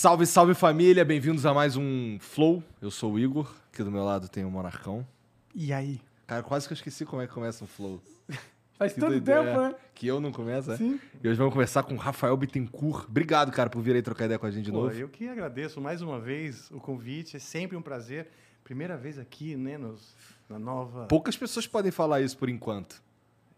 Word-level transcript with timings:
Salve, 0.00 0.24
salve 0.24 0.54
família, 0.54 1.04
bem-vindos 1.04 1.44
a 1.44 1.52
mais 1.52 1.76
um 1.76 2.16
Flow. 2.20 2.62
Eu 2.80 2.90
sou 2.90 3.12
o 3.12 3.18
Igor, 3.18 3.52
do 3.84 3.90
meu 3.90 4.04
lado 4.04 4.28
tem 4.28 4.44
o 4.44 4.50
Monarcão. 4.50 5.06
E 5.54 5.72
aí? 5.72 6.00
Cara, 6.26 6.42
quase 6.42 6.66
que 6.66 6.72
eu 6.72 6.76
esqueci 6.76 7.04
como 7.04 7.20
é 7.22 7.26
que 7.26 7.32
começa 7.32 7.64
um 7.64 7.66
Flow. 7.66 8.00
Faz 8.78 8.94
Que 8.94 9.00
tanto 9.00 9.20
tempo, 9.20 9.60
né? 9.60 9.74
Que 9.94 10.06
eu 10.06 10.20
não 10.20 10.32
começo, 10.32 10.72
é? 10.72 10.76
Sim. 10.78 10.98
E 11.22 11.28
hoje 11.28 11.36
vamos 11.36 11.52
conversar 11.52 11.82
com 11.82 11.92
o 11.92 11.98
Rafael 11.98 12.34
Bittencourt. 12.34 13.06
Obrigado, 13.08 13.52
cara, 13.52 13.68
por 13.68 13.82
vir 13.82 13.94
aí 13.94 14.00
trocar 14.00 14.24
ideia 14.24 14.38
com 14.38 14.46
a 14.46 14.50
gente 14.50 14.64
de 14.64 14.70
Pô, 14.72 14.84
novo. 14.84 14.94
eu 14.94 15.08
que 15.08 15.28
agradeço 15.28 15.80
mais 15.82 16.00
uma 16.00 16.18
vez 16.18 16.70
o 16.70 16.80
convite, 16.80 17.36
é 17.36 17.38
sempre 17.38 17.76
um 17.76 17.82
prazer. 17.82 18.28
Primeira 18.64 18.96
vez 18.96 19.18
aqui, 19.18 19.54
né, 19.54 19.76
nos, 19.76 20.14
na 20.48 20.58
nova... 20.58 21.06
Poucas 21.06 21.36
pessoas 21.36 21.66
podem 21.66 21.90
falar 21.90 22.22
isso 22.22 22.38
por 22.38 22.48
enquanto, 22.48 23.02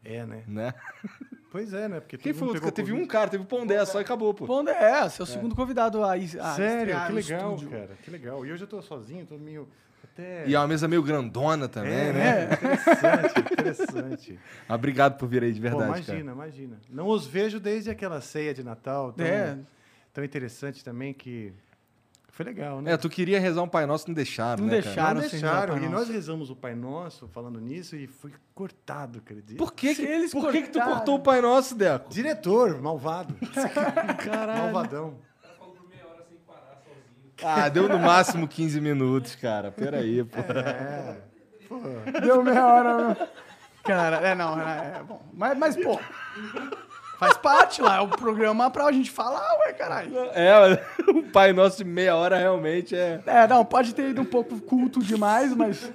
É, 0.03 0.27
né? 0.27 0.43
né? 0.47 0.75
Pois 1.53 1.75
é, 1.75 1.87
né? 1.87 2.01
Porque 2.01 2.17
Quem 2.17 2.33
foi? 2.33 2.49
outro? 2.49 2.73
Teve 2.73 2.93
um 2.95 3.07
cara, 3.07 3.29
teve 3.29 3.43
o 3.43 3.47
Pondé, 3.47 3.85
só 3.85 4.01
e 4.01 4.03
acabou, 4.03 4.33
pô. 4.33 4.47
Bom, 4.47 4.67
é, 4.67 5.07
seu 5.11 5.27
segundo 5.27 5.55
convidado 5.55 6.03
a, 6.03 6.15
a 6.15 6.55
Sério, 6.57 6.99
que 7.07 7.13
legal, 7.13 7.57
cara, 7.71 7.91
que 8.03 8.11
legal. 8.11 8.47
E 8.47 8.51
hoje 8.51 8.65
eu 8.65 8.67
tô 8.67 8.81
sozinho, 8.81 9.27
tô 9.27 9.37
meio... 9.37 9.69
Até... 10.13 10.47
E 10.47 10.55
é 10.55 10.59
uma 10.59 10.69
mesa 10.69 10.87
meio 10.87 11.03
grandona 11.03 11.69
também, 11.69 11.93
é, 11.93 12.13
né? 12.13 12.45
Interessante, 12.53 13.41
interessante. 13.53 14.39
Ah, 14.69 14.75
Obrigado 14.77 15.17
por 15.17 15.27
vir 15.27 15.43
aí 15.43 15.53
de 15.53 15.61
Pô, 15.61 15.79
verdade, 15.79 15.85
imagina, 16.05 16.33
imagina. 16.33 16.77
Não 16.91 17.09
os 17.09 17.27
vejo 17.27 17.59
desde 17.59 17.91
aquela 17.91 18.21
ceia 18.21 18.53
de 18.53 18.63
Natal, 18.63 19.13
tão, 19.13 19.25
É, 19.25 19.59
tão 20.13 20.23
interessante 20.23 20.85
também 20.85 21.15
que... 21.15 21.53
Foi 22.35 22.47
legal, 22.47 22.71
cara. 22.77 22.83
né? 22.83 22.93
É, 22.93 22.97
tu 22.97 23.11
queria 23.11 23.39
rezar 23.39 23.61
um 23.63 23.69
Pai 23.69 23.85
Nosso, 23.85 24.09
não 24.09 24.15
deixaram, 24.15 24.63
Não 24.65 24.71
né, 24.73 24.81
deixaram. 24.81 24.97
cara? 25.03 25.15
Não 25.21 25.29
sem 25.29 25.39
rezar 25.41 25.53
o 25.65 25.67
deixaram. 25.67 25.85
E 25.85 25.89
nós 25.91 26.09
rezamos 26.09 26.49
o 26.49 26.57
Pai 26.57 26.75
Nosso 26.75 27.29
falando 27.29 27.61
nisso 27.61 27.95
e 27.95 28.07
foi 28.07 28.33
cortado, 28.55 29.19
acredita? 29.19 29.59
Por 29.59 29.75
que, 29.75 29.95
que, 29.95 30.01
eles 30.03 30.33
por 30.33 30.51
que, 30.51 30.63
que 30.63 30.69
tu 30.71 30.73
cortaram- 30.79 30.97
cortou 30.97 31.15
o 31.17 31.21
Pai 31.21 31.43
Nosso, 31.43 31.75
Deco? 31.75 32.09
Diretor, 32.11 32.81
malvado. 32.81 33.35
caralho. 34.25 34.63
Malvadão. 34.63 35.19
Ah, 37.45 37.69
deu 37.69 37.89
no 37.89 37.99
máximo 37.99 38.47
15 38.49 38.81
minutos, 38.81 39.35
cara. 39.35 39.71
Peraí, 39.71 40.25
pô. 40.25 40.39
É. 40.41 41.17
Pô, 41.69 41.81
Deu 42.21 42.43
meia 42.43 42.67
hora. 42.67 43.09
né? 43.09 43.17
Cara, 43.85 44.17
é, 44.19 44.35
não, 44.35 44.61
é, 44.61 44.99
é 44.99 45.03
bom. 45.03 45.21
Mas, 45.33 45.59
mas, 45.59 45.77
pô, 45.77 45.99
faz 47.19 47.37
parte 47.37 47.83
lá, 47.83 47.97
é 47.97 48.01
o 48.01 48.09
programa 48.09 48.71
pra 48.71 48.93
gente 48.93 49.11
falar, 49.11 49.43
ué, 49.61 49.73
caralho. 49.73 50.13
É, 50.35 50.81
o 51.09 51.23
Pai 51.25 51.53
Nosso 51.53 51.79
de 51.79 51.85
meia 51.85 52.15
hora 52.15 52.39
realmente 52.39 52.95
é. 52.95 53.21
É, 53.27 53.47
não, 53.49 53.65
pode 53.65 53.95
ter 53.95 54.11
ido 54.11 54.23
um 54.23 54.27
pouco 54.27 54.61
culto 54.61 55.01
demais, 55.03 55.55
mas... 55.57 55.91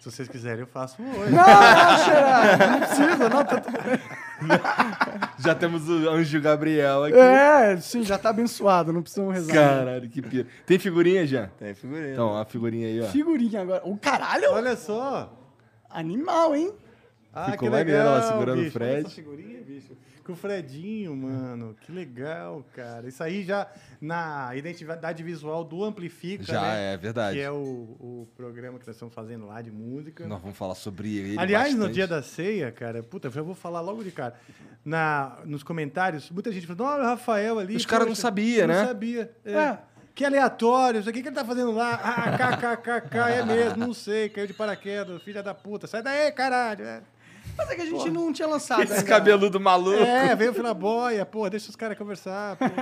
se 0.00 0.10
vocês 0.10 0.26
quiserem, 0.28 0.60
eu 0.60 0.66
faço 0.66 1.00
hoje. 1.02 1.30
Não, 1.32 1.44
não, 1.46 1.98
Xerá, 2.04 2.56
não 2.68 2.78
precisa, 2.80 3.28
não. 3.28 3.44
Tá, 3.44 3.60
tudo 3.60 3.78
bem. 3.82 4.00
Já 5.38 5.54
temos 5.54 5.88
o 5.88 6.08
Anjo 6.08 6.40
Gabriel 6.40 7.04
aqui. 7.04 7.16
é, 7.16 7.76
sim, 7.78 8.02
já 8.04 8.16
tá 8.16 8.30
abençoado, 8.30 8.92
não 8.92 9.02
precisamos 9.02 9.34
rezar. 9.34 9.52
Caralho, 9.52 10.08
que 10.08 10.22
pira. 10.22 10.46
Tem 10.66 10.78
figurinha 10.78 11.26
já? 11.26 11.48
Tem 11.58 11.74
figurinha. 11.74 12.12
Então, 12.12 12.38
a 12.38 12.44
figurinha 12.44 12.86
aí, 12.86 13.00
ó. 13.00 13.06
Figurinha 13.06 13.62
agora. 13.62 13.82
O 13.84 13.96
caralho, 13.96 14.52
Olha 14.52 14.76
só. 14.76 15.32
animal, 15.90 16.54
hein? 16.54 16.72
Ah, 17.34 17.50
Ficou 17.52 17.68
que 17.70 17.74
legal, 17.74 18.06
ela 18.06 18.22
segurando 18.22 18.58
o 18.60 18.62
bicho. 18.64 18.78
Olha 18.78 18.86
Fred. 18.92 19.06
essa 19.06 19.14
figurinha, 19.14 19.60
bicho. 19.66 19.96
Com 20.24 20.32
o 20.32 20.36
Fredinho, 20.36 21.16
mano. 21.16 21.74
Que 21.80 21.90
legal, 21.90 22.64
cara. 22.74 23.08
Isso 23.08 23.22
aí 23.22 23.42
já 23.42 23.66
na 24.00 24.54
identidade 24.54 25.22
visual 25.22 25.64
do 25.64 25.84
Amplifica, 25.84 26.44
Já, 26.44 26.62
né? 26.62 26.94
é 26.94 26.96
verdade. 26.96 27.36
Que 27.36 27.42
é 27.42 27.50
o, 27.50 27.56
o 27.56 28.28
programa 28.36 28.78
que 28.78 28.86
nós 28.86 28.94
estamos 28.94 29.14
fazendo 29.14 29.46
lá 29.46 29.60
de 29.60 29.70
música. 29.70 30.26
Nós 30.26 30.40
vamos 30.40 30.56
falar 30.56 30.74
sobre 30.74 31.16
ele. 31.16 31.38
Aliás, 31.38 31.72
no 31.72 31.80
bastante. 31.80 31.94
dia 31.94 32.06
da 32.06 32.22
ceia, 32.22 32.70
cara, 32.70 33.02
puta, 33.02 33.28
eu 33.34 33.44
vou 33.44 33.54
falar 33.54 33.80
logo 33.80 34.04
de 34.04 34.10
cara. 34.10 34.34
Na, 34.84 35.38
nos 35.44 35.62
comentários, 35.62 36.30
muita 36.30 36.50
gente 36.52 36.66
falou, 36.66 36.86
olha 36.86 37.02
o 37.02 37.06
Rafael 37.06 37.58
ali. 37.58 37.76
Os 37.76 37.86
caras 37.86 38.06
não 38.06 38.12
poxa, 38.12 38.22
sabia, 38.22 38.66
né? 38.66 38.80
Não 38.80 38.86
sabia. 38.88 39.30
É. 39.44 39.52
É. 39.52 39.78
Que 40.14 40.24
aleatório, 40.26 41.00
isso 41.00 41.08
aqui 41.08 41.22
que 41.22 41.28
ele 41.28 41.34
tá 41.34 41.44
fazendo 41.44 41.72
lá? 41.72 41.94
Ah, 41.94 42.36
kkkk, 42.36 43.16
é 43.16 43.42
mesmo, 43.44 43.78
não 43.78 43.94
sei, 43.94 44.28
caiu 44.28 44.46
de 44.46 44.52
paraquedas, 44.52 45.22
filha 45.22 45.42
da 45.42 45.54
puta, 45.54 45.86
sai 45.86 46.02
daí, 46.02 46.30
caralho. 46.32 46.84
É, 46.84 47.02
Mas 47.56 47.70
é 47.70 47.74
que 47.74 47.82
a 47.82 47.86
gente 47.86 48.10
não 48.10 48.32
tinha 48.32 48.48
lançado 48.48 48.82
Esse 48.82 48.92
ainda. 48.94 49.04
cabeludo 49.06 49.60
maluco. 49.60 50.02
é 50.02 50.34
veio 50.34 50.52
pela 50.54 50.72
boia, 50.74 51.24
pô, 51.26 51.48
deixa 51.50 51.68
os 51.70 51.76
caras 51.76 51.96
conversar. 51.98 52.56
Pô. 52.56 52.64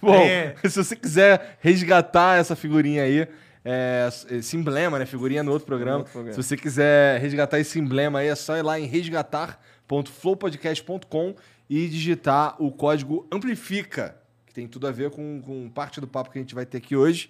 Bom, 0.00 0.14
É. 0.14 0.54
se 0.68 0.76
você 0.84 0.94
quiser 0.94 1.56
resgatar 1.60 2.38
essa 2.38 2.54
figurinha 2.54 3.02
aí, 3.02 3.26
é, 3.64 4.08
esse 4.30 4.56
emblema, 4.56 4.96
né? 4.98 5.04
Figurinha 5.06 5.42
no 5.42 5.50
outro 5.52 5.66
programa. 5.66 5.98
outro 5.98 6.12
programa. 6.12 6.40
Se 6.40 6.42
você 6.42 6.56
quiser 6.56 7.20
resgatar 7.20 7.58
esse 7.58 7.78
emblema 7.80 8.20
aí, 8.20 8.28
é 8.28 8.34
só 8.36 8.56
ir 8.56 8.62
lá 8.62 8.78
em 8.78 8.86
resgatar.flowpodcast.com 8.86 11.34
e 11.68 11.88
digitar 11.88 12.54
o 12.62 12.70
código 12.70 13.26
Amplifica, 13.32 14.14
que 14.46 14.54
tem 14.54 14.68
tudo 14.68 14.86
a 14.86 14.92
ver 14.92 15.10
com, 15.10 15.40
com 15.42 15.68
parte 15.70 16.00
do 16.00 16.06
papo 16.06 16.30
que 16.30 16.38
a 16.38 16.42
gente 16.42 16.54
vai 16.54 16.64
ter 16.66 16.78
aqui 16.78 16.94
hoje, 16.96 17.28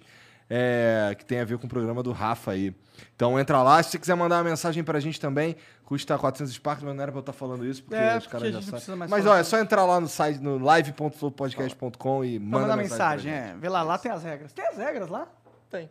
é, 0.49 1.15
que 1.17 1.25
tem 1.25 1.39
a 1.39 1.45
ver 1.45 1.57
com 1.57 1.65
o 1.65 1.69
programa 1.69 2.01
do 2.03 2.11
Rafa 2.11 2.51
aí. 2.51 2.75
Então 3.15 3.39
entra 3.39 3.61
lá, 3.63 3.81
se 3.81 3.91
você 3.91 3.99
quiser 3.99 4.15
mandar 4.15 4.37
uma 4.37 4.49
mensagem 4.49 4.83
pra 4.83 4.99
gente 4.99 5.19
também, 5.19 5.55
custa 5.83 6.17
400 6.17 6.53
Sparks, 6.53 6.83
mas 6.83 6.95
não 6.95 7.01
era 7.03 7.11
pra 7.11 7.19
eu 7.19 7.21
estar 7.21 7.33
falando 7.33 7.65
isso, 7.65 7.83
porque 7.83 7.95
É, 7.95 8.17
os 8.17 8.27
caras 8.27 8.53
já 8.53 8.61
sabem. 8.79 9.07
Mas 9.09 9.25
ó, 9.25 9.35
é 9.35 9.43
só 9.43 9.57
entrar 9.59 9.85
lá 9.85 9.99
no 9.99 10.07
site, 10.07 10.39
no 10.39 10.57
live.flowpodcast.com 10.59 12.23
e 12.25 12.39
manda 12.39 12.59
mandar 12.61 12.77
mensagem. 12.77 13.31
mensagem, 13.31 13.51
é. 13.55 13.57
Vê 13.59 13.69
lá, 13.69 13.83
lá 13.83 13.97
tem 13.97 14.11
as 14.11 14.23
regras. 14.23 14.53
Tem 14.53 14.65
as 14.67 14.77
regras 14.77 15.09
lá? 15.09 15.27
Tem. 15.69 15.89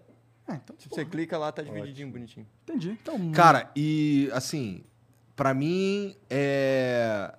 É, 0.49 0.55
então, 0.55 0.75
Tipo, 0.77 0.95
você 0.95 1.05
clica 1.05 1.39
lá, 1.39 1.53
tá 1.53 1.63
divididinho, 1.63 2.11
bonitinho. 2.11 2.47
entendi. 2.65 2.91
Então, 3.01 3.31
Cara, 3.33 3.71
e 3.77 4.29
assim, 4.33 4.85
pra 5.37 5.55
mim 5.55 6.17
é. 6.29 7.33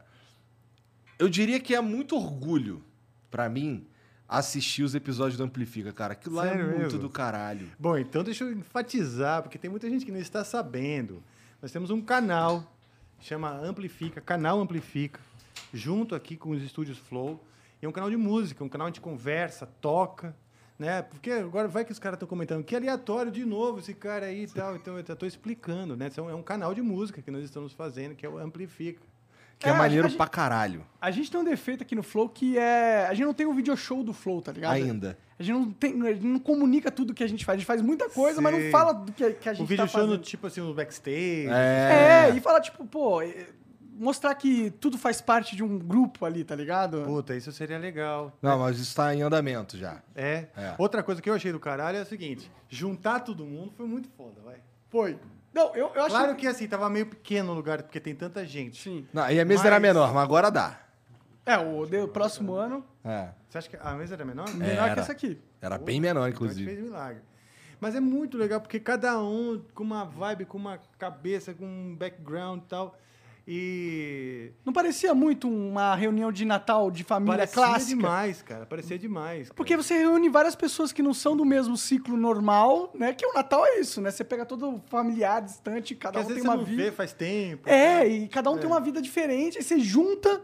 Eu 1.20 1.30
diria 1.30 1.60
que 1.60 1.76
é 1.76 1.82
muito 1.82 2.16
orgulho 2.16 2.84
pra 3.30 3.48
mim 3.50 3.88
assistir 4.34 4.82
os 4.82 4.96
episódios 4.96 5.38
do 5.38 5.44
Amplifica, 5.44 5.94
cara. 5.94 6.14
Aquilo 6.14 6.36
lá 6.36 6.48
é 6.48 6.50
Sério 6.50 6.66
muito 6.66 6.80
mesmo? 6.80 7.00
do 7.00 7.10
caralho. 7.10 7.70
Bom, 7.78 7.96
então 7.98 8.24
deixa 8.24 8.44
eu 8.44 8.52
enfatizar, 8.52 9.44
porque 9.44 9.60
tem 9.60 9.70
muita 9.70 9.88
gente 9.88 10.04
que 10.04 10.12
não 10.12 10.20
está 10.20 10.44
sabendo. 10.44 11.22
Nós 11.62 11.72
temos 11.72 11.92
um 11.92 12.02
canal, 12.02 12.76
chama 13.20 13.52
Amplifica, 13.52 14.20
canal 14.20 14.60
Amplifica, 14.60 15.20
junto 15.72 16.16
aqui 16.16 16.36
com 16.36 16.50
os 16.50 16.64
estúdios 16.64 16.98
Flow. 16.98 17.40
E 17.80 17.86
é 17.86 17.90
um 17.90 17.92
canal 17.92 18.10
de 18.10 18.18
música, 18.18 18.64
um 18.64 18.70
canal 18.70 18.88
onde 18.88 18.94
a 18.94 18.96
gente 18.96 19.04
conversa, 19.04 19.68
toca, 19.80 20.36
né? 20.80 21.04
Porque 21.04 21.30
agora 21.30 21.68
vai 21.68 21.86
que 21.86 21.92
os 21.92 22.00
caras 22.00 22.16
estão 22.16 22.28
comentando 22.28 22.64
que 22.64 22.76
aleatório 22.76 23.32
de 23.32 23.46
novo 23.46 23.80
esse 23.80 23.94
cara 23.94 24.26
aí 24.26 24.46
e 24.46 24.48
tal. 24.48 24.76
Então 24.76 24.96
eu 24.98 25.02
estou 25.02 25.28
explicando, 25.28 25.96
né? 25.96 26.08
Então, 26.12 26.28
é 26.28 26.34
um 26.34 26.42
canal 26.42 26.74
de 26.74 26.82
música 26.82 27.22
que 27.22 27.30
nós 27.30 27.44
estamos 27.44 27.72
fazendo, 27.72 28.16
que 28.16 28.26
é 28.26 28.30
o 28.30 28.40
Amplifica. 28.40 29.13
Que 29.64 29.70
é, 29.70 29.72
É, 29.72 29.76
maneiro 29.78 30.10
gente- 30.10 30.18
pra 30.18 30.28
caralho. 30.28 30.86
a 31.00 31.10
gente 31.10 31.32
tem 31.32 31.40
um 31.40 31.44
defeito 31.44 31.82
aqui 31.84 31.96
no 31.96 32.04
Flow 32.04 32.28
que 32.28 32.58
é. 32.58 33.08
A 33.10 33.14
gente 33.14 33.26
não 33.26 33.34
tem 33.34 33.46
um 33.46 33.54
video 33.56 33.76
show 33.78 34.04
do 34.04 34.12
Flow, 34.14 34.42
tá 34.42 34.52
ligado? 34.52 34.74
Ainda. 34.74 35.18
A 35.40 35.42
gente 35.44 35.56
não, 35.58 35.72
tem, 35.72 36.02
a 36.08 36.14
gente 36.14 36.26
não 36.26 36.40
comunica 36.40 36.92
tudo 36.92 37.14
que 37.14 37.24
a 37.24 37.28
gente 37.28 37.46
faz. 37.46 37.56
A 37.56 37.58
gente 37.60 37.66
faz 37.68 37.82
muita 37.82 38.10
coisa, 38.10 38.42
mas 38.42 38.54
não 38.62 38.70
fala 38.72 38.94
do 38.94 39.12
que, 39.14 39.32
que 39.32 39.48
a 39.50 39.54
gente 39.54 39.64
O 39.64 39.66
vídeo 39.66 39.84
tá 39.86 39.88
show 39.88 40.06
no 40.06 40.18
tipo 40.18 40.48
assim, 40.48 40.60
um 40.62 40.74
backstage. 40.74 41.48
É, 41.50 42.30
e 42.36 42.40
fala, 42.42 42.60
tipo, 42.60 42.86
pô, 42.86 43.22
é, 43.22 43.48
mostrar 43.96 44.36
que 44.36 44.70
tudo 44.80 44.98
faz 44.98 45.22
parte 45.22 45.56
de 45.56 45.64
um 45.64 45.80
grupo 45.80 46.26
ali, 46.26 46.44
tá 46.44 46.56
ligado? 46.56 47.04
Puta, 47.04 47.36
isso 47.36 47.52
seria 47.52 47.78
legal. 47.78 48.38
Não, 48.42 48.60
mas 48.60 48.78
isso 48.80 48.96
tá 48.96 49.14
em 49.16 49.22
andamento 49.22 49.78
já. 49.78 50.02
É. 50.16 50.48
É. 50.58 50.76
Outra 50.78 51.02
coisa 51.02 51.22
que 51.22 51.30
eu 51.30 51.34
achei 51.34 51.52
do 51.54 51.60
caralho 51.60 51.98
é 51.98 52.02
o 52.02 52.06
seguinte: 52.06 52.52
juntar 52.70 53.22
todo 53.22 53.46
mundo 53.46 53.72
foi 53.78 53.86
muito 53.88 54.10
foda, 54.18 54.42
vai. 54.44 54.58
Foi. 54.90 55.18
Não, 55.54 55.76
eu, 55.76 55.92
eu 55.94 56.02
acho 56.02 56.10
Claro 56.16 56.36
que 56.36 56.48
assim, 56.48 56.68
tava 56.68 56.90
meio 56.90 57.06
pequeno 57.06 57.52
o 57.52 57.56
lugar, 57.56 57.84
porque 57.84 58.00
tem 58.00 58.16
tanta 58.16 58.46
gente. 58.46 58.82
Sim. 58.82 59.08
Não, 59.14 59.30
e 59.30 59.40
a 59.40 59.46
mesa 59.46 59.60
Mas- 59.60 59.66
era 59.68 59.80
menor, 59.80 60.14
mas 60.14 60.24
agora 60.24 60.50
dá. 60.50 60.80
É, 61.46 61.58
o 61.58 61.86
de- 61.86 62.08
próximo 62.08 62.54
ano, 62.54 62.86
É. 63.04 63.30
Você 63.50 63.58
acha 63.58 63.70
que 63.70 63.78
a 63.80 63.92
mesa 63.94 64.16
era 64.16 64.24
menor? 64.26 64.50
menor 64.56 64.72
Era. 64.72 64.94
que 64.96 65.00
essa 65.02 65.12
aqui. 65.12 65.40
Era 65.62 65.78
bem 65.78 66.00
menor, 66.02 66.26
gente 66.26 66.36
inclusive. 66.36 66.66
fez 66.66 66.80
milagre. 66.80 67.22
Mas 67.80 67.96
é 67.96 68.00
muito 68.00 68.38
legal, 68.38 68.62
porque 68.62 68.80
cada 68.80 69.20
um 69.22 69.62
com 69.76 69.84
uma 69.84 70.06
vibe, 70.06 70.46
com 70.46 70.58
uma 70.58 70.80
cabeça, 70.98 71.54
com 71.54 71.66
um 71.66 71.96
background 71.96 72.62
e 72.64 72.66
tal. 72.68 72.98
E. 73.48 74.52
Não 74.66 74.72
parecia 74.72 75.14
muito 75.14 75.50
uma 75.50 75.94
reunião 75.96 76.32
de 76.32 76.46
Natal 76.46 76.90
de 76.90 77.04
família 77.04 77.40
Parecia 77.40 77.54
clássica? 77.56 77.96
demais, 77.96 78.42
cara. 78.42 78.66
Parecia 78.66 78.98
demais. 78.98 79.48
cara. 79.48 79.54
Porque 79.56 79.76
você 79.76 79.98
reúne 79.98 80.30
várias 80.30 80.56
pessoas 80.56 80.92
que 80.94 81.02
não 81.04 81.14
são 81.14 81.36
do 81.36 81.44
mesmo 81.44 81.76
ciclo 81.76 82.16
normal, 82.16 82.92
né? 82.96 83.14
Que 83.14 83.26
o 83.26 83.34
Natal 83.34 83.66
é 83.66 83.80
isso, 83.80 84.00
né? 84.00 84.12
Você 84.12 84.24
pega 84.24 84.46
todo 84.46 84.82
familiar 84.90 85.42
distante, 85.42 85.94
cada 85.96 86.20
Porque 86.20 86.20
às 86.20 86.26
um 86.26 86.28
tem 86.28 86.36
vezes 86.36 86.50
uma 86.50 86.54
você 86.56 86.60
não 86.62 86.66
vida. 86.78 86.84
vê 86.84 86.92
faz 86.92 87.14
tempo. 87.14 87.70
É, 87.70 87.98
sabe? 88.00 88.10
e 88.16 88.28
cada 88.30 88.50
um 88.50 88.56
tem 88.58 88.66
É. 88.66 88.68
uma 88.68 88.80
vida 88.80 89.02
diferente, 89.02 89.58
aí 89.58 89.64
você 89.64 89.80
junta 89.80 90.42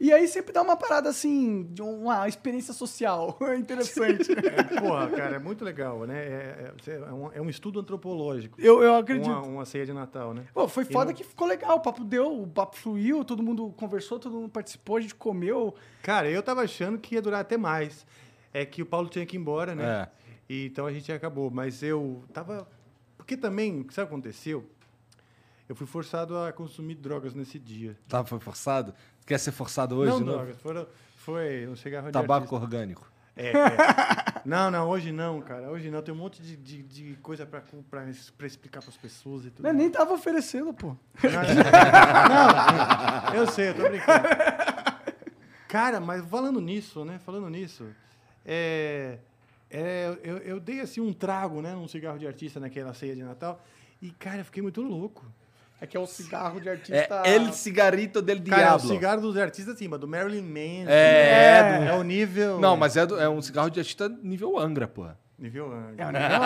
E 0.00 0.12
aí 0.12 0.28
sempre 0.28 0.52
dá 0.52 0.62
uma 0.62 0.76
parada 0.76 1.08
assim, 1.08 1.64
de 1.72 1.82
uma 1.82 2.28
experiência 2.28 2.72
social 2.72 3.36
interessante. 3.58 4.30
É, 4.48 4.80
porra, 4.80 5.08
cara, 5.10 5.36
é 5.36 5.38
muito 5.38 5.64
legal, 5.64 6.06
né? 6.06 6.16
É, 6.18 6.72
é- 6.86 6.92
é 7.08 7.12
um, 7.12 7.32
é 7.32 7.40
um 7.42 7.48
estudo 7.50 7.80
antropológico. 7.80 8.60
eu, 8.60 8.80
eu 8.82 8.94
acredito. 8.94 9.26
Uma, 9.28 9.42
uma 9.42 9.64
ceia 9.64 9.84
de 9.84 9.92
Natal, 9.92 10.32
né? 10.32 10.44
Pô, 10.54 10.68
foi 10.68 10.84
E 10.84 10.86
foda 10.92 11.06
não- 11.06 11.14
que 11.14 11.24
ficou 11.24 11.46
legal, 11.48 11.76
o 11.78 11.80
papo 11.80 12.04
deu, 12.04 12.42
o 12.42 12.46
papo 12.46 12.76
fluiu, 12.76 13.24
todo 13.24 13.42
mundo 13.42 13.72
conversou, 13.76 14.18
todo 14.20 14.34
mundo 14.36 14.48
participou, 14.48 14.96
a 14.96 15.00
gente 15.00 15.14
comeu. 15.16 15.74
Cara, 16.02 16.30
eu 16.30 16.42
tava 16.42 16.62
achando 16.62 16.96
que 16.98 17.16
ia 17.16 17.22
durar 17.22 17.40
até 17.40 17.56
mais. 17.56 18.06
É 18.54 18.64
que 18.64 18.80
o 18.82 18.86
Paulo 18.86 19.08
tinha 19.08 19.26
que 19.26 19.36
ir 19.36 19.40
embora, 19.40 19.74
né? 19.74 19.84
É. 19.84 20.08
E, 20.48 20.66
então 20.66 20.86
a 20.86 20.92
gente 20.92 21.10
acabou. 21.12 21.50
Mas 21.50 21.82
eu 21.82 22.22
tava. 22.32 22.66
Porque 23.16 23.36
também, 23.36 23.84
sabe 23.90 24.06
o 24.06 24.08
que 24.08 24.14
aconteceu? 24.14 24.64
Eu 25.68 25.76
fui 25.76 25.86
forçado 25.86 26.36
a 26.38 26.52
consumir 26.52 26.94
drogas 26.94 27.34
nesse 27.34 27.58
dia. 27.58 27.96
Tá, 28.08 28.24
foi 28.24 28.40
forçado? 28.40 28.94
Quer 29.26 29.38
ser 29.38 29.52
forçado 29.52 29.96
hoje 29.96 30.12
não 30.12 30.20
novo? 30.20 30.38
drogas, 30.38 30.58
foram, 30.60 30.86
foi 31.16 31.68
um 31.68 31.76
cigarro 31.76 32.06
de 32.06 32.12
Tabaco 32.12 32.56
orgânico. 32.56 33.06
É, 33.36 33.50
é. 33.50 33.52
Não, 34.44 34.70
não, 34.70 34.88
hoje 34.88 35.12
não, 35.12 35.42
cara. 35.42 35.70
Hoje 35.70 35.90
não. 35.90 36.00
Tem 36.00 36.14
um 36.14 36.16
monte 36.16 36.40
de, 36.40 36.56
de, 36.56 36.82
de 36.82 37.16
coisa 37.16 37.44
pra, 37.44 37.60
pra, 37.60 38.06
pra 38.38 38.46
explicar 38.46 38.80
pras 38.80 38.96
pessoas 38.96 39.44
e 39.44 39.50
tudo. 39.50 39.68
Eu 39.68 39.74
nem 39.74 39.90
tava 39.90 40.14
oferecendo, 40.14 40.72
pô. 40.72 40.96
Não, 41.22 43.34
eu 43.34 43.46
sei, 43.46 43.70
eu 43.70 43.74
tô 43.74 43.82
brincando. 43.82 44.26
Cara, 45.68 46.00
mas 46.00 46.24
falando 46.26 46.62
nisso, 46.62 47.04
né? 47.04 47.18
Falando 47.18 47.50
nisso, 47.50 47.86
é, 48.44 49.18
é, 49.70 50.16
eu, 50.22 50.38
eu 50.38 50.60
dei 50.60 50.80
assim 50.80 51.00
um 51.00 51.12
trago, 51.12 51.60
né? 51.60 51.76
Um 51.76 51.86
cigarro 51.86 52.18
de 52.18 52.26
artista 52.26 52.58
naquela 52.58 52.94
ceia 52.94 53.14
de 53.14 53.22
Natal. 53.22 53.62
E, 54.00 54.10
cara, 54.12 54.38
eu 54.38 54.44
fiquei 54.46 54.62
muito 54.62 54.80
louco. 54.80 55.26
É 55.80 55.86
que 55.86 55.96
é 55.96 56.00
o 56.00 56.06
cigarro 56.06 56.60
de 56.60 56.68
É 56.68 56.72
artista. 56.72 57.22
El 57.24 57.52
Cigarrito 57.52 58.20
del 58.20 58.42
Cara, 58.42 58.62
é 58.62 58.74
o 58.74 58.78
cigarro 58.80 59.20
dos 59.20 59.36
artistas 59.36 59.74
acima, 59.76 59.96
do 59.96 60.08
Marilyn 60.08 60.42
Manson. 60.42 60.90
É, 60.90 61.78
né? 61.80 61.88
é 61.90 61.94
o 61.94 62.02
nível. 62.02 62.58
Não, 62.58 62.76
mas 62.76 62.96
é, 62.96 63.06
do- 63.06 63.20
é 63.20 63.28
um 63.28 63.40
cigarro 63.40 63.70
de 63.70 63.78
artista 63.78 64.08
nível 64.08 64.58
Angra, 64.58 64.88
porra. 64.88 65.16
Nível 65.38 65.72
É, 65.72 66.02
Angra. 66.02 66.28
não, 66.28 66.40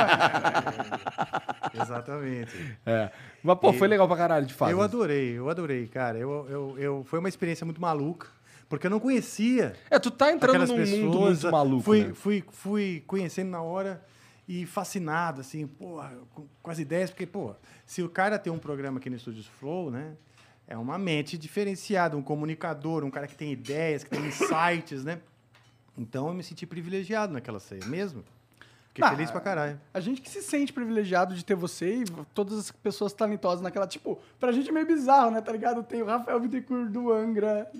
Exatamente. 1.82 2.76
É. 2.84 3.10
Mas, 3.42 3.58
pô, 3.58 3.70
E- 3.70 3.78
foi 3.78 3.88
legal 3.88 4.06
pra 4.06 4.16
caralho, 4.16 4.46
de 4.46 4.54
fato. 4.54 4.70
Eu 4.70 4.80
adorei, 4.82 5.38
eu 5.38 5.48
adorei, 5.48 5.86
cara. 5.86 6.18
Eu, 6.18 6.46
eu, 6.48 6.74
eu, 6.78 7.04
foi 7.04 7.18
uma 7.18 7.28
experiência 7.28 7.64
muito 7.64 7.80
maluca, 7.80 8.28
porque 8.68 8.86
eu 8.86 8.90
não 8.90 9.00
conhecia 9.00 9.72
É, 9.90 9.98
tu 9.98 10.10
tá 10.10 10.30
entrando 10.30 10.50
aquelas 10.56 10.68
num 10.70 10.76
pessoas. 10.76 11.00
mundo 11.00 11.20
muito 11.20 11.50
maluco, 11.50 11.82
fui, 11.82 12.04
né? 12.04 12.12
fui, 12.14 12.44
fui 12.50 13.02
conhecendo 13.06 13.50
na 13.50 13.62
hora 13.62 14.02
e 14.48 14.66
fascinado, 14.66 15.40
assim, 15.40 15.66
porra, 15.66 16.12
com, 16.34 16.46
com 16.62 16.70
as 16.70 16.78
ideias, 16.78 17.10
porque, 17.10 17.26
pô, 17.26 17.54
se 17.86 18.02
o 18.02 18.08
cara 18.08 18.38
tem 18.38 18.52
um 18.52 18.58
programa 18.58 18.98
aqui 18.98 19.08
no 19.08 19.16
Estúdios 19.16 19.46
Flow, 19.46 19.90
né? 19.90 20.16
É 20.66 20.76
uma 20.76 20.96
mente 20.98 21.36
diferenciada, 21.36 22.16
um 22.16 22.22
comunicador, 22.22 23.04
um 23.04 23.10
cara 23.10 23.26
que 23.26 23.34
tem 23.34 23.52
ideias, 23.52 24.04
que 24.04 24.10
tem 24.10 24.24
insights, 24.26 25.04
né? 25.04 25.20
Então 25.96 26.28
eu 26.28 26.34
me 26.34 26.42
senti 26.42 26.66
privilegiado 26.66 27.32
naquela 27.32 27.60
ceia 27.60 27.84
mesmo. 27.86 28.24
Fiquei 28.88 29.04
Ah, 29.04 29.10
feliz 29.10 29.30
pra 29.30 29.40
caralho. 29.40 29.80
A 29.92 30.00
gente 30.00 30.20
que 30.20 30.28
se 30.28 30.42
sente 30.42 30.72
privilegiado 30.72 31.34
de 31.34 31.44
ter 31.44 31.54
você 31.54 31.96
e 31.96 32.04
todas 32.34 32.58
as 32.58 32.70
pessoas 32.70 33.12
talentosas 33.12 33.60
naquela. 33.62 33.86
Tipo, 33.86 34.18
pra 34.38 34.52
gente 34.52 34.68
é 34.68 34.72
meio 34.72 34.86
bizarro, 34.86 35.30
né? 35.30 35.40
Tá 35.40 35.50
ligado? 35.52 35.82
Tem 35.82 36.02
o 36.02 36.06
Rafael 36.06 36.38
Bittencourt 36.40 36.90
do 36.90 37.12
Angra. 37.12 37.70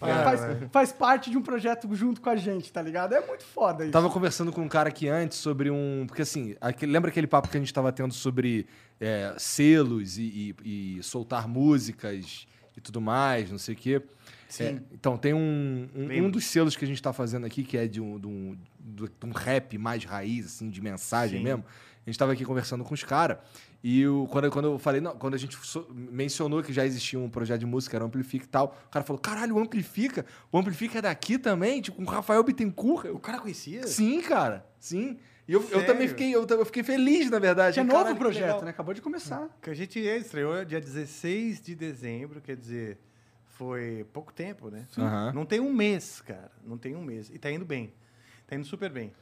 É, 0.00 0.24
faz, 0.24 0.42
é. 0.42 0.68
faz 0.70 0.92
parte 0.92 1.30
de 1.30 1.38
um 1.38 1.42
projeto 1.42 1.88
junto 1.94 2.20
com 2.20 2.28
a 2.28 2.36
gente, 2.36 2.70
tá 2.70 2.82
ligado? 2.82 3.14
É 3.14 3.26
muito 3.26 3.44
foda 3.44 3.82
isso. 3.84 3.92
Tava 3.92 4.10
conversando 4.10 4.52
com 4.52 4.60
um 4.60 4.68
cara 4.68 4.90
aqui 4.90 5.08
antes 5.08 5.38
sobre 5.38 5.70
um. 5.70 6.04
Porque 6.06 6.20
assim, 6.22 6.54
aquele- 6.60 6.92
lembra 6.92 7.10
aquele 7.10 7.26
papo 7.26 7.48
que 7.48 7.56
a 7.56 7.60
gente 7.60 7.72
tava 7.72 7.90
tendo 7.92 8.12
sobre 8.12 8.66
é, 9.00 9.34
selos 9.38 10.18
e, 10.18 10.54
e- 10.64 10.96
e 10.98 11.02
soltar 11.02 11.48
músicas 11.48 12.46
e 12.76 12.80
tudo 12.80 13.00
mais, 13.00 13.50
não 13.50 13.58
sei 13.58 13.74
o 13.74 13.78
quê? 13.78 14.02
Sim. 14.48 14.64
É, 14.64 14.80
então, 14.92 15.16
tem 15.16 15.32
um, 15.34 15.88
um, 15.94 16.24
um 16.26 16.30
dos 16.30 16.44
selos 16.44 16.76
que 16.76 16.84
a 16.84 16.88
gente 16.88 17.02
tá 17.02 17.12
fazendo 17.12 17.46
aqui, 17.46 17.64
que 17.64 17.76
é 17.76 17.86
de 17.88 18.00
um, 18.00 18.18
de 18.18 18.26
um, 18.26 18.56
de 18.78 19.26
um 19.26 19.32
rap 19.32 19.76
mais 19.78 20.04
raiz, 20.04 20.46
assim, 20.46 20.68
de 20.70 20.80
mensagem 20.80 21.38
Sim. 21.38 21.44
mesmo. 21.44 21.64
A 22.06 22.10
gente 22.10 22.18
tava 22.18 22.32
aqui 22.32 22.44
conversando 22.44 22.84
com 22.84 22.94
os 22.94 23.02
caras. 23.02 23.38
E 23.84 24.06
o, 24.06 24.26
quando, 24.30 24.46
eu- 24.46 24.50
quando 24.50 24.64
eu 24.64 24.78
falei, 24.78 25.00
não, 25.00 25.16
quando 25.16 25.34
a 25.34 25.38
gente 25.38 25.56
so- 25.64 25.86
mencionou 25.94 26.62
que 26.62 26.72
já 26.72 26.84
existia 26.84 27.18
um 27.18 27.28
projeto 27.30 27.60
de 27.60 27.66
música, 27.66 27.96
era 27.96 28.04
o 28.04 28.08
Amplifica 28.08 28.44
e 28.44 28.48
tal, 28.48 28.76
o 28.86 28.90
cara 28.90 29.04
falou: 29.04 29.20
caralho, 29.20 29.54
o 29.56 29.58
Amplifica? 29.60 30.26
O 30.50 30.58
Amplifica 30.58 30.98
é 30.98 31.02
daqui 31.02 31.38
também? 31.38 31.80
Tipo, 31.80 31.98
com 31.98 32.02
o 32.02 32.06
Rafael 32.14 32.42
Bittencourt? 32.42 33.06
O 33.12 33.18
cara 33.18 33.38
conhecia? 33.38 33.86
Sim, 33.86 34.20
cara. 34.22 34.66
Sim. 34.80 35.18
E 35.48 35.52
eu, 35.52 35.62
eu 35.70 35.86
também 35.86 36.08
fiquei, 36.08 36.34
eu, 36.34 36.44
eu 36.44 36.66
fiquei 36.66 36.82
feliz, 36.82 37.30
na 37.30 37.38
verdade. 37.38 37.74
Que 37.74 37.80
é 37.80 37.84
novo 37.84 38.12
que 38.12 38.18
projeto, 38.18 38.42
legal. 38.46 38.64
né? 38.64 38.70
Acabou 38.70 38.92
de 38.92 39.00
começar. 39.00 39.48
Que 39.62 39.70
a 39.70 39.74
gente 39.74 39.96
estreou 40.00 40.64
dia 40.64 40.80
16 40.80 41.60
de 41.60 41.76
dezembro, 41.76 42.40
quer 42.40 42.56
dizer, 42.56 42.98
foi 43.46 44.04
pouco 44.12 44.32
tempo, 44.32 44.68
né? 44.70 44.84
Aham. 44.98 45.32
Não 45.32 45.46
tem 45.46 45.60
um 45.60 45.72
mês, 45.72 46.20
cara. 46.20 46.50
Não 46.64 46.76
tem 46.76 46.96
um 46.96 47.02
mês. 47.02 47.30
E 47.32 47.38
tá 47.38 47.48
indo 47.50 47.64
bem. 47.64 47.92
Tá 48.48 48.56
indo 48.56 48.66
super 48.66 48.90
bem. 48.90 49.12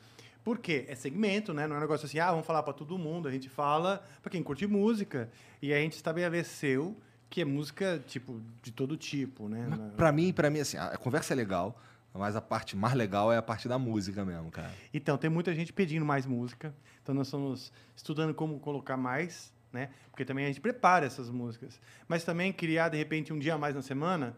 Por 0.45 0.59
quê? 0.59 0.85
É 0.87 0.95
segmento, 0.95 1.55
né? 1.55 1.67
Não 1.67 1.77
é 1.77 1.79
um 1.79 1.81
negócio 1.81 2.05
assim, 2.05 2.19
ah, 2.19 2.31
vamos 2.31 2.47
falar 2.47 2.63
para 2.63 2.75
todo 2.75 2.99
mundo. 2.99 3.27
A 3.27 3.31
gente 3.31 3.49
fala 3.49 4.05
para 4.21 4.31
quem 4.31 4.43
curte 4.43 4.67
música. 4.67 5.31
E 5.63 5.73
a 5.73 5.79
gente 5.79 5.95
estabeleceu 5.95 6.95
que 7.31 7.41
é 7.41 7.45
música, 7.45 8.01
tipo, 8.07 8.41
de 8.63 8.71
todo 8.71 8.97
tipo, 8.97 9.49
né? 9.49 9.67
Pra 9.97 10.13
mim, 10.13 10.33
pra 10.33 10.51
mim, 10.51 10.61
assim, 10.61 10.77
a 10.77 10.97
conversa 10.99 11.33
é 11.33 11.37
legal, 11.37 11.81
mas 12.13 12.37
a 12.37 12.41
parte 12.41 12.77
mais 12.77 12.95
legal 12.95 13.33
é 13.33 13.39
a 13.39 13.43
parte 13.43 13.67
da 13.67 13.79
música 13.79 14.23
mesmo, 14.25 14.51
cara. 14.51 14.71
Então, 14.93 15.17
tem 15.17 15.31
muita 15.31 15.53
gente 15.55 15.73
pedindo 15.73 16.05
mais 16.05 16.27
música. 16.27 16.75
Então, 17.03 17.15
nós 17.15 17.27
estamos 17.27 17.73
estudando 17.97 18.35
como 18.35 18.61
colocar 18.61 18.97
mais, 18.99 19.53
né? 19.73 19.89
Porque 20.11 20.25
também 20.27 20.45
a 20.45 20.49
gente 20.49 20.61
prepara 20.61 21.07
essas 21.07 21.31
músicas. 21.31 21.81
Mas 22.07 22.23
também 22.23 22.53
criar, 22.53 22.91
de 22.91 22.99
repente, 22.99 23.33
um 23.33 23.39
dia 23.39 23.55
a 23.55 23.59
mais 23.59 23.75
na 23.75 23.83
semana 23.83 24.37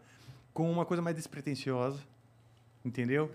com 0.53 0.71
uma 0.71 0.85
coisa 0.85 1.03
mais 1.03 1.15
despretensiosa, 1.15 1.99
entendeu? 2.83 3.31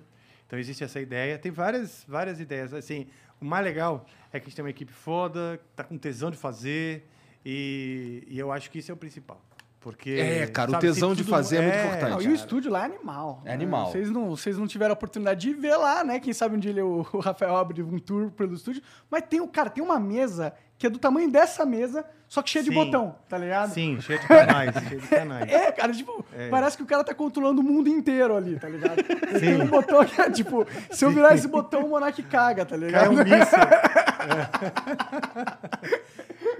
Então, 0.52 0.60
existe 0.60 0.84
essa 0.84 1.00
ideia. 1.00 1.38
Tem 1.38 1.50
várias, 1.50 2.04
várias 2.06 2.38
ideias. 2.38 2.75
Assim, 2.75 3.06
o 3.40 3.44
mais 3.46 3.64
legal 3.64 4.04
é 4.31 4.38
que 4.38 4.44
a 4.44 4.49
gente 4.50 4.54
tem 4.56 4.62
uma 4.62 4.69
equipe 4.69 4.93
foda, 4.93 5.58
tá 5.75 5.82
com 5.82 5.96
tesão 5.96 6.31
de 6.31 6.37
fazer. 6.37 7.08
E, 7.43 8.22
e 8.28 8.38
eu 8.38 8.52
acho 8.52 8.70
que 8.70 8.78
isso 8.78 8.90
é 8.90 8.94
o 8.94 8.96
principal. 8.99 9.40
Porque, 9.81 10.10
É, 10.10 10.46
cara, 10.46 10.69
o 10.69 10.72
sabe, 10.72 10.87
se 10.88 10.93
tesão 10.93 11.14
de 11.14 11.25
fazer 11.25 11.56
é 11.56 11.62
muito 11.62 11.78
importante. 11.78 12.10
Não, 12.10 12.20
e 12.20 12.28
o 12.28 12.34
estúdio 12.34 12.70
lá 12.70 12.82
é 12.82 12.84
animal. 12.84 13.40
É 13.46 13.52
animal. 13.54 13.90
Vocês 13.90 14.10
não, 14.10 14.28
vocês 14.37 14.58
não 14.58 14.66
tiveram 14.66 14.93
a 14.93 14.93
oportunidade 14.93 15.40
de 15.40 15.54
ver 15.54 15.75
lá, 15.76 16.04
né? 16.04 16.20
Quem 16.20 16.34
sabe 16.34 16.54
um 16.54 16.58
dia 16.58 16.70
ele- 16.70 16.82
o, 16.82 16.99
o 17.14 17.19
Rafael 17.20 17.56
abre 17.56 17.82
um 17.82 17.99
tour 17.99 18.31
pelo 18.31 18.52
estúdio. 18.52 18.82
Mas 19.10 19.25
tem, 19.25 19.40
o 19.40 19.49
cara, 19.49 19.70
tem 19.70 19.82
uma 19.82 19.99
mesa 19.99 20.52
que 20.82 20.87
é 20.88 20.90
do 20.90 20.99
tamanho 20.99 21.31
dessa 21.31 21.64
mesa, 21.64 22.05
só 22.29 22.43
que 22.43 22.50
cheia 22.50 22.64
de 22.64 22.70
Sim. 22.70 22.75
botão, 22.75 23.14
tá 23.29 23.38
ligado? 23.38 23.70
Sim, 23.73 24.00
cheio 24.00 24.19
de 24.19 24.26
canais, 24.26 24.75
cheio 24.88 25.00
de 25.00 25.06
canais. 25.06 25.49
É, 25.49 25.70
cara, 25.70 25.93
tipo, 25.93 26.25
É. 26.37 26.49
parece 26.49 26.76
que 26.76 26.82
o 26.82 26.87
cara 26.87 27.05
tá 27.05 27.14
controlando 27.14 27.61
o 27.61 27.64
mundo 27.64 27.88
inteiro 27.88 28.37
ali, 28.37 28.58
tá 28.58 28.69
ligado? 28.69 28.99
Ele 28.99 29.38
Tem 29.38 29.62
um 29.62 29.67
botão 29.69 30.05
que 30.05 30.20
é, 30.20 30.29
tipo, 30.29 30.67
se 30.90 31.05
eu 31.05 31.12
virar 31.12 31.37
esse 31.37 31.46
botão, 31.46 31.84
o 31.84 31.90
Monark 31.90 32.20
caga, 32.25 32.64
tá 32.64 32.70
Cai 32.76 32.84
ligado? 32.84 33.11
um 33.12 33.14
míssil. 33.14 33.59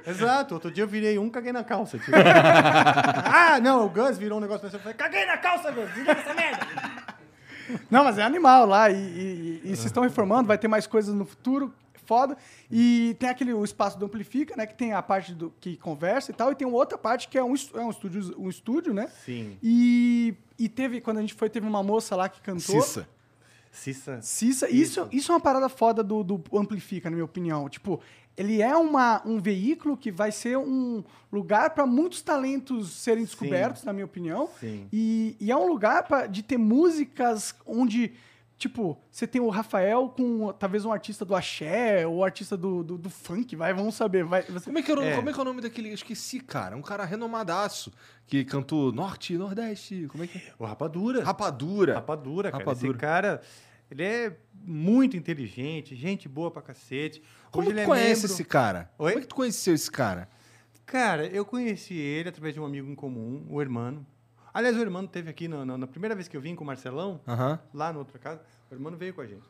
É. 0.07 0.11
Exato. 0.11 0.55
Outro 0.55 0.71
dia 0.71 0.85
eu 0.85 0.89
virei 0.89 1.19
um, 1.19 1.29
caguei 1.31 1.53
na 1.53 1.63
calça. 1.65 1.99
tipo. 1.99 2.11
ah, 2.15 3.59
não, 3.61 3.87
o 3.87 3.89
Gus 3.89 4.19
virou 4.19 4.39
um 4.39 4.41
negócio. 4.41 4.67
Eu 4.67 4.79
falei, 4.81 4.95
caguei 4.95 5.25
na 5.27 5.37
calça, 5.39 5.71
Gus. 5.71 5.87
Desliga 5.89 6.13
essa 6.13 6.35
merda. 6.35 6.67
Não, 7.91 8.05
mas 8.05 8.19
é 8.19 8.23
animal 8.23 8.67
lá. 8.67 8.91
E, 8.91 8.95
e- 8.97 9.61
e 9.65 9.69
vocês 9.69 9.87
estão 9.87 10.03
reformando, 10.03 10.49
vai 10.49 10.59
ter 10.59 10.69
mais 10.69 10.87
coisas 10.87 11.15
no 11.15 11.25
futuro. 11.25 11.73
Foda. 12.05 12.37
E 12.71 13.17
tem 13.19 13.29
aquele 13.29 13.53
o 13.53 13.65
espaço 13.65 13.99
do 13.99 14.07
Amplifica, 14.07 14.57
né? 14.57 14.67
Que 14.67 14.75
tem 14.75 14.93
a 14.93 15.03
parte 15.03 15.35
do 15.35 15.53
que 15.61 15.77
conversa 15.77 16.31
e 16.31 16.35
tal. 16.35 16.53
E 16.53 16.55
tem 16.55 16.67
outra 16.67 16.99
parte 16.99 17.29
que 17.29 17.39
é 17.39 17.45
um, 17.45 17.55
é 17.75 17.81
um, 17.81 17.91
estúdio, 17.91 18.35
um 18.39 18.49
estúdio, 18.49 18.95
né? 18.95 19.09
Sim. 19.25 19.57
E, 19.63 20.35
e 20.59 20.69
teve, 20.69 21.01
quando 21.01 21.19
a 21.19 21.21
gente 21.21 21.35
foi, 21.35 21.49
teve 21.49 21.67
uma 21.67 21.83
moça 21.83 22.17
lá 22.17 22.29
que 22.29 22.41
cantou. 22.41 22.81
Cissa. 22.83 23.09
Cissa. 23.71 24.21
Cissa. 24.21 24.69
Isso, 24.69 25.09
isso 25.11 25.33
é 25.33 25.35
uma 25.35 25.41
parada 25.41 25.69
foda 25.69 26.03
do, 26.03 26.23
do 26.23 26.43
Amplifica, 26.53 27.09
na 27.09 27.17
minha 27.17 27.25
opinião. 27.25 27.69
Tipo, 27.71 28.01
ele 28.37 28.63
é 28.63 28.75
uma, 28.77 29.23
um 29.27 29.41
veículo 29.41 29.97
que 29.97 30.11
vai 30.11 30.33
ser 30.33 30.57
um 30.57 31.03
lugar 31.33 31.71
para 31.71 31.87
muitos 31.87 32.23
talentos 32.23 32.91
serem 32.91 33.25
descobertos, 33.25 33.85
na 33.85 33.93
minha 33.93 34.05
opinião. 34.05 34.49
Sim. 34.61 34.87
E, 34.93 35.37
e 35.41 35.51
é 35.51 35.57
um 35.57 35.67
lugar 35.67 36.05
pra, 36.05 36.27
de 36.27 36.43
ter 36.43 36.59
músicas 36.59 37.55
onde, 37.67 38.13
tipo, 38.63 38.97
você 39.11 39.27
tem 39.27 39.41
o 39.41 39.49
Rafael 39.49 40.09
com 40.09 40.53
talvez 40.53 40.85
um 40.85 40.93
artista 40.93 41.25
do 41.25 41.35
axé 41.35 42.07
ou 42.07 42.25
artista 42.25 42.57
do, 42.57 42.83
do, 42.85 42.97
do 42.97 43.11
funk, 43.11 43.57
vai, 43.57 43.75
vamos 43.75 43.95
saber. 43.95 44.25
Vai, 44.25 44.43
você- 44.43 44.67
Como 44.67 44.79
é, 44.79 44.83
que 44.83 44.91
era, 44.93 45.01
o- 45.01 45.05
É. 45.05 45.17
como 45.17 45.29
é 45.29 45.33
que 45.33 45.39
é 45.39 45.43
o 45.43 45.45
nome 45.45 45.61
daquele? 45.61 45.89
Eu 45.91 45.95
esqueci, 45.95 46.39
cara. 46.41 46.77
Um 46.77 46.83
cara 46.83 47.05
renomadaço 47.05 47.93
que 48.27 48.45
cantou 48.45 48.93
Norte, 48.93 49.37
Nordeste. 49.37 50.07
Como 50.09 50.23
é 50.23 50.27
que 50.27 50.39
é? 50.39 50.43
O 50.59 50.65
Rapadura. 50.65 51.25
Rapadura. 51.25 51.95
Rapadura, 51.95 52.51
cara. 52.53 52.65
Rapadura. 52.65 52.91
Esse 52.93 52.99
cara, 52.99 53.41
ele 53.91 54.03
é 54.05 54.37
muito 54.65 55.17
inteligente, 55.17 55.97
gente 55.97 56.29
boa 56.29 56.51
pra 56.51 56.63
cacete. 56.63 57.23
Como 57.51 57.63
Hoje 57.67 57.71
tu 57.71 57.75
ele 57.75 57.81
é 57.81 57.87
conhece 57.87 58.23
membro- 58.23 58.33
esse 58.33 58.45
cara? 58.45 58.91
Oi? 58.99 59.11
Como 59.11 59.19
é 59.19 59.23
que 59.23 59.29
tu 59.29 59.35
conheceu 59.35 59.75
esse 59.75 59.91
cara? 59.91 60.29
Cara, 60.87 61.27
eu 61.27 61.45
conheci 61.45 61.95
ele 61.95 62.29
através 62.29 62.55
de 62.55 62.61
um 62.61 62.65
amigo 62.65 62.89
em 62.91 62.95
comum, 62.95 63.45
o 63.49 63.61
Hermano. 63.61 64.07
Aliás, 64.55 64.77
o 64.77 64.81
Hermano 64.81 65.09
teve 65.09 65.31
aqui 65.31 65.49
na, 65.49 65.65
na- 65.65 65.79
na 65.79 65.87
primeira 65.87 66.15
vez 66.15 66.29
que 66.29 66.37
eu 66.37 66.41
vim 66.41 66.55
com 66.55 66.63
o 66.65 66.67
Marcelão, 66.67 67.21
lá 67.73 67.93
na 67.93 67.99
outra 67.99 68.19
casa, 68.19 68.43
o 68.71 68.75
Hermano 68.75 68.97
veio 68.97 69.15
com 69.15 69.21
a 69.21 69.27
gente. 69.27 69.49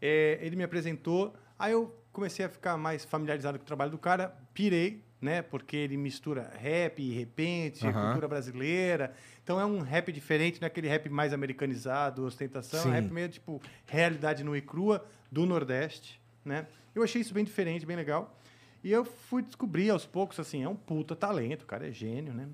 É, 0.00 0.38
ele 0.40 0.56
me 0.56 0.64
apresentou, 0.64 1.34
aí 1.58 1.72
eu 1.72 1.94
comecei 2.12 2.44
a 2.44 2.48
ficar 2.48 2.76
mais 2.76 3.04
familiarizado 3.04 3.58
com 3.58 3.64
o 3.64 3.66
trabalho 3.66 3.90
do 3.90 3.98
cara, 3.98 4.34
pirei, 4.54 5.02
né? 5.20 5.42
Porque 5.42 5.76
ele 5.76 5.96
mistura 5.96 6.50
rap 6.56 7.02
repente, 7.12 7.80
cultura 7.92 8.28
brasileira. 8.28 9.12
Então 9.42 9.60
é 9.60 9.66
um 9.66 9.80
rap 9.80 10.12
diferente, 10.12 10.60
não 10.60 10.66
é 10.66 10.68
aquele 10.68 10.86
rap 10.88 11.08
mais 11.08 11.32
americanizado, 11.32 12.24
ostentação, 12.24 12.78
é 12.80 12.82
Sim. 12.84 12.88
um 12.88 12.92
rap 12.92 13.10
meio 13.12 13.28
tipo 13.28 13.60
realidade 13.86 14.44
nua 14.44 14.56
e 14.56 14.62
crua 14.62 15.04
do 15.30 15.44
Nordeste, 15.44 16.20
né? 16.44 16.66
Eu 16.94 17.02
achei 17.02 17.20
isso 17.20 17.34
bem 17.34 17.44
diferente, 17.44 17.84
bem 17.84 17.96
legal. 17.96 18.34
E 18.82 18.92
eu 18.92 19.04
fui 19.04 19.42
descobrir 19.42 19.90
aos 19.90 20.06
poucos, 20.06 20.38
assim, 20.38 20.62
é 20.62 20.68
um 20.68 20.76
puta 20.76 21.16
talento, 21.16 21.62
o 21.62 21.66
cara 21.66 21.88
é 21.88 21.90
gênio, 21.92 22.32
né? 22.32 22.46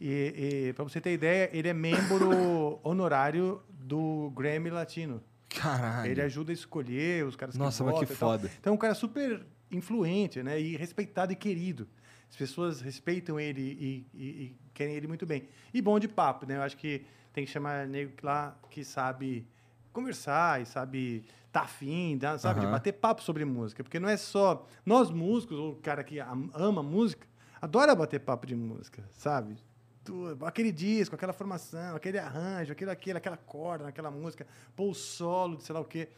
E, 0.00 0.66
e 0.68 0.72
para 0.74 0.84
você 0.84 1.00
ter 1.00 1.12
ideia, 1.14 1.48
ele 1.52 1.68
é 1.68 1.72
membro 1.74 2.78
honorário 2.84 3.62
do 3.70 4.30
Grammy 4.36 4.70
Latino. 4.70 5.22
Caralho. 5.48 6.10
Ele 6.10 6.20
ajuda 6.20 6.52
a 6.52 6.54
escolher 6.54 7.24
os 7.24 7.34
caras 7.36 7.56
Nossa, 7.56 7.82
que 7.84 7.90
mas 7.90 7.98
que 8.00 8.14
foda. 8.14 8.50
Então 8.60 8.72
é 8.72 8.74
um 8.74 8.78
cara 8.78 8.94
super 8.94 9.46
influente, 9.70 10.42
né? 10.42 10.60
E 10.60 10.76
respeitado 10.76 11.32
e 11.32 11.36
querido. 11.36 11.88
As 12.28 12.36
pessoas 12.36 12.80
respeitam 12.80 13.38
ele 13.40 13.62
e, 13.62 14.06
e- 14.12 14.26
e 14.42 14.56
querem 14.74 14.94
ele 14.94 15.06
muito 15.06 15.24
bem. 15.24 15.48
E 15.72 15.80
bom 15.80 15.98
de 15.98 16.08
papo, 16.08 16.44
né? 16.46 16.56
Eu 16.56 16.62
acho 16.62 16.76
que 16.76 17.06
tem 17.32 17.44
que 17.44 17.50
chamar 17.50 17.86
nego 17.86 18.12
lá 18.22 18.58
que 18.70 18.84
sabe 18.84 19.46
conversar 19.92 20.60
e 20.60 20.66
sabe 20.66 21.24
tá 21.50 21.62
afim, 21.62 22.18
sabe? 22.38 22.60
De 22.60 22.66
Aham. 22.66 22.72
bater 22.72 22.92
papo 22.92 23.22
sobre 23.22 23.42
música. 23.46 23.82
Porque 23.82 23.98
não 23.98 24.08
é 24.10 24.16
só... 24.18 24.66
Nós 24.84 25.10
músicos, 25.10 25.56
ou 25.58 25.72
o 25.72 25.76
cara 25.76 26.04
que 26.04 26.20
am- 26.20 26.50
ama 26.52 26.82
música, 26.82 27.26
adora 27.62 27.94
bater 27.94 28.20
papo 28.20 28.46
de 28.46 28.54
música, 28.54 29.08
sabe? 29.14 29.56
Tu- 30.06 30.38
aquele 30.44 30.70
disco, 30.72 31.14
aquela 31.14 31.32
formação, 31.32 31.96
aquele 31.96 32.18
arranjo, 32.18 32.72
aquele, 32.72 32.90
aquele, 32.90 33.18
aquela 33.18 33.36
corda 33.36 33.84
naquela 33.84 34.10
música, 34.10 34.46
pô, 34.74 34.90
o 34.90 34.94
solo 34.94 35.56
de 35.56 35.64
sei 35.64 35.74
lá 35.74 35.80
o 35.80 35.84
quê. 35.84 36.08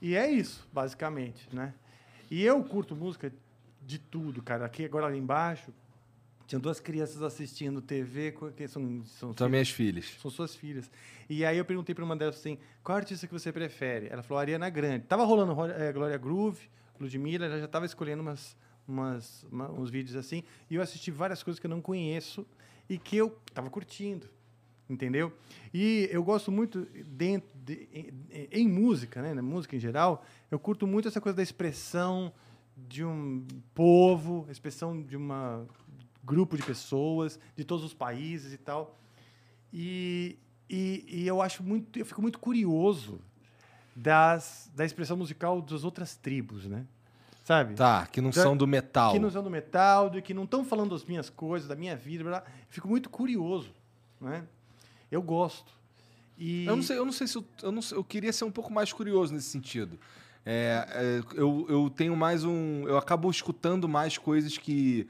E 0.00 0.16
é 0.16 0.30
isso, 0.30 0.66
basicamente, 0.72 1.48
né? 1.54 1.72
E 2.30 2.42
eu 2.42 2.62
curto 2.64 2.96
música 2.96 3.32
de 3.86 3.98
tudo, 3.98 4.42
cara. 4.42 4.64
Aqui 4.64 4.84
agora 4.84 5.06
ali 5.06 5.18
embaixo, 5.18 5.72
tinham 6.46 6.60
duas 6.60 6.80
crianças 6.80 7.22
assistindo 7.22 7.80
TV, 7.80 8.34
que 8.56 8.66
são, 8.68 9.02
são, 9.04 9.34
São 9.36 9.48
minhas 9.48 9.70
filhas. 9.70 10.14
são 10.20 10.30
suas 10.30 10.54
filhas. 10.54 10.90
E 11.28 11.44
aí 11.44 11.56
eu 11.56 11.64
perguntei 11.64 11.94
para 11.94 12.04
uma 12.04 12.16
delas 12.16 12.36
assim, 12.36 12.58
qual 12.82 12.96
artista 12.98 13.26
que 13.26 13.32
você 13.32 13.50
prefere? 13.52 14.08
Ela 14.08 14.22
falou 14.22 14.40
Ariana 14.40 14.68
Grande. 14.68 15.06
Tava 15.06 15.24
rolando 15.24 15.52
Ro- 15.54 15.66
eh, 15.70 15.92
Glória 15.92 16.18
Groove, 16.18 16.68
Ludmilla, 17.00 17.46
ela 17.46 17.58
já 17.60 17.68
tava 17.68 17.86
escolhendo 17.86 18.20
umas, 18.22 18.56
umas, 18.86 19.44
uma- 19.50 19.70
uns 19.70 19.88
vídeos 19.90 20.16
assim, 20.16 20.42
e 20.70 20.74
eu 20.74 20.82
assisti 20.82 21.10
várias 21.10 21.42
coisas 21.42 21.58
que 21.58 21.66
eu 21.66 21.70
não 21.70 21.80
conheço 21.80 22.46
e 22.88 22.98
que 22.98 23.16
eu 23.16 23.30
tava 23.52 23.70
curtindo. 23.70 24.28
Entendeu? 24.88 25.32
E 25.72 26.08
eu 26.12 26.22
gosto 26.22 26.52
muito 26.52 26.86
dentro 27.06 27.48
de- 27.64 27.88
em, 27.92 28.12
em 28.52 28.68
música, 28.68 29.22
né, 29.22 29.32
na 29.32 29.40
música 29.40 29.74
em 29.74 29.80
geral, 29.80 30.22
eu 30.50 30.58
curto 30.58 30.86
muito 30.86 31.08
essa 31.08 31.20
coisa 31.22 31.34
da 31.36 31.42
expressão 31.42 32.30
de 32.76 33.02
um 33.02 33.46
povo, 33.74 34.46
expressão 34.50 35.00
de 35.02 35.16
um 35.16 35.66
grupo 36.22 36.56
de 36.56 36.62
pessoas 36.62 37.38
de 37.56 37.64
todos 37.64 37.82
os 37.84 37.94
países 37.94 38.52
e 38.52 38.58
tal. 38.58 38.98
E, 39.72 40.36
e, 40.68 41.04
e 41.08 41.26
eu 41.26 41.40
acho 41.40 41.62
muito, 41.62 41.98
eu 41.98 42.04
fico 42.04 42.20
muito 42.20 42.38
curioso 42.38 43.20
das, 43.96 44.70
da 44.74 44.84
expressão 44.84 45.16
musical 45.16 45.62
das 45.62 45.82
outras 45.84 46.14
tribos, 46.16 46.66
né? 46.66 46.86
Sabe? 47.44 47.74
Tá, 47.74 48.06
que 48.06 48.22
não 48.22 48.32
são 48.32 48.56
do 48.56 48.66
metal. 48.66 49.12
Que 49.12 49.18
não 49.18 49.30
são 49.30 49.42
do 49.42 49.50
metal, 49.50 50.08
do 50.08 50.22
que 50.22 50.32
não 50.32 50.44
estão 50.44 50.64
falando 50.64 50.90
das 50.92 51.04
minhas 51.04 51.28
coisas, 51.28 51.68
da 51.68 51.76
minha 51.76 51.94
vida, 51.94 52.24
blá, 52.24 52.40
blá. 52.40 52.50
fico 52.70 52.88
muito 52.88 53.10
curioso, 53.10 53.70
né? 54.18 54.44
Eu 55.10 55.20
gosto. 55.20 55.70
E 56.38 56.64
Eu 56.64 56.74
não 56.74 56.82
sei, 56.82 56.98
eu 56.98 57.04
não 57.04 57.12
sei 57.12 57.26
se 57.26 57.36
eu, 57.36 57.44
eu, 57.62 57.70
não 57.70 57.82
sei- 57.82 57.98
eu 57.98 58.02
queria 58.02 58.32
ser 58.32 58.44
um 58.44 58.50
pouco 58.50 58.72
mais 58.72 58.92
curioso 58.92 59.32
nesse 59.34 59.50
sentido. 59.50 60.00
É, 60.44 60.86
é, 60.90 61.38
eu, 61.38 61.66
eu 61.68 61.90
tenho 61.90 62.16
mais 62.16 62.44
um. 62.44 62.88
Eu 62.88 62.96
acabo 62.96 63.30
escutando 63.30 63.88
mais 63.88 64.16
coisas 64.18 64.56
que. 64.58 65.06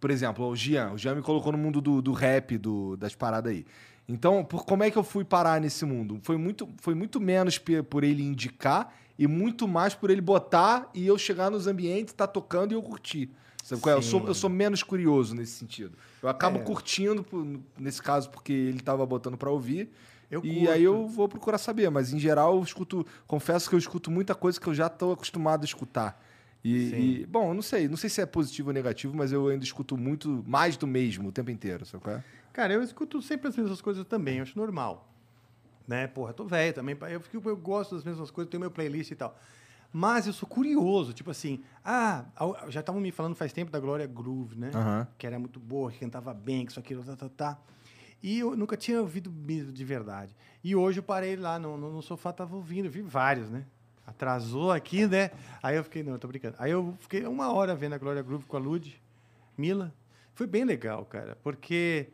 Por 0.00 0.10
exemplo, 0.10 0.46
o 0.46 0.56
Gian. 0.56 0.92
O 0.92 0.98
Gian 0.98 1.14
me 1.16 1.22
colocou 1.22 1.52
no 1.52 1.58
mundo 1.58 1.80
do, 1.80 2.00
do 2.00 2.12
rap, 2.12 2.56
do, 2.58 2.96
das 2.96 3.14
paradas 3.14 3.52
aí. 3.52 3.66
Então, 4.08 4.44
por, 4.44 4.64
como 4.64 4.82
é 4.82 4.90
que 4.90 4.96
eu 4.96 5.04
fui 5.04 5.24
parar 5.24 5.60
nesse 5.60 5.84
mundo? 5.84 6.18
Foi 6.22 6.36
muito, 6.36 6.68
foi 6.78 6.94
muito 6.94 7.20
menos 7.20 7.60
por 7.88 8.02
ele 8.02 8.22
indicar 8.22 8.92
e 9.18 9.26
muito 9.26 9.68
mais 9.68 9.94
por 9.94 10.10
ele 10.10 10.20
botar 10.20 10.90
e 10.94 11.06
eu 11.06 11.16
chegar 11.18 11.50
nos 11.50 11.66
ambientes, 11.66 12.12
tá 12.14 12.26
tocando 12.26 12.72
e 12.72 12.74
eu 12.74 12.82
curtir. 12.82 13.30
Sabe 13.62 13.80
qual 13.80 13.94
é? 13.94 13.98
Eu, 13.98 14.02
sou, 14.02 14.26
eu 14.26 14.34
sou 14.34 14.50
menos 14.50 14.82
curioso 14.82 15.34
nesse 15.34 15.52
sentido. 15.52 15.96
Eu 16.22 16.28
acabo 16.28 16.58
É. 16.58 16.62
curtindo, 16.62 17.24
nesse 17.78 18.02
caso, 18.02 18.28
porque 18.30 18.52
ele 18.52 18.80
tava 18.80 19.06
botando 19.06 19.36
pra 19.36 19.50
ouvir. 19.50 19.88
eu 20.30 20.40
E 20.44 20.54
curto. 20.54 20.70
aí 20.70 20.82
eu 20.82 21.06
vou 21.06 21.28
procurar 21.28 21.58
saber, 21.58 21.88
mas 21.90 22.12
em 22.12 22.18
geral 22.18 22.56
eu 22.56 22.62
escuto, 22.62 23.06
confesso 23.26 23.68
que 23.68 23.74
eu 23.74 23.78
escuto 23.78 24.10
muita 24.10 24.34
coisa 24.34 24.58
que 24.60 24.66
eu 24.66 24.74
já 24.74 24.86
estou 24.88 25.12
acostumado 25.12 25.62
a 25.62 25.64
escutar. 25.64 26.20
E, 26.64 27.22
e, 27.22 27.26
bom, 27.26 27.48
eu 27.50 27.54
não 27.54 27.62
sei, 27.62 27.86
não 27.88 27.96
sei 27.96 28.08
se 28.08 28.20
é 28.20 28.26
positivo 28.26 28.68
ou 28.70 28.74
negativo, 28.74 29.14
mas 29.16 29.32
eu 29.32 29.48
ainda 29.48 29.64
escuto 29.64 29.96
muito 29.96 30.42
mais 30.46 30.76
do 30.76 30.86
mesmo 30.86 31.28
o 31.28 31.32
tempo 31.32 31.50
inteiro, 31.50 31.84
sabe 31.84 32.02
qual 32.02 32.16
é? 32.16 32.24
Cara, 32.52 32.72
eu 32.72 32.82
escuto 32.82 33.20
sempre 33.20 33.48
as 33.48 33.56
mesmas 33.56 33.80
coisas 33.80 34.06
também, 34.06 34.40
acho 34.40 34.56
normal. 34.58 35.11
Né? 35.92 36.06
Porra, 36.06 36.32
tô 36.32 36.46
velho 36.46 36.72
também, 36.72 36.96
eu, 37.10 37.20
fico, 37.20 37.46
eu 37.46 37.56
gosto 37.56 37.94
das 37.94 38.02
mesmas 38.02 38.30
coisas, 38.30 38.50
tenho 38.50 38.62
meu 38.62 38.70
playlist 38.70 39.10
e 39.10 39.14
tal. 39.14 39.36
Mas 39.92 40.26
eu 40.26 40.32
sou 40.32 40.48
curioso, 40.48 41.12
tipo 41.12 41.30
assim, 41.30 41.62
ah, 41.84 42.24
já 42.68 42.80
estavam 42.80 42.98
me 42.98 43.12
falando 43.12 43.34
faz 43.34 43.52
tempo 43.52 43.70
da 43.70 43.78
Glória 43.78 44.06
Groove, 44.06 44.58
né? 44.58 44.70
Aham. 44.74 45.06
Que 45.18 45.26
era 45.26 45.38
muito 45.38 45.60
boa, 45.60 45.92
que 45.92 45.98
cantava 45.98 46.32
bem, 46.32 46.64
que 46.64 46.72
isso, 46.72 46.80
aquilo, 46.80 47.04
tá, 47.04 47.14
tá, 47.14 47.28
tá. 47.28 47.58
E 48.22 48.38
eu 48.38 48.56
nunca 48.56 48.74
tinha 48.74 49.02
ouvido 49.02 49.30
mesmo 49.30 49.70
de 49.70 49.84
verdade. 49.84 50.34
E 50.64 50.74
hoje 50.74 51.00
eu 51.00 51.02
parei 51.02 51.36
lá 51.36 51.58
no, 51.58 51.76
no, 51.76 51.92
no 51.92 52.00
sofá, 52.00 52.32
tava 52.32 52.56
ouvindo, 52.56 52.88
vi 52.88 53.02
vários, 53.02 53.50
né? 53.50 53.66
Atrasou 54.06 54.72
aqui, 54.72 55.06
né? 55.06 55.30
Aí 55.62 55.76
eu 55.76 55.84
fiquei, 55.84 56.02
não, 56.02 56.12
eu 56.12 56.18
tô 56.18 56.26
brincando. 56.26 56.56
Aí 56.58 56.70
eu 56.70 56.96
fiquei 57.00 57.26
uma 57.26 57.52
hora 57.52 57.74
vendo 57.74 57.92
a 57.92 57.98
Glória 57.98 58.22
Groove 58.22 58.46
com 58.46 58.56
a 58.56 58.60
Lud, 58.60 58.98
Mila. 59.58 59.92
Foi 60.32 60.46
bem 60.46 60.64
legal, 60.64 61.04
cara, 61.04 61.36
porque 61.42 62.08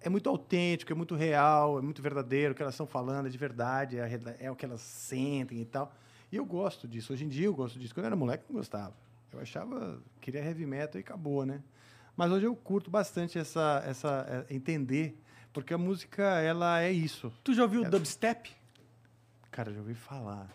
é 0.00 0.08
muito 0.08 0.28
autêntico, 0.28 0.92
é 0.92 0.94
muito 0.94 1.14
real, 1.14 1.78
é 1.78 1.82
muito 1.82 2.00
verdadeiro, 2.00 2.52
o 2.52 2.54
que 2.54 2.62
elas 2.62 2.74
estão 2.74 2.86
falando 2.86 3.26
é 3.26 3.30
de 3.30 3.38
verdade, 3.38 3.98
é, 3.98 4.20
é 4.40 4.50
o 4.50 4.56
que 4.56 4.64
elas 4.64 4.80
sentem 4.80 5.60
e 5.60 5.64
tal. 5.64 5.92
E 6.30 6.36
eu 6.36 6.44
gosto 6.44 6.86
disso. 6.86 7.12
Hoje 7.12 7.24
em 7.24 7.28
dia 7.28 7.46
eu 7.46 7.54
gosto 7.54 7.78
disso. 7.78 7.94
Quando 7.94 8.04
eu 8.04 8.08
era 8.08 8.16
moleque, 8.16 8.44
eu 8.44 8.52
não 8.52 8.60
gostava. 8.60 8.94
Eu 9.32 9.40
achava, 9.40 10.00
queria 10.20 10.42
heavy 10.42 10.66
metal 10.66 10.98
e 10.98 11.02
acabou, 11.02 11.44
né? 11.44 11.62
Mas 12.16 12.30
hoje 12.30 12.46
eu 12.46 12.54
curto 12.54 12.90
bastante 12.90 13.38
essa, 13.38 13.82
essa 13.86 14.46
é, 14.50 14.54
entender, 14.54 15.18
porque 15.52 15.72
a 15.72 15.78
música, 15.78 16.22
ela 16.40 16.80
é 16.80 16.90
isso. 16.90 17.32
Tu 17.44 17.54
já 17.54 17.62
ouviu 17.62 17.82
o 17.82 17.90
dubstep? 17.90 18.50
Cara, 19.50 19.72
já 19.72 19.80
ouvi 19.80 19.94
falar. 19.94 20.48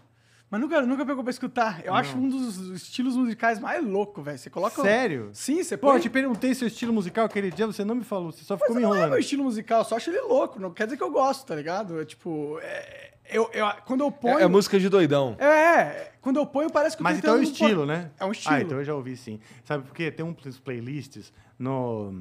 Mas 0.53 0.61
nunca, 0.61 0.81
nunca 0.83 1.03
pegou 1.03 1.23
pra 1.23 1.31
escutar. 1.31 1.83
Eu 1.83 1.95
acho 1.95 2.15
um 2.15 2.29
dos 2.29 2.59
estilos 2.69 3.17
musicais 3.17 3.57
mais 3.59 3.83
loucos, 3.83 4.23
velho. 4.23 4.37
Você 4.37 4.51
coloca. 4.51 4.83
Sério? 4.83 5.31
Sim, 5.33 5.63
você 5.63 5.75
Pô, 5.75 5.87
põe. 5.87 5.95
eu 5.95 6.01
te 6.03 6.11
perguntei 6.11 6.53
seu 6.53 6.67
estilo 6.67 6.93
musical 6.93 7.25
aquele 7.25 7.49
dia, 7.49 7.65
você 7.65 7.83
não 7.83 7.95
me 7.95 8.03
falou, 8.03 8.31
você 8.31 8.43
só 8.43 8.53
Mas 8.53 8.61
ficou 8.61 8.75
me 8.75 8.83
não 8.83 8.89
é 8.89 8.91
enrolando. 8.91 9.09
meu 9.13 9.19
estilo 9.19 9.43
musical, 9.45 9.83
só 9.83 9.95
acho 9.95 10.11
ele 10.11 10.21
louco. 10.21 10.59
Não 10.59 10.69
quer 10.71 10.83
dizer 10.83 10.97
que 10.97 11.01
eu 11.03 11.09
gosto, 11.09 11.47
tá 11.47 11.55
ligado? 11.55 11.99
É 11.99 12.05
tipo. 12.05 12.59
é- 12.61 13.13
eu, 13.31 13.49
eu, 13.51 13.65
quando 13.87 14.01
eu 14.01 14.11
ponho. 14.11 14.37
É, 14.37 14.43
é 14.43 14.47
música 14.47 14.79
de 14.79 14.87
doidão. 14.89 15.35
É, 15.39 16.11
quando 16.21 16.37
eu 16.37 16.45
ponho 16.45 16.69
parece 16.69 16.95
que 16.95 17.01
eu 17.01 17.03
Mas 17.03 17.17
então 17.17 17.33
é 17.33 17.37
no 17.37 17.43
estilo, 17.43 17.79
po- 17.81 17.87
né? 17.87 18.11
É 18.19 18.23
um 18.25 18.31
estilo. 18.31 18.53
Ah, 18.53 18.61
então 18.61 18.77
eu 18.77 18.83
já 18.85 18.93
ouvi 18.93 19.17
sim. 19.17 19.39
Sabe 19.63 19.83
por 19.87 19.95
quê? 19.95 20.11
Tem 20.11 20.23
uns 20.23 20.59
playlists 20.59 21.33
no, 21.57 22.11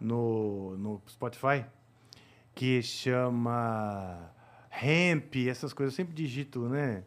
no, 0.00 0.76
no 0.78 1.02
Spotify 1.08 1.64
que 2.54 2.80
chama 2.82 4.30
Ramp, 4.70 5.34
essas 5.48 5.72
coisas. 5.72 5.92
Eu 5.92 5.96
sempre 5.96 6.14
digito, 6.14 6.68
né? 6.68 7.02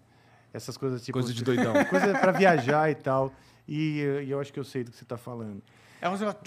Essas 0.57 0.75
coisas 0.77 1.01
tipo. 1.01 1.13
Coisa 1.17 1.33
de 1.33 1.43
doidão. 1.45 1.73
Coisa 1.85 2.17
pra 2.19 2.31
viajar 2.31 2.89
e 2.91 2.95
tal. 2.95 3.31
E, 3.67 4.01
e 4.25 4.31
eu 4.31 4.39
acho 4.39 4.51
que 4.51 4.59
eu 4.59 4.63
sei 4.63 4.83
do 4.83 4.91
que 4.91 4.97
você 4.97 5.05
tá 5.05 5.17
falando. 5.17 5.61
É 5.99 6.07
uns 6.07 6.19
negócios. 6.19 6.43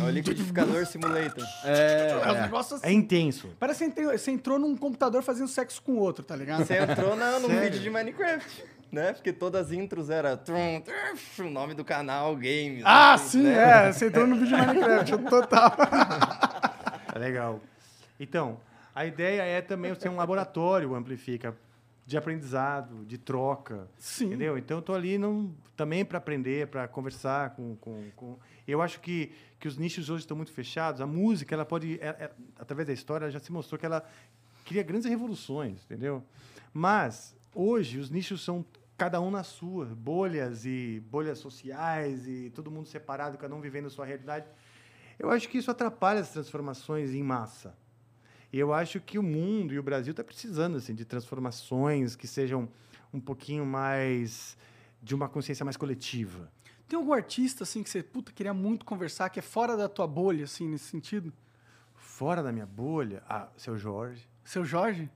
É 0.00 0.02
o 0.04 0.10
liquidificador 0.10 0.86
simulator. 0.86 1.44
É, 1.64 2.10
É 2.10 2.30
uns 2.30 2.36
é. 2.36 2.42
negócios 2.42 2.82
É 2.82 2.86
assim. 2.86 2.96
intenso. 2.96 3.48
Parece 3.58 3.84
que 3.90 4.02
você 4.02 4.30
entrou, 4.30 4.56
você 4.58 4.58
num 4.58 4.76
computador 4.76 5.22
fazendo 5.22 5.48
sexo 5.48 5.82
com 5.82 5.96
outro, 5.96 6.24
tá 6.24 6.36
ligado? 6.36 6.64
Você 6.64 6.76
entrou 6.78 7.16
na, 7.16 7.38
num 7.40 7.48
Sério? 7.48 7.62
vídeo 7.64 7.80
de 7.80 7.90
Minecraft, 7.90 8.64
né? 8.92 9.12
Porque 9.14 9.32
todas 9.32 9.66
as 9.66 9.72
intros 9.72 10.10
era 10.10 10.36
trum, 10.36 10.80
trum, 10.80 11.46
o 11.48 11.50
nome 11.50 11.74
do 11.74 11.84
canal, 11.84 12.34
games. 12.36 12.82
Ah, 12.84 13.14
assim, 13.14 13.40
sim, 13.40 13.42
né? 13.42 13.88
é. 13.88 13.92
Você 13.92 14.06
entrou 14.06 14.26
no 14.28 14.36
vídeo 14.36 14.56
de 14.56 14.66
Minecraft, 14.66 15.18
total. 15.28 15.72
É 17.14 17.18
legal. 17.18 17.58
Então, 18.20 18.60
a 18.94 19.04
ideia 19.06 19.42
é 19.42 19.60
também 19.62 19.92
ser 19.94 20.08
um 20.10 20.16
laboratório, 20.16 20.90
o 20.90 20.94
Amplifica, 20.94 21.56
de 22.08 22.16
aprendizado, 22.16 23.04
de 23.04 23.18
troca. 23.18 23.86
Sim. 23.98 24.28
Entendeu? 24.28 24.56
Então, 24.56 24.78
eu 24.78 24.82
tô 24.82 24.94
ali 24.94 25.18
não, 25.18 25.54
também 25.76 26.06
para 26.06 26.16
aprender, 26.16 26.66
para 26.68 26.88
conversar 26.88 27.50
com, 27.50 27.76
com, 27.76 28.10
com... 28.16 28.38
Eu 28.66 28.80
acho 28.80 28.98
que, 29.00 29.30
que 29.60 29.68
os 29.68 29.76
nichos 29.76 30.08
hoje 30.08 30.22
estão 30.22 30.34
muito 30.34 30.50
fechados. 30.50 31.02
A 31.02 31.06
música, 31.06 31.54
ela 31.54 31.66
pode... 31.66 32.00
é- 32.00 32.06
é- 32.18 32.30
através 32.58 32.86
da 32.86 32.94
história, 32.94 33.26
ela 33.26 33.30
já 33.30 33.38
se 33.38 33.52
mostrou 33.52 33.78
que 33.78 33.84
ela 33.84 34.08
cria 34.64 34.82
grandes 34.82 35.06
revoluções, 35.06 35.84
entendeu? 35.84 36.24
Mas, 36.72 37.36
hoje, 37.54 37.98
os 37.98 38.08
nichos 38.08 38.42
são 38.42 38.64
cada 38.96 39.20
um 39.20 39.30
na 39.30 39.42
sua. 39.42 39.84
Bolhas 39.84 40.64
e 40.64 41.02
bolhas 41.10 41.38
sociais 41.38 42.26
e 42.26 42.48
todo 42.54 42.70
mundo 42.70 42.88
separado, 42.88 43.36
cada 43.36 43.54
um 43.54 43.60
vivendo 43.60 43.84
a 43.84 43.90
sua 43.90 44.06
realidade. 44.06 44.46
Eu 45.18 45.30
acho 45.30 45.46
que 45.46 45.58
isso 45.58 45.70
atrapalha 45.70 46.20
as 46.20 46.30
transformações 46.32 47.12
em 47.12 47.22
massa. 47.22 47.76
E 48.52 48.58
eu 48.58 48.72
acho 48.72 49.00
que 49.00 49.18
o 49.18 49.22
mundo 49.22 49.74
e 49.74 49.78
o 49.78 49.82
Brasil 49.82 50.12
está 50.12 50.24
precisando 50.24 50.76
assim, 50.76 50.94
de 50.94 51.04
transformações 51.04 52.16
que 52.16 52.26
sejam 52.26 52.68
um 53.12 53.20
pouquinho 53.20 53.64
mais 53.66 54.56
de 55.02 55.14
uma 55.14 55.28
consciência 55.28 55.64
mais 55.64 55.76
coletiva. 55.76 56.50
Tem 56.88 56.98
algum 56.98 57.12
artista, 57.12 57.64
assim, 57.64 57.82
que 57.82 57.90
você, 57.90 58.02
puta, 58.02 58.32
queria 58.32 58.54
muito 58.54 58.86
conversar, 58.86 59.28
que 59.28 59.38
é 59.38 59.42
fora 59.42 59.76
da 59.76 59.88
tua 59.88 60.06
bolha, 60.06 60.44
assim, 60.44 60.66
nesse 60.66 60.86
sentido? 60.86 61.32
Fora 61.94 62.42
da 62.42 62.50
minha 62.50 62.64
bolha, 62.64 63.22
ah, 63.28 63.48
seu 63.56 63.76
Jorge. 63.76 64.26
Seu 64.42 64.64
Jorge? 64.64 65.10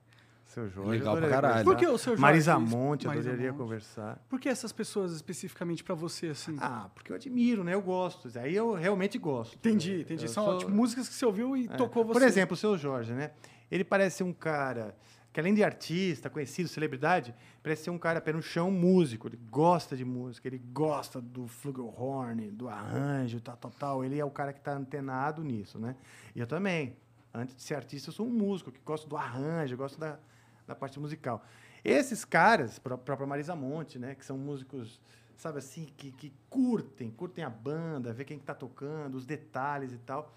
Seu 0.52 0.68
Jorge. 0.68 0.90
Legal 0.90 1.16
pra 1.16 1.28
caralho. 1.28 1.64
Por 1.64 1.75
conversar. 1.75 1.78
que 1.87 1.87
o 1.94 1.99
seu 1.99 2.11
Jorge? 2.12 2.21
Marisa. 2.21 2.59
Monte, 2.59 3.04
eu 3.06 3.11
Marisa 3.11 3.28
adoraria 3.30 3.52
Monte. 3.52 3.59
conversar. 3.62 4.18
Por 4.28 4.38
que 4.40 4.49
essas 4.49 4.71
pessoas 4.73 5.12
especificamente 5.12 5.82
pra 5.82 5.94
você, 5.94 6.28
assim? 6.28 6.56
Ah, 6.61 6.90
porque 6.94 7.11
eu 7.11 7.16
admiro, 7.16 7.64
né? 7.64 7.73
Eu 7.75 7.80
gosto. 7.80 8.30
Aí 8.38 8.54
eu 8.54 8.75
realmente 8.75 9.18
gosto. 9.18 9.54
entendi, 9.56 10.00
entendi. 10.02 10.25
Eu 10.25 10.28
São 10.28 10.44
sou- 10.44 10.59
tipo, 10.59 10.71
músicas 10.71 11.09
que 11.09 11.14
você 11.14 11.25
ouviu 11.25 11.56
e 11.56 11.64
É. 11.66 11.76
tocou 11.76 12.04
você. 12.04 12.12
Por 12.21 12.26
exemplo, 12.26 12.54
o 12.54 12.56
seu 12.56 12.76
Jorge, 12.76 13.12
né? 13.12 13.30
Ele 13.71 13.82
parece 13.85 14.18
ser 14.18 14.25
um 14.25 14.32
cara 14.35 14.94
que, 15.32 15.40
além 15.40 15.54
de 15.54 15.64
artista, 15.64 16.28
conhecido, 16.28 16.68
celebridade, 16.68 17.35
parece 17.62 17.85
ser 17.85 17.90
um 17.90 17.97
cara 17.97 18.21
pé 18.21 18.35
no 18.35 18.42
chão 18.42 18.71
músico. 18.71 19.28
Ele 19.28 19.38
gosta 19.50 19.97
de 19.97 20.04
música, 20.04 20.47
ele 20.47 20.59
gosta 20.59 21.18
do 21.23 21.49
flugelhorn, 21.49 22.50
do 22.50 22.68
arranjo, 22.68 23.40
tal, 23.40 23.56
tal, 23.56 23.71
tal. 23.71 24.04
Ele 24.04 24.18
é 24.18 24.25
o 24.25 24.30
cara 24.30 24.52
que 24.52 24.59
está 24.59 24.73
antenado 24.75 25.42
nisso, 25.42 25.78
né? 25.78 25.97
E 26.37 26.40
eu 26.40 26.47
também. 26.47 26.94
Antes 27.35 27.56
de 27.56 27.62
ser 27.62 27.75
artista, 27.76 28.11
eu 28.11 28.12
sou 28.12 28.26
um 28.26 28.30
músico 28.30 28.71
que 28.71 28.78
gosto 28.85 29.09
do 29.09 29.16
arranjo, 29.16 29.75
gosto 29.75 29.99
da, 29.99 30.18
da 30.66 30.75
parte 30.75 30.99
musical. 31.00 31.45
Esses 31.85 32.25
caras, 32.25 32.78
pró- 32.78 32.97
própria 32.97 33.26
Marisa 33.26 33.57
Monte, 33.57 33.99
né? 33.99 34.14
Que 34.14 34.25
são 34.25 34.38
músicos, 34.38 35.00
sabe 35.37 35.59
assim, 35.59 35.88
que, 35.97 36.12
que 36.12 36.33
curtem, 36.49 37.11
curtem 37.11 37.45
a 37.45 37.50
banda, 37.50 38.12
ver 38.12 38.25
quem 38.25 38.38
está 38.38 38.54
tocando, 38.54 39.16
os 39.16 39.26
detalhes 39.26 39.92
e 39.92 39.99
tal 39.99 40.33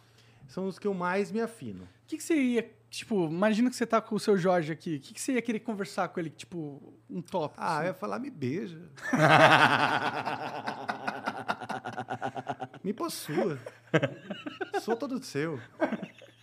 são 0.48 0.68
os 0.68 0.78
que 0.78 0.86
eu 0.86 0.94
mais 0.94 1.32
me 1.32 1.42
afino. 1.42 1.86
O 1.86 1.88
que, 2.06 2.18
que 2.18 2.24
você 2.24 2.36
ia, 2.36 2.72
tipo, 2.88 3.26
imagina 3.26 3.68
que 3.68 3.76
você 3.76 3.84
tá 3.84 4.00
com 4.00 4.14
o 4.14 4.20
seu 4.20 4.38
Jorge 4.38 4.72
aqui. 4.72 4.98
O 4.98 5.00
que, 5.00 5.16
que 5.16 5.20
você 5.20 5.34
ia 5.34 5.42
querer 5.42 5.60
conversar 5.62 6.08
com 6.10 6.20
ele, 6.20 6.30
tipo, 6.30 6.94
um 7.10 7.20
top? 7.20 7.56
Ah, 7.58 7.74
eu 7.74 7.78
assim? 7.80 7.88
ia 7.88 7.94
falar, 7.96 8.20
me 8.20 8.30
beija. 8.30 8.80
me 12.84 12.94
possua. 12.94 13.60
Sou 14.82 14.96
todo 14.96 15.24
seu. 15.24 15.60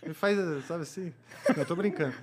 Me 0.05 0.13
faz, 0.13 0.37
sabe 0.65 0.83
assim? 0.83 1.13
Não, 1.49 1.55
eu 1.55 1.65
tô 1.65 1.75
brincando. 1.75 2.15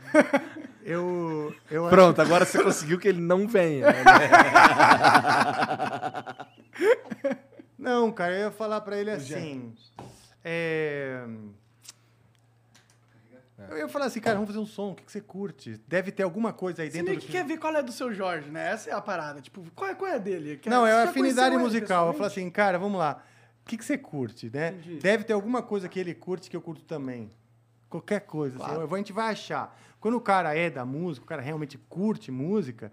Eu, 0.83 1.55
eu 1.71 1.87
acho- 1.87 1.95
Pronto, 1.95 2.21
agora 2.23 2.45
você 2.45 2.63
conseguiu 2.63 2.99
que 2.99 3.09
ele 3.09 3.21
não 3.21 3.47
venha. 3.47 3.87
né? 3.87 4.03
Não, 7.79 8.13
cara, 8.13 8.35
eu 8.35 8.41
ia 8.41 8.51
falar 8.51 8.81
pra 8.83 8.97
ele 8.99 9.11
assim. 9.11 9.75
é, 10.45 11.25
Eu 13.71 13.79
ia 13.79 13.89
falar 13.89 14.07
assim, 14.07 14.21
cara, 14.21 14.37
vamos 14.37 14.49
fazer 14.51 14.59
um 14.61 14.67
som, 14.67 14.91
o 14.91 14.95
que, 14.95 15.03
que 15.05 15.13
você 15.13 15.21
curte? 15.21 15.81
Deve 15.89 16.13
ter 16.13 16.23
alguma 16.23 16.53
coisa 16.53 16.83
aí 16.83 16.89
Você 16.91 16.99
dentro 16.99 17.09
meio 17.11 17.21
do 17.21 17.27
que 17.27 17.33
quer 17.33 17.45
ver 17.45 17.59
qual 17.59 17.75
é 17.75 17.83
do 17.83 17.93
seu 17.93 18.13
Jorge, 18.13 18.51
né? 18.51 18.71
Essa 18.71 18.91
é 18.91 18.93
a 18.93 19.01
parada. 19.01 19.41
Tipo, 19.41 19.65
qual 19.75 19.91
é, 19.91 19.95
qual 19.95 20.11
é 20.11 20.15
a 20.17 20.19
dele? 20.19 20.59
Quer- 20.59 20.71
Não, 20.71 20.87
é 20.87 20.91
você 20.93 20.97
a 20.97 21.05
afinidade 21.11 21.57
musical. 21.57 22.09
Eu 22.09 22.13
falo 22.15 22.27
assim, 22.27 22.51
cara, 22.51 22.79
vamos 22.79 22.99
lá. 22.99 23.23
O 23.65 23.69
que, 23.71 23.79
que 23.79 23.85
você 23.85 23.97
curte, 23.97 24.51
né? 24.53 24.71
Entendi. 24.73 24.97
Deve 24.99 25.25
ter 25.25 25.33
alguma 25.33 25.63
coisa 25.63 25.89
que 25.89 25.99
ele 25.99 26.15
curte 26.15 26.51
que 26.51 26.57
eu 26.57 26.61
curto 26.63 26.83
também. 26.85 27.31
Qualquer 27.89 28.21
coisa. 28.21 28.57
assim, 28.57 28.65
Claro. 28.75 28.95
a 28.95 28.99
gente 28.99 29.13
vai 29.13 29.33
achar. 29.33 29.77
Quando 30.01 30.17
o 30.17 30.21
cara 30.21 30.57
é 30.57 30.71
da 30.71 30.85
música, 30.85 31.25
o 31.25 31.29
cara 31.29 31.43
realmente 31.43 31.77
curte 31.77 32.31
música, 32.31 32.91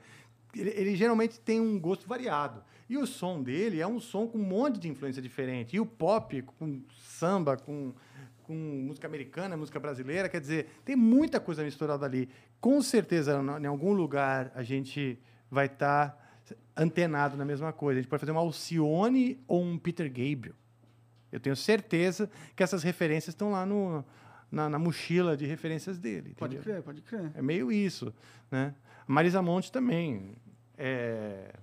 ele, 0.54 0.70
ele 0.72 0.96
geralmente 0.96 1.40
tem 1.40 1.60
um 1.60 1.80
gosto 1.80 2.08
variado. 2.08 2.64
E 2.90 2.98
o 2.98 3.08
som 3.08 3.42
dele 3.42 3.82
é 3.82 3.88
um 3.88 4.00
som 4.00 4.28
com 4.28 4.38
um 4.38 4.44
monte 4.44 4.80
de 4.80 4.90
influência 4.90 5.22
diferente. 5.22 5.76
E 5.76 5.80
o 5.80 5.86
pop, 5.86 6.42
com 6.42 6.82
samba, 7.00 7.58
com, 7.58 7.94
com 8.44 8.54
música 8.54 9.08
americana, 9.08 9.58
música 9.58 9.80
brasileira, 9.80 10.30
quer 10.30 10.42
dizer, 10.42 10.68
tem 10.86 10.96
muita 10.96 11.40
coisa 11.40 11.64
misturada 11.64 12.06
ali. 12.06 12.30
Com 12.60 12.82
certeza, 12.82 13.42
em 13.62 13.66
algum 13.66 13.94
lugar, 13.94 14.52
a 14.56 14.64
gente 14.64 15.20
vai 15.50 15.68
estar 15.68 16.26
antenado 16.76 17.36
na 17.38 17.46
mesma 17.46 17.74
coisa. 17.74 18.00
A 18.00 18.02
gente 18.02 18.10
pode 18.10 18.20
fazer 18.20 18.32
uma 18.32 18.42
Alcione 18.42 19.40
ou 19.48 19.62
um 19.62 19.78
Peter 19.78 20.08
Gabriel. 20.08 20.56
Eu 21.32 21.40
tenho 21.40 21.56
certeza 21.56 22.30
que 22.56 22.64
essas 22.64 22.84
referências 22.84 23.34
estão 23.34 23.52
lá 23.52 23.66
no, 23.66 24.04
na, 24.52 24.70
na 24.70 24.80
mochila 24.80 25.36
de 25.36 25.46
referências 25.46 25.98
dele. 25.98 26.34
Pode 26.38 26.56
entendeu? 26.56 26.74
crer, 26.74 26.84
pode 26.84 27.02
crer. 27.02 27.32
É 27.36 27.42
meio 27.42 27.72
isso, 27.72 28.14
né? 28.50 28.74
A 29.08 29.12
Marisa 29.12 29.42
Monte 29.42 29.72
também. 29.72 30.36
É... 30.78 31.54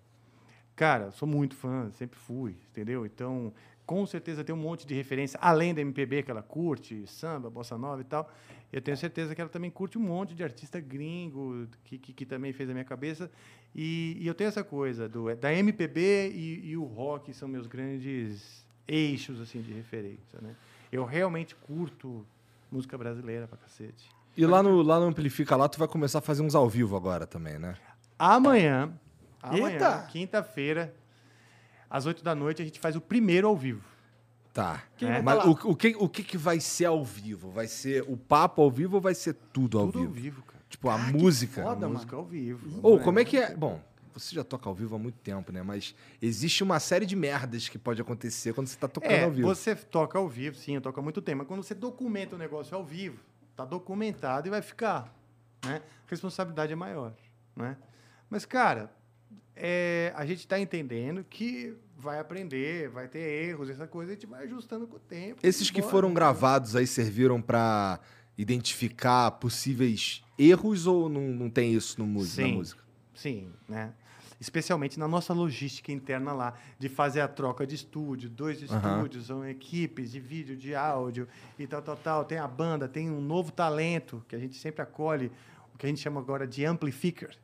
Cara, 0.77 1.11
sou 1.13 1.29
muito 1.29 1.55
fã, 1.55 1.91
sempre 1.93 2.19
fui, 2.19 2.57
entendeu? 2.71 3.07
Então, 3.07 3.53
com 3.87 4.05
certeza 4.07 4.43
tem 4.43 4.55
um 4.55 4.59
monte 4.59 4.87
de 4.87 4.95
referência, 4.95 5.39
além 5.41 5.75
da 5.75 5.81
MPB 5.81 6.23
que 6.23 6.31
ela 6.31 6.43
curte, 6.43 7.07
samba, 7.07 7.49
bossa 7.51 7.79
nova 7.79 8.01
e 8.01 8.05
tal. 8.05 8.31
Eu 8.73 8.83
tenho 8.83 8.97
certeza 8.97 9.35
que 9.35 9.41
ela 9.41 9.51
também 9.51 9.71
curte 9.71 9.97
um 9.99 10.01
monte 10.01 10.35
de 10.35 10.43
artista 10.43 10.81
gringo 10.81 11.69
que, 11.85 11.97
que, 11.99 12.13
que 12.13 12.27
também 12.27 12.53
fez 12.53 12.69
a 12.69 12.73
minha 12.73 12.85
cabeça. 12.85 13.31
E, 13.75 14.17
e 14.21 14.27
eu 14.27 14.35
tenho 14.35 14.49
essa 14.49 14.65
coisa 14.65 15.09
do, 15.09 15.35
da 15.37 15.53
MPB 15.53 16.31
e, 16.31 16.71
e 16.71 16.77
o 16.77 16.85
rock 16.85 17.33
são 17.33 17.47
meus 17.47 17.67
grandes 17.67 18.65
eixos 18.89 19.41
assim 19.41 19.61
de 19.61 19.73
referência, 19.73 20.41
né? 20.41 20.57
Eu 20.91 21.05
realmente 21.05 21.55
curto 21.55 22.27
música 22.75 22.99
brasileira 22.99 23.47
pra 23.47 23.57
cacete. 23.57 24.09
E 24.37 24.45
lá 24.45 24.63
no, 24.63 24.83
lá 24.83 24.99
no 24.99 25.07
Amplifica 25.07 25.55
lá, 25.57 25.69
tu 25.69 25.79
vai 25.79 25.87
começar 25.87 26.19
a 26.19 26.23
fazer 26.23 26.43
uns 26.43 26.55
ao 26.57 26.69
vivo 26.69 26.97
agora 26.97 27.25
também, 27.27 27.57
né? 27.59 27.77
Amanhã, 28.19 28.93
amanhã 29.41 30.07
quinta-feira, 30.11 30.93
às 31.89 32.05
8 32.05 32.25
da 32.25 32.35
noite, 32.35 32.61
a 32.61 32.65
gente 32.65 32.81
faz 32.81 32.97
o 32.97 33.01
primeiro 33.01 33.47
ao 33.47 33.57
vivo. 33.57 33.85
Tá. 34.53 34.83
Quem 34.97 35.09
vai 35.09 35.23
Mas 35.23 35.45
o, 35.45 35.51
o 35.71 35.77
que, 35.77 35.97
o 35.99 36.09
que, 36.09 36.23
que 36.23 36.37
vai 36.39 36.59
ser 36.61 36.87
ao 36.87 37.05
vivo? 37.05 37.51
Vai 37.51 37.67
ser 37.69 38.05
o 38.09 38.17
papo 38.17 38.63
ao 38.63 38.71
vivo 38.71 38.97
ou 38.97 39.01
vai 39.01 39.15
ser 39.15 39.35
tudo 39.53 39.79
ao 39.79 39.87
Tudo 39.87 39.99
vivo? 40.01 40.09
ao 40.11 40.15
vivo, 40.15 40.43
cara. 40.43 40.61
Tipo, 40.69 40.89
a 40.89 40.95
Ah, 40.95 41.07
que 41.07 41.13
música. 41.13 41.63
foda. 41.63 41.75
A 41.77 41.81
mano. 41.81 41.93
música 41.95 42.17
ao 42.17 42.25
vivo. 42.25 42.81
Ou 42.83 42.99
como 43.01 43.19
é 43.21 43.25
que 43.25 43.37
é? 43.37 43.55
Bom, 43.55 43.81
você 44.15 44.35
já 44.35 44.45
toca 44.45 44.69
ao 44.69 44.75
vivo 44.75 44.95
há 44.95 44.99
muito 44.99 45.19
tempo, 45.19 45.51
né? 45.53 45.63
Mas 45.63 45.95
existe 46.23 46.63
uma 46.63 46.79
série 46.81 47.05
de 47.05 47.17
merdas 47.17 47.69
que 47.69 47.79
pode 47.79 48.01
acontecer 48.01 48.53
quando 48.55 48.69
você 48.69 48.77
tá 48.79 48.87
tocando 48.89 49.13
É, 49.13 49.25
ao 49.25 49.31
vivo. 49.31 49.49
você 49.49 49.75
toca 49.75 50.19
ao 50.19 50.29
vivo, 50.29 50.57
sim, 50.57 50.77
há 50.77 51.03
muito 51.03 51.21
tempo. 51.21 51.39
Mas 51.39 51.49
quando 51.49 51.63
você 51.63 51.75
documenta 51.75 52.37
o 52.37 52.39
negócio 52.39 52.77
ao 52.77 52.85
vivo, 52.85 53.19
tá 53.57 53.65
documentado 53.65 54.47
e 54.49 54.51
vai 54.51 54.63
ficar, 54.63 55.15
né? 55.65 55.83
A 56.07 56.11
responsabilidade 56.11 56.73
é 56.73 56.77
maior, 56.77 57.13
né? 57.57 57.77
Mas, 58.31 58.45
cara, 58.45 58.91
é, 59.55 60.13
a 60.17 60.25
gente 60.27 60.41
está 60.41 60.59
entendendo 60.59 61.25
que 61.25 61.77
vai 61.97 62.19
aprender, 62.19 62.89
vai 62.89 63.09
ter 63.09 63.19
erros, 63.49 63.71
essa 63.71 63.87
coisa, 63.87 64.13
a 64.13 64.15
gente 64.15 64.27
vai 64.27 64.45
ajustando 64.45 64.87
com 64.87 64.97
o 64.97 65.01
tempo. 65.01 65.41
Esses 65.43 65.71
que 65.71 65.81
foram 65.83 66.13
gravados 66.13 66.75
aí 66.77 66.87
serviram 66.87 67.41
pra 67.41 68.01
identificar 68.37 69.31
possíveis 69.33 70.23
erros 70.39 70.87
ou 70.87 71.09
não, 71.09 71.23
não 71.29 71.49
tem 71.51 71.73
isso 71.73 71.99
no 72.01 72.07
mu- 72.07 72.21
na 72.21 72.27
Sim. 72.27 72.53
música? 72.55 72.83
Sim, 73.15 73.53
né? 73.69 73.93
Especialmente 74.41 74.99
na 74.99 75.09
nossa 75.09 75.33
logística 75.33 75.93
interna 75.93 76.33
lá, 76.33 76.55
de 76.79 76.89
fazer 76.89 77.21
a 77.21 77.29
troca 77.29 77.67
de 77.67 77.75
estúdio, 77.75 78.29
dois 78.29 78.63
Aham. 78.71 78.99
estúdios, 78.99 79.27
são 79.27 79.49
equipes 79.49 80.11
de 80.13 80.21
vídeo, 80.21 80.57
de 80.57 80.75
áudio 80.75 81.29
e 81.59 81.67
tal, 81.67 81.83
tal, 81.83 81.97
tal. 81.97 82.25
Tem 82.25 82.39
a 82.39 82.47
banda, 82.47 82.89
tem 82.89 83.11
um 83.11 83.21
novo 83.21 83.53
talento 83.53 84.25
que 84.29 84.35
a 84.35 84.39
gente 84.39 84.57
sempre 84.57 84.83
acolhe, 84.83 85.31
o 85.75 85.79
que 85.79 85.87
a 85.87 85.89
gente 85.89 86.01
chama 86.01 86.21
agora 86.21 86.47
de 86.47 86.65
amplifier. 86.65 87.37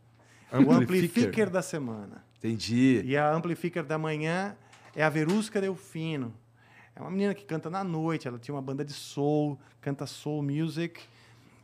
O 0.53 0.73
amplifier 0.73 1.49
da 1.49 1.63
semana. 1.63 2.25
Entendi. 2.39 3.03
E 3.05 3.17
a 3.17 3.33
amplifier 3.33 3.85
da 3.85 3.99
manhã 3.99 4.57
é 4.95 5.03
a 5.03 5.09
Verusca 5.09 5.61
Delfino. 5.61 6.35
É 6.95 7.01
uma 7.01 7.11
menina 7.11 7.35
que 7.35 7.45
canta 7.45 7.71
na 7.71 7.85
noite, 7.85 8.27
ela 8.27 8.39
tinha 8.39 8.55
uma 8.55 8.63
banda 8.63 8.85
de 8.85 8.93
soul, 8.93 9.59
canta 9.81 10.07
soul 10.07 10.43
music. 10.43 11.01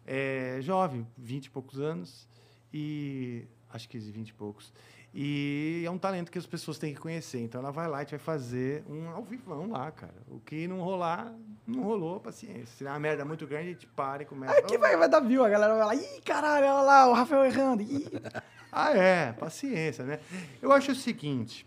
É 0.06 0.58
jovem, 0.62 1.04
20 1.18 1.46
e 1.46 1.50
poucos 1.50 1.80
anos, 1.80 2.28
e 2.72 3.44
acho 3.68 3.88
que 3.88 3.98
20 3.98 4.28
e 4.28 4.34
poucos. 4.34 4.72
E 5.18 5.82
é 5.82 5.90
um 5.90 5.96
talento 5.96 6.30
que 6.30 6.36
as 6.36 6.44
pessoas 6.44 6.76
têm 6.76 6.92
que 6.92 7.00
conhecer. 7.00 7.40
Então 7.40 7.58
ela 7.58 7.70
vai 7.70 7.88
lá 7.88 8.02
e 8.02 8.04
vai 8.04 8.18
fazer 8.18 8.84
um 8.86 9.08
ao 9.08 9.24
vivão 9.24 9.70
lá, 9.70 9.90
cara. 9.90 10.12
O 10.28 10.38
que 10.40 10.68
não 10.68 10.82
rolar, 10.82 11.34
não 11.66 11.82
rolou, 11.84 12.20
paciência. 12.20 12.66
Se 12.66 12.84
der 12.84 12.90
uma 12.90 13.00
merda 13.00 13.24
muito 13.24 13.46
grande, 13.46 13.68
a 13.70 13.72
gente 13.72 13.86
para 13.86 14.24
e 14.24 14.26
começa. 14.26 14.58
Aqui 14.58 14.76
vai, 14.76 14.94
vai 14.94 15.08
dar 15.08 15.20
view, 15.20 15.42
a 15.42 15.48
galera 15.48 15.74
vai 15.74 15.86
lá, 15.86 15.94
ih, 15.94 16.20
caralho, 16.20 16.66
olha 16.66 16.82
lá, 16.82 17.08
o 17.08 17.14
Rafael 17.14 17.46
errando. 17.46 17.82
Ih. 17.82 18.06
Ah, 18.78 18.94
é, 18.94 19.32
paciência, 19.32 20.04
né? 20.04 20.20
Eu 20.60 20.70
acho 20.70 20.92
o 20.92 20.94
seguinte: 20.94 21.66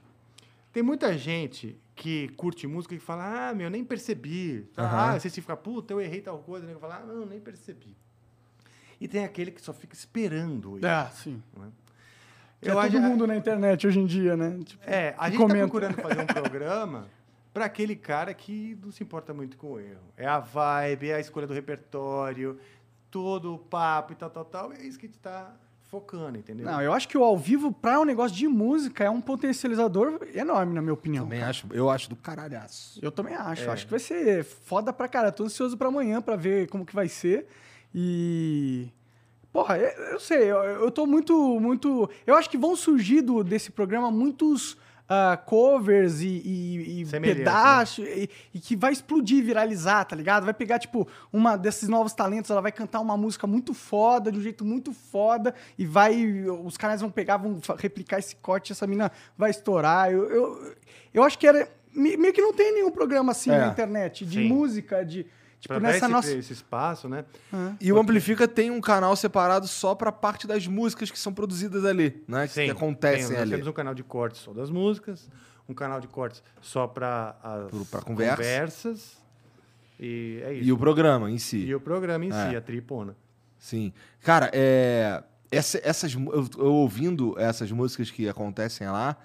tem 0.72 0.84
muita 0.84 1.18
gente 1.18 1.76
que 1.96 2.28
curte 2.38 2.68
música 2.68 2.94
e 2.94 3.00
fala, 3.00 3.50
ah, 3.50 3.56
meu, 3.56 3.68
nem 3.68 3.84
percebi. 3.84 4.70
Aham. 4.78 5.16
Ah, 5.16 5.20
você 5.20 5.28
se 5.28 5.42
fica, 5.42 5.58
puta, 5.58 5.92
eu 5.92 6.00
errei 6.00 6.22
tal 6.22 6.38
coisa, 6.38 6.68
né? 6.68 6.74
Eu 6.74 6.80
falo, 6.80 6.94
ah, 6.94 7.00
não, 7.00 7.26
nem 7.26 7.40
percebi. 7.40 7.98
E 9.02 9.08
tem 9.08 9.24
aquele 9.24 9.50
que 9.50 9.60
só 9.60 9.74
fica 9.74 9.96
esperando. 9.96 10.78
isso. 10.78 10.86
É, 10.86 11.10
sim. 11.16 11.42
É 12.62 12.70
Eu 12.70 12.74
todo 12.76 12.86
acho- 12.86 13.00
mundo 13.02 13.26
na 13.28 13.36
internet 13.38 13.88
hoje 13.88 14.00
em 14.00 14.06
dia, 14.06 14.36
né? 14.36 14.60
Tipo, 14.66 14.84
É, 14.86 15.16
a 15.18 15.30
gente 15.30 15.36
está 15.36 15.48
comenta. 15.48 15.68
procurando 15.68 15.96
fazer 16.02 16.22
um 16.22 16.26
programa 16.28 17.08
para 17.54 17.66
aquele 17.66 17.96
cara 17.96 18.34
que 18.34 18.78
não 18.84 18.92
se 18.92 19.02
importa 19.04 19.34
muito 19.34 19.58
com 19.58 19.74
o 19.74 19.80
erro. 19.80 20.02
É 20.18 20.26
a 20.28 20.40
vibe, 20.40 21.10
é 21.10 21.16
a 21.16 21.20
escolha 21.20 21.48
do 21.48 21.54
repertório, 21.54 22.60
todo 23.10 23.54
o 23.56 23.58
papo 23.58 24.12
e 24.14 24.16
tal, 24.16 24.30
tal, 24.30 24.46
tal. 24.46 24.74
É 24.74 24.82
isso 24.84 25.00
que 25.00 25.06
a 25.06 25.10
gente 25.10 25.18
está 25.18 25.54
focando, 25.84 26.38
entendeu? 26.38 26.66
Não, 26.68 26.80
eu 26.82 26.94
acho 26.94 27.08
que 27.08 27.18
o 27.18 27.24
ao 27.24 27.36
vivo, 27.36 27.72
pra 27.72 28.00
um 28.00 28.06
negócio 28.06 28.38
de 28.38 28.48
música, 28.48 29.04
é 29.06 29.10
um 29.10 29.20
potencializador 29.20 30.20
enorme, 30.36 30.74
na 30.76 30.82
minha 30.82 30.94
opinião. 30.94 31.24
Também 31.24 31.40
cara. 31.40 31.50
acho, 31.50 31.66
eu 31.72 31.90
acho 31.90 32.10
do 32.10 32.16
caralhaço. 32.16 33.00
Eu 33.02 33.12
também 33.12 33.34
acho. 33.34 33.64
É. 33.64 33.70
Acho 33.72 33.86
que 33.86 33.92
vai 33.92 34.00
ser 34.00 34.44
foda 34.44 34.94
pra 34.94 35.08
caralho. 35.08 35.34
Tô 35.34 35.46
ansioso 35.46 35.76
pra 35.78 35.88
amanhã 35.88 36.22
pra 36.22 36.36
ver 36.36 36.68
como 36.70 36.86
que 36.86 36.94
vai 36.94 37.08
ser. 37.08 37.48
E. 37.96 38.90
Porra, 39.52 39.78
eu, 39.78 39.90
eu 40.14 40.20
sei, 40.20 40.44
eu, 40.44 40.58
eu 40.58 40.92
tô 40.92 41.06
muito, 41.08 41.60
muito... 41.60 42.10
Eu 42.26 42.36
acho 42.36 42.50
que 42.50 42.58
vão 42.58 42.76
surgir 42.76 43.22
do, 43.22 43.44
desse 43.44 43.72
programa 43.72 44.12
muitos 44.12 44.78
ah, 45.10 45.36
covers 45.44 46.22
e, 46.22 46.28
e, 46.28 47.02
e 47.02 47.06
pedaços 47.20 48.06
e, 48.08 48.30
e 48.54 48.60
que 48.60 48.76
vai 48.76 48.92
explodir, 48.94 49.44
viralizar, 49.44 50.06
tá 50.06 50.16
ligado? 50.16 50.46
Vai 50.46 50.54
pegar, 50.54 50.78
tipo, 50.78 51.08
uma 51.34 51.58
desses 51.58 51.90
novos 51.90 52.14
talentos, 52.14 52.52
ela 52.52 52.62
vai 52.62 52.72
cantar 52.72 53.00
uma 53.00 53.18
música 53.18 53.48
muito 53.48 53.74
foda, 53.74 54.32
de 54.32 54.38
um 54.38 54.42
jeito 54.42 54.64
muito 54.64 54.94
foda, 54.94 55.56
e 55.80 55.84
vai... 55.84 56.46
Os 56.64 56.78
canais 56.78 57.02
vão 57.02 57.10
pegar, 57.10 57.38
vão 57.38 57.60
replicar 57.80 58.20
esse 58.20 58.36
corte, 58.36 58.72
essa 58.72 58.86
mina 58.86 59.12
vai 59.36 59.50
estourar. 59.50 60.12
Eu, 60.12 60.30
eu, 60.30 60.74
eu 61.12 61.24
acho 61.24 61.40
que 61.40 61.48
era... 61.48 61.68
me- 61.92 62.18
Meio 62.18 62.32
que 62.34 62.42
não 62.42 62.54
tem 62.54 62.72
nenhum 62.72 62.92
programa 62.92 63.32
assim 63.32 63.50
É. 63.50 63.58
na 63.58 63.68
internet, 63.70 64.24
de 64.28 64.42
Sim. 64.44 64.48
música, 64.48 65.04
de... 65.04 65.26
Tipo, 65.60 65.74
Pra 65.74 65.80
nessa 65.82 65.98
esse, 66.06 66.08
nossa... 66.08 66.32
esse 66.32 66.54
espaço, 66.54 67.10
né? 67.10 67.26
E 67.82 67.92
o 67.92 68.00
Amplifica 68.00 68.48
tem 68.48 68.72
um 68.72 68.80
canal 68.80 69.14
separado 69.16 69.68
só 69.68 69.94
pra 69.94 70.10
parte 70.12 70.48
das 70.48 70.66
músicas 70.66 71.12
que 71.12 71.20
são 71.20 71.34
produzidas 71.34 71.84
ali, 71.84 72.24
né? 72.28 72.48
Que, 72.48 72.66
que 72.66 72.72
acontecem 72.72 73.28
tem, 73.28 73.32
nós 73.34 73.42
ali. 73.42 73.52
temos 73.52 73.68
um 73.68 73.74
canal 73.74 73.94
de 73.94 74.02
cortes 74.04 74.40
só 74.40 74.54
das 74.54 74.70
músicas, 74.70 75.30
um 75.68 75.74
canal 75.74 76.00
de 76.00 76.08
cortes 76.08 76.42
só 76.62 76.88
para 76.88 77.36
as 77.44 78.04
conversa. 78.04 78.38
conversas. 78.38 79.18
E 80.00 80.40
é 80.46 80.54
isso. 80.54 80.70
E 80.70 80.72
o 80.72 80.78
programa 80.78 81.30
em 81.30 81.38
si. 81.38 81.58
E 81.58 81.76
o 81.76 81.80
programa 81.82 82.24
em 82.26 82.32
É. 82.32 82.50
si, 82.52 82.56
a 82.56 82.62
tripona. 82.62 83.16
Sim. 83.58 83.92
Cara, 84.22 84.50
é, 84.54 85.22
essa- 85.52 85.82
essas, 85.84 86.14
eu, 86.14 86.48
eu 86.58 86.74
ouvindo 86.74 87.38
essas 87.38 87.70
músicas 87.70 88.10
que 88.10 88.30
acontecem 88.30 88.88
lá, 88.88 89.18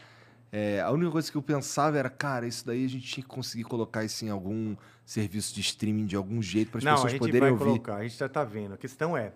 é, 0.56 0.80
a 0.80 0.90
única 0.92 1.10
coisa 1.10 1.28
que 1.30 1.36
eu 1.36 1.42
pensava 1.42 1.98
era, 1.98 2.08
cara, 2.08 2.46
isso 2.46 2.64
daí 2.64 2.84
a 2.84 2.88
gente 2.88 3.04
tinha 3.06 3.24
que 3.24 3.28
conseguir 3.28 3.64
colocar 3.64 4.04
isso 4.04 4.24
em 4.24 4.28
algum 4.30 4.76
serviço 5.04 5.52
de 5.52 5.60
streaming 5.60 6.06
de 6.06 6.14
algum 6.14 6.40
jeito 6.40 6.70
para 6.70 6.78
as 6.78 6.84
Não, 6.84 6.92
a 6.92 6.94
pessoas 6.94 7.10
gente 7.12 7.18
poderem 7.18 7.40
vai 7.40 7.50
ouvir. 7.50 7.64
colocar, 7.64 7.96
a 7.96 8.02
gente 8.04 8.16
já 8.16 8.26
está 8.26 8.44
vendo. 8.44 8.74
A 8.74 8.76
questão 8.76 9.16
é, 9.16 9.32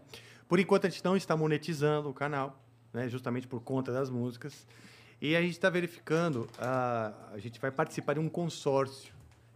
por 0.48 0.60
enquanto 0.60 0.86
a 0.86 0.88
gente 0.88 1.04
não 1.04 1.16
está 1.16 1.36
monetizando 1.36 2.08
o 2.08 2.14
canal, 2.14 2.62
né, 2.92 3.08
justamente 3.08 3.48
por 3.48 3.60
conta 3.60 3.92
das 3.92 4.08
músicas. 4.08 4.64
E 5.20 5.34
a 5.34 5.40
gente 5.42 5.50
está 5.50 5.68
verificando, 5.68 6.48
ah, 6.60 7.12
a 7.32 7.38
gente 7.38 7.58
vai 7.58 7.72
participar 7.72 8.12
de 8.14 8.20
um 8.20 8.28
consórcio, 8.28 9.12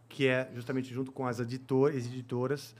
que 0.09 0.27
é 0.27 0.51
justamente 0.57 0.92
junto 0.92 1.12
com 1.12 1.25
as 1.27 1.38
editor- 1.38 1.90
as 1.90 2.05
editoras, 2.07 2.75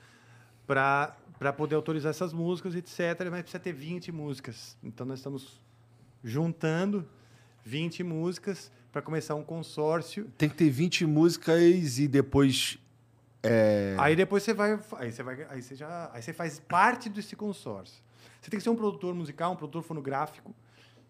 para 0.67 1.15
poder 1.57 1.77
autorizar 1.77 2.11
essas 2.11 2.33
músicas, 2.33 2.75
etc. 2.75 2.99
Mas 3.31 3.43
precisa 3.43 3.61
ter 3.61 3.73
20 3.73 4.11
músicas. 4.11 4.77
Então 4.83 5.07
nós 5.07 5.21
estamos 5.21 5.61
juntando 6.25 7.09
20 7.65 8.03
músicas 8.03 8.71
para 8.91 9.01
começar 9.01 9.35
um 9.35 9.43
consórcio 9.43 10.31
Tem 10.37 10.49
que 10.49 10.55
ter 10.57 10.71
20 10.71 11.07
músicas 11.07 11.99
e 11.99 12.07
depois. 12.07 12.79
É, 13.43 13.97
Aí 13.99 14.15
depois 14.15 14.43
você 14.43 14.55
vai, 14.55 14.79
aí 14.97 15.11
você 15.11 15.23
vai, 15.23 15.47
aí 15.49 15.63
você 15.63 15.75
já, 15.75 16.11
aí 16.13 16.23
você 16.23 16.33
faz 16.33 16.61
parte 16.61 17.09
desse 17.09 17.35
consórcio. 17.35 18.03
Você 18.41 18.51
tem 18.51 18.59
que 18.59 18.63
ser 18.65 18.71
um 18.71 18.77
produtor 18.77 19.15
musical, 19.15 19.53
um 19.53 19.57
produtor 19.57 19.83
fonográfico 19.83 20.55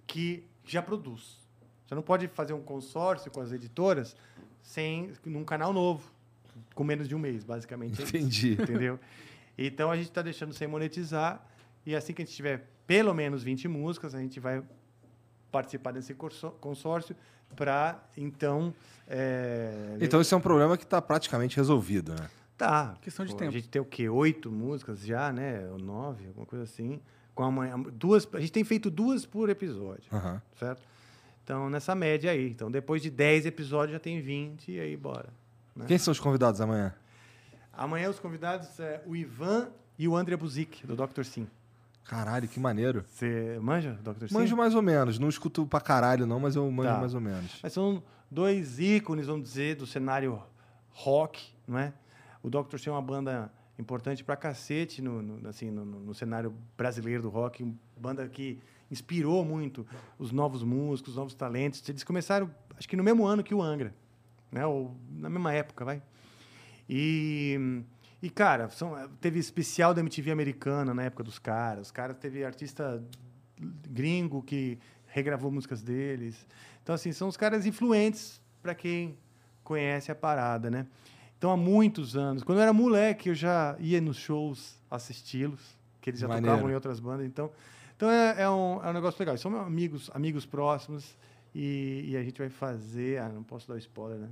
que 0.06 0.44
já 0.64 0.82
produz. 0.82 1.40
Você 1.86 1.94
não 1.94 2.02
pode 2.02 2.28
fazer 2.28 2.52
um 2.52 2.62
consórcio 2.62 3.30
com 3.30 3.40
as 3.40 3.52
editoras 3.52 4.16
sem 4.62 5.12
num 5.26 5.44
canal 5.44 5.72
novo, 5.72 6.10
com 6.74 6.84
menos 6.84 7.08
de 7.08 7.14
um 7.14 7.18
mês, 7.18 7.44
basicamente. 7.44 8.00
é 8.00 8.04
isso, 8.04 8.16
Entendi. 8.16 8.52
entendeu? 8.60 9.00
Então 9.58 9.90
a 9.90 9.96
gente 9.96 10.08
está 10.08 10.22
deixando 10.22 10.54
sem 10.54 10.66
monetizar 10.66 11.46
e 11.84 11.94
assim 11.94 12.12
que 12.14 12.22
a 12.22 12.24
gente 12.24 12.34
tiver 12.34 12.68
pelo 12.86 13.12
menos 13.12 13.42
20 13.42 13.68
músicas, 13.68 14.14
a 14.14 14.20
gente 14.20 14.38
vai 14.40 14.62
participar 15.52 15.92
desse 15.92 16.14
consórcio 16.60 17.14
para 17.54 18.02
então 18.16 18.74
é, 19.06 19.98
Então 20.00 20.20
isso 20.20 20.34
é 20.34 20.38
um 20.38 20.40
problema 20.40 20.76
que 20.76 20.84
está 20.84 21.00
praticamente 21.02 21.56
resolvido, 21.56 22.14
né? 22.14 22.28
Tá. 22.56 22.96
Questão 23.02 23.26
de 23.26 23.32
Pô, 23.32 23.38
tempo. 23.38 23.50
A 23.50 23.52
gente 23.52 23.68
tem 23.68 23.82
o 23.82 23.84
quê? 23.84 24.08
Oito 24.08 24.50
músicas 24.50 25.00
já, 25.00 25.32
né? 25.32 25.68
Ou 25.70 25.78
nove, 25.78 26.28
alguma 26.28 26.46
coisa 26.46 26.64
assim. 26.64 27.00
Com 27.34 27.44
amanhã, 27.44 27.78
duas, 27.92 28.28
a 28.34 28.40
gente 28.40 28.52
tem 28.52 28.64
feito 28.64 28.90
duas 28.90 29.24
por 29.26 29.48
episódio, 29.48 30.04
certo? 30.58 30.82
Então, 31.42 31.68
nessa 31.68 31.94
média 31.94 32.30
aí. 32.30 32.48
Então, 32.48 32.70
depois 32.70 33.02
de 33.02 33.10
10 33.10 33.46
episódios, 33.46 33.92
já 33.92 33.98
tem 33.98 34.20
20 34.20 34.70
e 34.70 34.78
aí 34.78 34.96
bora. 34.96 35.30
né? 35.74 35.86
Quem 35.88 35.98
são 35.98 36.12
os 36.12 36.20
convidados 36.20 36.60
amanhã? 36.60 36.94
Amanhã 37.72 38.10
os 38.10 38.18
convidados 38.18 38.78
é 38.78 39.02
o 39.06 39.16
Ivan 39.16 39.70
e 39.98 40.06
o 40.06 40.14
André 40.14 40.36
Buzik, 40.36 40.86
do 40.86 40.94
Dr. 40.94 41.24
Sim. 41.24 41.48
Caralho, 42.04 42.48
que 42.48 42.58
maneiro. 42.60 43.04
Você 43.08 43.58
manja, 43.62 43.98
Dr. 44.02 44.26
Sim? 44.28 44.34
Manjo 44.34 44.56
mais 44.56 44.74
ou 44.74 44.82
menos. 44.82 45.18
Não 45.18 45.28
escuto 45.28 45.66
pra 45.66 45.80
caralho, 45.80 46.26
não, 46.26 46.38
mas 46.40 46.56
eu 46.56 46.70
manjo 46.70 46.88
Tá. 46.88 46.98
mais 46.98 47.14
ou 47.14 47.20
menos. 47.20 47.58
Mas 47.62 47.72
são 47.72 48.02
dois 48.30 48.78
ícones, 48.78 49.26
vamos 49.26 49.42
dizer, 49.44 49.76
do 49.76 49.86
cenário 49.86 50.42
rock, 50.90 51.42
não 51.66 51.78
é? 51.78 51.92
O 52.42 52.50
Dr. 52.50 52.76
Sim 52.78 52.90
é 52.90 52.92
uma 52.92 53.00
banda 53.02 53.50
importante 53.78 54.22
pra 54.22 54.36
cacete 54.36 55.00
no, 55.00 55.22
no- 55.22 55.48
assim, 55.48 55.70
no, 55.70 55.84
no- 55.84 56.14
cenário 56.14 56.52
brasileiro 56.76 57.22
do 57.22 57.28
rock, 57.30 57.62
uma 57.62 57.74
banda 57.96 58.28
que 58.28 58.58
inspirou 58.90 59.44
muito 59.44 59.86
os 60.18 60.30
novos 60.32 60.62
músicos, 60.62 61.12
os 61.12 61.16
novos 61.16 61.34
talentos. 61.34 61.88
Eles 61.88 62.04
começaram, 62.04 62.50
acho 62.76 62.86
que 62.88 62.96
no 62.96 63.02
mesmo 63.02 63.24
ano 63.24 63.42
que 63.42 63.54
o 63.54 63.62
Angra, 63.62 63.94
né? 64.50 64.66
Ou 64.66 64.94
na 65.10 65.30
mesma 65.30 65.52
época, 65.54 65.84
vai. 65.84 66.02
E, 66.88 67.82
e 68.22 68.30
cara, 68.30 68.70
são, 68.70 68.94
teve 69.20 69.40
especial 69.40 69.92
da 69.92 70.00
MTV 70.00 70.30
americana 70.30 70.94
na 70.94 71.02
época 71.02 71.24
dos 71.24 71.40
caras. 71.40 71.88
Os 71.88 71.90
caras 71.90 72.16
teve 72.16 72.44
artista 72.44 73.02
gringo 73.90 74.40
que 74.42 74.78
regravou 75.08 75.50
músicas 75.50 75.82
deles. 75.82 76.46
Então, 76.82 76.94
assim, 76.94 77.10
são 77.10 77.26
os 77.26 77.36
caras 77.36 77.66
influentes 77.66 78.40
para 78.62 78.76
quem 78.76 79.18
conhece 79.64 80.12
a 80.12 80.14
parada, 80.14 80.70
né? 80.70 80.86
Então, 81.36 81.50
há 81.50 81.56
muitos 81.56 82.16
anos, 82.16 82.44
quando 82.44 82.58
eu 82.58 82.62
era 82.62 82.72
moleque, 82.72 83.28
eu 83.28 83.34
já 83.34 83.76
ia 83.80 84.00
nos 84.00 84.16
shows 84.16 84.80
assisti-los, 84.88 85.76
que 86.00 86.10
eles 86.10 86.20
já 86.20 86.28
Maneiro. 86.28 86.46
tocavam 86.46 86.70
em 86.70 86.74
outras 86.74 87.00
bandas. 87.00 87.26
Então, 87.26 87.50
então 87.96 88.08
é, 88.08 88.42
é 88.42 88.48
um, 88.48 88.80
é 88.84 88.90
um 88.90 88.92
negócio 88.92 89.18
legal. 89.18 89.36
São 89.36 89.56
amigos, 89.56 90.08
amigos 90.14 90.46
próximos 90.46 91.18
e, 91.52 92.04
e 92.06 92.16
a 92.16 92.22
gente 92.22 92.38
vai 92.38 92.48
fazer. 92.48 93.20
Ah, 93.20 93.28
não 93.28 93.42
posso 93.42 93.66
dar 93.66 93.76
spoiler, 93.78 94.20
né? 94.20 94.28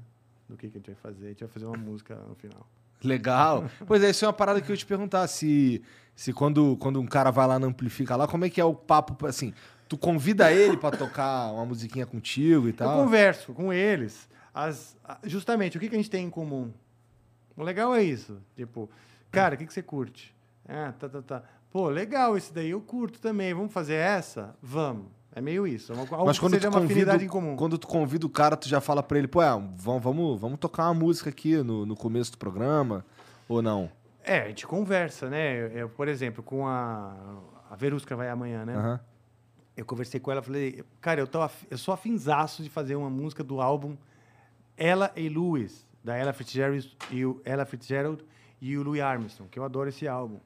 Do 0.48 0.56
que, 0.56 0.68
que 0.68 0.76
a 0.76 0.80
gente 0.80 0.86
vai 0.86 0.96
fazer. 0.96 1.26
A 1.26 1.28
gente 1.30 1.40
vai 1.40 1.48
fazer 1.48 1.66
uma 1.66 1.76
música 1.76 2.14
no 2.28 2.36
final. 2.36 2.64
Legal. 3.02 3.64
Pois 3.86 4.02
é, 4.02 4.10
isso 4.10 4.24
é 4.24 4.28
uma 4.28 4.34
parada 4.34 4.60
que 4.60 4.70
eu 4.70 4.74
ia 4.74 4.78
te 4.78 4.86
perguntar. 4.86 5.26
Se, 5.26 5.82
se 6.14 6.32
quando, 6.32 6.76
quando 6.76 7.00
um 7.00 7.06
cara 7.06 7.30
vai 7.30 7.46
lá 7.46 7.58
no 7.58 7.66
Amplifica 7.66 8.16
lá, 8.16 8.26
como 8.28 8.44
é 8.44 8.50
que 8.50 8.60
é 8.60 8.64
o 8.64 8.74
papo, 8.74 9.26
assim... 9.26 9.52
Tu 9.88 9.98
convida 9.98 10.52
ele 10.52 10.76
pra 10.76 10.92
tocar 10.92 11.50
uma 11.52 11.66
musiquinha 11.66 12.06
contigo 12.06 12.68
e 12.68 12.70
Eu 12.70 12.76
tal? 12.76 12.96
converso 13.04 13.52
com 13.52 13.72
eles. 13.72 14.28
As, 14.54 14.96
justamente, 15.24 15.76
o 15.76 15.80
que, 15.80 15.88
que 15.88 15.96
a 15.96 15.98
gente 15.98 16.08
tem 16.08 16.24
em 16.26 16.30
comum? 16.30 16.72
O 17.56 17.64
legal 17.64 17.92
é 17.92 18.00
isso. 18.00 18.40
Tipo, 18.54 18.88
cara, 19.32 19.56
o 19.56 19.58
que, 19.58 19.66
que 19.66 19.74
você 19.74 19.82
curte? 19.82 20.32
Ah, 20.68 20.94
tá, 20.96 21.08
tá, 21.08 21.20
tá. 21.20 21.42
Pô, 21.72 21.88
legal 21.88 22.36
esse 22.36 22.54
daí, 22.54 22.70
eu 22.70 22.80
curto 22.80 23.18
também. 23.18 23.52
Vamos 23.52 23.72
fazer 23.72 23.94
essa? 23.94 24.54
Vamos. 24.62 25.06
É 25.32 25.40
meio 25.40 25.66
isso. 25.66 25.92
É 25.92 25.94
uma, 25.94 26.02
algo 26.02 26.26
Mas 26.26 26.38
que 26.38 26.44
quando 26.44 26.54
seja 26.54 26.68
tu, 26.68 26.74
uma 26.74 26.80
convida, 26.80 26.92
afinidade 27.00 27.24
em 27.24 27.28
comum. 27.28 27.56
quando 27.56 27.78
tu 27.78 27.86
convida 27.86 28.26
o 28.26 28.30
cara, 28.30 28.56
tu 28.56 28.68
já 28.68 28.80
fala 28.80 29.02
pra 29.02 29.16
ele, 29.18 29.28
pô, 29.28 29.40
é, 29.42 29.50
vamos, 29.76 30.02
vamos, 30.02 30.40
vamos 30.40 30.58
tocar 30.58 30.86
uma 30.88 30.94
música 30.94 31.30
aqui 31.30 31.56
no, 31.62 31.86
no 31.86 31.94
começo 31.96 32.32
do 32.32 32.38
programa, 32.38 33.04
ou 33.48 33.62
não? 33.62 33.90
É, 34.24 34.40
a 34.42 34.48
gente 34.48 34.66
conversa, 34.66 35.30
né? 35.30 35.70
Eu, 35.80 35.88
por 35.88 36.08
exemplo, 36.08 36.42
com 36.42 36.66
a, 36.66 37.14
a 37.70 37.76
Verusca 37.76 38.14
vai 38.16 38.28
amanhã, 38.28 38.64
né? 38.64 38.74
Aham. 38.74 39.00
Eu 39.76 39.84
conversei 39.86 40.18
com 40.20 40.30
ela, 40.32 40.42
falei, 40.42 40.84
cara, 41.00 41.20
eu, 41.20 41.26
tô 41.26 41.40
af- 41.40 41.64
eu 41.70 41.78
sou 41.78 41.94
afinzaço 41.94 42.62
de 42.62 42.68
fazer 42.68 42.96
uma 42.96 43.08
música 43.08 43.42
do 43.42 43.60
álbum 43.60 43.96
Ella 44.76 45.10
e 45.16 45.28
Louis, 45.28 45.86
da 46.02 46.16
Ella 46.16 46.32
Fitzgerald 46.32 46.96
e 47.10 47.24
o 47.24 47.40
Ella 47.44 47.64
Fitzgerald 47.64 48.22
e 48.60 48.76
o 48.76 48.82
Louis 48.82 49.00
Armstrong, 49.00 49.48
que 49.50 49.58
eu 49.58 49.64
adoro 49.64 49.88
esse 49.88 50.06
álbum. 50.08 50.38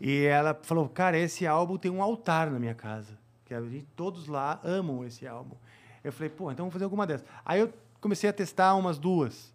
E 0.00 0.24
ela 0.24 0.58
falou, 0.62 0.88
cara, 0.88 1.18
esse 1.18 1.46
álbum 1.46 1.76
tem 1.76 1.90
um 1.90 2.02
altar 2.02 2.50
na 2.50 2.58
minha 2.58 2.74
casa, 2.74 3.17
que 3.48 3.54
a 3.54 3.60
gente, 3.62 3.86
todos 3.96 4.26
lá 4.28 4.60
amam 4.62 5.04
esse 5.04 5.26
álbum. 5.26 5.56
Eu 6.04 6.12
falei, 6.12 6.28
pô, 6.28 6.52
então 6.52 6.64
vamos 6.64 6.74
fazer 6.74 6.84
alguma 6.84 7.06
dessas. 7.06 7.26
Aí 7.44 7.60
eu 7.60 7.72
comecei 7.98 8.28
a 8.28 8.32
testar 8.32 8.74
umas 8.74 8.98
duas. 8.98 9.52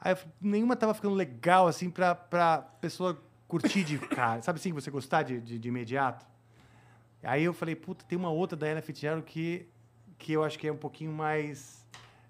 Aí 0.00 0.12
eu 0.12 0.18
nenhuma 0.40 0.74
tava 0.74 0.92
ficando 0.92 1.14
legal, 1.14 1.68
assim, 1.68 1.88
pra, 1.88 2.14
pra 2.14 2.58
pessoa 2.58 3.22
curtir 3.46 3.84
de 3.84 3.98
cara. 4.08 4.42
Sabe 4.42 4.58
assim, 4.58 4.72
você 4.72 4.90
gostar 4.90 5.22
de, 5.22 5.40
de, 5.40 5.58
de 5.58 5.68
imediato? 5.68 6.26
Aí 7.22 7.44
eu 7.44 7.54
falei, 7.54 7.76
puta, 7.76 8.04
tem 8.04 8.18
uma 8.18 8.30
outra 8.30 8.56
da 8.56 8.66
Ella 8.66 8.82
Fitzgerald 8.82 9.24
que, 9.24 9.66
que 10.18 10.32
eu 10.32 10.42
acho 10.42 10.58
que 10.58 10.66
é 10.66 10.72
um 10.72 10.76
pouquinho 10.76 11.12
mais, 11.12 11.86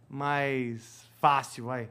mais 0.08 1.04
fácil, 1.16 1.64
vai. 1.64 1.88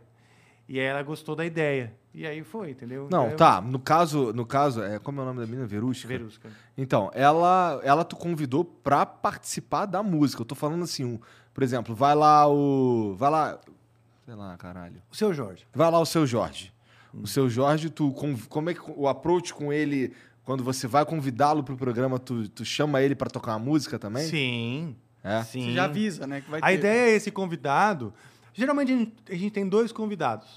E 0.70 0.80
aí 0.80 0.86
ela 0.86 1.02
gostou 1.02 1.36
da 1.36 1.44
ideia. 1.44 1.94
E 2.14 2.28
aí 2.28 2.44
foi, 2.44 2.70
entendeu? 2.72 3.08
Não, 3.10 3.26
Então, 3.28 3.38
tá. 3.38 3.60
No 3.62 3.80
caso, 3.80 4.32
no 4.34 4.46
caso, 4.46 4.84
é, 4.84 5.00
como 5.00 5.20
é 5.20 5.24
o 5.24 5.26
nome 5.26 5.40
da 5.40 5.48
menina? 5.48 5.66
Verusca? 5.66 6.08
Verusca. 6.08 6.50
Então, 6.78 7.10
ela, 7.14 7.80
ela 7.84 8.04
tu 8.06 8.16
convidou 8.16 8.64
pra 8.64 9.04
participar 9.06 9.86
da 9.88 10.04
música. 10.04 10.42
Eu 10.42 10.46
tô 10.46 10.54
falando 10.54 10.84
assim, 10.84 11.04
um, 11.04 11.20
por 11.54 11.64
exemplo, 11.64 11.96
vai 11.96 12.14
lá 12.14 12.48
o. 12.48 13.16
Vai 13.18 13.32
lá. 13.32 13.60
Sei 14.26 14.36
lá, 14.36 14.56
caralho. 14.58 15.02
O 15.12 15.16
seu 15.16 15.34
Jorge. 15.34 15.66
Vai 15.74 15.90
lá 15.90 16.00
o 16.00 16.06
seu 16.06 16.26
Jorge. 16.28 16.72
O 17.14 17.26
seu 17.28 17.50
Jorge, 17.50 17.90
tu. 17.90 18.12
conv- 18.12 18.48
Como 18.48 18.70
é 18.70 18.74
que 18.76 18.82
o 18.96 19.08
approach 19.08 19.54
com 19.54 19.74
ele, 19.74 20.14
quando 20.44 20.64
você 20.64 20.88
vai 20.88 21.04
convidá-lo 21.06 21.64
pro 21.64 21.76
programa, 21.76 22.20
tu, 22.20 22.48
tu 22.48 22.64
chama 22.64 23.02
ele 23.02 23.16
pra 23.16 23.28
tocar 23.30 23.54
uma 23.54 23.60
música 23.60 23.98
também? 23.98 24.28
Sim. 24.28 24.96
É? 25.24 25.42
Sim. 25.44 25.66
Você 25.68 25.74
já 25.74 25.86
avisa, 25.86 26.28
né? 26.28 26.42
Que 26.42 26.50
vai 26.52 26.60
A 26.62 26.68
ter. 26.68 26.74
ideia 26.76 27.12
é 27.12 27.16
esse 27.16 27.32
convidado. 27.32 28.14
Geralmente 28.54 28.92
a 28.94 28.98
gente, 28.98 29.14
a 29.30 29.36
gente 29.36 29.52
tem 29.52 29.68
dois 29.68 29.92
convidados, 29.92 30.48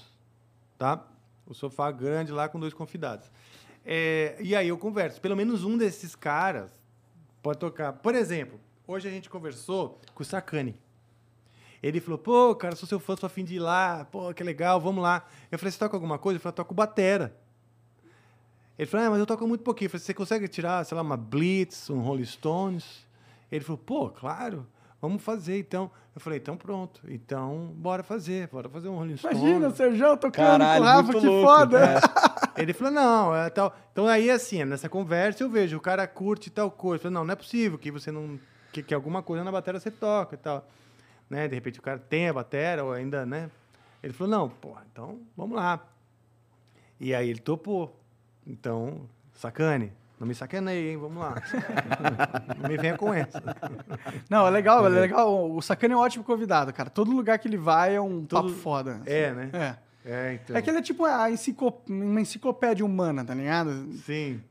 tá? 0.77 1.03
O 1.47 1.53
sofá 1.53 1.89
grande 1.91 2.31
lá 2.31 2.49
com 2.49 2.59
dois 2.59 2.73
convidados. 2.73 3.31
É, 3.85 4.35
e 4.39 4.55
aí 4.55 4.67
eu 4.67 4.77
converso. 4.77 5.21
Pelo 5.21 5.35
menos 5.35 5.63
um 5.63 5.77
desses 5.77 6.15
caras 6.15 6.69
pode 7.41 7.57
tocar. 7.57 7.93
Por 7.93 8.13
exemplo, 8.13 8.59
hoje 8.85 9.07
a 9.07 9.11
gente 9.11 9.29
conversou 9.29 9.99
com 10.13 10.23
o 10.23 10.25
Sacani. 10.25 10.77
Ele 11.81 12.01
falou, 12.01 12.17
pô, 12.17 12.55
cara, 12.55 12.75
sou 12.75 12.87
seu 12.87 12.99
fã, 12.99 13.15
sou 13.15 13.27
afim 13.27 13.43
de 13.43 13.55
ir 13.55 13.59
lá, 13.59 14.05
pô, 14.05 14.33
que 14.33 14.43
legal, 14.43 14.81
vamos 14.81 15.01
lá. 15.01 15.25
Eu 15.51 15.57
falei, 15.57 15.71
você 15.71 15.79
toca 15.79 15.95
alguma 15.95 16.17
coisa? 16.17 16.35
Ele 16.35 16.43
falou, 16.43 16.55
toco 16.55 16.73
batera. 16.73 17.33
Ele 18.77 18.85
falou, 18.85 19.07
ah, 19.07 19.09
mas 19.11 19.19
eu 19.19 19.25
toco 19.25 19.47
muito 19.47 19.63
pouquinho. 19.63 19.87
Eu 19.87 19.91
falei, 19.91 20.03
você 20.03 20.13
consegue 20.13 20.47
tirar, 20.47 20.85
sei 20.85 20.95
lá, 20.95 21.01
uma 21.01 21.17
Blitz, 21.17 21.89
um 21.89 21.99
Rolling 21.99 22.25
Stones? 22.25 23.07
Ele 23.51 23.63
falou, 23.63 23.77
pô, 23.77 24.09
claro, 24.09 24.67
vamos 25.01 25.23
fazer 25.23 25.59
então. 25.59 25.89
Eu 26.15 26.21
falei, 26.21 26.39
então 26.39 26.57
pronto, 26.57 27.01
então 27.07 27.71
bora 27.75 28.01
fazer, 28.01 28.47
bora 28.47 28.67
fazer 28.67 28.89
um 28.89 28.95
Rolling 28.95 29.17
Stones. 29.17 29.37
Imagina 29.37 29.67
o 29.67 30.17
tocando 30.17 30.31
Caralho, 30.31 30.81
com 30.83 30.89
o 30.89 30.91
Rafa, 30.91 31.19
que 31.19 31.25
louco. 31.27 31.47
foda. 31.47 31.79
É. 31.79 31.99
Ele 32.61 32.73
falou, 32.73 32.93
não, 32.93 33.35
é 33.35 33.49
tal. 33.51 33.75
Então 33.91 34.07
aí, 34.07 34.31
assim, 34.31 34.63
nessa 34.65 34.89
conversa 34.89 35.43
eu 35.43 35.49
vejo, 35.49 35.77
o 35.77 35.81
cara 35.81 36.07
curte 36.07 36.49
tal 36.49 36.71
coisa. 36.71 36.95
Eu 36.95 37.03
falei, 37.03 37.13
não, 37.13 37.25
não 37.25 37.33
é 37.33 37.35
possível 37.35 37.77
que 37.77 37.91
você 37.91 38.11
não. 38.11 38.39
Que, 38.71 38.81
que 38.81 38.93
alguma 38.93 39.21
coisa 39.21 39.43
na 39.43 39.51
bateria 39.51 39.79
você 39.79 39.91
toca 39.91 40.35
e 40.35 40.37
tal. 40.39 40.67
Né? 41.29 41.47
De 41.47 41.53
repente 41.53 41.79
o 41.79 41.83
cara 41.83 41.99
tem 41.99 42.29
a 42.29 42.33
bateria 42.33 42.83
ou 42.83 42.91
ainda, 42.91 43.25
né? 43.25 43.51
Ele 44.01 44.13
falou, 44.13 44.31
não, 44.31 44.49
porra, 44.49 44.83
então 44.91 45.19
vamos 45.35 45.55
lá. 45.55 45.85
E 46.99 47.13
aí 47.13 47.29
ele 47.29 47.39
topou. 47.39 47.95
Então, 48.45 49.01
sacane. 49.33 49.91
Não 50.19 50.25
me 50.27 50.33
sacaneie, 50.33 50.89
hein? 50.91 50.97
Vamos 50.97 51.17
lá. 51.17 51.35
não 52.61 52.69
me 52.69 52.77
venha 52.77 52.97
com 52.97 53.13
essa. 53.13 53.41
Não, 54.29 54.47
é 54.47 54.49
legal, 54.49 54.85
é 54.85 54.89
legal. 54.89 55.51
O 55.51 55.61
Sacane 55.61 55.93
é 55.93 55.97
um 55.97 55.99
ótimo 55.99 56.23
convidado, 56.23 56.73
cara. 56.73 56.89
Todo 56.89 57.11
lugar 57.11 57.37
que 57.37 57.47
ele 57.47 57.57
vai 57.57 57.95
é 57.95 58.01
um 58.01 58.25
Todo- 58.25 58.47
papo 58.49 58.55
foda. 58.61 58.99
É, 59.05 59.31
né? 59.31 59.49
É. 59.53 59.75
É, 60.09 60.33
então. 60.35 60.55
É 60.55 60.61
que 60.61 60.69
ele 60.69 60.77
é 60.77 60.81
tipo 60.81 61.03
a 61.05 61.29
enciclo- 61.29 61.81
uma 61.87 62.21
enciclopédia 62.21 62.85
humana, 62.85 63.23
tá 63.25 63.33
ligado? 63.33 63.91
Sim. 64.05 64.41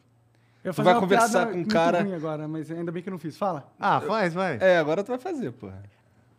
Eu 0.62 0.74
Tu 0.74 0.83
vai 0.83 0.94
conversar 0.98 1.46
com 1.46 1.59
um 1.59 1.64
cara- 1.64 2.00
agora, 2.14 2.46
mas 2.46 2.70
ainda 2.70 2.92
bem 2.92 3.02
que 3.02 3.09
eu 3.09 3.12
não 3.12 3.18
fiz. 3.18 3.37
Fala. 3.38 3.72
Ah, 3.81 4.00
faz, 4.00 4.35
vai. 4.35 4.59
É, 4.61 4.79
agora 4.79 5.02
tu 5.02 5.09
vai 5.09 5.18
fazer, 5.18 5.50
porra. 5.52 5.83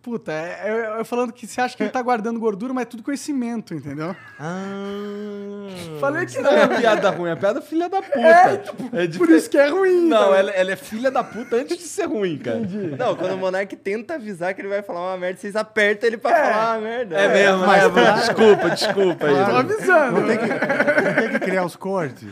Puta, 0.08 0.32
é, 0.32 0.62
eu, 0.68 0.76
eu 1.00 1.04
falando 1.04 1.34
que 1.34 1.46
você 1.46 1.60
acha 1.60 1.76
que 1.76 1.84
ele 1.84 1.90
tá 1.90 2.02
guardando 2.02 2.40
gordura, 2.40 2.74
mas 2.74 2.84
é 2.84 2.86
tudo 2.86 3.04
conhecimento, 3.04 3.74
entendeu? 3.74 4.16
Ah. 4.40 5.68
Falei 6.00 6.26
que 6.26 6.40
Não 6.40 6.50
é 6.50 6.66
piada 6.66 7.10
ruim, 7.10 7.30
é 7.30 7.36
piada 7.36 7.62
filha 7.62 7.90
da 7.90 8.02
puta. 8.02 8.18
É, 8.18 8.56
tipo, 8.56 8.84
É 8.84 8.88
Por 8.90 9.08
diferente. 9.08 9.38
isso 9.38 9.50
que 9.50 9.58
é 9.58 9.68
ruim. 9.68 10.08
Não, 10.08 10.30
tá 10.30 10.38
ela, 10.38 10.52
ela 10.52 10.72
é 10.72 10.76
filha 10.78 11.12
da 11.12 11.26
puta 11.26 11.58
antes 11.58 11.78
de 11.78 11.84
ser 11.84 12.06
ruim, 12.06 12.38
cara. 12.38 12.62
Não, 12.98 13.18
quando 13.18 13.34
o 13.34 13.38
Monark 13.38 13.76
tenta 13.76 14.14
avisar 14.14 14.54
que 14.54 14.62
ele 14.62 14.70
vai 14.70 14.82
falar 14.82 15.10
uma 15.12 15.18
merda, 15.18 15.42
vocês 15.42 15.58
apertam 15.58 16.08
ele 16.08 16.18
pra 16.18 16.32
falar 16.32 16.78
uma 16.78 16.88
merda. 16.88 17.18
É 17.18 17.28
mesmo, 17.28 17.68
mas 17.68 17.88
claro. 17.92 18.16
Desculpa, 18.22 18.70
desculpa 18.70 19.26
aí. 19.26 19.46
Tô 19.46 19.56
avisando. 19.58 20.22
Não 20.22 20.28
tem, 20.30 20.38
que, 20.38 21.30
que 21.32 21.40
criar 21.40 21.66
os 21.66 21.76
cortes. 21.76 22.30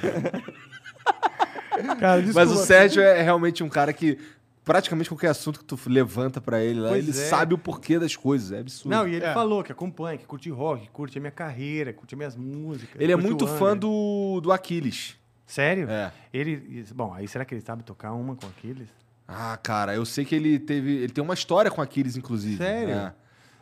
Cara, 2.00 2.24
Mas 2.34 2.52
o 2.52 2.56
Sérgio 2.56 3.04
é 3.04 3.22
realmente 3.22 3.62
um 3.62 3.68
cara 3.68 3.92
que 3.92 4.18
praticamente 4.66 5.10
qualquer 5.10 5.30
assunto 5.30 5.60
que 5.60 5.66
tu 5.66 5.80
levanta 5.88 6.42
pra 6.42 6.62
ele 6.62 6.80
lá, 6.82 6.90
Pois 6.90 7.08
ele 7.08 7.18
é. 7.18 7.30
sabe 7.30 7.54
o 7.54 7.58
porquê 7.58 7.98
das 7.98 8.16
coisas, 8.16 8.52
é 8.52 8.60
absurdo. 8.60 8.90
Não, 8.94 9.08
e 9.08 9.16
ele 9.16 9.26
É. 9.26 9.34
falou 9.34 9.64
que 9.64 9.72
acompanha, 9.72 10.18
que 10.18 10.26
curte 10.26 10.50
rock, 10.50 10.82
que 10.84 10.90
curte 10.90 11.18
a 11.18 11.22
minha 11.22 11.32
carreira, 11.32 11.94
curte 11.94 12.16
minhas 12.16 12.36
músicas. 12.36 13.00
ele 13.00 13.12
é 13.14 13.16
muito 13.16 13.48
fã 13.48 13.78
do, 13.78 14.42
do 14.42 14.52
Aquiles. 14.52 15.16
Sério? 15.46 15.88
É. 15.90 16.12
Ele. 16.34 16.84
Bom, 16.94 17.14
aí 17.14 17.28
será 17.28 17.46
que 17.46 17.54
ele 17.54 17.62
sabe 17.62 17.84
tocar 17.84 18.12
uma 18.14 18.36
com 18.36 18.48
Aquiles? 18.48 18.90
Ah, 19.28 19.58
cara, 19.62 19.94
eu 19.96 20.04
sei 20.06 20.26
que 20.26 20.36
ele 20.36 20.58
teve. 20.60 20.96
Ele 20.98 21.14
tem 21.14 21.24
uma 21.24 21.34
história 21.36 21.70
com 21.70 21.82
Aquiles, 21.82 22.18
inclusive. 22.18 22.58
Sério? 22.58 22.94
É. 22.96 23.14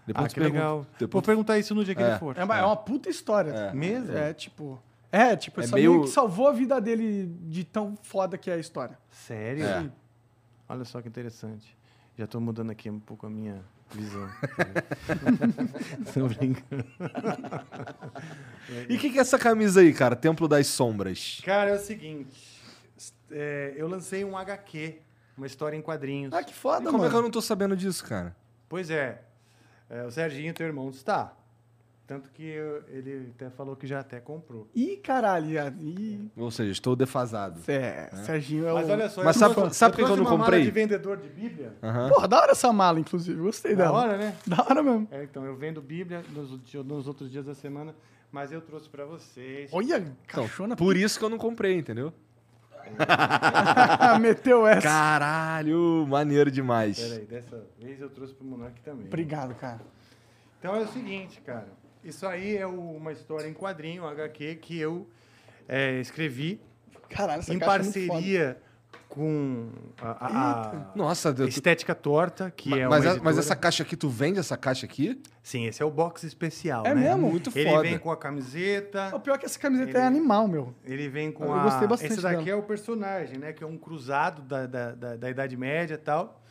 Depois 0.07 0.25
ah, 0.25 0.29
que 0.29 0.35
pergunta- 0.35 0.59
legal. 0.59 0.77
Vou 0.77 0.87
Depois 0.99 1.21
tu- 1.23 1.25
perguntar 1.25 1.59
isso 1.59 1.75
no 1.75 1.83
dia 1.83 1.93
que 1.95 2.01
É. 2.03 2.09
ele 2.11 2.19
for. 2.19 2.37
É 2.37 2.43
uma, 2.43 2.57
é 2.57 2.63
uma 2.63 2.75
puta 2.77 3.09
história. 3.09 3.51
É. 3.51 3.73
Mesmo? 3.73 4.15
É, 4.17 4.33
tipo. 4.33 4.81
É, 5.11 5.35
tipo, 5.35 5.61
É 5.61 5.63
essa 5.65 5.75
meio- 5.75 5.91
meio... 5.91 6.03
que 6.03 6.09
salvou 6.09 6.47
a 6.47 6.51
vida 6.53 6.79
dele 6.81 7.27
de 7.43 7.63
tão 7.63 7.95
foda 8.01 8.37
que 8.37 8.49
é 8.49 8.55
a 8.55 8.57
história. 8.57 8.97
Sério? 9.11 9.63
É. 9.65 9.89
Olha 10.67 10.85
só 10.85 11.01
que 11.01 11.07
interessante. 11.07 11.77
Já 12.17 12.27
tô 12.27 12.39
mudando 12.39 12.71
aqui 12.71 12.89
um 12.89 12.99
pouco 12.99 13.25
a 13.25 13.29
minha 13.29 13.63
visão. 13.91 14.29
Tô 16.13 16.27
brincando. 16.27 16.85
E 18.89 18.95
o 18.95 18.99
que, 18.99 19.09
que 19.09 19.17
é 19.17 19.21
essa 19.21 19.37
camisa 19.39 19.81
aí, 19.81 19.93
cara? 19.93 20.15
Templo 20.15 20.47
das 20.47 20.67
Sombras. 20.67 21.41
Cara, 21.43 21.71
é 21.71 21.73
o 21.75 21.79
seguinte. 21.79 22.61
é, 23.31 23.73
eu 23.75 23.87
lancei 23.87 24.23
um 24.23 24.37
HQ, 24.37 24.99
uma 25.37 25.47
história 25.47 25.75
em 25.75 25.81
quadrinhos. 25.81 26.33
Ah, 26.33 26.43
que 26.43 26.51
E 26.51 26.55
foda, 26.55 26.85
como 26.91 26.97
é 27.05 27.07
que 27.09 27.13
eu 27.15 27.17
mano. 27.17 27.23
não 27.23 27.31
tô 27.31 27.41
sabendo 27.41 27.75
disso, 27.75 28.03
cara? 28.05 28.35
Pois 28.69 28.89
é, 28.89 29.21
é, 29.89 30.03
o 30.03 30.11
Serginho, 30.11 30.53
teu 30.53 30.67
irmão, 30.67 30.89
está. 30.89 31.33
Tanto 32.05 32.29
que 32.31 32.43
eu- 32.43 32.83
ele 32.89 33.31
até 33.33 33.49
falou 33.49 33.77
que 33.77 33.87
já 33.87 34.01
até 34.01 34.19
comprou. 34.19 34.67
Ih, 34.75 34.97
caralho. 34.97 35.47
Ih, 35.79 36.29
Ou 36.35 36.51
seja, 36.51 36.69
estou 36.71 36.97
defasado. 36.97 37.61
é, 37.67 38.09
Serginho 38.25 38.67
é 38.67 38.73
Mas 38.73 38.89
o... 38.89 38.91
olha 38.91 39.09
só, 39.09 39.23
Mas 39.23 39.35
eu 39.37 39.39
sabe- 39.39 39.55
trouxe- 39.55 39.75
sabe 39.75 39.95
por 39.95 40.05
que 40.05 40.11
eu 40.11 40.17
não 40.17 40.25
comprei? 40.25 40.63
de 40.63 40.71
vendedor 40.71 41.15
de 41.17 41.29
Bíblia. 41.29 41.73
Aham. 41.81 42.09
Porra, 42.09 42.27
da 42.27 42.41
hora 42.41 42.51
essa 42.51 42.73
mala, 42.73 42.99
inclusive. 42.99 43.39
Gostei 43.41 43.73
Da 43.75 43.85
dela. 43.85 43.97
hora, 43.99 44.17
né? 44.17 44.35
Da 44.45 44.61
hora 44.63 44.83
mesmo. 44.83 45.07
É, 45.11 45.23
então, 45.23 45.45
eu 45.45 45.55
vendo 45.55 45.81
Bíblia 45.81 46.23
nos, 46.33 46.51
nos 46.83 47.07
outros 47.07 47.31
dias 47.31 47.45
da 47.45 47.55
semana, 47.55 47.95
mas 48.31 48.51
eu 48.51 48.59
trouxe 48.61 48.89
pra 48.89 49.05
vocês. 49.05 49.69
Olha, 49.73 49.97
Então, 49.99 50.43
cachona. 50.43 50.75
por 50.75 50.97
isso 50.97 51.17
que 51.17 51.23
eu 51.23 51.29
não 51.29 51.37
comprei, 51.37 51.77
entendeu? 51.77 52.11
Meteu 54.19 54.67
essa. 54.67 54.81
Caralho, 54.81 56.05
maneiro 56.07 56.51
demais. 56.51 56.99
Pera 56.99 57.15
aí, 57.15 57.25
dessa 57.25 57.63
vez 57.79 58.01
eu 58.01 58.09
trouxe 58.09 58.33
pro 58.33 58.45
Monark 58.45 58.79
também. 58.81 59.05
Obrigado, 59.07 59.55
cara. 59.55 59.79
Então 60.59 60.75
é 60.75 60.79
o 60.81 60.87
seguinte, 60.87 61.39
cara. 61.41 61.67
Isso 62.03 62.25
aí 62.27 62.57
é 62.57 62.65
uma 62.67 63.11
história 63.11 63.47
em 63.47 63.53
quadrinho, 63.53 64.05
HQ, 64.05 64.55
que 64.55 64.77
eu 64.79 65.07
é, 65.67 65.99
escrevi 65.99 66.59
Caralho, 67.09 67.39
essa 67.39 67.53
em 67.53 67.57
é 67.57 67.59
parceria 67.65 68.57
com 69.07 69.69
a, 70.01 70.09
a- 70.25 70.71
a 70.71 70.91
Nossa, 70.95 71.33
Estética 71.47 71.93
Torta, 71.93 72.51
que 72.51 72.73
é 72.73 72.87
mas, 72.87 73.05
uma 73.05 73.11
a- 73.11 73.13
mas 73.13 73.15
editora. 73.15 73.39
essa 73.39 73.55
caixa 73.55 73.83
aqui, 73.83 73.95
tu 73.95 74.09
vende 74.09 74.39
essa 74.39 74.57
caixa 74.57 74.85
aqui? 74.87 75.21
Sim, 75.43 75.65
esse 75.67 75.81
é 75.83 75.85
o 75.85 75.91
box 75.91 76.23
especial, 76.25 76.85
É 76.85 76.95
né? 76.95 77.01
mesmo? 77.09 77.29
Muito 77.29 77.51
Ele 77.55 77.69
foda. 77.69 77.81
vem 77.83 77.97
com 77.99 78.11
a 78.11 78.17
camiseta, 78.17 79.15
O 79.15 79.19
pior 79.19 79.35
é 79.35 79.37
que 79.37 79.45
essa 79.45 79.59
camiseta 79.59 79.91
Ele- 79.91 79.97
é 79.99 80.03
animal, 80.03 80.47
meu. 80.47 80.73
ele 80.83 81.07
vem 81.07 81.31
com 81.31 81.45
Eu 81.45 81.53
a... 81.53 81.63
gostei 81.63 81.87
bastante 81.87 82.13
Esse 82.13 82.21
daqui 82.21 82.45
dela. 82.45 82.49
é 82.49 82.55
o 82.55 82.63
personagem, 82.63 83.37
né? 83.37 83.53
Que 83.53 83.63
é 83.63 83.67
um 83.67 83.77
cruzado 83.77 84.41
da, 84.41 84.65
da, 84.65 84.91
da, 84.93 85.15
da 85.15 85.29
Idade 85.29 85.55
Média 85.55 85.93
e 85.93 85.97
tal, 85.97 86.41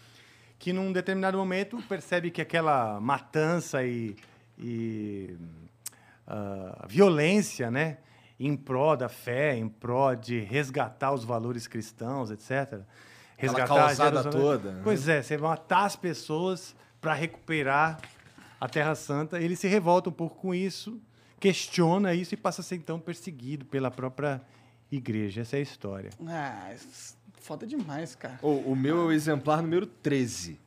que 0.58 0.72
num 0.72 0.92
determinado 0.92 1.36
momento 1.36 1.82
percebe 1.88 2.30
que 2.30 2.40
aquela 2.40 3.00
matança 3.00 3.82
e, 3.84 4.14
e 4.58 5.36
ah, 6.26 6.86
violência, 6.88 7.70
né? 7.70 7.98
Em 8.38 8.56
pró 8.56 8.96
da 8.96 9.08
fé, 9.08 9.56
em 9.56 9.68
pró 9.68 10.14
de 10.14 10.40
resgatar 10.40 11.12
os 11.12 11.24
valores 11.24 11.66
cristãos, 11.66 12.30
etc. 12.30 12.80
Resgatar 13.36 13.66
causada 13.68 14.22
Jerusalém. 14.22 14.40
toda, 14.40 14.72
né? 14.72 14.80
Pois 14.82 15.08
é, 15.08 15.22
você 15.22 15.36
matar 15.36 15.84
as 15.84 15.96
pessoas 15.96 16.74
para 17.00 17.14
recuperar 17.14 18.00
a 18.60 18.68
Terra 18.68 18.94
Santa. 18.94 19.40
Ele 19.40 19.56
se 19.56 19.66
revolta 19.68 20.08
um 20.08 20.12
pouco 20.12 20.36
com 20.36 20.54
isso, 20.54 21.00
questiona 21.40 22.14
isso 22.14 22.34
e 22.34 22.36
passa 22.36 22.60
a 22.60 22.64
ser 22.64 22.76
então 22.76 22.98
perseguido 22.98 23.64
pela 23.64 23.90
própria 23.90 24.40
igreja. 24.90 25.42
Essa 25.42 25.56
é 25.56 25.58
a 25.58 25.62
história. 25.62 26.10
Ah, 26.26 26.72
isso- 26.74 27.16
foda 27.40 27.66
demais, 27.66 28.14
cara. 28.14 28.38
O, 28.40 28.72
o 28.72 28.76
meu 28.76 28.98
é 28.98 29.04
o 29.06 29.12
exemplar 29.12 29.60
número 29.62 29.86
13. 29.86 30.58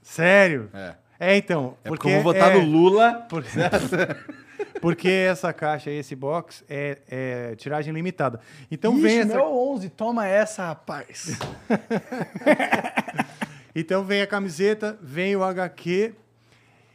Sério? 0.00 0.70
É. 0.72 0.96
É, 1.24 1.36
então. 1.36 1.76
É 1.84 1.88
porque, 1.88 2.08
eu 2.08 2.14
vou 2.14 2.22
votar 2.34 2.50
é, 2.50 2.58
no 2.60 2.68
Lula. 2.68 3.24
por- 3.28 3.44
porque 4.82 5.08
essa 5.08 5.52
caixa, 5.52 5.88
esse 5.88 6.16
box, 6.16 6.64
é, 6.68 6.98
é 7.08 7.54
tiragem 7.54 7.94
limitada. 7.94 8.40
Então 8.68 8.94
Ixi, 8.94 9.02
vem 9.02 9.18
essa. 9.20 9.34
meu 9.36 9.56
11, 9.72 9.88
toma 9.90 10.26
essa, 10.26 10.66
rapaz. 10.66 11.38
Então 13.74 14.04
vem 14.04 14.20
a 14.20 14.26
camiseta, 14.26 14.98
vem 15.00 15.34
o 15.34 15.42
HQ. 15.42 16.12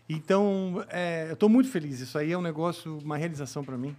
Então, 0.07 0.85
é, 0.91 1.25
eu 1.29 1.33
estou 1.33 1.49
muito 1.49 1.71
feliz. 1.71 1.99
Isso 1.99 2.15
aí 2.19 2.31
é 2.31 2.37
um 2.37 2.41
negócio, 2.41 2.99
uma 3.03 3.17
realização 3.17 3.63
para 3.63 3.75
mim. 3.75 3.95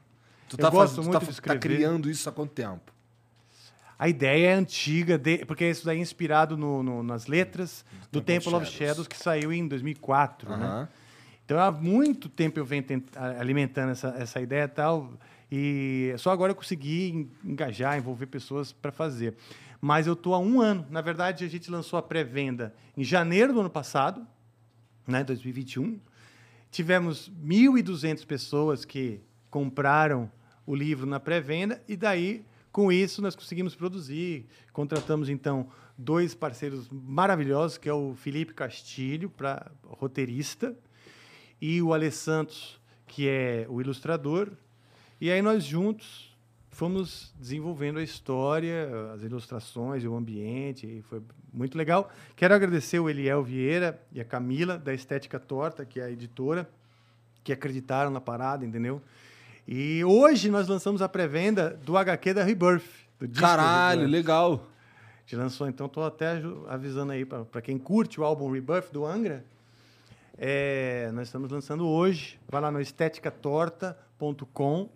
Tu 0.49 0.55
Eu 0.55 0.59
tá, 0.63 0.71
gosto 0.71 0.95
fazendo, 0.95 0.95
tu 0.95 1.03
muito 1.09 1.13
tá, 1.15 1.19
de 1.19 1.27
tá 1.27 1.33
escrever. 1.33 1.59
criando 1.59 2.09
isso 2.09 2.29
há 2.29 2.33
quanto 2.33 2.53
tempo? 2.53 2.93
A 3.99 4.09
ideia 4.09 4.51
é 4.51 4.53
antiga, 4.55 5.19
de- 5.19 5.45
porque 5.45 5.69
isso 5.69 5.85
daí 5.85 5.99
é 5.99 6.01
inspirado 6.01 6.57
no- 6.57 6.83
no- 6.83 7.03
nas 7.03 7.27
letras 7.27 7.85
do 8.13 8.21
Temple 8.21 8.55
of 8.55 8.65
Shadows. 8.67 8.89
Shadows, 8.89 9.09
que 9.09 9.17
saiu 9.17 9.53
em 9.53 9.67
2004, 9.67 10.57
né? 10.57 10.89
Então, 11.45 11.59
há 11.59 11.73
muito 11.73 12.29
tempo 12.29 12.59
eu 12.61 12.65
venho 12.65 12.85
alimentando 13.41 13.91
essa, 13.91 14.09
essa 14.19 14.41
ideia 14.41 14.65
e 14.65 14.69
tal, 14.69 15.13
e 15.51 16.15
só 16.19 16.31
agora 16.31 16.53
eu 16.53 16.57
consegui 16.57 17.09
en- 17.11 17.51
engajar, 17.53 17.97
envolver 17.99 18.27
pessoas 18.27 18.71
para 18.73 18.93
fazer. 18.93 19.35
Mas 19.81 20.07
eu 20.07 20.13
estou 20.13 20.35
há 20.35 20.39
um 20.39 20.61
ano. 20.61 20.87
Na 20.91 21.01
verdade, 21.01 21.45
a 21.45 21.49
gente 21.49 21.71
lançou 21.71 21.99
a 21.99 22.03
pré-venda 22.03 22.75
em 22.97 23.03
janeiro 23.03 23.53
do 23.53 23.61
ano 23.61 23.71
passado, 23.71 24.27
né, 25.07 25.25
2021. 25.25 25.99
Tivemos 26.71 27.31
1.200 27.43 28.25
pessoas 28.27 28.85
que 28.85 29.21
compraram 29.51 30.31
o 30.67 30.75
livro 30.75 31.07
na 31.07 31.19
pré-venda 31.19 31.83
e 31.89 31.97
daí, 31.97 32.45
com 32.73 32.93
isso, 32.93 33.23
nós 33.23 33.35
conseguimos 33.35 33.75
produzir. 33.75 34.47
Contratamos, 34.73 35.29
então, 35.29 35.69
dois 35.97 36.35
parceiros 36.35 36.89
maravilhosos, 36.91 37.79
que 37.79 37.89
é 37.89 37.93
o 37.93 38.15
Felipe 38.15 38.55
Castilho, 38.55 39.31
para 39.31 39.71
roteirista, 39.85 40.77
e 41.61 41.83
o 41.83 41.93
Ale 41.93 42.11
Santos, 42.11 42.81
que 43.07 43.29
é 43.29 43.67
o 43.69 43.81
ilustrador. 43.81 44.51
E 45.21 45.31
aí 45.31 45.43
nós 45.43 45.65
juntos 45.65 46.29
fomos 46.71 47.35
desenvolvendo 47.37 47.99
a 47.99 48.03
história, 48.05 48.89
as 49.13 49.23
ilustrações 49.23 50.05
o 50.05 50.15
ambiente, 50.15 50.87
e 50.87 51.03
foi 51.03 51.21
muito 51.53 51.77
legal. 51.77 52.09
Quero 52.37 52.55
agradecer 52.55 53.01
o 53.01 53.11
Eliel 53.11 53.43
Vieira 53.43 54.01
e 54.13 54.21
a 54.21 54.25
Camila, 54.25 54.79
da 54.79 54.95
Estética 54.95 55.41
Torta, 55.41 55.85
que 55.85 55.99
é 55.99 56.05
a 56.05 56.11
editora, 56.11 56.71
que 57.43 57.53
acreditaram 57.53 58.13
na 58.13 58.21
parada, 58.21 58.65
entendeu? 58.65 59.03
E 59.71 60.03
hoje 60.03 60.51
nós 60.51 60.67
lançamos 60.67 61.03
a 61.03 61.09
pré-venda 61.09 61.79
do 61.85 61.99
HQ 61.99 62.33
da 62.33 62.43
Rebirth. 62.43 62.87
Do 63.21 63.29
Caralho, 63.39 64.01
Rebirth. 64.01 64.13
legal. 64.17 64.53
A 64.55 65.21
gente 65.27 65.37
lançou, 65.37 65.69
então 65.69 65.85
estou 65.87 66.07
até 66.07 66.41
avisando 66.69 67.13
aí 67.13 67.27
para 67.27 67.61
quem 67.61 67.77
curte 67.79 68.19
o 68.19 68.25
álbum 68.25 68.51
Rebirth 68.51 68.91
do 68.91 69.05
Angra. 69.05 69.45
É, 70.39 71.11
nós 71.13 71.29
estamos 71.29 71.51
lançando 71.51 71.87
hoje. 71.87 72.41
Vai 72.49 72.63
lá 72.63 72.71
no 72.71 72.81
esteticatorta.com, 72.81 74.89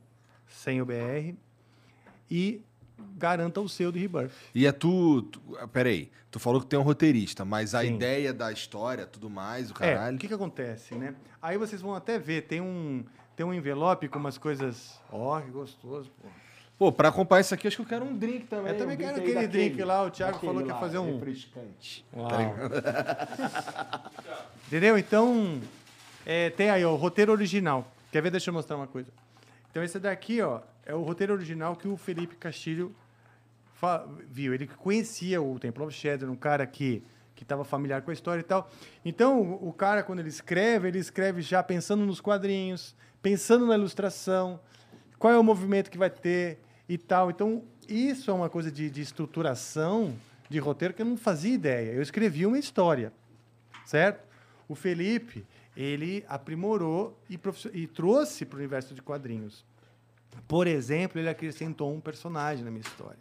sem 0.48 0.80
o 0.80 0.86
BR, 0.86 1.34
e 2.30 2.62
garanta 3.18 3.60
o 3.60 3.68
seu 3.68 3.92
de 3.92 3.98
Rebirth. 3.98 4.32
E 4.54 4.66
é 4.66 4.72
tu, 4.72 5.20
tu. 5.22 5.38
Peraí, 5.70 6.10
tu 6.30 6.40
falou 6.40 6.62
que 6.62 6.66
tem 6.66 6.78
um 6.78 6.82
roteirista, 6.82 7.44
mas 7.44 7.74
a 7.74 7.82
Sim. 7.82 7.96
ideia 7.96 8.32
da 8.32 8.50
história, 8.50 9.04
tudo 9.06 9.28
mais, 9.28 9.70
o 9.70 9.74
É, 9.74 9.76
caralho. 9.94 10.16
o 10.16 10.18
que, 10.18 10.28
que 10.28 10.34
acontece, 10.34 10.94
né? 10.94 11.14
Aí 11.42 11.58
vocês 11.58 11.82
vão 11.82 11.94
até 11.94 12.18
ver, 12.18 12.46
tem 12.46 12.62
um, 12.62 13.04
tem 13.36 13.44
um 13.46 13.54
envelope 13.54 14.08
com 14.08 14.18
umas 14.18 14.36
coisas. 14.38 15.00
Ó, 15.10 15.40
que 15.40 15.50
gostoso, 15.50 16.10
pô. 16.20 16.28
Pô, 16.78 16.90
pra 16.90 17.10
acompanhar 17.10 17.42
isso 17.42 17.54
aqui, 17.54 17.68
acho 17.68 17.76
que 17.76 17.82
eu 17.82 17.86
quero 17.86 18.04
um 18.04 18.16
drink 18.16 18.46
também. 18.46 18.72
Eu 18.72 18.78
também 18.78 18.96
um 18.96 18.98
quero 18.98 19.16
aquele 19.18 19.34
daquele. 19.34 19.48
drink 19.68 19.82
lá, 19.84 20.02
o 20.04 20.10
Thiago 20.10 20.38
falou 20.40 20.62
que 20.62 20.68
ia 20.68 20.74
fazer 20.74 20.98
um- 20.98 21.14
Refrescante. 21.14 22.04
Uau. 22.12 22.28
Entendeu? 24.66 24.98
Então, 24.98 25.60
é, 26.26 26.50
tem 26.50 26.70
aí 26.70 26.84
ó, 26.84 26.92
o 26.92 26.96
roteiro 26.96 27.32
original. 27.32 27.86
Quer 28.10 28.22
ver? 28.22 28.30
Deixa 28.30 28.50
eu 28.50 28.54
mostrar 28.54 28.76
uma 28.76 28.86
coisa. 28.86 29.08
Então, 29.70 29.82
esse 29.82 29.98
daqui 29.98 30.40
ó, 30.42 30.60
é 30.84 30.94
o 30.94 31.02
roteiro 31.02 31.32
original 31.32 31.76
que 31.76 31.88
o 31.88 31.96
Felipe 31.96 32.36
Castilho 32.36 32.94
viu. 34.28 34.54
Ele 34.54 34.66
conhecia 34.66 35.40
o 35.42 35.58
Temple 35.58 35.84
of 35.84 35.94
Shadow, 35.94 36.30
um 36.30 36.36
cara 36.36 36.66
que 36.66 37.02
que 37.34 37.44
estava 37.44 37.64
familiar 37.64 38.02
com 38.02 38.10
a 38.10 38.14
história 38.14 38.40
e 38.40 38.44
tal. 38.44 38.70
Então, 39.04 39.58
o 39.60 39.72
cara, 39.72 40.02
quando 40.04 40.20
ele 40.20 40.28
escreve, 40.28 40.86
ele 40.86 40.98
escreve 40.98 41.40
já 41.42 41.60
pensando 41.62 42.04
nos 42.06 42.20
quadrinhos, 42.20 42.94
pensando 43.22 43.66
na 43.66 43.74
ilustração, 43.74 44.60
qual 45.18 45.32
é 45.32 45.38
o 45.38 45.44
movimento 45.44 45.90
que 45.90 45.96
vai 45.96 46.10
ter 46.10 46.58
e 46.88 46.98
tal. 46.98 47.30
Então, 47.30 47.62
isso 47.88 48.30
é 48.30 48.34
uma 48.34 48.50
coisa 48.50 48.70
de, 48.70 48.90
de 48.90 49.00
estruturação 49.00 50.14
de 50.50 50.58
roteiro 50.58 50.92
que 50.92 51.00
eu 51.00 51.06
não 51.06 51.16
fazia 51.16 51.54
ideia. 51.54 51.92
Eu 51.92 52.02
escrevi 52.02 52.44
uma 52.44 52.58
história, 52.58 53.12
certo? 53.86 54.26
O 54.68 54.74
Felipe, 54.74 55.46
ele 55.76 56.24
aprimorou 56.28 57.18
e, 57.30 57.38
e 57.72 57.86
trouxe 57.86 58.44
para 58.44 58.56
o 58.56 58.58
universo 58.58 58.94
de 58.94 59.00
quadrinhos. 59.00 59.64
Por 60.46 60.66
exemplo, 60.66 61.20
ele 61.20 61.28
acrescentou 61.28 61.94
um 61.94 62.00
personagem 62.00 62.64
na 62.64 62.70
minha 62.70 62.82
história. 62.82 63.18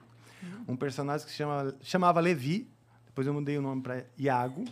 Um 0.68 0.76
personagem 0.76 1.28
que 1.28 1.34
chama, 1.34 1.76
chamava 1.82 2.20
Levi, 2.20 2.68
depois 3.06 3.28
eu 3.28 3.34
mudei 3.34 3.58
o 3.58 3.62
nome 3.62 3.82
para 3.82 4.04
Iago. 4.18 4.66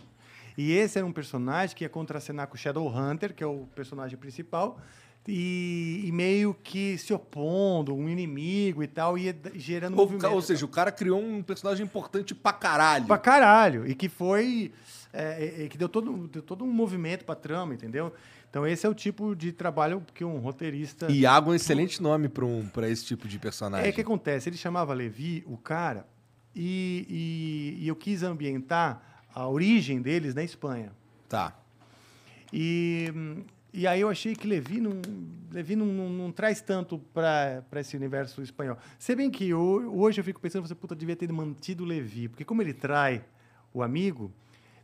E 0.58 0.72
esse 0.72 0.98
era 0.98 1.06
um 1.06 1.12
personagem 1.12 1.76
que 1.76 1.84
ia 1.84 1.88
contracenar 1.88 2.48
com 2.48 2.54
o 2.54 2.58
Shadowhunter, 2.58 3.34
que 3.34 3.42
é 3.42 3.46
o 3.46 3.66
personagem 3.74 4.18
principal, 4.18 4.80
e, 5.28 6.02
e 6.06 6.12
meio 6.12 6.54
que 6.62 6.96
se 6.98 7.12
opondo, 7.12 7.94
um 7.94 8.08
inimigo 8.08 8.82
e 8.82 8.86
tal, 8.86 9.16
e 9.18 9.34
gerando 9.54 9.92
Ou, 9.98 10.06
movimento. 10.06 10.32
ou 10.32 10.42
seja, 10.42 10.64
o 10.64 10.68
cara 10.68 10.90
criou 10.90 11.20
um 11.22 11.42
personagem 11.42 11.84
importante 11.84 12.34
pra 12.34 12.52
caralho. 12.52 13.06
Pra 13.06 13.18
caralho. 13.18 13.86
E 13.86 13.94
que 13.94 14.08
foi. 14.08 14.72
é, 15.12 15.64
é, 15.64 15.68
que 15.68 15.76
deu 15.78 15.88
todo, 15.88 16.26
deu 16.28 16.42
todo 16.42 16.64
um 16.64 16.72
movimento 16.72 17.24
pra 17.24 17.34
trama, 17.34 17.74
entendeu? 17.74 18.12
Então, 18.48 18.66
esse 18.66 18.84
é 18.84 18.88
o 18.88 18.94
tipo 18.94 19.36
de 19.36 19.52
trabalho 19.52 20.02
que 20.12 20.24
um 20.24 20.38
roteirista. 20.38 21.10
Iago 21.12 21.50
é 21.50 21.52
um 21.52 21.54
excelente 21.54 22.02
nome 22.02 22.28
pra, 22.28 22.44
um, 22.44 22.66
pra 22.68 22.88
esse 22.88 23.04
tipo 23.04 23.28
de 23.28 23.38
personagem. 23.38 23.88
É 23.88 23.92
que 23.92 24.00
acontece, 24.00 24.48
ele 24.48 24.56
chamava 24.56 24.92
Levi, 24.92 25.44
o 25.46 25.56
cara, 25.56 26.04
e, 26.56 27.06
e- 27.78 27.84
e 27.84 27.88
eu 27.88 27.94
quis 27.94 28.24
ambientar 28.24 29.22
a 29.32 29.46
origem 29.48 30.02
deles 30.02 30.34
na 30.34 30.42
Espanha. 30.42 30.90
Tá. 31.28 31.56
E, 32.52 33.12
e 33.72 33.86
aí 33.86 34.00
eu 34.00 34.08
achei 34.08 34.34
que 34.34 34.46
Levi 34.46 34.80
não, 34.80 35.00
Levi 35.52 35.76
não, 35.76 35.86
não, 35.86 36.08
não 36.08 36.32
traz 36.32 36.60
tanto 36.60 36.98
para 37.12 37.62
esse 37.76 37.96
universo 37.96 38.42
espanhol. 38.42 38.76
Se 38.98 39.14
bem 39.14 39.30
que 39.30 39.52
ho- 39.54 39.92
hoje 40.00 40.20
eu 40.20 40.24
fico 40.24 40.40
pensando, 40.40 40.66
você 40.66 40.74
puta, 40.74 40.94
devia 40.94 41.16
ter 41.16 41.30
mantido 41.32 41.84
o 41.84 41.86
Levi, 41.86 42.28
porque 42.28 42.44
como 42.44 42.62
ele 42.62 42.72
trai 42.72 43.22
o 43.72 43.82
amigo, 43.82 44.32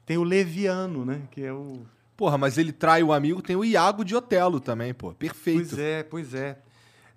tem 0.05 0.17
o 0.19 0.23
Leviano, 0.23 1.05
né? 1.05 1.23
Que 1.31 1.45
é 1.45 1.53
o. 1.53 1.81
Porra, 2.17 2.39
mas 2.39 2.57
ele 2.57 2.73
trai 2.73 3.03
o 3.03 3.13
amigo, 3.13 3.43
tem 3.43 3.57
o 3.57 3.65
Iago 3.65 4.05
de 4.05 4.15
Otelo 4.17 4.59
também, 4.61 4.95
pô. 4.95 5.13
Perfeito. 5.13 5.69
Pois 5.71 5.79
é, 5.79 6.03
pois 6.03 6.35
é. 6.35 6.59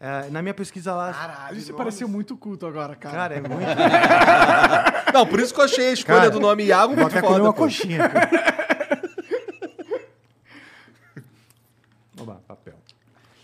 É, 0.02 0.30
na 0.30 0.42
minha 0.42 0.54
pesquisa 0.54 0.94
lá. 0.96 1.12
Caralho, 1.14 1.56
você 1.60 1.72
nomes- 1.72 1.78
pareceu 1.78 2.08
muito 2.08 2.36
culto 2.38 2.66
agora, 2.66 2.96
cara. 2.96 3.16
Cara, 3.16 3.36
é 3.36 3.42
muito. 3.42 3.54
Não, 5.14 5.26
por 5.26 5.40
isso 5.40 5.54
que 5.54 5.60
eu 5.60 5.66
achei 5.66 5.90
a 5.90 5.92
escolha 5.92 6.18
Cara, 6.20 6.32
do 6.32 6.40
nome 6.40 6.64
Iago 6.66 6.96
muito 6.96 7.12
foda, 7.20 7.42
uma 7.44 7.54
pô. 7.54 7.64
coxinha. 7.64 8.08
cara. 8.10 8.30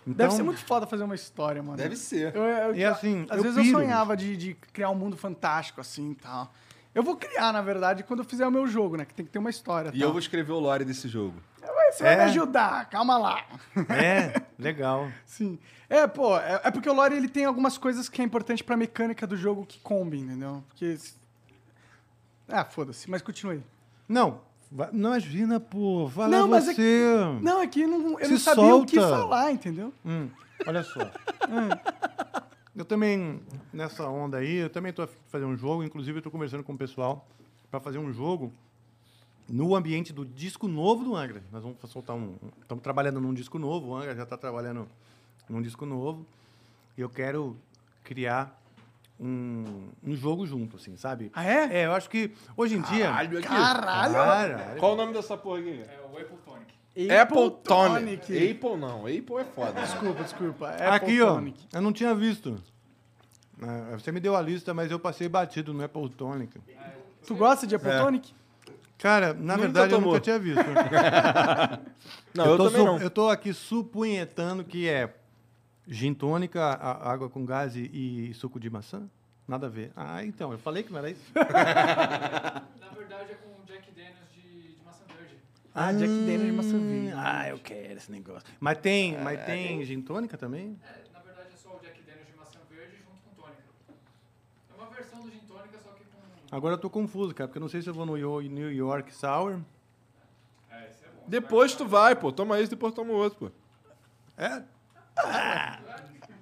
Deve 0.06 0.24
Então, 0.26 0.32
ser 0.38 0.44
muito 0.44 0.60
foda 0.66 0.86
fazer 0.86 1.04
uma 1.04 1.16
história, 1.16 1.64
mano. 1.64 1.78
Deve 1.78 1.96
ser. 1.96 2.36
Eu, 2.36 2.44
eu- 2.44 2.76
E 2.76 2.86
assim, 2.86 3.26
às 3.30 3.38
eu 3.38 3.44
vezes 3.44 3.58
eu 3.58 3.64
piro. 3.64 3.78
sonhava 3.80 4.16
de, 4.16 4.38
de 4.38 4.54
criar 4.54 4.90
um 4.92 4.96
mundo 4.96 5.18
fantástico 5.18 5.82
assim 5.82 6.12
e 6.12 6.16
tal. 6.16 6.54
Eu 6.94 7.02
vou 7.04 7.18
criar, 7.18 7.52
na 7.52 7.62
verdade, 7.62 8.04
quando 8.04 8.20
eu 8.20 8.26
fizer 8.26 8.46
o 8.48 8.52
meu 8.52 8.68
jogo, 8.68 8.96
né? 8.98 9.04
Que 9.06 9.14
tem 9.14 9.26
que 9.26 9.32
ter 9.32 9.40
uma 9.40 9.50
história. 9.50 9.90
E 9.90 10.00
tal. 10.00 10.08
eu 10.08 10.12
vou 10.12 10.20
escrever 10.20 10.52
o 10.54 10.60
lore 10.60 10.86
desse 10.86 11.08
jogo. 11.08 11.36
Você 11.92 12.04
vai 12.04 12.14
É. 12.14 12.18
me 12.18 12.24
ajudar, 12.26 12.90
calma 12.90 13.18
lá. 13.18 13.44
É, 13.90 14.42
legal. 14.60 15.08
Sim. 15.26 15.58
É, 15.90 16.06
pô, 16.08 16.38
é, 16.38 16.62
é 16.66 16.72
porque 16.72 16.90
o 16.90 16.94
lore 16.94 17.16
ele 17.16 17.28
tem 17.28 17.46
algumas 17.46 17.78
coisas 17.78 18.08
que 18.10 18.22
é 18.22 18.26
importante 18.26 18.64
pra 18.64 18.76
mecânica 18.78 19.26
do 19.26 19.36
jogo 19.38 19.66
que 19.66 19.80
combem, 19.80 20.22
entendeu? 20.22 20.64
Porque. 20.70 20.98
Ah, 22.48 22.64
foda-se, 22.66 23.10
mas 23.10 23.22
continue. 23.22 23.64
Não 24.08 24.42
imagina, 24.94 25.60
pô. 25.60 26.10
Fala 26.10 26.30
Não, 26.30 26.48
mas 26.48 26.68
é 26.68 26.74
você. 26.74 27.06
Não, 27.42 27.62
é 27.62 27.68
que 27.68 27.86
não, 27.88 28.20
eu 28.20 28.26
Se 28.26 28.32
não 28.32 28.40
sabia 28.40 28.76
o 28.76 28.86
que 28.86 29.00
solta. 29.00 29.18
falar, 29.18 29.52
entendeu? 29.52 29.94
Hum, 30.06 30.28
olha 30.68 30.84
só. 30.84 31.00
Eu 32.76 32.84
também, 32.84 33.40
nessa 33.72 34.06
onda 34.08 34.38
aí, 34.38 34.56
eu 34.56 34.70
também 34.70 34.90
estou 34.90 35.08
fazendo 35.28 35.50
um 35.50 35.56
jogo. 35.56 35.84
Inclusive, 35.84 36.18
eu 36.18 36.20
estou 36.20 36.32
conversando 36.32 36.64
com 36.64 36.74
o 36.74 36.78
pessoal 36.78 37.26
para 37.72 37.80
fazer 37.80 37.98
um 37.98 38.12
jogo 38.12 38.52
no 39.48 39.76
ambiente 39.76 40.12
do 40.12 40.26
disco 40.26 40.68
novo 40.68 41.04
do 41.04 41.16
Angra. 41.16 41.42
Nós 41.52 41.64
vamos 41.64 41.78
soltar 41.90 42.16
um. 42.16 42.36
Estamos 42.62 42.84
trabalhando 42.84 43.22
num 43.22 43.34
disco 43.34 43.58
novo, 43.58 43.90
o 43.90 43.96
Angra 43.96 44.16
já 44.16 44.24
está 44.24 44.38
trabalhando 44.38 44.88
num 45.48 45.62
disco 45.62 45.86
novo. 45.86 46.26
E 46.98 47.02
eu 47.02 47.10
quero 47.10 47.56
criar 48.04 48.62
um, 49.20 49.90
um 50.04 50.16
jogo 50.16 50.46
junto, 50.46 50.76
assim, 50.78 50.96
sabe? 50.98 51.32
Ah, 51.34 51.46
é? 51.46 51.82
É, 51.82 51.86
eu 51.86 51.94
acho 51.94 52.10
que 52.10 52.32
hoje 52.58 52.76
em 52.76 52.82
dia. 52.82 53.06
Caralho, 53.06 53.38
aqui. 53.40 53.48
Caralho! 53.48 54.14
Caralho. 54.14 54.80
Qual 54.80 54.94
o 54.94 54.96
nome 54.96 55.14
dessa 55.14 55.38
porra 55.38 55.60
aqui? 55.60 55.82
É 55.88 56.00
o 56.02 56.18
Apple 56.18 56.38
Tonic. 56.46 57.12
Apple 57.12 57.52
Tonic. 57.64 58.52
Apple 58.52 58.78
não, 58.78 59.00
Apple 59.02 59.36
é 59.40 59.44
foda. 59.44 59.82
Desculpa, 59.82 60.24
desculpa. 60.24 60.70
Apple 60.70 60.86
Aqui, 60.86 61.22
ó. 61.22 61.36
Tonic. 61.36 61.66
Eu 61.74 61.82
não 61.82 61.92
tinha 61.94 62.14
visto. 62.16 62.56
É, 63.62 63.96
Você 63.98 64.12
me 64.12 64.20
deu 64.20 64.36
a 64.36 64.42
lista, 64.42 64.74
mas 64.74 64.92
eu 64.92 65.00
passei 65.00 65.28
batido 65.30 65.74
no 65.74 65.84
Apple 65.84 66.10
Tonic. 66.10 66.60
Tu 67.26 67.36
gosta 67.36 67.66
de 67.68 67.76
Apple 67.76 67.90
É. 67.90 68.00
Tonic? 68.00 68.34
Cara, 68.98 69.34
na 69.34 69.54
Nunca 69.56 69.58
verdade 69.58 69.92
eu 69.94 69.98
tomou. 69.98 70.14
nunca 70.14 70.24
tinha 70.24 70.40
visto. 70.40 70.60
Não, 72.34 72.46
eu, 72.46 72.58
tô 72.58 72.64
também 72.66 72.80
su- 72.80 72.86
não. 72.86 72.98
eu 73.00 73.10
tô 73.10 73.30
aqui 73.30 73.54
supunhetando 73.54 74.64
que 74.64 74.88
é 74.88 75.14
gin 75.88 76.14
tônica, 76.14 76.62
a- 76.64 77.12
água 77.12 77.30
com 77.30 77.46
gás 77.46 77.76
e, 77.76 77.82
e 78.30 78.34
suco 78.34 78.60
de 78.60 78.70
maçã. 78.70 79.08
Nada 79.48 79.68
a 79.68 79.70
ver. 79.70 79.92
Ah, 79.96 80.24
então, 80.26 80.52
eu 80.52 80.58
falei 80.58 80.82
que 80.84 80.92
não 80.92 80.98
era 81.00 81.12
isso. 81.12 81.22
Na 81.36 82.90
verdade 82.98 83.32
é 83.32 83.36
com 83.36 83.64
Jack 83.66 83.92
Daniels 83.92 84.32
de, 84.34 84.74
de 84.74 84.84
maçã 84.84 85.04
verde. 85.16 85.36
Ah, 85.74 85.92
Jack 85.94 86.20
Daniels 86.24 86.46
de 86.48 86.52
maçã 86.52 86.80
verde. 86.80 87.14
Ah, 87.16 87.50
eu 87.50 87.60
quero 87.60 87.98
esse 87.98 88.12
negócio. 88.12 88.48
Mas 88.60 88.78
tem, 88.80 89.18
mas 89.22 89.44
tem 89.46 89.84
gin 89.86 90.02
tônica 90.02 90.36
também? 90.38 90.80
É, 90.84 91.04
na 91.14 91.20
verdade 91.20 91.50
é 91.54 91.58
só 91.58 91.70
o 91.70 91.80
Jack 91.80 92.02
Daniels 92.02 92.28
de 92.28 92.36
maçã 92.38 92.60
verde 92.70 92.96
junto 92.98 93.22
com 93.22 93.42
tônica. 93.44 93.64
É 94.72 94.74
uma 94.82 94.88
versão 94.96 95.22
do 95.22 95.30
gin 95.30 95.40
tônica, 95.48 95.78
só 95.80 95.90
que 95.92 96.04
com... 96.06 96.56
Agora 96.56 96.74
eu 96.74 96.80
tô 96.80 96.90
confuso, 96.90 97.36
cara, 97.36 97.48
porque 97.48 97.60
eu 97.60 97.62
não 97.62 97.70
sei 97.70 97.82
se 97.84 97.88
eu 97.90 97.94
vou 97.94 98.06
no 98.08 98.18
Yo- 98.18 98.42
New 98.42 98.72
York 98.72 99.14
Sour. 99.14 99.60
É, 100.72 100.90
esse 100.90 101.06
é 101.06 101.08
bom. 101.10 101.22
Depois 101.28 101.76
tu 101.76 101.86
vai, 101.86 102.16
pô. 102.16 102.32
Toma 102.32 102.60
esse, 102.60 102.72
depois 102.72 102.94
toma 102.96 103.12
o 103.12 103.16
outro, 103.18 103.38
pô. 103.38 103.52
É? 104.42 104.64
Ah! 105.18 105.80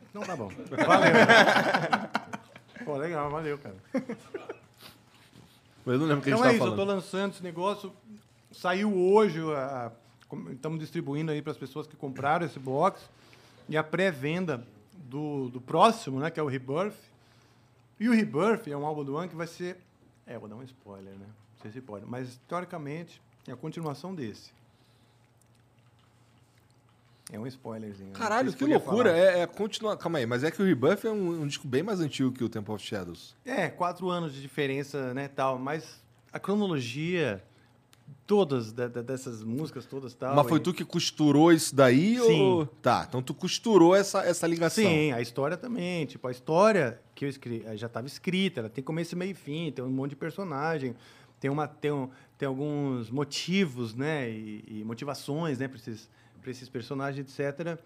Então 0.09 0.21
tá 0.23 0.35
bom. 0.35 0.49
Valeu. 0.85 1.13
Pô, 2.85 2.97
legal, 2.97 3.29
valeu, 3.29 3.57
cara. 3.57 3.75
Mas 5.85 5.93
eu 5.95 5.99
não 5.99 6.05
lembro 6.07 6.19
o 6.19 6.21
que 6.21 6.29
a 6.31 6.33
Então 6.33 6.43
gente 6.43 6.53
é 6.53 6.55
isso, 6.55 6.63
eu 6.65 6.69
tô 6.71 6.75
falando. 6.77 6.95
lançando 6.95 7.33
esse 7.33 7.43
negócio. 7.43 7.93
Saiu 8.51 8.93
hoje, 8.95 9.39
a- 9.53 9.91
estamos 10.51 10.79
distribuindo 10.79 11.31
aí 11.31 11.41
para 11.41 11.51
as 11.51 11.57
pessoas 11.57 11.87
que 11.87 11.95
compraram 11.95 12.45
esse 12.45 12.59
box. 12.59 13.01
E 13.67 13.75
a 13.77 13.83
pré-venda 13.83 14.65
do, 14.93 15.49
do 15.49 15.59
próximo, 15.61 16.19
né, 16.19 16.29
que 16.29 16.39
é 16.39 16.43
o 16.43 16.47
Rebirth. 16.47 16.95
E 17.99 18.07
o 18.09 18.13
Rebirth 18.13 18.67
é 18.67 18.75
um 18.77 18.85
álbum 18.85 19.03
do 19.03 19.15
ano 19.17 19.29
que 19.29 19.35
vai 19.35 19.47
ser... 19.47 19.77
É, 20.25 20.37
vou 20.37 20.47
dar 20.49 20.55
um 20.55 20.63
spoiler, 20.63 21.13
né? 21.13 21.25
Não 21.25 21.61
sei 21.61 21.71
se 21.71 21.81
pode. 21.81 22.05
Mas, 22.05 22.39
teoricamente, 22.47 23.21
é 23.47 23.51
a 23.51 23.55
continuação 23.55 24.13
desse. 24.13 24.51
É 27.31 27.39
um 27.39 27.47
spoilerzinho. 27.47 28.09
Não 28.09 28.19
Caralho, 28.19 28.51
que 28.53 28.65
loucura. 28.65 29.17
É, 29.17 29.41
é 29.41 29.47
continuar. 29.47 29.95
Calma 29.97 30.17
aí, 30.19 30.25
mas 30.25 30.43
é 30.43 30.51
que 30.51 30.61
o 30.61 30.65
Rebuff 30.65 31.07
é 31.07 31.11
um, 31.11 31.41
um 31.43 31.47
disco 31.47 31.67
bem 31.67 31.81
mais 31.81 31.99
antigo 31.99 32.31
que 32.31 32.43
o 32.43 32.49
Temple 32.49 32.73
of 32.73 32.83
Shadows. 32.85 33.35
É, 33.45 33.69
quatro 33.69 34.09
anos 34.09 34.33
de 34.33 34.41
diferença, 34.41 35.13
né, 35.13 35.27
tal. 35.29 35.57
Mas 35.57 36.03
a 36.31 36.39
cronologia, 36.39 37.41
todas 38.27 38.71
da- 38.73 38.87
da- 38.89 39.01
dessas 39.01 39.41
músicas, 39.43 39.85
todas 39.85 40.13
tal. 40.13 40.35
mas 40.35 40.47
foi 40.47 40.57
e- 40.57 40.61
tu 40.61 40.73
que 40.73 40.83
costurou 40.83 41.51
isso 41.51 41.73
daí 41.73 42.19
Sim. 42.19 42.41
ou. 42.41 42.65
Tá, 42.65 43.05
então 43.07 43.21
tu 43.21 43.33
costurou 43.33 43.95
essa, 43.95 44.19
essa 44.23 44.45
ligação. 44.45 44.83
Sim, 44.83 45.11
a 45.13 45.21
história 45.21 45.55
também. 45.57 46.05
Tipo, 46.05 46.27
a 46.27 46.31
história 46.31 46.99
que 47.15 47.23
eu 47.25 47.29
escrevi 47.29 47.65
já 47.77 47.87
estava 47.87 48.05
escrita, 48.05 48.59
ela 48.59 48.69
tem 48.69 48.83
começo, 48.83 49.15
meio 49.15 49.31
e 49.31 49.35
fim, 49.35 49.71
tem 49.71 49.83
um 49.83 49.89
monte 49.89 50.11
de 50.11 50.15
personagem, 50.17 50.93
tem, 51.39 51.49
uma, 51.49 51.67
tem, 51.67 51.91
um, 51.91 52.09
tem 52.37 52.47
alguns 52.47 53.09
motivos, 53.09 53.95
né? 53.95 54.29
E, 54.29 54.63
e 54.67 54.83
motivações, 54.83 55.57
né, 55.59 55.67
para 55.67 55.77
esses, 55.77 56.09
pra 56.43 56.51
esses 56.51 56.69
personagens, 56.69 57.39
etc. 57.39 57.79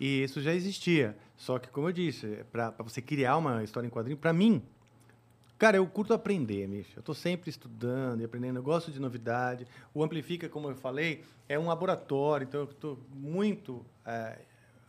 E 0.00 0.22
isso 0.22 0.40
já 0.40 0.54
existia. 0.54 1.14
Só 1.36 1.58
que, 1.58 1.68
como 1.68 1.88
eu 1.88 1.92
disse, 1.92 2.44
para 2.50 2.70
você 2.78 3.02
criar 3.02 3.36
uma 3.36 3.62
história 3.62 3.86
em 3.86 3.90
quadrinho, 3.90 4.16
para 4.16 4.32
mim, 4.32 4.62
Cara, 5.60 5.76
eu 5.76 5.86
curto 5.86 6.14
aprender, 6.14 6.66
Micho. 6.66 6.92
Eu 6.96 7.00
estou 7.00 7.14
sempre 7.14 7.50
estudando 7.50 8.22
e 8.22 8.24
aprendendo. 8.24 8.58
Eu 8.58 8.62
gosto 8.62 8.90
de 8.90 8.98
novidade. 8.98 9.66
O 9.92 10.02
Amplifica, 10.02 10.48
como 10.48 10.70
eu 10.70 10.74
falei, 10.74 11.22
é 11.46 11.58
um 11.58 11.66
laboratório. 11.66 12.46
Então, 12.46 12.60
eu 12.60 12.64
estou 12.64 12.98
muito 13.12 13.84
é, 14.06 14.38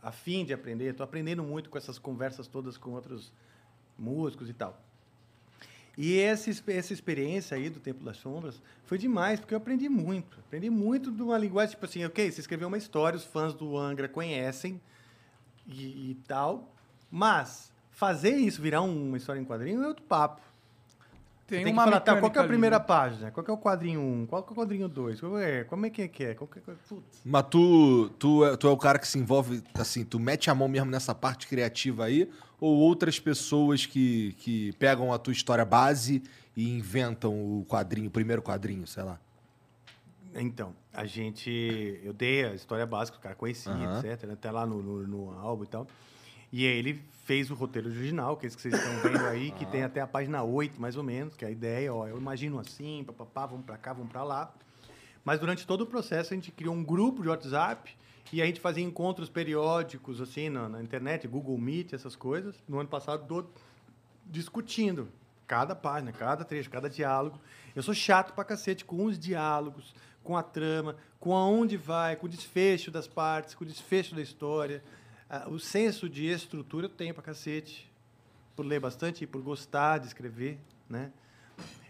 afim 0.02 0.46
de 0.46 0.54
aprender. 0.54 0.86
Estou 0.86 1.04
aprendendo 1.04 1.42
muito 1.42 1.68
com 1.68 1.76
essas 1.76 1.98
conversas 1.98 2.48
todas 2.48 2.78
com 2.78 2.92
outros 2.92 3.34
músicos 3.98 4.48
e 4.48 4.54
tal. 4.54 4.82
E 5.96 6.18
essa, 6.18 6.50
essa 6.68 6.92
experiência 6.92 7.56
aí 7.56 7.68
do 7.68 7.78
Templo 7.78 8.04
das 8.04 8.16
Sombras 8.16 8.60
foi 8.84 8.96
demais, 8.96 9.38
porque 9.40 9.52
eu 9.52 9.58
aprendi 9.58 9.88
muito. 9.88 10.38
Aprendi 10.40 10.70
muito 10.70 11.10
de 11.12 11.22
uma 11.22 11.36
linguagem, 11.36 11.70
tipo 11.74 11.84
assim, 11.84 12.04
ok, 12.04 12.30
você 12.30 12.40
escreveu 12.40 12.68
uma 12.68 12.78
história, 12.78 13.16
os 13.16 13.24
fãs 13.24 13.52
do 13.52 13.76
Angra 13.76 14.08
conhecem 14.08 14.80
e, 15.66 16.10
e 16.12 16.16
tal, 16.26 16.72
mas 17.10 17.70
fazer 17.90 18.30
isso 18.36 18.60
virar 18.62 18.80
um- 18.82 19.08
uma 19.08 19.16
história 19.18 19.38
em 19.40 19.44
quadrinho 19.44 19.82
é 19.82 19.86
outro 19.88 20.02
papo. 20.04 20.40
Tem, 21.46 21.58
Você 21.58 21.64
tem 21.64 21.72
uma 21.74 21.82
que 21.82 21.88
falar, 21.90 22.00
tá, 22.00 22.16
qual 22.18 22.30
que 22.30 22.38
é 22.38 22.40
a 22.40 22.44
ali, 22.44 22.48
primeira 22.48 22.78
né? 22.78 22.84
página? 22.86 23.30
Qual 23.30 23.44
que 23.44 23.50
é 23.50 23.54
o 23.54 23.58
quadrinho 23.58 24.00
1? 24.00 24.26
Qual 24.26 24.42
que 24.42 24.48
é 24.48 24.52
o 24.52 24.56
quadrinho 24.56 24.88
2? 24.88 25.20
Qual 25.20 25.38
é? 25.38 25.64
Como 25.64 25.84
é 25.84 25.90
que 25.90 26.00
é 26.02 26.08
que 26.08 26.24
é? 26.24 26.34
Qual 26.34 26.48
que 26.48 26.58
é? 26.58 26.62
Putz. 26.62 27.20
Mas 27.22 27.44
tu, 27.50 28.08
tu, 28.18 28.42
é, 28.46 28.56
tu 28.56 28.66
é 28.66 28.70
o 28.70 28.76
cara 28.78 28.98
que 28.98 29.06
se 29.06 29.18
envolve, 29.18 29.62
assim, 29.74 30.02
tu 30.04 30.18
mete 30.18 30.48
a 30.48 30.54
mão 30.54 30.66
mesmo 30.68 30.90
nessa 30.90 31.14
parte 31.14 31.46
criativa 31.46 32.06
aí, 32.06 32.30
ou 32.62 32.76
outras 32.76 33.18
pessoas 33.18 33.86
que, 33.86 34.34
que 34.38 34.72
pegam 34.74 35.12
a 35.12 35.18
tua 35.18 35.32
história 35.32 35.64
base 35.64 36.22
e 36.56 36.70
inventam 36.70 37.34
o 37.34 37.66
quadrinho, 37.68 38.06
o 38.06 38.10
primeiro 38.10 38.40
quadrinho, 38.40 38.86
sei 38.86 39.02
lá. 39.02 39.18
Então, 40.32 40.72
a 40.94 41.04
gente. 41.04 42.00
Eu 42.04 42.12
dei 42.12 42.44
a 42.44 42.54
história 42.54 42.86
básica, 42.86 43.18
o 43.18 43.20
cara 43.20 43.34
conhecia, 43.34 43.72
Aham. 43.72 43.98
etc. 43.98 44.30
Até 44.30 44.48
lá 44.52 44.64
no, 44.64 44.80
no, 44.80 45.06
no 45.08 45.30
álbum 45.40 45.64
e 45.64 45.66
tal. 45.66 45.88
E 46.52 46.64
aí 46.64 46.78
ele 46.78 47.02
fez 47.24 47.50
o 47.50 47.54
roteiro 47.54 47.88
original, 47.88 48.36
que 48.36 48.46
é 48.46 48.48
esse 48.48 48.54
que 48.54 48.62
vocês 48.62 48.74
estão 48.74 49.10
vendo 49.10 49.26
aí, 49.26 49.50
que 49.50 49.66
tem 49.66 49.82
até 49.82 50.00
a 50.00 50.06
página 50.06 50.44
8, 50.44 50.80
mais 50.80 50.96
ou 50.96 51.02
menos, 51.02 51.34
que 51.34 51.44
é 51.44 51.48
a 51.48 51.50
ideia, 51.50 51.92
ó, 51.92 52.06
eu 52.06 52.16
imagino 52.16 52.60
assim, 52.60 53.02
papapá, 53.04 53.46
vamos 53.46 53.64
pra 53.64 53.76
cá, 53.76 53.92
vamos 53.92 54.12
pra 54.12 54.22
lá. 54.22 54.54
Mas 55.24 55.40
durante 55.40 55.66
todo 55.66 55.80
o 55.80 55.86
processo 55.86 56.32
a 56.32 56.36
gente 56.36 56.52
criou 56.52 56.74
um 56.74 56.84
grupo 56.84 57.22
de 57.22 57.28
WhatsApp 57.28 57.96
e 58.30 58.40
a 58.40 58.46
gente 58.46 58.60
fazia 58.60 58.84
encontros 58.84 59.28
periódicos, 59.28 60.20
assim, 60.20 60.48
na, 60.48 60.68
na 60.68 60.82
internet, 60.82 61.26
Google 61.26 61.56
Meet, 61.58 61.92
essas 61.92 62.16
coisas. 62.16 62.54
No 62.68 62.78
ano 62.78 62.88
passado, 62.88 63.26
todo, 63.26 63.50
discutindo 64.26 65.08
cada 65.46 65.74
página, 65.74 66.12
cada 66.12 66.44
trecho, 66.44 66.70
cada 66.70 66.88
diálogo. 66.88 67.38
Eu 67.74 67.82
sou 67.82 67.94
chato 67.94 68.32
pra 68.32 68.44
cacete 68.44 68.84
com 68.84 69.04
os 69.04 69.18
diálogos, 69.18 69.94
com 70.22 70.36
a 70.36 70.42
trama, 70.42 70.96
com 71.20 71.34
aonde 71.34 71.76
vai, 71.76 72.16
com 72.16 72.26
o 72.26 72.28
desfecho 72.28 72.90
das 72.90 73.06
partes, 73.06 73.54
com 73.54 73.64
o 73.64 73.66
desfecho 73.66 74.14
da 74.14 74.22
história. 74.22 74.82
Ah, 75.28 75.48
o 75.48 75.58
senso 75.58 76.08
de 76.08 76.26
estrutura 76.26 76.86
eu 76.86 76.90
tenho 76.90 77.12
pra 77.12 77.22
cacete, 77.22 77.90
por 78.56 78.64
ler 78.64 78.80
bastante 78.80 79.24
e 79.24 79.26
por 79.26 79.42
gostar 79.42 79.98
de 79.98 80.06
escrever, 80.06 80.58
né? 80.88 81.12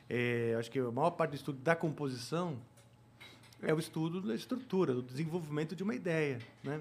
É, 0.09 0.57
acho 0.59 0.71
que 0.71 0.79
a 0.79 0.91
maior 0.91 1.11
parte 1.11 1.31
do 1.31 1.37
estudo 1.37 1.59
da 1.59 1.75
composição 1.75 2.59
é 3.63 3.73
o 3.73 3.79
estudo 3.79 4.21
da 4.21 4.35
estrutura, 4.35 4.93
do 4.95 5.03
desenvolvimento 5.03 5.75
de 5.77 5.83
uma 5.83 5.95
ideia, 5.95 6.39
né? 6.65 6.81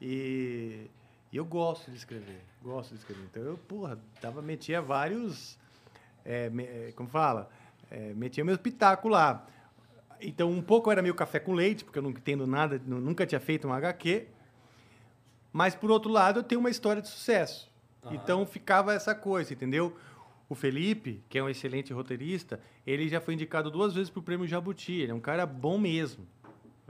E, 0.00 0.86
e 1.32 1.36
eu 1.36 1.44
gosto 1.44 1.90
de 1.90 1.96
escrever, 1.96 2.40
gosto 2.62 2.90
de 2.92 2.98
escrever. 3.00 3.24
Então 3.30 3.42
eu, 3.42 3.58
porra, 3.58 3.98
tava, 4.20 4.40
metia 4.42 4.80
vários, 4.80 5.58
é, 6.24 6.48
me- 6.50 6.64
é, 6.64 6.92
como 6.94 7.08
fala, 7.08 7.50
é, 7.90 8.12
metia 8.14 8.44
meu 8.44 8.58
pitaco 8.58 9.08
lá. 9.08 9.46
Então 10.20 10.50
um 10.50 10.62
pouco 10.62 10.90
era 10.90 11.02
meio 11.02 11.14
café 11.14 11.40
com 11.40 11.52
leite, 11.52 11.84
porque 11.84 11.98
eu 11.98 12.02
não 12.02 12.10
entendo 12.10 12.46
nada, 12.46 12.80
nu- 12.86 13.00
nunca 13.00 13.26
tinha 13.26 13.40
feito 13.40 13.66
um 13.66 13.72
HQ. 13.72 14.26
Mas 15.52 15.74
por 15.74 15.90
outro 15.90 16.10
lado, 16.10 16.40
eu 16.40 16.42
tenho 16.44 16.60
uma 16.60 16.70
história 16.70 17.02
de 17.02 17.08
sucesso. 17.08 17.70
Então 18.10 18.44
ficava 18.46 18.92
essa 18.92 19.14
coisa, 19.14 19.52
entendeu? 19.52 19.96
O 20.52 20.54
Felipe, 20.54 21.24
que 21.30 21.38
é 21.38 21.42
um 21.42 21.48
excelente 21.48 21.94
roteirista, 21.94 22.60
ele 22.86 23.08
já 23.08 23.22
foi 23.22 23.32
indicado 23.32 23.70
duas 23.70 23.94
vezes 23.94 24.10
pro 24.10 24.20
prêmio 24.20 24.46
Jabuti. 24.46 24.92
Ele 24.92 25.10
é 25.10 25.14
um 25.14 25.18
cara 25.18 25.46
bom 25.46 25.78
mesmo. 25.78 26.26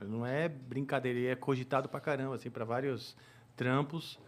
Ele 0.00 0.10
não 0.10 0.26
é 0.26 0.48
brincadeira, 0.48 1.16
ele 1.16 1.28
é 1.28 1.36
cogitado 1.36 1.88
pra 1.88 2.00
caramba, 2.00 2.34
assim, 2.34 2.50
para 2.50 2.64
vários 2.64 3.16
trampos 3.56 4.18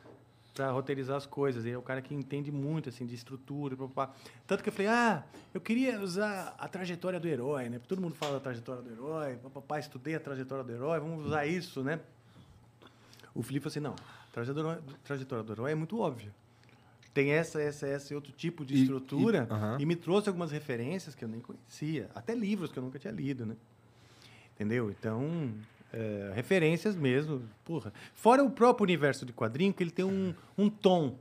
para 0.55 0.71
roteirizar 0.71 1.17
as 1.17 1.27
coisas. 1.27 1.65
Ele 1.65 1.75
é 1.75 1.79
um 1.79 1.83
cara 1.83 2.01
que 2.01 2.15
entende 2.15 2.53
muito, 2.53 2.89
assim, 2.91 3.05
de 3.05 3.17
estrutura. 3.17 3.77
Tanto 4.47 4.63
que 4.63 4.69
eu 4.69 4.73
falei, 4.73 4.87
ah, 4.87 5.25
eu 5.53 5.61
queria 5.61 6.01
usar 6.01 6.55
a 6.57 6.69
trajetória 6.69 7.19
do 7.19 7.27
herói, 7.27 7.69
né? 7.69 7.79
Porque 7.81 7.89
todo 7.89 8.01
mundo 8.01 8.15
fala 8.15 8.35
da 8.35 8.41
trajetória 8.41 8.83
do 8.83 8.93
herói, 8.93 9.37
papá, 9.53 9.81
estudei 9.81 10.15
a 10.15 10.21
trajetória 10.21 10.63
do 10.63 10.71
herói, 10.71 11.01
vamos 11.01 11.27
usar 11.27 11.45
isso, 11.45 11.83
né? 11.83 11.99
O 13.35 13.43
Felipe 13.43 13.69
falou 13.69 13.73
assim, 13.73 13.81
não, 13.81 13.97
a 13.97 14.97
trajetória 15.03 15.43
do 15.43 15.53
herói 15.53 15.73
é 15.73 15.75
muito 15.75 15.99
óbvia. 15.99 16.33
Tem 17.15 17.31
essa, 17.31 17.63
essa, 17.63 17.87
essa 17.87 18.13
e 18.13 18.17
outro 18.17 18.33
tipo 18.33 18.65
de 18.65 18.75
E- 18.75 18.81
estrutura 18.83 19.47
e- 19.49 19.53
aham. 19.53 19.77
e 19.81 19.87
me 19.87 19.95
trouxe 19.95 20.29
algumas 20.29 20.51
referências 20.51 21.15
que 21.15 21.25
eu 21.25 21.29
nem 21.29 21.41
conhecia, 21.41 22.11
até 22.15 22.35
livros 22.35 22.73
que 22.73 22.79
eu 22.79 22.83
nunca 22.83 22.99
tinha 22.99 23.13
lido, 23.13 23.47
né? 23.47 23.55
Entendeu? 24.55 24.91
Então, 24.91 25.55
é, 25.93 26.33
referências 26.35 26.97
mesmo, 26.97 27.43
porra. 27.65 27.93
Fora 28.15 28.43
o 28.43 28.51
próprio 28.51 28.83
universo 28.83 29.25
de 29.25 29.33
quadrinho, 29.33 29.73
que 29.73 29.83
ele 29.83 29.93
tem 29.93 30.05
um, 30.05 30.35
um 30.59 30.69
tom, 30.69 31.17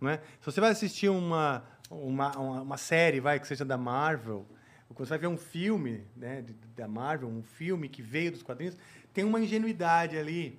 né? 0.00 0.20
Se 0.40 0.46
você 0.46 0.60
vai 0.60 0.70
assistir 0.72 1.08
uma, 1.08 1.62
uma, 1.88 2.36
uma, 2.36 2.76
série, 2.76 3.20
vai, 3.20 3.38
que 3.38 3.46
seja 3.46 3.64
da 3.64 3.76
Marvel, 3.78 4.44
ou 4.88 4.94
quando 4.96 5.06
você 5.06 5.10
vai 5.10 5.18
ver 5.18 5.26
um 5.28 5.36
filme 5.36 6.02
né, 6.16 6.44
da 6.76 6.88
Marvel, 6.88 7.28
um 7.28 7.42
filme 7.42 7.88
que 7.88 8.02
veio 8.02 8.32
dos 8.32 8.42
quadrinhos, 8.42 8.76
tem 9.14 9.24
uma 9.24 9.40
ingenuidade 9.40 10.18
ali, 10.18 10.58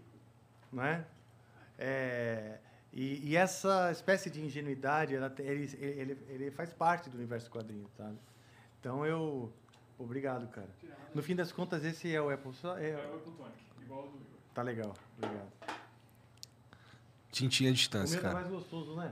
não 0.72 0.84
é? 0.84 1.06
É, 2.94 2.98
e, 3.00 3.30
e 3.30 3.36
essa 3.36 3.92
espécie 3.92 4.30
de 4.30 4.42
ingenuidade, 4.42 5.16
ela, 5.16 5.34
ele, 5.40 5.78
ele, 5.82 6.18
ele 6.30 6.52
faz 6.52 6.72
parte 6.74 7.10
do 7.10 7.18
universo 7.18 7.50
quadrinho, 7.50 7.88
sabe? 7.98 8.18
Então 8.80 9.06
eu... 9.06 9.52
Obrigado, 10.00 10.48
cara. 10.50 10.70
No 11.14 11.24
fim 11.24 11.36
das 11.36 11.52
contas, 11.52 11.84
esse 11.84 12.14
é 12.14 12.22
o 12.22 12.30
Apple. 12.30 12.52
É, 12.80 12.90
É 12.92 12.96
o 13.12 13.16
Apple 13.16 13.32
Tonic, 13.32 13.58
igual 13.82 14.04
o 14.04 14.08
do 14.12 14.18
Igor. 14.18 14.26
tá 14.54 14.62
legal, 14.62 14.94
obrigado. 15.18 15.52
Tintinha 17.32 17.70
à 17.70 17.72
O 17.72 17.76
distância, 17.76 18.14
meu 18.14 18.22
tá 18.22 18.30
cara. 18.30 18.42
mais 18.42 18.48
gostoso, 18.54 18.96
né? 18.96 19.12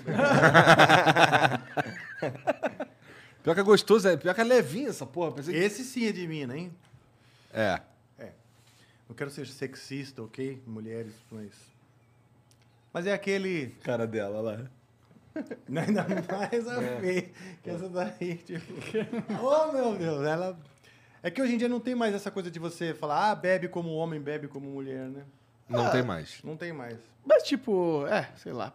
Pior 3.42 3.54
que 3.54 3.60
é 3.60 3.62
gostoso, 3.62 4.06
é, 4.08 4.16
pior 4.16 4.34
que 4.34 4.40
é 4.40 4.44
levinho 4.44 4.88
essa 4.90 5.06
porra. 5.06 5.32
Pensei 5.32 5.54
que- 5.54 5.60
Esse 5.60 5.84
sim 5.84 6.06
é 6.06 6.12
de 6.12 6.26
mina, 6.26 6.56
hein? 6.56 6.74
É. 7.52 7.80
Não 9.08 9.16
quero 9.16 9.30
ser 9.30 9.46
sexista, 9.48 10.22
ok? 10.22 10.62
Mulheres, 10.66 11.14
mas... 11.32 11.50
Mas 12.92 13.06
é 13.06 13.12
aquele... 13.12 13.76
Cara 13.82 14.06
dela 14.06 14.40
lá. 14.40 14.66
Ainda 15.68 16.04
mais 16.04 16.68
a 16.68 17.00
Fê, 17.00 17.30
que 17.62 17.70
essa 17.70 17.88
daí, 17.88 18.36
tipo... 18.36 18.72
oh, 19.42 19.72
meu 19.72 19.96
Deus, 19.96 20.26
ela... 20.26 20.58
É 21.22 21.30
que 21.30 21.40
hoje 21.40 21.54
em 21.54 21.58
dia 21.58 21.68
não 21.68 21.80
tem 21.80 21.94
mais 21.94 22.14
essa 22.14 22.30
coisa 22.30 22.50
de 22.50 22.58
você 22.58 22.94
falar, 22.94 23.30
ah, 23.30 23.34
bebe 23.34 23.68
como 23.68 23.90
homem, 23.90 24.20
bebe 24.20 24.48
como 24.48 24.70
mulher, 24.70 25.08
né? 25.08 25.22
Não 25.68 25.90
tem 25.90 26.02
mais. 26.02 26.40
Não 26.42 26.56
tem 26.56 26.72
mais. 26.72 26.98
Mas, 27.24 27.44
tipo, 27.44 28.06
é, 28.06 28.28
sei 28.36 28.52
lá. 28.52 28.74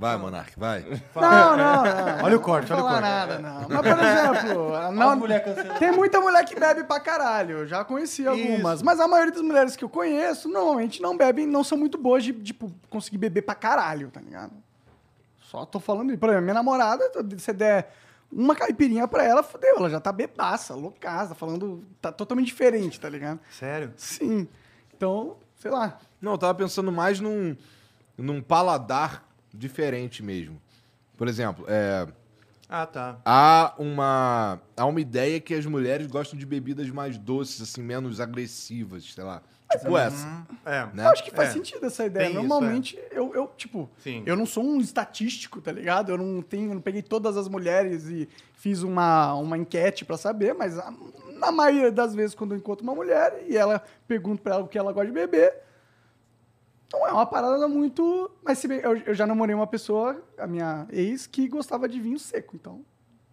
Vai, 0.00 0.16
Monark, 0.16 0.58
vai. 0.58 0.80
Não, 1.14 1.56
não, 1.58 1.84
não. 1.84 2.24
Olha 2.24 2.36
o 2.36 2.40
corte, 2.40 2.72
olha 2.72 2.82
o 2.82 2.86
corte. 2.86 3.02
nada, 3.02 3.38
não. 3.38 3.66
Mas, 3.68 3.80
por 3.82 3.98
exemplo, 4.48 4.74
a- 4.74 4.90
não, 4.90 5.16
mulher 5.16 5.44
cancelada. 5.44 5.78
tem 5.78 5.92
muita 5.92 6.18
mulher 6.22 6.42
que 6.46 6.58
bebe 6.58 6.84
pra 6.84 6.98
caralho. 6.98 7.58
Eu 7.58 7.66
já 7.66 7.84
conheci 7.84 8.26
algumas. 8.26 8.76
Isso. 8.76 8.84
Mas 8.84 8.98
a 8.98 9.06
maioria 9.06 9.30
das 9.32 9.42
mulheres 9.42 9.76
que 9.76 9.84
eu 9.84 9.90
conheço, 9.90 10.48
normalmente 10.48 11.02
não 11.02 11.18
bebem, 11.18 11.46
não 11.46 11.62
são 11.62 11.76
muito 11.76 11.98
boas 11.98 12.24
de, 12.24 12.32
tipo, 12.32 12.72
conseguir 12.88 13.18
beber 13.18 13.42
pra 13.42 13.54
caralho, 13.54 14.10
tá 14.10 14.20
ligado? 14.22 14.52
Só 15.42 15.66
tô 15.66 15.78
falando, 15.78 16.16
por 16.16 16.28
exemplo, 16.30 16.44
minha 16.44 16.54
namorada, 16.54 17.04
se 17.12 17.38
você 17.38 17.52
der 17.52 17.92
uma 18.32 18.54
caipirinha 18.56 19.06
pra 19.06 19.22
ela, 19.22 19.42
fodeu, 19.42 19.76
ela 19.76 19.90
já 19.90 20.00
tá 20.00 20.10
bebaça, 20.12 20.74
loucaça, 20.74 21.34
falando, 21.34 21.84
tá 22.00 22.10
totalmente 22.10 22.46
diferente, 22.46 22.98
tá 22.98 23.08
ligado? 23.10 23.38
Sério? 23.50 23.92
Sim. 23.98 24.48
Então, 24.96 25.36
sei 25.56 25.70
lá. 25.70 25.98
Não, 26.22 26.32
eu 26.32 26.38
tava 26.38 26.54
pensando 26.54 26.90
mais 26.90 27.20
num, 27.20 27.54
num 28.16 28.40
paladar 28.40 29.28
diferente 29.52 30.22
mesmo. 30.22 30.60
Por 31.16 31.28
exemplo, 31.28 31.64
é, 31.68 32.06
Ah, 32.68 32.86
tá. 32.86 33.18
há 33.24 33.74
uma, 33.78 34.60
há 34.76 34.86
uma 34.86 35.00
ideia 35.00 35.40
que 35.40 35.54
as 35.54 35.66
mulheres 35.66 36.06
gostam 36.06 36.38
de 36.38 36.46
bebidas 36.46 36.88
mais 36.90 37.18
doces, 37.18 37.60
assim, 37.60 37.82
menos 37.82 38.20
agressivas, 38.20 39.04
sei 39.12 39.24
lá. 39.24 39.42
Tipo 39.72 39.96
essa, 39.96 40.26
É. 40.66 40.86
né? 40.92 41.04
Eu 41.06 41.10
acho 41.10 41.22
que 41.22 41.30
faz 41.30 41.50
É. 41.50 41.52
sentido 41.52 41.86
essa 41.86 42.04
ideia. 42.04 42.26
Tem 42.26 42.32
isso, 42.36 42.40
Normalmente, 42.48 42.98
eu, 43.12 43.32
eu, 43.34 43.46
tipo, 43.56 43.88
Sim. 44.02 44.24
eu 44.26 44.34
não 44.34 44.44
sou 44.44 44.64
um 44.64 44.80
estatístico, 44.80 45.60
tá 45.60 45.70
ligado? 45.70 46.10
Eu 46.10 46.18
não 46.18 46.42
tenho, 46.42 46.70
eu 46.70 46.74
não 46.74 46.80
peguei 46.82 47.02
todas 47.02 47.36
as 47.36 47.46
mulheres 47.46 48.06
e 48.08 48.28
fiz 48.54 48.82
uma, 48.82 49.32
uma 49.34 49.56
enquete 49.56 50.04
pra 50.04 50.16
saber, 50.16 50.54
mas 50.54 50.76
a- 50.76 50.92
na 51.36 51.52
maioria 51.52 51.92
das 51.92 52.16
vezes, 52.16 52.34
quando 52.34 52.52
eu 52.52 52.58
encontro 52.58 52.82
uma 52.82 52.94
mulher 52.96 53.44
e 53.48 53.56
ela 53.56 53.80
pergunta 54.08 54.42
pra 54.42 54.54
ela 54.56 54.64
o 54.64 54.68
que 54.68 54.76
ela 54.76 54.92
gosta 54.92 55.06
de 55.06 55.12
beber, 55.12 55.54
não 56.92 57.06
é 57.06 57.12
uma 57.12 57.26
parada 57.26 57.68
muito. 57.68 58.30
Mas 58.44 58.58
se 58.58 58.66
bem, 58.66 58.80
eu, 58.80 58.96
eu 58.98 59.14
já 59.14 59.26
namorei 59.26 59.54
uma 59.54 59.66
pessoa, 59.66 60.22
a 60.36 60.46
minha 60.46 60.86
ex, 60.90 61.26
que 61.26 61.48
gostava 61.48 61.88
de 61.88 62.00
vinho 62.00 62.18
seco, 62.18 62.56
então. 62.56 62.84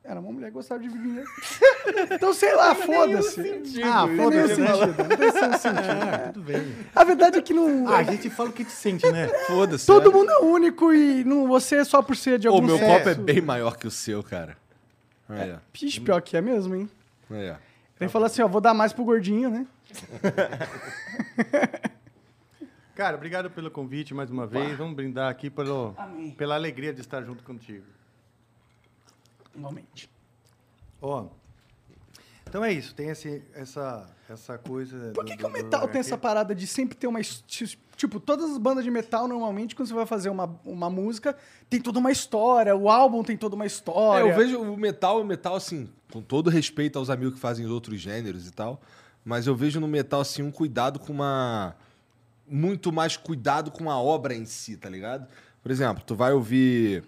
Era 0.03 0.21
uma 0.21 0.31
mulher 0.31 0.47
que 0.47 0.53
gostava 0.53 0.81
de 0.81 0.87
vinho. 0.87 1.21
então, 2.15 2.33
sei 2.33 2.55
lá, 2.55 2.73
foda-se. 2.73 3.83
Ah, 3.83 4.07
foda-se, 4.15 4.61
né? 4.61 4.69
Não 4.69 5.17
tem 5.17 5.31
sentido. 5.31 5.77
É, 6.13 6.31
tudo 6.31 6.45
bem. 6.45 6.75
A 6.95 7.03
verdade 7.03 7.39
é 7.39 7.41
que 7.41 7.53
não. 7.53 7.89
Ah, 7.89 7.97
a 7.97 8.03
gente 8.03 8.29
fala 8.29 8.49
o 8.49 8.53
que 8.53 8.63
te 8.63 8.71
sente, 8.71 9.05
né? 9.11 9.27
Foda-se. 9.47 9.85
Todo 9.85 10.09
né? 10.09 10.17
mundo 10.17 10.31
é 10.31 10.39
único 10.39 10.93
e 10.93 11.25
não, 11.25 11.45
você 11.45 11.83
só 11.83 12.01
por 12.01 12.15
ser 12.15 12.39
de 12.39 12.47
O 12.47 12.53
algum 12.53 12.67
meu 12.67 12.77
sexo. 12.77 12.97
copo 12.97 13.09
é 13.09 13.15
bem 13.15 13.41
maior 13.41 13.75
que 13.75 13.85
o 13.85 13.91
seu, 13.91 14.23
cara. 14.23 14.55
Aí, 15.27 15.51
ó. 15.51 15.57
Pixe, 15.73 15.99
pior 15.99 16.21
que 16.21 16.37
é 16.37 16.41
mesmo, 16.41 16.73
hein? 16.73 16.89
Ó. 17.29 17.55
Ele 17.99 18.09
falou 18.09 18.27
assim, 18.27 18.41
ó, 18.41 18.47
vou 18.47 18.61
dar 18.61 18.73
mais 18.73 18.93
pro 18.93 19.03
gordinho, 19.03 19.49
né? 19.49 19.67
Cara, 22.97 23.15
obrigado 23.15 23.51
pelo 23.51 23.69
convite 23.69 24.11
mais 24.11 24.31
uma 24.31 24.47
vez. 24.47 24.75
Vamos 24.75 24.95
brindar 24.95 25.29
aqui 25.29 25.51
pelo, 25.51 25.93
Amém. 25.95 26.31
pela 26.31 26.55
alegria 26.55 26.91
de 26.91 26.99
estar 26.99 27.21
junto 27.21 27.43
contigo. 27.43 27.85
Igualmente. 29.55 30.09
Ó. 30.99 31.27
Então 32.49 32.65
é 32.65 32.73
isso, 32.73 32.95
tem 32.95 33.09
esse, 33.09 33.43
essa, 33.53 34.09
essa 34.27 34.57
coisa. 34.57 35.11
Por 35.13 35.23
que, 35.25 35.35
do- 35.35 35.37
que 35.37 35.45
o 35.45 35.49
metal 35.49 35.81
do 35.81 35.91
tem 35.91 35.99
essa 35.99 36.17
parada 36.17 36.55
de 36.55 36.65
sempre 36.65 36.97
ter 36.97 37.05
uma... 37.05 37.19
Tipo, 37.95 38.19
todas 38.19 38.49
as 38.49 38.57
bandas 38.57 38.83
de 38.83 38.89
metal, 38.89 39.27
normalmente, 39.27 39.75
quando 39.75 39.89
você 39.89 39.93
vai 39.93 40.07
fazer 40.07 40.29
uma, 40.31 40.59
uma 40.65 40.89
música, 40.89 41.37
tem 41.69 41.79
toda 41.79 41.99
uma 41.99 42.11
história, 42.11 42.75
o 42.75 42.89
álbum 42.89 43.21
tem 43.21 43.37
toda 43.37 43.55
uma 43.55 43.67
história. 43.67 44.27
É, 44.27 44.31
eu 44.31 44.35
vejo 44.35 44.59
o 44.59 44.75
metal, 44.75 45.21
o 45.21 45.23
metal, 45.23 45.53
assim, 45.55 45.87
com 46.11 46.19
todo 46.19 46.49
respeito 46.49 46.97
aos 46.97 47.11
amigos 47.11 47.35
que 47.35 47.39
fazem 47.39 47.67
outros 47.67 48.01
gêneros 48.01 48.47
e 48.47 48.51
tal, 48.51 48.81
mas 49.23 49.45
eu 49.45 49.55
vejo 49.55 49.79
no 49.79 49.87
metal, 49.87 50.21
assim, 50.21 50.41
um 50.41 50.51
cuidado 50.51 50.97
com 50.99 51.13
uma. 51.13 51.75
Muito 52.47 52.91
mais 52.91 53.17
cuidado 53.17 53.71
com 53.71 53.89
a 53.91 53.99
obra 53.99 54.33
em 54.33 54.45
si, 54.45 54.77
tá 54.77 54.89
ligado? 54.89 55.27
Por 55.61 55.71
exemplo, 55.71 56.03
tu 56.05 56.15
vai 56.15 56.31
ouvir. 56.31 57.03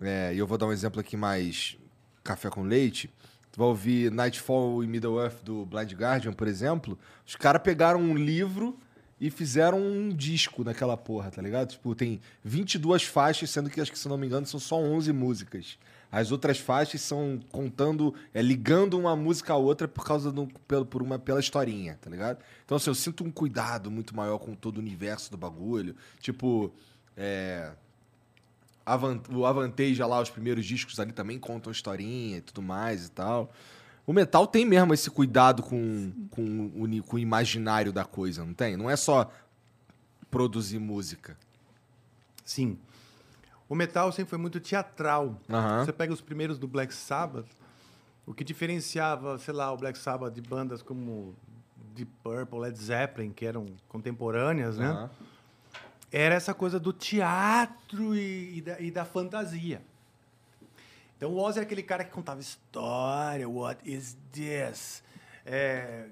é, 0.00 0.32
E 0.34 0.38
eu 0.38 0.46
vou 0.46 0.56
dar 0.56 0.66
um 0.66 0.72
exemplo 0.72 1.00
aqui 1.00 1.16
mais 1.16 1.76
café 2.24 2.48
com 2.48 2.62
leite. 2.62 3.10
Tu 3.52 3.58
vai 3.58 3.66
ouvir 3.68 4.10
Nightfall 4.10 4.82
e 4.84 4.86
Middle 4.86 5.20
Earth 5.20 5.42
do 5.42 5.66
Blind 5.66 5.92
Guardian, 5.92 6.32
por 6.32 6.46
exemplo. 6.48 6.98
Os 7.26 7.36
caras 7.36 7.60
pegaram 7.62 8.00
um 8.00 8.14
livro 8.14 8.78
e 9.20 9.28
fizeram 9.28 9.78
um 9.78 10.08
disco 10.08 10.64
naquela 10.64 10.96
porra, 10.96 11.30
tá 11.30 11.42
ligado? 11.42 11.70
Tipo, 11.72 11.94
tem 11.94 12.20
22 12.44 13.02
faixas, 13.02 13.50
sendo 13.50 13.68
que 13.68 13.80
acho 13.80 13.92
que, 13.92 13.98
se 13.98 14.08
não 14.08 14.16
me 14.16 14.26
engano, 14.26 14.46
são 14.46 14.58
só 14.60 14.76
11 14.80 15.12
músicas. 15.12 15.78
As 16.12 16.32
outras 16.32 16.58
faixas 16.58 17.00
são 17.02 17.38
contando, 17.52 18.12
é 18.34 18.42
ligando 18.42 18.98
uma 18.98 19.14
música 19.14 19.52
a 19.52 19.56
outra 19.56 19.86
por 19.86 20.04
causa 20.04 20.32
do, 20.32 20.48
pelo, 20.66 20.84
por 20.84 21.02
uma, 21.02 21.18
pela 21.18 21.38
historinha, 21.38 21.98
tá 22.00 22.10
ligado? 22.10 22.38
Então, 22.64 22.76
assim, 22.76 22.90
eu 22.90 22.94
sinto 22.94 23.22
um 23.22 23.30
cuidado 23.30 23.90
muito 23.90 24.14
maior 24.16 24.38
com 24.38 24.54
todo 24.54 24.78
o 24.78 24.80
universo 24.80 25.30
do 25.30 25.36
bagulho. 25.36 25.94
Tipo, 26.18 26.72
é, 27.16 27.70
Avant- 28.84 29.22
o 29.32 29.46
Avanteja 29.46 30.04
lá, 30.06 30.20
os 30.20 30.30
primeiros 30.30 30.66
discos 30.66 30.98
ali 30.98 31.12
também 31.12 31.38
contam 31.38 31.70
historinha 31.70 32.38
e 32.38 32.40
tudo 32.40 32.60
mais 32.60 33.06
e 33.06 33.10
tal. 33.12 33.52
O 34.04 34.12
metal 34.12 34.48
tem 34.48 34.64
mesmo 34.64 34.92
esse 34.92 35.08
cuidado 35.08 35.62
com, 35.62 36.10
com, 36.30 36.42
ni- 36.88 37.02
com 37.02 37.14
o 37.16 37.18
imaginário 37.20 37.92
da 37.92 38.04
coisa, 38.04 38.44
não 38.44 38.52
tem? 38.52 38.76
Não 38.76 38.90
é 38.90 38.96
só 38.96 39.30
produzir 40.28 40.80
música. 40.80 41.36
Sim. 42.44 42.76
O 43.70 43.74
metal 43.76 44.10
sempre 44.10 44.30
foi 44.30 44.38
muito 44.38 44.58
teatral. 44.58 45.40
Aham. 45.48 45.84
Você 45.84 45.92
pega 45.92 46.12
os 46.12 46.20
primeiros 46.20 46.58
do 46.58 46.66
Black 46.66 46.92
Sabbath, 46.92 47.46
o 48.26 48.34
que 48.34 48.42
diferenciava, 48.42 49.38
sei 49.38 49.54
lá, 49.54 49.72
o 49.72 49.76
Black 49.76 49.96
Sabbath 49.96 50.34
de 50.34 50.40
bandas 50.40 50.82
como 50.82 51.36
Deep 51.94 52.10
Purple, 52.20 52.58
Led 52.58 52.76
Zeppelin, 52.76 53.30
que 53.30 53.46
eram 53.46 53.66
contemporâneas, 53.88 54.76
né? 54.76 55.08
Era 56.10 56.34
essa 56.34 56.52
coisa 56.52 56.80
do 56.80 56.92
teatro 56.92 58.16
e, 58.16 58.58
e 58.58 58.60
da, 58.60 58.80
e 58.80 58.90
da 58.90 59.04
fantasia. 59.04 59.80
Então 61.16 61.30
o 61.30 61.38
Ozzy 61.38 61.58
era 61.58 61.64
aquele 61.64 61.84
cara 61.84 62.02
que 62.02 62.10
contava 62.10 62.40
história, 62.40 63.48
what 63.48 63.88
is 63.88 64.16
this? 64.32 65.00
É, 65.46 66.06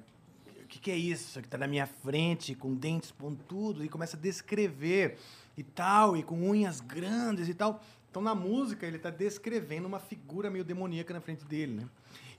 o 0.63 0.67
que, 0.69 0.79
que 0.79 0.93
é 0.93 0.97
isso 0.97 1.41
que 1.41 1.47
está 1.49 1.59
na 1.59 1.67
minha 1.67 1.89
frente, 1.89 2.55
com 2.55 2.73
dentes 2.73 3.11
pontudos, 3.11 3.85
e 3.85 3.89
começa 3.89 4.17
a 4.17 4.21
descrever 4.21 5.19
e 5.59 5.65
tal, 5.65 6.17
e 6.17 6.23
com 6.23 6.41
unhas 6.49 6.81
grandes 6.81 7.49
e 7.49 7.55
tal. 7.55 7.83
Então 8.09 8.23
na 8.23 8.33
música 8.35 8.87
ele 8.87 8.97
está 8.97 9.11
descrevendo 9.11 9.89
uma 9.89 9.99
figura 9.99 10.49
meio 10.49 10.65
demoníaca 10.65 11.13
na 11.13 11.21
frente 11.21 11.45
dele, 11.45 11.75
né? 11.75 11.89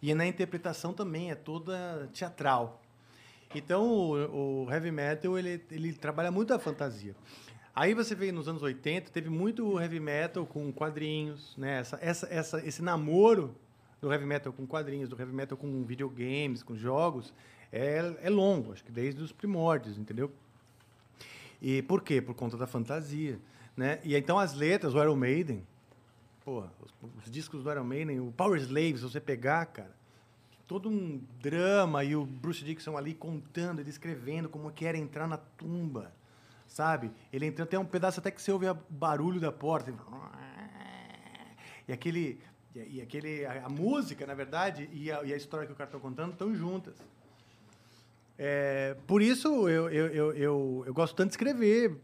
E 0.02 0.14
na 0.16 0.26
interpretação 0.26 0.94
também 0.94 1.30
é 1.30 1.36
toda 1.36 2.10
teatral. 2.14 2.82
Então 3.54 3.86
o, 3.86 4.64
o 4.64 4.72
heavy 4.72 4.90
metal 4.90 5.38
ele, 5.38 5.62
ele 5.70 5.92
trabalha 5.92 6.32
muito 6.32 6.54
a 6.54 6.60
fantasia. 6.60 7.14
Aí 7.76 7.94
você 7.94 8.16
vê 8.16 8.32
nos 8.32 8.48
anos 8.48 8.64
80, 8.64 9.12
teve 9.12 9.30
muito 9.30 9.80
heavy 9.80 10.00
metal 10.00 10.46
com 10.46 10.72
quadrinhos, 10.72 11.56
né? 11.58 11.80
Essa, 11.80 12.00
essa, 12.02 12.28
essa, 12.32 12.66
esse 12.66 12.82
namoro 12.82 13.54
do 14.02 14.12
heavy 14.12 14.26
metal 14.26 14.54
com 14.54 14.66
quadrinhos, 14.66 15.10
do 15.10 15.20
heavy 15.20 15.34
metal 15.34 15.58
com 15.58 15.84
videogames, 15.84 16.64
com 16.64 16.74
jogos, 16.74 17.34
é, 17.70 18.16
é 18.22 18.30
longo, 18.30 18.72
acho 18.72 18.84
que 18.84 18.92
desde 18.94 19.22
os 19.22 19.34
primórdios, 19.34 19.98
entendeu? 19.98 20.32
E 21.62 21.82
por 21.82 22.02
quê? 22.02 22.22
Por 22.22 22.36
conta 22.36 22.58
da 22.58 22.66
fantasia, 22.66 23.40
né? 23.76 24.00
E 24.04 24.16
então 24.16 24.40
as 24.40 24.54
letras, 24.54 24.94
o 24.94 25.02
Iron 25.02 25.16
Maiden, 25.16 25.66
porra, 26.44 26.72
os, 26.82 26.94
os 27.18 27.32
discos 27.32 27.64
do 27.64 27.72
Iron 27.72 27.84
Maiden, 27.84 28.20
o 28.20 28.32
Power 28.32 28.60
Slave, 28.60 28.98
se 28.98 29.04
você 29.04 29.20
pegar, 29.20 29.66
cara, 29.68 29.94
todo 30.70 30.88
um 30.88 31.20
drama 31.42 32.04
e 32.04 32.16
o 32.16 32.26
Bruce 32.26 32.64
Dixon 32.64 32.96
ali 32.96 33.14
contando 33.14 33.84
descrevendo 33.84 34.48
como 34.48 34.72
que 34.72 34.86
era 34.86 34.98
entrar 34.98 35.28
na 35.28 35.38
tumba, 35.38 36.14
sabe? 36.68 37.12
Ele 37.34 37.48
entrando, 37.48 37.68
tem 37.68 37.80
um 37.80 37.86
pedaço 37.86 38.20
até 38.20 38.30
que 38.30 38.42
você 38.42 38.52
ouve 38.52 38.70
o 38.70 38.78
barulho 38.90 39.40
da 39.40 39.52
porta. 39.52 39.92
E 41.88 41.92
aquele, 41.92 42.40
e 42.76 43.02
aquele 43.02 43.46
a, 43.48 43.66
a 43.66 43.70
música, 43.70 44.28
na 44.28 44.36
verdade, 44.36 44.88
e 44.94 45.12
a, 45.12 45.24
e 45.24 45.34
a 45.34 45.36
história 45.36 45.66
que 45.66 45.74
o 45.74 45.76
cara 45.76 45.90
está 45.90 46.00
contando 46.00 46.34
estão 46.34 46.54
juntas. 46.54 46.96
É, 48.42 48.96
por 49.06 49.22
isso 49.22 49.68
eu, 49.68 49.90
eu, 49.90 50.34
eu, 50.34 50.84
eu, 50.86 50.94
gosto 50.94 51.14
tanto 51.14 51.28
de 51.28 51.34
escrever 51.34 51.98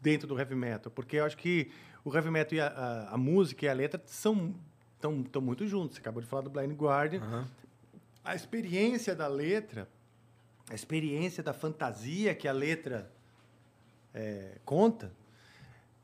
dentro 0.00 0.26
do 0.26 0.38
heavy 0.38 0.54
metal, 0.54 0.90
porque 0.90 1.16
eu 1.16 1.26
acho 1.26 1.36
que 1.36 1.70
o 2.02 2.14
heavy 2.14 2.30
metal 2.30 2.56
e 2.56 2.60
a, 2.62 2.68
a, 2.68 3.14
a 3.14 3.18
música 3.18 3.66
e 3.66 3.68
a 3.68 3.74
letra 3.74 4.00
são 4.06 4.54
tão, 4.98 5.22
tão 5.22 5.42
muito 5.42 5.66
juntos. 5.66 5.96
Você 5.96 6.00
acabou 6.00 6.22
de 6.22 6.26
falar 6.26 6.40
do 6.40 6.48
Blind 6.48 6.72
Guardian. 6.72 7.20
Aham. 7.20 7.46
A 8.24 8.34
experiência 8.34 9.14
da 9.14 9.26
letra, 9.26 9.86
a 10.70 10.74
experiência 10.74 11.42
da 11.42 11.52
fantasia 11.52 12.34
que 12.34 12.48
a 12.48 12.52
letra 12.52 13.12
é, 14.14 14.56
conta, 14.64 15.12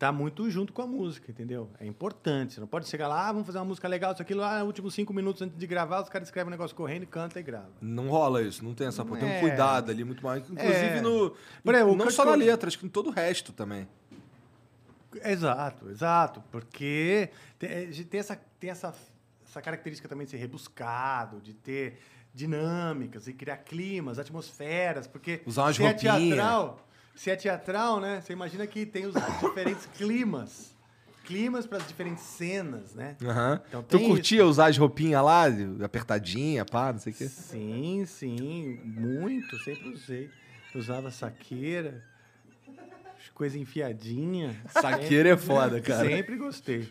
tá 0.01 0.11
muito 0.11 0.48
junto 0.51 0.72
com 0.72 0.80
a 0.80 0.86
música, 0.86 1.30
entendeu? 1.30 1.68
É 1.78 1.84
importante. 1.86 2.55
Você 2.55 2.61
não 2.61 2.66
pode 2.66 2.88
chegar 2.88 3.07
lá, 3.07 3.28
ah, 3.28 3.32
vamos 3.32 3.46
fazer 3.46 3.59
uma 3.59 3.66
música 3.66 3.86
legal, 3.86 4.12
isso 4.14 4.22
aqui 4.22 4.32
lá, 4.32 4.64
últimos 4.64 4.94
cinco 4.94 5.12
minutos 5.12 5.42
antes 5.42 5.59
de 5.59 5.66
gravar, 5.66 6.01
os 6.03 6.09
caras 6.09 6.26
escrevem 6.26 6.48
um 6.48 6.51
negócio 6.51 6.74
correndo, 6.74 7.07
canta 7.07 7.38
e 7.38 7.42
grava. 7.42 7.68
Não 7.82 8.09
rola 8.09 8.42
isso, 8.42 8.64
não 8.64 8.72
tem 8.74 8.86
essa 8.86 9.05
porra. 9.05 9.20
Tem 9.20 9.28
um 9.28 9.32
É. 9.32 9.40
cuidado 9.40 9.90
ali 9.90 10.03
muito 10.03 10.22
maior. 10.24 10.38
Inclusive 10.38 10.64
É. 10.72 11.01
no. 11.03 11.36
Exemplo, 11.66 11.96
não 11.96 12.11
só 12.11 12.24
na 12.24 12.34
letra, 12.34 12.66
acho 12.66 12.78
que 12.78 12.86
em 12.86 12.88
todo 12.88 13.09
o 13.09 13.12
resto 13.12 13.53
também. 13.53 13.86
Exato, 15.22 15.90
exato. 15.90 16.42
Porque 16.51 17.28
tem, 17.59 17.92
gente 17.92 18.09
tem, 18.09 18.20
essa, 18.20 18.36
tem 18.59 18.70
essa, 18.70 18.94
essa 19.44 19.61
característica 19.61 20.09
também 20.09 20.24
de 20.24 20.30
ser 20.30 20.36
rebuscado, 20.38 21.40
de 21.40 21.53
ter 21.53 21.98
dinâmicas 22.32 23.26
e 23.26 23.32
criar 23.32 23.57
climas, 23.59 24.18
atmosferas, 24.18 25.07
porque 25.07 25.42
Usar 25.44 25.64
umas 25.64 25.76
se 25.76 25.82
é 25.82 25.88
roupinhas. 25.90 26.16
teatral, 26.16 26.88
se 27.21 27.31
é 27.31 27.37
teatral, 27.37 28.01
né? 28.01 28.23
Você 28.23 28.33
imagina 28.33 28.66
que 28.66 28.87
tem 28.87 29.05
os 29.05 29.12
diferentes 29.43 29.85
climas. 29.95 30.75
Climas 31.23 31.66
para 31.66 31.77
as 31.77 31.87
diferentes 31.87 32.25
cenas, 32.25 32.95
né? 32.95 33.14
Aham. 33.23 33.61
Então 33.68 33.83
tu 33.83 34.01
curtia 34.01 34.47
usar 34.47 34.68
as 34.71 34.79
roupinhas 34.79 35.23
lá, 35.23 35.45
apertadinha, 35.85 36.64
pá, 36.64 36.91
não 36.95 36.99
sei 36.99 37.12
o 37.12 37.16
quê? 37.16 37.29
Sim, 37.29 38.05
sim, 38.07 38.81
muito, 38.85 39.59
sempre 39.59 39.91
usei. 39.91 40.31
Usava 40.75 41.11
saqueira, 41.11 42.03
coisa 43.35 43.59
enfiadinha. 43.59 44.57
Saqueira 44.71 45.29
é 45.29 45.37
foda, 45.37 45.79
cara. 45.79 46.09
Sempre 46.09 46.37
gostei. 46.39 46.91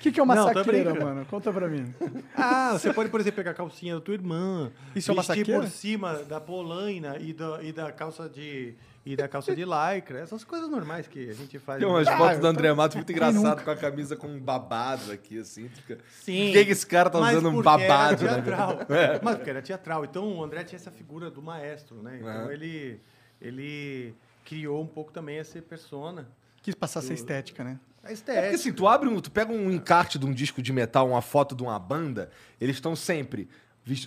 que, 0.00 0.12
que 0.12 0.20
é 0.20 0.22
uma 0.22 0.34
Não, 0.34 0.52
saqueira, 0.52 0.94
mano? 0.94 1.24
Conta 1.24 1.50
pra 1.50 1.66
mim. 1.66 1.94
Ah, 2.36 2.72
você 2.74 2.92
pode, 2.92 3.08
por 3.08 3.20
exemplo, 3.20 3.36
pegar 3.38 3.52
a 3.52 3.54
calcinha 3.54 3.94
da 3.94 4.02
tua 4.02 4.12
irmã, 4.12 4.70
Isso 4.94 5.10
é 5.10 5.14
uma 5.14 5.22
saqueira? 5.22 5.60
por 5.60 5.66
cima 5.66 6.22
da 6.24 6.38
polaina 6.38 7.16
e 7.16 7.32
da, 7.32 7.62
e 7.62 7.72
da 7.72 7.90
calça 7.90 8.28
de 8.28 8.74
e 9.04 9.16
da 9.16 9.26
calça 9.26 9.54
de 9.54 9.64
lycra, 9.64 10.20
essas 10.20 10.44
coisas 10.44 10.68
normais 10.68 11.08
que 11.08 11.28
a 11.28 11.32
gente 11.32 11.58
faz. 11.58 11.80
Tem 11.80 11.88
umas 11.88 12.06
Ah, 12.06 12.16
fotos 12.16 12.38
do 12.38 12.46
André 12.46 12.72
Matos 12.72 12.94
muito 12.96 13.10
engraçado 13.10 13.64
com 13.64 13.70
a 13.70 13.76
camisa 13.76 14.14
com 14.14 14.28
um 14.28 14.38
babado 14.40 15.10
aqui, 15.10 15.38
assim. 15.40 15.68
Fica... 15.68 15.98
Sim. 16.20 16.46
Por 16.46 16.52
que, 16.52 16.64
que 16.66 16.70
esse 16.72 16.86
cara 16.86 17.10
tá 17.10 17.18
usando 17.18 17.48
um 17.48 17.60
babado? 17.62 18.24
Era 18.24 18.36
né? 18.36 18.42
teatral. 18.42 18.78
Mas 19.22 19.34
porque 19.36 19.50
era 19.50 19.60
teatral. 19.62 20.04
Então 20.04 20.38
o 20.38 20.44
André 20.44 20.62
tinha 20.64 20.76
essa 20.76 20.90
figura 20.92 21.30
do 21.30 21.42
maestro, 21.42 21.96
né? 22.02 22.18
Então 22.20 22.28
Aham. 22.30 22.52
ele, 22.52 23.00
ele 23.40 24.14
criou 24.44 24.80
um 24.82 24.86
pouco 24.86 25.12
também 25.12 25.38
essa 25.38 25.60
persona. 25.60 26.28
Quis 26.62 26.74
passar 26.74 27.00
essa 27.00 27.12
estética, 27.12 27.64
né? 27.64 27.80
A 28.04 28.10
É 28.12 28.14
porque 28.14 28.14
estética. 28.14 28.54
assim, 28.54 28.72
tu 28.72 28.86
abre 28.86 29.08
um, 29.08 29.20
tu 29.20 29.30
pega 29.32 29.52
um 29.52 29.70
encarte 29.70 30.16
de 30.18 30.26
um 30.26 30.32
disco 30.32 30.62
de 30.62 30.72
metal, 30.72 31.08
uma 31.08 31.22
foto 31.22 31.54
de 31.56 31.62
uma 31.62 31.78
banda, 31.78 32.30
eles 32.60 32.76
estão 32.76 32.94
sempre 32.94 33.48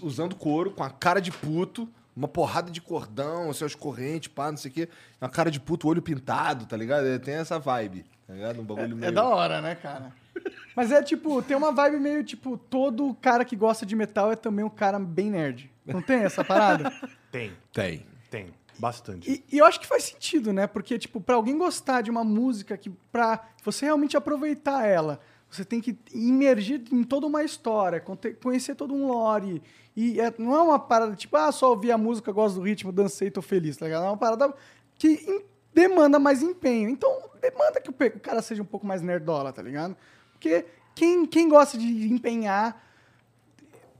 usando 0.02 0.36
couro, 0.36 0.72
com 0.72 0.84
a 0.84 0.90
cara 0.90 1.20
de 1.20 1.32
puto, 1.32 1.88
uma 2.16 2.28
porrada 2.28 2.72
de 2.72 2.82
cordão, 2.82 3.52
seus 3.54 3.76
correntes, 3.76 4.30
pá, 4.30 4.50
não 4.50 4.58
sei 4.58 4.72
o 4.72 4.74
quê, 4.74 4.90
uma 5.22 5.30
cara 5.30 5.52
de 5.52 5.60
puto, 5.60 5.88
olho 5.88 6.02
pintado, 6.02 6.66
tá 6.66 6.78
ligado? 6.78 7.06
É, 7.08 7.20
Tem 7.20 7.36
essa 7.36 7.60
vibe, 7.60 8.06
tá 8.26 8.34
ligado? 8.34 8.62
Um 8.62 8.64
bagulho 8.64 8.94
É 8.94 8.96
meio... 8.96 9.12
da 9.12 9.26
hora, 9.26 9.62
né, 9.62 9.76
cara? 9.76 10.14
Mas 10.76 10.92
é 10.92 11.02
tipo, 11.02 11.42
tem 11.42 11.56
uma 11.56 11.72
vibe 11.72 11.98
meio 12.00 12.24
tipo, 12.24 12.58
todo 12.58 13.14
cara 13.22 13.44
que 13.46 13.56
gosta 13.56 13.86
de 13.86 13.96
metal 13.96 14.32
é 14.32 14.36
também 14.36 14.64
um 14.64 14.70
cara 14.70 15.00
bem 15.00 15.30
nerd. 15.30 15.72
Não 15.86 16.02
tem 16.02 16.20
essa 16.24 16.44
parada? 16.44 16.92
Tem, 17.32 17.52
Tem. 17.74 18.06
tem. 18.32 18.54
Bastante. 18.80 19.30
E, 19.30 19.56
e 19.56 19.58
eu 19.58 19.66
acho 19.66 19.80
que 19.80 19.86
faz 19.86 20.04
sentido, 20.06 20.52
né? 20.54 20.68
Porque, 20.68 20.98
tipo, 20.98 21.20
pra 21.22 21.36
alguém 21.36 21.58
gostar 21.58 22.02
de 22.02 22.10
uma 22.10 22.24
música 22.24 22.78
que, 22.78 22.90
pra 23.12 23.46
você 23.64 23.86
realmente 23.86 24.16
aproveitar 24.18 24.86
ela, 24.86 25.20
você 25.56 25.66
tem 25.66 25.82
que 25.82 25.98
imergir 26.14 26.84
em 26.92 27.04
toda 27.04 27.26
uma 27.28 27.44
história, 27.44 28.04
conhecer 28.42 28.76
todo 28.76 28.94
um 28.94 29.08
lore. 29.08 29.62
E 29.96 30.20
é- 30.20 30.34
não 30.38 30.56
é 30.56 30.62
uma 30.62 30.80
parada 30.80 31.16
tipo, 31.16 31.36
ah, 31.38 31.52
só 31.52 31.70
ouvi 31.70 31.92
a 31.92 31.98
música, 31.98 32.32
gosto 32.32 32.56
do 32.56 32.62
ritmo, 32.62 32.92
dancei, 32.92 33.32
tô 33.32 33.42
feliz, 33.42 33.78
tá 33.78 33.86
ligado? 33.86 34.04
É 34.06 34.08
uma 34.08 34.18
parada 34.18 34.54
que 34.98 35.08
em- 35.08 35.44
demanda 35.74 36.20
mais 36.20 36.42
empenho. 36.42 36.90
Então, 36.90 37.30
demanda 37.42 37.80
que 37.82 37.90
o, 37.90 38.20
cara 38.20 38.42
seja 38.42 38.62
um 38.62 38.66
pouco 38.66 38.86
mais 38.86 39.02
nerdola, 39.02 39.52
tá 39.54 39.62
ligado? 39.62 39.96
Porque 40.34 40.66
quem, 40.94 41.26
quem 41.26 41.48
gosta 41.50 41.78
de 41.78 42.12
empenhar 42.12 42.82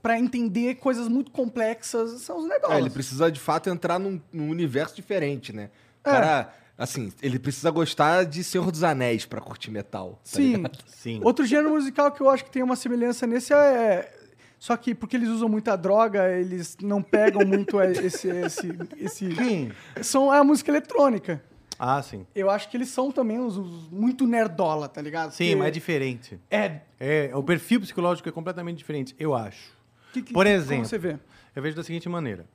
pra 0.02 0.18
entender 0.18 0.76
coisas 0.76 1.08
muito 1.08 1.30
complexas 1.32 2.20
são 2.22 2.38
os 2.38 2.46
nerdolas. 2.46 2.76
É, 2.76 2.80
ele 2.80 2.90
precisa 2.90 3.30
de 3.30 3.40
fato 3.40 3.68
entrar 3.68 3.98
num, 3.98 4.20
num 4.32 4.48
universo 4.50 4.94
diferente, 4.94 5.52
né? 5.52 5.70
O 6.04 6.08
É. 6.08 6.12
cara, 6.12 6.54
assim, 6.78 7.12
ele 7.22 7.38
precisa 7.38 7.70
gostar 7.70 8.24
de 8.24 8.42
Senhor 8.44 8.70
dos 8.70 8.82
Anéis 8.82 9.24
pra 9.26 9.40
curtir 9.40 9.70
metal. 9.70 10.12
tá 10.12 10.18
Sim. 10.24 10.56
ligado? 10.56 10.78
Sim. 10.86 11.20
Outro 11.22 11.44
gênero 11.46 11.70
musical 11.70 12.10
que 12.12 12.20
eu 12.20 12.28
acho 12.30 12.44
que 12.44 12.50
tem 12.50 12.62
uma 12.62 12.76
semelhança 12.76 13.26
nesse 13.26 13.52
é. 13.54 14.12
Só 14.58 14.74
que 14.76 14.94
porque 14.94 15.16
eles 15.16 15.28
usam 15.28 15.48
muita 15.48 15.76
droga, 15.76 16.30
eles 16.30 16.76
não 16.80 17.02
pegam 17.02 17.46
muito 17.46 17.78
esse. 17.82 18.28
esse, 18.28 18.68
esse... 18.96 19.28
Quem? 19.28 19.70
São 20.02 20.30
a 20.30 20.42
música 20.42 20.70
eletrônica. 20.70 21.42
Ah, 21.78 22.00
sim. 22.02 22.26
Eu 22.34 22.48
acho 22.48 22.70
que 22.70 22.76
eles 22.76 22.88
são 22.88 23.12
também 23.12 23.38
os, 23.38 23.58
os 23.58 23.90
muito 23.90 24.26
nerdola, 24.26 24.88
tá 24.88 25.02
ligado? 25.02 25.32
Sim, 25.32 25.44
Porque 25.48 25.56
mas 25.56 25.68
é 25.68 25.70
diferente. 25.70 26.40
É. 26.50 26.80
É, 26.98 27.30
o 27.34 27.42
perfil 27.42 27.80
psicológico 27.82 28.26
é 28.28 28.32
completamente 28.32 28.78
diferente, 28.78 29.14
eu 29.18 29.34
acho. 29.34 29.72
que- 30.12 30.22
que- 30.22 30.32
Por 30.32 30.46
como 30.46 30.56
exemplo, 30.56 30.86
você 30.86 30.96
vê? 30.96 31.18
Eu 31.54 31.62
vejo 31.62 31.76
da 31.76 31.84
seguinte 31.84 32.08
maneira: 32.08 32.46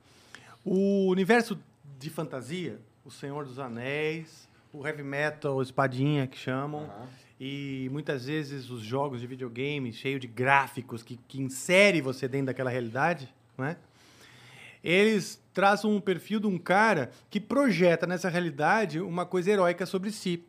o 0.64 1.06
universo 1.08 1.56
de 2.00 2.10
fantasia, 2.10 2.80
o 3.04 3.10
Senhor 3.10 3.44
dos 3.44 3.58
Anéis, 3.58 4.48
o 4.72 4.86
heavy 4.86 5.02
metal, 5.02 5.56
o 5.56 5.62
espadinha 5.62 6.26
que 6.26 6.38
chamam, 6.38 6.90
e 7.40 7.88
muitas 7.92 8.26
vezes 8.26 8.70
os 8.70 8.82
jogos 8.82 9.20
de 9.20 9.26
videogame 9.26 9.92
cheio 9.92 10.18
de 10.20 10.26
gráficos 10.26 11.02
que, 11.02 11.18
que 11.28 11.40
insere 11.40 12.00
você 12.00 12.28
dentro 12.28 12.46
daquela 12.46 12.70
realidade, 12.70 13.28
não 13.58 13.64
é? 13.64 13.76
Eles 14.84 15.40
traçam 15.54 15.94
um 15.94 16.00
perfil 16.00 16.40
de 16.40 16.46
um 16.46 16.58
cara 16.58 17.10
que 17.30 17.40
projeta 17.40 18.06
nessa 18.06 18.28
realidade 18.28 19.00
uma 19.00 19.24
coisa 19.24 19.50
heróica 19.50 19.86
sobre 19.86 20.10
si. 20.10 20.42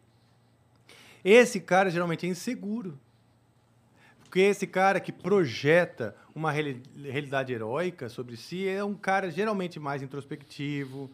Esse 1.23 1.59
cara 1.59 1.89
geralmente 1.89 2.25
é 2.25 2.29
inseguro. 2.29 2.97
Porque 4.23 4.39
esse 4.39 4.65
cara 4.65 4.99
que 4.99 5.11
projeta 5.11 6.15
uma 6.33 6.51
reali- 6.51 6.81
realidade 7.03 7.53
heróica 7.53 8.09
sobre 8.09 8.35
si 8.35 8.67
é 8.67 8.83
um 8.83 8.95
cara 8.95 9.29
geralmente 9.29 9.79
mais 9.79 10.01
introspectivo. 10.01 11.11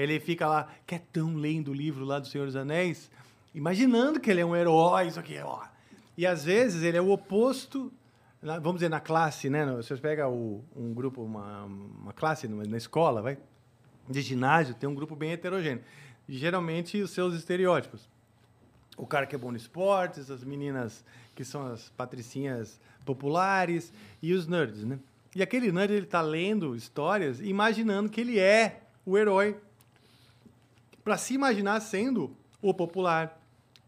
Ele 0.00 0.18
fica 0.20 0.46
lá, 0.46 0.68
quietão, 0.86 1.34
lendo 1.36 1.70
o 1.70 1.74
livro 1.74 2.04
lá 2.04 2.18
do 2.18 2.26
Senhor 2.26 2.46
dos 2.46 2.56
Anéis, 2.56 3.10
imaginando 3.54 4.20
que 4.20 4.30
ele 4.30 4.40
é 4.40 4.46
um 4.46 4.54
herói, 4.56 5.08
isso 5.08 5.18
aqui, 5.20 5.38
ó. 5.38 5.62
E 6.16 6.26
às 6.26 6.44
vezes 6.44 6.82
ele 6.82 6.96
é 6.96 7.00
o 7.00 7.10
oposto, 7.10 7.92
vamos 8.42 8.74
dizer, 8.74 8.88
na 8.88 9.00
classe, 9.00 9.48
né? 9.50 9.66
Você 9.76 9.96
pega 9.96 10.28
o- 10.28 10.62
um 10.76 10.92
grupo, 10.94 11.22
uma, 11.22 11.64
uma 11.64 12.12
classe 12.12 12.46
na 12.48 12.76
escola, 12.76 13.20
vai, 13.22 13.38
de 14.08 14.20
ginásio, 14.22 14.74
tem 14.74 14.88
um 14.88 14.94
grupo 14.94 15.14
bem 15.16 15.32
heterogêneo. 15.32 15.82
Geralmente 16.28 17.00
os 17.02 17.10
seus 17.10 17.34
estereótipos 17.34 18.08
o 18.96 19.06
cara 19.06 19.24
que 19.26 19.34
é 19.34 19.38
bom 19.38 19.50
no 19.50 19.56
esportes, 19.56 20.30
as 20.30 20.44
meninas 20.44 21.02
que 21.34 21.42
são 21.42 21.66
as 21.66 21.88
patricinhas 21.90 22.78
populares 23.04 23.92
e 24.20 24.34
os 24.34 24.46
nerds, 24.46 24.84
né? 24.84 24.98
E 25.34 25.42
aquele 25.42 25.72
nerd 25.72 25.92
ele 25.94 26.04
tá 26.06 26.20
lendo 26.20 26.74
histórias 26.76 27.40
imaginando 27.40 28.10
que 28.10 28.20
ele 28.20 28.38
é 28.38 28.82
o 29.06 29.16
herói 29.16 29.56
para 31.04 31.16
se 31.16 31.34
imaginar 31.34 31.80
sendo 31.80 32.36
o 32.62 32.72
popular, 32.74 33.40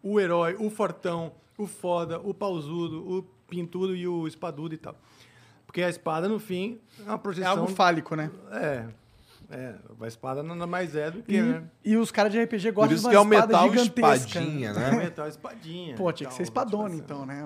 o 0.03 0.19
herói, 0.21 0.57
o 0.59 0.69
fortão, 0.71 1.33
o 1.59 1.67
foda, 1.67 2.19
o 2.21 2.33
pausudo, 2.35 3.19
o 3.19 3.23
pintudo 3.49 3.95
e 3.95 4.07
o 4.09 4.27
espadudo 4.27 4.75
e 4.75 4.79
tal. 4.79 4.97
Porque 5.67 5.83
a 5.83 5.89
espada 5.89 6.29
no 6.29 6.39
fim 6.39 6.79
é 7.01 7.03
uma 7.05 7.15
É 7.15 7.19
projeção 7.19 7.51
algo 7.53 7.67
fálico, 7.69 8.15
né? 8.17 8.31
é, 8.51 8.85
é, 9.51 9.75
a 10.01 10.07
espada 10.07 10.43
nada 10.43 10.67
mais 10.67 10.97
é 10.97 11.11
do 11.11 11.23
que, 11.23 11.37
E, 11.37 11.43
né? 11.43 11.63
e 11.85 11.97
os 11.97 12.11
caras 12.11 12.33
de 12.33 12.43
RPG 12.43 12.73
Por 12.73 12.89
gostam 12.89 12.95
isso 12.97 13.05
de 13.05 13.11
que 13.11 13.17
é 13.17 13.21
uma 13.21 13.31
o 13.31 13.35
espada 13.35 13.53
metal 13.53 13.71
gigantesca. 13.85 14.39
espadinha, 14.41 14.71
É 14.71 14.73
né? 14.73 14.91
metal 14.93 15.29
espadinha. 15.29 15.95
Pô, 15.97 16.13
tinha 16.13 16.29
que 16.29 16.35
ser 16.35 16.51
tal, 16.51 16.65
espadona, 16.65 16.95
motivação. 16.95 17.25
então, 17.25 17.27
né? 17.27 17.45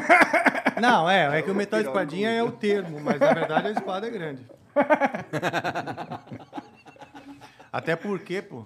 Não, 0.80 1.08
é, 1.10 1.38
é 1.38 1.42
que 1.42 1.50
o 1.50 1.54
metal 1.54 1.80
espadinha 1.80 2.30
é 2.30 2.42
o 2.42 2.50
termo, 2.52 3.00
mas 3.00 3.18
na 3.20 3.32
verdade 3.34 3.68
a 3.68 3.70
espada 3.70 4.06
é 4.06 4.10
grande. 4.10 4.46
Até 7.72 7.94
porque, 7.96 8.42
pô, 8.42 8.64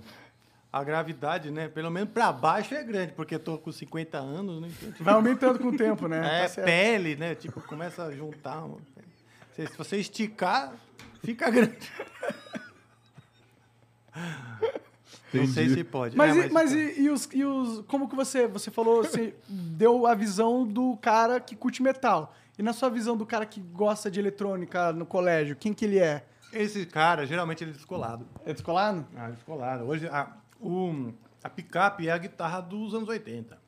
a 0.72 0.82
gravidade, 0.82 1.50
né? 1.50 1.68
Pelo 1.68 1.90
menos 1.90 2.10
pra 2.10 2.32
baixo 2.32 2.74
é 2.74 2.82
grande, 2.82 3.12
porque 3.12 3.34
eu 3.34 3.38
tô 3.38 3.58
com 3.58 3.70
50 3.70 4.18
anos, 4.18 4.60
né? 4.62 4.68
Então, 4.76 4.90
tipo, 4.92 5.04
Vai 5.04 5.14
aumentando 5.14 5.58
com 5.58 5.68
o 5.68 5.76
tempo, 5.76 6.08
né? 6.08 6.44
é 6.44 6.48
Tá 6.48 6.62
pele, 6.62 7.16
né? 7.16 7.34
Tipo, 7.34 7.60
começa 7.60 8.04
a 8.04 8.10
juntar. 8.10 8.60
mano. 8.62 8.80
Se 9.54 9.66
você 9.78 9.98
esticar, 9.98 10.72
fica 11.22 11.48
grande. 11.48 11.78
Não 15.32 15.46
sei 15.48 15.68
se 15.68 15.82
pode. 15.84 16.16
Mas, 16.16 16.36
É, 16.36 16.46
e, 16.46 16.50
mas 16.52 16.70
pode. 16.70 16.80
e, 16.82 17.00
e 17.02 17.10
os, 17.10 17.28
e 17.32 17.44
os. 17.44 17.80
Como 17.86 18.08
que 18.08 18.14
você. 18.14 18.46
Você 18.46 18.70
falou, 18.70 19.02
você 19.02 19.34
deu 19.48 20.06
a 20.06 20.14
visão 20.14 20.64
do 20.66 20.96
cara 20.96 21.40
que 21.40 21.56
curte 21.56 21.82
metal. 21.82 22.34
E 22.56 22.62
na 22.62 22.72
sua 22.72 22.88
visão 22.88 23.16
do 23.16 23.26
cara 23.26 23.44
que 23.44 23.60
gosta 23.60 24.08
de 24.10 24.20
eletrônica 24.20 24.92
no 24.92 25.04
colégio, 25.04 25.56
quem 25.56 25.72
que 25.72 25.84
ele 25.84 25.98
é? 25.98 26.24
Esse 26.54 26.86
cara, 26.86 27.26
geralmente 27.26 27.64
ele 27.64 27.72
é 27.72 27.74
descolado. 27.74 28.26
É 28.46 28.52
descolado? 28.52 29.06
Ah, 29.16 29.30
descolado. 29.30 29.84
Hoje, 29.84 30.06
a, 30.06 30.32
o, 30.60 31.12
a 31.42 31.50
picape 31.50 32.08
é 32.08 32.12
a 32.12 32.18
guitarra 32.18 32.60
dos 32.60 32.94
anos 32.94 33.08
80. 33.08 33.58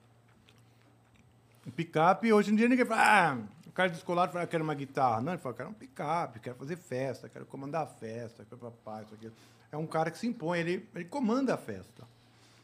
O 1.66 1.72
picape, 1.72 2.32
hoje 2.32 2.52
em 2.52 2.56
dia, 2.56 2.68
ninguém 2.68 2.86
fala. 2.86 3.02
Ah, 3.02 3.38
o 3.66 3.72
cara 3.72 3.90
descolado 3.90 4.32
fala, 4.32 4.44
eu 4.44 4.48
quero 4.48 4.62
uma 4.62 4.74
guitarra. 4.74 5.20
Não, 5.20 5.32
ele 5.32 5.42
fala, 5.42 5.52
eu 5.52 5.56
quero 5.56 5.70
um 5.70 5.74
picape, 5.74 6.38
quero 6.38 6.56
fazer 6.56 6.76
festa, 6.76 7.28
quero 7.28 7.44
comandar 7.44 7.82
a 7.82 7.86
festa, 7.86 8.44
quero 8.44 8.56
papai, 8.56 9.02
isso 9.02 9.14
aqui. 9.14 9.32
É 9.72 9.76
um 9.76 9.86
cara 9.86 10.10
que 10.10 10.18
se 10.18 10.26
impõe, 10.28 10.60
ele, 10.60 10.88
ele 10.94 11.04
comanda 11.04 11.54
a 11.54 11.58
festa. 11.58 12.06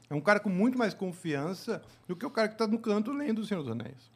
É 0.09 0.15
um 0.15 0.21
cara 0.21 0.39
com 0.39 0.49
muito 0.49 0.79
mais 0.79 0.95
confiança 0.95 1.83
do 2.07 2.15
que 2.15 2.25
o 2.25 2.31
cara 2.31 2.47
que 2.47 2.55
está 2.55 2.67
no 2.67 2.79
canto 2.79 3.13
lendo 3.13 3.41
O 3.41 3.45
Senhor 3.45 3.63
dos 3.63 3.73
Anéis. 3.73 4.13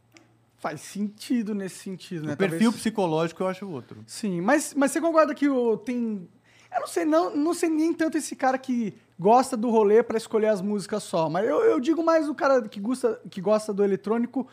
Faz 0.59 0.81
sentido 0.81 1.55
nesse 1.55 1.77
sentido, 1.77 2.27
né? 2.27 2.33
o 2.33 2.37
perfil 2.37 2.59
Talvez- 2.59 2.77
psicológico 2.77 3.43
eu 3.43 3.47
acho 3.49 3.69
outro. 3.69 4.03
Sim, 4.07 4.41
mas, 4.41 4.73
mas 4.75 4.91
você 4.91 5.01
concorda 5.01 5.35
que 5.35 5.49
o, 5.49 5.77
tem. 5.77 6.27
Eu 6.75 6.81
não 6.81 6.87
sei, 6.87 7.05
não, 7.05 7.37
não 7.37 7.55
sei 7.55 7.69
nem 7.69 7.93
tanto 7.93 8.17
esse 8.19 8.35
cara 8.35 8.57
que 8.59 8.95
gosta 9.19 9.57
do 9.57 9.71
rolê 9.71 10.03
pra 10.03 10.17
escolher 10.17 10.49
as 10.49 10.61
músicas 10.61 11.03
só, 11.03 11.29
mas 11.29 11.47
eu, 11.47 11.61
eu 11.63 11.79
digo 11.81 12.03
mais 12.03 12.29
o 12.29 12.35
cara 12.35 12.63
que 12.69 12.81
gosta, 12.81 13.21
que 13.31 13.41
gosta 13.41 13.73
do 13.73 13.85
eletrônico, 13.85 14.47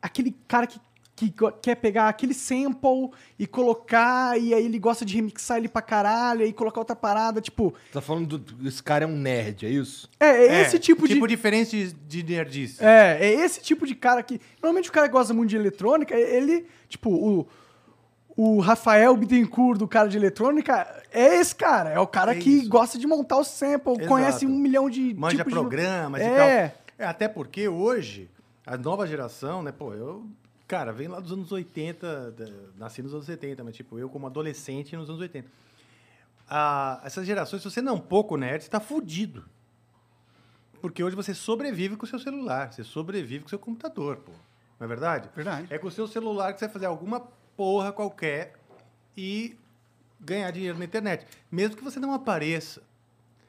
aquele 0.00 0.34
cara 0.48 0.66
que, 0.66 0.80
que 1.14 1.32
quer 1.60 1.76
pegar 1.76 2.08
aquele 2.08 2.32
sample 2.34 3.10
e 3.38 3.46
colocar, 3.46 4.38
e 4.40 4.54
aí 4.54 4.64
ele 4.64 4.78
gosta 4.78 5.04
de 5.04 5.14
remixar 5.14 5.58
ele 5.58 5.68
pra 5.68 5.82
caralho, 5.82 6.44
e 6.44 6.52
colocar 6.52 6.80
outra 6.80 6.96
parada, 6.96 7.40
tipo. 7.40 7.74
Tá 7.92 8.00
falando 8.00 8.38
do. 8.38 8.66
Esse 8.68 8.82
cara 8.82 9.04
é 9.04 9.06
um 9.06 9.16
nerd, 9.16 9.66
é 9.66 9.68
isso? 9.70 10.08
É, 10.18 10.46
é 10.46 10.62
esse 10.62 10.78
tipo 10.78 11.06
de. 11.06 11.14
Tipo 11.14 11.28
diferente 11.28 11.92
de 11.92 12.22
nerdice. 12.22 12.82
É, 12.84 13.18
é 13.20 13.30
esse 13.44 13.60
tipo 13.60 13.86
de 13.86 13.94
cara 13.94 14.22
que. 14.22 14.40
Normalmente 14.62 14.88
o 14.88 14.92
cara 14.92 15.06
que 15.06 15.12
gosta 15.12 15.32
muito 15.34 15.50
de 15.50 15.56
eletrônica, 15.56 16.14
ele, 16.16 16.66
tipo, 16.88 17.10
o. 17.10 17.46
O 18.34 18.60
Rafael 18.60 19.14
Bittencourt 19.14 19.78
do 19.78 19.86
cara 19.86 20.08
de 20.08 20.16
eletrônica 20.16 20.86
é 21.12 21.38
esse 21.38 21.54
cara. 21.54 21.90
É 21.90 21.98
o 22.00 22.06
cara 22.06 22.32
É 22.32 22.38
que 22.38 22.48
isso. 22.48 22.68
gosta 22.70 22.98
de 22.98 23.06
montar 23.06 23.36
o 23.36 23.44
sample, 23.44 23.92
Exato. 23.92 24.08
conhece 24.08 24.46
um 24.46 24.56
milhão 24.58 24.88
de. 24.88 25.12
manja 25.14 25.36
tipos 25.36 25.52
de- 25.52 25.58
programas 25.58 26.22
e 26.22 26.24
É. 26.24 26.36
tal. 26.36 26.48
É, 26.98 27.06
até 27.06 27.28
porque 27.28 27.68
hoje, 27.68 28.30
a 28.66 28.78
nova 28.78 29.06
geração, 29.06 29.62
né, 29.62 29.70
pô, 29.70 29.92
eu 29.92 30.24
Cara, 30.72 30.90
vem 30.90 31.06
lá 31.06 31.20
dos 31.20 31.30
anos 31.30 31.52
80, 31.52 32.30
da- 32.30 32.46
nasci 32.78 33.02
nos 33.02 33.12
anos 33.12 33.26
70, 33.26 33.62
mas 33.62 33.76
tipo, 33.76 33.98
eu 33.98 34.08
como 34.08 34.26
adolescente 34.26 34.96
nos 34.96 35.06
anos 35.06 35.20
80. 35.20 35.46
Ah, 36.48 36.98
essas 37.04 37.26
gerações, 37.26 37.60
se 37.60 37.70
você 37.70 37.82
não 37.82 37.92
é 37.92 37.96
um 37.96 38.00
pouco 38.00 38.38
nerd, 38.38 38.64
você 38.64 38.70
tá 38.70 38.80
fudido. 38.80 39.44
Porque 40.80 41.04
hoje 41.04 41.14
você 41.14 41.34
sobrevive 41.34 41.94
com 41.94 42.06
o 42.06 42.08
seu 42.08 42.18
celular, 42.18 42.72
você 42.72 42.82
sobrevive 42.82 43.40
com 43.40 43.48
o 43.48 43.50
seu 43.50 43.58
computador, 43.58 44.16
pô. 44.16 44.32
Não 44.80 44.86
é 44.86 44.88
verdade? 44.88 45.28
Verdade. 45.36 45.66
É 45.68 45.76
com 45.76 45.88
o 45.88 45.90
seu 45.90 46.08
celular 46.08 46.54
que 46.54 46.58
você 46.58 46.64
vai 46.64 46.72
fazer 46.72 46.86
alguma 46.86 47.20
porra 47.54 47.92
qualquer 47.92 48.54
e 49.14 49.54
ganhar 50.18 50.50
dinheiro 50.52 50.78
na 50.78 50.86
internet. 50.86 51.26
Mesmo 51.50 51.76
que 51.76 51.84
você 51.84 52.00
não 52.00 52.14
apareça. 52.14 52.82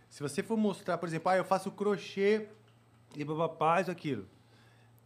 Se 0.09 0.21
você 0.21 0.43
for 0.43 0.57
mostrar, 0.57 0.97
por 0.97 1.07
exemplo, 1.07 1.31
ah, 1.31 1.37
eu 1.37 1.45
faço 1.45 1.71
crochê 1.71 2.49
e 3.15 3.23
babapá, 3.23 3.79
isso, 3.79 3.89
aquilo. 3.89 4.27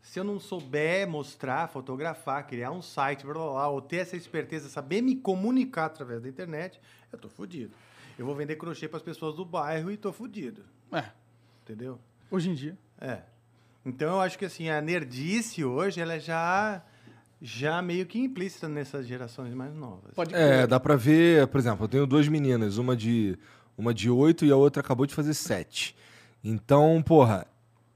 Se 0.08 0.20
eu 0.20 0.24
não 0.24 0.40
souber 0.40 1.06
mostrar, 1.06 1.68
fotografar, 1.68 2.48
criar 2.48 2.72
um 2.72 2.82
site, 2.82 3.26
blá, 3.26 3.34
blá, 3.34 3.52
blá, 3.52 3.68
ou 3.68 3.82
ter 3.82 3.98
essa 3.98 4.16
esperteza, 4.16 4.70
saber 4.70 5.02
me 5.02 5.18
comunicar 5.18 5.86
através 5.88 6.22
da 6.22 6.30
internet, 6.30 6.80
eu 7.12 7.20
tô 7.20 7.28
fudido. 7.28 7.74
Eu 8.18 8.26
vou 8.26 8.34
vender 8.34 8.56
crochê 8.56 8.88
para 8.88 8.98
as 8.98 9.04
pessoas 9.04 9.36
do 9.36 9.44
bairro 9.44 9.92
e 9.92 9.98
tô 9.98 10.14
fudido. 10.14 10.64
É, 10.94 11.04
Entendeu? 11.62 12.00
hoje 12.32 12.50
em 12.50 12.54
dia. 12.54 12.78
É. 13.02 13.20
Então 13.86 14.16
eu 14.16 14.22
acho 14.22 14.40
que 14.40 14.46
assim, 14.46 14.70
a 14.70 14.82
nerdice 14.82 15.66
hoje, 15.66 16.00
ela 16.00 16.14
é 16.14 16.20
já 16.20 16.82
já 17.42 17.82
meio 17.82 18.06
que 18.06 18.18
implícita 18.18 18.68
nessas 18.70 19.06
gerações 19.06 19.54
mais 19.54 19.76
novas. 19.76 20.14
Pode 20.16 20.34
É, 20.34 20.66
dá 20.66 20.80
pra 20.80 20.96
ver, 20.96 21.48
por 21.48 21.60
exemplo, 21.60 21.84
eu 21.84 21.90
tenho 21.90 22.08
duas 22.08 22.30
meninas, 22.30 22.78
uma 22.78 22.96
de 22.96 23.38
uma 23.78 23.94
de 23.94 24.10
8 24.10 24.46
e 24.46 24.52
a 24.52 24.56
outra 24.56 24.80
acabou 24.80 25.06
de 25.06 25.14
fazer 25.14 25.34
7. 25.34 25.96
Então, 26.42 27.04
porra, 27.06 27.46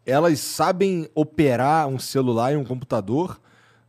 elas 0.06 0.40
sabem 0.40 1.10
operar 1.14 1.88
um 1.88 2.00
celular 2.00 2.54
e 2.54 2.58
um 2.58 2.64
computador 2.64 3.40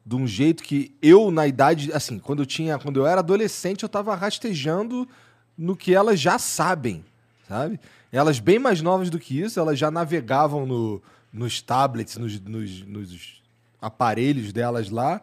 de 0.05 0.17
um 0.17 0.27
jeito 0.27 0.63
que 0.63 0.95
eu 1.01 1.31
na 1.31 1.47
idade, 1.47 1.93
assim, 1.93 2.19
quando 2.19 2.41
eu 2.43 2.47
tinha, 2.47 2.79
quando 2.79 2.99
eu 3.01 3.07
era 3.07 3.21
adolescente, 3.21 3.83
eu 3.85 3.89
tava 3.89 4.15
rastejando 4.15 5.09
no 5.57 5.77
que 5.77 5.95
elas 5.95 6.19
já 6.21 6.39
sabem, 6.39 7.05
sabe? 7.49 7.79
Elas 8.11 8.39
bem 8.41 8.59
mais 8.59 8.83
novas 8.83 9.09
do 9.11 9.19
que 9.19 9.41
isso, 9.41 9.59
elas 9.61 9.79
já 9.79 9.91
navegavam 9.91 10.67
no, 10.67 11.01
nos 11.33 11.63
tablets, 11.63 12.17
nos, 12.17 12.41
nos- 12.41 12.85
nos 12.87 13.43
aparelhos 13.81 14.53
delas 14.53 14.91
lá, 14.91 15.21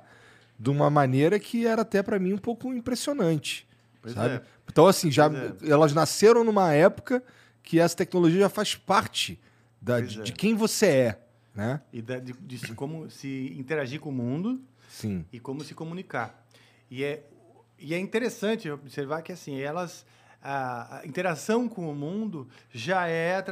de 0.58 0.70
uma 0.70 0.90
maneira 0.90 1.40
que 1.40 1.66
era 1.68 1.82
até 1.84 2.02
pra 2.02 2.18
mim 2.20 2.34
um 2.34 2.38
pouco 2.38 2.74
impressionante, 2.74 3.68
Pois 4.02 4.14
sabe? 4.14 4.36
é. 4.36 4.42
Então 4.72 4.88
assim, 4.88 5.12
já 5.12 5.30
Pois 5.30 5.70
elas 5.70 5.94
nasceram 5.94 6.44
numa 6.44 6.74
época 6.74 7.22
que 7.64 7.80
essa 7.80 7.96
tecnologia 7.98 8.42
já 8.42 8.50
faz 8.50 8.76
parte 8.76 9.40
da, 9.82 10.00
de, 10.02 10.20
é. 10.20 10.24
de 10.24 10.32
quem 10.34 10.56
você 10.56 10.86
é, 10.88 11.20
né? 11.56 11.82
E 11.94 12.02
da- 12.02 12.20
de, 12.20 12.34
de 12.34 12.58
se- 12.60 12.74
como 12.74 13.10
se 13.10 13.54
interagir 13.58 14.00
com 14.00 14.10
o 14.10 14.14
mundo 14.14 14.62
Sim. 14.90 15.26
e 15.32 15.40
como 15.40 15.64
se 15.64 15.74
comunicar. 15.74 16.46
E 16.90 17.04
é, 17.04 17.24
e 17.78 17.94
é 17.94 18.00
interessante 18.00 18.70
observar 18.70 19.22
que 19.22 19.32
assim, 19.32 19.60
elas 19.60 20.06
a, 20.42 21.00
a 21.00 21.06
interação 21.06 21.68
com 21.68 21.92
o 21.92 21.94
mundo 21.96 22.48
já 22.72 23.08
é 23.10 23.44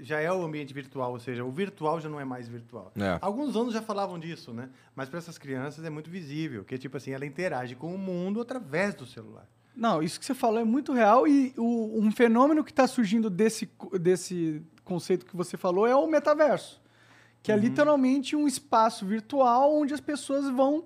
já 0.00 0.20
é 0.20 0.30
o 0.32 0.42
ambiente 0.44 0.72
virtual, 0.72 1.12
ou 1.12 1.18
seja, 1.18 1.44
o 1.44 1.50
virtual 1.50 2.00
já 2.00 2.08
não 2.08 2.20
é 2.20 2.24
mais 2.24 2.46
virtual. 2.48 2.92
É. 2.96 3.18
Alguns 3.20 3.56
anos 3.56 3.74
já 3.74 3.82
falavam 3.82 4.16
disso, 4.18 4.52
né? 4.52 4.70
Mas 4.94 5.08
para 5.08 5.18
essas 5.18 5.38
crianças 5.38 5.84
é 5.84 5.90
muito 5.90 6.08
visível, 6.10 6.64
que 6.64 6.78
tipo 6.78 6.96
assim, 6.96 7.10
ela 7.10 7.26
interage 7.26 7.74
com 7.74 7.92
o 7.94 7.98
mundo 7.98 8.40
através 8.40 8.94
do 8.94 9.04
celular. 9.04 9.48
Não, 9.74 10.00
isso 10.02 10.18
que 10.18 10.24
você 10.24 10.34
falou 10.34 10.58
é 10.60 10.64
muito 10.64 10.92
real 10.92 11.26
e 11.28 11.52
o- 11.56 12.00
um 12.00 12.10
fenômeno 12.12 12.62
que 12.64 12.70
está 12.70 12.86
surgindo 12.86 13.28
desse, 13.28 13.68
desse 14.00 14.62
conceito 14.86 15.26
que 15.26 15.36
você 15.36 15.56
falou 15.58 15.86
é 15.86 15.94
o 15.94 16.06
metaverso, 16.06 16.80
que 17.42 17.52
Uhum. 17.52 17.58
é 17.58 17.60
literalmente 17.60 18.34
um 18.34 18.46
espaço 18.46 19.04
virtual 19.04 19.74
onde 19.74 19.92
as 19.92 20.00
pessoas 20.00 20.48
vão 20.50 20.84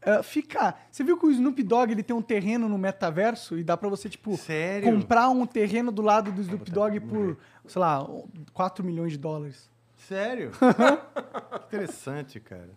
eh, 0.00 0.22
ficar. 0.22 0.86
Você 0.90 1.04
viu 1.04 1.16
que 1.18 1.26
o 1.26 1.30
Snoop 1.30 1.62
Dogg 1.62 1.92
ele 1.92 2.02
tem 2.02 2.14
um 2.16 2.22
terreno 2.22 2.68
no 2.68 2.76
metaverso 2.78 3.56
e 3.58 3.62
dá 3.62 3.76
pra 3.76 3.88
você 3.88 4.08
tipo 4.08 4.36
Sério? 4.36 4.92
comprar 4.92 5.28
um 5.28 5.46
terreno 5.46 5.92
do 5.92 6.02
lado 6.02 6.32
do 6.32 6.40
Snoop 6.40 6.70
Dogg 6.70 6.98
por, 7.00 7.36
sei 7.66 7.80
lá, 7.80 8.04
4 8.52 8.84
milhões 8.84 9.12
de 9.12 9.18
dólares. 9.18 9.70
Sério? 9.96 10.50
Interessante, 11.68 12.40
cara. 12.40 12.70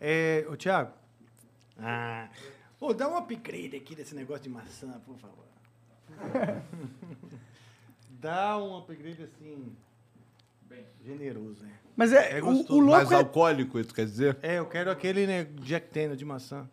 É, 0.00 0.46
ô, 0.50 0.56
Thiago. 0.56 0.92
Ah. 1.78 2.28
Ô, 2.80 2.92
dá 2.92 3.08
um 3.08 3.16
upgrade 3.16 3.74
aqui 3.76 3.94
desse 3.94 4.14
negócio 4.14 4.42
de 4.42 4.48
maçã, 4.50 5.00
por 5.06 5.16
favor. 5.16 5.46
dá 8.20 8.58
um 8.58 8.76
upgrade 8.76 9.22
assim. 9.22 9.72
Generoso, 11.04 11.62
né? 11.62 11.72
Mas 11.96 12.12
é, 12.12 12.38
É 12.38 12.42
o, 12.42 12.46
o 12.46 12.50
Mais 12.50 13.08
louco 13.08 13.14
é, 13.14 13.16
alcoólico, 13.16 13.84
tu 13.84 13.94
quer 13.94 14.04
dizer? 14.04 14.38
É, 14.42 14.58
eu 14.58 14.66
quero 14.66 14.90
aquele 14.90 15.26
né, 15.26 15.44
Jack 15.62 15.92
Daniel 15.92 16.16
de 16.16 16.24
maçã. 16.24 16.68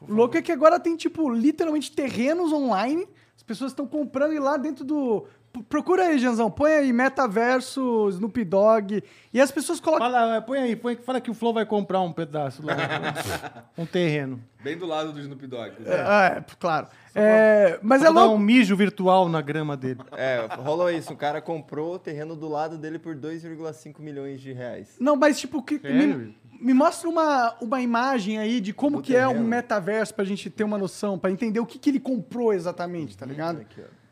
o 0.00 0.12
louco 0.12 0.36
é 0.36 0.42
que 0.42 0.52
agora 0.52 0.80
tem 0.80 0.96
tipo 0.96 1.28
literalmente 1.28 1.92
terrenos 1.92 2.52
online. 2.52 3.06
As 3.36 3.42
pessoas 3.42 3.72
estão 3.72 3.86
comprando 3.86 4.32
e 4.32 4.38
lá 4.38 4.56
dentro 4.56 4.84
do 4.84 5.26
Procura 5.68 6.04
aí, 6.06 6.18
Janzão. 6.18 6.50
Põe 6.50 6.72
aí 6.72 6.92
metaverso, 6.92 8.08
Snoop 8.10 8.44
Dogg. 8.44 9.02
E 9.32 9.40
as 9.40 9.50
pessoas 9.50 9.80
colocam. 9.80 10.10
Fala, 10.10 10.40
põe 10.42 10.58
aí, 10.58 10.76
põe, 10.76 10.96
fala 10.96 11.20
que 11.20 11.30
o 11.30 11.34
Flow 11.34 11.52
vai 11.52 11.64
comprar 11.64 12.00
um 12.00 12.12
pedaço 12.12 12.64
lá. 12.64 12.74
um 13.78 13.86
terreno. 13.86 14.40
Bem 14.62 14.76
do 14.76 14.86
lado 14.86 15.12
do 15.12 15.20
Snoop 15.20 15.46
Dogg. 15.46 15.72
É, 15.84 16.38
é, 16.38 16.44
claro. 16.58 16.86
É, 17.14 17.78
mas 17.82 18.02
é 18.02 18.06
Vou 18.06 18.14
dar 18.14 18.20
louco. 18.22 18.36
um 18.36 18.38
mijo 18.38 18.74
virtual 18.76 19.28
na 19.28 19.40
grama 19.40 19.76
dele. 19.76 20.00
É, 20.12 20.46
rolou 20.58 20.90
isso. 20.90 21.12
O 21.12 21.16
cara 21.16 21.40
comprou 21.40 21.94
o 21.94 21.98
terreno 21.98 22.34
do 22.34 22.48
lado 22.48 22.76
dele 22.78 22.98
por 22.98 23.14
2,5 23.14 24.00
milhões 24.00 24.40
de 24.40 24.52
reais. 24.52 24.96
Não, 24.98 25.14
mas 25.14 25.38
tipo, 25.38 25.62
que, 25.62 25.78
me, 25.78 26.34
me 26.60 26.74
mostra 26.74 27.08
uma, 27.08 27.54
uma 27.60 27.80
imagem 27.80 28.38
aí 28.38 28.60
de 28.60 28.72
como 28.72 28.96
Do 28.96 29.02
que 29.02 29.14
é 29.14 29.26
um 29.26 29.32
terreno. 29.32 29.48
metaverso 29.48 30.14
pra 30.14 30.24
gente 30.24 30.48
ter 30.50 30.64
uma 30.64 30.78
noção, 30.78 31.18
pra 31.18 31.30
entender 31.30 31.60
o 31.60 31.66
que, 31.66 31.78
que 31.78 31.90
ele 31.90 32.00
comprou 32.00 32.52
exatamente, 32.52 33.16
tá 33.16 33.26
ligado? 33.26 33.60
Aqui, 33.60 33.80
ó. 33.80 34.03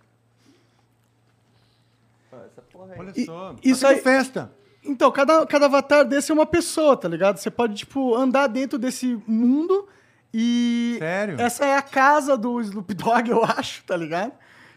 Olha 2.98 3.12
E- 3.16 3.24
só. 3.24 3.54
isso 3.62 3.80
tendo 3.86 3.90
aí- 3.96 4.00
festa. 4.00 4.52
Então, 4.84 5.10
cada, 5.12 5.46
cada 5.46 5.66
avatar 5.66 6.04
desse 6.04 6.32
é 6.32 6.34
uma 6.34 6.44
pessoa, 6.46 6.96
tá 6.96 7.08
ligado? 7.08 7.36
Você 7.38 7.50
pode, 7.50 7.74
tipo, 7.74 8.16
andar 8.16 8.48
dentro 8.48 8.78
desse 8.78 9.16
mundo 9.28 9.86
e. 10.34 10.96
Sério? 10.98 11.40
Essa 11.40 11.64
é 11.64 11.76
a 11.76 11.82
casa 11.82 12.36
do 12.36 12.60
Snoop 12.60 12.92
Dogg, 12.94 13.28
eu 13.30 13.44
acho, 13.44 13.84
tá 13.84 13.96
ligado? 13.96 14.32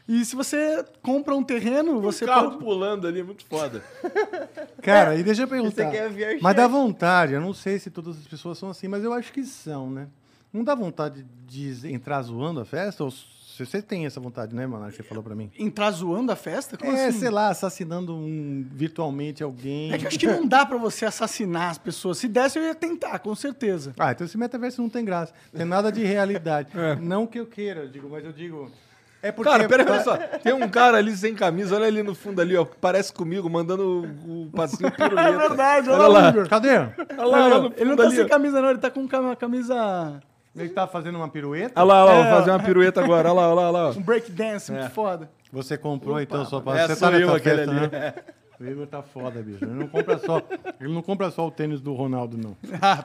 E 0.07 0.23
se 0.23 0.35
você 0.35 0.85
compra 1.01 1.35
um 1.35 1.41
terreno, 1.43 1.99
você 1.99 2.19
Você 2.19 2.25
carro 2.27 2.51
pode. 2.51 2.63
pulando 2.63 3.07
ali, 3.07 3.21
é 3.21 3.23
muito 3.23 3.43
foda. 3.47 3.83
Cara, 4.81 5.15
e 5.15 5.23
deixa 5.23 5.41
eu 5.43 5.47
perguntar. 5.47 5.83
é 5.95 6.37
Mas 6.39 6.55
dá 6.55 6.67
vontade, 6.67 7.33
eu 7.33 7.41
não 7.41 7.53
sei 7.53 7.79
se 7.79 7.89
todas 7.89 8.15
as 8.17 8.27
pessoas 8.27 8.57
são 8.59 8.69
assim, 8.69 8.87
mas 8.87 9.03
eu 9.03 9.11
acho 9.11 9.33
que 9.33 9.43
são, 9.43 9.89
né? 9.89 10.07
Não 10.53 10.63
dá 10.63 10.75
vontade 10.75 11.25
de 11.47 11.91
entrar 11.91 12.21
zoando 12.21 12.59
a 12.59 12.65
festa? 12.65 13.03
Ou 13.03 13.11
você 13.63 13.81
tem 13.81 14.05
essa 14.05 14.19
vontade, 14.19 14.55
né, 14.55 14.65
mano? 14.65 14.87
Que 14.87 14.95
você 14.97 15.03
falou 15.03 15.23
pra 15.23 15.35
mim. 15.35 15.51
Entrar 15.57 15.91
zoando 15.91 16.31
a 16.31 16.35
festa? 16.35 16.75
Como 16.77 16.91
é, 16.91 17.07
assim? 17.07 17.19
sei 17.19 17.29
lá, 17.29 17.49
assassinando 17.49 18.15
um, 18.15 18.65
virtualmente 18.71 19.43
alguém. 19.43 19.93
É 19.93 19.97
que 19.97 20.07
acho 20.07 20.17
que 20.17 20.25
não 20.25 20.47
dá 20.47 20.65
pra 20.65 20.77
você 20.77 21.05
assassinar 21.05 21.69
as 21.69 21.77
pessoas. 21.77 22.17
Se 22.17 22.27
desse, 22.27 22.57
eu 22.57 22.63
ia 22.63 22.73
tentar, 22.73 23.19
com 23.19 23.35
certeza. 23.35 23.93
Ah, 23.99 24.11
então 24.11 24.25
esse 24.25 24.37
metaverso 24.37 24.81
não 24.81 24.89
tem 24.89 25.05
graça. 25.05 25.33
Tem 25.55 25.65
nada 25.65 25.91
de 25.91 26.03
realidade. 26.03 26.69
É. 26.85 26.95
Não 26.95 27.25
que 27.25 27.39
eu 27.39 27.47
queira, 27.47 27.81
eu 27.81 27.89
digo, 27.89 28.07
mas 28.09 28.23
eu 28.23 28.31
digo. 28.31 28.71
É 29.25 29.31
porque. 29.31 29.49
Cara, 29.49 29.67
pera 29.67 29.83
olha 29.91 30.03
só. 30.03 30.17
Tem 30.17 30.53
um 30.53 30.69
cara 30.69 30.97
ali 30.97 31.15
sem 31.17 31.33
camisa, 31.33 31.75
olha 31.75 31.87
ali 31.87 32.03
no 32.03 32.13
fundo 32.13 32.39
ali, 32.39 32.55
ó. 32.55 32.63
Parece 32.63 33.11
comigo, 33.11 33.49
mandando 33.49 34.05
o, 34.27 34.43
o 34.43 34.51
passinho 34.51 34.91
piruleta. 34.93 35.29
É 35.29 35.37
verdade, 35.47 35.89
olha, 35.89 35.99
Olha 35.99 36.07
lá, 36.07 36.19
lá. 36.31 36.47
Cadê? 36.47 36.77
Olha 36.77 37.25
lá, 37.25 37.47
lá 37.47 37.59
no 37.59 37.73
Ele 37.75 37.89
não 37.89 37.95
tá 37.95 38.03
ali, 38.03 38.15
sem 38.15 38.27
camisa, 38.27 38.61
não. 38.61 38.69
Ele 38.69 38.77
tá 38.77 38.91
com 38.91 38.99
uma 39.01 39.35
camisa. 39.35 40.21
Ele 40.55 40.69
tá 40.69 40.87
fazendo 40.87 41.15
uma 41.17 41.27
pirueta? 41.27 41.73
Olha 41.81 41.85
lá, 41.93 42.05
olha 42.05 42.13
lá, 42.13 42.19
É. 42.19 42.29
vou 42.29 42.39
fazer 42.39 42.51
uma 42.51 42.59
pirueta 42.59 43.03
agora. 43.03 43.29
Olha 43.29 43.41
lá, 43.41 43.47
olha 43.47 43.55
lá, 43.55 43.61
olha 43.81 43.89
lá. 43.89 43.89
Um 43.99 44.01
breakdance 44.01 44.71
muito 44.71 44.89
foda. 44.91 45.29
Você 45.51 45.77
comprou 45.77 46.19
então 46.21 46.45
só 46.45 46.59
pra 46.61 46.79
É, 46.79 46.87
você 46.87 46.95
tá 46.99 47.11
eu 47.11 47.33
aquele 47.33 47.65
festa, 47.65 47.71
ali. 47.71 47.87
né? 47.91 48.13
O 48.59 48.63
Igor 48.65 48.87
tá 48.87 49.01
foda, 49.03 49.41
bicho. 49.41 49.63
Ele 49.65 49.73
não 49.73 49.87
compra 49.87 50.17
só, 50.17 50.41
ele 50.79 50.93
não 50.93 51.01
compra 51.01 51.29
só 51.29 51.45
o 51.47 51.51
tênis 51.51 51.81
do 51.81 51.93
Ronaldo, 51.93 52.37
não. 52.37 52.55
Ah, 52.81 53.03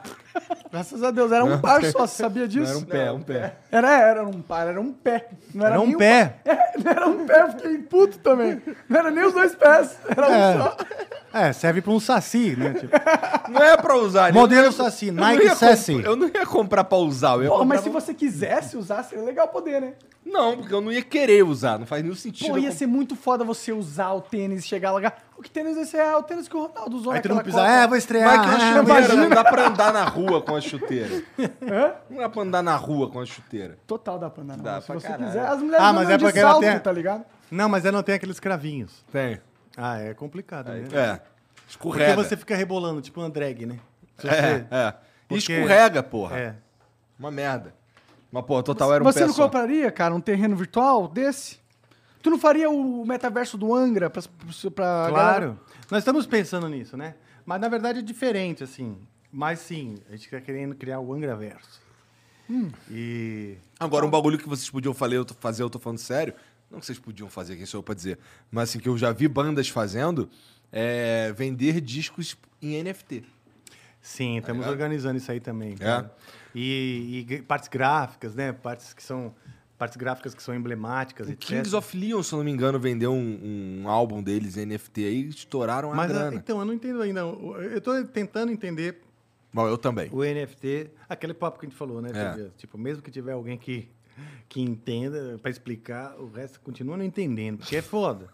graças 0.71 1.03
a 1.03 1.11
Deus. 1.11 1.31
Era 1.31 1.43
um 1.43 1.59
par 1.59 1.83
só, 1.85 2.07
você 2.07 2.23
sabia 2.23 2.47
disso? 2.47 2.69
Era 2.71 2.77
um 2.79 2.83
pé, 2.83 3.11
um 3.11 3.21
pé. 3.21 3.55
Era, 3.69 3.91
era 4.01 4.25
um 4.25 4.41
par, 4.41 4.67
era 4.67 4.79
um 4.79 4.93
pé. 4.93 5.29
Não 5.53 5.65
era, 5.65 5.75
Era 5.75 5.81
um 5.83 5.97
pé. 5.97 6.35
par. 6.43 6.53
É, 6.53 6.77
não 6.81 6.91
era 6.91 7.07
um 7.07 7.25
pé, 7.25 7.41
eu 7.41 7.49
fiquei 7.51 7.77
puto 7.79 8.17
também. 8.19 8.61
Não 8.87 8.99
era 8.99 9.11
nem 9.11 9.25
os 9.25 9.33
dois 9.33 9.53
pés, 9.55 9.97
era 10.07 10.29
um 10.29 10.33
É. 10.33 10.57
só. 10.57 10.77
É, 11.33 11.53
serve 11.53 11.81
pra 11.81 11.91
um 11.93 11.99
saci, 11.99 12.55
né? 12.57 12.73
Tipo, 12.73 12.91
Não 13.51 13.61
é 13.61 13.77
pra 13.77 13.95
usar. 13.97 14.33
modelo 14.33 14.61
não 14.63 14.67
ia- 14.67 14.71
saci, 14.73 15.11
não 15.11 15.23
Nike 15.23 15.47
comp- 15.49 16.05
Eu 16.05 16.15
não 16.17 16.27
ia 16.27 16.45
comprar 16.45 16.83
pra 16.83 16.97
usar. 16.97 17.35
Eu 17.35 17.43
ia 17.43 17.49
Pô, 17.49 17.63
mas 17.65 17.81
se 17.81 17.89
você 17.89 18.13
quisesse 18.13 18.75
usar, 18.75 19.03
seria 19.03 19.23
legal 19.23 19.47
poder, 19.47 19.79
né? 19.81 19.93
Não, 20.25 20.57
porque 20.57 20.73
eu 20.73 20.81
não 20.81 20.91
ia 20.91 21.01
querer 21.01 21.43
usar. 21.43 21.79
Não 21.79 21.85
faz 21.85 22.03
nenhum 22.03 22.15
sentido. 22.15 22.49
Pô, 22.51 22.57
ia 22.57 22.67
comp- 22.67 22.77
ser 22.77 22.85
muito 22.85 23.15
foda 23.15 23.43
você 23.45 23.71
usar 23.71 24.11
o 24.11 24.21
tênis 24.21 24.63
e 24.63 24.67
chegar 24.67 24.91
lá. 24.91 25.13
O 25.41 25.43
que 25.43 25.49
tênis 25.49 25.75
esse 25.75 25.97
é? 25.97 26.15
O 26.15 26.21
tênis 26.21 26.47
que 26.47 26.55
o 26.55 26.67
Ronaldo 26.67 26.95
usou 26.97 27.11
Aí 27.13 27.19
tu 27.19 27.29
não 27.29 27.37
precisa, 27.39 27.63
Copa. 27.63 27.73
é, 27.73 27.87
vou 27.87 27.97
estrear. 27.97 28.37
Mas 28.37 28.41
que 28.41 28.47
ah, 28.47 28.59
chuteira 28.77 28.81
imagina. 28.99 29.15
não 29.23 29.29
dá 29.31 29.43
pra 29.43 29.67
andar 29.69 29.91
na 29.91 30.03
rua 30.03 30.39
com 30.43 30.55
a 30.55 30.61
chuteira. 30.61 31.23
Não 32.07 32.17
dá 32.17 32.29
pra 32.29 32.41
andar 32.43 32.61
na 32.61 32.75
rua 32.75 33.09
com 33.09 33.19
a 33.19 33.25
chuteira. 33.25 33.75
Total 33.87 34.19
dá 34.19 34.29
pra 34.29 34.43
andar. 34.43 34.57
na 34.57 34.63
Dá 34.63 34.71
rua, 34.73 34.81
se 34.81 34.87
você 34.93 35.07
caralho. 35.07 35.25
quiser. 35.25 35.45
As 35.47 35.59
mulheres 35.63 35.83
Ah, 35.83 35.93
mas 35.93 36.09
é 36.11 36.17
de 36.17 36.23
porque 36.23 36.37
ela 36.39 36.51
salto, 36.51 36.61
tem- 36.63 36.79
tá 36.79 36.91
ligado? 36.91 37.25
Não, 37.49 37.67
mas 37.67 37.83
ela 37.85 37.97
não 37.97 38.03
tem 38.03 38.13
aqueles 38.13 38.39
cravinhos. 38.39 39.03
Tem. 39.11 39.41
Ah, 39.75 39.97
é 39.97 40.13
complicado, 40.13 40.67
né? 40.69 40.79
É. 40.93 41.13
Porque 41.15 41.21
Escorrega. 41.69 42.15
você 42.15 42.37
fica 42.37 42.55
rebolando, 42.55 43.01
tipo 43.01 43.19
um 43.19 43.29
drag, 43.29 43.65
né? 43.65 43.79
É, 44.19 44.27
você- 44.27 44.65
é. 44.69 44.87
E 44.89 44.93
Porque- 45.27 45.53
escorrega, 45.53 46.03
porra. 46.03 46.37
É. 46.37 46.55
Uma 47.17 47.31
merda. 47.31 47.73
Mas, 48.31 48.45
pô, 48.45 48.61
total 48.61 48.93
era 48.93 49.03
um 49.03 49.05
Você 49.11 49.25
não 49.25 49.33
compraria, 49.33 49.89
cara, 49.91 50.13
um 50.13 50.21
terreno 50.21 50.55
virtual 50.55 51.07
desse? 51.07 51.59
Tu 52.21 52.29
não 52.29 52.37
faria 52.37 52.69
o 52.69 53.05
metaverso 53.05 53.57
do 53.57 53.73
Angra 53.73 54.09
pra, 54.09 54.21
pra 54.73 54.85
galera? 54.85 55.09
Claro. 55.09 55.59
Nós 55.89 55.99
estamos 55.99 56.25
pensando 56.25 56.67
nisso, 56.69 56.95
né? 56.95 57.15
Mas 57.45 57.59
na 57.59 57.67
verdade 57.67 57.99
é 57.99 58.01
diferente, 58.01 58.63
assim. 58.63 58.97
Mas 59.31 59.59
sim, 59.59 59.97
a 60.07 60.11
gente 60.11 60.25
está 60.25 60.41
querendo 60.41 60.75
criar 60.75 60.99
o 60.99 61.13
Angraverso. 61.13 61.81
E. 62.89 63.57
Agora, 63.79 64.05
um 64.05 64.09
bagulho 64.09 64.37
que 64.37 64.47
vocês 64.47 64.69
podiam 64.69 64.93
fazer, 64.93 65.15
eu 65.17 65.25
tô, 65.25 65.33
fazer, 65.33 65.63
eu 65.63 65.69
tô 65.69 65.79
falando 65.79 65.99
sério. 65.99 66.33
Não 66.69 66.79
que 66.79 66.85
vocês 66.85 66.99
podiam 66.99 67.29
fazer, 67.29 67.55
quem 67.55 67.65
sou 67.65 67.79
eu 67.79 67.83
pra 67.83 67.93
dizer. 67.93 68.17
Mas 68.49 68.69
assim, 68.69 68.79
que 68.79 68.87
eu 68.87 68.97
já 68.97 69.11
vi 69.11 69.27
bandas 69.27 69.69
fazendo 69.69 70.29
é 70.71 71.33
vender 71.35 71.81
discos 71.81 72.37
em 72.61 72.81
NFT. 72.81 73.25
Sim, 74.01 74.37
estamos 74.37 74.61
ligado? 74.61 74.71
organizando 74.71 75.17
isso 75.17 75.31
aí 75.31 75.39
também. 75.39 75.75
É? 75.79 76.05
E, 76.55 77.25
e 77.29 77.41
partes 77.43 77.69
gráficas, 77.69 78.33
né? 78.35 78.51
Partes 78.51 78.93
que 78.93 79.03
são. 79.03 79.33
Partes 79.81 79.97
gráficas 79.97 80.35
que 80.35 80.43
são 80.43 80.53
emblemáticas, 80.53 81.27
O 81.27 81.31
etc. 81.31 81.43
Kings 81.47 81.75
of 81.75 81.97
Leon, 81.97 82.21
se 82.21 82.31
eu 82.33 82.37
não 82.37 82.43
me 82.45 82.51
engano, 82.51 82.79
vendeu 82.79 83.11
um, 83.11 83.81
um 83.81 83.89
álbum 83.89 84.21
deles 84.21 84.55
NFT 84.55 85.05
aí 85.05 85.21
e 85.23 85.29
estouraram 85.29 85.91
a 85.91 85.95
Mas, 85.95 86.11
ah, 86.11 86.13
grana. 86.13 86.35
então, 86.35 86.59
eu 86.59 86.65
não 86.65 86.73
entendo 86.75 87.01
ainda. 87.01 87.21
Eu 87.21 87.79
estou 87.79 88.05
tentando 88.05 88.51
entender 88.51 89.01
Bom, 89.51 89.67
eu 89.67 89.79
também. 89.79 90.07
o 90.13 90.23
NFT, 90.23 90.91
aquele 91.09 91.33
papo 91.33 91.57
que 91.57 91.65
a 91.65 91.69
gente 91.69 91.75
falou, 91.75 91.99
né? 91.99 92.11
É. 92.13 92.31
Tipo, 92.35 92.51
Tipo, 92.57 92.77
mesmo 92.77 93.01
que 93.01 93.09
tiver 93.09 93.31
alguém 93.31 93.57
que, 93.57 93.89
que 94.47 94.61
entenda 94.61 95.39
para 95.41 95.49
explicar, 95.49 96.15
o 96.19 96.29
resto 96.29 96.59
continua 96.61 96.95
não 96.95 97.03
entendendo, 97.03 97.57
porque 97.57 97.77
é 97.77 97.81
foda. 97.81 98.29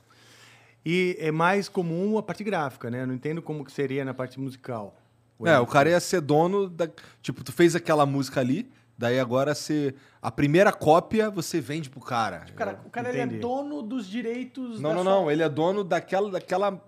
E 0.85 1.15
é 1.17 1.31
mais 1.31 1.69
comum 1.69 2.17
a 2.17 2.23
parte 2.23 2.43
gráfica, 2.43 2.91
né? 2.91 3.03
Eu 3.03 3.07
não 3.07 3.13
entendo 3.13 3.41
como 3.41 3.63
que 3.63 3.71
seria 3.71 4.03
na 4.03 4.13
parte 4.13 4.37
musical. 4.37 4.99
É, 5.45 5.57
o 5.59 5.65
cara 5.65 5.91
ia 5.91 5.99
ser 6.01 6.19
dono 6.19 6.67
da. 6.67 6.89
Tipo, 7.21 7.41
tu 7.41 7.53
fez 7.53 7.73
aquela 7.73 8.05
música 8.05 8.41
ali, 8.41 8.69
daí 8.97 9.19
agora 9.19 9.53
você. 9.53 9.93
A 10.21 10.31
primeira 10.31 10.71
cópia 10.73 11.29
você 11.29 11.61
vende 11.61 11.89
pro 11.89 11.99
cara. 12.01 12.45
Cara, 12.55 12.81
o 12.85 12.89
cara 12.89 13.09
ele 13.09 13.19
é 13.19 13.27
dono 13.39 13.81
dos 13.81 14.07
direitos 14.07 14.79
Não, 14.81 14.89
da 14.89 14.95
não, 14.95 15.03
sua- 15.03 15.11
não. 15.11 15.31
Ele 15.31 15.43
é 15.43 15.49
dono 15.49 15.83
daquela. 15.83 16.29
daquela. 16.31 16.83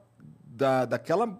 Da, 0.45 0.85
daquela. 0.85 1.39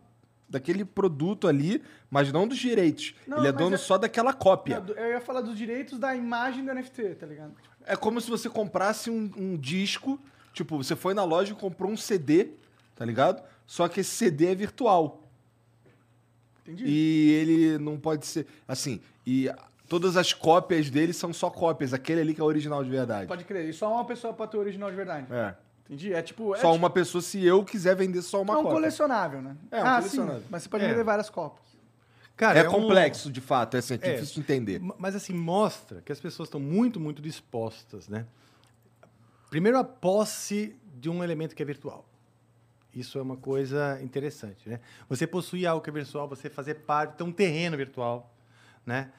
Daquele 0.52 0.84
produto 0.84 1.48
ali, 1.48 1.80
mas 2.10 2.32
não 2.32 2.48
dos 2.48 2.58
direitos. 2.58 3.14
Não, 3.28 3.38
ele 3.38 3.50
é 3.50 3.52
dono 3.52 3.76
é- 3.76 3.78
só 3.78 4.00
daquela 4.00 4.34
cópia. 4.34 4.80
Não, 4.80 4.96
Eu 4.96 5.10
ia 5.12 5.22
falar 5.22 5.42
dos 5.42 5.56
direitos 5.56 6.00
da 6.00 6.16
imagem 6.16 6.66
do 6.66 6.72
NFT, 6.74 7.14
tá 7.16 7.28
ligado? 7.28 7.54
É 7.86 7.96
como 7.96 8.20
se 8.20 8.28
você 8.28 8.50
comprasse 8.50 9.12
um, 9.12 9.30
um 9.38 9.56
disco. 9.56 10.20
Tipo, 10.52 10.78
você 10.78 10.96
foi 10.96 11.14
na 11.14 11.24
loja 11.24 11.52
e 11.54 11.56
comprou 11.56 11.92
um 11.92 11.96
CD, 11.96 12.50
tá 12.96 13.06
ligado? 13.06 13.44
Só 13.68 13.88
que 13.88 14.00
esse 14.00 14.10
CD 14.10 14.48
é 14.48 14.56
virtual. 14.56 15.22
Entendi. 16.66 16.84
E 16.88 17.30
ele 17.34 17.78
não 17.78 18.00
pode 18.00 18.26
ser. 18.26 18.48
Assim, 18.68 19.00
e 19.26 19.52
todas 19.90 20.16
as 20.16 20.32
cópias 20.32 20.90
dele 20.90 21.12
são 21.12 21.34
só 21.34 21.50
cópias. 21.50 21.94
Aquele 21.94 22.22
ali 22.22 22.34
que 22.34 22.40
é 22.40 22.44
o 22.44 22.48
original 22.48 22.84
de 22.84 22.90
verdade. 22.90 23.28
Pode 23.28 23.44
crer. 23.44 23.68
E 23.68 23.74
só 23.74 23.92
uma 23.92 24.06
pessoa 24.06 24.34
pode 24.34 24.52
ter 24.52 24.58
o 24.58 24.60
original 24.62 24.90
de 24.90 24.96
verdade. 24.96 25.26
É. 25.34 25.56
Entendi? 25.86 26.14
É 26.14 26.22
tipo. 26.22 26.54
É 26.56 26.60
Só 26.60 26.68
tipo- 26.72 26.76
uma 26.78 26.90
pessoa 26.90 27.22
se 27.22 27.44
eu 27.44 27.64
quiser 27.66 27.96
vender 27.96 28.22
só 28.22 28.42
uma 28.44 28.54
é 28.54 28.58
um 28.58 28.62
cópia. 28.62 28.76
colecionável, 28.78 29.42
né? 29.42 29.58
É, 29.72 29.82
um 29.84 29.88
ah, 29.88 29.96
colecionável. 29.98 30.42
sim. 30.42 30.48
Mas 30.50 30.64
você 30.64 30.70
pode 30.70 30.86
É. 30.86 30.88
vender 30.90 31.04
várias 31.04 31.30
cópias. 31.32 31.68
Cara, 32.38 32.60
É, 32.60 32.70
um- 32.70 32.72
complexo, 32.72 33.30
de 33.32 33.42
fato. 33.42 33.76
É, 33.76 33.80
assim, 33.80 33.96
é 33.96 33.98
É. 34.10 34.14
difícil 34.14 34.36
de 34.36 34.40
entender. 34.42 34.80
Ma- 34.80 34.96
Mas 35.00 35.16
assim, 35.16 35.34
mostra 35.34 36.00
que 36.02 36.12
as 36.12 36.20
pessoas 36.20 36.48
estão 36.48 36.60
muito, 36.62 37.00
muito 37.00 37.22
dispostas, 37.22 38.08
né? 38.08 38.26
Primeiro, 39.50 39.78
a 39.80 39.84
posse 39.84 40.76
de 40.96 41.10
um 41.10 41.24
elemento 41.24 41.56
que 41.56 41.62
é 41.64 41.66
virtual. 41.66 42.06
Isso 42.94 43.18
é 43.18 43.22
uma 43.22 43.36
coisa 43.38 44.00
interessante, 44.02 44.68
né? 44.70 44.80
Você 45.08 45.26
possuir 45.28 45.66
algo 45.68 45.84
que 45.84 45.90
é 45.90 45.94
virtual, 45.94 46.28
você 46.28 46.50
fazer 46.50 46.76
parte, 46.76 47.18
ter 47.18 47.24
um 47.24 47.32
terreno 47.32 47.76
virtual, 47.78 48.32
né? 48.86 49.12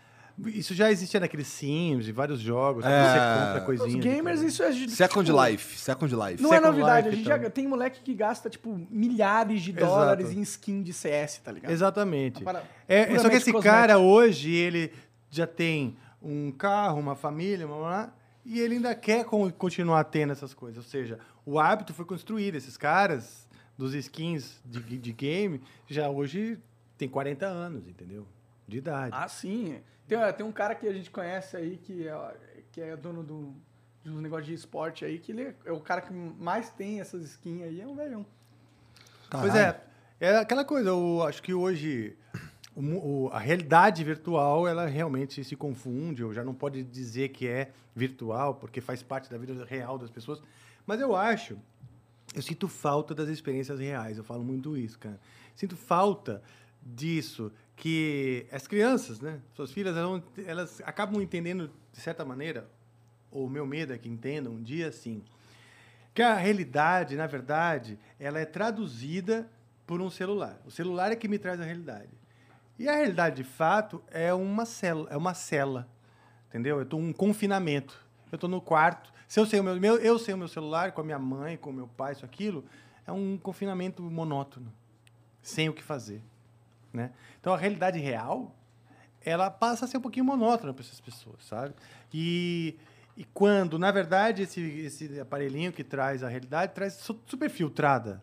Isso 0.46 0.74
já 0.74 0.90
existia 0.90 1.20
naqueles 1.20 1.46
Sims 1.48 2.08
e 2.08 2.12
vários 2.12 2.40
jogos, 2.40 2.82
que 2.84 2.90
É. 2.90 3.02
você 3.04 3.18
compra 3.46 3.58
Os 3.58 3.64
coisinhas. 3.80 4.04
gamers, 4.04 4.40
isso 4.42 4.62
é. 4.62 4.70
de- 4.70 4.90
Second 4.90 5.26
tipo, 5.26 5.44
Life. 5.44 5.78
Second 5.78 6.14
Life. 6.14 6.42
Não 6.42 6.52
é 6.52 6.56
Second 6.56 6.66
novidade. 6.78 6.96
Life, 6.96 7.08
a 7.08 7.10
gente 7.18 7.26
então. 7.28 7.42
já 7.42 7.50
tem 7.50 7.66
moleque 7.68 8.00
que 8.00 8.14
gasta, 8.14 8.48
tipo, 8.48 8.74
milhares 8.90 9.62
de 9.62 9.70
Exato. 9.70 9.86
dólares 9.86 10.30
em 10.32 10.40
skin 10.42 10.82
de 10.82 10.92
CS, 10.92 11.40
tá 11.42 11.52
ligado? 11.52 11.70
Exatamente. 11.70 12.42
É, 12.88 13.12
é 13.12 13.18
só 13.18 13.28
que 13.28 13.36
esse 13.36 13.52
cosmética. 13.52 13.62
cara 13.62 13.98
hoje, 13.98 14.50
ele 14.54 14.92
já 15.30 15.46
tem 15.46 15.96
um 16.22 16.50
carro, 16.50 16.98
uma 17.00 17.14
família, 17.16 17.66
blá, 17.66 17.76
blá, 17.76 17.88
blá, 17.88 18.14
e 18.44 18.60
ele 18.60 18.74
ainda 18.76 18.94
quer 18.94 19.24
con- 19.24 19.50
continuar 19.50 20.04
tendo 20.04 20.32
essas 20.32 20.54
coisas. 20.54 20.78
Ou 20.78 20.90
seja, 20.90 21.18
o 21.44 21.58
hábito 21.58 21.92
foi 21.94 22.04
construído. 22.04 22.54
Esses 22.56 22.76
caras 22.76 23.46
dos 23.76 23.94
skins 23.94 24.60
de, 24.64 24.80
de 24.98 25.12
game 25.12 25.60
já 25.88 26.08
hoje 26.08 26.58
tem 26.98 27.08
40 27.08 27.46
anos, 27.46 27.86
entendeu? 27.88 28.26
De 28.68 28.78
idade. 28.78 29.14
Ah, 29.18 29.26
sim. 29.28 29.78
Tem, 30.16 30.32
tem 30.32 30.44
um 30.46 30.50
cara 30.52 30.74
que 30.74 30.88
a 30.88 30.92
gente 30.92 31.08
conhece 31.10 31.56
aí 31.56 31.76
que 31.76 32.06
é, 32.08 32.36
que 32.72 32.80
é 32.80 32.96
dono 32.96 33.22
do, 33.22 33.54
de 34.02 34.10
um 34.10 34.20
negócio 34.20 34.44
de 34.46 34.54
esporte 34.54 35.04
aí, 35.04 35.18
que 35.18 35.30
ele 35.30 35.54
é 35.64 35.70
o 35.72 35.80
cara 35.80 36.00
que 36.00 36.12
mais 36.12 36.70
tem 36.70 37.00
essas 37.00 37.22
skins 37.24 37.62
aí, 37.62 37.80
é 37.80 37.86
um 37.86 37.94
velhão. 37.94 38.26
Pois 39.30 39.54
é, 39.54 39.80
é 40.18 40.36
aquela 40.38 40.64
coisa, 40.64 40.88
eu 40.88 41.22
acho 41.22 41.40
que 41.42 41.54
hoje 41.54 42.16
o 42.74 42.80
o- 43.26 43.30
a 43.32 43.38
realidade 43.38 44.02
virtual, 44.02 44.66
ela 44.66 44.86
realmente 44.86 45.44
se 45.44 45.54
confunde, 45.54 46.24
ou 46.24 46.32
já 46.32 46.42
não 46.42 46.54
pode 46.54 46.82
dizer 46.82 47.28
que 47.28 47.46
é 47.46 47.70
virtual, 47.94 48.54
porque 48.56 48.80
faz 48.80 49.02
parte 49.02 49.30
da 49.30 49.38
vida 49.38 49.64
real 49.64 49.96
das 49.98 50.10
pessoas. 50.10 50.42
Mas 50.86 51.00
eu 51.00 51.14
acho, 51.14 51.56
eu 52.34 52.42
sinto 52.42 52.66
falta 52.68 53.14
das 53.14 53.28
experiências 53.28 53.78
reais, 53.78 54.18
eu 54.18 54.24
falo 54.24 54.42
muito 54.42 54.76
isso, 54.76 54.98
cara. 54.98 55.20
Sinto 55.54 55.76
falta 55.76 56.42
disso, 56.82 57.52
que 57.80 58.46
as 58.52 58.68
crianças, 58.68 59.22
né, 59.22 59.40
suas 59.56 59.72
filhas, 59.72 59.96
elas, 59.96 60.22
elas 60.46 60.82
acabam 60.84 61.22
entendendo, 61.22 61.70
de 61.90 61.98
certa 61.98 62.26
maneira, 62.26 62.68
ou 63.30 63.48
meu 63.48 63.64
medo 63.64 63.94
é 63.94 63.96
que 63.96 64.06
entendam 64.06 64.52
um 64.52 64.62
dia 64.62 64.88
assim, 64.88 65.24
que 66.12 66.20
a 66.20 66.34
realidade, 66.34 67.16
na 67.16 67.26
verdade, 67.26 67.98
ela 68.18 68.38
é 68.38 68.44
traduzida 68.44 69.50
por 69.86 69.98
um 70.02 70.10
celular. 70.10 70.60
O 70.66 70.70
celular 70.70 71.10
é 71.10 71.16
que 71.16 71.26
me 71.26 71.38
traz 71.38 71.58
a 71.58 71.64
realidade. 71.64 72.10
E 72.78 72.86
a 72.86 72.96
realidade, 72.96 73.36
de 73.36 73.44
fato, 73.44 74.02
é 74.10 74.32
uma 74.34 74.66
célula, 74.66 75.08
é 75.10 75.16
uma 75.16 75.32
cela. 75.32 75.88
Entendeu? 76.50 76.76
Eu 76.76 76.82
estou 76.82 77.00
um 77.00 77.14
confinamento. 77.14 77.98
Eu 78.30 78.36
estou 78.36 78.50
no 78.50 78.60
quarto. 78.60 79.10
Se 79.26 79.40
eu 79.40 79.46
sei 79.46 79.58
o 79.58 79.64
meu, 79.64 79.96
eu 79.96 80.18
sei 80.18 80.34
o 80.34 80.38
meu 80.38 80.48
celular 80.48 80.92
com 80.92 81.00
a 81.00 81.04
minha 81.04 81.18
mãe, 81.18 81.56
com 81.56 81.70
o 81.70 81.72
meu 81.72 81.88
pai, 81.88 82.12
isso 82.12 82.26
aquilo, 82.26 82.62
é 83.06 83.12
um 83.12 83.38
confinamento 83.38 84.02
monótono, 84.02 84.70
sem 85.40 85.68
o 85.68 85.72
que 85.72 85.82
fazer, 85.82 86.20
né? 86.92 87.10
Então 87.40 87.52
a 87.52 87.56
realidade 87.56 87.98
real, 87.98 88.54
ela 89.24 89.50
passa 89.50 89.84
a 89.84 89.88
ser 89.88 89.98
um 89.98 90.00
pouquinho 90.00 90.24
monótona 90.24 90.72
para 90.72 90.82
essas 90.84 91.00
pessoas, 91.00 91.44
sabe? 91.44 91.74
E 92.12 92.76
e 93.16 93.24
quando, 93.34 93.78
na 93.78 93.90
verdade, 93.90 94.42
esse, 94.42 94.60
esse 94.62 95.20
aparelhinho 95.20 95.72
que 95.72 95.84
traz 95.84 96.22
a 96.22 96.28
realidade 96.28 96.72
traz 96.72 96.94
su- 96.94 97.20
super 97.26 97.50
filtrada. 97.50 98.22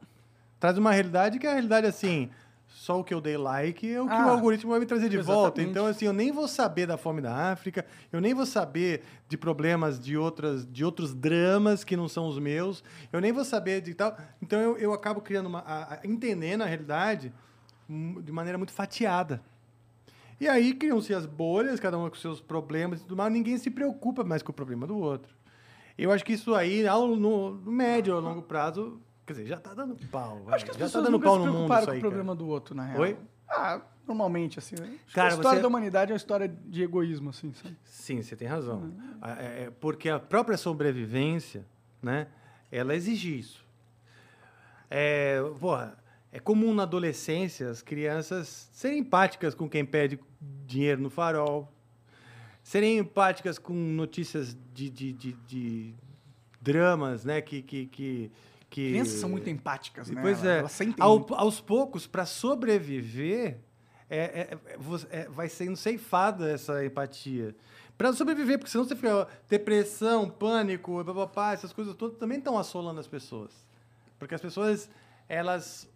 Traz 0.60 0.76
uma 0.78 0.92
realidade 0.92 1.38
que 1.38 1.46
é 1.46 1.50
a 1.52 1.54
realidade 1.54 1.86
assim, 1.86 2.32
só 2.68 3.00
o 3.00 3.04
que 3.04 3.14
eu 3.14 3.22
dei 3.22 3.38
like 3.38 3.88
é 3.94 4.02
o 4.02 4.08
que 4.08 4.14
Ah, 4.16 4.26
o 4.26 4.30
algoritmo 4.32 4.72
vai 4.72 4.80
me 4.80 4.88
trazer 4.88 5.08
de 5.10 5.18
volta. 5.18 5.62
exatamente. 5.62 5.70
Então, 5.70 5.86
assim, 5.86 6.06
eu 6.06 6.14
nem 6.14 6.32
vou 6.32 6.48
saber 6.48 6.88
da 6.88 6.98
fome 6.98 7.22
da 7.22 7.52
África, 7.52 7.86
eu 8.12 8.20
nem 8.20 8.34
vou 8.34 8.46
saber 8.46 9.04
de 9.28 9.38
problemas 9.38 10.00
de, 10.00 10.18
outras, 10.18 10.66
de 10.66 10.84
outros 10.84 11.14
dramas 11.14 11.84
que 11.84 11.96
não 11.96 12.08
são 12.08 12.28
os 12.28 12.40
meus, 12.40 12.84
eu 13.14 13.22
nem 13.22 13.32
vou 13.32 13.46
saber 13.46 13.82
de 13.82 13.94
tal. 13.94 14.18
Então, 14.42 14.60
eu, 14.60 14.78
eu 14.78 14.94
acabo 14.94 15.22
criando 15.22 15.46
uma. 15.46 15.60
a- 15.60 15.94
a- 15.96 16.00
entendendo 16.06 16.64
a 16.64 16.66
realidade 16.66 17.32
de 17.90 18.32
maneira 18.32 18.58
muito 18.58 18.72
fatiada. 18.74 19.42
E 20.40 20.48
aí 20.48 20.74
criam-se 20.74 21.14
as 21.14 21.26
bolhas, 21.26 21.80
cada 21.80 21.98
uma 21.98 22.10
com 22.10 22.16
seus 22.16 22.40
problemas 22.40 23.00
e 23.00 23.04
tudo 23.04 23.16
mais, 23.16 23.32
ninguém 23.34 23.58
se 23.58 23.72
preocupa 23.72 24.24
mais 24.24 24.44
com 24.44 24.52
o 24.52 24.56
problema 24.56 24.86
do 24.86 24.98
outro. 24.98 25.36
Eu 25.98 26.12
acho 26.12 26.24
que 26.24 26.34
isso 26.34 26.54
aí, 26.54 26.88
ao- 26.88 27.16
no, 27.16 27.52
no 27.56 27.72
médio 27.72 28.14
ou 28.16 28.22
longo 28.22 28.44
prazo, 28.44 29.02
quer 29.26 29.34
dizer, 29.34 29.46
já 29.48 29.58
tá 29.58 29.74
dando 29.74 29.96
pau. 30.12 30.44
Acho 30.50 30.64
que 30.66 30.72
as 30.72 30.78
já 30.78 30.84
tá 30.84 30.86
pessoas 30.86 31.04
dando 31.06 31.14
nunca 31.14 31.26
pau 31.26 31.40
se 31.40 31.46
no 31.48 31.52
mundo 31.54 31.64
isso 31.64 31.68
com 31.68 31.74
aí, 31.76 31.82
o 31.82 31.86
cara. 31.88 32.00
problema 32.00 32.36
do 32.36 32.48
outro, 32.48 32.76
na 32.76 32.86
real. 32.86 33.02
Oi? 33.02 33.18
Ah, 33.50 33.82
normalmente, 34.08 34.60
assim. 34.60 34.76
né? 34.80 34.96
Cara, 35.14 35.30
a 35.30 35.34
história 35.36 35.56
você- 35.58 35.62
da 35.64 35.68
humanidade 35.68 36.12
é 36.12 36.14
uma 36.14 36.18
história 36.18 36.48
de 36.48 36.84
egoísmo, 36.84 37.32
assim, 37.32 37.52
sabe? 37.54 37.76
Sim, 37.84 38.22
você 38.22 38.36
tem 38.36 38.48
razão. 38.48 38.94
A- 39.20 39.42
é- 39.42 39.64
é 39.64 39.72
porque 39.72 40.08
a 40.08 40.20
própria 40.20 40.56
sobrevivência, 40.58 41.66
né, 42.02 42.28
ela 42.72 42.94
exige 42.94 43.40
isso. 43.40 43.66
É, 44.90 45.42
porra, 45.60 45.98
é 46.32 46.40
comum 46.40 46.74
na 46.74 46.84
adolescência 46.84 47.70
as 47.70 47.82
crianças 47.82 48.70
serem 48.72 49.00
empáticas 49.00 49.56
com 49.56 49.70
quem 49.70 49.86
pede 49.86 50.20
dinheiro 50.66 51.02
no 51.02 51.10
farol, 51.10 51.72
serem 52.64 52.98
empáticas 52.98 53.58
com 53.58 53.74
notícias 53.74 54.58
de, 54.74 54.90
de, 54.90 55.14
de, 55.14 55.32
de 55.48 55.96
dramas, 56.62 57.24
né, 57.24 57.42
que... 57.42 57.62
que, 57.62 57.86
que, 57.88 58.32
que 58.70 58.90
Crianças 58.90 59.20
são 59.20 59.30
muito 59.30 59.50
empáticas, 59.50 60.10
né? 60.10 60.22
Pois 60.22 60.44
é. 60.44 60.60
Elas 60.60 60.80
Ao- 61.00 61.26
aos 61.34 61.62
poucos, 61.62 62.06
para 62.06 62.26
sobreviver, 62.26 63.60
é, 64.10 64.18
é- 64.18 64.50
é- 64.52 65.22
é- 65.22 65.30
vai 65.30 65.48
sendo 65.48 65.78
ceifada 65.78 66.52
essa 66.52 66.84
empatia. 66.86 67.56
Para 67.98 68.12
sobreviver, 68.14 68.60
porque 68.60 68.70
senão 68.70 68.84
você 68.86 68.96
fica. 68.96 69.16
ó, 69.16 69.26
Depressão, 69.50 70.30
pânico, 70.30 71.04
papapá, 71.04 71.54
essas 71.54 71.74
coisas 71.74 71.96
todas 71.96 72.18
também 72.18 72.38
estão 72.38 72.58
assolando 72.58 73.00
as 73.00 73.08
pessoas. 73.08 73.66
Porque 74.20 74.36
as 74.36 74.42
pessoas, 74.42 74.90
elas 75.28 75.90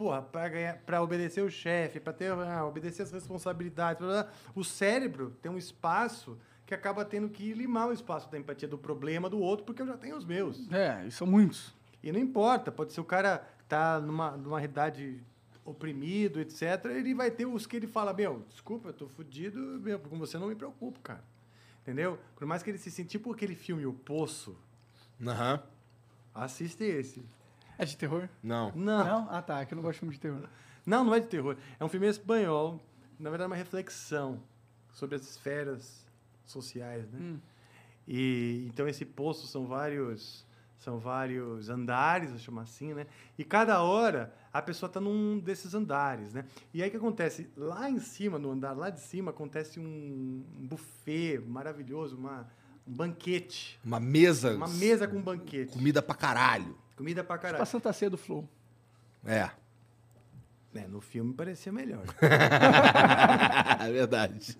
porra, 0.00 0.22
pra, 0.22 0.48
ganhar, 0.48 0.78
pra 0.78 1.02
obedecer 1.02 1.42
o 1.42 1.50
chefe, 1.50 2.00
pra 2.00 2.10
ter, 2.10 2.32
ah, 2.32 2.64
obedecer 2.64 3.02
as 3.02 3.12
responsabilidades, 3.12 4.02
blá, 4.02 4.22
blá, 4.22 4.32
o 4.54 4.64
cérebro 4.64 5.36
tem 5.42 5.52
um 5.52 5.58
espaço 5.58 6.38
que 6.64 6.72
acaba 6.72 7.04
tendo 7.04 7.28
que 7.28 7.52
limar 7.52 7.88
o 7.88 7.92
espaço 7.92 8.30
da 8.30 8.38
empatia 8.38 8.66
do 8.66 8.78
problema 8.78 9.28
do 9.28 9.38
outro, 9.38 9.66
porque 9.66 9.82
eu 9.82 9.86
já 9.86 9.98
tenho 9.98 10.16
os 10.16 10.24
meus. 10.24 10.72
É, 10.72 11.04
e 11.06 11.10
são 11.10 11.26
muitos. 11.26 11.74
E 12.02 12.10
não 12.10 12.18
importa, 12.18 12.72
pode 12.72 12.94
ser 12.94 13.00
o 13.02 13.04
cara 13.04 13.46
tá 13.68 14.00
numa, 14.00 14.30
numa 14.38 14.58
realidade 14.58 15.22
oprimido, 15.66 16.40
etc. 16.40 16.82
Ele 16.86 17.12
vai 17.12 17.30
ter 17.30 17.44
os 17.44 17.66
que 17.66 17.76
ele 17.76 17.86
fala, 17.86 18.14
meu, 18.14 18.42
desculpa, 18.48 18.88
eu 18.88 18.94
tô 18.94 19.06
fudido, 19.06 19.60
meu, 19.82 19.98
com 19.98 20.18
você 20.18 20.38
não 20.38 20.48
me 20.48 20.54
preocupo, 20.54 20.98
cara. 21.00 21.22
Entendeu? 21.82 22.18
Por 22.36 22.46
mais 22.46 22.62
que 22.62 22.70
ele 22.70 22.78
se 22.78 22.90
sinta 22.90 23.10
tipo 23.10 23.30
aquele 23.30 23.54
filme 23.54 23.84
O 23.84 23.92
Poço, 23.92 24.56
Aham. 25.26 25.62
assiste 26.34 26.84
esse. 26.84 27.22
É 27.80 27.84
de 27.86 27.96
terror? 27.96 28.28
Não. 28.42 28.70
Não. 28.74 29.04
Não? 29.04 29.28
Ah, 29.30 29.40
tá. 29.40 29.60
É 29.60 29.64
que 29.64 29.72
eu 29.72 29.76
não 29.76 29.82
gosto 29.82 29.94
de 29.94 30.00
filme 30.00 30.14
de 30.14 30.20
terror. 30.20 30.46
Não, 30.84 31.02
não 31.02 31.14
é 31.14 31.20
de 31.20 31.28
terror. 31.28 31.56
É 31.78 31.84
um 31.84 31.88
filme 31.88 32.06
espanhol, 32.06 32.78
na 33.18 33.30
verdade, 33.30 33.46
é 33.46 33.50
uma 33.52 33.56
reflexão 33.56 34.38
sobre 34.92 35.16
as 35.16 35.22
esferas 35.22 36.04
sociais, 36.44 37.10
né? 37.10 37.18
Hum. 37.18 37.38
E 38.06 38.66
então 38.68 38.86
esse 38.86 39.06
poço 39.06 39.46
são 39.46 39.66
vários 39.66 40.44
são 40.78 40.98
vários 40.98 41.70
andares, 41.70 42.30
vou 42.30 42.38
chamar 42.38 42.62
assim, 42.62 42.92
né? 42.92 43.06
E 43.38 43.44
cada 43.44 43.82
hora 43.82 44.34
a 44.52 44.60
pessoa 44.60 44.88
está 44.88 45.00
num 45.00 45.38
desses 45.38 45.72
andares, 45.72 46.34
né? 46.34 46.44
E 46.74 46.82
aí 46.82 46.88
o 46.88 46.90
que 46.90 46.98
acontece? 46.98 47.48
Lá 47.56 47.88
em 47.88 47.98
cima, 47.98 48.38
no 48.38 48.50
andar 48.50 48.72
lá 48.72 48.90
de 48.90 49.00
cima, 49.00 49.30
acontece 49.30 49.80
um 49.80 50.44
um 50.58 50.66
buffet 50.66 51.38
maravilhoso, 51.38 52.16
uma, 52.16 52.46
um 52.86 52.92
banquete. 52.92 53.78
Uma 53.82 54.00
mesa. 54.00 54.54
Uma 54.54 54.68
mesa 54.68 55.08
com 55.08 55.22
banquete. 55.22 55.72
Comida 55.72 56.02
pra 56.02 56.14
caralho. 56.14 56.76
Comida 57.00 57.24
pra 57.24 57.36
Tipo 57.38 57.46
a 57.46 57.50
caralho. 57.52 57.66
Santa 57.66 57.90
Ceia 57.94 58.10
do 58.10 58.18
Flow. 58.18 58.46
É. 59.24 59.48
É, 60.74 60.86
no 60.86 61.00
filme 61.00 61.32
parecia 61.32 61.72
melhor. 61.72 62.02
é 63.80 63.90
verdade. 63.90 64.54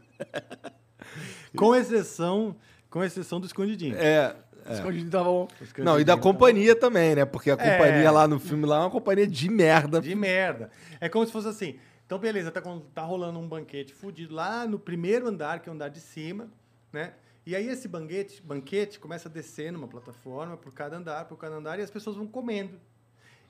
com 1.55 1.75
exceção, 1.77 2.57
com 2.89 3.05
exceção 3.05 3.39
do 3.39 3.47
escondidinho. 3.47 3.95
É. 3.99 4.35
Escondido 4.71 5.11
tava 5.11 5.25
bom. 5.25 5.49
Escondidinho 5.61 5.85
Não, 5.85 6.01
e 6.01 6.05
da 6.05 6.15
tava- 6.15 6.23
companhia 6.23 6.75
também, 6.75 7.15
né? 7.15 7.27
Porque 7.27 7.51
a 7.51 7.57
companhia 7.59 8.05
É. 8.07 8.11
lá 8.11 8.27
no 8.27 8.41
filme 8.41 8.65
lá 8.65 8.77
é 8.77 8.81
uma 8.81 8.91
companhia 8.91 9.27
de 9.27 9.51
merda. 9.51 10.01
De 10.01 10.15
merda. 10.15 10.71
É 10.99 11.11
como 11.11 11.27
se 11.27 11.33
fosse 11.33 11.49
assim. 11.49 11.79
Então, 12.07 12.19
beleza, 12.19 12.51
tá, 12.51 12.63
com- 12.63 12.81
tá 12.95 13.03
rolando 13.03 13.39
um 13.39 13.47
banquete 13.47 13.93
fudido 13.93 14.35
lá 14.35 14.67
no 14.67 14.79
primeiro 14.79 15.29
andar, 15.29 15.61
que 15.61 15.69
é 15.69 15.73
o 15.73 15.75
andar 15.75 15.89
de 15.91 16.01
cima, 16.01 16.49
né? 16.91 17.13
E 17.51 17.57
aí 17.57 17.69
esse 17.69 17.89
banquete, 17.89 18.41
banquete 18.41 19.01
começa 19.01 19.29
a 19.29 19.33
descer 19.33 19.73
numa 19.73 19.89
plataforma 19.89 20.57
por 20.57 20.73
cada 20.73 20.97
andar, 20.97 21.25
por 21.25 21.37
cada 21.37 21.57
andar, 21.57 21.81
e 21.81 21.83
as 21.83 21.91
pessoas 21.91 22.15
vão 22.15 22.25
comendo. 22.25 22.79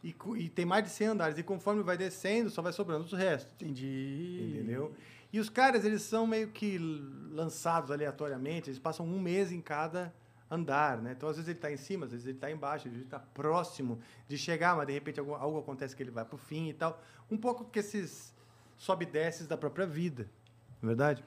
E, 0.03 0.17
e 0.37 0.49
tem 0.49 0.65
mais 0.65 0.85
de 0.85 0.89
100 0.89 1.07
andares. 1.09 1.37
E 1.39 1.43
conforme 1.43 1.83
vai 1.83 1.99
descendo, 1.99 2.49
só 2.49 2.63
vai 2.63 2.73
sobrando 2.73 3.05
os 3.05 3.13
restos. 3.13 3.53
Entendi. 3.61 4.55
Entendeu? 4.55 4.95
E 5.31 5.39
os 5.39 5.51
caras, 5.51 5.85
eles 5.85 6.01
são 6.01 6.27
meio 6.27 6.49
que 6.49 6.79
lançados 7.31 7.91
aleatoriamente, 7.91 8.71
eles 8.71 8.79
passam 8.79 9.05
um 9.05 9.21
mês 9.21 9.53
em 9.53 9.61
cada 9.61 10.11
andar, 10.51 10.97
né? 11.03 11.13
Então, 11.15 11.29
às 11.29 11.37
vezes 11.37 11.51
ele 11.51 11.59
está 11.59 11.71
em 11.71 11.77
cima, 11.77 12.07
às 12.07 12.13
vezes 12.13 12.27
ele 12.27 12.39
está 12.39 12.51
embaixo, 12.51 12.89
às 12.89 12.95
vezes 12.95 13.01
ele 13.01 13.05
está 13.05 13.19
próximo 13.19 14.01
de 14.27 14.39
chegar, 14.39 14.75
mas 14.75 14.87
de 14.87 14.95
repente 14.95 15.21
algo, 15.21 15.35
algo 15.35 15.59
acontece 15.59 15.95
que 15.95 16.03
ele 16.03 16.11
vai 16.11 16.25
para 16.25 16.37
o 16.37 16.39
fim 16.39 16.71
e 16.71 16.73
tal. 16.73 16.99
Um 17.31 17.37
pouco 17.37 17.67
que 17.67 17.81
esses 17.81 18.35
sobe 18.79 19.05
e 19.05 19.09
desces 19.09 19.47
da 19.47 19.59
própria 19.59 19.85
vida, 19.85 20.27
não 20.81 20.89
é 20.89 20.95
verdade? 20.95 21.23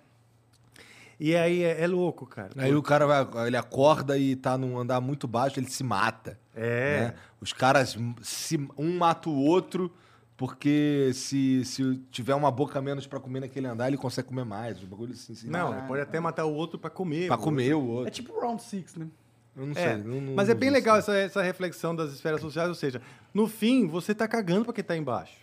E 1.20 1.36
aí 1.36 1.64
é, 1.64 1.82
é 1.84 1.88
louco, 1.88 2.26
cara. 2.26 2.50
Aí 2.58 2.74
o 2.76 2.82
cara 2.82 3.06
vai, 3.06 3.48
ele 3.48 3.58
acorda 3.58 4.18
e 4.18 4.36
tá 4.36 4.58
num 4.58 4.78
andar 4.78 5.00
muito 5.00 5.28
baixo, 5.28 5.60
ele 5.60 5.70
se 5.70 5.84
mata. 5.84 6.40
É. 6.56 7.00
né? 7.02 7.14
Os 7.40 7.54
caras, 7.54 7.98
se, 8.22 8.58
um 8.78 8.98
mata 8.98 9.30
o 9.30 9.36
outro, 9.38 9.92
porque 10.36 11.12
se, 11.14 11.64
se 11.66 11.98
tiver 12.12 12.36
uma 12.36 12.52
boca 12.52 12.82
menos 12.82 13.06
pra 13.08 13.20
comer 13.20 13.40
naquele 13.42 13.68
andar, 13.68 13.88
ele 13.88 13.98
consegue 13.98 14.28
comer 14.28 14.44
mais. 14.46 14.78
Os 14.78 14.84
bagulhos 14.86 15.20
assim. 15.22 15.34
assim 15.34 15.48
Não, 15.50 15.70
Caralho. 15.70 15.88
pode 15.88 16.02
até 16.02 16.20
matar 16.20 16.46
o 16.46 16.54
outro 16.54 16.78
para 16.80 16.90
comer. 16.90 17.28
Pra 17.28 17.36
o 17.36 17.40
comer 17.40 17.74
o 17.76 17.80
É 17.80 17.82
outro. 18.00 18.12
tipo 18.12 18.40
Round 18.40 18.62
Six, 18.62 18.96
né? 18.96 19.08
Eu 19.56 19.68
não 19.68 19.74
É, 19.74 19.94
sei. 19.94 20.04
não- 20.04 20.20
não- 20.20 20.34
mas 20.36 20.50
é 20.50 20.56
bem 20.56 20.72
legal 20.72 20.98
essa, 20.98 21.16
essa 21.16 21.42
reflexão 21.44 21.96
das 21.96 22.12
esferas 22.12 22.42
sociais, 22.42 22.68
ou 22.70 22.76
seja, 22.76 23.02
no 23.34 23.48
fim, 23.48 23.88
você 23.88 24.14
tá 24.16 24.28
cagando 24.28 24.66
para 24.66 24.74
quem 24.74 24.84
tá 24.84 24.98
embaixo. 24.98 25.43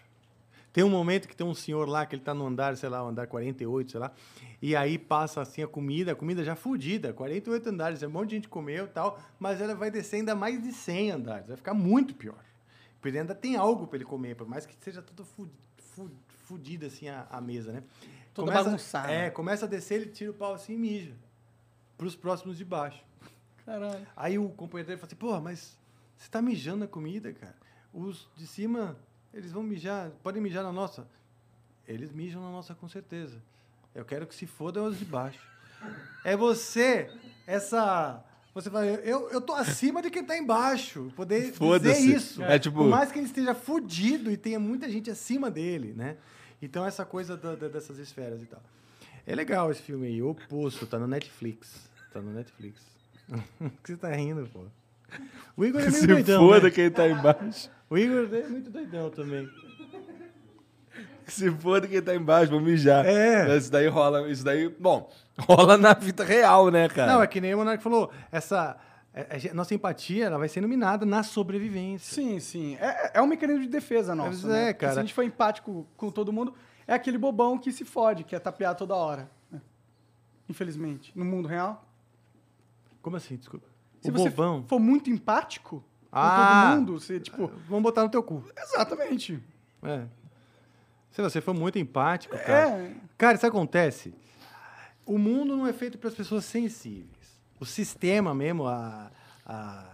Tem 0.73 0.85
um 0.85 0.89
momento 0.91 1.27
que 1.27 1.35
tem 1.37 1.45
um 1.47 1.55
senhor 1.55 1.89
lá, 1.89 2.07
que 2.07 2.15
ele 2.15 2.23
tá 2.23 2.33
no 2.33 2.47
andar, 2.47 2.77
sei 2.77 2.89
lá, 2.89 3.03
o 3.05 3.09
andar 3.09 3.27
48, 3.27 3.91
sei 3.91 4.01
lá, 4.01 4.13
e 4.63 4.77
aí 4.77 4.99
passa 4.99 5.41
assim 5.41 5.63
a 5.63 5.67
comida, 5.67 6.13
a 6.13 6.15
comida 6.15 6.45
já 6.45 6.55
fudida, 6.55 7.13
48 7.13 7.69
andares, 7.71 8.03
um 8.05 8.11
monte 8.11 8.31
de 8.31 8.35
gente 8.37 8.49
comeu 8.49 8.85
e 8.85 8.89
tal, 8.89 9.19
mas 9.39 9.61
ela 9.61 9.75
vai 9.75 9.91
descer 9.91 10.17
ainda 10.17 10.35
mais 10.35 10.63
de 10.63 10.73
100 10.73 11.11
andares, 11.11 11.49
vai 11.49 11.57
ficar 11.57 11.75
muito 11.75 12.15
pior. 12.15 12.39
Porque 12.95 13.09
ele 13.09 13.19
ainda 13.19 13.35
tem 13.35 13.57
algo 13.57 13.87
para 13.87 13.97
ele 13.97 14.05
comer, 14.05 14.37
por 14.37 14.47
mais 14.47 14.65
que 14.67 14.75
seja 14.81 15.03
tudo 15.03 15.27
fudida 16.45 16.87
assim 16.87 17.09
a, 17.09 17.27
a 17.31 17.41
mesa, 17.41 17.73
né? 17.73 17.83
Toda 18.35 18.49
Começa- 18.53 18.65
bagunçada. 18.65 19.13
É, 19.13 19.31
começa 19.31 19.67
a 19.67 19.69
descer, 19.69 20.03
ele 20.03 20.11
tira 20.11 20.31
o 20.31 20.35
pau 20.35 20.55
assim 20.55 20.75
e 20.75 20.77
mija. 20.77 21.13
Pros 21.99 22.15
próximos 22.15 22.57
de 22.57 22.65
baixo. 22.65 23.03
Caralho. 23.67 24.07
Aí 24.17 24.39
o 24.39 24.49
companheiro 24.51 24.87
dele 24.89 24.99
fala 24.99 25.09
assim, 25.09 25.17
porra, 25.17 25.41
mas 25.41 25.77
você 26.17 26.29
tá 26.31 26.41
mijando 26.41 26.79
na 26.81 26.87
comida, 26.87 27.33
cara. 27.33 27.57
Os 27.93 28.29
de 28.37 28.47
cima, 28.47 28.97
eles 29.33 29.53
vão 29.53 29.63
mijar, 29.63 30.11
podem 30.23 30.43
mijar 30.43 30.63
na 30.63 30.73
nossa. 30.73 31.07
Eles 31.87 32.13
mijam 32.13 32.41
na 32.43 32.51
nossa 32.51 32.75
com 32.75 32.89
certeza. 32.89 33.37
Eu 33.95 34.05
quero 34.05 34.27
que 34.27 34.35
se 34.35 34.47
fodam 34.47 34.85
os 34.87 34.99
de 34.99 35.05
baixo. 35.05 35.41
É 36.25 36.37
você, 36.37 37.11
essa... 37.47 38.23
Você 38.55 38.69
fala, 38.69 38.85
eu, 38.87 39.31
eu 39.31 39.41
tô 39.41 39.55
acima 39.55 40.03
de 40.03 40.11
quem 40.11 40.25
tá 40.25 40.37
embaixo. 40.37 41.13
Poder 41.17 41.53
dizer 41.93 41.99
isso. 42.17 42.43
É 42.43 42.59
tipo- 42.59 42.79
Por 42.79 42.89
mais 42.89 43.11
que 43.13 43.19
ele 43.19 43.27
esteja 43.27 43.55
fudido 43.55 44.31
e 44.31 44.37
tenha 44.37 44.59
muita 44.59 44.89
gente 44.91 45.09
acima 45.11 45.51
dele, 45.51 45.93
né? 45.97 46.17
Então 46.61 46.85
essa 46.85 47.05
coisa 47.05 47.37
da- 47.37 47.55
da- 47.55 47.69
dessas 47.69 47.99
esferas 47.99 48.43
e 48.43 48.47
tal. 48.47 48.61
É 49.27 49.35
legal 49.37 49.71
esse 49.71 49.81
filme 49.83 50.07
aí, 50.09 50.21
O 50.23 50.35
Poço, 50.35 50.85
tá 50.87 50.99
no 50.99 51.07
Netflix. 51.07 51.89
Tá 52.13 52.21
no 52.21 52.33
Netflix. 52.33 52.83
O 53.61 53.71
que 53.83 53.93
você 53.93 53.97
tá 53.97 54.11
rindo, 54.11 54.49
pô? 54.53 54.65
O 55.57 55.65
Igor 55.65 55.81
é 55.81 55.85
meio 55.91 55.95
Se 55.95 56.07
doidão, 56.07 56.47
foda 56.49 56.65
né? 56.67 56.71
quem 56.71 56.91
tá 56.91 57.09
embaixo. 57.09 57.71
O 57.89 57.99
Igor 57.99 58.29
é 58.35 58.49
muito 58.49 58.71
doidão 58.71 59.11
também. 59.11 59.49
Se 61.27 61.49
foda 61.53 61.87
quem 61.87 62.03
tá 62.03 62.15
embaixo, 62.15 62.51
vou 62.51 62.61
mijar. 62.61 63.07
É. 63.07 63.57
Isso 63.57 63.71
daí 63.71 63.87
rola. 63.87 64.29
Isso 64.29 64.45
daí. 64.45 64.69
Bom, 64.69 65.09
rola 65.39 65.77
na 65.77 65.95
vida 65.95 66.25
real, 66.25 66.71
né, 66.71 66.89
cara? 66.89 67.13
Não, 67.13 67.23
é 67.23 67.27
que 67.27 67.41
nem 67.41 67.55
o 67.55 67.59
Monark 67.59 67.81
falou, 67.83 68.11
essa... 68.33 68.77
é- 69.15 69.47
é- 69.49 69.55
nossa 69.55 69.73
empatia, 69.73 70.27
ela 70.27 70.39
vai 70.39 70.49
ser 70.49 70.59
iluminada 70.59 71.07
na 71.07 71.23
sobrevivência. 71.23 72.13
Sim, 72.15 72.41
sim. 72.41 72.77
É, 72.81 73.13
é 73.19 73.23
um 73.23 73.27
mecanismo 73.29 73.63
de 73.63 73.69
defesa 73.69 74.13
nosso. 74.15 74.31
Mas 74.31 74.45
né? 74.45 74.63
é, 74.71 74.73
Porque 74.73 74.87
Se 74.87 74.89
cara. 74.91 75.01
a 75.01 75.03
gente 75.05 75.15
for 75.15 75.23
empático 75.23 75.87
com 75.97 76.11
todo 76.11 76.33
mundo, 76.33 76.53
é 76.87 76.95
aquele 76.95 77.17
bobão 77.19 77.57
que 77.59 77.71
se 77.71 77.85
fode, 77.85 78.25
que 78.25 78.35
é 78.35 78.39
tapear 78.41 78.75
toda 78.75 78.95
hora. 78.97 79.31
né? 79.53 79.61
Infelizmente. 80.49 81.13
No 81.17 81.25
mundo 81.25 81.47
real. 81.47 81.87
Como 83.01 83.17
assim? 83.17 83.37
Desculpa. 83.37 83.69
Se 84.01 84.11
o 84.11 84.13
você 84.13 84.31
bobão. 84.31 84.65
for 84.67 84.79
muito 84.79 85.11
empático 85.11 85.81
com 86.11 86.19
Ah. 86.19 86.71
todo 86.71 86.79
mundo, 86.81 86.99
você, 87.01 87.21
tipo. 87.21 87.49
Vamos 87.69 87.83
botar 87.83 88.03
no 88.03 88.09
teu 88.11 88.23
cu. 88.23 88.43
Exatamente. 88.57 89.43
É. 89.83 90.05
Se 91.11 91.21
você 91.23 91.41
for 91.41 91.55
muito 91.55 91.79
empático, 91.79 92.37
cara... 92.39 92.79
É. 92.79 92.95
Cara, 93.19 93.37
isso 93.37 93.47
acontece. 93.47 94.15
O 95.05 95.19
mundo 95.19 95.57
não 95.57 95.67
é 95.67 95.73
feito 95.73 95.99
para 95.99 96.09
as 96.09 96.15
pessoas 96.15 96.45
sensíveis. 96.45 97.39
O 97.59 97.67
sistema 97.67 98.35
mesmo, 98.35 98.67
a, 98.67 99.11
a, 99.45 99.85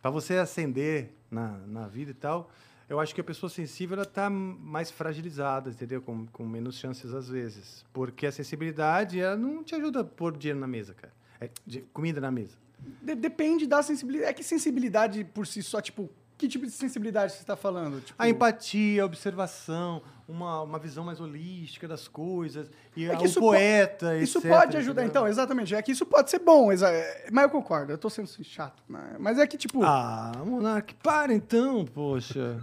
para 0.00 0.10
você 0.10 0.36
ascender 0.38 1.12
na, 1.30 1.58
na 1.66 1.86
vida 1.86 2.10
e 2.10 2.14
tal, 2.14 2.50
eu 2.88 2.98
acho 2.98 3.14
que 3.14 3.20
a 3.20 3.24
pessoa 3.24 3.48
sensível 3.50 3.96
ela 3.96 4.06
tá 4.06 4.28
mais 4.30 4.90
fragilizada, 4.90 5.70
entendeu? 5.70 6.00
Com, 6.02 6.26
com 6.26 6.44
menos 6.46 6.76
chances 6.76 7.12
às 7.14 7.28
vezes. 7.28 7.84
Porque 7.92 8.26
a 8.26 8.32
sensibilidade 8.32 9.20
ela 9.20 9.36
não 9.36 9.62
te 9.62 9.74
ajuda 9.74 10.00
a 10.00 10.04
pôr 10.04 10.36
dinheiro 10.36 10.58
na 10.58 10.66
mesa, 10.66 10.94
cara. 10.94 11.12
É, 11.40 11.50
de- 11.66 11.82
comida 11.92 12.20
na 12.20 12.30
mesa. 12.30 12.56
De- 13.02 13.14
depende 13.14 13.66
da 13.66 13.82
sensibilidade. 13.82 14.30
É 14.30 14.32
que 14.34 14.42
sensibilidade 14.42 15.24
por 15.24 15.46
si 15.46 15.62
só, 15.62 15.80
tipo, 15.80 16.10
que 16.36 16.48
tipo 16.48 16.64
de 16.66 16.72
sensibilidade 16.72 17.32
você 17.32 17.40
está 17.40 17.56
falando? 17.56 18.00
Tipo, 18.00 18.14
A 18.20 18.28
empatia, 18.28 19.02
a 19.02 19.06
observação, 19.06 20.02
uma, 20.28 20.62
uma 20.62 20.78
visão 20.78 21.04
mais 21.04 21.20
holística 21.20 21.86
das 21.86 22.08
coisas, 22.08 22.68
e 22.96 23.04
É 23.06 23.14
que 23.16 23.22
o 23.22 23.26
isso 23.26 23.40
po- 23.40 23.46
poeta, 23.50 24.16
Isso 24.18 24.38
etc, 24.38 24.50
pode 24.50 24.76
ajudar, 24.76 25.04
então, 25.04 25.28
exatamente. 25.28 25.74
É 25.74 25.80
que 25.82 25.92
isso 25.92 26.04
pode 26.06 26.30
ser 26.30 26.40
bom, 26.40 26.72
é, 26.72 27.28
mas 27.30 27.44
eu 27.44 27.50
concordo, 27.50 27.92
eu 27.92 27.98
tô 27.98 28.10
sendo 28.10 28.28
chato. 28.42 28.82
né? 28.88 29.16
Mas 29.18 29.38
é 29.38 29.46
que, 29.46 29.56
tipo, 29.56 29.82
Ah, 29.84 30.32
Monark, 30.44 30.94
para 30.96 31.32
então, 31.32 31.84
poxa. 31.84 32.58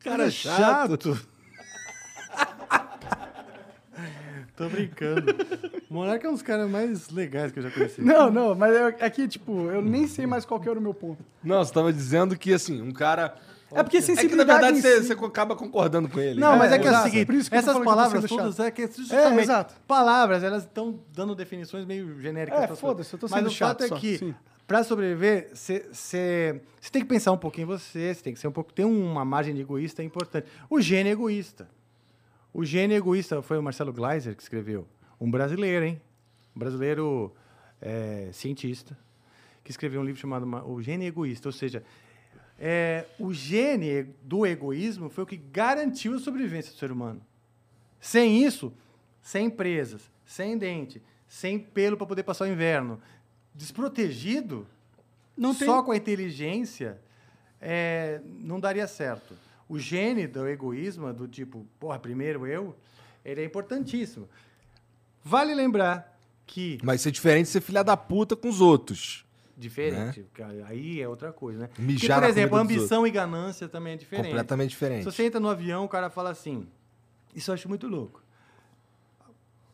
Cara 0.00 0.26
é 0.26 0.30
chato. 0.30 1.18
Tô 4.58 4.68
brincando. 4.68 5.34
O 5.88 5.94
Monark 5.94 6.26
é 6.26 6.28
um 6.28 6.32
dos 6.32 6.42
caras 6.42 6.68
mais 6.70 7.08
legais 7.10 7.50
que 7.52 7.60
eu 7.60 7.62
já 7.62 7.70
conheci. 7.70 8.02
não, 8.02 8.30
não, 8.30 8.54
mas 8.54 8.74
é, 8.74 8.96
é 8.98 9.08
que, 9.10 9.26
tipo, 9.28 9.70
eu 9.70 9.80
nem 9.80 10.06
sei 10.06 10.26
mais 10.26 10.44
qual 10.44 10.60
que 10.60 10.68
era 10.68 10.78
o 10.78 10.82
meu 10.82 10.92
ponto. 10.92 11.24
Não, 11.42 11.64
você 11.64 11.72
tava 11.72 11.92
dizendo 11.92 12.36
que, 12.36 12.52
assim, 12.52 12.82
um 12.82 12.90
cara. 12.92 13.36
É 13.70 13.82
porque 13.82 13.98
É 13.98 14.00
que, 14.00 14.08
na 14.08 14.14
sensibilidade. 14.16 14.60
verdade, 14.60 14.80
você, 14.82 15.02
si- 15.02 15.06
você 15.08 15.24
acaba 15.26 15.54
concordando 15.54 16.08
com 16.08 16.18
ele. 16.18 16.40
Não, 16.40 16.52
né? 16.52 16.58
mas 16.58 16.72
é 16.72 16.78
que 16.78 16.88
é 16.88 16.90
o 16.90 17.02
seguinte, 17.02 17.26
Por 17.26 17.34
isso 17.34 17.50
que 17.50 17.56
eu 17.56 17.62
tô 17.62 17.70
essas 17.70 17.84
palavras 17.84 18.22
sendo 18.22 18.28
todas 18.36 18.56
chato. 18.56 18.66
é 18.66 18.70
que 18.70 18.86
justamente 18.86 19.40
exato. 19.42 19.74
palavras, 19.86 20.42
elas 20.42 20.62
estão 20.64 20.98
dando 21.14 21.34
definições 21.34 21.84
meio 21.86 22.18
genéricas. 22.20 22.62
É, 22.62 22.74
foda-se, 22.76 23.12
eu 23.14 23.18
tô 23.18 23.26
Mas 23.30 23.38
sendo 23.38 23.48
o 23.48 23.54
fato 23.54 23.82
chato 23.82 23.94
é 23.94 24.00
que 24.00 24.18
sim. 24.18 24.34
Para 24.66 24.82
sobreviver, 24.84 25.50
você 25.54 26.60
tem 26.92 27.00
que 27.02 27.08
pensar 27.08 27.32
um 27.32 27.38
pouquinho 27.38 27.64
em 27.64 27.68
você, 27.68 28.12
você 28.14 28.22
tem 28.22 28.34
que 28.34 28.38
ser 28.40 28.48
um 28.48 28.52
pouco. 28.52 28.70
Ter 28.72 28.84
uma 28.84 29.24
margem 29.24 29.54
de 29.54 29.60
egoísta 29.62 30.02
é 30.02 30.04
importante. 30.04 30.46
O 30.68 30.78
gênio 30.80 31.10
egoísta. 31.12 31.68
O 32.52 32.64
gênio 32.64 32.96
egoísta 32.96 33.40
foi 33.42 33.58
o 33.58 33.62
Marcelo 33.62 33.92
Gleiser 33.92 34.34
que 34.34 34.42
escreveu. 34.42 34.86
Um 35.20 35.30
brasileiro, 35.30 35.84
hein? 35.84 36.00
Um 36.54 36.58
brasileiro 36.58 37.34
é, 37.80 38.30
cientista, 38.32 38.96
que 39.62 39.70
escreveu 39.70 40.00
um 40.00 40.04
livro 40.04 40.20
chamado 40.20 40.46
Ma- 40.46 40.64
O 40.64 40.82
Gênio 40.82 41.06
Egoísta. 41.06 41.48
Ou 41.48 41.52
seja, 41.52 41.82
é, 42.58 43.04
o 43.18 43.32
gene 43.32 44.04
do 44.22 44.46
egoísmo 44.46 45.08
foi 45.08 45.24
o 45.24 45.26
que 45.26 45.36
garantiu 45.36 46.14
a 46.14 46.18
sobrevivência 46.18 46.72
do 46.72 46.78
ser 46.78 46.90
humano. 46.90 47.20
Sem 48.00 48.42
isso, 48.44 48.72
sem 49.22 49.50
presas, 49.50 50.10
sem 50.24 50.56
dente, 50.56 51.02
sem 51.28 51.58
pelo 51.58 51.96
para 51.96 52.06
poder 52.06 52.22
passar 52.22 52.44
o 52.44 52.48
inverno, 52.48 53.00
desprotegido, 53.54 54.66
Não 55.36 55.54
tem- 55.54 55.66
só 55.68 55.82
com 55.82 55.92
a 55.92 55.96
inteligência, 55.96 56.98
é, 57.60 58.20
não 58.40 58.58
daria 58.58 58.86
certo. 58.88 59.34
O 59.68 59.78
gene 59.78 60.26
do 60.26 60.46
egoísmo, 60.48 61.12
do 61.12 61.28
tipo, 61.28 61.66
porra, 61.78 61.98
primeiro 61.98 62.46
eu, 62.46 62.74
ele 63.24 63.42
é 63.42 63.44
importantíssimo. 63.44 64.28
Vale 65.22 65.54
lembrar 65.54 66.18
que 66.46 66.78
Mas 66.82 67.00
isso 67.00 67.08
é 67.08 67.12
diferente 67.12 67.46
de 67.46 67.50
ser 67.52 67.60
filha 67.60 67.84
da 67.84 67.96
puta 67.96 68.34
com 68.34 68.48
os 68.48 68.60
outros. 68.60 69.26
Diferente. 69.56 70.24
cara, 70.32 70.64
Aí 70.68 71.00
é 71.02 71.08
outra 71.08 71.32
coisa, 71.32 71.58
né? 71.58 71.68
Né? 71.78 71.84
Mijar 71.84 72.18
Porque, 72.20 72.32
por 72.32 72.38
exemplo, 72.38 72.56
ambição 72.58 73.06
e 73.06 73.10
ganância 73.10 73.68
também 73.68 73.94
é 73.94 73.96
diferente. 73.96 74.26
Completamente 74.26 74.70
diferente. 74.70 75.00
Se 75.04 75.12
você 75.12 75.24
entra 75.24 75.40
no 75.40 75.48
avião, 75.50 75.84
o 75.84 75.88
cara 75.88 76.08
fala 76.08 76.30
assim. 76.30 76.66
Isso 77.34 77.50
eu 77.50 77.54
acho 77.54 77.68
muito 77.68 77.86
louco. 77.88 78.22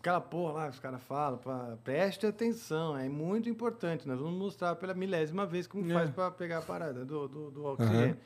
Aquela 0.00 0.20
porra 0.20 0.52
lá 0.54 0.64
que 0.68 0.74
os 0.74 0.80
caras 0.80 1.02
falam, 1.04 1.38
pra- 1.38 1.76
preste 1.82 2.26
atenção, 2.26 2.96
é 2.96 3.08
muito 3.08 3.48
importante. 3.48 4.06
Nós 4.08 4.18
vamos 4.18 4.38
mostrar 4.38 4.74
pela 4.76 4.92
milésima 4.92 5.46
vez 5.46 5.66
como 5.66 5.88
É. 5.90 5.94
faz 5.94 6.10
para 6.10 6.30
pegar 6.30 6.58
a 6.58 6.62
parada 6.62 7.04
do, 7.04 7.26
do, 7.28 7.50
do 7.50 7.64
oxigênio. 7.64 8.16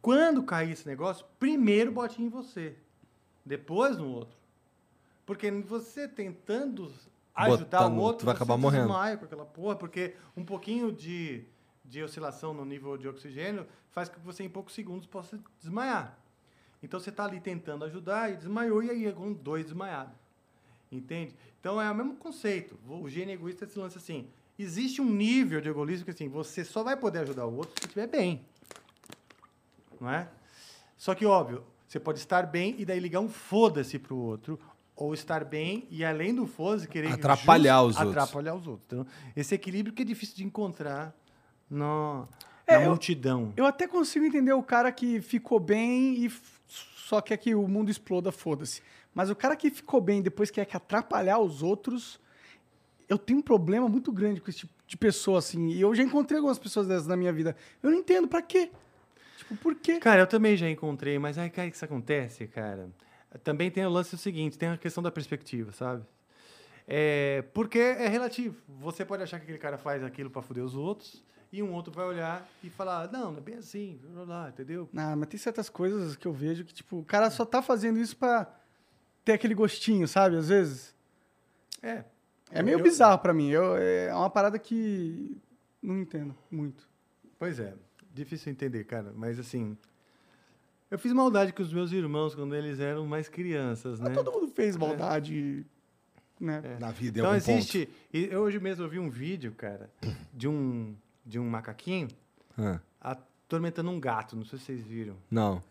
Quando 0.00 0.42
cair 0.42 0.72
esse 0.72 0.86
negócio, 0.86 1.26
primeiro 1.38 1.92
bote 1.92 2.22
em 2.22 2.28
você, 2.28 2.76
depois 3.44 3.96
no 3.96 4.08
outro. 4.08 4.36
Porque 5.26 5.50
você 5.50 6.08
tentando 6.08 6.92
ajudar 7.34 7.80
Botar 7.80 7.88
o 7.88 7.96
outro, 7.98 8.20
tu 8.20 8.26
vai 8.26 8.34
acabar 8.34 8.56
morrendo. 8.56 8.88
com 8.88 9.24
aquela 9.24 9.44
porra, 9.44 9.76
porque 9.76 10.14
um 10.36 10.44
pouquinho 10.44 10.90
de, 10.90 11.44
de 11.84 12.02
oscilação 12.02 12.52
no 12.52 12.64
nível 12.64 12.96
de 12.96 13.06
oxigênio 13.06 13.66
faz 13.90 14.08
com 14.08 14.16
que 14.16 14.26
você 14.26 14.42
em 14.42 14.48
poucos 14.48 14.74
segundos 14.74 15.06
possa 15.06 15.38
desmaiar. 15.60 16.18
Então 16.82 16.98
você 16.98 17.10
está 17.10 17.24
ali 17.24 17.40
tentando 17.40 17.84
ajudar 17.84 18.32
e 18.32 18.36
desmaiou, 18.36 18.82
e 18.82 18.90
aí 18.90 19.06
é 19.06 19.12
com 19.12 19.32
dois 19.32 19.64
desmaiados. 19.64 20.14
Entende? 20.90 21.36
Então 21.60 21.80
é 21.80 21.90
o 21.90 21.94
mesmo 21.94 22.16
conceito. 22.16 22.78
O 22.88 23.08
gênio 23.08 23.34
egoísta 23.34 23.66
se 23.66 23.78
lança 23.78 23.98
assim: 23.98 24.28
existe 24.58 25.00
um 25.00 25.10
nível 25.10 25.60
de 25.60 25.68
egoísmo 25.68 26.04
que 26.04 26.10
assim, 26.10 26.28
você 26.28 26.64
só 26.64 26.82
vai 26.82 26.96
poder 26.96 27.20
ajudar 27.20 27.46
o 27.46 27.54
outro 27.56 27.74
se 27.78 27.86
estiver 27.86 28.06
bem. 28.06 28.46
Não 30.00 30.10
é? 30.10 30.28
Só 30.96 31.14
que, 31.14 31.24
óbvio, 31.26 31.64
você 31.86 31.98
pode 32.00 32.18
estar 32.18 32.46
bem 32.46 32.74
e 32.78 32.84
daí 32.84 32.98
ligar 33.00 33.20
um 33.20 33.28
foda-se 33.28 33.98
pro 33.98 34.16
outro, 34.16 34.58
ou 34.96 35.14
estar 35.14 35.44
bem 35.44 35.86
e, 35.90 36.04
além 36.04 36.34
do 36.34 36.46
foda-se, 36.46 36.88
querer 36.88 37.12
Atrapalhar 37.12 37.82
os 37.82 37.96
outros. 37.96 38.16
atrapalhar 38.16 38.54
os 38.54 38.66
outros. 38.66 38.84
Então, 38.86 39.06
esse 39.36 39.54
equilíbrio 39.54 39.94
que 39.94 40.02
é 40.02 40.04
difícil 40.04 40.36
de 40.36 40.44
encontrar 40.44 41.14
no, 41.70 42.26
É, 42.66 42.76
na 42.78 42.82
eu- 42.84 42.88
multidão. 42.90 43.52
Eu 43.56 43.64
até 43.64 43.86
consigo 43.86 44.24
entender 44.24 44.52
o 44.52 44.62
cara 44.62 44.90
que 44.90 45.20
ficou 45.20 45.60
bem 45.60 46.24
e 46.24 46.32
só 46.66 47.20
quer 47.20 47.36
que 47.36 47.54
o 47.54 47.66
mundo 47.68 47.90
exploda, 47.90 48.32
foda-se. 48.32 48.82
Mas 49.14 49.30
o 49.30 49.36
cara 49.36 49.54
que 49.56 49.70
ficou 49.70 50.00
bem 50.00 50.18
e 50.18 50.22
depois 50.22 50.50
quer 50.50 50.64
que 50.66 50.76
atrapalhar 50.76 51.38
os 51.38 51.62
outros, 51.62 52.20
eu 53.08 53.16
tenho 53.16 53.38
um 53.38 53.42
problema 53.42 53.88
muito 53.88 54.12
grande 54.12 54.40
com 54.40 54.50
esse 54.50 54.60
tipo 54.60 54.72
de 54.86 54.96
pessoa, 54.96 55.38
assim. 55.38 55.68
E 55.68 55.80
eu 55.80 55.94
já 55.94 56.02
encontrei 56.02 56.38
algumas 56.38 56.58
pessoas 56.58 56.86
dessas 56.88 57.06
na 57.06 57.16
minha 57.16 57.32
vida. 57.32 57.54
Eu 57.82 57.90
não 57.90 57.98
entendo 57.98 58.26
pra 58.28 58.42
quê. 58.42 58.70
Tipo, 59.38 59.56
por 59.56 59.74
quê? 59.74 59.98
Cara, 60.00 60.20
eu 60.22 60.26
também 60.26 60.56
já 60.56 60.68
encontrei, 60.68 61.18
mas 61.18 61.38
aí 61.38 61.48
cara, 61.48 61.70
que 61.70 61.76
isso 61.76 61.84
acontece, 61.84 62.46
cara. 62.48 62.90
Também 63.44 63.70
tem 63.70 63.84
o 63.86 63.90
lance 63.90 64.10
do 64.10 64.18
seguinte, 64.20 64.58
tem 64.58 64.68
a 64.68 64.76
questão 64.76 65.02
da 65.02 65.10
perspectiva, 65.10 65.70
sabe? 65.72 66.02
É, 66.86 67.42
porque 67.54 67.78
é 67.78 68.08
relativo. 68.08 68.56
Você 68.80 69.04
pode 69.04 69.22
achar 69.22 69.38
que 69.38 69.44
aquele 69.44 69.58
cara 69.58 69.78
faz 69.78 70.02
aquilo 70.02 70.28
para 70.30 70.42
foder 70.42 70.64
os 70.64 70.74
outros, 70.74 71.22
e 71.52 71.62
um 71.62 71.72
outro 71.72 71.92
vai 71.92 72.04
olhar 72.04 72.46
e 72.64 72.68
falar, 72.70 73.10
não, 73.12 73.30
não 73.32 73.38
é 73.38 73.40
bem 73.40 73.54
assim, 73.56 73.98
blá, 74.12 74.24
blá, 74.24 74.48
entendeu? 74.48 74.88
Ah, 74.96 75.14
mas 75.16 75.28
tem 75.28 75.38
certas 75.38 75.68
coisas 75.70 76.16
que 76.16 76.26
eu 76.26 76.32
vejo 76.32 76.64
que, 76.64 76.74
tipo, 76.74 76.98
o 76.98 77.04
cara 77.04 77.30
só 77.30 77.44
tá 77.44 77.62
fazendo 77.62 77.98
isso 77.98 78.16
pra 78.16 78.46
ter 79.24 79.32
aquele 79.32 79.54
gostinho, 79.54 80.06
sabe? 80.08 80.36
Às 80.36 80.48
vezes. 80.48 80.94
É. 81.82 82.04
É 82.50 82.62
meio 82.62 82.78
Eu- 82.78 82.82
bizarro 82.82 83.18
pra 83.18 83.32
mim. 83.34 83.50
Eu, 83.50 83.76
é 83.76 84.12
uma 84.14 84.30
parada 84.30 84.58
que 84.58 85.36
não 85.82 85.98
entendo 86.00 86.34
muito. 86.50 86.88
Pois 87.38 87.60
é, 87.60 87.74
difícil 88.18 88.52
entender, 88.52 88.84
cara, 88.84 89.12
mas 89.16 89.38
assim, 89.38 89.76
eu 90.90 90.98
fiz 90.98 91.12
maldade 91.12 91.52
com 91.52 91.62
os 91.62 91.72
meus 91.72 91.92
irmãos 91.92 92.34
quando 92.34 92.54
eles 92.54 92.80
eram 92.80 93.06
mais 93.06 93.28
crianças, 93.28 93.98
né? 94.00 94.06
Mas 94.08 94.16
todo 94.18 94.32
mundo 94.32 94.52
fez 94.54 94.76
maldade, 94.76 95.64
né? 96.40 96.76
Na 96.80 96.90
vida, 96.90 97.18
Então 97.20 97.30
algum 97.32 97.40
ponto. 97.44 97.50
existe. 97.58 97.88
E 98.12 98.24
eu 98.30 98.40
hoje 98.42 98.58
mesmo 98.60 98.84
eu 98.84 98.88
vi 98.88 98.98
um 98.98 99.08
vídeo, 99.10 99.52
cara, 99.56 99.90
de 100.32 100.46
um, 100.48 100.94
de 101.24 101.38
um 101.38 101.48
macaquinho 101.48 102.08
Ah, 102.56 102.80
atormentando 103.00 103.90
um 103.90 103.98
gato. 104.00 104.36
Não 104.36 104.44
sei 104.44 104.58
se 104.58 104.64
vocês 104.66 104.82
viram. 104.82 105.16
não. 105.30 105.62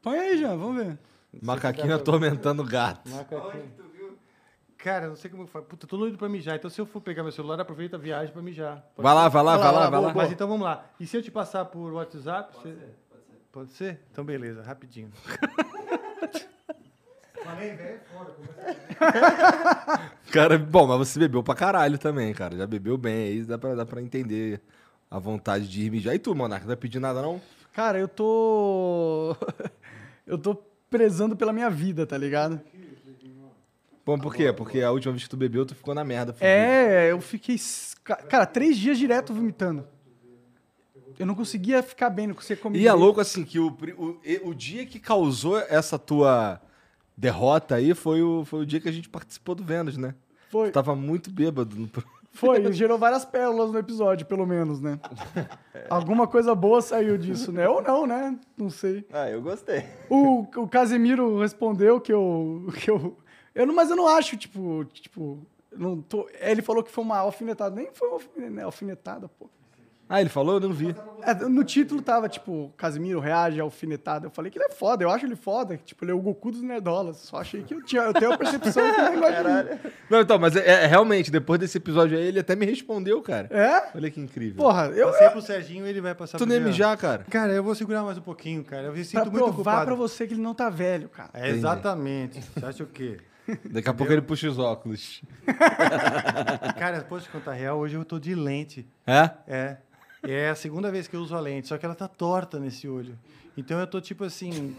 Põe 0.00 0.18
aí 0.18 0.38
já, 0.38 0.56
vamos 0.56 0.82
ver. 0.82 0.98
Macaquinho 1.42 1.94
atormentando 1.94 2.64
gato. 2.64 3.08
Macaquinho. 3.10 3.70
Cara, 4.82 5.08
não 5.08 5.16
sei 5.16 5.30
como 5.30 5.46
faz. 5.46 5.64
Puta, 5.66 5.86
tô 5.86 5.96
doido 5.98 6.16
pra 6.16 6.28
mijar. 6.28 6.56
Então, 6.56 6.70
se 6.70 6.80
eu 6.80 6.86
for 6.86 7.00
pegar 7.02 7.22
meu 7.22 7.30
celular, 7.32 7.60
aproveita 7.60 7.96
a 7.96 7.98
viagem 7.98 8.32
pra 8.32 8.40
mijar. 8.40 8.76
Pode 8.96 9.02
Vai 9.02 9.14
lá, 9.14 9.24
ser? 9.24 9.30
vai 9.30 9.42
lá, 9.42 9.56
Vai 9.56 9.62
vai 9.64 9.72
lá, 9.72 9.80
vai 9.80 9.90
boa, 10.00 10.08
lá. 10.08 10.14
Mas 10.14 10.32
então 10.32 10.48
vamos 10.48 10.64
lá. 10.64 10.86
E 10.98 11.06
se 11.06 11.16
eu 11.16 11.22
te 11.22 11.30
passar 11.30 11.66
por 11.66 11.92
WhatsApp? 11.92 12.54
Pode 12.54 12.62
ser, 12.74 12.96
pode 13.52 13.70
ser. 13.72 14.00
Então, 14.10 14.24
beleza, 14.24 14.62
rapidinho. 14.62 15.10
Falei, 17.44 17.74
velho, 17.74 18.00
fora. 18.12 18.34
Cara, 20.30 20.58
bom, 20.58 20.86
mas 20.86 21.08
você 21.08 21.18
bebeu 21.18 21.42
pra 21.42 21.54
caralho 21.54 21.98
também, 21.98 22.32
cara. 22.32 22.56
Já 22.56 22.66
bebeu 22.66 22.96
bem 22.96 23.14
aí, 23.28 23.42
dá 23.44 23.58
pra, 23.58 23.74
dá 23.74 23.84
pra 23.84 24.00
entender 24.00 24.60
a 25.10 25.18
vontade 25.18 25.68
de 25.68 25.82
ir 25.82 25.90
mijar. 25.90 26.14
E 26.14 26.18
tu, 26.18 26.34
Monarca, 26.34 26.62
não 26.64 26.68
vai 26.68 26.76
pedir 26.76 27.00
nada, 27.00 27.20
não? 27.20 27.40
Cara, 27.72 27.98
eu 27.98 28.06
tô. 28.08 29.36
eu 30.26 30.38
tô 30.38 30.54
prezando 30.88 31.36
pela 31.36 31.52
minha 31.52 31.68
vida, 31.70 32.06
tá 32.06 32.16
ligado? 32.16 32.60
Bom, 34.04 34.18
por 34.18 34.34
quê? 34.34 34.52
Porque 34.52 34.80
a 34.82 34.90
última 34.90 35.12
vez 35.12 35.24
que 35.24 35.30
tu 35.30 35.36
bebeu, 35.36 35.64
tu 35.66 35.74
ficou 35.74 35.94
na 35.94 36.04
merda. 36.04 36.32
fudido. 36.32 36.46
É, 36.48 37.10
eu 37.12 37.20
fiquei. 37.20 37.56
Cara, 38.28 38.46
três 38.46 38.76
dias 38.78 38.98
direto 38.98 39.32
vomitando. 39.32 39.86
Eu 41.18 41.26
não 41.26 41.34
conseguia 41.34 41.82
ficar 41.82 42.08
bem, 42.08 42.26
não 42.28 42.34
conseguia 42.34 42.56
comer. 42.62 42.76
E 42.78 42.80
é 42.80 42.82
direito. 42.84 42.98
louco 42.98 43.20
assim 43.20 43.44
que 43.44 43.58
o, 43.58 43.70
pri- 43.70 43.92
o, 43.92 44.18
e- 44.24 44.40
o 44.42 44.54
dia 44.54 44.86
que 44.86 44.98
causou 44.98 45.58
essa 45.58 45.98
tua 45.98 46.60
derrota 47.16 47.74
aí 47.74 47.92
foi 47.94 48.22
o, 48.22 48.44
foi 48.44 48.60
o 48.60 48.66
dia 48.66 48.80
que 48.80 48.88
a 48.88 48.92
gente 48.92 49.08
participou 49.08 49.54
do 49.54 49.62
Vênus, 49.62 49.98
né? 49.98 50.14
Foi, 50.50 50.70
Tu 50.70 50.72
tava 50.72 50.96
muito 50.96 51.30
bêbado. 51.30 51.76
No... 51.76 51.86
pro- 51.86 52.02
foi, 52.32 52.72
gerou 52.72 52.96
várias 52.98 53.24
pérolas 53.26 53.70
no 53.70 53.78
episódio, 53.78 54.24
pelo 54.26 54.46
menos, 54.46 54.80
né? 54.80 54.98
Alguma 55.90 56.26
coisa 56.26 56.54
boa 56.54 56.80
saiu 56.80 57.18
disso, 57.18 57.52
né? 57.52 57.68
Ou 57.68 57.82
não, 57.82 58.06
né? 58.06 58.38
Não 58.56 58.70
sei. 58.70 59.04
Ah, 59.12 59.28
eu 59.28 59.42
gostei. 59.42 59.84
O, 60.08 60.46
o 60.56 60.66
Casemiro 60.68 61.38
respondeu 61.38 62.00
que 62.00 62.12
eu. 62.12 62.66
Que 62.78 62.90
eu, 62.90 63.18
eu 63.60 63.66
não, 63.66 63.74
mas 63.74 63.90
eu 63.90 63.96
não 63.96 64.06
acho, 64.08 64.36
tipo. 64.36 64.84
tipo 64.92 65.46
eu 65.72 65.78
não 65.78 66.00
tô, 66.02 66.28
ele 66.40 66.62
falou 66.62 66.82
que 66.82 66.90
foi 66.90 67.04
uma 67.04 67.18
alfinetada. 67.18 67.74
Nem 67.74 67.88
foi 67.92 68.08
uma 68.08 68.14
alfine- 68.14 68.60
alfinetada, 68.62 69.28
pô. 69.28 69.48
Ah, 70.12 70.20
ele 70.20 70.28
falou? 70.28 70.54
Eu 70.54 70.60
não 70.68 70.72
vi. 70.72 70.92
É, 71.22 71.32
no 71.34 71.62
título 71.62 72.02
tava, 72.02 72.28
tipo, 72.28 72.72
Casimiro 72.76 73.20
reage 73.20 73.60
à 73.60 73.62
alfinetada. 73.62 74.26
Eu 74.26 74.30
falei 74.32 74.50
que 74.50 74.58
ele 74.58 74.64
é 74.64 74.70
foda, 74.70 75.04
eu 75.04 75.08
acho 75.10 75.24
ele 75.24 75.36
foda. 75.36 75.76
que, 75.76 75.84
Tipo, 75.84 76.04
ele 76.04 76.10
é 76.10 76.14
o 76.14 76.18
Goku 76.20 76.50
dos 76.50 76.62
Nerdolas. 76.62 77.18
Só 77.18 77.36
achei 77.36 77.62
que 77.62 77.72
eu 77.72 77.80
tinha. 77.80 78.02
Eu 78.02 78.12
tenho 78.12 78.32
a 78.32 78.36
percepção 78.36 78.82
que 78.92 79.00
ele 79.00 79.20
gosta 79.20 79.44
de 79.44 79.74
mim. 79.74 79.92
Não, 80.10 80.20
então, 80.20 80.36
mas 80.36 80.56
é, 80.56 80.66
é, 80.82 80.86
realmente, 80.86 81.30
depois 81.30 81.60
desse 81.60 81.78
episódio 81.78 82.18
aí, 82.18 82.24
ele 82.24 82.40
até 82.40 82.56
me 82.56 82.66
respondeu, 82.66 83.22
cara. 83.22 83.46
É? 83.56 83.96
Olha 83.96 84.10
que 84.10 84.20
incrível. 84.20 84.56
Porra, 84.56 84.86
eu. 84.86 85.12
Passei 85.12 85.30
pro 85.30 85.40
Serginho 85.42 85.86
ele 85.86 86.00
vai 86.00 86.12
passar 86.16 86.38
tu 86.38 86.40
pro 86.44 86.48
nem 86.48 86.56
ia 86.56 86.62
Jean. 86.64 86.70
mijar, 86.70 86.96
cara. 86.96 87.24
Cara, 87.30 87.52
eu 87.52 87.62
vou 87.62 87.76
segurar 87.76 88.02
mais 88.02 88.18
um 88.18 88.22
pouquinho, 88.22 88.64
cara. 88.64 88.86
Eu 88.88 88.92
me 88.92 88.96
Pra 88.96 89.04
sinto 89.04 89.30
muito 89.30 89.34
provar 89.44 89.50
ocupado. 89.52 89.86
pra 89.86 89.94
você 89.94 90.26
que 90.26 90.34
ele 90.34 90.42
não 90.42 90.54
tá 90.56 90.68
velho, 90.68 91.08
cara. 91.08 91.30
É, 91.34 91.50
exatamente. 91.50 92.40
Você 92.56 92.66
acha 92.66 92.82
o 92.82 92.86
quê? 92.88 93.18
Daqui 93.70 93.88
a 93.88 93.94
pouco 93.94 94.12
ele 94.12 94.22
puxa 94.22 94.48
os 94.48 94.58
óculos. 94.58 95.22
Cara, 96.78 97.02
posso 97.02 97.26
te 97.26 97.30
contar 97.30 97.52
real? 97.52 97.78
Hoje 97.78 97.96
eu 97.96 98.04
tô 98.04 98.18
de 98.18 98.34
lente. 98.34 98.86
É? 99.06 99.30
É. 99.46 99.76
É 100.22 100.50
a 100.50 100.54
segunda 100.54 100.90
vez 100.90 101.08
que 101.08 101.16
eu 101.16 101.20
uso 101.20 101.34
a 101.34 101.40
lente, 101.40 101.68
só 101.68 101.78
que 101.78 101.86
ela 101.86 101.94
tá 101.94 102.06
torta 102.06 102.58
nesse 102.58 102.88
olho. 102.88 103.18
Então 103.56 103.78
eu 103.80 103.86
tô, 103.86 104.00
tipo 104.00 104.24
assim, 104.24 104.76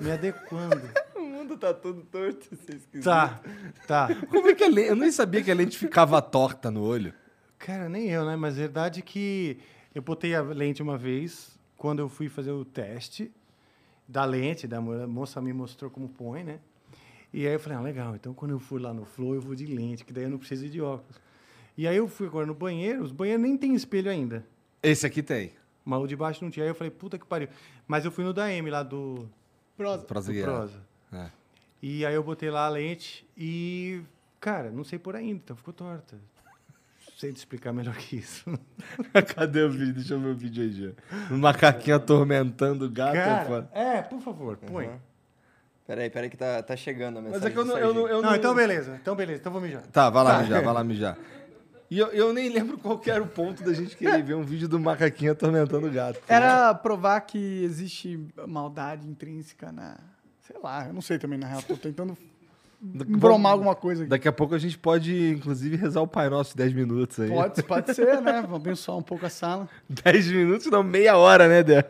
me 0.00 0.10
adequando. 0.10 0.82
O 1.16 1.48
mundo 1.48 1.58
tá 1.58 1.72
todo 1.72 2.02
torto, 2.02 2.44
se 2.44 2.56
vocês 2.56 2.86
quiserem. 2.86 3.02
Tá, 3.02 3.40
tá. 3.86 4.08
Como 4.26 4.48
é 4.48 4.54
que 4.54 4.64
a 4.64 4.68
lente... 4.68 4.88
Eu 4.88 4.96
nem 4.96 5.12
sabia 5.12 5.42
que 5.42 5.50
a 5.50 5.54
lente 5.54 5.78
ficava 5.78 6.20
torta 6.20 6.72
no 6.72 6.82
olho. 6.82 7.14
Cara, 7.58 7.88
nem 7.88 8.08
eu, 8.08 8.24
né? 8.24 8.34
Mas 8.34 8.56
é 8.56 8.62
verdade 8.62 9.00
que 9.00 9.58
eu 9.94 10.02
botei 10.02 10.34
a 10.34 10.42
lente 10.42 10.82
uma 10.82 10.98
vez, 10.98 11.56
quando 11.76 12.00
eu 12.00 12.08
fui 12.08 12.28
fazer 12.28 12.50
o 12.50 12.64
teste 12.64 13.30
da 14.08 14.24
lente, 14.24 14.66
da 14.66 14.80
moça 14.80 15.40
me 15.40 15.52
mostrou 15.52 15.90
como 15.90 16.08
põe, 16.08 16.42
né? 16.42 16.58
E 17.36 17.46
aí 17.46 17.52
eu 17.52 17.60
falei, 17.60 17.76
ah, 17.76 17.82
legal, 17.82 18.16
então 18.16 18.32
quando 18.32 18.52
eu 18.52 18.58
for 18.58 18.80
lá 18.80 18.94
no 18.94 19.04
Flow, 19.04 19.34
eu 19.34 19.42
vou 19.42 19.54
de 19.54 19.66
lente, 19.66 20.06
que 20.06 20.12
daí 20.12 20.24
eu 20.24 20.30
não 20.30 20.38
preciso 20.38 20.64
ir 20.64 20.70
de 20.70 20.80
óculos. 20.80 21.20
E 21.76 21.86
aí 21.86 21.94
eu 21.94 22.08
fui 22.08 22.26
agora 22.26 22.46
no 22.46 22.54
banheiro, 22.54 23.02
os 23.02 23.12
banheiros 23.12 23.42
nem 23.42 23.58
tem 23.58 23.74
espelho 23.74 24.10
ainda. 24.10 24.42
Esse 24.82 25.06
aqui 25.06 25.22
tem. 25.22 25.52
Mas 25.84 26.02
o 26.02 26.06
de 26.06 26.16
baixo 26.16 26.42
não 26.42 26.50
tinha. 26.50 26.64
Aí 26.64 26.70
eu 26.70 26.74
falei, 26.74 26.90
puta 26.90 27.18
que 27.18 27.26
pariu. 27.26 27.48
Mas 27.86 28.06
eu 28.06 28.10
fui 28.10 28.24
no 28.24 28.32
da 28.32 28.50
M 28.50 28.70
lá 28.70 28.82
do, 28.82 29.28
Prosa. 29.76 30.06
Prosa 30.06 30.32
do. 30.32 30.42
Prosa. 30.42 30.80
É. 31.12 31.30
E 31.82 32.06
aí 32.06 32.14
eu 32.14 32.22
botei 32.22 32.50
lá 32.50 32.64
a 32.64 32.70
lente 32.70 33.28
e, 33.36 34.00
cara, 34.40 34.70
não 34.70 34.82
sei 34.82 34.98
por 34.98 35.14
ainda, 35.14 35.38
então 35.44 35.56
ficou 35.56 35.74
torta. 35.74 36.16
Sei 37.18 37.34
te 37.34 37.36
explicar 37.36 37.70
melhor 37.70 37.96
que 37.96 38.16
isso. 38.16 38.50
Cadê 39.36 39.62
o 39.62 39.70
vídeo? 39.70 39.92
Deixa 39.92 40.14
eu 40.14 40.20
ver 40.20 40.28
o 40.28 40.34
vídeo 40.34 40.64
aí, 40.64 40.72
já. 40.72 40.90
Um 41.30 41.36
macaquinho 41.36 41.96
atormentando 41.96 42.86
o 42.86 42.90
gato. 42.90 43.14
é 43.14 43.24
Cara, 43.24 43.70
é, 43.72 44.00
por 44.00 44.20
favor, 44.22 44.56
põe. 44.56 44.86
Uhum. 44.86 44.98
Peraí, 45.86 46.10
peraí 46.10 46.28
que 46.28 46.36
tá, 46.36 46.62
tá 46.62 46.76
chegando 46.76 47.18
a 47.18 47.22
mensagem 47.22 47.42
Mas 47.42 47.50
é 47.50 47.52
que 47.52 47.58
eu 47.58 47.64
não, 47.64 47.78
eu 47.78 47.94
não, 47.94 48.08
eu 48.08 48.22
Não, 48.22 48.30
não- 48.30 48.36
então 48.36 48.54
beleza, 48.54 48.98
então 49.00 49.14
beleza, 49.14 49.38
então 49.40 49.52
vou 49.52 49.60
mijar. 49.60 49.82
Tá, 49.92 50.10
vai 50.10 50.24
lá 50.24 50.42
mijar, 50.42 50.62
vai 50.62 50.74
lá 50.74 50.84
mijar. 50.84 51.16
E 51.88 52.00
eu, 52.00 52.08
eu 52.08 52.32
nem 52.32 52.48
lembro 52.48 52.76
qual 52.78 52.98
que 52.98 53.08
era 53.08 53.22
o 53.22 53.28
ponto 53.28 53.62
da 53.62 53.72
gente 53.72 53.96
querer 53.96 54.20
ver 54.20 54.34
um 54.34 54.42
vídeo 54.42 54.68
do 54.68 54.76
macaquinho 54.80 55.30
atormentando 55.30 55.86
o 55.86 55.90
gato. 55.92 56.18
Era 56.26 56.74
provar 56.74 57.20
que 57.20 57.62
existe 57.62 58.18
maldade 58.44 59.08
intrínseca 59.08 59.70
na. 59.70 59.96
Sei 60.40 60.56
lá, 60.60 60.88
eu 60.88 60.92
não 60.92 61.00
sei 61.00 61.16
também, 61.16 61.38
na 61.38 61.46
real. 61.46 61.62
Tô 61.62 61.76
tentando 61.76 62.18
embromar 62.82 63.52
alguma 63.52 63.76
coisa 63.76 64.02
aqui. 64.02 64.10
Daqui 64.10 64.26
a 64.26 64.32
pouco 64.32 64.54
a 64.54 64.58
gente 64.58 64.76
pode, 64.76 65.30
inclusive, 65.30 65.76
rezar 65.76 66.00
o 66.00 66.08
Pai 66.08 66.28
Nosso 66.28 66.56
10 66.56 66.72
minutos 66.72 67.20
aí. 67.20 67.30
Pode, 67.30 67.62
pode 67.62 67.94
ser, 67.94 68.20
né? 68.20 68.42
Vamos 68.42 68.56
abençoar 68.56 68.98
um 68.98 69.02
pouco 69.02 69.24
a 69.24 69.30
sala. 69.30 69.68
10 69.88 70.32
minutos, 70.32 70.66
não, 70.66 70.82
meia 70.82 71.16
hora, 71.16 71.46
né, 71.46 71.62
Dé? 71.62 71.84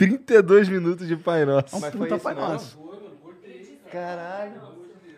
32 0.00 0.70
minutos 0.70 1.06
de 1.06 1.14
Pai 1.14 1.44
Nosso. 1.44 1.78
Mas 1.78 1.92
foi 1.94 2.08
puta 2.08 2.14
isso 2.14 2.24
Pai 2.24 2.34
mesmo? 2.34 2.48
Nosso. 2.48 2.78
Caralho. 3.92 4.62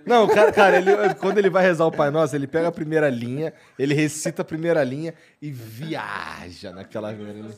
Não, 0.04 0.26
cara, 0.26 0.50
cara 0.50 0.76
ele, 0.76 1.14
quando 1.20 1.38
ele 1.38 1.48
vai 1.48 1.62
rezar 1.62 1.86
o 1.86 1.92
Pai 1.92 2.10
Nosso, 2.10 2.34
ele 2.34 2.48
pega 2.48 2.66
a 2.66 2.72
primeira 2.72 3.08
linha, 3.08 3.54
ele 3.78 3.94
recita 3.94 4.42
a 4.42 4.44
primeira 4.44 4.82
linha 4.82 5.14
e 5.40 5.52
viaja 5.52 6.72
naquela 6.72 7.12
linha. 7.12 7.48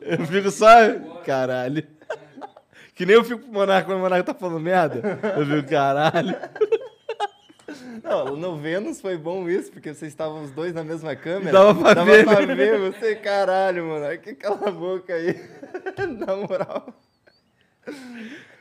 Eu 0.00 0.26
fico 0.26 0.50
só, 0.50 0.68
caralho. 1.22 1.86
Que 2.94 3.04
nem 3.04 3.16
eu 3.16 3.22
fico 3.22 3.40
pro 3.42 3.52
Monarca 3.52 3.84
quando 3.84 3.98
o 3.98 4.00
Monarca 4.00 4.24
tá 4.24 4.34
falando 4.34 4.58
merda. 4.58 5.18
Eu 5.36 5.44
fico, 5.44 5.68
caralho. 5.68 6.34
Não, 8.02 8.36
no 8.36 8.56
Vênus 8.58 9.00
foi 9.00 9.16
bom 9.16 9.48
isso, 9.48 9.70
porque 9.72 9.92
vocês 9.94 10.12
estavam 10.12 10.42
os 10.44 10.50
dois 10.50 10.72
na 10.74 10.84
mesma 10.84 11.14
câmera. 11.16 11.52
Dava 11.52 11.74
pra 11.80 11.94
Dava 11.94 12.10
ver, 12.10 12.24
pra 12.24 12.46
né? 12.46 12.54
ver 12.54 12.78
você, 12.92 13.16
caralho, 13.16 13.86
mano. 13.88 14.18
Que 14.18 14.34
cala 14.34 14.68
a 14.68 14.70
boca 14.70 15.12
aí. 15.12 15.34
na 16.26 16.36
moral. 16.36 16.94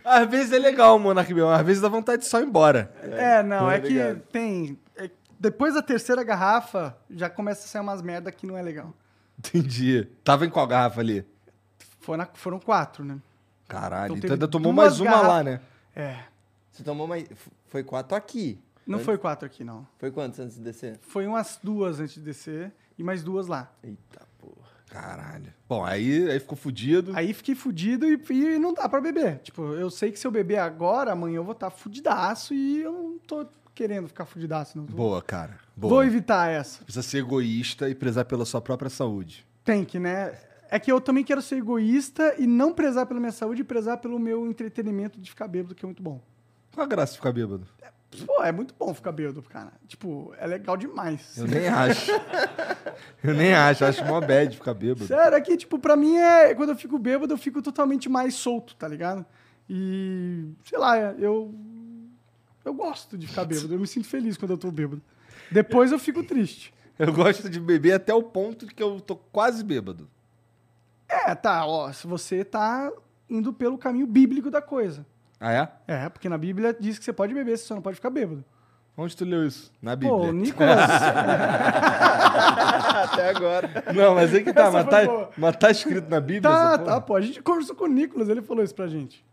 Às 0.04 0.30
vezes 0.30 0.52
é 0.54 0.58
legal 0.60 0.96
o 0.96 1.00
Monarca 1.00 1.34
Bião, 1.34 1.50
às 1.50 1.66
vezes 1.66 1.82
dá 1.82 1.90
vontade 1.90 2.24
de 2.24 2.28
só 2.28 2.40
ir 2.40 2.46
embora. 2.46 2.92
É, 3.04 3.44
não, 3.44 3.70
é 3.70 3.80
que 3.80 3.90
ligado. 3.90 4.22
tem. 4.32 4.80
é- 4.98 5.10
depois 5.40 5.74
da 5.74 5.82
terceira 5.82 6.24
garrafa, 6.24 6.98
já 7.10 7.30
começa 7.30 7.66
a 7.66 7.68
sair 7.68 7.82
umas 7.82 8.02
merda 8.02 8.32
que 8.32 8.48
não 8.48 8.58
é 8.58 8.62
legal. 8.62 8.94
Entendi. 9.38 10.08
Tava 10.24 10.46
em 10.46 10.50
qual 10.50 10.66
garrafa 10.68 11.02
ali? 11.02 11.26
Foi 12.00 12.18
na- 12.18 12.28
foram 12.34 12.60
quatro, 12.60 13.04
né? 13.06 13.18
Caralho, 13.68 14.14
Então 14.14 14.18
então, 14.18 14.32
ainda 14.34 14.48
tomou 14.48 14.74
mais 14.74 15.00
uma 15.00 15.12
lá, 15.12 15.22
garrafas. 15.22 15.46
né? 15.46 15.62
É. 15.96 16.16
Você 16.72 16.84
tomou 16.84 17.06
mais. 17.08 17.26
Foi 17.68 17.84
quatro 17.84 18.18
aqui. 18.18 18.60
Não 18.86 18.96
Antes- 18.96 19.06
foi 19.06 19.18
quatro 19.18 19.46
aqui, 19.46 19.64
não. 19.64 19.88
Foi 19.98 20.10
quantos 20.12 20.40
antes 20.40 20.56
de 20.58 20.64
descer? 20.64 20.98
Foi 21.02 21.28
umas 21.28 21.60
duas 21.62 22.00
antes 22.00 22.16
de 22.16 22.22
descer 22.22 22.72
e 22.98 23.04
mais 23.04 23.24
duas 23.24 23.48
lá. 23.48 23.72
Eita 23.84 24.22
porra. 24.40 24.70
Caralho. 24.90 25.54
Bom, 25.68 25.86
aí, 25.86 26.30
aí 26.32 26.40
ficou 26.40 26.58
fudido. 26.58 27.12
Aí 27.16 27.32
fiquei 27.34 27.54
fudido 27.54 28.08
e, 28.08 28.20
e 28.32 28.58
não 28.58 28.74
dá 28.74 28.90
pra 28.90 29.00
beber. 29.00 29.38
Tipo, 29.40 29.62
eu 29.76 29.90
sei 29.92 30.12
que 30.12 30.18
se 30.20 30.26
eu 30.26 30.32
beber 30.32 30.58
agora, 30.58 31.12
amanhã 31.12 31.36
eu 31.38 31.44
vou 31.44 31.52
estar 31.54 31.70
fudidaço 31.70 32.54
e 32.56 32.82
eu 32.82 32.92
não 32.92 33.20
tô 33.20 33.46
querendo 33.76 34.08
ficar 34.08 34.26
fudidaço. 34.26 34.78
Não. 34.80 34.86
Boa, 34.86 35.22
cara. 35.22 35.60
Vou 35.78 35.92
Boa. 35.92 36.06
evitar 36.06 36.50
essa. 36.50 36.84
Precisa 36.84 37.04
ser 37.04 37.20
egoísta 37.20 37.88
e 37.88 37.94
prezar 37.94 38.26
pela 38.26 38.44
sua 38.46 38.60
própria 38.62 38.90
saúde. 38.90 39.46
Tem 39.64 39.86
que, 39.86 40.00
né? 40.00 40.36
É 40.72 40.80
que 40.80 40.92
eu 40.92 41.00
também 41.00 41.24
quero 41.24 41.42
ser 41.42 41.58
egoísta 41.58 42.36
e 42.40 42.48
não 42.48 42.74
prezar 42.74 43.06
pela 43.06 43.20
minha 43.20 43.32
saúde 43.32 43.62
e 43.62 43.64
prezar 43.64 43.98
pelo 43.98 44.18
meu 44.20 44.48
entretenimento 44.48 45.20
de 45.20 45.30
ficar 45.30 45.48
bêbado, 45.48 45.76
que 45.76 45.86
é 45.86 45.88
muito 45.88 46.02
bom. 46.02 46.20
Qual 46.74 46.84
a 46.84 46.88
graça 46.88 47.14
de 47.14 47.18
ficar 47.20 47.32
bêbado? 47.32 47.68
Pô, 48.26 48.44
é 48.44 48.52
muito 48.52 48.74
bom 48.78 48.94
ficar 48.94 49.12
bêbado, 49.12 49.42
cara. 49.44 49.72
Tipo, 49.88 50.34
é 50.40 50.48
legal 50.48 50.76
demais. 50.76 51.38
Eu 51.38 51.48
nem 51.48 51.68
acho. 51.68 52.12
Eu 53.24 53.34
nem 53.36 53.54
acho. 53.54 53.86
Acho 53.86 54.04
mó 54.06 54.20
bad 54.20 54.56
ficar 54.56 54.74
bêbado. 54.74 55.06
Sério, 55.06 55.38
é 55.38 55.42
que, 55.42 55.56
tipo, 55.56 55.78
pra 55.78 55.96
mim 55.96 56.18
é. 56.18 56.56
Quando 56.56 56.70
eu 56.70 56.76
fico 56.76 56.98
bêbado, 56.98 57.34
eu 57.34 57.38
fico 57.38 57.62
totalmente 57.62 58.10
mais 58.10 58.34
solto, 58.34 58.76
tá 58.76 58.88
ligado? 58.88 59.26
E. 59.70 60.52
Sei 60.64 60.78
lá, 60.78 60.98
eu. 60.98 61.54
Eu 62.66 62.74
gosto 62.74 63.18
de 63.18 63.28
ficar 63.28 63.46
bêbado. 63.46 63.74
Eu 63.74 63.80
me 63.80 63.88
sinto 63.88 64.08
feliz 64.08 64.38
quando 64.38 64.52
eu 64.52 64.58
tô 64.58 64.72
bêbado. 64.72 65.02
Depois 65.52 65.92
eu 65.92 66.00
fico 66.00 66.24
triste. 66.24 66.74
Eu 66.98 67.14
gosto 67.14 67.50
de 67.50 67.60
beber 67.60 67.94
até 67.94 68.14
o 68.14 68.24
ponto 68.24 68.66
de 68.66 68.74
que 68.74 68.84
eu 68.84 69.00
tô 69.00 69.16
quase 69.16 69.64
bêbado. 69.64 70.10
É, 71.08 71.34
tá, 71.36 71.66
ó. 71.66 71.92
Se 71.94 72.08
você 72.08 72.44
tá 72.44 72.92
indo 73.30 73.54
pelo 73.54 73.78
caminho 73.78 74.08
bíblico 74.08 74.50
da 74.50 74.62
coisa. 74.62 75.06
Ah, 75.40 75.52
é? 75.54 75.70
É, 75.88 76.10
porque 76.10 76.28
na 76.28 76.38
Bíblia 76.38 76.76
diz 76.78 77.00
que 77.00 77.06
você 77.06 77.14
pode 77.14 77.34
beber, 77.34 77.58
você 77.58 77.66
só 77.66 77.76
não 77.76 77.82
pode 77.82 77.96
ficar 77.96 78.10
bêbado. 78.10 78.44
Onde 78.98 79.16
tu 79.16 79.24
leu 79.24 79.46
isso? 79.48 79.72
Na 79.82 79.96
Pô, 79.96 80.18
Bíblia. 80.18 80.34
Nicolas. 80.34 80.78
Até 83.04 83.30
agora. 83.30 83.70
Não, 83.96 84.16
mas 84.16 84.34
aí 84.34 84.44
que 84.44 84.52
tá. 84.52 84.70
Mas 84.70 84.86
tá, 84.88 84.98
mas 85.38 85.56
tá 85.56 85.72
escrito 85.72 86.10
na 86.10 86.20
Bíblia? 86.20 86.42
tá, 86.54 86.78
tá, 86.78 87.02
pô. 87.02 87.16
A 87.16 87.22
gente 87.22 87.42
conversou 87.42 87.76
com 87.76 87.86
o 87.86 87.88
Nicolas, 87.88 88.28
ele 88.28 88.42
falou 88.42 88.64
isso 88.64 88.76
pra 88.76 88.88
gente. 88.88 89.26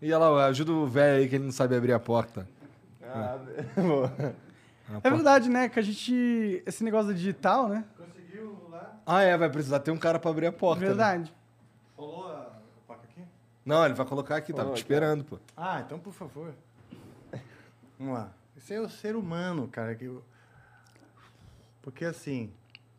E 0.00 0.12
olha 0.12 0.28
lá, 0.28 0.46
ajuda 0.46 0.72
o 0.72 0.86
velho 0.86 1.18
aí 1.22 1.28
que 1.28 1.34
ele 1.36 1.44
não 1.44 1.52
sabe 1.52 1.76
abrir 1.76 1.92
a 1.92 1.98
porta. 2.00 2.48
Ah, 3.02 3.36
boa. 3.76 4.10
É 5.02 5.10
verdade, 5.10 5.48
né? 5.48 5.68
Que 5.68 5.78
a 5.78 5.82
gente. 5.82 6.62
Esse 6.66 6.82
negócio 6.82 7.08
da 7.08 7.14
digital, 7.14 7.68
né? 7.68 7.84
Conseguiu 7.96 8.56
lá? 8.70 8.96
Ah, 9.06 9.22
é, 9.22 9.36
vai 9.36 9.48
precisar 9.50 9.80
ter 9.80 9.90
um 9.90 9.96
cara 9.98 10.18
pra 10.18 10.30
abrir 10.30 10.46
a 10.46 10.52
porta. 10.52 10.80
né? 10.80 10.86
Verdade. 10.88 11.32
Rolou 11.96 12.14
placa 12.24 12.32
aqui? 12.32 12.33
Não, 13.64 13.84
ele 13.84 13.94
vai 13.94 14.06
colocar 14.06 14.36
aqui, 14.36 14.52
tava 14.52 14.64
Coloca. 14.64 14.76
te 14.76 14.82
esperando, 14.82 15.24
pô. 15.24 15.38
Ah, 15.56 15.82
então 15.84 15.98
por 15.98 16.12
favor. 16.12 16.52
Vamos 17.98 18.14
lá. 18.14 18.30
Esse 18.56 18.74
é 18.74 18.80
o 18.80 18.88
ser 18.88 19.16
humano, 19.16 19.66
cara. 19.68 19.94
Que. 19.94 20.10
Porque 21.82 22.04
assim, 22.04 22.52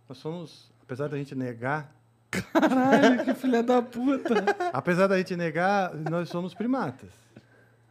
nós 0.09 0.17
somos, 0.17 0.71
apesar 0.83 1.07
da 1.07 1.17
gente 1.17 1.35
negar, 1.35 1.93
Caralho, 2.51 3.23
que 3.25 3.33
filha 3.35 3.61
da 3.63 3.81
puta. 3.81 4.33
apesar 4.73 5.07
da 5.07 5.17
gente 5.17 5.35
negar, 5.35 5.93
nós 5.95 6.29
somos 6.29 6.53
primatas. 6.53 7.09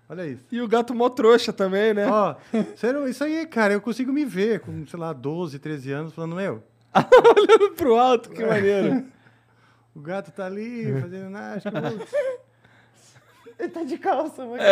Olha 0.09 0.26
isso. 0.26 0.44
E 0.52 0.60
o 0.60 0.68
gato 0.68 0.94
mó 0.94 1.09
trouxa 1.09 1.52
também, 1.52 1.94
né? 1.94 2.06
Ó, 2.06 2.36
sério, 2.76 3.09
isso 3.09 3.24
aí, 3.24 3.46
cara, 3.46 3.72
eu 3.72 3.80
consigo 3.80 4.12
me 4.12 4.24
ver 4.24 4.60
com, 4.60 4.86
sei 4.86 4.98
lá, 5.01 5.12
12, 5.14 5.59
13 5.59 5.92
anos, 5.92 6.12
falando, 6.14 6.36
meu, 6.36 6.62
Olhando 6.94 7.74
pro 7.74 7.96
alto, 7.96 8.28
que 8.30 8.44
maneiro. 8.44 9.06
o 9.94 10.01
gato 10.01 10.30
tá 10.30 10.44
ali 10.44 11.01
fazendo 11.01 11.30
nada, 11.30 11.55
acho 11.56 11.70
que 11.70 11.76
eu 11.76 11.80
vou... 11.96 12.06
Ele 13.59 13.68
tá 13.68 13.82
de 13.85 13.97
calça, 13.98 14.44
mano. 14.44 14.59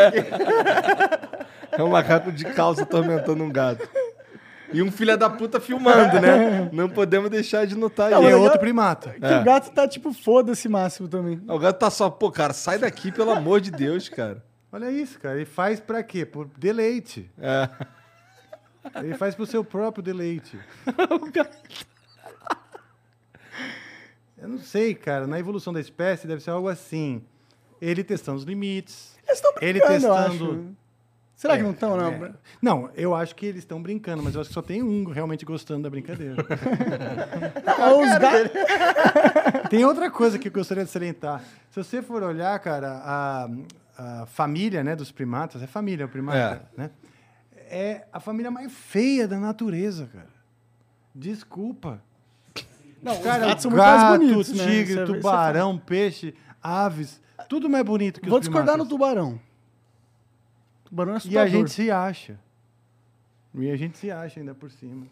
É 1.73 1.83
um 1.83 1.89
macaco 1.89 2.31
de 2.31 2.45
calça 2.45 2.83
atormentando 2.83 3.43
um 3.43 3.51
gato. 3.51 3.89
E 4.75 4.83
um 4.83 4.91
filho 4.93 5.17
da 5.17 5.31
puta 5.31 5.59
filmando, 5.61 6.21
né? 6.21 6.69
Não 6.73 6.87
podemos 6.89 7.31
deixar 7.31 7.67
de 7.67 7.75
notar 7.77 8.11
E 8.11 8.15
isso. 8.15 8.23
é 8.23 8.27
legal- 8.27 8.41
outro 8.43 8.59
primata. 8.59 9.11
Que 9.13 9.25
o 9.35 9.43
gato 9.45 9.71
tá 9.71 9.89
tipo 9.89 10.13
foda-se 10.13 10.69
máximo 10.69 11.09
também. 11.09 11.41
O 11.49 11.59
gato 11.59 11.79
tá 11.79 11.91
só, 11.91 12.11
pô, 12.11 12.31
cara, 12.31 12.53
sai 12.53 12.77
daqui, 12.79 13.11
pelo 13.11 13.31
amor 13.31 13.61
de 13.61 13.71
Deus, 13.71 14.09
cara. 14.11 14.45
Olha 14.71 14.91
isso, 14.91 15.19
cara, 15.19 15.37
ele 15.37 15.45
faz 15.47 15.81
pra 15.81 16.03
quê? 16.03 16.25
Por 16.27 16.47
deleite. 16.59 17.31
É. 17.39 17.69
Ele 19.03 19.15
faz 19.15 19.35
pro 19.35 19.47
seu 19.47 19.65
próprio 19.65 20.03
deleite. 20.03 20.59
Eu 24.41 24.49
não 24.49 24.59
sei, 24.59 24.95
cara. 24.95 25.27
Na 25.27 25.39
evolução 25.39 25.73
da 25.73 25.81
espécie 25.81 26.27
deve 26.27 26.43
ser 26.43 26.51
algo 26.51 26.69
assim. 26.69 27.23
Ele 27.83 28.05
testando 28.05 28.39
os 28.39 28.45
limites. 28.45 29.17
Eles 29.27 29.39
estão 29.39 29.53
Ele 29.61 29.81
brincando, 29.81 30.07
eu 30.07 30.15
testando. 30.15 30.77
Será 31.35 31.57
que 31.57 31.63
não 31.65 31.73
estão, 31.73 31.97
não? 31.97 32.07
É. 32.27 32.33
Não, 32.63 32.91
eu 32.95 33.13
acho 33.13 33.35
que 33.35 33.45
eles 33.47 33.59
estão 33.65 33.83
brincando, 33.83 34.23
mas 34.23 34.37
eu 34.37 34.41
acho 34.41 34.51
que 34.51 34.55
só 34.55 34.63
tem 34.63 34.81
um 34.81 35.11
realmente 35.11 35.45
gostando 35.45 35.83
da 35.83 35.91
brincadeira. 35.91 36.37
Ah, 37.67 37.93
Os 37.95 39.69
tem 39.69 39.85
outra 39.85 40.09
coisa 40.11 40.39
que 40.39 40.47
eu 40.47 40.53
gostaria 40.53 40.85
de 40.85 40.91
salientar. 40.91 41.43
Se 41.71 41.83
você 41.83 42.01
for 42.01 42.23
olhar, 42.23 42.57
cara, 42.61 43.01
a, 43.05 43.49
a 44.23 44.27
família 44.27 44.85
né, 44.85 44.95
dos 44.95 45.11
primatas, 45.11 45.61
é 45.63 45.67
família 45.67 46.07
o 46.07 46.09
primata, 46.09 46.69
né? 46.77 46.91
É 47.57 48.05
a 48.13 48.21
família 48.21 48.51
mais 48.51 48.73
feia 48.73 49.27
da 49.27 49.39
natureza, 49.41 50.09
cara. 50.13 50.29
Desculpa. 51.13 52.01
Não, 53.03 53.15
os 53.15 53.19
Cara, 53.19 53.47
gatos 53.47 53.63
são 53.63 53.71
muito 53.73 53.83
mais 53.83 54.01
gato, 54.03 54.19
bonitos, 54.21 54.53
né? 54.53 54.65
tigre, 54.65 54.83
Isso 54.93 54.99
é- 55.01 55.03
é 55.03 55.07
tubarão, 55.07 55.77
peixe, 55.77 56.35
aves, 56.63 57.21
tudo 57.53 57.69
mais 57.69 57.85
bonito 57.85 58.19
que 58.19 58.31
Vou 58.31 58.39
os 58.39 58.47
discordar 58.47 58.79
no 58.79 58.87
primatas. 58.87 58.89
tubarão. 59.15 59.41
Tubarão 60.87 61.13
é 61.13 61.15
E 61.15 61.17
assustador. 61.19 61.43
a 61.43 61.47
gente 61.49 61.71
se 61.71 61.91
acha. 61.91 62.39
E 63.55 63.71
a 63.71 63.77
gente 63.77 63.99
se 63.99 64.11
acha 64.11 64.41
ainda 64.41 64.55
por 64.55 64.71
cima. 64.71 65.07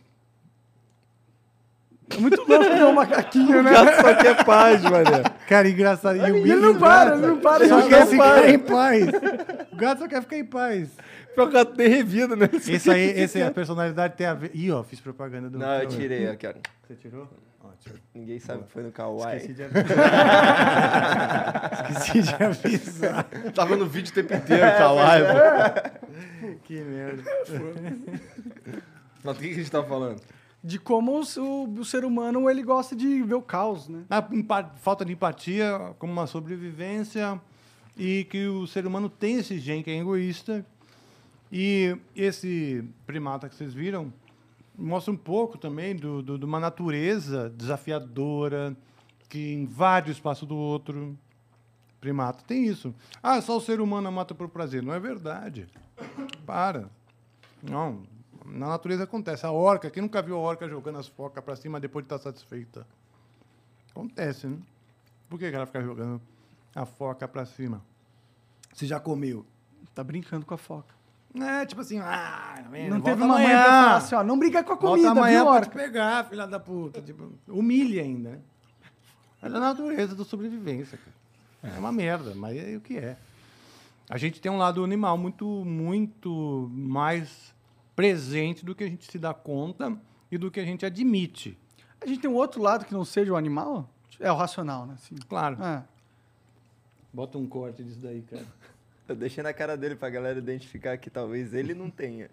É 2.08 2.16
muito 2.18 2.38
louco 2.48 2.64
ver 2.64 2.84
um 2.84 2.92
macaquinho, 2.94 3.62
né? 3.62 3.72
Só 4.00 4.14
que 4.14 4.26
é 4.26 4.42
paz, 4.42 4.82
mané. 4.82 5.22
Cara, 5.46 5.68
engraçado. 5.68 6.16
E 6.16 6.20
o 6.20 6.26
Ele 6.28 6.40
bicho 6.42 6.56
não 6.60 6.78
para, 6.78 7.10
gato 7.10 7.18
ele 7.18 7.26
não 7.26 7.40
para. 7.40 7.68
Só 7.68 7.78
ele 7.80 7.88
quer 7.90 8.00
não 8.00 8.06
ficar 8.06 8.24
para. 8.34 8.50
em 8.50 8.58
paz. 8.58 9.04
O 9.70 9.76
gato 9.76 9.98
só 9.98 10.08
quer 10.08 10.22
ficar 10.22 10.38
em 10.38 10.44
paz. 10.46 10.88
Pior 11.34 11.50
que 11.50 11.56
eu 11.58 11.64
tenho 11.66 11.90
revido, 11.90 12.36
né? 12.36 12.48
Esse 12.52 12.90
aí, 12.90 13.20
esse, 13.20 13.42
a 13.42 13.50
personalidade 13.50 14.16
tem 14.16 14.26
a 14.26 14.32
ver. 14.34 14.50
Ih, 14.54 14.72
ó, 14.72 14.82
fiz 14.82 14.98
propaganda 14.98 15.50
do. 15.50 15.58
Não, 15.58 15.82
eu 15.82 15.88
tirei, 15.88 16.26
ó, 16.28 16.34
cara. 16.36 16.56
Você 16.88 16.94
tirou? 16.94 17.28
Ótimo. 17.62 17.94
Ninguém 18.14 18.40
sabe 18.40 18.64
que 18.64 18.70
foi 18.72 18.82
no 18.82 18.90
Kawaii. 18.90 19.36
Esqueci 19.36 19.54
de 19.54 19.62
avisar. 19.64 19.90
Esqueci 21.90 22.22
de 22.22 22.34
avisar. 22.44 23.24
Tava 23.54 23.76
no 23.76 23.86
vídeo 23.86 24.10
o 24.10 24.14
tempo 24.14 24.34
inteiro, 24.34 24.62
Kawaii. 24.78 25.22
Que 26.64 26.80
merda. 26.82 27.22
Mas 29.22 29.36
o 29.36 29.40
que 29.40 29.48
que 29.48 29.54
a 29.54 29.56
gente 29.58 29.70
tava 29.70 29.86
falando? 29.86 30.20
De 30.62 30.78
como 30.78 31.20
o, 31.20 31.24
o- 31.40 31.80
o 31.80 31.84
ser 31.84 32.04
humano 32.04 32.48
ele 32.50 32.62
gosta 32.62 32.94
de 32.96 33.22
ver 33.22 33.34
o 33.34 33.42
caos, 33.42 33.88
né? 33.88 34.02
A 34.10 34.22
falta 34.76 35.04
de 35.04 35.12
empatia 35.12 35.94
como 35.98 36.12
uma 36.12 36.26
sobrevivência 36.26 37.40
e 37.96 38.24
que 38.24 38.46
o 38.46 38.66
ser 38.66 38.86
humano 38.86 39.08
tem 39.08 39.36
esse 39.36 39.58
gene 39.58 39.82
que 39.82 39.90
é 39.90 39.98
egoísta. 39.98 40.64
E 41.52 41.96
esse 42.14 42.84
primata 43.06 43.48
que 43.48 43.54
vocês 43.56 43.74
viram 43.74 44.12
mostra 44.80 45.12
um 45.12 45.16
pouco 45.16 45.58
também 45.58 45.94
do, 45.94 46.22
do- 46.22 46.38
de 46.38 46.44
uma 46.44 46.58
natureza 46.60 47.50
desafiadora 47.50 48.76
que 49.28 49.52
invade 49.54 50.10
o 50.10 50.12
espaço 50.12 50.44
do 50.46 50.56
outro. 50.56 51.16
Primata 52.00 52.42
tem 52.46 52.64
isso. 52.66 52.94
Ah, 53.22 53.40
só 53.42 53.56
o 53.56 53.60
ser 53.60 53.80
humano 53.80 54.10
mata 54.10 54.34
por 54.34 54.48
prazer. 54.48 54.82
Não 54.82 54.94
é 54.94 54.98
verdade. 54.98 55.68
Para. 56.46 56.88
Não. 57.62 58.02
Na 58.46 58.68
natureza 58.68 59.04
acontece. 59.04 59.44
A 59.44 59.52
orca, 59.52 59.90
quem 59.90 60.02
nunca 60.02 60.22
viu 60.22 60.34
a 60.36 60.38
orca 60.40 60.66
jogando 60.68 60.98
as 60.98 61.06
focas 61.08 61.44
para 61.44 61.54
cima 61.56 61.78
depois 61.78 62.02
de 62.04 62.06
estar 62.06 62.18
satisfeita? 62.18 62.86
Acontece, 63.90 64.46
né? 64.46 64.56
Por 65.28 65.38
que 65.38 65.44
ela 65.44 65.66
fica 65.66 65.82
jogando 65.82 66.20
a 66.74 66.86
foca 66.86 67.28
para 67.28 67.44
cima? 67.44 67.82
Você 68.72 68.86
já 68.86 68.98
comeu? 68.98 69.44
Tá 69.94 70.02
brincando 70.02 70.46
com 70.46 70.54
a 70.54 70.58
foca. 70.58 70.94
É, 71.34 71.64
tipo 71.64 71.80
assim, 71.80 71.98
ah, 72.00 72.64
Não 72.70 72.88
volta 72.98 73.04
teve 73.04 73.22
uma 73.22 73.34
mãe 73.34 73.44
amanhã. 73.44 73.62
pra 73.62 73.72
falar 73.72 73.96
assim, 73.96 74.14
ó, 74.16 74.24
não 74.24 74.38
briga 74.38 74.64
com 74.64 74.72
a 74.72 74.76
Volta 74.76 74.88
comida, 74.88 75.10
amanhã 75.10 75.42
viu, 75.44 75.52
pra 75.52 75.60
te 75.60 75.70
pegar, 75.70 76.24
filha 76.24 76.46
da 76.46 76.58
puta. 76.58 77.00
Tipo, 77.00 77.32
humilha 77.46 78.02
ainda, 78.02 78.30
né? 78.30 78.38
É 79.42 79.46
a 79.46 79.50
natureza 79.50 80.14
da 80.14 80.24
sobrevivência, 80.24 80.98
cara. 80.98 81.74
É 81.74 81.78
uma 81.78 81.92
merda, 81.92 82.34
mas 82.34 82.56
é 82.56 82.76
o 82.76 82.80
que 82.80 82.96
é. 82.96 83.16
A 84.08 84.18
gente 84.18 84.40
tem 84.40 84.50
um 84.50 84.56
lado 84.58 84.82
animal 84.82 85.16
muito, 85.16 85.46
muito 85.64 86.68
mais 86.72 87.54
presente 87.94 88.64
do 88.64 88.74
que 88.74 88.82
a 88.82 88.88
gente 88.88 89.10
se 89.10 89.18
dá 89.18 89.32
conta 89.32 89.96
e 90.32 90.36
do 90.36 90.50
que 90.50 90.58
a 90.58 90.64
gente 90.64 90.84
admite. 90.84 91.56
A 92.00 92.06
gente 92.06 92.20
tem 92.20 92.30
um 92.30 92.34
outro 92.34 92.60
lado 92.60 92.84
que 92.84 92.92
não 92.92 93.04
seja 93.04 93.32
o 93.32 93.36
animal? 93.36 93.88
É 94.18 94.32
o 94.32 94.36
racional, 94.36 94.84
né? 94.84 94.94
Assim. 94.94 95.14
Claro. 95.28 95.62
É. 95.62 95.84
Bota 97.12 97.38
um 97.38 97.46
corte 97.46 97.84
disso 97.84 98.00
daí, 98.00 98.22
cara. 98.22 98.46
Eu 99.10 99.16
deixei 99.16 99.42
na 99.42 99.52
cara 99.52 99.76
dele 99.76 99.96
pra 99.96 100.08
galera 100.08 100.38
identificar 100.38 100.96
que 100.96 101.10
talvez 101.10 101.52
ele 101.52 101.74
não 101.74 101.90
tenha. 101.90 102.30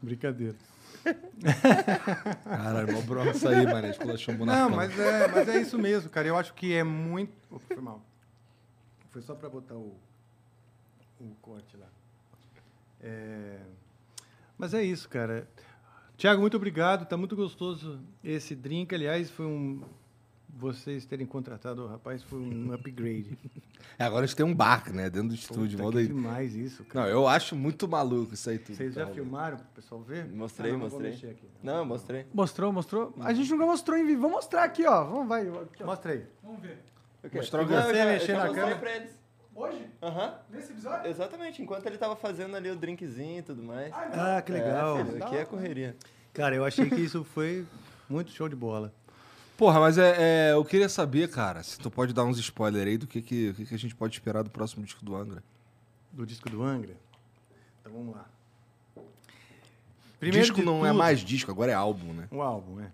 Brincadeira. 0.00 0.56
Caralho, 2.44 2.92
mó 2.92 3.00
bronca 3.02 3.48
aí, 3.48 3.66
mano. 3.66 3.86
Esculachou 3.88 4.34
o 4.34 4.46
Não, 4.46 4.70
mas 4.70 4.98
é, 4.98 5.28
mas 5.28 5.48
é 5.48 5.60
isso 5.60 5.78
mesmo, 5.78 6.08
cara. 6.08 6.26
Eu 6.28 6.36
acho 6.38 6.54
que 6.54 6.72
é 6.72 6.82
muito. 6.82 7.32
Opa, 7.50 7.74
foi 7.74 7.82
mal. 7.82 8.02
Foi 9.10 9.20
só 9.20 9.34
para 9.34 9.50
botar 9.50 9.74
o, 9.74 9.94
o 11.20 11.36
corte 11.42 11.76
lá. 11.76 11.88
É, 13.02 13.58
Mas 14.56 14.72
é 14.72 14.82
isso, 14.82 15.08
cara. 15.08 15.46
Tiago, 16.16 16.40
muito 16.40 16.56
obrigado. 16.56 17.06
Tá 17.06 17.16
muito 17.18 17.36
gostoso 17.36 18.00
esse 18.24 18.54
drink. 18.54 18.94
Aliás, 18.94 19.30
foi 19.30 19.44
um. 19.44 19.82
Vocês 20.60 21.04
terem 21.06 21.26
contratado 21.26 21.84
o 21.84 21.86
rapaz 21.86 22.22
foi 22.22 22.38
um 22.38 22.70
upgrade. 22.74 23.36
É, 23.98 24.04
agora 24.04 24.24
a 24.24 24.26
gente 24.26 24.36
tem 24.36 24.44
um 24.44 24.54
bar, 24.54 24.92
né? 24.92 25.08
Dentro 25.08 25.28
do 25.30 25.34
estúdio. 25.34 25.78
Puta, 25.78 25.90
que 25.90 25.94
daí. 25.96 26.06
demais 26.08 26.54
isso, 26.54 26.84
cara. 26.84 27.06
Não, 27.06 27.12
eu 27.12 27.26
acho 27.26 27.56
muito 27.56 27.88
maluco 27.88 28.34
isso 28.34 28.50
aí 28.50 28.58
tudo. 28.58 28.76
Vocês 28.76 28.94
já 28.94 29.06
tá? 29.06 29.12
filmaram 29.12 29.56
pro 29.56 29.66
pessoal 29.74 30.02
ver? 30.02 30.26
Mostrei, 30.28 30.70
Ah, 30.70 30.72
não, 30.74 30.80
não 30.80 30.90
mostrei. 30.90 31.30
aqui. 31.30 31.48
Não, 31.62 31.76
eu 31.78 31.84
mostrei. 31.84 32.26
Mostrou, 32.34 32.72
mostrou? 32.72 33.14
A 33.20 33.32
gente 33.32 33.50
nunca 33.50 33.64
mostrou 33.66 33.96
em 33.98 34.04
vídeo. 34.04 34.20
Vamos 34.20 34.36
mostrar 34.36 34.64
aqui, 34.64 34.86
ó. 34.86 35.04
Vamos, 35.04 35.26
vai. 35.28 35.48
Aqui, 35.48 35.82
ó. 35.82 35.86
Mostra 35.86 36.12
aí. 36.12 36.24
Vamos 36.42 36.60
ver. 36.60 36.78
Mostrar 37.32 37.62
o 37.62 37.66
Não, 37.66 37.76
eu 37.76 37.82
você 37.82 38.00
eu 38.00 38.04
mexer 38.06 38.26
já 38.26 38.32
na 38.38 38.44
mostrei 38.44 38.62
câmera? 38.62 38.78
pra 38.80 38.96
eles. 38.96 39.18
Hoje? 39.54 39.86
Aham. 40.02 40.34
Nesse 40.50 40.72
episódio? 40.72 41.10
Exatamente, 41.10 41.60
enquanto 41.62 41.84
ele 41.86 41.98
tava 41.98 42.16
fazendo 42.16 42.56
ali 42.56 42.70
o 42.70 42.76
drinkzinho 42.76 43.40
e 43.40 43.42
tudo 43.42 43.62
mais. 43.62 43.92
Ah, 43.92 44.40
que 44.40 44.52
legal. 44.52 44.98
É, 44.98 45.04
filho, 45.04 45.24
aqui 45.24 45.36
é 45.36 45.44
correria. 45.44 45.96
Cara, 46.32 46.54
eu 46.54 46.64
achei 46.64 46.88
que 46.88 46.94
isso 47.00 47.24
foi 47.24 47.66
muito 48.08 48.30
show 48.30 48.48
de 48.48 48.56
bola. 48.56 48.92
Porra, 49.60 49.78
mas 49.78 49.98
é, 49.98 50.14
é, 50.16 50.52
eu 50.54 50.64
queria 50.64 50.88
saber, 50.88 51.28
cara, 51.28 51.62
se 51.62 51.78
tu 51.78 51.90
pode 51.90 52.14
dar 52.14 52.24
uns 52.24 52.38
spoilers 52.38 52.86
aí 52.86 52.96
do 52.96 53.06
que, 53.06 53.20
que, 53.20 53.50
o 53.50 53.54
que, 53.54 53.74
a 53.74 53.78
gente 53.78 53.94
pode 53.94 54.14
esperar 54.14 54.42
do 54.42 54.48
próximo 54.48 54.82
disco 54.82 55.04
do 55.04 55.14
Angra. 55.14 55.44
Do 56.10 56.24
disco 56.24 56.48
do 56.48 56.62
Angra? 56.62 56.96
Então 57.78 57.92
vamos 57.92 58.16
lá. 58.16 58.24
disco 60.22 60.56
de 60.56 60.64
não 60.64 60.86
é 60.86 60.88
tudo- 60.88 60.98
mais 60.98 61.20
disco, 61.20 61.50
agora 61.50 61.72
é 61.72 61.74
álbum, 61.74 62.14
né? 62.14 62.26
Um 62.32 62.40
álbum, 62.40 62.76
né? 62.76 62.90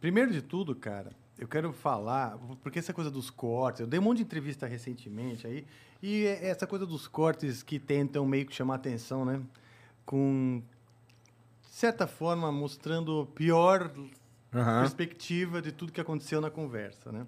Primeiro 0.00 0.32
de 0.32 0.40
tudo, 0.42 0.76
cara, 0.76 1.10
eu 1.36 1.48
quero 1.48 1.72
falar, 1.72 2.38
porque 2.62 2.78
essa 2.78 2.92
coisa 2.92 3.10
dos 3.10 3.28
cortes, 3.28 3.80
eu 3.80 3.86
dei 3.88 3.98
um 3.98 4.04
monte 4.04 4.18
de 4.18 4.22
entrevista 4.22 4.64
recentemente 4.64 5.44
aí, 5.44 5.66
e 6.00 6.24
é 6.24 6.50
essa 6.50 6.68
coisa 6.68 6.86
dos 6.86 7.08
cortes 7.08 7.64
que 7.64 7.80
tentam 7.80 8.24
meio 8.24 8.46
que 8.46 8.54
chamar 8.54 8.76
atenção, 8.76 9.24
né? 9.24 9.42
Com, 10.04 10.62
de 11.64 11.68
certa 11.68 12.06
forma, 12.06 12.52
mostrando 12.52 13.22
a 13.22 13.26
pior 13.26 13.90
Aham. 14.54 14.80
perspectiva 14.80 15.60
de 15.60 15.72
tudo 15.72 15.92
que 15.92 16.00
aconteceu 16.00 16.40
na 16.40 16.50
conversa, 16.50 17.12
né? 17.12 17.26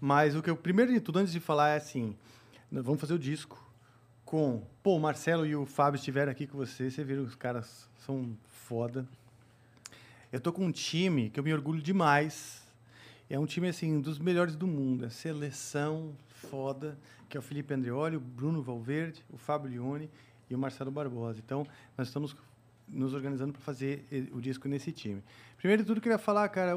Mas 0.00 0.34
o 0.34 0.42
que 0.42 0.50
eu 0.50 0.56
primeiro 0.56 0.92
de 0.92 1.00
tudo 1.00 1.20
antes 1.20 1.32
de 1.32 1.38
falar 1.38 1.70
é 1.70 1.76
assim, 1.76 2.16
vamos 2.70 3.00
fazer 3.00 3.14
o 3.14 3.18
disco 3.18 3.62
com, 4.24 4.62
pô, 4.82 4.96
o 4.96 5.00
Marcelo 5.00 5.46
e 5.46 5.54
o 5.54 5.66
Fábio 5.66 5.98
estiveram 5.98 6.32
aqui 6.32 6.46
com 6.46 6.56
você, 6.56 6.90
você 6.90 7.04
viram 7.04 7.22
os 7.22 7.34
caras 7.34 7.88
são 7.98 8.36
foda. 8.48 9.06
Eu 10.32 10.40
tô 10.40 10.52
com 10.52 10.64
um 10.64 10.72
time 10.72 11.28
que 11.30 11.38
eu 11.38 11.44
me 11.44 11.52
orgulho 11.52 11.82
demais. 11.82 12.62
É 13.28 13.38
um 13.38 13.46
time 13.46 13.68
assim 13.68 14.00
dos 14.00 14.18
melhores 14.18 14.56
do 14.56 14.66
mundo, 14.66 15.04
é 15.04 15.10
seleção 15.10 16.14
foda, 16.26 16.98
que 17.28 17.36
é 17.36 17.40
o 17.40 17.42
Felipe 17.42 17.72
Andreoli, 17.72 18.16
o 18.16 18.20
Bruno 18.20 18.62
Valverde, 18.62 19.24
o 19.30 19.36
Fábio 19.36 19.70
Lione 19.70 20.10
e 20.50 20.54
o 20.54 20.58
Marcelo 20.58 20.90
Barbosa. 20.90 21.38
Então, 21.38 21.66
nós 21.96 22.08
estamos 22.08 22.34
nos 22.92 23.14
organizando 23.14 23.52
para 23.52 23.62
fazer 23.62 24.06
eh, 24.12 24.26
o 24.32 24.40
disco 24.40 24.68
nesse 24.68 24.92
time. 24.92 25.22
Primeiro 25.56 25.82
de 25.82 25.86
tudo, 25.86 25.98
eu 25.98 26.02
queria 26.02 26.18
falar, 26.18 26.48
cara, 26.50 26.72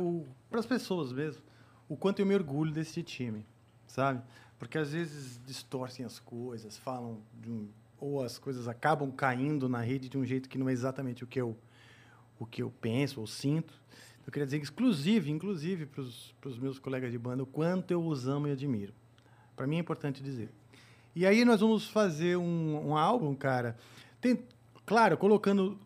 para 0.49 0.59
as 0.59 0.65
pessoas 0.65 1.11
mesmo, 1.11 1.43
o 1.89 1.95
quanto 1.97 2.19
eu 2.19 2.25
me 2.25 2.33
orgulho 2.33 2.71
desse 2.71 3.03
time, 3.03 3.45
sabe? 3.85 4.21
Porque 4.57 4.77
às 4.77 4.93
vezes 4.93 5.39
distorcem 5.45 6.05
as 6.05 6.19
coisas, 6.19 6.77
falam 6.77 7.19
de 7.41 7.51
um, 7.51 7.67
ou 7.99 8.23
as 8.23 8.37
coisas 8.37 8.67
acabam 8.67 9.11
caindo 9.11 9.67
na 9.67 9.81
rede 9.81 10.09
de 10.09 10.17
um 10.17 10.25
jeito 10.25 10.47
que 10.47 10.57
não 10.57 10.69
é 10.69 10.71
exatamente 10.71 11.23
o 11.23 11.27
que 11.27 11.39
eu 11.39 11.55
o 12.37 12.45
que 12.45 12.61
eu 12.61 12.69
penso 12.81 13.21
ou 13.21 13.27
sinto. 13.27 13.73
Eu 14.25 14.31
queria 14.31 14.45
dizer, 14.45 14.61
exclusive, 14.61 15.31
inclusive 15.31 15.85
para 15.85 16.01
os 16.01 16.59
meus 16.59 16.79
colegas 16.79 17.11
de 17.11 17.17
banda, 17.17 17.43
o 17.43 17.45
quanto 17.45 17.91
eu 17.91 18.05
os 18.05 18.27
amo 18.27 18.47
e 18.47 18.51
admiro. 18.51 18.93
Para 19.55 19.65
mim 19.65 19.77
é 19.77 19.79
importante 19.79 20.21
dizer. 20.21 20.49
E 21.15 21.25
aí 21.25 21.45
nós 21.45 21.61
vamos 21.61 21.87
fazer 21.87 22.35
um, 22.35 22.89
um 22.89 22.97
álbum, 22.97 23.33
cara, 23.33 23.77
tem, 24.19 24.43
claro, 24.85 25.17
colocando 25.17 25.79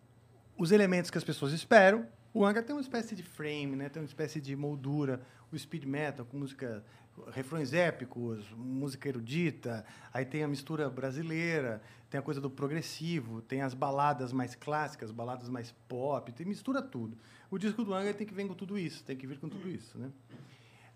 os 0.59 0.71
elementos 0.71 1.09
que 1.09 1.17
as 1.17 1.23
pessoas 1.23 1.53
esperam. 1.53 2.05
O 2.31 2.45
Angra 2.45 2.61
tem 2.61 2.75
uma 2.75 2.81
espécie 2.81 3.15
de 3.15 3.23
frame, 3.23 3.75
né? 3.75 3.89
tem 3.89 3.99
uma 4.01 4.05
espécie 4.07 4.39
de 4.39 4.55
moldura. 4.55 5.19
O 5.51 5.57
speed 5.57 5.85
metal, 5.85 6.23
com 6.27 6.37
música, 6.37 6.83
refrões 7.31 7.73
épicos, 7.73 8.45
música 8.55 9.09
erudita. 9.09 9.83
Aí 10.13 10.23
tem 10.25 10.43
a 10.43 10.47
mistura 10.47 10.87
brasileira, 10.91 11.81
tem 12.07 12.19
a 12.19 12.21
coisa 12.21 12.39
do 12.39 12.51
progressivo, 12.51 13.41
tem 13.41 13.61
as 13.63 13.73
baladas 13.73 14.31
mais 14.31 14.53
clássicas, 14.53 15.09
baladas 15.09 15.49
mais 15.49 15.71
pop, 15.87 16.31
tem 16.33 16.45
mistura 16.45 16.83
tudo. 16.83 17.17
O 17.49 17.57
disco 17.57 17.83
do 17.83 17.93
Angra 17.95 18.13
tem 18.13 18.27
que 18.27 18.33
vir 18.33 18.47
com 18.47 18.53
tudo 18.53 18.77
isso, 18.77 19.03
tem 19.03 19.17
que 19.17 19.25
vir 19.25 19.39
com 19.39 19.49
tudo 19.49 19.67
isso, 19.67 19.97
né? 19.97 20.11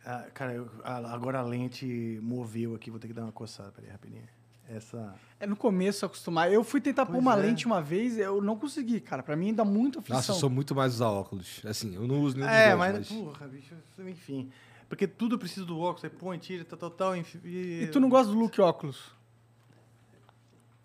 Ah, 0.06 0.28
cara, 0.34 0.54
eu- 0.54 0.70
agora 0.84 1.40
a 1.40 1.44
lente 1.44 2.20
moveu 2.22 2.76
aqui, 2.76 2.92
vou 2.92 3.00
ter 3.00 3.08
que 3.08 3.14
dar 3.14 3.24
uma 3.24 3.32
coçada, 3.32 3.72
peraí, 3.72 3.90
rapidinho. 3.90 4.28
Essa... 4.68 5.14
É 5.40 5.46
no 5.46 5.56
começo 5.56 6.06
acostumar. 6.06 6.52
Eu 6.52 6.64
fui 6.64 6.80
tentar 6.80 7.06
pôr 7.06 7.14
Pois 7.14 7.22
uma 7.24 7.34
é. 7.34 7.42
lente 7.42 7.66
uma 7.66 7.82
vez, 7.82 8.18
eu 8.18 8.42
não 8.42 8.58
consegui, 8.58 9.00
cara. 9.00 9.22
Pra 9.22 9.36
mim 9.36 9.54
dá 9.54 9.66
muita 9.66 10.00
aflição. 10.00 10.18
Nossa, 10.18 10.32
eu 10.32 10.36
sou 10.36 10.50
muito 10.50 10.74
mais 10.74 10.96
usar 10.96 11.10
óculos. 11.10 11.62
Assim, 11.66 11.96
eu 11.96 12.08
não 12.08 12.22
uso 12.22 12.38
nenhum 12.38 12.50
É, 12.50 12.68
dois, 12.68 12.80
mas, 12.80 12.94
mas... 12.98 13.08
porra, 13.10 13.48
bicho, 13.48 13.76
enfim. 14.00 14.52
Porque 14.88 15.08
tudo 15.08 15.38
precisa 15.38 15.66
do 15.66 15.80
óculos, 15.80 16.02
você 16.02 16.10
põe, 16.10 16.38
tira, 16.38 16.64
tal, 16.64 16.78
tal, 16.78 16.92
tal, 16.92 17.16
enfim. 17.16 17.40
E 17.44 17.90
tu 17.92 18.00
não 18.00 18.10
gosta 18.10 18.32
do 18.32 18.40
look 18.40 18.60
óculos? 18.62 19.12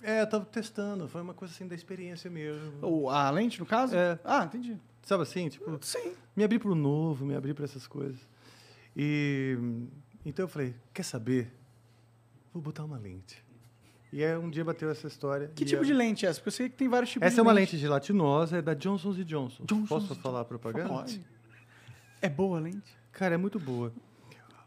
É, 0.03 0.23
eu 0.23 0.27
tava 0.29 0.45
testando, 0.45 1.09
foi 1.09 1.21
uma 1.21 1.35
coisa 1.35 1.53
assim 1.53 1.67
da 1.67 1.75
experiência 1.75 2.31
mesmo. 2.31 2.73
Ou 2.83 3.11
a 3.11 3.29
lente, 3.31 3.59
no 3.59 3.67
caso? 3.67 3.95
É. 3.97 4.19
Ah, 4.25 4.45
entendi. 4.45 4.77
Sabe 5.03 5.23
assim, 5.23 5.49
tipo, 5.49 5.79
Sim. 5.83 6.13
me 6.37 6.45
abrir 6.45 6.59
pro 6.59 6.75
novo, 6.75 7.25
me 7.25 7.35
abrir 7.35 7.55
para 7.55 7.65
essas 7.65 7.87
coisas. 7.87 8.21
E 8.97 9.57
então 10.25 10.45
eu 10.45 10.49
falei, 10.49 10.75
quer 10.93 11.03
saber? 11.03 11.53
Vou 12.53 12.63
botar 12.63 12.85
uma 12.85 12.99
lente. 12.99 13.45
E 14.13 14.25
aí 14.25 14.37
um 14.39 14.49
dia 14.49 14.65
bateu 14.65 14.91
essa 14.91 15.07
história. 15.07 15.51
Que 15.55 15.65
tipo 15.65 15.83
eu- 15.83 15.85
de 15.87 15.93
lente 15.93 16.25
é 16.25 16.29
essa? 16.31 16.39
Porque 16.41 16.49
eu 16.49 16.53
sei 16.53 16.69
que 16.69 16.77
tem 16.77 16.89
vários 16.89 17.11
tipos 17.11 17.27
Essa 17.27 17.35
de 17.35 17.41
é 17.41 17.43
uma 17.43 17.53
lente 17.53 17.77
gelatinosa, 17.77 18.59
é 18.59 18.63
da 18.63 18.73
Johnson 18.75 19.13
Johnson. 19.13 19.65
Johnson 19.65 19.87
Posso 19.87 20.15
falar 20.17 20.41
a 20.41 20.45
propaganda? 20.45 20.89
Pode. 20.89 21.23
É 22.23 22.29
boa 22.29 22.59
a 22.59 22.61
lente? 22.61 22.97
Cara, 23.13 23.35
é 23.35 23.39
muito 23.39 23.59
boa. 23.61 23.93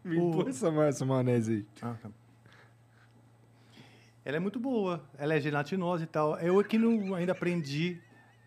Me 0.03 0.17
O- 0.19 0.31
põe 0.31 0.49
essa, 0.49 0.67
essa 0.83 1.05
maionese 1.05 1.51
aí. 1.53 1.65
Ah, 1.81 1.95
tá. 2.01 2.09
Ela 4.23 4.37
é 4.37 4.39
muito 4.39 4.59
boa. 4.59 5.03
Ela 5.17 5.33
é 5.33 5.41
gelatinosa 5.41 6.03
e 6.03 6.07
tal. 6.07 6.37
Eu 6.39 6.59
aqui 6.59 6.77
não 6.77 7.15
ainda 7.15 7.31
aprendi 7.31 7.97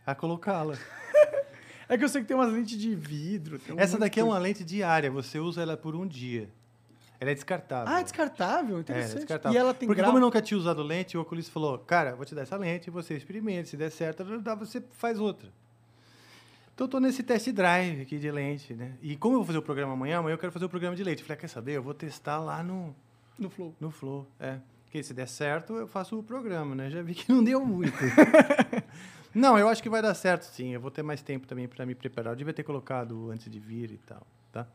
a 0.07 0.15
colocá-la. 0.15 0.75
É 1.87 1.99
que 1.99 2.05
eu 2.05 2.09
sei 2.09 2.23
que 2.23 2.29
tem 2.29 2.35
umas 2.35 2.51
lentes 2.51 2.79
de 2.79 2.95
vidro. 2.95 3.59
tem 3.59 3.75
um 3.75 3.79
Essa 3.79 3.99
daqui 3.99 4.19
é 4.19 4.25
uma 4.25 4.39
lente 4.39 4.65
diária. 4.65 5.11
Você 5.11 5.39
usa 5.39 5.61
ela 5.61 5.77
por 5.77 5.95
um 5.95 6.07
dia. 6.07 6.49
Ela 7.21 7.31
é 7.31 7.35
descartável. 7.35 7.93
Ah, 7.95 8.01
é 8.01 8.03
descartável? 8.03 8.77
É, 8.77 8.81
Interessante. 8.81 9.11
ela 9.11 9.17
é 9.17 9.19
descartável. 9.21 9.57
E 9.57 9.59
ela 9.59 9.75
tem 9.75 9.87
Porque 9.87 10.01
grau... 10.01 10.11
como 10.11 10.19
eu 10.19 10.27
nunca 10.27 10.43
tinha 10.43 10.59
usado 10.59 10.83
lente, 10.83 11.17
o 11.17 11.21
oculista 11.21 11.53
falou, 11.53 11.79
cara, 11.79 12.15
vou 12.15 12.25
te 12.25 12.35
dar 12.35 12.43
essa 12.43 12.57
lente, 12.57 12.91
você 12.91 13.15
experimenta, 13.15 13.69
se 13.69 13.77
der 13.77 13.91
certo, 13.91 14.25
você 14.59 14.83
faz 14.93 15.19
outra. 15.19 15.49
Então 16.75 16.87
eu 16.87 16.91
tô 16.91 16.99
nesse 16.99 17.23
test 17.23 17.49
drive 17.53 18.03
aqui 18.03 18.19
de 18.19 18.31
lente, 18.31 18.75
né? 18.75 18.95
E 19.01 19.17
como 19.17 19.35
eu 19.35 19.39
vou 19.39 19.47
fazer 19.47 19.59
o 19.59 19.63
programa 19.63 19.93
amanhã, 19.93 20.19
amanhã 20.19 20.35
eu 20.35 20.39
quero 20.39 20.51
fazer 20.51 20.65
o 20.65 20.69
programa 20.69 20.97
de 20.97 21.05
lente. 21.05 21.23
Falei, 21.23 21.37
ah, 21.37 21.41
quer 21.41 21.49
saber? 21.49 21.73
Eu 21.73 21.83
vou 21.83 21.95
testar 21.95 22.41
lá 22.41 22.63
no, 22.65 22.95
No 23.39 23.49
Flow. 23.49 23.75
no 23.81 23.91
Flow, 23.93 24.27
é. 24.41 24.59
Porque 24.85 25.03
se 25.03 25.15
der 25.15 25.29
certo, 25.29 25.75
eu 25.75 25.87
faço 25.87 26.19
o 26.19 26.23
programa, 26.23 26.75
né? 26.75 26.91
Já 26.91 27.01
vi 27.01 27.15
que 27.15 27.31
não 27.33 27.43
deu 27.45 27.65
muito. 27.65 27.97
não, 29.35 29.57
eu 29.57 29.69
acho 29.69 29.83
que 29.83 29.89
vai 29.89 30.03
dar 30.03 30.15
certo, 30.15 30.43
sim. 30.45 30.73
Eu 30.73 30.81
vou 30.81 30.91
ter 30.91 31.03
mais 31.03 31.23
tempo 31.23 31.47
também 31.47 31.69
para 31.69 31.87
me 31.87 31.95
preparar. 31.95 32.33
Eu 32.33 32.37
devia 32.37 32.53
ter 32.53 32.65
colocado 32.65 33.31
antes 33.31 33.51
de 33.51 33.59
vir 33.61 33.93
e 33.93 33.99
tal, 33.99 34.27
tá? 34.53 34.67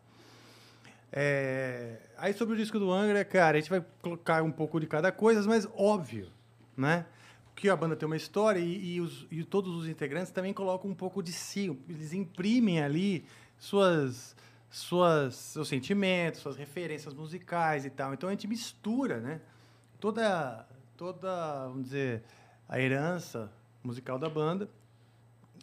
É, 1.12 1.98
Aí 2.18 2.34
sobre 2.34 2.54
o 2.54 2.58
disco 2.58 2.78
do 2.78 2.92
Angra, 2.92 3.24
cara, 3.24 3.58
a 3.58 3.62
gente 3.62 3.70
vai 3.70 3.84
colocar 4.02 4.44
um 4.44 4.52
pouco 4.52 4.80
de 4.80 4.86
cada 4.88 5.12
coisa, 5.12 5.42
mas 5.48 5.68
óbvio, 5.76 6.30
né? 6.76 7.06
Que 7.56 7.70
a 7.70 7.76
banda 7.76 7.96
tem 7.96 8.06
uma 8.06 8.18
história 8.18 8.60
e, 8.60 8.96
e 8.96 9.02
os- 9.02 9.26
e 9.32 9.44
todos 9.44 9.74
os 9.76 9.88
integrantes 9.88 10.32
também 10.32 10.54
colocam 10.54 10.90
um 10.90 10.96
pouco 10.96 11.24
de 11.24 11.32
si. 11.32 11.78
Eles 11.90 12.14
imprimem 12.14 12.82
ali 12.82 13.26
suas, 13.58 14.36
suas, 14.70 15.36
seus 15.36 15.68
sentimentos, 15.68 16.42
suas 16.42 16.58
referências 16.58 17.14
musicais 17.14 17.86
e 17.86 17.90
tal. 17.90 18.14
Então 18.14 18.28
a 18.30 18.32
gente 18.34 18.48
mistura, 18.48 19.20
né? 19.20 19.42
Toda, 20.00 20.66
toda, 20.96 21.68
vamos 21.68 21.84
dizer, 21.86 22.24
a 22.68 22.80
herança 22.80 23.52
musical 23.84 24.20
da 24.20 24.30
banda 24.30 24.70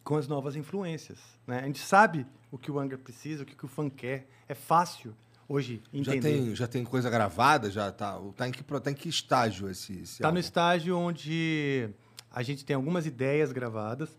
com 0.02 0.16
as 0.16 0.26
novas 0.28 0.56
influências. 0.56 1.18
Né? 1.46 1.60
A 1.60 1.66
gente 1.66 1.78
sabe 1.80 2.26
o 2.50 2.56
que 2.58 2.70
o 2.70 2.78
Angra 2.78 2.96
precisa, 2.98 3.42
o 3.42 3.46
que, 3.46 3.64
o 3.64 3.68
fã 3.68 3.88
quer. 3.90 4.26
É 4.48 4.54
fácil 4.54 5.14
hoje 5.48 5.82
Já 5.92 6.14
entender. 6.16 6.20
tem, 6.38 6.54
já 6.54 6.66
tem 6.66 6.84
coisa 6.84 7.08
gravada? 7.10 7.70
Já 7.70 7.90
tá, 7.92 8.20
tá, 8.36 8.48
em 8.48 8.52
que, 8.52 8.62
tá 8.62 8.90
em 8.90 8.94
que 8.94 9.08
estágio 9.08 9.68
esse, 9.68 9.92
esse 9.92 10.02
Está 10.02 10.16
Tá 10.18 10.22
no 10.24 10.28
álbum? 10.28 10.40
estágio 10.40 10.96
onde 10.98 11.88
a 12.30 12.42
gente 12.42 12.64
tem 12.64 12.76
algumas 12.76 13.06
ideias 13.06 13.52
gravadas. 13.52 14.16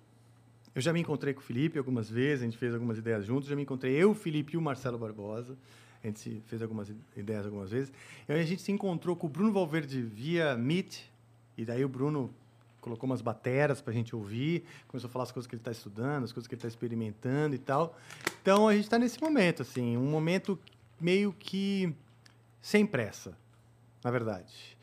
Eu 0.73 0.81
já 0.81 0.93
me 0.93 0.99
encontrei 0.99 1.33
com 1.33 1.39
o 1.39 1.43
Felipe 1.43 1.77
algumas 1.79 2.09
vezes, 2.09 2.43
a 2.43 2.45
gente 2.45 2.57
fez 2.57 2.73
algumas 2.73 2.97
ideias 2.97 3.25
juntos. 3.25 3.49
Já 3.49 3.55
me 3.55 3.63
encontrei 3.63 3.93
eu, 3.93 4.11
o 4.11 4.15
Felipe 4.15 4.53
e 4.53 4.57
o 4.57 4.61
Marcelo 4.61 4.97
Barbosa. 4.97 5.57
A 6.03 6.07
gente 6.07 6.41
fez 6.45 6.61
algumas 6.61 6.91
ideias 7.15 7.45
algumas 7.45 7.71
vezes. 7.71 7.91
E 8.29 8.31
aí 8.31 8.39
a 8.39 8.45
gente 8.45 8.61
se 8.61 8.71
encontrou 8.71 9.15
com 9.15 9.25
o 9.25 9.29
Bruno 9.29 9.51
Valverde 9.51 10.01
via 10.01 10.55
Meet. 10.55 10.99
E 11.57 11.65
daí 11.65 11.83
o 11.83 11.89
Bruno 11.89 12.31
colocou 12.79 13.09
umas 13.09 13.21
bateras 13.21 13.81
para 13.81 13.91
a 13.91 13.95
gente 13.95 14.15
ouvir, 14.15 14.63
começou 14.87 15.09
a 15.09 15.11
falar 15.11 15.23
as 15.23 15.31
coisas 15.31 15.47
que 15.47 15.55
ele 15.55 15.59
está 15.61 15.71
estudando, 15.71 16.23
as 16.23 16.31
coisas 16.31 16.47
que 16.47 16.53
ele 16.53 16.59
está 16.59 16.67
experimentando 16.67 17.55
e 17.55 17.57
tal. 17.57 17.97
Então 18.41 18.67
a 18.67 18.73
gente 18.73 18.83
está 18.83 18.97
nesse 18.99 19.19
momento, 19.19 19.63
assim, 19.63 19.97
um 19.97 20.09
momento 20.09 20.57
meio 20.99 21.33
que 21.33 21.93
sem 22.61 22.85
pressa, 22.85 23.37
na 24.03 24.11
verdade, 24.11 24.77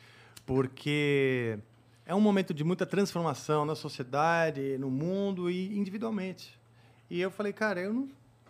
porque 0.47 1.59
é 2.07 2.15
um 2.15 2.21
momento 2.21 2.53
de 2.53 2.63
muita 2.65 2.85
transformação 2.85 3.65
na 3.65 3.75
sociedade, 3.75 4.77
no 4.79 4.91
mundo 4.91 5.51
e 5.51 5.77
individualmente. 5.77 6.59
E 7.11 7.21
eu 7.21 7.31
falei, 7.31 7.53
cara, 7.53 7.81
eu 7.81 7.93
não, 7.93 8.09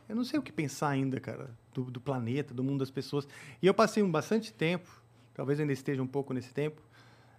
eu 0.09 0.17
não 0.17 0.25
sei 0.25 0.39
o 0.39 0.43
que 0.43 0.53
pensar 0.53 0.89
ainda, 0.89 1.21
cara, 1.21 1.51
do, 1.73 1.85
do 1.85 2.01
planeta, 2.01 2.53
do 2.53 2.65
mundo 2.65 2.81
das 2.81 2.91
pessoas. 2.91 3.27
E 3.63 3.67
eu 3.67 3.75
passei 3.75 4.03
um 4.03 4.11
bastante 4.11 4.53
tempo, 4.53 4.89
talvez 5.35 5.61
ainda 5.61 5.73
esteja 5.73 6.03
um 6.03 6.07
pouco 6.07 6.33
nesse 6.33 6.53
tempo, 6.53 6.83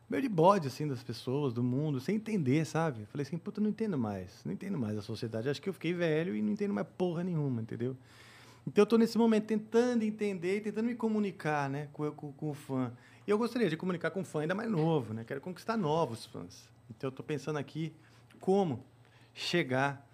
meio 0.09 0.21
de 0.21 0.29
bode, 0.29 0.67
assim, 0.67 0.87
das 0.87 1.03
pessoas, 1.03 1.53
do 1.53 1.63
mundo, 1.63 1.99
sem 1.99 2.15
entender, 2.15 2.65
sabe? 2.65 3.05
Falei 3.05 3.25
assim, 3.25 3.37
puta, 3.37 3.59
não 3.59 3.69
entendo 3.69 3.97
mais, 3.97 4.41
não 4.45 4.53
entendo 4.53 4.77
mais 4.77 4.97
a 4.97 5.01
sociedade. 5.01 5.49
Acho 5.49 5.61
que 5.61 5.69
eu 5.69 5.73
fiquei 5.73 5.93
velho 5.93 6.35
e 6.35 6.41
não 6.41 6.51
entendo 6.51 6.73
mais 6.73 6.87
porra 6.97 7.23
nenhuma, 7.23 7.61
entendeu? 7.61 7.97
Então 8.67 8.81
eu 8.81 8.85
estou 8.85 8.97
nesse 8.97 9.17
momento 9.17 9.45
tentando 9.45 10.03
entender 10.03 10.57
e 10.57 10.61
tentando 10.61 10.85
me 10.85 10.95
comunicar 10.95 11.69
né, 11.69 11.87
com, 11.93 12.09
com, 12.11 12.31
com 12.33 12.49
o 12.49 12.53
fã. 12.53 12.91
E 13.27 13.29
eu 13.29 13.37
gostaria 13.37 13.69
de 13.69 13.77
comunicar 13.77 14.11
com 14.11 14.21
um 14.21 14.25
fã 14.25 14.41
ainda 14.41 14.55
mais 14.55 14.69
novo, 14.69 15.13
né? 15.13 15.23
Quero 15.23 15.41
conquistar 15.41 15.77
novos 15.77 16.25
fãs. 16.25 16.69
Então 16.89 17.07
eu 17.07 17.09
estou 17.09 17.25
pensando 17.25 17.57
aqui 17.57 17.93
como 18.39 18.83
chegar 19.33 20.07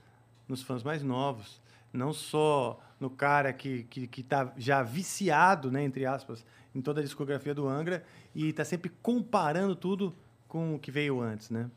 nos 0.47 0.63
fãs 0.63 0.83
mais 0.83 1.03
novos, 1.03 1.61
não 1.93 2.13
só 2.13 2.79
no 2.99 3.09
cara 3.09 3.53
que 3.53 3.83
que 3.83 4.07
que 4.07 4.21
está 4.21 4.53
já 4.57 4.83
viciado, 4.83 5.71
né, 5.71 5.83
entre 5.83 6.05
aspas, 6.05 6.45
em 6.73 6.81
toda 6.81 7.01
a 7.01 7.03
discografia 7.03 7.53
do 7.53 7.67
Angra 7.67 8.03
e 8.33 8.49
está 8.49 8.63
sempre 8.63 8.89
comparando 9.01 9.75
tudo 9.75 10.15
com 10.47 10.75
o 10.75 10.79
que 10.79 10.91
veio 10.91 11.21
antes, 11.21 11.49
né? 11.49 11.69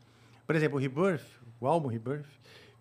Por 0.45 0.55
exemplo, 0.55 0.77
o 0.77 0.81
Rebirth, 0.81 1.25
o 1.59 1.67
álbum 1.67 1.87
Rebirth, 1.87 2.27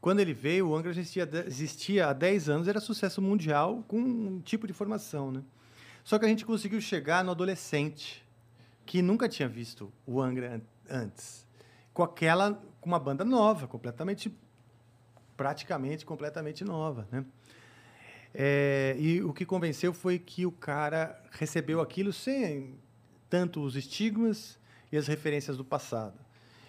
quando 0.04 0.20
ele 0.20 0.34
veio, 0.34 0.68
o 0.68 0.76
Angra 0.76 0.90
existia, 0.90 1.26
existia 1.46 2.08
há 2.08 2.12
10 2.12 2.50
anos, 2.50 2.68
era 2.68 2.78
sucesso 2.78 3.22
mundial 3.22 3.82
com 3.88 3.98
um 3.98 4.38
tipo 4.42 4.66
de 4.66 4.74
formação, 4.74 5.32
né? 5.32 5.42
Só 6.04 6.18
que 6.18 6.26
a 6.26 6.28
gente 6.28 6.44
conseguiu 6.44 6.78
chegar 6.78 7.24
no 7.24 7.30
adolescente 7.30 8.22
que 8.84 9.00
nunca 9.00 9.30
tinha 9.30 9.48
visto 9.48 9.90
o 10.06 10.20
Angra 10.20 10.56
an- 10.56 10.60
antes, 10.90 11.46
com 11.94 12.02
aquela 12.02 12.62
com 12.82 12.90
uma 12.90 12.98
banda 12.98 13.24
nova, 13.24 13.66
completamente 13.66 14.30
praticamente 15.38 16.04
completamente 16.04 16.64
nova, 16.64 17.08
né? 17.10 17.24
É, 18.34 18.96
e 18.98 19.22
o 19.22 19.32
que 19.32 19.46
convenceu 19.46 19.94
foi 19.94 20.18
que 20.18 20.44
o 20.44 20.52
cara 20.52 21.18
recebeu 21.30 21.80
aquilo 21.80 22.12
sem 22.12 22.78
tanto 23.30 23.62
os 23.62 23.74
estigmas 23.74 24.58
e 24.92 24.98
as 24.98 25.06
referências 25.06 25.56
do 25.56 25.64
passado. 25.64 26.20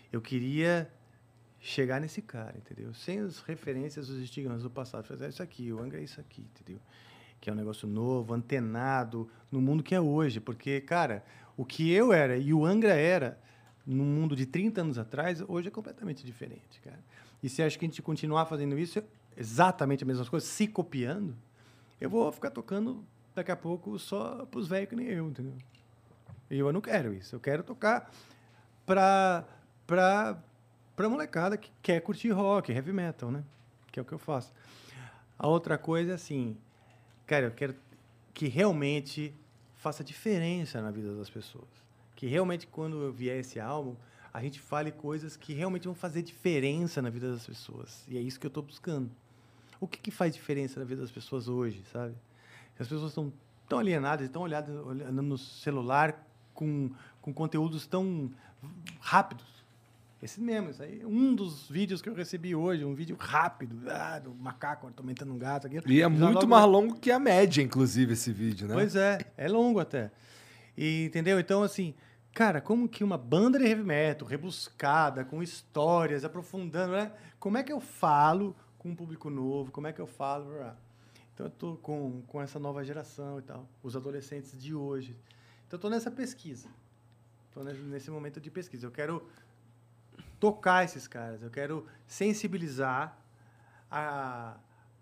Eu 0.10 0.22
queria 0.22 0.90
chegar 1.66 2.00
nesse 2.00 2.22
cara, 2.22 2.56
entendeu? 2.56 2.94
Sem 2.94 3.20
as 3.20 3.40
referências, 3.40 4.08
os 4.08 4.22
estigmas 4.22 4.62
do 4.62 4.70
passado. 4.70 5.04
Fazer 5.04 5.30
isso 5.30 5.42
aqui, 5.42 5.74
o 5.74 5.82
Angra 5.82 6.00
é 6.00 6.04
isso 6.04 6.22
aqui, 6.22 6.42
entendeu? 6.42 6.80
Que 7.42 7.50
é 7.50 7.54
um 7.54 7.56
negócio 7.56 7.88
novo, 7.88 8.36
antenado 8.36 9.28
no 9.52 9.60
mundo 9.60 9.82
que 9.82 9.96
é 9.96 10.00
hoje. 10.00 10.40
Porque, 10.40 10.80
cara, 10.80 11.26
o 11.58 11.66
que 11.66 11.92
eu 11.92 12.14
era 12.14 12.38
e 12.38 12.54
o 12.54 12.64
Angra 12.64 12.94
era 12.94 13.40
no 13.84 14.04
mundo 14.04 14.36
de 14.36 14.46
30 14.46 14.82
anos 14.82 14.98
atrás, 15.00 15.44
hoje 15.48 15.70
é 15.70 15.72
completamente 15.72 16.24
diferente, 16.24 16.80
cara. 16.84 17.04
E 17.42 17.50
se 17.50 17.64
acha 17.64 17.78
que 17.80 17.86
a 17.86 17.88
gente 17.88 18.02
continuar 18.02 18.46
fazendo 18.46 18.78
isso, 18.78 19.04
exatamente 19.36 20.04
as 20.04 20.08
mesmas 20.08 20.30
coisas, 20.30 20.48
se 20.48 20.68
copiando, 20.68 21.36
eu 22.00 22.12
vou 22.12 22.32
ficar 22.32 22.52
tocando 22.52 23.04
daqui 23.34 23.52
a 23.52 23.56
pouco 23.56 23.98
só 23.98 24.46
pros 24.46 24.68
velhos 24.68 24.90
que 24.90 24.96
nem 24.96 25.08
eu, 25.08 25.28
entendeu? 25.28 25.54
E 26.50 26.60
eu 26.60 26.72
não 26.72 26.82
quero 26.82 27.12
isso. 27.12 27.36
Eu 27.36 27.40
quero 27.40 27.64
tocar 27.64 28.12
pra, 28.86 29.46
pra, 29.88 30.38
pra 30.96 31.10
molecada 31.10 31.58
que 31.58 31.72
quer 31.82 32.00
curtir 32.02 32.30
rock, 32.32 32.72
heavy 32.72 32.92
metal, 32.92 33.32
né? 33.32 33.44
Que 33.92 34.00
é 34.00 34.02
o 34.02 34.06
que 34.06 34.14
eu 34.14 34.20
faço. 34.20 34.54
A 35.38 35.48
outra 35.48 35.78
coisa 35.78 36.12
é 36.12 36.16
assim, 36.16 36.58
cara, 37.26 37.48
eu 37.48 37.52
quero 37.52 37.76
que 38.34 38.48
realmente 38.48 39.34
faça 39.76 40.04
diferença 40.04 40.82
na 40.82 40.92
vida 40.92 41.16
das 41.16 41.30
pessoas. 41.30 41.68
Que 42.16 42.28
realmente, 42.28 42.66
quando 42.68 43.02
eu 43.04 43.12
vier 43.12 43.40
esse 43.40 43.60
álbum, 43.60 43.96
a 44.34 44.42
gente 44.42 44.60
fale 44.60 44.92
coisas 44.92 45.38
que 45.38 45.54
realmente 45.54 45.86
vão 45.86 45.96
fazer 45.96 46.22
diferença 46.22 47.02
na 47.02 47.10
vida 47.10 47.32
das 47.32 47.46
pessoas. 47.46 48.04
E 48.08 48.18
é 48.18 48.22
isso 48.22 48.40
que 48.40 48.46
eu 48.46 48.50
estou 48.50 48.64
buscando. 48.64 49.10
O 49.80 49.88
que, 49.88 50.00
que 50.00 50.12
faz 50.12 50.34
diferença 50.34 50.80
na 50.80 50.86
vida 50.86 51.02
das 51.02 51.12
pessoas 51.12 51.48
hoje, 51.48 51.84
sabe? 51.92 52.16
As 52.80 52.88
pessoas 52.88 53.12
estão 53.12 53.32
tão 53.68 53.80
alienadas, 53.80 54.26
estão 54.26 54.42
olhando 54.42 55.22
no 55.22 55.38
celular 55.38 56.28
com, 56.54 56.92
com 57.22 57.34
conteúdos 57.34 57.86
tão 57.88 58.32
rápidos. 59.00 59.55
Esse 60.26 60.42
mesmo, 60.42 60.72
isso 60.72 60.82
aí 60.82 61.06
um 61.06 61.36
dos 61.36 61.70
vídeos 61.70 62.02
que 62.02 62.10
eu 62.10 62.16
recebi 62.16 62.56
hoje, 62.56 62.84
um 62.84 62.96
vídeo 62.96 63.16
rápido, 63.20 63.78
ah, 63.88 64.18
do 64.18 64.34
macaco 64.34 64.88
atormentando 64.88 65.32
um 65.32 65.38
gato. 65.38 65.68
Aquilo. 65.68 65.84
E 65.88 66.02
é 66.02 66.08
muito 66.08 66.34
logo- 66.34 66.48
mais 66.48 66.66
longo 66.66 67.00
que 67.00 67.12
a 67.12 67.20
média, 67.20 67.62
inclusive, 67.62 68.14
esse 68.14 68.34
vídeo, 68.34 68.68
né? 68.68 68.74
Pois 68.74 68.96
é, 68.96 69.20
é 69.38 69.48
longo 69.48 69.80
até. 69.80 70.12
E, 70.76 71.06
entendeu? 71.06 71.40
Então, 71.40 71.62
assim, 71.62 71.94
cara, 72.34 72.60
como 72.60 72.90
que 72.90 73.04
uma 73.04 73.20
banda 73.20 73.60
de 73.60 73.66
heavy 73.66 73.84
metal, 73.84 74.28
rebuscada, 74.28 75.24
com 75.24 75.44
histórias, 75.44 76.26
aprofundando, 76.26 76.94
né? 76.94 77.12
Como 77.40 77.58
é 77.60 77.62
que 77.64 77.72
eu 77.72 77.80
falo 77.80 78.56
com 78.80 78.90
um 78.90 78.96
público 78.96 79.30
novo? 79.30 79.72
Como 79.72 79.86
é 79.86 79.94
que 79.94 80.02
eu 80.02 80.08
falo? 80.08 80.48
Então, 81.36 81.46
eu 81.46 81.52
tô 81.52 81.76
com, 81.76 82.24
com 82.26 82.42
essa 82.42 82.58
nova 82.58 82.84
geração 82.84 83.38
e 83.38 83.44
tal, 83.44 83.70
os 83.84 83.96
adolescentes 83.96 84.60
de 84.60 84.74
hoje. 84.74 85.16
Então, 85.68 85.78
eu 85.78 85.82
tô 85.82 85.88
nessa 85.90 86.10
pesquisa. 86.10 86.68
Tô 87.54 87.64
nesse 87.64 88.10
momento 88.10 88.42
de 88.42 88.50
pesquisa. 88.50 88.88
Eu 88.88 88.92
quero 88.92 89.24
tocar 90.40 90.84
esses 90.84 91.07
caras, 91.07 91.41
eu 91.41 91.49
quero 91.49 91.86
sensibilizar 92.07 93.18
a, 93.90 94.57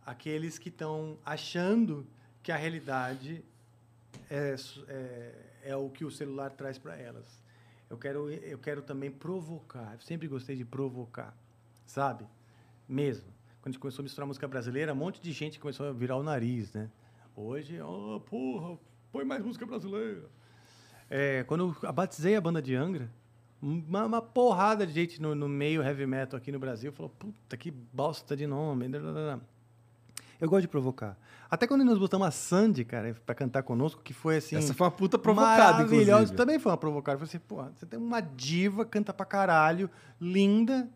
aqueles 0.05 0.57
que 0.57 0.69
estão 0.69 1.17
achando 1.25 2.05
que 2.41 2.51
a 2.51 2.55
realidade 2.55 3.43
é, 4.29 4.55
é, 4.87 5.35
é 5.63 5.75
o 5.75 5.89
que 5.89 6.05
o 6.05 6.11
celular 6.11 6.51
traz 6.51 6.77
para 6.77 6.95
elas. 6.95 7.41
Eu 7.89 7.97
quero, 7.97 8.29
eu 8.29 8.57
quero 8.57 8.81
também 8.81 9.11
provocar. 9.11 9.93
Eu 9.93 10.01
sempre 10.01 10.27
gostei 10.27 10.55
de 10.55 10.65
provocar, 10.65 11.35
sabe? 11.85 12.25
Mesmo. 12.87 13.31
Quando 13.61 13.67
a 13.67 13.71
gente 13.71 13.79
começou 13.79 14.01
a 14.01 14.03
misturar 14.03 14.27
música 14.27 14.47
brasileira, 14.47 14.93
um 14.93 14.95
monte 14.95 15.21
de 15.21 15.31
gente 15.31 15.59
começou 15.59 15.87
a 15.87 15.93
virar 15.93 16.17
o 16.17 16.23
nariz, 16.23 16.73
né? 16.73 16.89
Hoje, 17.35 17.79
oh, 17.81 18.19
porra, 18.19 18.77
põe 19.11 19.23
mais 19.23 19.43
música 19.43 19.65
brasileira. 19.65 20.29
É, 21.09 21.43
quando 21.43 21.75
eu 21.81 21.93
batizei 21.93 22.35
a 22.35 22.41
banda 22.41 22.61
de 22.61 22.75
Angra, 22.75 23.09
uma, 23.63 24.05
uma 24.05 24.21
porrada 24.21 24.85
de 24.85 24.91
gente 24.91 25.21
no, 25.21 25.33
no 25.33 25.47
meio 25.47 25.81
heavy 25.81 26.05
metal 26.05 26.37
aqui 26.37 26.51
no 26.51 26.59
Brasil 26.59 26.91
falou: 26.91 27.09
puta, 27.09 27.55
que 27.55 27.71
bosta 27.71 28.35
de 28.35 28.45
nome. 28.45 28.87
Eu 30.41 30.49
gosto 30.49 30.63
de 30.63 30.67
provocar. 30.67 31.17
Até 31.49 31.65
quando 31.65 31.85
nós 31.85 31.97
botamos 31.97 32.27
a 32.27 32.31
Sandy, 32.31 32.83
cara, 32.83 33.15
pra 33.25 33.33
cantar 33.33 33.63
conosco, 33.63 34.01
que 34.03 34.13
foi 34.13 34.37
assim. 34.37 34.57
Essa 34.57 34.73
foi 34.73 34.85
uma 34.85 34.91
puta 34.91 35.17
provocada, 35.17 35.73
maravilhosa. 35.73 36.11
inclusive. 36.11 36.35
Também 36.35 36.59
foi 36.59 36.71
uma 36.71 36.77
provocada. 36.77 37.15
Eu 37.15 37.19
falei 37.25 37.29
assim, 37.29 37.47
pô, 37.47 37.63
você 37.63 37.85
tem 37.85 37.97
uma 37.97 38.19
diva, 38.19 38.83
canta 38.83 39.13
pra 39.13 39.25
caralho, 39.25 39.89
linda, 40.19 40.89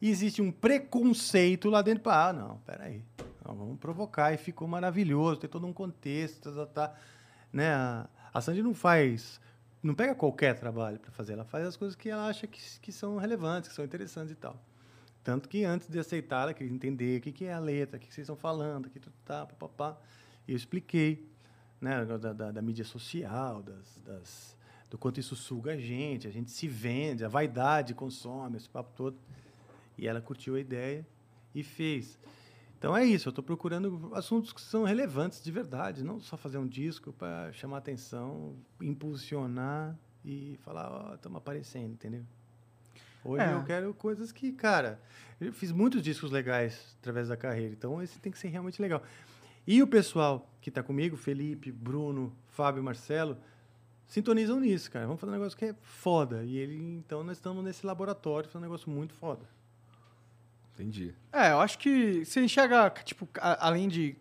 e 0.00 0.08
existe 0.08 0.40
um 0.40 0.52
preconceito 0.52 1.68
lá 1.68 1.82
dentro. 1.82 2.04
Pra, 2.04 2.28
ah, 2.28 2.32
não, 2.32 2.58
peraí. 2.58 3.02
Não, 3.44 3.56
vamos 3.56 3.78
provocar. 3.78 4.32
E 4.32 4.36
ficou 4.36 4.68
maravilhoso, 4.68 5.40
tem 5.40 5.50
todo 5.50 5.66
um 5.66 5.72
contexto, 5.72 6.52
tá, 6.52 6.66
tá, 6.66 6.94
né? 7.52 7.72
A, 7.72 8.08
a 8.32 8.40
Sandy 8.40 8.62
não 8.62 8.74
faz. 8.74 9.40
Não 9.82 9.94
pega 9.94 10.14
qualquer 10.14 10.58
trabalho 10.58 11.00
para 11.00 11.10
fazer, 11.10 11.32
ela 11.32 11.44
faz 11.44 11.66
as 11.66 11.76
coisas 11.76 11.96
que 11.96 12.08
ela 12.08 12.28
acha 12.28 12.46
que, 12.46 12.60
que 12.80 12.92
são 12.92 13.16
relevantes, 13.16 13.68
que 13.68 13.74
são 13.74 13.84
interessantes 13.84 14.30
e 14.30 14.36
tal. 14.36 14.62
Tanto 15.24 15.48
que 15.48 15.64
antes 15.64 15.88
de 15.88 15.98
aceitar, 15.98 16.42
ela 16.42 16.54
queria 16.54 16.72
entender 16.72 17.18
o 17.18 17.20
que, 17.20 17.32
que 17.32 17.44
é 17.44 17.52
a 17.52 17.58
letra, 17.58 17.96
o 17.96 18.00
que, 18.00 18.06
que 18.06 18.14
vocês 18.14 18.24
estão 18.24 18.36
falando, 18.36 18.88
que 18.88 19.00
tudo 19.00 19.14
tá, 19.24 19.46
papapá. 19.46 19.98
E 20.46 20.52
eu 20.52 20.56
expliquei, 20.56 21.28
né, 21.80 22.04
da, 22.04 22.32
da, 22.32 22.50
da 22.52 22.62
mídia 22.62 22.84
social, 22.84 23.62
das, 23.62 24.00
das, 24.04 24.56
do 24.90 24.98
quanto 24.98 25.18
isso 25.18 25.34
suga 25.34 25.72
a 25.72 25.76
gente, 25.76 26.26
a 26.26 26.30
gente 26.30 26.50
se 26.50 26.68
vende, 26.68 27.24
a 27.24 27.28
vaidade 27.28 27.94
consome, 27.94 28.56
esse 28.56 28.68
papo 28.68 28.92
todo. 28.96 29.16
E 29.96 30.06
ela 30.06 30.20
curtiu 30.20 30.56
a 30.56 30.60
ideia 30.60 31.06
e 31.54 31.62
fez. 31.62 32.18
Então 32.82 32.96
é 32.96 33.04
isso, 33.04 33.28
eu 33.28 33.30
estou 33.30 33.44
procurando 33.44 34.10
assuntos 34.12 34.52
que 34.52 34.60
são 34.60 34.82
relevantes 34.82 35.40
de 35.40 35.52
verdade, 35.52 36.02
não 36.02 36.18
só 36.18 36.36
fazer 36.36 36.58
um 36.58 36.66
disco 36.66 37.12
para 37.12 37.52
chamar 37.52 37.78
atenção, 37.78 38.56
impulsionar 38.80 39.96
e 40.24 40.58
falar, 40.62 40.90
ó, 40.90 41.14
estamos 41.14 41.38
aparecendo, 41.38 41.92
entendeu? 41.92 42.24
Hoje 43.24 43.44
É. 43.44 43.54
eu 43.54 43.62
quero 43.62 43.94
coisas 43.94 44.32
que, 44.32 44.50
cara, 44.50 45.00
eu 45.40 45.52
fiz 45.52 45.70
muitos 45.70 46.02
discos 46.02 46.32
legais 46.32 46.96
através 46.98 47.28
da 47.28 47.36
carreira, 47.36 47.72
então 47.72 48.02
esse 48.02 48.18
tem 48.18 48.32
que 48.32 48.38
ser 48.38 48.48
realmente 48.48 48.82
legal. 48.82 49.00
E 49.64 49.80
o 49.80 49.86
pessoal 49.86 50.50
que 50.60 50.68
está 50.68 50.82
comigo, 50.82 51.16
Felipe, 51.16 51.70
Bruno, 51.70 52.34
Fábio 52.48 52.82
Marcelo, 52.82 53.38
sintonizam 54.08 54.58
nisso, 54.58 54.90
cara. 54.90 55.06
Vamos 55.06 55.20
fazer 55.20 55.30
um 55.30 55.36
negócio 55.36 55.56
que 55.56 55.66
é 55.66 55.74
foda. 55.82 56.42
E 56.42 56.56
ele, 56.56 56.74
então 56.96 57.22
nós 57.22 57.36
estamos 57.36 57.62
nesse 57.62 57.86
laboratório 57.86 58.48
fazendo 58.48 58.62
um 58.62 58.70
negócio 58.72 58.90
muito 58.90 59.14
foda. 59.14 59.46
Entendi. 60.74 61.14
É, 61.32 61.52
eu 61.52 61.60
acho 61.60 61.78
que 61.78 62.24
você 62.24 62.40
enxerga, 62.40 62.90
tipo, 63.04 63.28
a- 63.38 63.66
além 63.66 63.88
de 63.88 64.16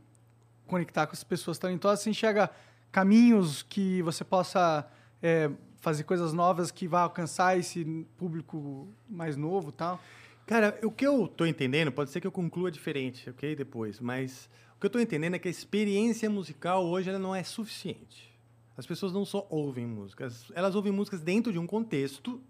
conectar 0.68 1.06
com 1.08 1.14
as 1.14 1.24
pessoas 1.24 1.58
talentosas, 1.58 2.02
você 2.02 2.10
enxerga 2.10 2.50
caminhos 2.92 3.64
que 3.64 4.02
você 4.02 4.24
possa 4.24 4.86
é, 5.24 5.50
fazer 5.78 6.04
coisas 6.04 6.34
novas 6.34 6.72
que 6.72 6.88
vai 6.88 7.02
alcançar 7.04 7.58
esse 7.58 7.86
público 8.18 8.88
mais 9.10 9.38
novo 9.38 9.70
e 9.70 9.74
tal. 9.74 10.00
Cara, 10.48 10.78
o 10.84 10.92
que 10.92 11.06
eu 11.06 11.28
tô 11.28 11.46
entendendo, 11.46 11.92
pode 11.92 12.10
ser 12.10 12.20
que 12.20 12.28
eu 12.28 12.32
conclua 12.32 12.72
diferente, 12.72 13.30
ok? 13.30 13.56
Depois, 13.56 14.00
mas 14.00 14.50
o 14.76 14.80
que 14.80 14.86
eu 14.88 14.90
tô 14.90 15.00
entendendo 15.00 15.36
é 15.36 15.40
que 15.40 15.48
a 15.48 15.52
experiência 15.52 16.30
musical 16.30 16.86
hoje 16.86 17.10
ela 17.10 17.20
não 17.20 17.34
é 17.36 17.44
suficiente. 17.44 18.30
As 18.76 18.86
pessoas 18.86 19.14
não 19.14 19.24
só 19.26 19.46
ouvem 19.50 19.86
músicas, 19.86 20.52
elas 20.56 20.74
ouvem 20.76 20.92
músicas 20.92 21.22
dentro 21.22 21.52
de 21.52 21.60
um 21.60 21.68
contexto, 21.68 22.42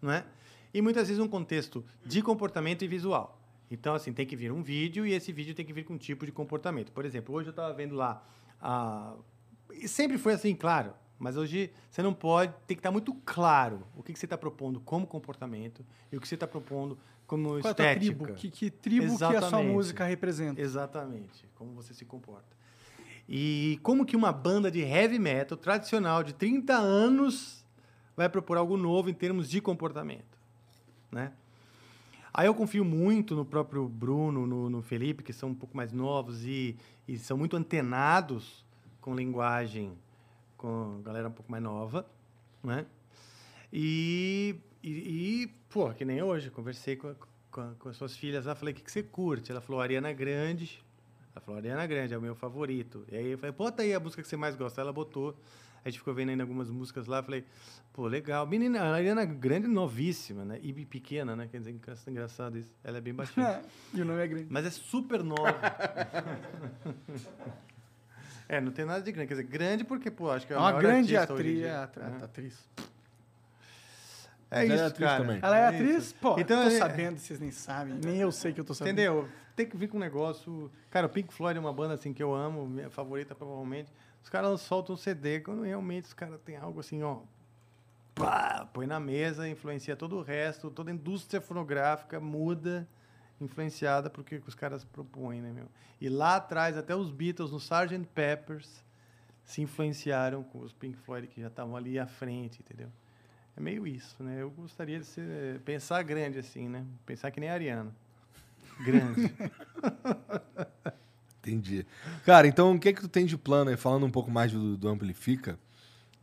não 0.00 0.10
é? 0.10 0.24
E 0.72 0.82
muitas 0.82 1.08
vezes 1.08 1.22
um 1.22 1.28
contexto 1.28 1.84
de 2.04 2.22
comportamento 2.22 2.84
e 2.84 2.88
visual. 2.88 3.40
Então, 3.70 3.94
assim, 3.94 4.12
tem 4.12 4.26
que 4.26 4.36
vir 4.36 4.50
um 4.50 4.62
vídeo 4.62 5.06
e 5.06 5.12
esse 5.12 5.32
vídeo 5.32 5.54
tem 5.54 5.64
que 5.64 5.72
vir 5.72 5.84
com 5.84 5.94
um 5.94 5.98
tipo 5.98 6.24
de 6.24 6.32
comportamento. 6.32 6.92
Por 6.92 7.04
exemplo, 7.04 7.34
hoje 7.34 7.48
eu 7.48 7.50
estava 7.50 7.72
vendo 7.74 7.94
lá. 7.94 8.24
E 9.72 9.86
Sempre 9.86 10.18
foi 10.18 10.32
assim, 10.34 10.54
claro. 10.54 10.92
Mas 11.18 11.36
hoje 11.36 11.70
você 11.90 12.02
não 12.02 12.14
pode. 12.14 12.52
Tem 12.66 12.76
que 12.76 12.80
estar 12.80 12.92
muito 12.92 13.12
claro 13.24 13.82
o 13.96 14.02
que, 14.02 14.12
que 14.12 14.18
você 14.18 14.26
está 14.26 14.38
propondo 14.38 14.80
como 14.80 15.06
comportamento 15.06 15.84
e 16.12 16.16
o 16.16 16.20
que 16.20 16.28
você 16.28 16.34
está 16.36 16.46
propondo 16.46 16.96
como 17.26 17.48
Qual 17.48 17.56
é 17.56 17.70
estética. 17.70 17.98
tribo? 17.98 18.34
Que, 18.34 18.50
que 18.50 18.70
tribo 18.70 19.06
que 19.06 19.12
a 19.12 19.16
sua 19.18 19.36
Exatamente. 19.36 19.72
música 19.72 20.04
representa? 20.04 20.60
Exatamente, 20.60 21.46
como 21.56 21.72
você 21.72 21.92
se 21.92 22.04
comporta. 22.04 22.56
E 23.28 23.78
como 23.82 24.06
que 24.06 24.16
uma 24.16 24.32
banda 24.32 24.70
de 24.70 24.80
heavy 24.80 25.18
metal 25.18 25.58
tradicional 25.58 26.22
de 26.22 26.32
30 26.32 26.74
anos 26.74 27.66
vai 28.16 28.28
propor 28.28 28.56
algo 28.56 28.76
novo 28.76 29.10
em 29.10 29.14
termos 29.14 29.50
de 29.50 29.60
comportamento, 29.60 30.37
né? 31.10 31.32
Aí 32.32 32.46
eu 32.46 32.54
confio 32.54 32.84
muito 32.84 33.34
no 33.34 33.44
próprio 33.44 33.88
Bruno, 33.88 34.46
no, 34.46 34.70
no 34.70 34.82
Felipe, 34.82 35.22
que 35.22 35.32
são 35.32 35.50
um 35.50 35.54
pouco 35.54 35.76
mais 35.76 35.92
novos 35.92 36.44
e, 36.44 36.76
e 37.06 37.18
são 37.18 37.36
muito 37.36 37.56
antenados 37.56 38.64
com 39.00 39.14
linguagem, 39.14 39.92
com 40.56 41.00
galera 41.02 41.28
um 41.28 41.32
pouco 41.32 41.50
mais 41.50 41.62
nova, 41.62 42.06
né? 42.62 42.86
E, 43.72 44.56
e, 44.82 44.90
e, 44.90 45.46
pô, 45.68 45.90
que 45.92 46.04
nem 46.04 46.22
hoje, 46.22 46.50
conversei 46.50 46.96
com, 46.96 47.14
com, 47.50 47.74
com 47.74 47.88
as 47.88 47.96
suas 47.96 48.16
filhas 48.16 48.46
lá, 48.46 48.54
falei, 48.54 48.72
o 48.72 48.76
que, 48.76 48.82
que 48.82 48.92
você 48.92 49.02
curte? 49.02 49.50
Ela 49.50 49.60
falou, 49.60 49.80
Ariana 49.80 50.12
Grande. 50.12 50.82
Ela 51.34 51.44
falou, 51.44 51.58
Ariana 51.58 51.86
Grande 51.86 52.14
é 52.14 52.18
o 52.18 52.22
meu 52.22 52.34
favorito. 52.34 53.04
E 53.10 53.16
aí 53.16 53.32
eu 53.32 53.38
falei, 53.38 53.52
bota 53.52 53.82
aí 53.82 53.92
a 53.92 54.00
música 54.00 54.22
que 54.22 54.28
você 54.28 54.36
mais 54.36 54.56
gosta. 54.56 54.80
Ela 54.80 54.92
botou. 54.92 55.36
A 55.88 55.90
gente 55.90 56.00
ficou 56.00 56.12
vendo 56.12 56.28
ainda 56.28 56.42
algumas 56.42 56.68
músicas 56.70 57.06
lá, 57.06 57.22
falei, 57.22 57.46
pô, 57.94 58.06
legal. 58.06 58.46
Menina, 58.46 58.82
a 58.82 58.92
Ariana 58.94 59.24
Grande 59.24 59.64
é 59.64 59.68
novíssima, 59.70 60.44
né? 60.44 60.58
E 60.62 60.84
pequena, 60.84 61.34
né? 61.34 61.48
Quer 61.50 61.60
dizer, 61.60 61.70
engra- 61.70 61.96
engraçado 62.06 62.58
isso. 62.58 62.74
Ela 62.84 62.98
é 62.98 63.00
bem 63.00 63.14
baixinha. 63.14 63.46
É, 63.46 63.62
e 63.96 64.02
o 64.02 64.04
nome 64.04 64.20
é 64.22 64.26
grande. 64.26 64.46
Mas 64.50 64.66
é 64.66 64.70
super 64.70 65.22
nova. 65.24 65.48
é, 68.46 68.60
não 68.60 68.70
tem 68.70 68.84
nada 68.84 69.00
de 69.00 69.10
grande. 69.10 69.28
Quer 69.28 69.34
dizer, 69.36 69.46
grande 69.48 69.82
porque, 69.84 70.10
pô, 70.10 70.30
acho 70.30 70.46
que 70.46 70.52
é 70.52 70.56
É 70.56 70.58
a 70.58 70.62
uma 70.62 70.68
maior 70.72 70.82
grande 70.82 71.16
artista 71.16 71.32
hoje 71.34 71.42
em 71.42 71.46
atriz. 71.46 71.58
dia, 71.62 71.68
É, 71.70 71.76
atri- 71.82 72.02
né? 72.02 72.18
atriz. 72.22 72.68
É 74.50 74.60
Mas 74.60 74.70
ela 74.70 74.72
é 74.72 74.76
isso, 74.76 74.84
atriz 74.86 75.08
cara. 75.08 75.24
também. 75.24 75.38
Ela 75.42 75.58
é 75.58 75.68
isso. 75.68 75.74
atriz? 75.82 76.12
Pô, 76.12 76.38
Então, 76.40 76.62
eu 76.62 76.68
tô 76.70 76.76
é- 76.76 76.78
sabendo, 76.78 77.18
vocês 77.18 77.40
nem 77.40 77.50
sabem. 77.50 77.94
Nem 78.04 78.16
eu 78.18 78.30
sei 78.30 78.52
que 78.52 78.60
eu 78.60 78.64
tô 78.64 78.74
sabendo. 78.74 78.92
Entendeu? 78.94 79.26
Tem 79.56 79.66
que 79.66 79.76
vir 79.76 79.88
com 79.88 79.96
um 79.96 80.00
negócio. 80.00 80.70
Cara, 80.90 81.06
o 81.06 81.08
Pink 81.08 81.32
Floyd 81.32 81.56
é 81.56 81.60
uma 81.60 81.72
banda 81.72 81.94
assim 81.94 82.12
que 82.12 82.22
eu 82.22 82.34
amo, 82.34 82.66
minha 82.66 82.90
favorita 82.90 83.34
provavelmente. 83.34 83.90
Os 84.22 84.28
caras 84.28 84.60
soltam 84.60 84.94
um 84.94 84.98
CD 84.98 85.40
quando 85.40 85.62
realmente 85.62 86.06
os 86.06 86.14
caras 86.14 86.40
têm 86.40 86.56
algo 86.56 86.80
assim, 86.80 87.02
ó. 87.02 87.20
Pá, 88.14 88.68
põe 88.72 88.86
na 88.86 88.98
mesa, 88.98 89.48
influencia 89.48 89.96
todo 89.96 90.16
o 90.16 90.22
resto, 90.22 90.70
toda 90.70 90.90
a 90.90 90.94
indústria 90.94 91.40
fonográfica 91.40 92.18
muda, 92.18 92.88
influenciada 93.40 94.10
por 94.10 94.24
que 94.24 94.42
os 94.46 94.54
caras 94.54 94.84
propõem, 94.84 95.40
né, 95.40 95.52
meu? 95.52 95.68
E 96.00 96.08
lá 96.08 96.36
atrás, 96.36 96.76
até 96.76 96.94
os 96.94 97.10
Beatles, 97.10 97.52
no 97.52 97.58
Sgt. 97.58 98.06
Peppers, 98.14 98.84
se 99.44 99.62
influenciaram 99.62 100.42
com 100.42 100.60
os 100.60 100.72
Pink 100.72 100.98
Floyd 100.98 101.26
que 101.26 101.40
já 101.40 101.46
estavam 101.46 101.76
ali 101.76 101.98
à 101.98 102.06
frente, 102.06 102.60
entendeu? 102.60 102.90
É 103.56 103.60
meio 103.60 103.86
isso, 103.86 104.22
né? 104.22 104.42
Eu 104.42 104.50
gostaria 104.50 104.98
de 104.98 105.06
ser, 105.06 105.60
pensar 105.60 106.02
grande 106.02 106.38
assim, 106.38 106.68
né? 106.68 106.84
Pensar 107.06 107.30
que 107.30 107.40
nem 107.40 107.48
a 107.48 107.54
Ariana. 107.54 107.94
Grande. 108.84 109.32
Entendi. 111.40 111.86
Cara, 112.24 112.46
então 112.46 112.74
o 112.74 112.80
que 112.80 112.88
é 112.88 112.92
que 112.92 113.00
tu 113.00 113.08
tem 113.08 113.24
de 113.24 113.36
plano 113.36 113.70
aí, 113.70 113.76
falando 113.76 114.04
um 114.04 114.10
pouco 114.10 114.30
mais 114.30 114.52
do, 114.52 114.76
do 114.76 114.88
Amplifica? 114.88 115.58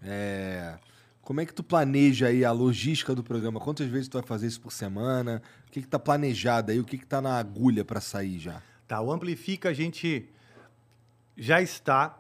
É, 0.02 0.78
Como 1.22 1.42
é 1.42 1.46
que 1.46 1.54
tu 1.54 1.64
planeja 1.64 2.28
aí 2.28 2.46
a 2.46 2.52
logística 2.52 3.16
do 3.16 3.24
programa? 3.24 3.60
Quantas 3.60 3.88
vezes 3.88 4.08
tu 4.08 4.18
vai 4.20 4.28
fazer 4.28 4.48
isso 4.48 4.62
por 4.62 4.72
semana? 4.72 5.42
O 5.68 5.72
que 5.72 5.82
que 5.82 5.88
tá 5.88 5.98
planejado 5.98 6.72
aí? 6.72 6.80
O 6.80 6.84
que 6.84 6.98
que 6.98 7.06
tá 7.06 7.22
na 7.22 7.38
agulha 7.38 7.84
pra 7.84 8.00
sair 8.02 8.38
já? 8.40 8.62
Tá, 8.88 9.02
o 9.02 9.12
Amplifica 9.12 9.70
a 9.70 9.74
gente 9.74 10.30
já 11.36 11.62
está 11.62 12.20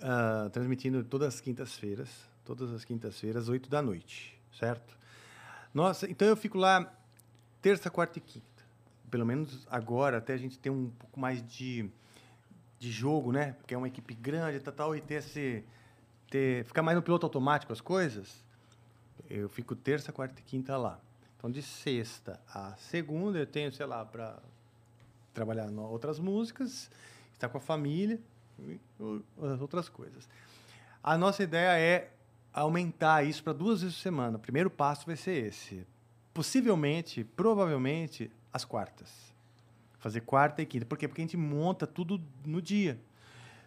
ah, 0.00 0.48
transmitindo 0.52 1.02
todas 1.02 1.34
as 1.34 1.40
quintas-feiras, 1.40 2.08
todas 2.44 2.72
as 2.72 2.84
quintas-feiras, 2.84 3.48
8 3.48 3.68
da 3.68 3.82
noite, 3.82 4.40
certo? 4.58 4.96
Nossa, 5.74 6.08
então 6.08 6.26
eu 6.28 6.36
fico 6.36 6.56
lá 6.56 6.92
terça, 7.60 7.90
quarta 7.90 8.18
e 8.18 8.22
quinta. 8.22 8.46
Pelo 9.10 9.26
menos 9.26 9.66
agora, 9.70 10.18
até 10.18 10.34
a 10.34 10.36
gente 10.36 10.58
ter 10.58 10.70
um 10.70 10.90
pouco 10.90 11.18
mais 11.18 11.42
de, 11.42 11.90
de 12.78 12.90
jogo, 12.90 13.32
né? 13.32 13.52
Porque 13.52 13.74
é 13.74 13.78
uma 13.78 13.88
equipe 13.88 14.14
grande 14.14 14.58
e 14.58 14.60
tal, 14.60 14.74
tal, 14.74 14.96
e 14.96 15.00
ter 15.00 15.14
esse. 15.14 15.64
Ter, 16.30 16.64
ficar 16.64 16.82
mais 16.82 16.96
no 16.96 17.02
piloto 17.02 17.26
automático 17.26 17.72
as 17.72 17.80
coisas. 17.80 18.44
Eu 19.28 19.48
fico 19.48 19.74
terça, 19.74 20.12
quarta 20.12 20.40
e 20.40 20.42
quinta 20.42 20.76
lá. 20.76 21.00
Então, 21.36 21.50
de 21.50 21.62
sexta 21.62 22.40
a 22.52 22.74
segunda, 22.76 23.38
eu 23.38 23.46
tenho, 23.46 23.72
sei 23.72 23.86
lá, 23.86 24.04
para 24.04 24.38
trabalhar 25.32 25.70
em 25.70 25.78
outras 25.78 26.18
músicas, 26.18 26.90
estar 27.32 27.48
com 27.48 27.58
a 27.58 27.60
família 27.60 28.18
outras 29.60 29.88
coisas. 29.88 30.28
A 31.02 31.16
nossa 31.16 31.42
ideia 31.42 31.78
é 31.78 32.10
aumentar 32.52 33.24
isso 33.24 33.42
para 33.42 33.52
duas 33.52 33.82
vezes 33.82 33.96
por 33.96 34.02
semana. 34.02 34.36
O 34.36 34.40
primeiro 34.40 34.70
passo 34.70 35.06
vai 35.06 35.16
ser 35.16 35.46
esse. 35.46 35.86
Possivelmente, 36.34 37.24
provavelmente, 37.24 38.30
as 38.52 38.64
quartas. 38.64 39.32
Fazer 39.98 40.20
quarta 40.20 40.62
e 40.62 40.66
quinta. 40.66 40.86
Por 40.86 40.96
quê? 40.96 41.08
Porque 41.08 41.20
a 41.20 41.24
gente 41.24 41.36
monta 41.36 41.86
tudo 41.86 42.20
no 42.44 42.62
dia. 42.62 42.98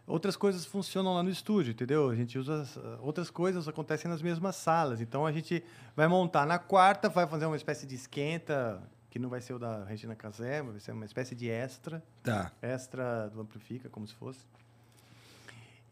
Outras 0.07 0.35
coisas 0.35 0.65
funcionam 0.65 1.13
lá 1.13 1.21
no 1.23 1.29
estúdio, 1.29 1.71
entendeu? 1.71 2.09
A 2.09 2.15
gente 2.15 2.37
usa 2.37 2.61
as- 2.61 2.77
outras 3.01 3.29
coisas 3.29 3.67
acontecem 3.67 4.09
nas 4.09 4.21
mesmas 4.21 4.55
salas. 4.55 4.99
Então 4.99 5.25
a 5.25 5.31
gente 5.31 5.63
vai 5.95 6.07
montar 6.07 6.45
na 6.45 6.57
quarta, 6.57 7.07
vai 7.09 7.27
fazer 7.27 7.45
uma 7.45 7.55
espécie 7.55 7.85
de 7.85 7.95
esquenta, 7.95 8.81
que 9.09 9.19
não 9.19 9.29
vai 9.29 9.41
ser 9.41 9.53
o 9.53 9.59
da 9.59 9.83
Regina 9.83 10.15
Casé, 10.15 10.61
vai 10.63 10.79
ser 10.79 10.91
uma 10.93 11.05
espécie 11.05 11.35
de 11.35 11.49
extra 11.49 12.01
Tá. 12.23 12.51
extra 12.61 13.29
do 13.29 13.41
Amplifica, 13.41 13.89
como 13.89 14.07
se 14.07 14.13
fosse. 14.15 14.39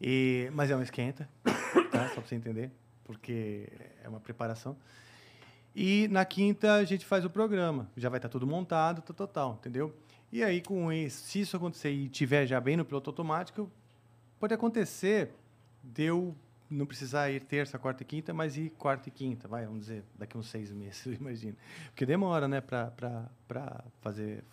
E, 0.00 0.50
mas 0.54 0.70
é 0.70 0.76
um 0.76 0.82
esquenta, 0.82 1.28
tá? 1.92 2.08
Só 2.08 2.14
pra 2.14 2.26
você 2.26 2.34
entender, 2.34 2.70
porque 3.04 3.68
é 4.02 4.08
uma 4.08 4.20
preparação. 4.20 4.76
E 5.74 6.08
na 6.08 6.24
quinta 6.24 6.74
a 6.74 6.84
gente 6.84 7.04
faz 7.04 7.24
o 7.24 7.30
programa. 7.30 7.88
Já 7.96 8.08
vai 8.08 8.18
estar 8.18 8.28
tudo 8.28 8.46
montado, 8.46 9.02
tal, 9.02 9.14
tal, 9.14 9.28
tal, 9.28 9.52
entendeu? 9.60 9.94
E 10.32 10.42
aí, 10.44 10.60
com 10.60 10.88
se 11.08 11.40
isso 11.40 11.56
acontecer 11.56 11.90
e 11.90 12.08
tiver 12.08 12.46
já 12.46 12.60
bem 12.60 12.76
no 12.76 12.84
piloto 12.84 13.10
automático, 13.10 13.70
pode 14.38 14.54
acontecer 14.54 15.30
de 15.82 16.04
eu 16.04 16.34
não 16.70 16.86
precisar 16.86 17.28
ir 17.32 17.40
terça, 17.42 17.76
quarta 17.80 18.04
e 18.04 18.06
quinta, 18.06 18.32
mas 18.32 18.56
ir 18.56 18.70
quarta 18.78 19.08
e 19.08 19.12
quinta, 19.12 19.48
vai, 19.48 19.64
vamos 19.66 19.80
dizer, 19.80 20.04
daqui 20.16 20.38
uns 20.38 20.48
seis 20.48 20.70
meses, 20.70 21.04
eu 21.06 21.14
imagino. 21.14 21.56
Porque 21.86 22.06
demora, 22.06 22.46
né, 22.46 22.60
para 22.60 23.32
fazer, 24.00 24.44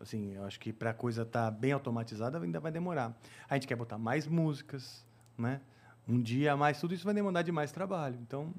assim, 0.00 0.34
eu 0.34 0.44
acho 0.44 0.60
que 0.60 0.72
para 0.72 0.90
a 0.90 0.94
coisa 0.94 1.22
estar 1.22 1.50
bem 1.50 1.72
automatizada 1.72 2.38
ainda 2.38 2.60
vai 2.60 2.70
demorar. 2.70 3.12
A 3.50 3.54
gente 3.54 3.66
quer 3.66 3.74
botar 3.74 3.98
mais 3.98 4.24
músicas, 4.28 5.04
né, 5.36 5.60
um 6.06 6.20
dia 6.22 6.52
a 6.52 6.56
mais, 6.56 6.78
tudo 6.78 6.94
isso 6.94 7.04
vai 7.04 7.14
demandar 7.14 7.42
de 7.42 7.50
mais 7.50 7.72
trabalho. 7.72 8.16
Então, 8.22 8.54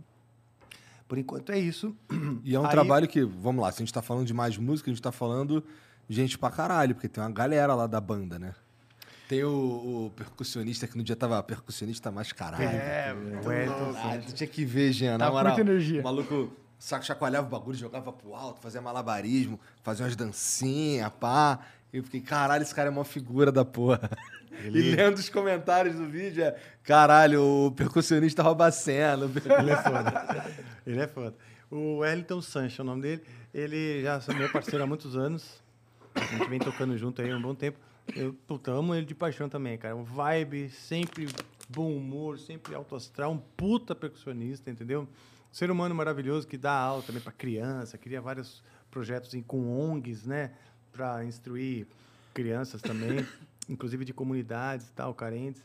por 1.08 1.18
enquanto 1.18 1.54
é 1.54 1.58
isso. 1.60 1.96
E 2.44 2.54
é 2.54 2.60
um 2.60 2.66
Aí- 2.66 2.72
trabalho 2.72 3.08
que, 3.08 3.24
vamos 3.24 3.62
lá, 3.64 3.72
se 3.72 3.78
a 3.82 3.86
gente 3.86 3.94
tá 3.94 4.02
falando 4.02 4.26
de 4.28 4.34
mais 4.34 4.58
música, 4.58 4.90
a 4.90 4.94
gente 4.94 5.02
tá 5.02 5.12
falando 5.14 5.64
gente 6.10 6.38
pra 6.38 6.50
caralho, 6.52 6.96
porque 6.96 7.08
tem 7.10 7.24
uma 7.24 7.32
galera 7.32 7.74
lá 7.74 7.88
da 7.88 8.00
banda, 8.00 8.38
né? 8.40 8.54
Tem 9.28 9.44
o, 9.44 9.50
o 10.06 10.12
percussionista 10.16 10.88
que 10.88 10.96
no 10.98 11.04
dia 11.04 11.16
tava 11.16 11.42
percussionista 11.42 12.12
mais 12.12 12.32
caralho. 12.32 12.64
É, 12.64 13.10
Elton 13.10 13.96
Ah, 13.98 14.18
tu 14.24 14.34
tinha 14.34 14.48
que 14.48 14.64
ver, 14.64 14.92
Jean. 14.92 15.18
Na 15.18 15.26
Tá 15.26 15.32
moral, 15.32 15.56
muita 15.56 15.72
energia. 15.72 16.02
O 16.02 16.04
maluco 16.04 16.54
saco 16.78 17.04
chacoalhava 17.04 17.48
o 17.48 17.50
bagulho, 17.50 17.76
jogava 17.76 18.14
pro 18.14 18.36
alto, 18.36 18.62
fazia 18.62 18.82
malabarismo, 18.82 19.60
fazia 19.82 20.06
umas 20.06 20.16
dancinhas, 20.16 21.12
pá. 21.20 21.60
E 21.92 21.98
eu 21.98 22.04
fiquei, 22.04 22.22
caralho, 22.22 22.62
esse 22.62 22.76
cara 22.76 22.90
é 22.90 22.92
uma 22.92 23.06
figura 23.06 23.52
da 23.52 23.66
porra. 23.66 24.10
E 24.64 24.70
lendo 24.70 25.18
os 25.18 25.28
comentários 25.28 25.98
do 25.98 26.06
vídeo, 26.06 26.42
é, 26.42 26.56
caralho, 26.82 27.44
o 27.44 27.72
percussionista 27.74 28.42
rouba 28.42 28.68
a 28.68 28.72
cena. 28.72 29.26
Ele 29.26 29.70
é 29.72 29.76
foda. 29.76 30.46
Ele 30.88 31.00
é 31.02 31.08
foda. 31.08 31.36
O 31.70 31.98
Wellington 31.98 32.42
Sancho 32.42 32.82
é 32.82 32.84
o 32.84 32.86
nome 32.86 33.02
dele. 33.02 33.24
Ele 33.54 34.02
já 34.02 34.22
é 34.30 34.34
meu 34.34 34.50
parceiro 34.50 34.82
há 34.82 34.88
muitos 34.88 35.18
anos. 35.18 35.62
A 36.16 36.38
gente 36.38 36.50
vem 36.50 36.60
tocando 36.60 36.98
junto 36.98 37.22
aí 37.22 37.32
há 37.32 37.38
um 37.38 37.42
bom 37.42 37.54
tempo. 37.54 37.78
Eu 38.16 38.34
puta, 38.48 38.72
amo 38.72 38.96
ele 38.96 39.06
de 39.06 39.16
paixão 39.16 39.50
também, 39.50 39.78
cara. 39.78 39.96
Um 39.96 40.04
vibe, 40.04 40.70
sempre 40.70 41.28
bom 41.70 41.92
humor, 41.96 42.40
sempre 42.40 42.74
alto 42.76 42.96
astral, 42.96 43.32
um 43.32 43.38
puta 43.38 43.96
percussionista, 43.96 44.70
entendeu? 44.70 45.08
Ser 45.52 45.72
humano 45.72 45.96
maravilhoso 45.96 46.48
que 46.48 46.58
dá 46.58 46.74
aula 46.74 47.02
também 47.02 47.22
para 47.22 47.32
criança, 47.32 47.98
cria 47.98 48.22
vários 48.22 48.64
projetos 48.92 49.34
em, 49.34 49.42
com 49.42 49.78
ONGs, 49.80 50.26
né? 50.26 50.52
Para 50.92 51.26
instruir 51.26 51.88
crianças 52.34 52.82
também, 52.82 53.26
inclusive 53.68 54.06
de 54.06 54.14
comunidades 54.14 54.88
e 54.88 54.94
tal, 54.94 55.14
carentes. 55.14 55.62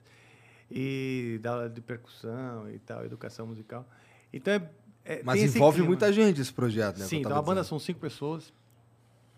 E 0.70 1.39
dá 1.43 1.51
aula 1.52 1.68
de 1.68 1.81
percussão 1.81 2.70
e 2.70 2.78
tal, 2.78 3.05
educação 3.05 3.47
musical. 3.47 3.86
Então 4.32 4.55
é. 4.55 4.70
é- 5.05 5.22
Mas 5.24 5.43
envolve 5.43 5.77
clima. 5.77 5.89
muita 5.89 6.12
gente 6.12 6.40
esse 6.40 6.52
projeto, 6.52 6.98
né? 6.98 7.06
Sim, 7.06 7.18
então 7.18 7.36
a 7.36 7.43
banda 7.43 7.64
são 7.64 7.78
cinco 7.78 7.98
pessoas, 8.01 8.52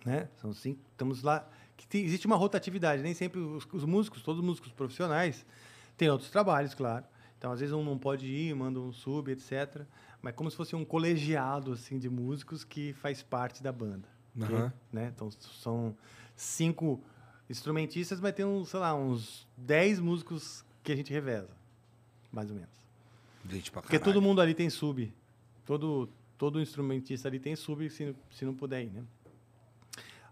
né? 0.05 0.29
São 0.41 0.53
cinco. 0.53 0.81
Estamos 0.93 1.23
lá. 1.23 1.49
Que 1.77 1.87
tem- 1.87 2.05
existe 2.05 2.27
uma 2.27 2.37
rotatividade. 2.37 3.03
Nem 3.03 3.15
sempre 3.15 3.41
os, 3.41 3.67
os 3.73 3.85
músicos, 3.85 4.23
todos 4.23 4.41
os 4.41 4.47
músicos 4.47 4.73
profissionais, 4.73 5.45
têm 5.97 6.09
outros 6.11 6.31
trabalhos, 6.31 6.75
claro. 6.75 7.05
Então, 7.39 7.51
às 7.51 7.61
vezes, 7.61 7.75
um 7.75 7.83
não 7.85 7.99
pode 7.99 8.27
ir, 8.27 8.55
manda 8.55 8.79
um 8.79 8.93
sub, 8.93 9.31
etc. 9.31 9.83
Mas 10.21 10.35
como 10.35 10.49
se 10.51 10.57
fosse 10.57 10.77
um 10.77 10.85
colegiado 10.85 11.73
assim 11.73 11.99
de 11.99 12.09
músicos 12.09 12.63
que 12.63 12.93
faz 12.95 13.23
parte 13.23 13.63
da 13.63 13.73
banda. 13.73 14.09
ok? 14.41 14.55
Aham. 14.57 14.73
Né? 14.93 15.13
Então, 15.15 15.29
são 15.31 15.97
cinco 16.37 17.03
instrumentistas, 17.51 18.21
mas 18.21 18.35
tem, 18.35 18.45
uns, 18.45 18.69
sei 18.69 18.81
lá, 18.81 18.95
uns 18.95 19.47
dez 19.57 19.99
músicos 19.99 20.65
que 20.83 20.93
a 20.93 20.97
gente 20.97 21.13
reveza, 21.13 21.51
mais 22.31 22.49
ou 22.49 22.55
menos. 22.57 22.71
Gente 23.49 23.71
pra 23.73 23.83
Porque 23.83 23.99
todo 23.99 24.23
mundo 24.23 24.41
ali 24.41 24.55
tem 24.55 24.71
sub. 24.71 25.13
Todo, 25.67 26.09
todo 26.39 26.61
instrumentista 26.61 27.29
ali 27.29 27.41
tem 27.41 27.57
sub 27.57 27.89
se, 27.91 28.15
se 28.31 28.45
não 28.45 28.55
puder 28.55 28.85
ir, 28.85 28.91
né? 28.91 29.03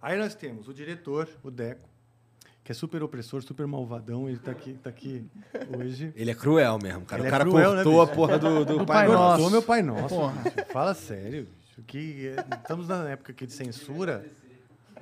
Aí 0.02 0.18
nós 0.18 0.34
temos 0.34 0.66
o 0.68 0.74
diretor, 0.74 1.28
o 1.42 1.50
Deco, 1.50 1.88
que 2.64 2.72
é 2.72 2.74
super 2.74 3.02
opressor, 3.02 3.42
super 3.42 3.66
malvadão. 3.66 4.28
Ele 4.28 4.38
tá 4.38 4.50
aqui, 4.50 4.74
tá 4.74 4.88
aqui 4.90 5.26
hoje. 5.78 6.12
Ele 6.16 6.30
é 6.30 6.34
cruel 6.34 6.78
mesmo, 6.82 7.04
cara. 7.04 7.22
Ele 7.22 7.26
o 7.26 7.28
é 7.28 7.30
cara 7.30 7.44
cruel, 7.44 7.70
né, 7.74 7.82
cortou 7.82 8.00
a 8.02 8.04
bicho? 8.06 8.16
porra 8.16 8.38
do, 8.38 8.64
do, 8.64 8.78
Do 8.78 8.86
Pai 8.86 9.06
Pai 9.06 9.08
Nosso. 9.16 9.30
Cortou 9.34 9.50
meu 9.50 9.62
pai 9.62 9.82
nosso. 9.82 10.14
Porra. 10.14 10.42
bicho. 10.42 10.66
Fala 10.72 10.94
sério. 10.94 11.46
bicho, 11.66 11.82
Que 11.86 12.28
é- 12.28 12.56
estamos 12.56 12.88
na 12.88 13.08
época 13.10 13.32
aqui 13.32 13.46
de 13.46 13.52
censura. 13.52 14.24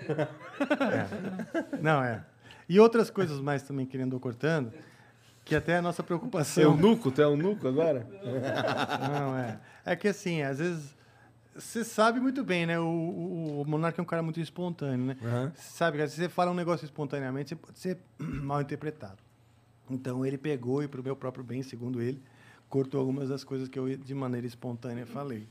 É. 0.00 1.78
Não, 1.80 2.02
é. 2.02 2.24
E 2.68 2.78
outras 2.78 3.10
coisas 3.10 3.40
mais 3.40 3.62
também 3.62 3.86
que 3.86 3.96
ele 3.96 4.04
andou 4.04 4.20
cortando, 4.20 4.72
que 5.44 5.54
até 5.54 5.72
é 5.72 5.76
a 5.78 5.82
nossa 5.82 6.02
preocupação. 6.02 6.62
Eunuco? 6.62 7.10
Tu 7.10 7.20
é 7.22 7.24
eunuco 7.24 7.66
agora? 7.66 8.06
Não, 9.10 9.36
é. 9.38 9.58
É 9.84 9.96
que 9.96 10.08
assim, 10.08 10.42
às 10.42 10.58
vezes. 10.58 10.96
Você 11.58 11.84
sabe 11.84 12.20
muito 12.20 12.44
bem, 12.44 12.66
né? 12.66 12.78
O, 12.78 12.84
o, 12.84 13.62
o 13.62 13.68
Monarca 13.68 14.00
é 14.00 14.02
um 14.02 14.06
cara 14.06 14.22
muito 14.22 14.40
espontâneo, 14.40 15.06
né? 15.06 15.16
Você 15.54 15.76
sabe 15.76 15.98
que 15.98 16.06
se 16.08 16.16
você 16.16 16.28
fala 16.28 16.50
um 16.52 16.54
negócio 16.54 16.84
espontaneamente, 16.84 17.50
você 17.50 17.56
pode 17.56 17.78
ser 17.78 17.98
mal 18.18 18.60
interpretado. 18.60 19.18
Então 19.90 20.24
ele 20.24 20.38
pegou 20.38 20.82
e, 20.82 20.88
para 20.88 21.00
o 21.00 21.04
meu 21.04 21.16
próprio 21.16 21.42
bem, 21.42 21.62
segundo 21.62 22.00
ele, 22.00 22.22
cortou 22.68 23.00
algumas 23.00 23.28
das 23.28 23.42
coisas 23.42 23.68
que 23.68 23.78
eu, 23.78 23.96
de 23.96 24.14
maneira 24.14 24.46
espontânea, 24.46 25.04
falei. 25.06 25.48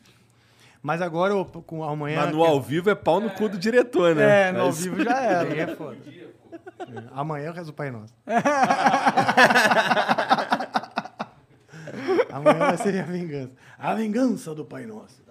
Mas 0.82 1.02
agora, 1.02 1.34
com 1.44 1.84
amanhã. 1.84 2.22
Mas 2.22 2.32
no 2.32 2.44
ao 2.44 2.62
vivo 2.62 2.90
é 2.90 2.96
pau 2.96 3.20
no 3.20 3.30
cu 3.32 3.50
do 3.50 3.58
diretor, 3.58 4.16
né? 4.16 4.50
É, 4.50 4.52
no 4.54 4.60
ao 4.62 4.68
Mas- 4.68 4.84
vivo 4.84 5.04
já 5.04 5.20
era. 5.24 5.50
Aí 5.52 5.60
é 5.60 5.76
foda. 5.76 5.98
É. 6.08 6.28
Amanhã 7.12 7.48
eu 7.48 7.54
rezo 7.54 7.72
o 7.72 7.74
Pai 7.74 7.92
Nosso. 7.92 8.14
Amanhã 12.32 12.58
vai 12.60 12.78
ser 12.78 13.00
a 13.00 13.04
vingança. 13.06 13.52
A 13.78 13.94
vingança 13.96 14.56
do 14.56 14.64
Pai 14.64 14.86
Nosso. 14.86 15.22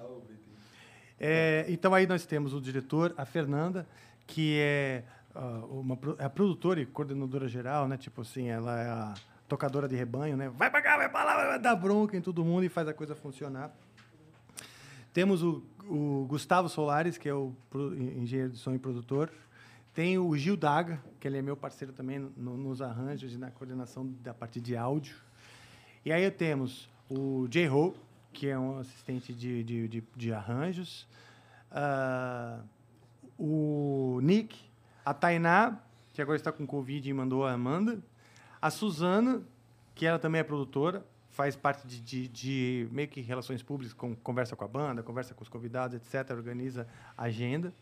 É, 1.18 1.64
então 1.68 1.94
aí 1.94 2.06
nós 2.06 2.26
temos 2.26 2.52
o 2.52 2.60
diretor, 2.60 3.14
a 3.16 3.24
Fernanda, 3.24 3.86
que 4.26 4.58
é, 4.60 5.02
ah, 5.34 5.62
uma, 5.70 5.98
é 6.18 6.24
a 6.24 6.30
produtora 6.30 6.80
e 6.80 6.86
coordenadora 6.86 7.48
geral, 7.48 7.88
né? 7.88 7.96
Tipo 7.96 8.20
assim, 8.22 8.48
ela 8.48 8.78
é 8.80 8.88
a 8.88 9.14
tocadora 9.48 9.88
de 9.88 9.94
rebanho, 9.96 10.36
né? 10.36 10.48
Vai 10.50 10.70
pra 10.70 10.82
cá, 10.82 10.96
vai 10.96 11.08
pra 11.08 11.24
lá, 11.24 11.36
vai 11.46 11.58
dar 11.58 11.74
bronca 11.76 12.16
em 12.16 12.20
todo 12.20 12.44
mundo 12.44 12.64
e 12.64 12.68
faz 12.68 12.86
a 12.88 12.92
coisa 12.94 13.14
funcionar. 13.14 13.70
Temos 15.12 15.42
o, 15.42 15.62
o 15.88 16.26
Gustavo 16.28 16.68
Solares, 16.68 17.16
que 17.16 17.28
é 17.28 17.34
o 17.34 17.54
engenheiro 18.18 18.52
de 18.52 18.58
som 18.58 18.74
e 18.74 18.78
produtor. 18.78 19.30
Tem 19.94 20.18
o 20.18 20.36
Gil 20.36 20.56
Daga, 20.58 21.00
que 21.18 21.26
ele 21.26 21.38
é 21.38 21.42
meu 21.42 21.56
parceiro 21.56 21.92
também 21.94 22.18
no- 22.18 22.56
nos 22.58 22.82
arranjos 22.82 23.32
e 23.32 23.38
na 23.38 23.50
coordenação 23.50 24.06
da 24.22 24.34
parte 24.34 24.60
de 24.60 24.76
áudio. 24.76 25.16
E 26.04 26.12
aí 26.12 26.30
temos 26.30 26.86
o 27.08 27.48
Jay 27.50 27.66
Ho, 27.68 27.94
que 28.36 28.46
é 28.48 28.58
um 28.58 28.78
assistente 28.78 29.32
de, 29.32 29.64
de, 29.64 29.88
de, 29.88 30.04
de 30.14 30.32
arranjos. 30.32 31.08
Ah, 31.70 32.60
o 33.38 34.20
Nick, 34.22 34.60
a 35.02 35.14
Tainá, 35.14 35.80
que 36.12 36.20
agora 36.20 36.36
está 36.36 36.52
com 36.52 36.66
Covid 36.66 37.08
e 37.08 37.12
mandou 37.14 37.46
a 37.46 37.52
Amanda. 37.52 37.98
A 38.60 38.70
Suzana, 38.70 39.42
que 39.94 40.04
ela 40.04 40.18
também 40.18 40.42
é 40.42 40.44
produtora, 40.44 41.02
faz 41.30 41.56
parte 41.56 41.86
de, 41.86 41.98
de, 41.98 42.28
de 42.28 42.88
meio 42.92 43.08
que 43.08 43.22
relações 43.22 43.62
públicas, 43.62 43.94
com, 43.94 44.14
conversa 44.14 44.54
com 44.54 44.64
a 44.64 44.68
banda, 44.68 45.02
conversa 45.02 45.32
com 45.34 45.42
os 45.42 45.48
convidados, 45.48 45.96
etc., 45.96 46.30
organiza 46.36 46.86
agenda. 47.16 47.72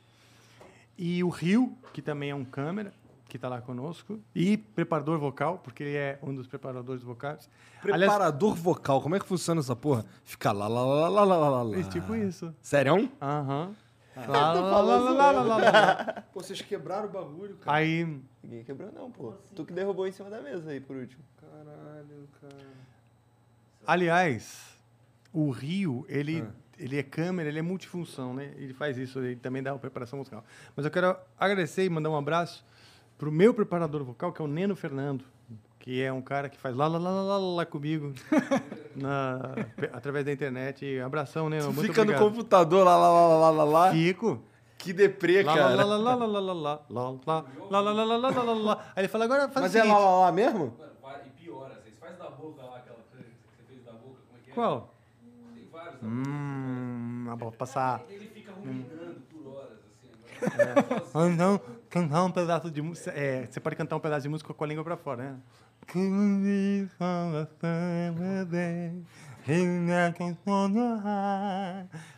E 0.97 1.25
o 1.25 1.31
Rio, 1.31 1.77
que 1.93 2.01
também 2.01 2.31
é 2.31 2.35
um 2.35 2.45
câmera, 2.45 2.95
que 3.35 3.39
está 3.39 3.49
lá 3.49 3.61
conosco. 3.61 4.21
E 4.33 4.57
preparador 4.57 5.19
vocal, 5.19 5.59
porque 5.59 5.83
ele 5.83 5.97
é 5.97 6.21
um 6.23 6.33
dos 6.33 6.47
preparadores 6.47 7.03
vocais. 7.03 7.51
Aliás, 7.83 8.01
Preparador 8.01 8.55
vocal, 8.55 9.03
como 9.03 9.17
é 9.17 9.19
que 9.19 9.27
funciona 9.27 9.61
essa 9.61 9.75
porra? 9.75 10.05
Fica 10.23 10.53
lá, 10.53 10.69
lá, 10.69 10.85
lá, 10.85 11.09
lá, 11.09 11.25
lá, 11.25 11.49
lá, 11.49 11.63
lá. 11.65 11.77
é 11.77 11.83
tipo 11.83 12.15
isso. 12.15 12.55
Sério? 12.63 13.11
Aham. 13.21 13.75
Lá, 14.17 14.53
lá, 14.53 14.53
lá, 14.53 14.81
lá, 14.81 14.99
lá, 15.01 15.31
lá, 15.33 15.43
lá, 15.43 15.57
lá. 15.57 16.25
Pô, 16.33 16.41
vocês 16.41 16.63
quebraram 16.63 17.09
o 17.09 17.11
bagulho, 17.11 17.57
cara. 17.57 17.77
Aí, 17.77 18.05
Ninguém 18.41 18.63
quebrou, 18.63 18.93
não, 18.93 19.11
pô. 19.11 19.33
Tu 19.53 19.65
que 19.65 19.73
derrubou 19.73 20.07
em 20.07 20.13
cima 20.13 20.31
da 20.31 20.41
mesa 20.41 20.71
aí 20.71 20.79
por 20.79 20.95
último. 20.95 21.25
Caralho, 21.41 22.29
cara. 22.41 22.67
aliás, 23.85 24.79
o 25.33 25.51
Rio, 25.51 26.07
ele, 26.09 26.47
ele 26.79 26.97
é 26.97 27.03
câmera, 27.03 27.49
ele 27.49 27.59
é 27.59 27.63
multifunção, 27.63 28.33
né? 28.33 28.55
Ele 28.59 28.73
faz 28.73 28.97
isso, 28.97 29.19
ele 29.19 29.35
também 29.35 29.61
dá 29.61 29.73
uma 29.73 29.81
preparação 29.81 30.21
musical. 30.21 30.45
Mas 30.77 30.87
eu 30.87 30.93
quero 30.93 31.17
agradecer 31.37 31.85
e 31.85 31.91
mandar 31.91 32.11
um 32.11 32.17
abraço 32.17 32.65
pro 33.25 33.33
meu 33.33 33.55
preparador 33.55 34.05
vocal, 34.05 34.33
que 34.33 34.43
é 34.43 34.45
o 34.45 34.49
Neno 34.49 34.77
Fernando, 34.77 35.25
que 35.79 36.03
é 36.03 36.13
um 36.13 36.21
cara 36.21 36.51
que 36.51 36.59
faz 36.59 36.77
lá, 36.77 36.87
lá, 36.87 36.99
lá, 36.99 37.11
lá, 37.11 37.23
lá, 37.23 37.39
lá 37.39 37.67
comigo, 37.67 38.13
na, 38.95 39.55
através 39.95 40.27
da 40.27 40.33
internet. 40.33 41.01
Abração, 41.01 41.49
Neno, 41.49 41.73
muito 41.73 41.81
Fica 41.81 42.05
no 42.05 42.13
obrigado. 42.13 42.23
computador 42.23 42.85
lá, 42.85 42.97
lá, 42.97 43.09
lá, 43.11 43.39
lá, 43.39 43.51
lá, 43.51 43.65
lá. 43.65 43.93
Fico. 43.93 44.43
Que 44.77 44.93
deprê, 44.93 45.43
Lá, 45.43 45.55
cara. 45.55 45.75
lá, 45.75 45.85
lá, 45.85 45.97
lá, 45.97 46.15
lá, 46.15 46.27
lá, 46.27 46.27
lá, 46.27 46.41
lá, 46.41 46.53
lá, 46.53 46.81
lá, 46.91 47.45
lá, 47.71 47.81
lá, 47.81 47.81
lá, 47.81 48.05
lá, 48.05 48.05
lá, 48.05 48.29
lá, 48.29 48.43
lá, 48.43 48.53
lá. 48.53 48.85
Aí 48.95 49.01
ele 49.05 49.09
fala, 49.09 49.25
agora 49.25 49.49
faz 49.49 49.63
Mas 49.63 49.75
é 49.75 49.83
lá, 49.83 49.99
lá, 49.99 50.21
lá 50.27 50.33
mesmo? 50.33 50.77
E 51.25 51.31
piora, 51.43 51.81
vocês 51.83 51.95
fazem 51.99 52.19
da 52.19 52.29
boca 52.29 52.63
lá, 52.63 52.77
aquela 52.77 52.99
coisa 53.11 53.25
que 53.25 53.31
você 53.57 53.63
fez 53.67 53.83
da 53.83 53.93
boca, 53.93 54.21
como 54.29 54.39
é 54.39 54.45
que 54.45 54.51
é? 54.51 54.55
Qual? 54.55 54.95
Tem 55.55 55.67
vários 55.73 55.95
da 55.95 56.07
boca. 56.07 56.07
Hum, 56.07 57.27
ah, 57.31 57.35
vou 57.37 57.53
passar. 57.53 58.03
Ele 58.11 58.27
fica 58.27 58.53
ruminando 58.53 59.23
por 59.33 59.55
horas, 59.57 59.79
assim. 59.89 60.61
Agora, 60.61 61.03
Ah, 61.15 61.29
não, 61.31 61.61
cantar 61.95 62.25
um 62.25 62.31
pedaço 62.31 62.71
de 62.73 62.83
música. 62.83 63.13
É, 63.13 63.47
você 63.47 63.61
pode 63.61 63.77
cantar 63.77 63.95
um 63.95 64.01
pedaço 64.01 64.23
de 64.23 64.29
música 64.29 64.53
com 64.53 64.65
a 64.65 64.67
língua 64.67 64.83
pra 64.83 64.97
fora, 64.97 65.23
né? 65.23 65.37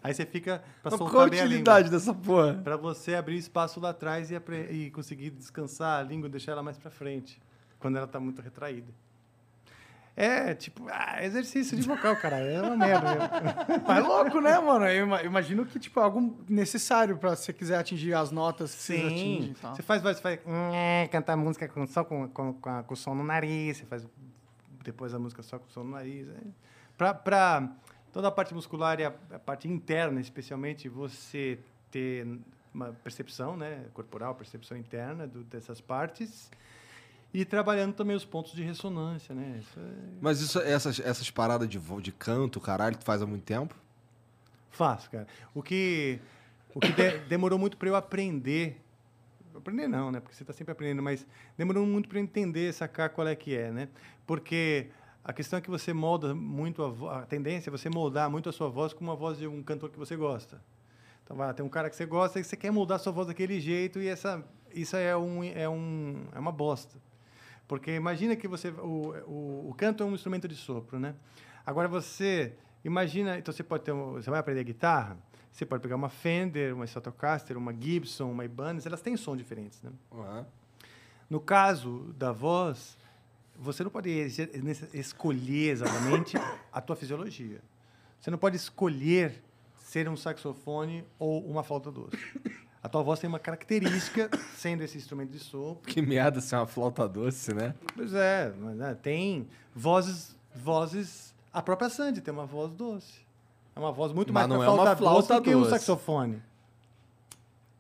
Aí 0.03 0.15
você 0.15 0.24
fica 0.24 0.62
pra 0.81 0.90
Mas 0.93 0.98
soltar 0.98 1.12
qual 1.12 1.24
a 1.24 1.27
utilidade 1.27 1.90
dessa 1.90 2.15
porra? 2.15 2.55
Pra 2.55 2.78
você 2.78 3.15
abrir 3.15 3.36
espaço 3.36 3.78
lá 3.78 3.90
atrás 3.90 4.31
e, 4.31 4.36
e 4.70 4.90
conseguir 4.90 5.31
descansar 5.31 6.01
a 6.01 6.03
língua, 6.03 6.28
deixar 6.28 6.53
ela 6.53 6.62
mais 6.62 6.78
pra 6.78 6.90
frente, 6.90 7.39
quando 7.78 7.98
ela 7.98 8.07
tá 8.07 8.19
muito 8.19 8.40
retraída. 8.40 8.94
É, 10.16 10.55
tipo, 10.55 10.86
ah, 10.90 11.22
exercício 11.22 11.76
de 11.76 11.82
vocal, 11.86 12.16
cara. 12.16 12.36
É 12.36 12.62
uma 12.62 12.74
merda. 12.76 13.12
mesmo. 13.12 13.84
Mas 13.86 13.98
é 13.98 14.01
louco, 14.01 14.40
né, 14.40 14.59
mano? 14.59 14.86
Eu 14.86 15.05
ima- 15.05 15.22
imagino 15.22 15.66
que, 15.66 15.78
tipo, 15.78 16.01
é 16.01 16.02
algo 16.05 16.43
necessário 16.48 17.18
pra 17.18 17.36
você 17.36 17.52
quiser 17.52 17.76
atingir 17.78 18.14
as 18.14 18.30
notas 18.30 18.74
que 18.74 18.80
você 18.82 18.94
atinge 18.97 19.18
Sim. 19.47 19.51
e 19.51 19.55
tal. 19.60 19.74
Você 19.76 19.82
faz 19.82 20.01
voz, 20.02 20.16
você 20.16 20.22
faz. 20.22 20.40
"Nhé", 20.47 21.06
Cantar 21.09 21.36
música 21.36 21.68
com, 21.68 21.86
só 21.86 22.02
com, 22.02 22.26
com, 22.30 22.55
com, 22.55 22.82
com 22.82 22.94
o 22.94 22.97
som 22.97 23.14
no 23.14 23.22
nariz, 23.22 23.76
você 23.76 23.84
faz 23.84 24.06
depois 24.82 25.12
a 25.12 25.18
música 25.18 25.43
só 25.43 25.59
com 25.59 25.66
o 25.66 25.70
som 25.70 25.84
no 25.84 25.90
nariz. 25.90 26.26
É. 26.28 26.32
Pra, 26.97 27.12
pra 27.12 27.68
toda 28.10 28.28
a 28.28 28.30
parte 28.30 28.55
muscular 28.55 28.98
e 28.98 29.05
a, 29.05 29.12
a 29.32 29.38
parte 29.38 29.68
interna, 29.68 30.18
especialmente, 30.20 30.88
você 30.88 31.59
ter 31.90 32.26
uma 32.72 32.93
percepção 33.05 33.55
né, 33.55 33.84
corporal, 33.93 34.34
percepção 34.34 34.78
interna 34.78 35.26
do- 35.26 35.44
dessas 35.44 35.78
partes. 35.80 36.51
E 37.35 37.44
trabalhando 37.44 37.93
também 37.94 38.16
os 38.16 38.24
pontos 38.24 38.53
de 38.53 38.62
ressonância, 38.62 39.35
né? 39.35 39.59
Isso 39.61 39.78
é 39.78 39.93
Mas 40.20 40.40
isso, 40.40 40.59
essas, 40.61 40.98
essas 41.01 41.31
paradas 41.31 41.69
de, 41.69 41.78
de 41.78 42.12
canto, 42.12 42.61
caralho, 42.61 42.97
tu 42.97 43.05
faz 43.05 43.20
há 43.20 43.27
muito 43.27 43.44
tempo? 43.44 43.74
Faço, 44.70 45.11
cara. 45.11 45.27
O 45.55 45.62
que, 45.62 46.19
o 46.74 46.81
que 46.81 46.93
de- 46.93 47.19
demorou 47.28 47.59
muito 47.59 47.77
para 47.77 47.89
eu 47.89 47.97
aprender. 47.97 48.81
Aprender 49.55 49.89
não, 49.89 50.11
né? 50.11 50.20
Porque 50.20 50.35
você 50.35 50.43
está 50.43 50.53
sempre 50.53 50.73
aprendendo, 50.73 51.03
mas 51.03 51.27
demorou 51.57 51.85
muito 51.86 52.09
para 52.09 52.20
entender, 52.20 52.73
sacar 52.73 53.11
qual 53.11 53.27
é 53.27 53.35
que 53.35 53.57
é, 53.57 53.70
né? 53.70 53.89
Porque 54.27 54.89
a 55.24 55.32
questão 55.32 55.59
é 55.59 55.62
que 55.62 55.70
você 55.70 55.93
molda 55.93 56.35
muito 56.35 56.82
a, 57.09 57.20
a 57.20 57.27
tendência 57.27 57.69
é 57.69 57.73
você 57.73 57.89
moldar 57.90 58.31
muito 58.31 58.48
a 58.48 58.53
sua 58.53 58.69
voz 58.69 58.93
com 58.93 59.03
uma 59.03 59.16
voz 59.16 59.39
de 59.39 59.47
um 59.47 59.62
cantor 59.62 59.90
que 59.90 59.98
você 59.98 60.15
gosta. 60.15 60.62
Então, 61.24 61.36
vai 61.36 61.48
lá, 61.48 61.55
tem 61.55 61.66
um 61.66 61.69
cara 61.69 61.90
que 61.90 61.97
você 61.97 62.07
gosta 62.07 62.39
e 62.39 62.44
você 62.44 62.57
quer 62.57 62.70
moldar 62.70 62.97
a 62.97 62.98
sua 62.98 63.12
voz 63.12 63.27
daquele 63.27 63.61
jeito 63.61 63.98
e 64.01 64.07
essa, 64.07 64.44
isso 64.73 64.94
é, 64.97 65.16
um, 65.16 65.43
é, 65.43 65.69
um, 65.69 66.23
é 66.32 66.39
uma 66.39 66.53
bosta. 66.53 66.97
Porque 67.68 67.90
imagina 67.94 68.36
que 68.36 68.47
você. 68.47 68.68
O, 68.70 69.12
o, 69.26 69.70
o 69.70 69.74
canto 69.74 70.02
é 70.02 70.06
um 70.06 70.14
instrumento 70.14 70.47
de 70.47 70.55
sopro, 70.55 70.98
né? 70.98 71.14
Agora 71.64 71.88
você. 71.88 72.55
Imagina. 72.84 73.38
Então 73.38 73.52
você 73.52 73.62
pode 73.62 73.84
ter. 73.84 73.93
um- 73.93 74.12
Você 74.14 74.30
vai 74.30 74.38
aprender 74.40 74.62
guitarra. 74.64 75.16
Você 75.51 75.64
pode 75.64 75.82
pegar 75.82 75.97
uma 75.97 76.09
Fender, 76.10 76.74
uma 76.74 76.84
Stratocaster, 76.84 77.56
uma 77.56 77.72
Gibson, 77.74 78.30
uma 78.30 78.44
Ibanez. 78.44 78.84
Elas 78.86 79.01
têm 79.01 79.16
som 79.16 79.34
diferentes, 79.36 79.80
né? 79.82 79.90
Uhum. 80.12 80.44
No 81.30 81.40
caso 81.40 82.14
da 82.16 82.30
voz, 82.30 82.97
você 83.59 83.82
não 83.82 83.90
pode 83.90 84.10
escolher 84.93 85.70
exatamente 85.72 86.36
a 86.72 86.80
tua 86.80 86.94
fisiologia. 86.94 87.60
Você 88.20 88.30
não 88.30 88.38
pode 88.38 88.56
escolher 88.56 89.43
ser 89.78 90.09
um 90.09 90.16
saxofone 90.16 91.05
ou 91.18 91.44
uma 91.48 91.62
flauta 91.62 91.90
doce. 91.90 92.16
A 92.86 92.88
tua 92.88 93.02
voz 93.02 93.18
tem 93.18 93.26
uma 93.26 93.40
característica, 93.40 94.30
sendo 94.54 94.84
esse 94.84 94.96
instrumento 94.96 95.32
de 95.32 95.40
sopro. 95.40 95.92
Que 95.92 96.00
merda 96.00 96.40
ser 96.40 96.54
uma 96.54 96.68
flauta 96.68 97.08
doce, 97.08 97.52
né? 97.52 97.74
Pois 97.96 98.14
é, 98.14 98.52
mas, 98.60 98.76
né, 98.76 98.94
tem 99.02 99.48
vozes, 99.74 100.36
vozes. 100.54 101.34
A 101.52 101.60
própria 101.60 101.90
Sandy 101.90 102.20
tem 102.20 102.32
uma 102.32 102.46
voz 102.46 102.70
doce. 102.70 103.26
É 103.74 103.80
uma 103.80 103.90
voz 103.90 104.12
muito 104.12 104.32
Mas 104.32 104.46
mais 104.46 104.48
não 104.56 104.62
é 104.64 104.68
uma 104.68 104.94
flauta 104.94 105.34
doce 105.34 105.42
que 105.42 105.52
um 105.56 105.62
doce. 105.62 105.70
saxofone. 105.72 106.40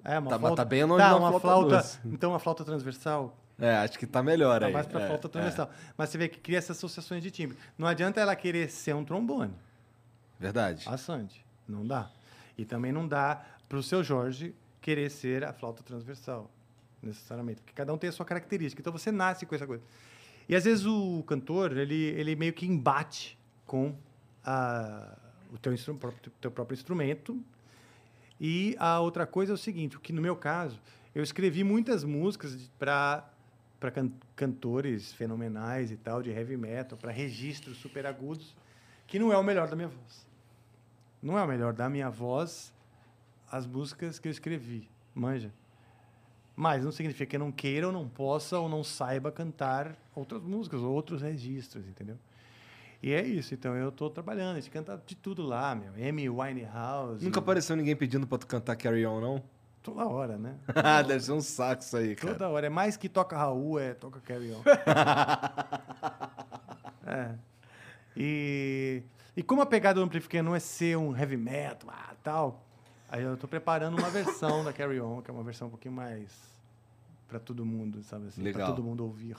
É, 0.02 0.18
uma 0.18 0.28
Tá, 0.28 0.38
flauta. 0.40 0.56
tá 0.56 0.64
bem 0.64 0.82
longe 0.82 1.00
tá, 1.00 1.10
da 1.10 1.16
uma 1.16 1.28
flauta 1.28 1.40
flauta. 1.46 1.76
doce. 1.76 1.98
Então, 2.06 2.30
uma 2.30 2.40
flauta 2.40 2.64
transversal. 2.64 3.36
É, 3.60 3.76
acho 3.76 3.96
que 4.00 4.08
tá 4.08 4.24
melhor 4.24 4.58
Tá 4.58 4.66
aí. 4.66 4.72
mais 4.72 4.86
para 4.88 5.02
é, 5.02 5.06
flauta 5.06 5.28
é. 5.28 5.30
transversal. 5.30 5.70
Mas 5.96 6.10
você 6.10 6.18
vê 6.18 6.28
que 6.28 6.40
cria 6.40 6.58
essas 6.58 6.76
associações 6.78 7.22
de 7.22 7.30
timbre. 7.30 7.56
Não 7.78 7.86
adianta 7.86 8.20
ela 8.20 8.34
querer 8.34 8.68
ser 8.72 8.92
um 8.96 9.04
trombone, 9.04 9.54
Verdade. 10.40 10.82
a 10.88 10.96
Sandy. 10.96 11.46
Não 11.68 11.86
dá. 11.86 12.10
E 12.58 12.64
também 12.64 12.90
não 12.90 13.06
dá 13.06 13.40
para 13.68 13.78
o 13.78 13.82
seu 13.84 14.02
Jorge 14.02 14.52
querer 14.86 15.10
ser 15.10 15.42
a 15.42 15.52
flauta 15.52 15.82
transversal, 15.82 16.48
necessariamente. 17.02 17.60
Porque 17.60 17.74
cada 17.74 17.92
um 17.92 17.98
tem 17.98 18.08
a 18.08 18.12
sua 18.12 18.24
característica. 18.24 18.80
Então 18.80 18.92
você 18.92 19.10
nasce 19.10 19.44
com 19.44 19.52
essa 19.52 19.66
coisa. 19.66 19.82
E 20.48 20.54
às 20.54 20.62
vezes 20.62 20.86
o 20.86 21.24
cantor, 21.26 21.76
ele, 21.76 22.04
ele 22.10 22.36
meio 22.36 22.52
que 22.52 22.64
embate 22.64 23.36
com 23.66 23.96
a, 24.44 25.18
o 25.52 25.58
teu, 25.58 25.74
próprio- 25.96 26.32
teu 26.40 26.52
próprio 26.52 26.76
instrumento. 26.76 27.36
E 28.40 28.76
a 28.78 29.00
outra 29.00 29.26
coisa 29.26 29.52
é 29.52 29.54
o 29.54 29.58
seguinte, 29.58 29.96
o 29.96 30.00
que 30.00 30.12
no 30.12 30.22
meu 30.22 30.36
caso, 30.36 30.80
eu 31.12 31.22
escrevi 31.24 31.64
muitas 31.64 32.04
músicas 32.04 32.70
para 32.78 33.28
para 33.78 33.92
cantores 34.34 35.12
fenomenais 35.12 35.90
e 35.90 35.96
tal 35.96 36.22
de 36.22 36.30
heavy 36.30 36.56
metal, 36.56 36.96
para 36.96 37.12
registros 37.12 37.76
super 37.76 38.06
agudos, 38.06 38.56
que 39.06 39.18
não 39.18 39.30
é 39.30 39.36
o 39.36 39.42
melhor 39.42 39.68
da 39.68 39.76
minha 39.76 39.88
voz. 39.88 40.26
Não 41.22 41.38
é 41.38 41.42
o 41.42 41.46
melhor 41.46 41.74
da 41.74 41.86
minha 41.90 42.08
voz 42.08 42.72
as 43.50 43.66
músicas 43.66 44.18
que 44.18 44.28
eu 44.28 44.32
escrevi, 44.32 44.90
manja. 45.14 45.52
Mas 46.54 46.84
não 46.84 46.90
significa 46.90 47.26
que 47.26 47.36
eu 47.36 47.40
não 47.40 47.52
queira 47.52 47.86
ou 47.86 47.92
não 47.92 48.08
possa 48.08 48.58
ou 48.58 48.68
não 48.68 48.82
saiba 48.82 49.30
cantar 49.30 49.94
outras 50.14 50.42
músicas 50.42 50.80
ou 50.80 50.92
outros 50.92 51.20
registros, 51.20 51.86
entendeu? 51.86 52.18
E 53.02 53.12
é 53.12 53.22
isso, 53.22 53.52
então 53.52 53.76
eu 53.76 53.90
estou 53.90 54.08
trabalhando, 54.08 54.56
a 54.56 54.60
gente 54.60 54.70
canta 54.70 55.00
de 55.06 55.14
tudo 55.14 55.42
lá, 55.42 55.74
meu. 55.74 55.92
Amy 56.08 56.30
Winehouse. 56.30 57.24
Nunca 57.24 57.40
apareceu 57.40 57.76
ninguém 57.76 57.94
pedindo 57.94 58.26
pra 58.26 58.38
tu 58.38 58.46
cantar 58.46 58.74
Carry 58.74 59.06
On, 59.06 59.20
não? 59.20 59.42
Toda 59.82 60.06
hora, 60.06 60.36
né? 60.36 60.56
Ah, 60.74 61.00
Deve 61.04 61.22
ser 61.22 61.32
um 61.32 61.40
saco 61.40 61.82
isso 61.82 61.96
aí, 61.96 62.16
cara. 62.16 62.32
Toda 62.32 62.48
hora. 62.48 62.66
É 62.66 62.70
mais 62.70 62.96
que 62.96 63.08
toca 63.08 63.36
Raul, 63.36 63.78
é 63.78 63.94
toca 63.94 64.18
Carry 64.20 64.52
On. 64.52 64.62
é. 67.06 67.34
E, 68.16 69.02
e 69.36 69.42
como 69.42 69.60
a 69.60 69.66
pegada 69.66 70.00
do 70.00 70.04
Amplifier 70.04 70.42
não 70.42 70.56
é 70.56 70.58
ser 70.58 70.96
um 70.96 71.16
heavy 71.16 71.36
metal, 71.36 71.90
ah, 71.92 72.14
tal, 72.22 72.65
aí 73.08 73.22
eu 73.22 73.36
tô 73.36 73.46
preparando 73.48 73.96
uma 73.98 74.10
versão 74.10 74.64
da 74.64 74.72
Carry 74.72 75.00
On, 75.00 75.22
que 75.22 75.30
é 75.30 75.34
uma 75.34 75.42
versão 75.42 75.68
um 75.68 75.70
pouquinho 75.70 75.94
mais 75.94 76.30
para 77.28 77.38
todo 77.38 77.64
mundo, 77.64 78.02
sabe 78.02 78.28
assim? 78.28 78.52
Para 78.52 78.66
todo 78.66 78.82
mundo 78.82 79.04
ouvir. 79.04 79.36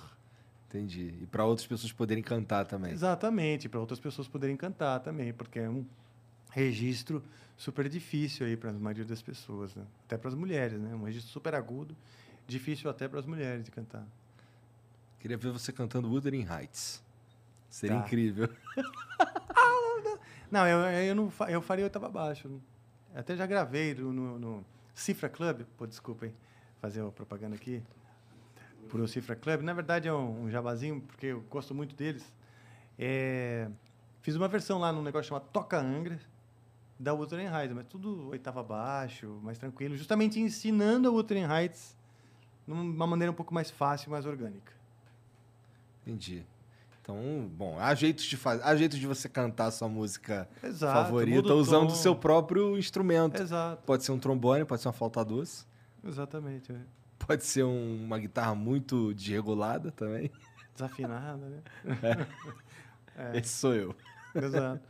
Entendi. 0.69 1.13
E 1.21 1.25
pra 1.27 1.45
outras 1.45 1.65
pessoas 1.65 1.93
poderem 1.93 2.23
cantar 2.23 2.65
também. 2.65 2.91
Exatamente, 2.91 3.69
para 3.69 3.79
outras 3.79 3.99
pessoas 3.99 4.27
poderem 4.27 4.57
cantar 4.57 4.99
também, 4.99 5.33
porque 5.33 5.59
é 5.59 5.69
um 5.69 5.85
registro 6.51 7.23
super 7.55 7.87
difícil 7.87 8.45
aí 8.45 8.57
para 8.57 8.71
a 8.71 8.73
maioria 8.73 9.05
das 9.05 9.21
pessoas, 9.21 9.73
né? 9.75 9.85
Até 10.05 10.17
para 10.17 10.27
as 10.29 10.35
mulheres, 10.35 10.79
né? 10.79 10.93
Um 10.93 11.03
registro 11.03 11.31
super 11.31 11.55
agudo, 11.55 11.95
difícil 12.45 12.89
até 12.89 13.07
para 13.07 13.19
as 13.19 13.25
mulheres 13.25 13.63
de 13.63 13.71
cantar. 13.71 14.05
Queria 15.19 15.37
ver 15.37 15.51
você 15.51 15.71
cantando 15.71 16.09
Wuthering 16.09 16.45
Heights. 16.49 17.01
Seria 17.69 17.97
Tá. 17.97 18.05
incrível. 18.05 18.49
Não, 20.51 20.65
eu, 20.65 20.79
eu 20.79 21.15
não 21.15 21.31
eu 21.49 21.61
faria 21.61 21.83
oitava 21.83 22.05
abaixo. 22.05 22.61
Até 23.17 23.35
já 23.35 23.47
gravei 23.47 23.95
no, 23.95 24.37
no, 24.37 24.65
Cifra 24.93 25.27
Club, 25.27 25.63
pô, 25.75 25.87
desculpa, 25.87 26.27
hein, 26.27 26.33
fazer 26.79 27.01
a 27.01 27.09
propaganda 27.09 27.55
aqui, 27.55 27.81
por 28.89 28.99
o 29.01 29.07
Cifra 29.07 29.35
Club. 29.35 29.61
Na 29.61 29.73
verdade 29.73 30.07
é 30.07 30.13
um, 30.13 30.43
um 30.43 30.51
jabazinho, 30.51 31.01
porque 31.01 31.25
eu 31.25 31.41
gosto 31.49 31.73
muito 31.73 31.95
deles. 31.95 32.31
É, 32.97 33.67
fiz 34.21 34.35
uma 34.35 34.47
versão 34.47 34.77
lá 34.77 34.93
num 34.93 35.01
negócio 35.01 35.29
chamado 35.29 35.49
Toca 35.51 35.79
Angra, 35.79 36.19
da 36.99 37.11
Wuthering 37.11 37.47
Heights, 37.47 37.75
mas 37.75 37.87
tudo 37.87 38.29
oitava 38.29 38.59
abaixo, 38.59 39.39
mais 39.41 39.57
tranquilo, 39.57 39.95
justamente 39.95 40.39
ensinando 40.39 41.07
a 41.07 41.11
Wuthering 41.11 41.51
Heights 41.51 41.97
numa 42.67 43.07
maneira 43.07 43.31
um 43.31 43.35
pouco 43.35 43.51
mais 43.51 43.71
fácil, 43.71 44.11
mais 44.11 44.27
orgânica. 44.27 44.73
Entendi. 46.05 46.45
Então, 47.09 47.49
bom, 47.55 47.79
há 47.79 47.95
jeitos 47.95 48.25
de 48.25 48.35
fazer, 48.35 48.61
há 48.65 48.75
jeitos 48.75 48.99
de 48.99 49.07
você 49.07 49.29
cantar 49.29 49.67
a 49.67 49.71
sua 49.71 49.87
música 49.87 50.45
Exato. 50.61 50.93
favorita 51.05 51.53
usando 51.53 51.91
o 51.91 51.95
seu 51.95 52.13
próprio 52.13 52.77
instrumento. 52.77 53.41
Exato, 53.41 53.81
Pode 53.85 54.03
ser 54.03 54.11
um 54.11 54.19
trombone, 54.19 54.65
pode 54.65 54.81
ser 54.81 54.89
uma 54.89 54.93
flauta 54.93 55.23
doce, 55.23 55.65
exatamente. 56.05 56.73
é. 56.73 56.75
pode 57.17 57.45
ser 57.45 57.63
um- 57.63 58.03
uma 58.03 58.19
guitarra 58.19 58.53
muito 58.53 59.13
desregulada 59.13 59.89
também. 59.93 60.29
Desafinada, 60.75 61.37
né? 61.47 61.61
É. 63.17 63.37
Esse 63.39 63.49
sou 63.53 63.73
eu. 63.73 63.95
Exato. 64.35 64.81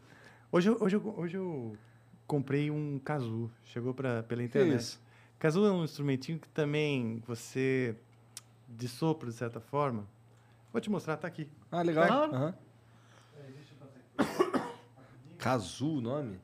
Hoje, 0.52 0.70
eu- 0.70 0.78
hoje, 0.82 0.98
hoje 0.98 1.38
eu 1.38 1.78
comprei 2.26 2.70
um 2.72 3.00
kazoo. 3.00 3.50
Chegou 3.64 3.94
pra, 3.94 4.22
pela 4.24 4.42
Que 4.42 4.48
internet. 4.48 4.80
isso? 4.82 5.00
Kazoo 5.40 5.66
é 5.68 5.72
um 5.72 5.84
instrumentinho 5.86 6.38
que 6.40 6.50
também 6.50 7.22
você 7.28 7.96
de 8.68 8.88
sopro, 8.90 9.30
de 9.30 9.36
certa 9.36 9.62
forma. 9.62 10.04
Vou 10.74 10.82
te 10.82 10.90
mostrar, 10.90 11.16
tá 11.16 11.26
aqui. 11.28 11.48
Ah, 11.72 11.82
legal. 11.82 12.08
Claro. 12.08 12.36
Aham. 12.36 12.54
Kazu 15.38 15.98
o 15.98 16.02
nome? 16.02 16.40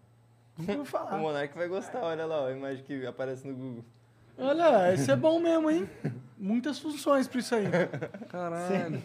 Nunca 0.58 0.72
ouvi 0.74 0.82
O 0.84 0.86
falar. 0.86 1.18
Monark 1.18 1.56
vai 1.58 1.68
gostar, 1.68 2.00
olha 2.02 2.26
lá, 2.26 2.48
a 2.48 2.52
imagem 2.52 2.84
que 2.84 3.06
aparece 3.06 3.48
no 3.48 3.56
Google. 3.56 3.86
Olha, 4.38 4.94
esse 4.94 5.12
é 5.12 5.16
bom 5.16 5.40
mesmo, 5.40 5.70
hein? 5.70 5.90
Muitas 6.38 6.80
funções 6.80 7.28
pra 7.28 7.40
isso 7.40 7.56
aí. 7.56 7.66
Caralho. 8.30 9.02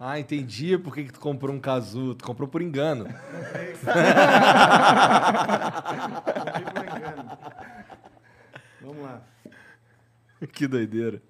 Ah, 0.00 0.18
entendi 0.18 0.78
por 0.78 0.94
que, 0.94 1.04
que 1.04 1.12
tu 1.12 1.18
comprou 1.20 1.54
um 1.54 1.58
Kazu. 1.60 2.14
Tu 2.14 2.24
comprou 2.24 2.48
por 2.48 2.62
engano. 2.62 3.06
Vamos 8.80 9.02
lá. 9.02 9.22
que 10.52 10.66
doideira. 10.66 11.20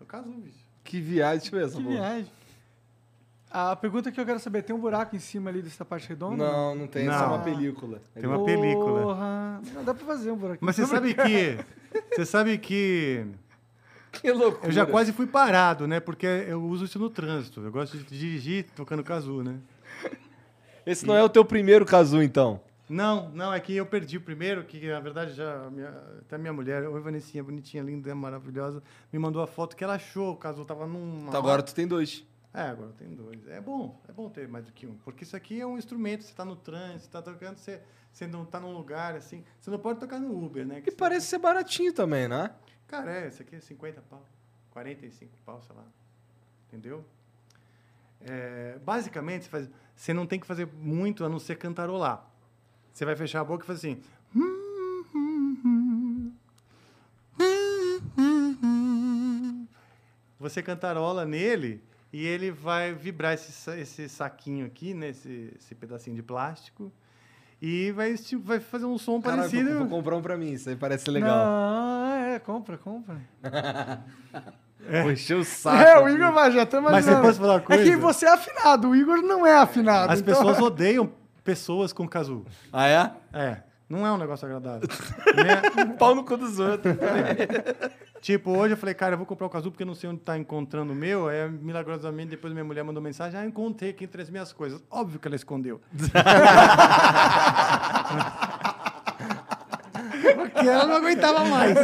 É 0.00 0.02
o 0.02 0.06
caso, 0.06 0.30
bicho. 0.30 0.58
Que 0.84 1.00
viagem, 1.30 1.60
essa 1.60 1.76
Que 1.76 1.82
viagem. 1.82 2.32
A 3.50 3.74
pergunta 3.74 4.12
que 4.12 4.20
eu 4.20 4.26
quero 4.26 4.38
saber, 4.38 4.62
tem 4.62 4.76
um 4.76 4.78
buraco 4.78 5.16
em 5.16 5.18
cima 5.18 5.48
ali 5.48 5.62
dessa 5.62 5.84
parte 5.84 6.06
redonda? 6.08 6.36
Não, 6.36 6.74
não 6.74 6.86
tem, 6.86 7.08
é 7.08 7.12
só 7.12 7.20
Não. 7.20 7.34
uma 7.34 7.38
película. 7.38 8.02
Tem 8.14 8.26
uma 8.26 8.44
película. 8.44 9.02
Porra. 9.02 9.60
Não 9.74 9.84
dá 9.84 9.94
pra 9.94 10.06
fazer 10.06 10.30
um 10.30 10.36
buraco. 10.36 10.58
Mas 10.64 10.76
você 10.76 10.86
sabe 10.86 11.14
que. 11.14 11.58
Você 12.14 12.26
sabe 12.26 12.58
que. 12.58 13.24
Que 14.10 14.32
loucura. 14.32 14.68
Eu 14.68 14.72
já 14.72 14.86
quase 14.86 15.12
fui 15.12 15.26
parado, 15.26 15.86
né? 15.86 16.00
Porque 16.00 16.26
eu 16.26 16.62
uso 16.64 16.86
isso 16.86 16.98
no 16.98 17.10
trânsito. 17.10 17.60
Eu 17.60 17.70
gosto 17.70 17.96
de 17.98 18.04
dirigir 18.18 18.64
tocando 18.74 19.04
casu, 19.04 19.42
né? 19.42 19.56
Esse 20.86 21.06
não 21.06 21.14
é 21.14 21.22
o 21.22 21.28
teu 21.28 21.44
primeiro 21.44 21.84
casu, 21.84 22.22
então. 22.22 22.58
Não, 22.88 23.28
não, 23.30 23.52
é 23.52 23.60
que 23.60 23.74
eu 23.76 23.84
perdi 23.84 24.16
o 24.16 24.20
primeiro, 24.20 24.64
que 24.64 24.88
na 24.88 25.00
verdade 25.00 25.34
já. 25.34 25.68
Minha, 25.70 25.90
até 26.20 26.38
minha 26.38 26.52
mulher, 26.52 26.88
oi 26.88 27.00
Vanessinha, 27.00 27.44
bonitinha, 27.44 27.82
linda, 27.82 28.14
maravilhosa, 28.14 28.82
me 29.12 29.18
mandou 29.18 29.42
a 29.42 29.46
foto 29.46 29.76
que 29.76 29.84
ela 29.84 29.94
achou. 29.94 30.32
O 30.32 30.36
casu 30.36 30.64
tava 30.64 30.86
num. 30.86 31.26
Então 31.28 31.38
agora 31.38 31.62
tu 31.62 31.74
tem 31.74 31.86
dois. 31.86 32.26
É, 32.52 32.62
agora 32.62 32.92
tem 32.92 33.14
dois. 33.14 33.46
É 33.48 33.60
bom, 33.60 34.00
é 34.08 34.12
bom 34.12 34.28
ter 34.30 34.48
mais 34.48 34.64
do 34.64 34.72
que 34.72 34.86
um. 34.86 34.94
Porque 35.04 35.24
isso 35.24 35.36
aqui 35.36 35.60
é 35.60 35.66
um 35.66 35.76
instrumento, 35.76 36.24
você 36.24 36.30
está 36.30 36.44
no 36.44 36.56
trânsito, 36.56 37.00
você 37.00 37.06
está 37.06 37.22
tocando, 37.22 37.58
você, 37.58 37.80
você 38.10 38.26
não 38.26 38.42
está 38.42 38.58
num 38.58 38.72
lugar 38.72 39.14
assim. 39.14 39.44
Você 39.60 39.70
não 39.70 39.78
pode 39.78 40.00
tocar 40.00 40.18
no 40.18 40.44
Uber, 40.44 40.66
né? 40.66 40.80
que 40.80 40.90
E 40.90 40.92
parece 40.92 41.26
ser 41.26 41.38
baratinho 41.38 41.92
também, 41.92 42.26
né? 42.26 42.50
Cara, 42.86 43.12
é, 43.12 43.28
esse 43.28 43.42
aqui 43.42 43.56
é 43.56 43.60
50 43.60 44.00
pau. 44.02 44.24
45 44.70 45.30
pau, 45.44 45.60
sei 45.62 45.76
lá. 45.76 45.84
Entendeu? 46.68 47.04
É, 48.20 48.78
basicamente, 48.84 49.44
você, 49.44 49.50
faz, 49.50 49.70
você 49.94 50.14
não 50.14 50.26
tem 50.26 50.40
que 50.40 50.46
fazer 50.46 50.66
muito 50.66 51.24
a 51.24 51.28
não 51.28 51.38
ser 51.38 51.56
cantarolar. 51.56 52.26
Você 52.98 53.04
vai 53.04 53.14
fechar 53.14 53.42
a 53.42 53.44
boca 53.44 53.62
e 53.62 53.66
fazer 53.68 53.92
assim. 53.92 54.02
Você 60.38 60.62
cantarola 60.62 61.24
nele 61.24 61.82
e 62.12 62.24
ele 62.26 62.50
vai 62.50 62.92
vibrar 62.92 63.34
esse, 63.34 63.70
esse 63.80 64.08
saquinho 64.08 64.66
aqui, 64.66 64.94
né? 64.94 65.10
esse, 65.10 65.52
esse 65.58 65.74
pedacinho 65.74 66.16
de 66.16 66.22
plástico, 66.22 66.92
e 67.60 67.90
vai, 67.92 68.10
esti- 68.10 68.36
vai 68.36 68.60
fazer 68.60 68.86
um 68.86 68.96
som 68.96 69.20
Caralho, 69.20 69.42
parecido. 69.42 69.70
vou, 69.70 69.78
vou 69.80 69.88
comprar 69.98 70.16
um 70.16 70.22
pra 70.22 70.36
mim, 70.36 70.52
isso 70.52 70.68
aí 70.70 70.76
parece 70.76 71.10
legal. 71.10 71.36
Não, 71.36 72.12
é, 72.14 72.38
compra, 72.38 72.78
compra. 72.78 73.20
Vou 75.02 75.10
encher 75.10 75.36
o 75.36 75.44
saco. 75.44 75.76
é, 75.82 75.98
o. 76.00 76.08
Igor 76.08 76.32
vai, 76.32 76.50
já 76.52 76.64
Mas 76.64 76.72
imaginando. 76.72 77.16
você 77.16 77.20
pode 77.22 77.38
falar 77.38 77.52
uma 77.54 77.58
É 77.58 77.62
coisa? 77.62 77.82
que 77.84 77.96
você 77.96 78.26
é 78.26 78.32
afinado, 78.32 78.88
o 78.88 78.96
Igor 78.96 79.20
não 79.20 79.44
é 79.44 79.54
afinado. 79.58 80.12
As 80.12 80.20
então- 80.20 80.34
pessoas 80.34 80.58
odeiam 80.62 81.12
pessoas 81.44 81.92
com 81.92 82.08
casu. 82.08 82.44
Ah, 82.72 82.88
é? 82.88 83.12
É, 83.32 83.62
não 83.88 84.06
é 84.06 84.12
um 84.12 84.18
negócio 84.18 84.46
agradável. 84.46 84.88
Né? 85.38 85.94
Pau 85.98 86.14
no 86.14 86.24
cu 86.24 86.36
dos 86.36 86.58
outros. 86.58 86.96
Tipo, 88.20 88.50
hoje 88.50 88.74
eu 88.74 88.76
falei, 88.76 88.94
cara, 88.94 89.14
eu 89.14 89.16
vou 89.16 89.26
comprar 89.26 89.46
o 89.46 89.50
casu 89.50 89.70
porque 89.70 89.84
eu 89.84 89.86
não 89.86 89.94
sei 89.94 90.10
onde 90.10 90.20
tá 90.20 90.36
encontrando 90.36 90.92
o 90.92 90.96
meu. 90.96 91.28
Aí, 91.28 91.48
milagrosamente, 91.48 92.30
depois 92.30 92.52
minha 92.52 92.64
mulher 92.64 92.82
mandou 92.82 93.00
mensagem, 93.00 93.38
ah, 93.38 93.46
encontrei 93.46 93.90
aqui 93.90 94.04
entre 94.04 94.20
as 94.20 94.28
minhas 94.28 94.52
coisas. 94.52 94.82
Óbvio 94.90 95.20
que 95.20 95.28
ela 95.28 95.36
escondeu. 95.36 95.80
porque 100.34 100.68
ela 100.68 100.86
não 100.86 100.96
aguentava 100.96 101.44
mais. 101.44 101.76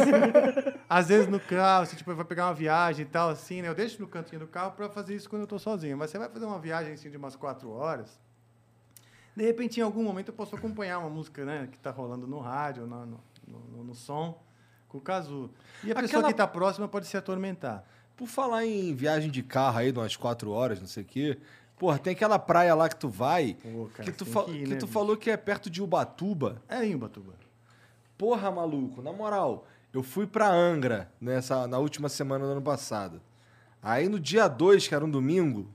Às 0.89 1.07
vezes 1.07 1.27
no 1.27 1.39
carro, 1.39 1.85
você 1.85 1.95
tipo, 1.95 2.13
vai 2.13 2.25
pegar 2.25 2.47
uma 2.47 2.53
viagem 2.53 3.05
e 3.05 3.07
tal, 3.07 3.29
assim, 3.29 3.61
né? 3.61 3.69
Eu 3.69 3.75
deixo 3.75 4.01
no 4.01 4.07
cantinho 4.07 4.41
do 4.41 4.47
carro 4.47 4.71
pra 4.71 4.89
fazer 4.89 5.15
isso 5.15 5.29
quando 5.29 5.43
eu 5.43 5.47
tô 5.47 5.57
sozinho. 5.57 5.97
Mas 5.97 6.09
você 6.09 6.17
vai 6.17 6.27
fazer 6.27 6.45
uma 6.45 6.59
viagem, 6.59 6.93
assim, 6.93 7.09
de 7.09 7.15
umas 7.17 7.37
quatro 7.37 7.71
horas... 7.71 8.19
De 9.35 9.43
repente, 9.43 9.79
em 9.79 9.83
algum 9.83 10.03
momento, 10.03 10.29
eu 10.29 10.33
posso 10.33 10.55
acompanhar 10.55 10.99
uma 10.99 11.09
música 11.09 11.43
né, 11.43 11.67
que 11.69 11.77
está 11.77 11.91
rolando 11.91 12.25
no 12.25 12.39
rádio, 12.39 12.85
no, 12.87 13.05
no, 13.05 13.19
no- 13.47 13.83
no 13.83 13.93
som, 13.95 14.41
com 14.87 14.97
o 14.97 15.01
casu. 15.01 15.49
E 15.83 15.91
a 15.91 15.95
pessoa 15.95 16.05
Aquela- 16.05 16.23
que 16.25 16.31
está 16.31 16.47
próxima 16.47 16.87
pode 16.87 17.05
se 17.07 17.17
atormentar. 17.17 17.83
Por 18.15 18.27
falar 18.27 18.65
em 18.65 18.95
viagem 18.95 19.29
de 19.29 19.43
carro 19.43 19.77
aí, 19.79 19.91
de 19.91 19.99
umas 19.99 20.15
quatro 20.15 20.51
horas, 20.51 20.79
não 20.79 20.87
sei 20.87 21.03
o 21.03 21.05
quê. 21.05 21.37
Porra, 21.77 21.99
tem 21.99 22.13
aquela 22.13 22.39
praia 22.39 22.73
lá 22.73 22.87
que 22.87 22.95
tu 22.95 23.09
vai, 23.09 23.57
Pô, 23.61 23.89
cara, 23.93 24.09
que 24.09 24.17
tu, 24.17 24.23
que 24.25 24.51
ir, 24.51 24.63
que 24.63 24.69
né, 24.69 24.75
tu 24.77 24.87
falou 24.87 25.17
que 25.17 25.29
é 25.29 25.35
perto 25.35 25.69
de 25.69 25.81
Ubatuba. 25.83 26.61
É 26.69 26.85
em 26.85 26.95
Ubatuba. 26.95 27.33
Porra, 28.17 28.49
maluco, 28.49 29.01
na 29.01 29.11
moral, 29.11 29.67
eu 29.93 30.01
fui 30.01 30.25
pra 30.25 30.47
Angra 30.49 31.11
nessa, 31.19 31.67
na 31.67 31.77
última 31.77 32.07
semana 32.07 32.45
do 32.45 32.51
ano 32.51 32.61
passado. 32.61 33.21
Aí 33.83 34.07
no 34.07 34.17
dia 34.17 34.47
2, 34.47 34.87
que 34.87 34.95
era 34.95 35.03
um 35.03 35.11
domingo, 35.11 35.67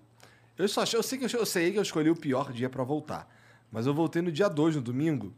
eu 0.56 0.66
só 0.66 0.84
eu 0.94 1.02
sei 1.02 1.18
que 1.18 1.26
eu, 1.26 1.40
eu 1.40 1.44
sei 1.44 1.70
que 1.72 1.78
eu 1.78 1.82
escolhi 1.82 2.08
o 2.08 2.16
pior 2.16 2.50
dia 2.50 2.70
pra 2.70 2.82
voltar. 2.82 3.28
Mas 3.70 3.86
eu 3.86 3.94
voltei 3.94 4.20
no 4.22 4.32
dia 4.32 4.48
2, 4.48 4.76
no 4.76 4.82
domingo. 4.82 5.32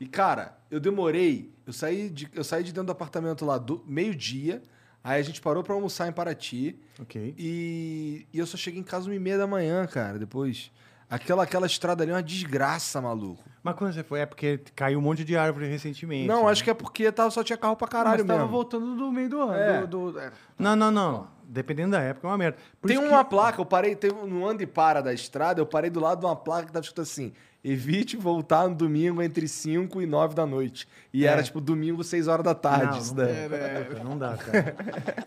E, 0.00 0.06
cara, 0.06 0.58
eu 0.70 0.80
demorei. 0.80 1.52
Eu 1.66 1.72
saí 1.72 2.10
de, 2.10 2.28
eu 2.34 2.44
saí 2.44 2.62
de 2.62 2.72
dentro 2.72 2.86
do 2.86 2.92
apartamento 2.92 3.44
lá 3.44 3.58
do 3.58 3.82
meio-dia. 3.86 4.62
Aí 5.02 5.20
a 5.20 5.22
gente 5.24 5.40
parou 5.40 5.62
pra 5.62 5.74
almoçar 5.74 6.08
em 6.08 6.12
Paraty. 6.12 6.78
Ok. 7.00 7.34
E, 7.38 8.26
e 8.32 8.38
eu 8.38 8.46
só 8.46 8.56
cheguei 8.56 8.80
em 8.80 8.84
casa 8.84 9.06
uma 9.08 9.14
e 9.14 9.18
meia 9.18 9.38
da 9.38 9.46
manhã, 9.46 9.86
cara, 9.86 10.18
depois. 10.18 10.70
Aquela, 11.08 11.44
aquela 11.44 11.66
estrada 11.68 12.02
ali 12.02 12.10
é 12.10 12.14
uma 12.16 12.22
desgraça, 12.22 13.00
maluco. 13.00 13.42
Mas 13.62 13.76
quando 13.76 13.92
você 13.94 14.02
foi? 14.02 14.18
É 14.20 14.26
porque 14.26 14.58
caiu 14.74 14.98
um 14.98 15.02
monte 15.02 15.24
de 15.24 15.36
árvore 15.36 15.68
recentemente. 15.68 16.26
Não, 16.26 16.44
né? 16.46 16.50
acho 16.50 16.64
que 16.64 16.70
é 16.70 16.74
porque 16.74 17.12
tava, 17.12 17.30
só 17.30 17.44
tinha 17.44 17.56
carro 17.56 17.76
pra 17.76 17.86
Mas 17.86 17.92
caralho 17.92 18.24
tava 18.24 18.40
mesmo. 18.40 18.50
voltando 18.52 18.96
do 18.96 19.12
meio 19.12 19.28
do 19.28 19.40
ano. 19.40 19.54
É. 19.54 19.86
Do, 19.86 20.10
do- 20.12 20.18
é. 20.18 20.32
Não, 20.58 20.74
não, 20.74 20.90
não. 20.90 21.28
Dependendo 21.44 21.92
da 21.92 22.00
época, 22.00 22.26
é 22.26 22.30
uma 22.30 22.36
merda. 22.38 22.58
Por 22.80 22.88
tem 22.88 22.98
uma 22.98 23.22
que- 23.22 23.30
placa, 23.30 23.60
eu 23.60 23.64
parei, 23.64 23.94
tem, 23.94 24.10
no 24.10 24.44
anda 24.48 24.64
e 24.64 24.66
para 24.66 25.00
da 25.00 25.14
estrada, 25.14 25.60
eu 25.60 25.66
parei 25.66 25.88
do 25.90 26.00
lado 26.00 26.18
de 26.18 26.26
uma 26.26 26.34
placa 26.34 26.66
que 26.66 26.72
tava 26.72 26.82
escrito 26.82 27.02
assim: 27.02 27.32
evite 27.68 28.16
voltar 28.16 28.68
no 28.68 28.74
domingo 28.74 29.20
entre 29.20 29.48
5 29.48 30.00
e 30.00 30.06
9 30.06 30.34
da 30.34 30.46
noite. 30.46 30.86
E 31.12 31.24
É. 31.26 31.28
era 31.28 31.42
tipo 31.42 31.60
domingo, 31.60 32.04
6 32.04 32.28
horas 32.28 32.44
da 32.44 32.54
tarde. 32.54 32.86
não, 32.92 32.98
isso 32.98 33.14
não, 33.14 33.24
daí. 33.24 33.48
dá, 33.48 34.04
não 34.04 34.18
dá, 34.18 34.36
cara. 34.36 34.76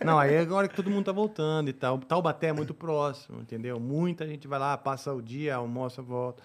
Não, 0.05 0.17
aí 0.17 0.33
é 0.35 0.39
agora 0.39 0.67
que 0.67 0.75
todo 0.75 0.89
mundo 0.89 1.05
tá 1.05 1.11
voltando 1.11 1.69
e 1.69 1.73
tal. 1.73 1.97
Taubaté 1.99 2.47
é 2.47 2.53
muito 2.53 2.73
próximo, 2.73 3.41
entendeu? 3.41 3.79
Muita 3.79 4.25
gente 4.25 4.47
vai 4.47 4.57
lá, 4.59 4.77
passa 4.77 5.13
o 5.13 5.21
dia, 5.21 5.55
almoça, 5.55 6.01
volta 6.01 6.41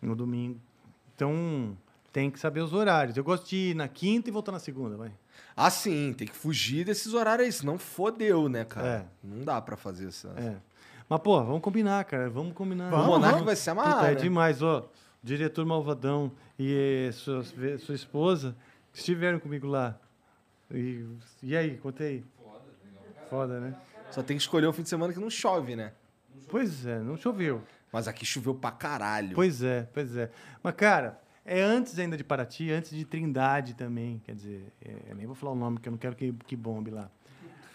no 0.00 0.16
domingo. 0.16 0.58
Então, 1.14 1.76
tem 2.12 2.30
que 2.30 2.38
saber 2.40 2.60
os 2.60 2.72
horários. 2.72 3.16
Eu 3.16 3.24
gosto 3.24 3.48
de 3.48 3.56
ir 3.70 3.74
na 3.74 3.88
quinta 3.88 4.28
e 4.28 4.32
voltar 4.32 4.52
na 4.52 4.58
segunda, 4.58 4.96
vai. 4.96 5.10
Ah, 5.54 5.70
sim, 5.70 6.14
tem 6.16 6.26
que 6.26 6.34
fugir 6.36 6.84
desses 6.84 7.12
horários 7.14 7.46
aí, 7.46 7.52
senão 7.52 7.78
fodeu, 7.78 8.48
né, 8.48 8.64
cara? 8.64 8.86
É. 8.88 9.04
Não 9.26 9.44
dá 9.44 9.60
pra 9.60 9.76
fazer 9.76 10.08
isso. 10.08 10.28
É. 10.36 10.54
Mas, 11.08 11.20
pô, 11.20 11.42
vamos 11.42 11.60
combinar, 11.60 12.04
cara. 12.04 12.28
Vamos 12.28 12.52
combinar. 12.54 12.92
O 12.92 13.04
Monark 13.06 13.42
vai 13.44 13.54
se 13.56 13.68
amarrar, 13.70 13.94
Puta, 13.96 14.06
é 14.08 14.14
né? 14.14 14.20
demais, 14.20 14.60
ó. 14.62 14.88
Diretor 15.26 15.66
Malvadão 15.66 16.30
e 16.56 17.08
eh, 17.08 17.10
sua, 17.10 17.42
sua 17.80 17.96
esposa 17.96 18.56
estiveram 18.94 19.40
comigo 19.40 19.66
lá. 19.66 19.98
E, 20.70 21.04
e 21.42 21.56
aí, 21.56 21.76
contei. 21.78 22.24
Foda, 23.28 23.58
né? 23.58 23.74
Só 24.12 24.22
tem 24.22 24.36
que 24.36 24.42
escolher 24.44 24.68
o 24.68 24.72
fim 24.72 24.84
de 24.84 24.88
semana 24.88 25.12
que 25.12 25.18
não 25.18 25.28
chove, 25.28 25.74
né? 25.74 25.92
Pois 26.48 26.86
é, 26.86 27.00
não 27.00 27.16
choveu. 27.16 27.60
Mas 27.92 28.06
aqui 28.06 28.24
choveu 28.24 28.54
pra 28.54 28.70
caralho. 28.70 29.34
Pois 29.34 29.64
é, 29.64 29.88
pois 29.92 30.16
é. 30.16 30.30
Mas, 30.62 30.74
cara, 30.76 31.20
é 31.44 31.60
antes 31.60 31.98
ainda 31.98 32.16
de 32.16 32.22
Paraty, 32.22 32.70
antes 32.70 32.92
de 32.92 33.04
Trindade 33.04 33.74
também. 33.74 34.22
Quer 34.24 34.36
dizer, 34.36 34.72
é, 34.80 35.12
nem 35.12 35.26
vou 35.26 35.34
falar 35.34 35.54
o 35.54 35.56
nome, 35.56 35.78
porque 35.78 35.88
eu 35.88 35.92
não 35.92 35.98
quero 35.98 36.14
que, 36.14 36.32
que 36.46 36.54
bombe 36.54 36.92
lá. 36.92 37.10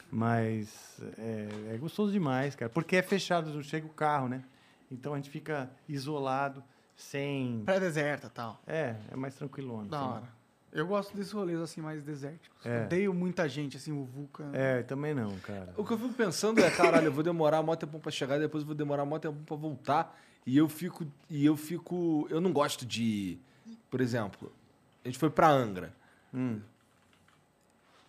Mas 0.10 1.02
é, 1.18 1.74
é 1.74 1.78
gostoso 1.78 2.14
demais, 2.14 2.56
cara. 2.56 2.70
Porque 2.70 2.96
é 2.96 3.02
fechado, 3.02 3.54
não 3.54 3.62
chega 3.62 3.86
o 3.86 3.90
carro, 3.90 4.30
né? 4.30 4.42
Então 4.90 5.14
a 5.14 5.18
gente 5.18 5.30
fica 5.30 5.70
isolado, 5.90 6.64
sem. 7.02 7.62
Praia 7.66 7.80
deserta 7.80 8.28
e 8.28 8.30
tal. 8.30 8.62
É, 8.68 8.96
é 9.12 9.16
mais 9.16 9.36
tranquilona. 9.36 9.90
Da 9.90 9.98
sei 9.98 10.08
lá. 10.08 10.14
hora. 10.16 10.42
Eu 10.74 10.88
gosto 10.88 11.14
desses 11.16 11.34
rolês 11.34 11.60
assim, 11.60 11.82
mais 11.82 12.02
desérticos. 12.02 12.66
É. 12.66 12.86
Odeio 12.86 13.14
muita 13.14 13.48
gente, 13.50 13.76
assim, 13.76 13.92
o 13.92 14.06
Vulca. 14.06 14.50
É, 14.54 14.82
também 14.84 15.14
não, 15.14 15.38
cara. 15.40 15.74
O 15.76 15.84
que 15.84 15.92
eu 15.92 15.98
fico 15.98 16.14
pensando 16.14 16.62
é, 16.62 16.72
caralho, 16.72 17.08
eu 17.08 17.12
vou 17.12 17.24
demorar 17.24 17.62
mó 17.62 17.76
tempo 17.76 18.00
pra 18.00 18.10
chegar, 18.10 18.40
depois 18.40 18.62
eu 18.62 18.68
vou 18.68 18.76
demorar 18.76 19.04
mó 19.04 19.20
tempo 19.20 19.38
pra 19.46 19.56
voltar. 19.58 20.18
E 20.46 20.58
eu 20.58 20.70
fico. 20.70 21.06
E 21.30 21.46
eu 21.46 21.58
fico. 21.58 22.26
Eu 22.30 22.40
não 22.40 22.54
gosto 22.54 22.86
de. 22.86 23.38
Por 23.90 24.00
exemplo, 24.00 24.52
a 25.04 25.08
gente 25.10 25.20
foi 25.20 25.30
pra 25.30 25.50
Angra. 25.50 25.94
Hum. 26.34 26.62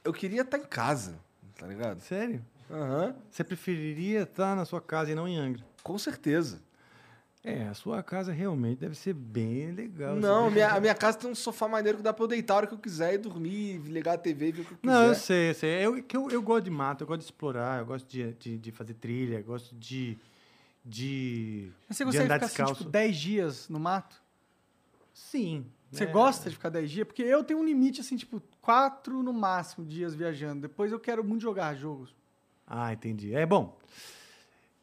Eu 0.04 0.12
queria 0.12 0.42
estar 0.42 0.58
em 0.58 0.64
casa, 0.64 1.16
tá 1.58 1.66
ligado? 1.66 2.00
Sério? 2.00 2.44
Aham. 2.70 3.14
Você 3.30 3.42
preferiria 3.42 4.22
estar 4.22 4.54
na 4.56 4.64
sua 4.64 4.80
casa 4.80 5.10
e 5.10 5.14
não 5.14 5.26
em 5.26 5.36
Angra? 5.36 5.64
Com 5.82 5.98
certeza. 5.98 6.60
É, 7.44 7.64
a 7.64 7.74
sua 7.74 8.04
casa 8.04 8.30
realmente 8.32 8.78
deve 8.78 8.94
ser 8.94 9.12
bem 9.12 9.72
legal. 9.72 10.14
Não, 10.14 10.48
minha, 10.48 10.74
a 10.74 10.80
minha 10.80 10.94
casa 10.94 11.18
tem 11.18 11.28
um 11.28 11.34
sofá 11.34 11.66
maneiro 11.66 11.98
que 11.98 12.04
dá 12.04 12.12
pra 12.12 12.22
eu 12.22 12.28
deitar 12.28 12.54
a 12.54 12.56
hora 12.58 12.66
que 12.68 12.74
eu 12.74 12.78
quiser 12.78 13.14
e 13.14 13.18
dormir, 13.18 13.78
ligar 13.78 14.14
a 14.14 14.18
TV 14.18 14.48
e 14.48 14.52
ver 14.52 14.62
o 14.62 14.64
que 14.64 14.72
eu 14.72 14.78
quiser. 14.78 14.92
Não, 14.92 15.06
eu 15.06 15.14
sei, 15.16 15.50
eu 15.50 15.54
sei. 15.54 15.70
Eu, 15.84 15.96
eu, 15.96 16.30
eu 16.30 16.40
gosto 16.42 16.64
de 16.64 16.70
mato, 16.70 17.02
eu 17.02 17.06
gosto 17.06 17.18
de 17.18 17.24
explorar, 17.24 17.80
eu 17.80 17.86
gosto 17.86 18.08
de, 18.08 18.32
de, 18.34 18.58
de 18.58 18.70
fazer 18.70 18.94
trilha, 18.94 19.38
eu 19.38 19.44
gosto 19.44 19.74
de. 19.74 20.16
de 20.84 21.68
Mas 21.88 21.96
você 21.98 22.04
de 22.04 22.06
consegue 22.06 22.24
andar 22.26 22.34
ficar 22.34 22.46
assim, 22.46 22.54
descalço. 22.54 22.80
tipo, 22.82 22.90
10 22.90 23.16
dias 23.16 23.68
no 23.68 23.80
mato? 23.80 24.22
Sim. 25.12 25.66
Você 25.90 26.06
né? 26.06 26.12
gosta 26.12 26.48
de 26.48 26.54
ficar 26.54 26.68
10 26.68 26.90
dias? 26.92 27.06
Porque 27.06 27.22
eu 27.22 27.42
tenho 27.42 27.58
um 27.58 27.64
limite, 27.64 28.00
assim, 28.00 28.16
tipo, 28.16 28.40
4 28.60 29.20
no 29.20 29.32
máximo 29.32 29.84
dias 29.84 30.14
viajando. 30.14 30.62
Depois 30.62 30.92
eu 30.92 31.00
quero 31.00 31.24
muito 31.24 31.42
jogar 31.42 31.74
jogos. 31.74 32.14
Ah, 32.66 32.92
entendi. 32.92 33.34
É 33.34 33.44
bom. 33.44 33.76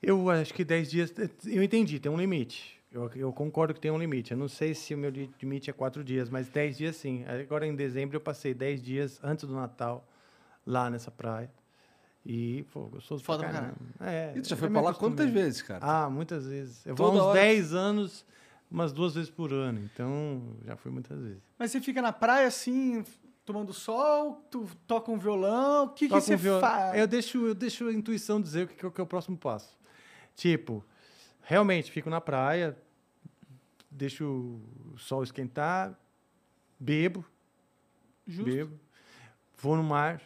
Eu 0.01 0.30
acho 0.30 0.53
que 0.53 0.63
10 0.63 0.89
dias. 0.89 1.13
Eu 1.45 1.61
entendi, 1.63 1.99
tem 1.99 2.11
um 2.11 2.17
limite. 2.17 2.80
Eu, 2.91 3.09
eu 3.15 3.31
concordo 3.34 3.73
que 3.73 3.80
tem 3.80 3.91
um 3.91 3.97
limite. 3.99 4.31
Eu 4.31 4.38
não 4.38 4.47
sei 4.47 4.73
se 4.73 4.93
o 4.95 4.97
meu 4.97 5.09
li- 5.11 5.30
limite 5.41 5.69
é 5.69 5.73
4 5.73 6.03
dias, 6.03 6.30
mas 6.30 6.47
10 6.49 6.77
dias 6.77 6.95
sim. 6.95 7.23
Agora 7.26 7.67
em 7.67 7.76
dezembro 7.76 8.15
eu 8.17 8.21
passei 8.21 8.53
10 8.53 8.81
dias 8.81 9.19
antes 9.23 9.45
do 9.47 9.53
Natal 9.53 10.07
lá 10.65 10.89
nessa 10.89 11.11
praia. 11.11 11.51
E, 12.26 12.63
pô, 12.71 12.81
gostoso 12.88 13.23
Foda 13.23 13.43
pra 13.43 13.51
caramba. 13.53 13.76
É, 14.01 14.34
E 14.35 14.41
tu 14.41 14.49
já 14.49 14.55
eu 14.55 14.59
foi 14.59 14.69
pra 14.69 14.81
lá 14.81 14.93
quantas 14.93 15.30
vezes, 15.30 15.61
cara? 15.61 15.80
Ah, 15.85 16.09
muitas 16.09 16.45
vezes. 16.47 16.85
Eu 16.85 16.95
vou 16.95 17.07
há 17.07 17.09
Toda 17.11 17.23
uns 17.23 17.27
hora. 17.27 17.39
10 17.39 17.73
anos, 17.73 18.26
umas 18.69 18.91
duas 18.91 19.15
vezes 19.15 19.30
por 19.30 19.53
ano. 19.53 19.80
Então, 19.93 20.41
já 20.65 20.76
fui 20.76 20.91
muitas 20.91 21.19
vezes. 21.21 21.41
Mas 21.57 21.71
você 21.71 21.80
fica 21.80 22.01
na 22.01 22.11
praia, 22.11 22.47
assim, 22.47 23.03
tomando 23.45 23.71
sol, 23.73 24.45
tu 24.51 24.67
toca 24.85 25.11
um 25.11 25.17
violão, 25.17 25.85
o 25.85 25.89
que, 25.89 26.07
que 26.07 26.13
você 26.13 26.34
um 26.35 26.38
viol- 26.38 26.59
faz? 26.59 26.97
Eu 26.99 27.07
deixo, 27.07 27.45
eu 27.47 27.55
deixo 27.55 27.88
a 27.88 27.93
intuição 27.93 28.41
dizer 28.41 28.65
o 28.65 28.67
que, 28.67 28.85
é 28.85 28.89
que 28.89 29.01
é 29.01 29.03
o 29.03 29.07
próximo 29.07 29.38
passo. 29.38 29.77
Tipo, 30.40 30.82
realmente 31.41 31.91
fico 31.91 32.10
na 32.10 32.22
praia, 32.22 32.74
deixo 33.91 34.24
o 34.94 34.98
sol 34.98 35.22
esquentar, 35.22 35.99
bebo, 36.80 37.26
Justo. 38.26 38.49
bebo, 38.49 38.80
vou 39.57 39.76
no 39.76 39.84
mar, 39.84 40.22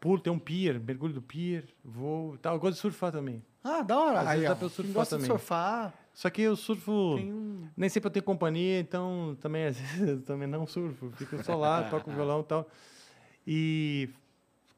pulo, 0.00 0.18
tem 0.18 0.32
um 0.32 0.38
pier, 0.38 0.80
mergulho 0.80 1.12
do 1.12 1.20
pier, 1.20 1.66
vou, 1.84 2.38
tal. 2.38 2.54
Eu 2.54 2.60
gosto 2.60 2.76
de 2.76 2.80
surfar 2.80 3.12
também. 3.12 3.44
Ah, 3.62 3.82
da 3.82 3.98
hora. 3.98 4.20
Às 4.20 4.28
Aí, 4.28 4.34
vezes 4.36 4.48
dá 4.48 4.56
pra 4.56 4.64
eu 4.64 4.70
surfar 4.70 4.94
gosta 4.94 5.16
de 5.18 5.22
também. 5.22 5.36
surfar, 5.36 5.94
Só 6.14 6.30
que 6.30 6.40
eu 6.40 6.56
surfo, 6.56 7.16
um... 7.16 7.68
nem 7.76 7.90
sempre 7.90 8.06
eu 8.06 8.10
tenho 8.10 8.24
companhia, 8.24 8.80
então 8.80 9.36
também 9.38 9.66
às 9.66 9.76
vezes 9.78 10.08
eu 10.08 10.22
também 10.22 10.48
não 10.48 10.66
surfo, 10.66 11.10
fico 11.10 11.44
só 11.44 11.58
lá, 11.58 11.84
toco 11.90 12.10
violão 12.10 12.40
e 12.40 12.44
tal. 12.44 12.70
E 13.46 14.08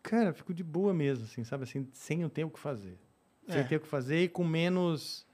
cara, 0.03 0.33
fico 0.33 0.53
de 0.53 0.65
boa 0.65 0.93
mesmo, 0.93 1.27
assim, 1.27 1.45
sabe 1.45 1.63
assim, 1.63 1.89
sem 1.93 2.23
eu 2.23 2.29
ter 2.29 2.43
o 2.43 2.51
que 2.51 2.59
fazer. 2.59 2.99
Sem 3.49 3.61
É. 3.61 3.65
ter 3.65 3.77
o 3.77 3.81
que 3.81 3.87
fazer 3.89 4.23
e 4.23 4.29
com 4.29 4.45
menos 4.45 5.27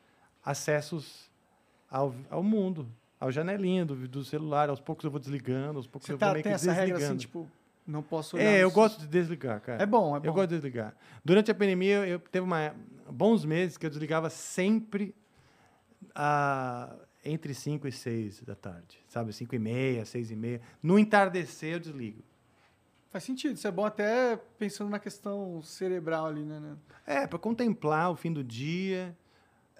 acessos 0.44 1.30
ao, 1.90 2.14
ao 2.28 2.42
mundo, 2.42 2.88
ao 3.18 3.30
janelinha 3.30 3.84
do, 3.84 3.94
do 4.08 4.24
celular, 4.24 4.68
aos 4.68 4.80
poucos 4.80 5.04
eu 5.04 5.10
vou 5.10 5.20
desligando, 5.20 5.78
aos 5.78 5.86
poucos 5.86 6.06
Você 6.06 6.14
eu 6.14 6.18
tá, 6.18 6.26
vou 6.26 6.34
meio 6.34 6.42
tem 6.44 6.52
que 6.52 6.54
essa 6.56 6.72
regra, 6.72 6.96
assim, 6.96 7.16
desligando. 7.16 7.20
tipo, 7.20 7.50
não 7.86 8.02
posso 8.02 8.36
olhar 8.36 8.44
é, 8.44 8.52
no 8.52 8.58
eu 8.58 8.70
gosto 8.70 9.00
de 9.00 9.06
desligar, 9.06 9.60
cara. 9.60 9.82
É 9.82 9.86
bom, 9.86 10.16
é 10.16 10.20
bom. 10.20 10.26
Eu 10.26 10.32
gosto 10.32 10.48
de 10.48 10.54
desligar. 10.56 10.94
Durante 11.24 11.50
a 11.50 11.54
pandemia, 11.54 12.06
eu 12.06 12.18
teve 12.18 12.44
uma, 12.44 12.74
bons 13.10 13.44
meses 13.44 13.76
que 13.76 13.86
eu 13.86 13.90
desligava 13.90 14.30
sempre 14.30 15.14
ah, 16.14 16.94
entre 17.24 17.52
5 17.54 17.86
e 17.86 17.92
6 17.92 18.42
da 18.42 18.54
tarde. 18.54 18.98
Sabe, 19.08 19.32
5 19.32 19.54
e 19.54 19.58
meia, 19.58 20.04
6 20.04 20.30
e 20.30 20.36
meia. 20.36 20.60
No 20.82 20.98
entardecer, 20.98 21.74
eu 21.74 21.80
desligo. 21.80 22.22
Faz 23.10 23.24
sentido, 23.24 23.56
isso 23.56 23.66
é 23.66 23.70
bom 23.70 23.84
até 23.84 24.38
pensando 24.58 24.88
na 24.88 24.98
questão 24.98 25.60
cerebral 25.62 26.26
ali, 26.26 26.44
né? 26.44 26.60
né? 26.60 26.76
É, 27.06 27.26
para 27.26 27.38
contemplar 27.38 28.10
o 28.12 28.14
fim 28.14 28.32
do 28.32 28.44
dia, 28.44 29.16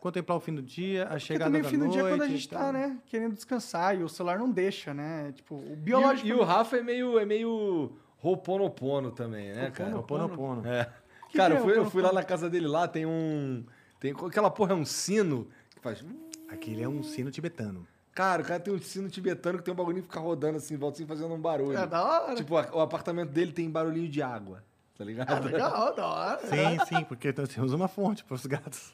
contemplar 0.01 0.37
o 0.37 0.41
fim 0.41 0.53
do 0.55 0.63
dia, 0.63 1.05
a 1.05 1.09
Porque 1.11 1.21
chegada 1.21 1.45
também 1.45 1.63
da 1.63 1.69
fim 1.69 1.79
do 1.79 1.89
dia 1.89 2.01
é 2.01 2.09
quando 2.09 2.23
a 2.23 2.27
noite 2.27 2.33
gente 2.33 2.49
tá, 2.49 2.73
né, 2.73 2.99
querendo 3.07 3.35
descansar 3.35 3.97
e 3.97 4.03
o 4.03 4.09
celular 4.09 4.37
não 4.39 4.51
deixa, 4.51 4.93
né? 4.93 5.31
Tipo, 5.33 5.55
o 5.55 5.69
E, 5.69 5.73
o- 5.73 5.77
biológico... 5.77 6.27
e 6.29 6.33
o 6.33 6.43
Rafa 6.43 6.77
é 6.79 6.83
meio, 6.83 7.19
é 7.21 7.25
meio 7.25 7.93
Ho'oponopono 8.23 9.13
também, 9.13 9.53
né, 9.53 9.71
cara? 9.71 9.97
Ho'oponopono. 9.97 10.67
É. 10.67 10.93
Que 11.29 11.37
cara, 11.37 11.55
que 11.55 11.61
eu 11.61 11.65
fui, 11.65 11.79
eu 11.79 11.91
fui 11.91 12.03
lá 12.03 12.13
na 12.13 12.25
casa 12.25 12.51
dele 12.51 12.67
lá, 12.67 12.89
tem 12.89 13.07
um. 13.07 13.65
Tem 14.01 14.11
aquela 14.13 14.51
porra, 14.51 14.73
é 14.73 14.75
um 14.75 14.85
sino 14.85 15.47
que 15.71 15.81
faz. 15.81 16.05
Aquele 16.49 16.83
é 16.83 16.89
um 16.89 17.03
sino 17.05 17.31
tibetano. 17.31 17.87
Cara, 18.15 18.43
o 18.43 18.45
cara 18.45 18.61
tem 18.61 18.75
um 18.75 18.79
sino 18.81 19.09
tibetano 19.09 19.59
que 19.59 19.65
tem 19.65 19.73
um 19.73 19.77
bagulhinho 19.77 20.03
que 20.03 20.09
fica 20.09 20.21
rodando 20.21 20.59
assim, 20.59 20.77
volta 20.77 20.97
assim, 20.97 21.07
fazendo 21.07 21.33
um 21.33 21.41
barulho. 21.41 21.77
É 21.79 21.87
da 21.87 22.03
hora. 22.03 22.35
Tipo, 22.35 22.55
o 22.55 22.81
apartamento 22.81 23.31
dele 23.31 23.53
tem 23.53 23.71
barulhinho 23.71 24.09
de 24.09 24.21
água, 24.21 24.63
tá 24.99 25.05
ligado? 25.05 25.33
Ah, 25.33 25.39
legal, 25.39 25.95
da 25.95 26.07
hora. 26.07 26.41
Sim, 26.47 26.79
sim, 26.89 27.05
porque 27.05 27.33
nós 27.37 27.49
temos 27.49 27.73
uma 27.73 27.89
fonte 27.89 28.25
para 28.25 28.35
os 28.35 28.47
gatos. 28.47 28.93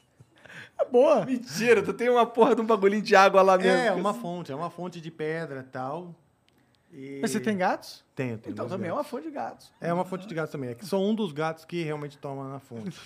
É 0.79 0.85
boa. 0.85 1.25
Mentira, 1.25 1.81
tu 1.81 1.93
tem 1.93 2.09
uma 2.09 2.25
porra 2.25 2.55
de 2.55 2.61
um 2.61 2.65
bagulhinho 2.65 3.01
de 3.01 3.15
água 3.15 3.41
lá 3.41 3.57
mesmo. 3.57 3.77
É, 3.77 3.91
uma 3.91 4.13
fonte, 4.13 4.51
é 4.51 4.55
uma 4.55 4.69
fonte 4.69 5.01
de 5.01 5.09
pedra 5.09 5.61
e 5.61 5.71
tal. 5.71 6.15
E... 6.91 7.19
Mas 7.21 7.31
você 7.31 7.39
tem 7.39 7.57
gatos? 7.57 8.03
Tenho, 8.15 8.37
tenho. 8.37 8.53
Então 8.53 8.67
também 8.67 8.89
é 8.89 8.93
gatos. 8.93 8.97
uma 8.97 9.03
fonte 9.03 9.23
de 9.23 9.31
gatos. 9.31 9.73
É 9.81 9.93
uma 9.93 10.05
fonte 10.05 10.27
de 10.27 10.33
gato 10.33 10.51
também. 10.51 10.69
É 10.69 10.75
que 10.75 10.85
sou 10.85 11.03
um 11.03 11.13
dos 11.13 11.31
gatos 11.31 11.65
que 11.65 11.83
realmente 11.83 12.17
toma 12.17 12.49
na 12.49 12.59
fonte. 12.59 12.97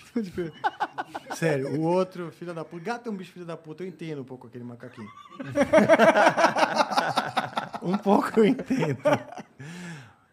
Sério, 1.36 1.80
o 1.80 1.82
outro, 1.82 2.32
filho 2.32 2.54
da 2.54 2.64
puta. 2.64 2.84
Gato 2.84 3.10
é 3.10 3.12
um 3.12 3.16
bicho 3.16 3.32
filho 3.32 3.46
da 3.46 3.58
puta, 3.58 3.84
eu 3.84 3.88
entendo 3.88 4.22
um 4.22 4.26
pouco 4.26 4.48
aquele 4.48 4.64
macaquinho. 4.64 5.10
um 7.82 7.98
pouco 7.98 8.40
eu 8.40 8.46
entendo. 8.46 9.02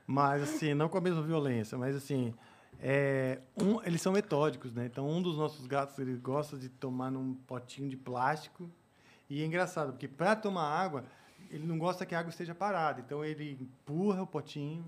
Mas, 0.07 0.43
assim, 0.43 0.75
não 0.75 0.89
com 0.89 0.99
a 0.99 1.01
mesma 1.01 1.23
violência, 1.23 1.77
mas, 1.77 1.97
assim, 1.97 2.35
é, 2.81 3.41
um, 3.61 3.83
eles 3.83 4.01
são 4.01 4.13
metódicos, 4.13 4.73
né? 4.73 4.87
Então, 4.87 5.09
um 5.09 5.21
dos 5.21 5.37
nossos 5.37 5.67
gatos, 5.67 5.99
ele 5.99 6.17
gosta 6.17 6.57
de 6.57 6.69
tomar 6.69 7.11
num 7.11 7.35
potinho 7.35 7.89
de 7.89 7.97
plástico. 7.97 8.71
E 9.29 9.43
é 9.43 9.45
engraçado, 9.45 9.93
porque 9.93 10.09
para 10.09 10.35
tomar 10.35 10.65
água, 10.65 11.05
ele 11.51 11.67
não 11.67 11.79
gosta 11.79 12.05
que 12.07 12.15
a 12.15 12.19
água 12.21 12.31
esteja 12.31 12.55
parada. 12.55 13.01
Então, 13.05 13.25
ele 13.25 13.57
empurra 13.61 14.23
o 14.23 14.27
potinho, 14.27 14.85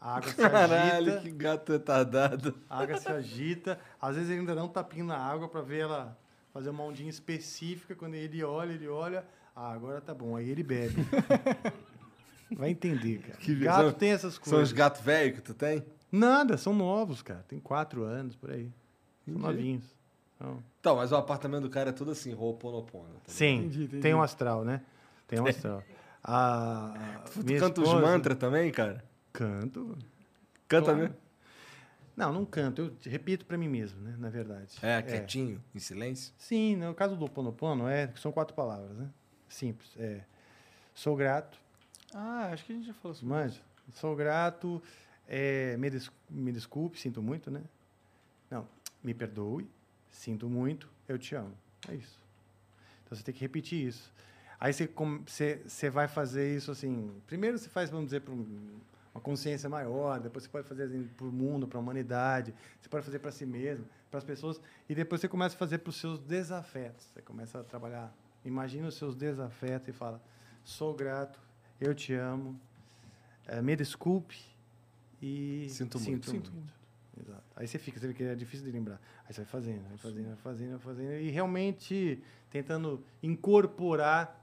a 0.00 0.16
água 0.16 0.28
se 0.30 0.36
Caralho, 0.36 1.12
agita. 1.12 1.20
que 1.20 1.30
gato 1.30 1.72
retardado. 1.72 2.54
A 2.68 2.82
água 2.82 2.96
se 2.98 3.08
agita. 3.08 3.78
Às 4.00 4.16
vezes 4.16 4.30
ele 4.30 4.40
ainda 4.40 4.54
dá 4.54 4.64
um 4.64 4.68
tapinho 4.68 5.04
na 5.04 5.16
água 5.16 5.48
para 5.48 5.60
ver 5.60 5.80
ela 5.82 6.18
fazer 6.52 6.70
uma 6.70 6.82
ondinha 6.82 7.08
específica. 7.10 7.94
Quando 7.94 8.14
ele 8.14 8.42
olha, 8.42 8.72
ele 8.72 8.88
olha. 8.88 9.24
Ah, 9.54 9.70
agora 9.72 10.00
tá 10.00 10.12
bom. 10.14 10.34
Aí 10.36 10.48
ele 10.50 10.62
bebe. 10.62 10.96
Vai 12.56 12.70
entender, 12.70 13.18
cara. 13.20 13.38
Que 13.38 13.54
Gato 13.54 13.78
visão. 13.84 13.92
tem 13.92 14.10
essas 14.12 14.34
São 14.34 14.42
os 14.42 14.50
coisas. 14.50 14.72
gatos 14.72 15.00
velhos 15.00 15.36
que 15.36 15.42
tu 15.42 15.54
tem? 15.54 15.84
Nada, 16.10 16.58
são 16.58 16.74
novos, 16.74 17.22
cara. 17.22 17.42
Tem 17.48 17.58
quatro 17.58 18.02
anos 18.04 18.36
por 18.36 18.50
aí. 18.50 18.70
São 19.24 19.34
Entendi. 19.34 19.38
novinhos. 19.46 19.84
Então, 20.36 20.62
Então, 20.80 20.96
mas 20.96 21.12
o 21.12 21.16
apartamento 21.16 21.62
do 21.62 21.70
cara 21.70 21.90
é 21.90 21.92
tudo 21.92 22.10
assim, 22.10 22.34
Ho'oponopono. 22.34 23.14
tá 23.14 23.20
sim, 23.32 23.58
Entendi, 23.60 23.84
entendi. 23.84 24.02
tem 24.02 24.12
um 24.14 24.20
astral, 24.20 24.64
né? 24.64 24.82
Tem 25.28 25.40
um 25.40 25.46
astral. 25.46 25.82
A, 26.24 27.22
Tu 27.32 27.44
minha 27.44 27.58
canta 27.58 27.80
os 27.80 27.88
esposa- 27.88 28.06
mantras 28.06 28.38
também, 28.38 28.70
cara? 28.70 29.04
Canto. 29.32 29.96
Canta 30.68 30.84
Claro. 30.86 30.98
mesmo? 31.00 31.16
Não, 32.16 32.32
não 32.32 32.44
canto. 32.44 32.80
Eu 33.04 33.10
repito 33.10 33.44
para 33.46 33.56
mim 33.58 33.68
mesmo, 33.68 34.00
né? 34.02 34.14
Na 34.18 34.28
verdade. 34.28 34.76
É, 34.82 35.00
quietinho, 35.02 35.62
em 35.74 35.78
silêncio. 35.78 36.32
Sim, 36.36 36.76
no 36.76 36.94
caso 36.94 37.16
do 37.16 37.28
Ponopono, 37.28 37.88
é, 37.88 38.12
são 38.16 38.30
quatro 38.30 38.54
palavras, 38.54 38.96
né? 38.96 39.08
Simples. 39.48 39.90
É, 39.98 40.22
sou 40.94 41.16
grato, 41.16 41.58
Ah, 42.14 42.50
acho 42.52 42.66
que 42.66 42.72
a 42.72 42.76
gente 42.76 42.86
já 42.86 42.92
falou 42.92 43.14
sobre 43.14 43.34
manja. 43.34 43.58
Sou 43.94 44.14
grato, 44.14 44.82
é, 45.26 45.78
me, 45.78 45.88
des- 45.88 46.10
me 46.28 46.52
desculpe, 46.52 47.00
sinto 47.00 47.22
muito, 47.22 47.50
né? 47.50 47.62
Não, 48.50 48.68
me 49.02 49.14
perdoe, 49.14 49.66
sinto 50.10 50.46
muito, 50.46 50.90
eu 51.08 51.18
te 51.18 51.34
amo. 51.34 51.56
É 51.88 51.94
isso. 51.94 52.20
Então 53.02 53.16
você 53.16 53.24
tem 53.24 53.34
que 53.34 53.40
repetir 53.40 53.86
isso. 53.88 54.12
Aí 54.62 54.72
você, 54.72 54.88
você, 55.26 55.60
você 55.66 55.90
vai 55.90 56.06
fazer 56.06 56.54
isso 56.56 56.70
assim. 56.70 57.10
Primeiro 57.26 57.58
você 57.58 57.68
faz, 57.68 57.90
vamos 57.90 58.04
dizer, 58.04 58.20
para 58.20 58.32
uma 58.32 59.20
consciência 59.20 59.68
maior, 59.68 60.20
depois 60.20 60.44
você 60.44 60.48
pode 60.48 60.68
fazer 60.68 60.84
assim, 60.84 61.02
para 61.16 61.26
o 61.26 61.32
mundo, 61.32 61.66
para 61.66 61.78
a 61.78 61.80
humanidade, 61.80 62.54
você 62.80 62.88
pode 62.88 63.04
fazer 63.04 63.18
para 63.18 63.32
si 63.32 63.44
mesmo, 63.44 63.84
para 64.08 64.18
as 64.18 64.24
pessoas, 64.24 64.60
e 64.88 64.94
depois 64.94 65.20
você 65.20 65.26
começa 65.26 65.56
a 65.56 65.58
fazer 65.58 65.78
para 65.78 65.90
os 65.90 65.96
seus 65.96 66.20
desafetos. 66.20 67.06
Você 67.06 67.20
começa 67.22 67.58
a 67.58 67.64
trabalhar. 67.64 68.14
Imagina 68.44 68.86
os 68.86 68.94
seus 68.94 69.16
desafetos 69.16 69.88
e 69.88 69.92
fala: 69.92 70.22
sou 70.62 70.94
grato, 70.94 71.40
eu 71.80 71.92
te 71.92 72.14
amo, 72.14 72.56
eh, 73.48 73.60
me 73.60 73.74
desculpe 73.74 74.38
e 75.20 75.66
Sinto 75.70 75.98
muito. 75.98 76.30
Sinto 76.30 76.52
muito. 76.52 76.72
Exato. 77.20 77.42
Aí 77.56 77.66
você 77.66 77.80
fica, 77.80 77.98
você 77.98 78.06
vê 78.06 78.14
que 78.14 78.22
é 78.22 78.36
difícil 78.36 78.64
de 78.64 78.70
lembrar. 78.70 79.00
Aí 79.26 79.34
você 79.34 79.40
vai 79.40 79.50
fazendo, 79.50 79.88
vai 79.88 79.98
fazendo, 79.98 80.26
vai 80.26 80.36
fazendo, 80.36 80.70
vai 80.70 80.78
fazendo. 80.78 81.12
E 81.14 81.30
realmente 81.30 82.22
tentando 82.48 83.04
incorporar 83.20 84.41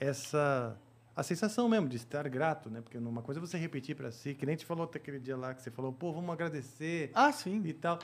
essa 0.00 0.76
a 1.14 1.22
sensação 1.22 1.68
mesmo 1.68 1.86
de 1.88 1.96
estar 1.96 2.26
grato, 2.28 2.70
né? 2.70 2.80
Porque 2.80 2.96
uma 2.96 3.20
coisa 3.20 3.38
é 3.38 3.42
você 3.42 3.58
repetir 3.58 3.94
para 3.94 4.10
si, 4.10 4.34
que 4.34 4.46
nem 4.46 4.56
te 4.56 4.64
falou 4.64 4.84
até 4.84 4.98
aquele 4.98 5.18
dia 5.20 5.36
lá 5.36 5.52
que 5.52 5.60
você 5.62 5.70
falou, 5.70 5.92
pô, 5.92 6.12
vamos 6.12 6.30
agradecer 6.30 7.10
Ah, 7.14 7.30
sim. 7.30 7.60
e 7.64 7.72
tal. 7.74 7.98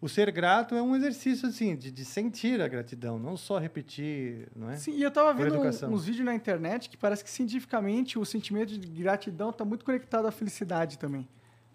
O 0.00 0.08
ser 0.08 0.30
grato 0.30 0.74
é 0.74 0.80
um 0.82 0.94
exercício 0.94 1.48
assim 1.48 1.74
de, 1.74 1.90
de 1.90 2.04
sentir 2.04 2.60
a 2.60 2.68
gratidão, 2.68 3.18
não 3.18 3.36
só 3.36 3.58
repetir, 3.58 4.48
não 4.54 4.70
é? 4.70 4.76
Sim, 4.76 4.92
e 4.92 5.02
eu 5.02 5.10
tava 5.10 5.34
Por 5.34 5.50
vendo 5.50 5.60
um- 5.60 5.92
uns 5.94 6.04
vídeos 6.04 6.24
na 6.24 6.34
internet 6.34 6.88
que 6.88 6.96
parece 6.96 7.24
que 7.24 7.30
cientificamente 7.30 8.18
o 8.18 8.24
sentimento 8.24 8.78
de 8.78 8.86
gratidão 9.02 9.50
está 9.50 9.64
muito 9.64 9.84
conectado 9.84 10.26
à 10.26 10.30
felicidade 10.30 10.96
também. 10.98 11.28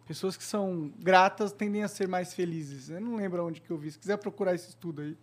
Pessoas 0.08 0.38
que 0.38 0.44
são 0.44 0.92
gratas 1.00 1.52
tendem 1.52 1.84
a 1.84 1.88
ser 1.88 2.08
mais 2.08 2.34
felizes. 2.34 2.90
Eu 2.90 3.02
não 3.02 3.16
lembro 3.16 3.46
onde 3.46 3.60
que 3.60 3.70
eu 3.70 3.78
vi. 3.78 3.92
Se 3.92 4.00
quiser 4.00 4.18
procurar 4.18 4.56
esse 4.56 4.70
estudo 4.70 5.02
aí. 5.02 5.18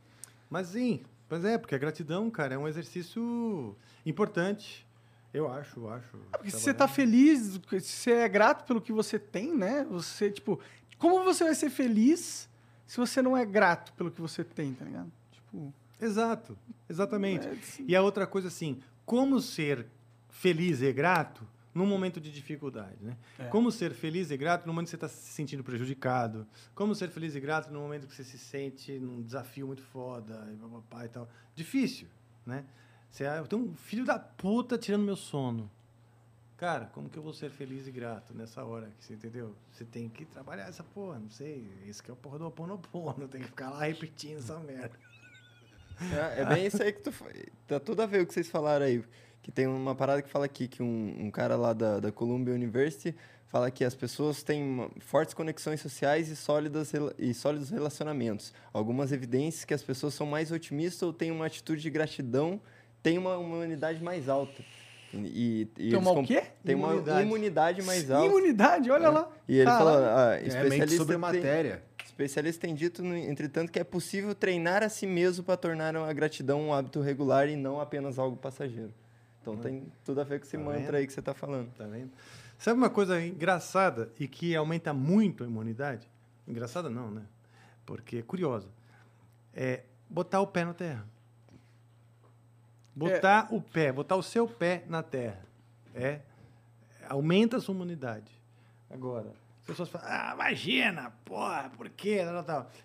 Mas 0.51 0.69
sim, 0.69 1.03
pois 1.33 1.47
é, 1.47 1.57
porque 1.57 1.75
a 1.75 1.79
gratidão, 1.79 2.31
cara, 2.31 2.57
é 2.57 2.59
um 2.59 2.69
exercício 2.69 3.75
importante. 4.05 4.87
Eu 5.33 5.51
acho, 5.51 5.81
eu 5.81 5.89
acho. 5.89 6.19
Porque 6.31 6.51
se 6.51 6.61
você 6.61 6.75
tá 6.75 6.87
feliz, 6.87 7.59
se 7.81 7.81
você 7.81 8.11
é 8.11 8.29
grato 8.29 8.67
pelo 8.67 8.83
que 8.83 8.93
você 8.93 9.19
tem, 9.19 9.57
né? 9.57 9.83
Você, 9.89 10.31
tipo, 10.31 10.61
como 10.99 11.25
você 11.25 11.45
vai 11.45 11.55
ser 11.55 11.71
feliz 11.71 12.51
se 12.87 12.99
você 12.99 13.23
não 13.23 13.35
é 13.35 13.47
grato 13.47 13.95
pelo 13.95 14.11
que 14.11 14.21
você 14.21 14.45
tem, 14.45 14.75
tá 14.75 14.85
ligado? 14.85 15.11
Tipo, 15.31 15.73
Exato, 15.99 16.59
exatamente. 16.87 17.47
é, 17.49 17.57
E 17.89 17.97
a 17.97 18.03
outra 18.03 18.27
coisa 18.27 18.49
assim, 18.49 18.83
como 19.07 19.41
ser 19.41 19.87
feliz 20.29 20.83
e 20.83 20.93
grato 20.93 21.49
num 21.75 21.87
momento 21.87 22.21
de 22.21 22.31
dificuldade, 22.31 22.99
né? 23.01 23.17
É. 23.39 23.45
Como 23.45 23.71
ser 23.71 23.93
feliz 23.93 24.31
e 24.31 24.37
grato 24.37 24.67
no 24.67 24.73
momento 24.73 24.87
que 24.87 24.91
você 24.91 24.97
está 24.97 25.09
se 25.09 25.33
sentindo 25.33 25.65
prejudicado? 25.65 26.47
Como 26.75 26.95
ser 26.95 27.09
feliz 27.09 27.35
e 27.35 27.41
grato 27.41 27.73
no 27.73 27.81
momento 27.81 28.07
que 28.07 28.15
você 28.15 28.25
se 28.25 28.39
sente 28.39 28.99
num 28.99 29.23
desafio 29.23 29.67
muito 29.67 29.83
foda 29.83 30.49
e 30.53 30.57
papapá 30.57 31.05
e 31.05 31.09
tal? 31.09 31.29
Difícil, 31.55 32.09
né? 32.45 32.65
Você, 33.11 33.27
ah, 33.27 33.37
eu 33.37 33.47
tenho 33.47 33.63
um 33.63 33.75
filho 33.75 34.05
da 34.05 34.19
puta 34.19 34.79
tirando 34.79 35.03
meu 35.03 35.17
sono. 35.17 35.71
Cara, 36.63 36.87
como 36.87 37.11
que 37.11 37.19
eu 37.19 37.23
vou 37.23 37.33
ser 37.33 37.51
feliz 37.51 37.89
e 37.89 37.91
grato 37.91 38.33
nessa 38.33 38.65
hora? 38.65 38.89
Que 38.97 39.05
você 39.05 39.15
entendeu? 39.15 39.55
Você 39.73 39.85
tem 39.85 40.09
que 40.09 40.25
trabalhar 40.25 40.69
essa 40.69 40.85
porra, 40.85 41.19
não 41.19 41.29
sei. 41.29 41.69
Isso 41.87 42.03
que 42.03 42.11
é 42.11 42.15
o 42.15 42.17
porra 42.17 42.39
do 42.39 42.47
oponopono. 42.47 43.27
Tem 43.29 43.41
que 43.41 43.49
ficar 43.49 43.71
lá 43.71 43.83
repetindo 43.83 44.39
essa 44.39 44.59
merda. 44.61 44.97
É, 46.01 46.43
é 46.43 46.45
bem 46.47 46.65
isso 46.65 46.81
aí 46.81 46.93
que 46.93 47.01
tu. 47.01 47.13
Tá 47.67 47.81
tudo 47.81 48.03
a 48.03 48.07
ver 48.07 48.23
o 48.23 48.27
que 48.27 48.33
vocês 48.33 48.49
falaram 48.49 48.87
aí. 48.87 49.05
Que 49.43 49.51
tem 49.51 49.67
uma 49.67 49.95
parada 49.95 50.23
que 50.23 50.29
fala 50.31 50.45
aqui 50.45 50.69
que 50.69 50.83
um, 50.83 51.17
um 51.19 51.31
cara 51.31 51.57
lá 51.57 51.73
da, 51.73 51.99
da 51.99 52.13
Columbia 52.13 52.55
University 52.55 53.15
fala 53.49 53.71
que 53.71 53.85
as 53.85 53.95
pessoas 53.95 54.43
têm 54.43 54.89
fortes 55.01 55.35
conexões 55.35 55.81
sociais 55.81 56.29
e, 56.29 56.37
sólidas, 56.37 56.93
e 57.19 57.35
sólidos 57.35 57.69
relacionamentos. 57.71 58.53
Algumas 58.73 59.13
evidências 59.13 59.65
que 59.65 59.75
as 59.75 59.83
pessoas 59.83 60.15
são 60.15 60.27
mais 60.27 60.51
otimistas 60.53 61.03
ou 61.03 61.13
têm 61.13 61.31
uma 61.31 61.45
atitude 61.47 61.83
de 61.83 61.91
gratidão, 61.91 62.61
têm 63.03 63.19
uma 63.19 63.37
humanidade 63.37 64.03
mais 64.03 64.29
alta. 64.29 64.63
E, 65.13 65.69
e 65.77 65.91
Tem 65.91 65.97
uma 65.99 66.13
o 66.13 66.25
quê? 66.25 66.45
Tem 66.65 66.75
uma 66.75 66.89
Imunidade. 66.93 67.23
imunidade 67.27 67.83
mais 67.83 68.11
alta. 68.11 68.27
Imunidade, 68.27 68.91
olha 68.91 69.11
lá. 69.11 69.29
E 69.47 69.57
ele 69.57 69.65
Caralho. 69.67 69.85
falou, 69.85 70.05
ah, 70.09 70.35
É 70.37 70.41
mente 70.41 70.49
especialista 70.49 70.97
sobre 70.97 71.13
tem- 71.15 71.21
matéria. 71.21 71.83
Especialistas 72.07 72.61
têm 72.61 72.75
dito, 72.75 73.03
no- 73.03 73.15
entretanto, 73.17 73.71
que 73.71 73.79
é 73.79 73.85
possível 73.85 74.35
treinar 74.35 74.83
a 74.83 74.89
si 74.89 75.07
mesmo 75.07 75.45
para 75.45 75.57
tornar 75.59 75.95
a 75.95 76.13
gratidão 76.15 76.63
um 76.69 76.73
hábito 76.73 77.01
regular 77.03 77.49
e 77.51 77.57
não 77.57 77.79
apenas 77.81 78.19
algo 78.19 78.37
passageiro. 78.39 78.95
Então 79.43 79.57
tem 79.57 79.93
tudo 80.05 80.21
a 80.21 80.25
ver 80.25 80.39
com 80.39 80.47
esse 80.47 80.57
Tá 80.57 80.63
mantra 80.63 80.81
vendo? 80.81 80.95
aí 80.95 81.07
que 81.07 81.13
você 81.13 81.21
está 81.21 81.35
falando. 81.35 81.71
Tá 81.75 81.85
vendo? 81.85 82.11
Sabe 82.57 82.79
uma 82.79 82.89
coisa 82.89 83.21
engraçada 83.21 84.11
e 84.19 84.29
que 84.29 84.55
aumenta 84.55 84.95
muito 84.95 85.43
a 85.43 85.47
imunidade? 85.47 86.09
Engraçada 86.47 86.89
não, 86.89 87.11
né? 87.11 87.23
Porque 87.85 88.19
é 88.19 88.23
curiosa. 88.23 88.69
É 89.53 89.83
botar 90.09 90.41
o 90.41 90.47
pé 90.47 90.65
na 90.65 90.73
terra. 90.73 91.05
Botar 92.95 93.49
o 93.51 93.61
pé, 93.61 93.91
botar 93.91 94.17
o 94.17 94.23
seu 94.23 94.47
pé 94.47 94.85
na 94.89 95.03
terra. 95.03 95.41
É 95.95 96.21
aumenta 97.09 97.57
a 97.57 97.61
sua 97.61 97.75
imunidade. 97.75 98.33
Agora, 98.89 99.33
as 99.61 99.67
pessoas 99.67 99.89
falam, 99.89 100.07
ah, 100.09 100.33
imagina, 100.35 101.13
porra, 101.25 101.71
por 101.77 101.89
quê? 101.91 102.21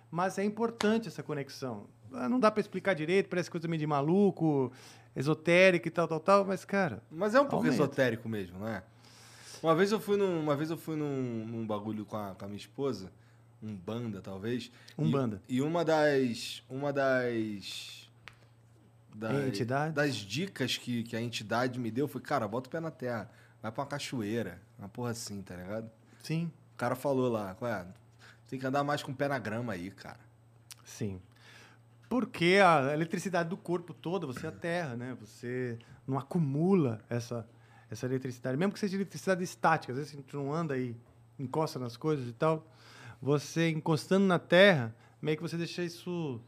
Mas 0.09 0.37
é 0.37 0.43
importante 0.43 1.07
essa 1.07 1.23
conexão. 1.23 1.87
Ah, 2.13 2.27
Não 2.29 2.39
dá 2.39 2.49
para 2.51 2.61
explicar 2.61 2.93
direito, 2.93 3.29
parece 3.29 3.49
coisa 3.49 3.67
meio 3.67 3.79
de 3.79 3.87
maluco, 3.87 4.71
esotérica 5.15 5.87
e 5.87 5.91
tal, 5.91 6.07
tal, 6.07 6.19
tal, 6.19 6.45
mas, 6.45 6.63
cara, 6.65 7.01
Mas 7.11 7.35
é 7.35 7.39
um 7.41 7.43
pouco 7.45 7.57
Aumenta. 7.65 7.75
esotérico 7.75 8.27
mesmo, 8.29 8.59
não 8.59 8.67
é? 8.67 8.83
Uma 9.61 9.75
vez 9.75 9.91
eu 9.91 9.99
fui 9.99 10.17
num, 10.17 10.39
uma 10.39 10.55
vez 10.55 10.69
eu 10.69 10.77
fui 10.77 10.95
num, 10.95 11.45
num 11.45 11.65
bagulho 11.65 12.05
com 12.05 12.15
a, 12.17 12.35
com 12.35 12.45
a 12.45 12.47
minha 12.47 12.57
esposa, 12.57 13.11
um 13.61 13.75
banda 13.75 14.21
talvez. 14.21 14.71
Um 14.97 15.07
e, 15.07 15.11
banda. 15.11 15.41
E 15.49 15.61
uma 15.61 15.83
das 15.83 16.63
uma 16.69 16.93
das 16.93 18.07
das, 19.15 19.47
Entidades? 19.47 19.95
das 19.95 20.15
dicas 20.15 20.77
que, 20.77 21.01
que 21.03 21.15
a 21.15 21.21
entidade 21.21 21.79
me 21.79 21.89
deu 21.89 22.07
foi, 22.07 22.21
cara, 22.21 22.47
bota 22.47 22.67
o 22.67 22.71
pé 22.71 22.79
na 22.79 22.91
terra, 22.91 23.29
vai 23.61 23.71
pra 23.71 23.81
uma 23.81 23.87
cachoeira, 23.87 24.61
uma 24.77 24.87
porra 24.87 25.09
assim, 25.09 25.41
tá 25.41 25.55
ligado? 25.55 25.89
sim, 26.21 26.51
O 26.75 26.77
cara 26.77 26.95
falou 26.95 27.27
lá? 27.31 27.55
Tem 28.47 28.59
que 28.59 28.65
andar 28.67 28.83
mais 28.83 29.01
com 29.01 29.11
o 29.11 29.15
pé 29.15 29.27
na 29.27 29.39
grama 29.39 29.73
aí, 29.73 29.89
cara. 29.89 30.19
Sim. 30.83 31.19
Porque 32.09 32.59
a 32.63 32.93
eletricidade 32.93 33.49
do 33.49 33.57
corpo 33.57 33.93
todo, 33.93 34.27
você 34.27 34.47
aterra, 34.47 34.95
né? 34.95 35.17
Você 35.19 35.77
não 36.07 36.17
acumula 36.17 37.01
essa, 37.09 37.45
essa 37.89 38.05
eletricidade. 38.05 38.57
Mesmo 38.57 38.71
que 38.73 38.79
seja 38.79 38.95
eletricidade 38.95 39.43
estática, 39.43 39.91
às 39.91 39.99
vezes 39.99 40.13
a 40.13 40.17
gente 40.17 40.33
não 40.35 40.53
anda 40.53 40.77
e 40.77 40.95
encosta 41.39 41.77
nas 41.77 41.97
coisas 41.97 42.27
e 42.27 42.33
tal. 42.33 42.65
Você 43.21 43.69
encostando 43.69 44.25
na 44.25 44.39
terra, 44.39 44.95
meio 45.21 45.37
que 45.37 45.43
você 45.43 45.57
deixa 45.57 45.83
isso. 45.83 46.41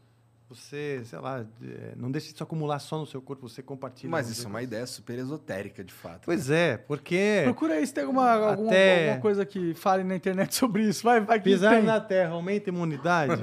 Você, 0.48 1.02
sei 1.04 1.18
lá, 1.20 1.46
eh, 1.62 1.92
não 1.96 2.10
deixa 2.10 2.32
isso 2.32 2.42
acumular 2.42 2.80
só 2.80 2.98
no 2.98 3.06
seu 3.06 3.22
corpo, 3.22 3.48
você 3.48 3.62
compartilha. 3.62 4.10
Mas 4.10 4.28
isso 4.28 4.46
é 4.46 4.50
uma 4.50 4.60
ideia 4.60 4.84
super 4.84 5.16
esotérica, 5.16 5.84
de 5.84 5.92
fato. 5.92 6.22
Pois 6.24 6.50
é, 6.50 6.76
porque 6.76 7.42
Procura 7.44 7.74
aí 7.74 7.86
se 7.86 7.94
tem 7.94 8.02
alguma, 8.02 8.28
alguma, 8.32 8.72
alguma 8.72 9.20
coisa 9.20 9.46
que 9.46 9.74
fale 9.74 10.02
na 10.02 10.16
internet 10.16 10.52
sobre 10.56 10.82
isso. 10.82 11.04
Vai, 11.04 11.20
vai 11.20 11.38
que 11.38 11.44
pisar 11.44 11.76
tem. 11.76 11.84
na 11.84 12.00
terra 12.00 12.32
aumenta 12.32 12.68
a 12.68 12.72
imunidade. 12.72 13.32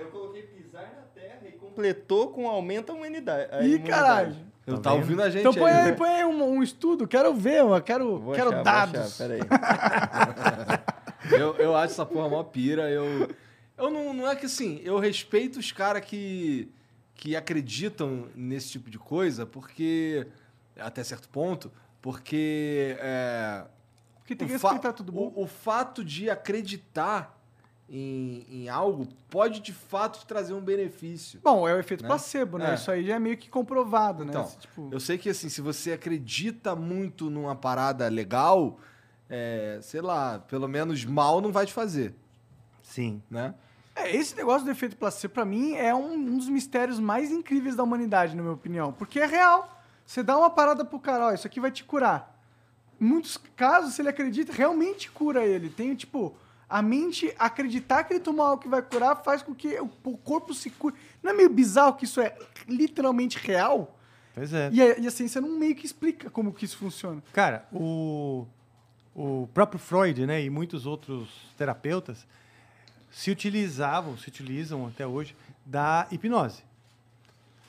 eu 0.00 0.06
coloquei 0.10 0.42
pisar 0.42 0.82
na 0.96 1.02
terra 1.14 1.46
e 1.46 1.52
completou 1.80 2.28
com 2.28 2.48
aumento 2.48 2.92
a 2.92 2.94
humanidade. 2.94 3.48
a 3.52 3.62
Ih, 3.62 3.74
imunidade. 3.74 3.88
caralho. 3.90 4.36
Eu 4.66 4.76
Tá 4.76 4.90
tá 4.90 4.92
ouvindo 4.94 5.22
a 5.22 5.30
gente 5.30 5.40
Então 5.40 5.54
põe 5.54 5.70
aí. 5.72 5.88
aí, 5.90 5.96
põe 5.96 6.08
aí 6.08 6.24
um, 6.24 6.44
um 6.44 6.62
estudo. 6.62 7.08
Quero 7.08 7.34
ver, 7.34 7.60
eu 7.60 7.82
quero, 7.82 8.18
Vou 8.18 8.34
quero 8.34 8.50
achar, 8.50 8.56
vou 8.56 8.64
dados. 8.64 9.00
achar, 9.00 9.16
peraí. 9.28 9.40
Eu, 11.32 11.56
eu 11.56 11.76
acho 11.76 11.92
essa 11.94 12.06
porra 12.06 12.28
mó 12.28 12.42
pira. 12.44 12.88
Eu, 12.90 13.28
eu 13.76 13.90
não, 13.90 14.12
não 14.12 14.28
é 14.30 14.36
que 14.36 14.46
assim, 14.46 14.80
eu 14.84 14.98
respeito 14.98 15.58
os 15.58 15.72
caras 15.72 16.04
que, 16.04 16.70
que 17.14 17.34
acreditam 17.34 18.28
nesse 18.34 18.70
tipo 18.70 18.90
de 18.90 18.98
coisa, 18.98 19.46
porque. 19.46 20.26
Até 20.78 21.02
certo 21.02 21.28
ponto, 21.28 21.70
porque. 22.00 22.96
É, 23.00 23.64
Porque 24.18 24.36
tem 24.36 24.46
que 24.46 24.52
respeitar 24.54 24.92
tudo 24.92 25.10
bom. 25.12 25.32
O, 25.34 25.42
o 25.42 25.46
fato 25.46 26.04
de 26.04 26.30
acreditar 26.30 27.38
em, 27.92 28.46
em 28.48 28.68
algo 28.68 29.08
pode 29.28 29.58
de 29.60 29.72
fato 29.72 30.20
te 30.20 30.26
trazer 30.26 30.54
um 30.54 30.60
benefício. 30.60 31.40
Bom, 31.42 31.66
é 31.68 31.74
o 31.74 31.78
efeito 31.80 32.02
Né? 32.02 32.08
placebo, 32.08 32.56
né? 32.56 32.70
É. 32.70 32.74
Isso 32.74 32.90
aí 32.90 33.04
já 33.04 33.16
é 33.16 33.18
meio 33.18 33.36
que 33.36 33.50
comprovado, 33.50 34.24
né? 34.24 34.30
Então, 34.30 34.48
tipo, 34.60 34.88
Eu 34.92 35.00
sei 35.00 35.18
que 35.18 35.28
assim, 35.28 35.48
se 35.48 35.60
você 35.60 35.92
acredita 35.92 36.76
muito 36.76 37.28
numa 37.28 37.56
parada 37.56 38.06
legal, 38.08 38.78
é, 39.28 39.80
sei 39.82 40.00
lá, 40.00 40.38
pelo 40.38 40.68
menos 40.68 41.04
mal 41.04 41.40
não 41.40 41.50
vai 41.50 41.66
te 41.66 41.72
fazer, 41.72 42.14
Sim. 42.82 43.20
né? 43.28 43.54
É, 43.96 44.14
esse 44.14 44.36
negócio 44.36 44.64
do 44.64 44.70
efeito 44.70 44.96
placebo, 44.96 45.34
pra 45.34 45.44
mim, 45.44 45.74
é 45.74 45.92
um, 45.92 46.12
um 46.14 46.38
dos 46.38 46.48
mistérios 46.48 47.00
mais 47.00 47.32
incríveis 47.32 47.74
da 47.74 47.82
humanidade, 47.82 48.36
na 48.36 48.42
minha 48.42 48.54
opinião. 48.54 48.92
Porque 48.92 49.18
é 49.18 49.26
real. 49.26 49.82
Você 50.06 50.22
dá 50.22 50.36
uma 50.38 50.48
parada 50.48 50.84
pro 50.84 50.98
cara, 50.98 51.26
ó, 51.26 51.32
isso 51.32 51.46
aqui 51.46 51.58
vai 51.60 51.70
te 51.72 51.82
curar. 51.84 52.40
Em 53.00 53.04
muitos 53.04 53.36
casos, 53.56 53.94
se 53.94 54.02
ele 54.02 54.08
acredita, 54.08 54.52
realmente 54.52 55.10
cura 55.10 55.44
ele. 55.44 55.68
Tem, 55.68 55.94
tipo, 55.96 56.34
a 56.70 56.80
mente 56.80 57.34
acreditar 57.36 58.04
que 58.04 58.12
ele 58.12 58.20
tomou 58.20 58.46
algo 58.46 58.62
que 58.62 58.68
vai 58.68 58.80
curar 58.80 59.16
faz 59.24 59.42
com 59.42 59.52
que 59.52 59.78
o, 59.80 60.16
corpo 60.16 60.54
se 60.54 60.70
cure. 60.70 60.94
Não 61.20 61.32
é 61.32 61.34
meio 61.34 61.50
bizarro 61.50 61.94
que 61.94 62.04
isso 62.04 62.20
é 62.20 62.36
literalmente 62.68 63.36
real? 63.38 63.98
Pois 64.32 64.54
é. 64.54 64.70
E 64.72 64.80
a, 64.80 64.98
e 65.00 65.06
a 65.06 65.10
ciência 65.10 65.40
não 65.40 65.58
meio 65.58 65.74
que 65.74 65.84
explica 65.84 66.30
como 66.30 66.52
que 66.52 66.64
isso 66.64 66.76
funciona. 66.78 67.20
Cara, 67.32 67.66
o, 67.72 68.46
o 69.12 69.48
próprio 69.52 69.80
Freud, 69.80 70.24
né, 70.24 70.42
e 70.42 70.48
muitos 70.48 70.86
outros 70.86 71.28
terapeutas 71.58 72.24
se 73.10 73.32
utilizavam, 73.32 74.16
se 74.16 74.28
utilizam 74.28 74.86
até 74.86 75.04
hoje 75.04 75.34
da 75.66 76.06
hipnose. 76.12 76.62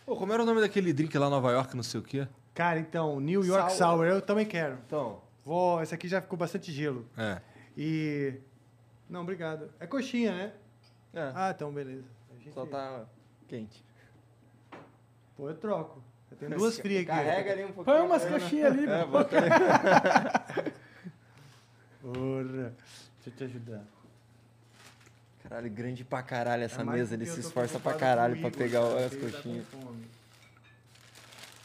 Pô, 0.06 0.16
como 0.16 0.32
era 0.32 0.44
o 0.44 0.46
nome 0.46 0.62
daquele 0.62 0.94
drink 0.94 1.18
lá 1.18 1.26
em 1.26 1.32
Nova 1.32 1.52
York, 1.52 1.76
não 1.76 1.84
sei 1.84 2.00
o 2.00 2.04
quê? 2.04 2.28
Cara, 2.54 2.80
então, 2.80 3.20
New 3.20 3.44
York 3.44 3.72
Sour. 3.72 3.98
Sour, 3.98 4.06
eu 4.06 4.22
também 4.22 4.46
quero. 4.46 4.78
Então. 4.86 5.22
Vou, 5.44 5.82
esse 5.82 5.96
aqui 5.96 6.08
já 6.08 6.22
ficou 6.22 6.38
bastante 6.38 6.72
gelo. 6.72 7.08
É. 7.18 7.42
E 7.76 8.36
não, 9.12 9.22
obrigado. 9.22 9.70
É 9.80 9.86
coxinha, 9.86 10.32
né? 10.36 10.54
É, 11.14 11.32
Ah, 11.36 11.52
então 11.54 11.72
beleza. 11.72 12.06
A 12.32 12.34
gente- 12.40 12.54
só 12.54 12.66
tá 12.66 13.06
quente. 13.48 13.84
Pô, 15.36 15.50
eu 15.50 15.56
troco. 15.58 16.02
Eu 16.32 16.38
tenho 16.38 16.52
duas 16.58 16.80
frias 16.80 17.02
aqui. 17.02 17.08
Carrega 17.08 17.52
ali 17.52 17.64
um 17.66 17.72
pouquinho. 17.74 17.98
Põe 17.98 18.06
umas 18.06 18.24
caixinhas 18.26 18.72
ali, 18.72 18.86
É, 18.90 19.06
bota 19.06 19.36
aí. 19.38 20.72
Porra. 22.02 22.74
Deixa 23.24 23.28
eu 23.28 23.34
te 23.34 23.44
ajudar. 23.44 23.84
Caralho, 25.44 25.70
grande 25.70 26.04
pra 26.04 26.24
caralho 26.24 26.64
essa 26.64 26.82
É 26.82 26.86
mesa. 26.86 27.14
Ele 27.14 27.26
se 27.26 27.40
esforça 27.42 27.80
pra 27.80 27.94
caralho 27.94 28.40
com 28.42 28.48
o 28.48 28.52
pra 28.52 28.58
pegar 28.58 28.82
cara, 28.82 29.06
as 29.06 29.12
tá 29.12 29.20
coxinhas. 29.20 29.68
fome. 29.68 30.08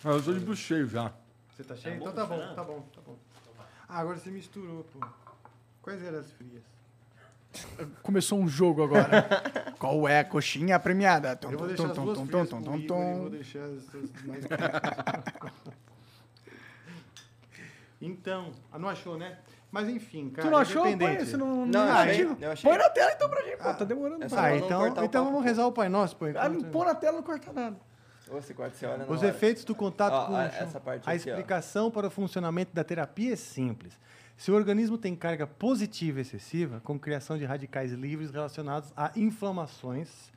Ah, 0.04 0.08
eu 0.10 0.22
tô 0.22 0.32
de 0.34 0.40
bucho 0.40 0.62
cheio 0.62 0.88
já. 0.88 1.12
Você 1.56 1.64
tá 1.64 1.74
cheio? 1.76 1.96
Então 1.96 2.12
tá 2.12 2.26
bom, 2.26 2.54
tá 2.54 2.64
bom, 2.64 2.80
tá 2.94 3.00
bom. 3.06 3.16
Ah, 3.88 3.98
agora 4.00 4.18
você 4.18 4.30
misturou, 4.30 4.84
pô. 4.84 5.00
Quais 5.80 6.02
eram 6.02 6.18
as 6.18 6.30
frias? 6.32 6.62
Começou 8.02 8.38
um 8.38 8.48
jogo 8.48 8.84
agora. 8.84 9.42
Qual 9.78 10.06
é 10.08 10.20
a 10.20 10.24
coxinha 10.24 10.78
premiada? 10.78 11.38
Eu 11.42 11.58
vou 11.58 11.68
deixar 11.68 11.86
as 11.90 11.94
tum. 11.96 12.14
vou 12.14 13.30
deixar 13.30 13.60
as 13.64 13.94
as 13.94 14.22
mais... 14.24 14.44
Então, 18.00 18.52
ah, 18.70 18.78
não 18.78 18.88
achou, 18.88 19.16
né? 19.16 19.38
Mas 19.70 19.88
enfim, 19.88 20.28
cara, 20.30 20.46
Tu 20.46 20.50
não 20.50 20.58
achou? 20.58 20.82
Põe, 20.96 21.16
você 21.18 21.36
não, 21.36 21.66
Não, 21.66 21.90
achei, 21.92 22.26
achei. 22.52 22.70
Põe 22.70 22.78
na 22.78 22.90
tela 22.90 23.12
então 23.12 23.28
pra 23.28 23.42
gente. 23.42 23.56
Pô, 23.56 23.74
tá 23.74 23.84
demorando. 23.84 24.24
é 24.24 24.28
pra 24.28 24.36
só 24.38 24.44
Ah, 24.44 24.48
não 24.50 24.56
então, 24.56 24.86
então 24.88 25.08
papo. 25.08 25.24
vamos 25.24 25.44
rezar 25.44 25.66
o 25.66 25.72
Pai 25.72 25.88
Nosso, 25.88 26.16
pô. 26.16 26.26
Ah, 26.36 26.48
não 26.48 26.60
pôr 26.62 26.84
na 26.86 26.94
tela, 26.94 27.16
não 27.16 27.22
corta 27.22 27.52
nada. 27.52 27.76
Você 28.28 28.52
corta, 28.54 28.76
você 28.76 28.86
olha 28.86 29.04
Os 29.08 29.18
hora. 29.20 29.28
efeitos 29.28 29.64
do 29.64 29.74
contato 29.74 30.12
Ó, 30.12 30.26
com 30.26 30.32
ó, 30.34 30.46
o 30.46 30.50
chão. 30.50 30.60
essa 30.60 30.80
parte 30.80 31.08
A 31.08 31.12
aqui, 31.12 31.30
ó. 31.30 31.32
explicação 31.32 31.90
para 31.90 32.06
o 32.08 32.10
funcionamento 32.10 32.74
da 32.74 32.82
terapia 32.84 33.32
é 33.32 33.36
simples. 33.36 33.98
Se 34.36 34.50
o 34.50 34.54
organismo 34.54 34.98
tem 34.98 35.16
carga 35.16 35.46
positiva 35.46 36.20
excessiva, 36.20 36.80
com 36.80 36.98
criação 36.98 37.38
de 37.38 37.44
radicais 37.44 37.92
livres 37.92 38.30
relacionados 38.30 38.92
a 38.96 39.10
inflamações, 39.16 40.30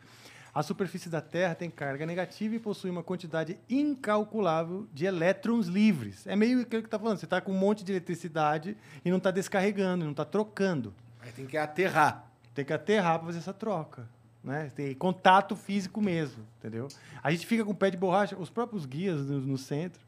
A 0.53 0.63
superfície 0.63 1.09
da 1.09 1.21
Terra 1.21 1.53
tem 1.53 1.69
carga 1.69 2.05
negativa 2.05 2.55
e 2.55 2.59
possui 2.59 2.89
uma 2.89 3.03
quantidade 3.03 3.59
incalculável 3.69 4.87
de 4.91 5.05
elétrons 5.05 5.67
livres. 5.67 6.25
É 6.25 6.35
meio 6.35 6.61
aquilo 6.61 6.81
que 6.81 6.87
está 6.87 6.97
falando. 6.97 7.17
Você 7.17 7.25
está 7.25 7.39
com 7.39 7.51
um 7.51 7.57
monte 7.57 7.83
de 7.83 7.91
eletricidade 7.91 8.75
e 9.05 9.09
não 9.09 9.17
está 9.17 9.29
descarregando, 9.31 10.05
não 10.05 10.11
está 10.11 10.25
trocando. 10.25 10.93
Aí 11.21 11.31
tem 11.31 11.45
que 11.45 11.55
aterrar. 11.55 12.27
Tem 12.55 12.65
que 12.65 12.73
aterrar 12.73 13.19
para 13.19 13.27
fazer 13.27 13.37
essa 13.39 13.53
troca. 13.53 14.07
Né? 14.43 14.71
Tem 14.75 14.93
contato 14.95 15.55
físico 15.55 16.01
mesmo, 16.01 16.43
entendeu? 16.57 16.87
A 17.21 17.29
gente 17.29 17.45
fica 17.45 17.63
com 17.63 17.75
pé 17.75 17.91
de 17.91 17.97
borracha, 17.97 18.35
os 18.37 18.49
próprios 18.49 18.85
guias 18.85 19.25
no, 19.27 19.39
no 19.39 19.57
centro, 19.57 20.01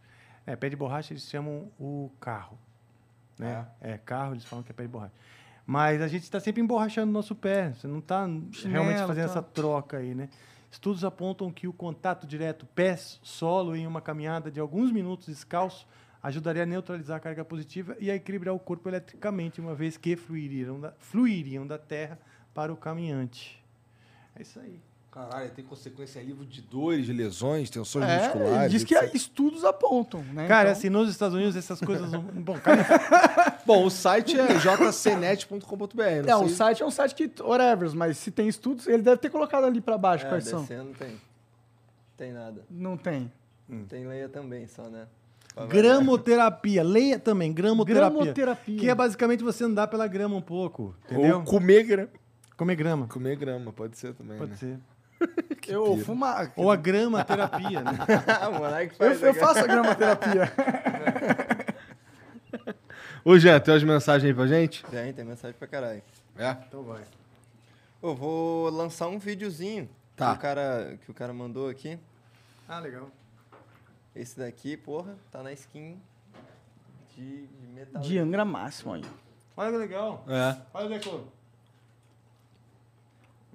é, 0.45 0.55
pé 0.55 0.69
de 0.69 0.75
borracha 0.75 1.13
eles 1.13 1.29
chamam 1.29 1.69
o 1.79 2.09
carro. 2.19 2.57
Né? 3.41 3.67
É. 3.81 3.97
carro, 3.97 4.33
eles 4.33 4.45
falam 4.45 4.63
que 4.63 4.71
é 4.71 4.73
pé 4.73 4.83
de 4.83 4.89
borracha. 4.89 5.13
Mas 5.65 6.01
a 6.01 6.07
gente 6.07 6.23
está 6.23 6.39
sempre 6.39 6.61
emborrachando 6.61 7.09
o 7.09 7.13
nosso 7.13 7.35
pé, 7.35 7.71
você 7.71 7.87
não 7.87 7.99
está 7.99 8.27
realmente 8.65 8.99
fazendo 8.99 9.25
tá. 9.25 9.31
essa 9.31 9.41
troca 9.41 9.97
aí, 9.97 10.13
né? 10.13 10.29
Estudos 10.69 11.03
apontam 11.03 11.51
que 11.51 11.67
o 11.67 11.73
contato 11.73 12.25
direto 12.25 12.65
pé-solo 12.65 13.75
em 13.75 13.85
uma 13.85 14.01
caminhada 14.01 14.49
de 14.49 14.59
alguns 14.59 14.91
minutos 14.91 15.27
descalço 15.27 15.85
ajudaria 16.23 16.63
a 16.63 16.65
neutralizar 16.65 17.17
a 17.17 17.19
carga 17.19 17.43
positiva 17.43 17.95
e 17.99 18.09
a 18.11 18.15
equilibrar 18.15 18.53
o 18.53 18.59
corpo 18.59 18.87
eletricamente, 18.87 19.59
uma 19.59 19.75
vez 19.75 19.97
que 19.97 20.15
fluiriam 20.15 20.79
da, 20.79 20.93
fluiriam 20.99 21.65
da 21.65 21.77
terra 21.77 22.17
para 22.53 22.71
o 22.71 22.77
caminhante. 22.77 23.61
É 24.35 24.41
isso 24.41 24.59
aí. 24.59 24.79
Caralho, 25.11 25.49
tem 25.51 25.65
consequência 25.65 26.21
livro 26.21 26.45
de 26.45 26.61
dores, 26.61 27.05
de 27.05 27.11
lesões, 27.11 27.69
tensões 27.69 28.05
É, 28.07 28.23
musculares. 28.29 28.71
diz 28.71 28.83
que 28.85 28.95
etc. 28.95 29.13
estudos 29.13 29.65
apontam, 29.65 30.23
né? 30.33 30.47
Cara, 30.47 30.69
Então- 30.69 30.79
assim, 30.79 30.89
nos 30.89 31.09
Estados 31.09 31.35
Unidos 31.35 31.53
essas 31.57 31.81
coisas. 31.81 32.09
Bom, 32.33 32.57
cara, 32.59 32.77
Bom, 33.65 33.85
o 33.85 33.89
site 33.89 34.39
é 34.39 34.47
jcnet.com.br. 34.57 36.25
Não, 36.25 36.39
sei- 36.39 36.47
o 36.47 36.49
site 36.49 36.81
é 36.81 36.85
um 36.85 36.91
site 36.91 37.13
que, 37.15 37.29
whatever, 37.43 37.93
mas 37.93 38.17
se 38.17 38.31
tem 38.31 38.47
estudos, 38.47 38.87
ele 38.87 39.03
deve 39.03 39.17
ter 39.17 39.29
colocado 39.29 39.65
ali 39.65 39.81
pra 39.81 39.97
baixo 39.97 40.25
É, 40.25 40.29
quais 40.29 40.45
são. 40.45 40.61
não 40.69 40.93
tem. 40.93 41.19
Tem 42.15 42.31
nada. 42.31 42.63
Não 42.69 42.95
tem. 42.97 43.31
Tem 43.89 44.05
leia 44.07 44.29
também, 44.29 44.67
só, 44.67 44.83
né? 44.83 45.07
gramoterapia. 45.67 46.83
Leia 46.83 47.19
também, 47.19 47.51
gramoterapia. 47.51 48.19
Gramoterapia. 48.21 48.79
Que 48.79 48.89
é 48.89 48.95
basicamente 48.95 49.43
você 49.43 49.65
andar 49.65 49.87
pela 49.87 50.07
grama 50.07 50.35
um 50.37 50.41
pouco. 50.41 50.95
Entendeu? 51.05 51.37
Ou 51.39 51.43
comer 51.43 51.83
grama. 51.83 52.09
Comer 52.55 52.75
grama. 52.75 53.07
Comer 53.07 53.35
grama, 53.35 53.73
pode 53.73 53.97
ser 53.97 54.13
também, 54.13 54.37
Pode 54.37 54.51
né? 54.51 54.57
ser. 54.57 54.79
Eu 55.67 55.97
fumar. 55.97 56.51
Ou 56.55 56.71
a 56.71 56.75
grama 56.75 57.23
terapia, 57.23 57.81
né? 57.81 57.91
Eu, 58.99 59.11
eu 59.27 59.33
faço 59.33 59.59
a 59.59 59.67
gramoterapia. 59.67 60.51
Ô, 63.23 63.37
Jean, 63.37 63.59
tem 63.59 63.73
umas 63.73 63.83
mensagens 63.83 64.27
aí 64.29 64.33
pra 64.33 64.47
gente? 64.47 64.83
Tem, 64.85 65.13
tem 65.13 65.23
mensagem 65.23 65.55
pra 65.57 65.67
caralho. 65.67 66.01
É. 66.37 66.57
Então 66.67 66.83
vai. 66.83 67.03
Eu 68.01 68.15
vou 68.15 68.69
lançar 68.69 69.07
um 69.07 69.19
videozinho 69.19 69.87
Tá. 70.15 70.31
que, 70.31 70.37
o 70.37 70.41
cara, 70.41 70.99
que 71.05 71.11
o 71.11 71.13
cara 71.13 71.33
mandou 71.33 71.69
aqui. 71.69 71.99
Ah, 72.67 72.79
legal. 72.79 73.09
Esse 74.15 74.39
daqui, 74.39 74.75
porra, 74.75 75.15
tá 75.31 75.43
na 75.43 75.53
skin 75.53 75.97
de, 77.15 77.45
de 77.47 77.67
metal. 77.67 78.01
De 78.01 78.17
Angra 78.17 78.43
Máximo 78.43 78.93
aí. 78.93 79.05
Olha 79.55 79.71
que 79.71 79.77
legal. 79.77 80.25
É. 80.27 80.57
Olha 80.73 80.85
o 80.87 80.89
decor. 80.89 81.23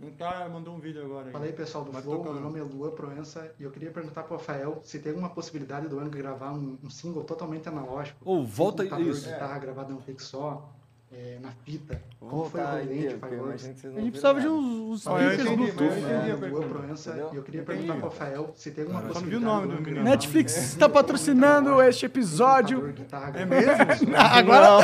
Um 0.03 0.11
cara 0.11 0.47
mandou 0.49 0.75
um 0.75 0.79
vídeo 0.79 1.03
agora. 1.05 1.27
aí. 1.27 1.33
Fala 1.33 1.45
aí 1.47 1.53
pessoal 1.53 1.83
do 1.85 1.91
Vai 1.91 2.03
Flow, 2.03 2.19
tocando. 2.19 2.35
meu 2.35 2.43
nome 2.43 2.59
é 2.61 2.63
Lua 2.63 2.91
Proença 2.91 3.51
e 3.59 3.63
eu 3.65 3.71
queria 3.71 3.91
perguntar 3.91 4.25
pro 4.25 4.37
Rafael 4.37 4.81
se 4.85 4.99
tem 4.99 5.11
alguma 5.11 5.31
possibilidade 5.31 5.89
do 5.89 5.99
Angra 5.99 6.19
gravar 6.21 6.53
um, 6.53 6.77
um 6.85 6.91
single 6.91 7.25
totalmente 7.25 7.67
analógico. 7.69 8.19
Ô, 8.25 8.37
sem 8.39 8.47
volta 8.47 8.85
isso. 9.01 9.29
guitarra 9.29 9.59
gravada 9.59 9.93
em 9.93 9.97
um 9.97 10.01
take 10.01 10.23
só, 10.23 10.69
é, 11.11 11.39
na 11.41 11.51
fita. 11.65 11.99
Vou 12.21 12.29
Como 12.31 12.51
foi 12.51 12.61
o 12.61 12.65
rolê 12.67 12.85
de 13.09 13.15
Fireworks? 13.17 13.67
que 13.67 13.81
vocês 13.81 13.97
A 13.97 14.01
gente 14.01 14.11
precisava 14.11 14.41
de 14.41 14.49
uns, 14.49 15.01
speakers 15.03 15.57
Bluetooth. 15.57 15.85
a 16.05 16.09
É, 16.11 16.35
Lua. 16.51 16.63
Proença 16.67 17.11
Entendeu? 17.11 17.31
e 17.33 17.37
eu 17.37 17.43
queria 17.43 17.61
Entendi. 17.63 17.79
perguntar 17.79 18.01
pro 18.01 18.09
Rafael 18.11 18.53
se 18.55 18.71
tem 18.73 18.85
alguma 18.85 19.01
Só 19.01 19.07
não 19.07 19.15
possibilidade 19.15 19.31
vi 19.31 19.37
o 19.37 19.41
nome 19.41 19.75
do 19.77 19.83
menino. 19.83 20.05
Netflix 20.05 20.57
está 20.59 20.89
patrocinando 20.91 21.81
este 21.83 22.05
episódio. 22.05 22.95
É 23.35 23.45
mesmo? 23.47 24.15
Agora 24.15 24.77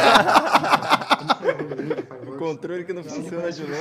Controle 2.42 2.84
que 2.84 2.92
não 2.92 3.04
funciona 3.04 3.52
de 3.52 3.62
novo. 3.62 3.74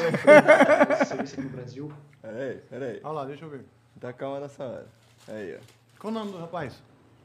esse 0.94 1.06
serviço 1.06 1.34
aqui 1.34 1.42
no 1.42 1.50
Brasil. 1.50 1.92
Peraí, 2.22 2.58
peraí. 2.70 3.00
Olha 3.04 3.14
lá, 3.14 3.26
deixa 3.26 3.46
eu 3.46 3.50
ver. 3.50 3.66
Tá 4.00 4.14
calma 4.14 4.40
nessa 4.40 4.64
hora. 4.64 4.88
Aí, 5.28 5.56
ó. 5.56 5.60
Qual 6.00 6.12
o 6.12 6.14
nome 6.14 6.32
do 6.32 6.38
rapaz? 6.38 6.76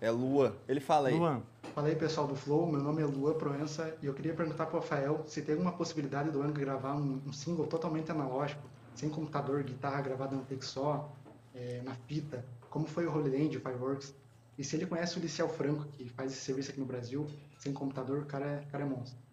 É 0.00 0.10
Lua. 0.10 0.56
Ele 0.66 0.80
fala 0.80 1.08
aí. 1.08 1.18
Luan. 1.18 1.42
Fala 1.74 1.88
aí 1.88 1.96
pessoal 1.96 2.26
do 2.26 2.34
Flow, 2.34 2.66
meu 2.66 2.80
nome 2.80 3.02
é 3.02 3.04
Lua 3.04 3.34
Proença 3.34 3.94
e 4.02 4.06
eu 4.06 4.14
queria 4.14 4.32
perguntar 4.32 4.64
pro 4.64 4.78
Rafael 4.78 5.24
se 5.26 5.42
tem 5.42 5.54
alguma 5.54 5.72
possibilidade 5.72 6.30
do 6.30 6.40
Angra 6.40 6.58
gravar 6.58 6.94
um, 6.94 7.20
um 7.26 7.32
single 7.34 7.66
totalmente 7.66 8.10
analógico, 8.10 8.62
sem 8.94 9.10
computador, 9.10 9.62
guitarra 9.62 10.00
gravada 10.00 10.34
em 10.34 10.38
um 10.38 10.44
take 10.44 10.64
só, 10.64 11.12
é, 11.54 11.82
na 11.84 11.94
fita, 11.94 12.42
como 12.70 12.86
foi 12.86 13.06
o 13.06 13.14
Holy 13.14 13.30
Land, 13.30 13.58
o 13.58 13.60
Fireworks. 13.60 14.14
E 14.56 14.64
se 14.64 14.74
ele 14.76 14.86
conhece 14.86 15.18
o 15.18 15.20
Liceu 15.20 15.50
Franco, 15.50 15.84
que 15.84 16.08
faz 16.08 16.32
esse 16.32 16.40
serviço 16.40 16.70
aqui 16.70 16.80
no 16.80 16.86
Brasil, 16.86 17.26
sem 17.58 17.74
computador, 17.74 18.22
o 18.22 18.26
cara 18.26 18.46
é, 18.46 18.64
o 18.66 18.70
cara 18.70 18.84
é 18.84 18.86
monstro. 18.86 19.25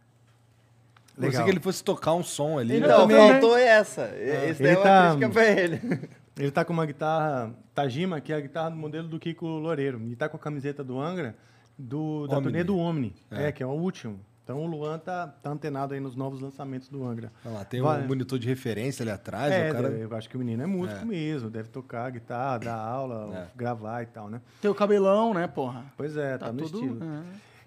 Eu 1.18 1.24
pensei 1.24 1.44
que 1.44 1.50
ele 1.50 1.60
fosse 1.60 1.84
tocar 1.84 2.14
um 2.14 2.24
som 2.24 2.58
ali. 2.58 2.76
Ele 2.76 2.86
Então, 2.86 3.02
também, 3.02 3.32
faltou 3.32 3.58
essa. 3.58 4.06
Esse 4.16 4.62
daí 4.64 4.72
é 4.72 4.74
Ele 4.74 4.78
uma 4.78 4.84
tá- 4.84 5.08
crítica 5.10 5.30
pra 5.30 5.46
ele. 5.46 6.10
Ele 6.38 6.52
tá 6.52 6.66
com 6.66 6.74
uma 6.74 6.86
guitarra 6.86 7.54
Tajima, 7.76 8.20
que 8.20 8.34
é 8.34 8.36
a 8.36 8.40
guitarra 8.42 8.72
do 8.72 8.76
modelo 8.78 9.08
do 9.08 9.20
Kiko 9.20 9.46
Loureiro. 9.46 10.02
E 10.08 10.16
tá 10.16 10.28
com 10.28 10.36
a 10.38 10.40
camiseta 10.40 10.84
do 10.84 11.00
Angra, 11.00 11.36
do, 11.78 12.26
da 12.28 12.38
Omni. 12.38 12.44
turnê 12.44 12.64
do 12.64 12.78
Omni. 12.78 13.16
É. 13.30 13.50
É. 13.50 13.52
que 13.52 13.62
é 13.62 13.66
o 13.66 13.70
último. 13.70 14.20
Então 14.44 14.60
o 14.60 14.66
Luan 14.66 14.98
tá, 15.00 15.28
tá 15.28 15.52
antenado 15.52 15.94
aí 15.94 16.02
nos 16.02 16.16
novos 16.18 16.42
lançamentos 16.42 16.90
do 16.90 17.06
Angra. 17.08 17.32
Olha 17.46 17.54
lá, 17.60 17.64
tem 17.64 17.82
Vai. 17.82 18.02
um 18.04 18.08
monitor 18.08 18.38
de 18.38 18.46
referência 18.48 19.02
ali 19.04 19.12
atrás. 19.12 19.54
é, 19.54 19.70
o 19.70 19.74
cara... 19.74 19.88
eu 19.90 20.16
acho 20.18 20.28
que 20.28 20.36
o 20.36 20.40
menino 20.40 20.62
é 20.64 20.66
músico 20.66 21.00
É. 21.02 21.06
mesmo, 21.06 21.50
deve 21.50 21.70
tocar 21.70 22.10
guitarra, 22.12 22.58
dar 22.58 22.76
aula, 22.78 23.30
É. 23.38 23.48
gravar 23.56 24.02
e 24.02 24.08
tal, 24.08 24.30
né? 24.30 24.42
Tem 24.62 24.70
o 24.70 24.76
cabelão, 24.76 25.34
né, 25.34 25.48
porra? 25.48 25.86
Pois 25.96 26.18
é, 26.18 26.38
tá, 26.38 26.48
Tá 26.48 26.52
no 26.52 26.64
tudo. 26.64 26.78
estilo. 26.80 27.00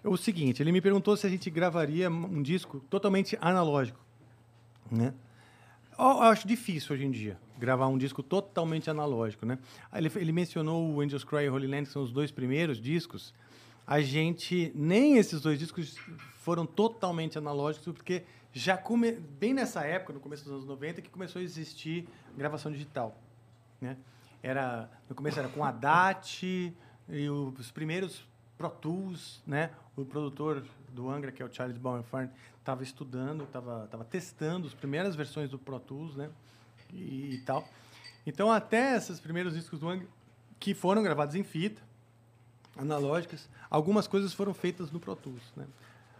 É. 0.07 0.09
O 0.09 0.17
seguinte, 0.17 0.63
ele 0.63 0.73
me 0.73 0.81
perguntou 0.81 1.17
se 1.17 1.27
a 1.27 1.31
gente 1.31 1.51
gravaria 1.51 2.09
um 2.09 2.43
disco 2.43 2.81
totalmente 2.89 3.37
analógico, 3.41 3.99
né? 4.91 5.13
Eu 5.99 6.23
acho 6.23 6.47
difícil 6.47 6.95
hoje 6.95 7.05
em 7.05 7.11
dia 7.11 7.39
gravar 7.59 7.87
um 7.89 7.97
disco 7.97 8.23
totalmente 8.23 8.91
analógico, 8.91 9.47
né? 9.47 9.59
Ele, 9.95 10.11
ele 10.17 10.33
mencionou 10.33 10.91
o 10.91 11.01
Angels 11.01 11.25
Cry 11.25 11.45
e 11.45 11.49
Holy 11.49 11.67
Land, 11.67 11.87
que 11.87 11.93
são 11.93 12.03
os 12.03 12.13
dois 12.13 12.31
primeiros 12.31 12.81
discos. 12.81 13.33
A 13.87 14.01
gente 14.01 14.73
nem 14.75 15.17
esses 15.17 15.41
dois 15.41 15.59
discos 15.59 15.97
foram 16.37 16.67
totalmente 16.67 17.39
analógicos, 17.39 17.93
porque 17.95 18.25
já 18.53 18.77
come, 18.77 19.13
bem 19.13 19.55
nessa 19.55 19.85
época, 19.85 20.13
no 20.13 20.21
começo 20.21 20.45
dos 20.45 20.53
anos 20.53 20.67
90, 20.67 21.03
que 21.03 21.11
começou 21.11 21.41
a 21.41 21.43
existir 21.43 22.09
gravação 22.37 22.71
digital, 22.71 23.19
né? 23.81 23.97
Era 24.43 24.91
no 25.09 25.15
começo 25.15 25.39
era 25.39 25.49
com 25.49 25.65
a 25.65 25.73
DAT 25.73 26.43
e 27.09 27.29
os 27.29 27.71
primeiros 27.71 28.27
Pro 28.57 28.71
Tools, 28.71 29.43
né? 29.47 29.71
O 29.97 30.05
produtor 30.05 30.63
do 30.93 31.09
Angra, 31.09 31.33
que 31.33 31.43
é 31.43 31.45
o 31.45 31.53
Charles 31.53 31.79
Bauerfeind, 31.79 32.31
estava 32.59 32.83
estudando, 32.83 33.45
estava 33.45 33.87
tava 33.91 34.05
testando 34.05 34.67
as 34.67 34.75
primeiras 34.75 35.17
versões 35.17 35.51
do 35.51 35.59
Pro 35.59 35.81
Tools, 35.81 36.15
né? 36.15 36.31
E, 36.93 37.35
e 37.35 37.39
tal. 37.47 37.67
Então, 38.27 38.53
até 38.53 38.97
esses 38.97 39.19
primeiros 39.19 39.55
discos 39.55 39.79
do 39.79 39.89
Angra, 39.89 40.07
que 40.61 40.75
foram 40.75 41.03
gravados 41.03 41.35
em 41.35 41.43
fita, 41.43 41.81
analógicas, 42.77 43.49
algumas 43.71 44.07
coisas 44.07 44.35
foram 44.35 44.53
feitas 44.53 44.91
no 44.91 45.01
Pro 45.01 45.17
Tools, 45.17 45.53
né? 45.57 45.67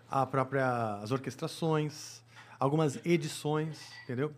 A 0.09 0.25
própria, 0.25 1.01
as 1.03 1.11
orquestrações, 1.11 2.23
algumas 2.59 3.05
edições, 3.05 3.93
entendeu? 4.05 4.33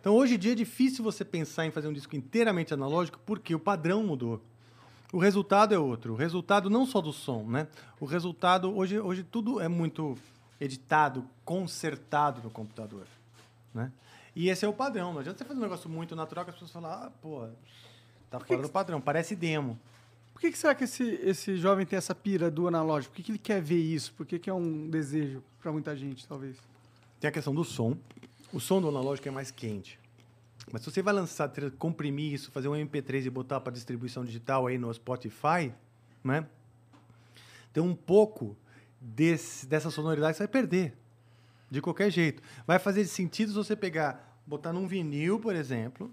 Então, 0.00 0.14
hoje 0.14 0.34
em 0.34 0.38
dia 0.38 0.52
é 0.52 0.56
difícil 0.56 1.02
você 1.02 1.24
pensar 1.24 1.64
em 1.64 1.70
fazer 1.70 1.88
um 1.88 1.92
disco 1.92 2.14
inteiramente 2.14 2.74
analógico 2.74 3.18
porque 3.24 3.54
o 3.54 3.58
padrão 3.58 4.02
mudou. 4.02 4.42
O 5.14 5.18
resultado 5.18 5.72
é 5.72 5.78
outro. 5.78 6.14
O 6.14 6.16
resultado 6.16 6.68
não 6.68 6.84
só 6.84 7.00
do 7.00 7.12
som, 7.12 7.44
né? 7.44 7.68
O 8.00 8.04
resultado 8.04 8.76
hoje, 8.76 8.98
hoje 8.98 9.22
tudo 9.22 9.60
é 9.60 9.68
muito 9.68 10.18
editado, 10.60 11.24
consertado 11.44 12.42
no 12.42 12.50
computador, 12.50 13.06
né? 13.72 13.92
E 14.34 14.48
esse 14.48 14.64
é 14.64 14.68
o 14.68 14.72
padrão. 14.72 15.12
Não 15.12 15.20
adianta 15.20 15.38
você 15.38 15.44
fazer 15.44 15.60
um 15.60 15.62
negócio 15.62 15.88
muito 15.88 16.16
natural 16.16 16.44
que 16.44 16.50
as 16.50 16.56
pessoas 16.56 16.72
falam, 16.72 16.90
ah, 16.90 17.12
pô, 17.22 17.46
tá 18.28 18.40
fora 18.40 18.62
do 18.62 18.68
padrão, 18.68 19.00
parece 19.00 19.36
demo. 19.36 19.78
Por 20.32 20.40
que, 20.40 20.50
que 20.50 20.58
será 20.58 20.74
que 20.74 20.82
esse, 20.82 21.04
esse 21.22 21.56
jovem 21.58 21.86
tem 21.86 21.96
essa 21.96 22.12
pira 22.12 22.50
do 22.50 22.66
analógico? 22.66 23.12
Por 23.12 23.18
que, 23.18 23.22
que 23.22 23.30
ele 23.30 23.38
quer 23.38 23.62
ver 23.62 23.78
isso? 23.78 24.12
Por 24.14 24.26
que, 24.26 24.36
que 24.36 24.50
é 24.50 24.54
um 24.54 24.90
desejo 24.90 25.44
pra 25.62 25.70
muita 25.70 25.96
gente, 25.96 26.26
talvez? 26.26 26.56
Tem 27.20 27.28
a 27.28 27.32
questão 27.32 27.54
do 27.54 27.62
som. 27.62 27.96
O 28.52 28.58
som 28.58 28.82
do 28.82 28.88
analógico 28.88 29.28
é 29.28 29.30
mais 29.30 29.52
quente. 29.52 29.96
Mas 30.72 30.82
se 30.82 30.90
você 30.90 31.02
vai 31.02 31.14
lançar, 31.14 31.50
comprimir 31.78 32.32
isso, 32.32 32.50
fazer 32.50 32.68
um 32.68 32.72
MP3 32.72 33.26
e 33.26 33.30
botar 33.30 33.60
para 33.60 33.72
distribuição 33.72 34.24
digital 34.24 34.66
aí 34.66 34.78
no 34.78 34.92
Spotify, 34.92 35.72
né? 36.22 36.46
Tem 37.72 37.82
um 37.82 37.94
pouco 37.94 38.56
desse, 39.00 39.66
dessa 39.66 39.90
sonoridade 39.90 40.32
que 40.32 40.38
você 40.38 40.44
vai 40.44 40.52
perder. 40.52 40.96
De 41.70 41.80
qualquer 41.80 42.10
jeito. 42.10 42.42
Vai 42.66 42.78
fazer 42.78 43.04
sentido 43.06 43.50
se 43.50 43.56
você 43.56 43.74
pegar, 43.74 44.38
botar 44.46 44.72
num 44.72 44.86
vinil, 44.86 45.40
por 45.40 45.54
exemplo, 45.56 46.10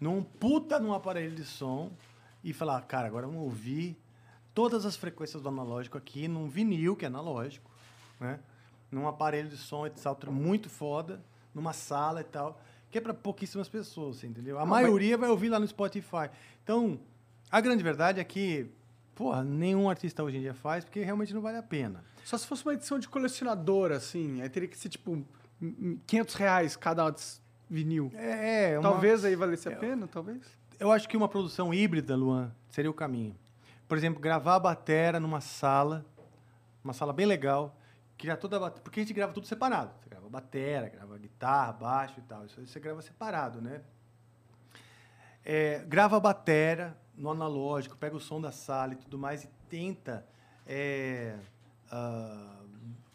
num 0.00 0.22
puta 0.22 0.78
num 0.78 0.92
aparelho 0.92 1.34
de 1.34 1.44
som 1.44 1.90
e 2.42 2.52
falar, 2.52 2.80
cara, 2.82 3.06
agora 3.06 3.26
vamos 3.26 3.42
ouvir 3.42 3.96
todas 4.54 4.84
as 4.84 4.96
frequências 4.96 5.42
do 5.42 5.48
analógico 5.48 5.96
aqui 5.96 6.26
num 6.26 6.48
vinil, 6.48 6.96
que 6.96 7.04
é 7.04 7.08
analógico, 7.08 7.70
né? 8.18 8.40
Num 8.90 9.06
aparelho 9.06 9.48
de 9.48 9.56
som 9.56 9.86
e 9.86 9.92
salto 9.96 10.32
muito 10.32 10.68
foda, 10.68 11.22
numa 11.54 11.72
sala 11.72 12.20
e 12.20 12.24
tal. 12.24 12.60
Que 12.90 12.98
é 12.98 13.00
para 13.00 13.12
pouquíssimas 13.14 13.68
pessoas, 13.68 14.22
entendeu? 14.24 14.58
A 14.58 14.62
maioria 14.66 15.16
vai 15.18 15.28
ouvir 15.28 15.48
lá 15.48 15.58
no 15.60 15.66
Spotify. 15.66 16.30
Então, 16.64 16.98
a 17.50 17.60
grande 17.60 17.82
verdade 17.82 18.20
é 18.20 18.24
que, 18.24 18.70
porra, 19.14 19.42
nenhum 19.44 19.88
artista 19.90 20.22
hoje 20.22 20.38
em 20.38 20.40
dia 20.40 20.54
faz, 20.54 20.84
porque 20.84 21.00
realmente 21.02 21.34
não 21.34 21.40
vale 21.40 21.58
a 21.58 21.62
pena. 21.62 22.02
Só 22.24 22.36
se 22.38 22.46
fosse 22.46 22.64
uma 22.64 22.74
edição 22.74 22.98
de 22.98 23.08
colecionador, 23.08 23.92
assim, 23.92 24.40
aí 24.42 24.48
teria 24.48 24.68
que 24.68 24.76
ser 24.78 24.88
tipo 24.88 25.12
m- 25.12 25.26
m- 25.60 26.00
500 26.06 26.34
reais 26.34 26.76
cada 26.76 27.14
vinil. 27.68 28.10
É, 28.14 28.72
é 28.72 28.78
uma- 28.78 28.90
Talvez 28.90 29.24
aí 29.24 29.34
valesse 29.36 29.68
a 29.68 29.76
pena, 29.76 30.06
talvez. 30.06 30.40
Eu 30.80 30.92
acho 30.92 31.08
que 31.08 31.16
uma 31.16 31.28
produção 31.28 31.72
híbrida, 31.74 32.14
Luan, 32.16 32.52
seria 32.70 32.90
o 32.90 32.94
caminho. 32.94 33.34
Por 33.88 33.96
exemplo, 33.98 34.20
gravar 34.20 34.54
a 34.56 34.60
batera 34.60 35.18
numa 35.18 35.40
sala, 35.40 36.04
uma 36.84 36.92
sala 36.92 37.12
bem 37.12 37.26
legal, 37.26 37.74
criar 38.16 38.36
toda 38.36 38.66
a 38.66 38.70
porque 38.70 39.00
a 39.00 39.02
gente 39.02 39.12
grava 39.14 39.32
tudo 39.32 39.46
separado. 39.46 39.90
Grava 40.28 40.30
batera, 40.30 40.88
grava 40.88 41.18
guitarra, 41.18 41.72
baixo 41.72 42.14
e 42.18 42.22
tal. 42.22 42.44
Isso 42.44 42.60
aí 42.60 42.66
você 42.66 42.78
grava 42.78 43.00
separado, 43.00 43.60
né? 43.60 43.80
É, 45.44 45.82
grava 45.86 46.18
a 46.18 46.20
batera 46.20 46.96
no 47.16 47.30
analógico, 47.30 47.96
pega 47.96 48.14
o 48.14 48.20
som 48.20 48.40
da 48.40 48.52
sala 48.52 48.92
e 48.92 48.96
tudo 48.96 49.18
mais 49.18 49.44
e 49.44 49.48
tenta, 49.68 50.26
é, 50.66 51.36
ah, 51.90 52.60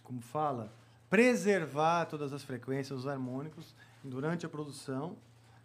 como 0.04 0.20
fala, 0.22 0.74
preservar 1.10 2.06
todas 2.06 2.34
as 2.34 2.44
frequências, 2.44 3.00
os 3.00 3.08
harmônicos 3.08 3.76
durante 4.04 4.46
a 4.46 4.50
produção 4.50 5.16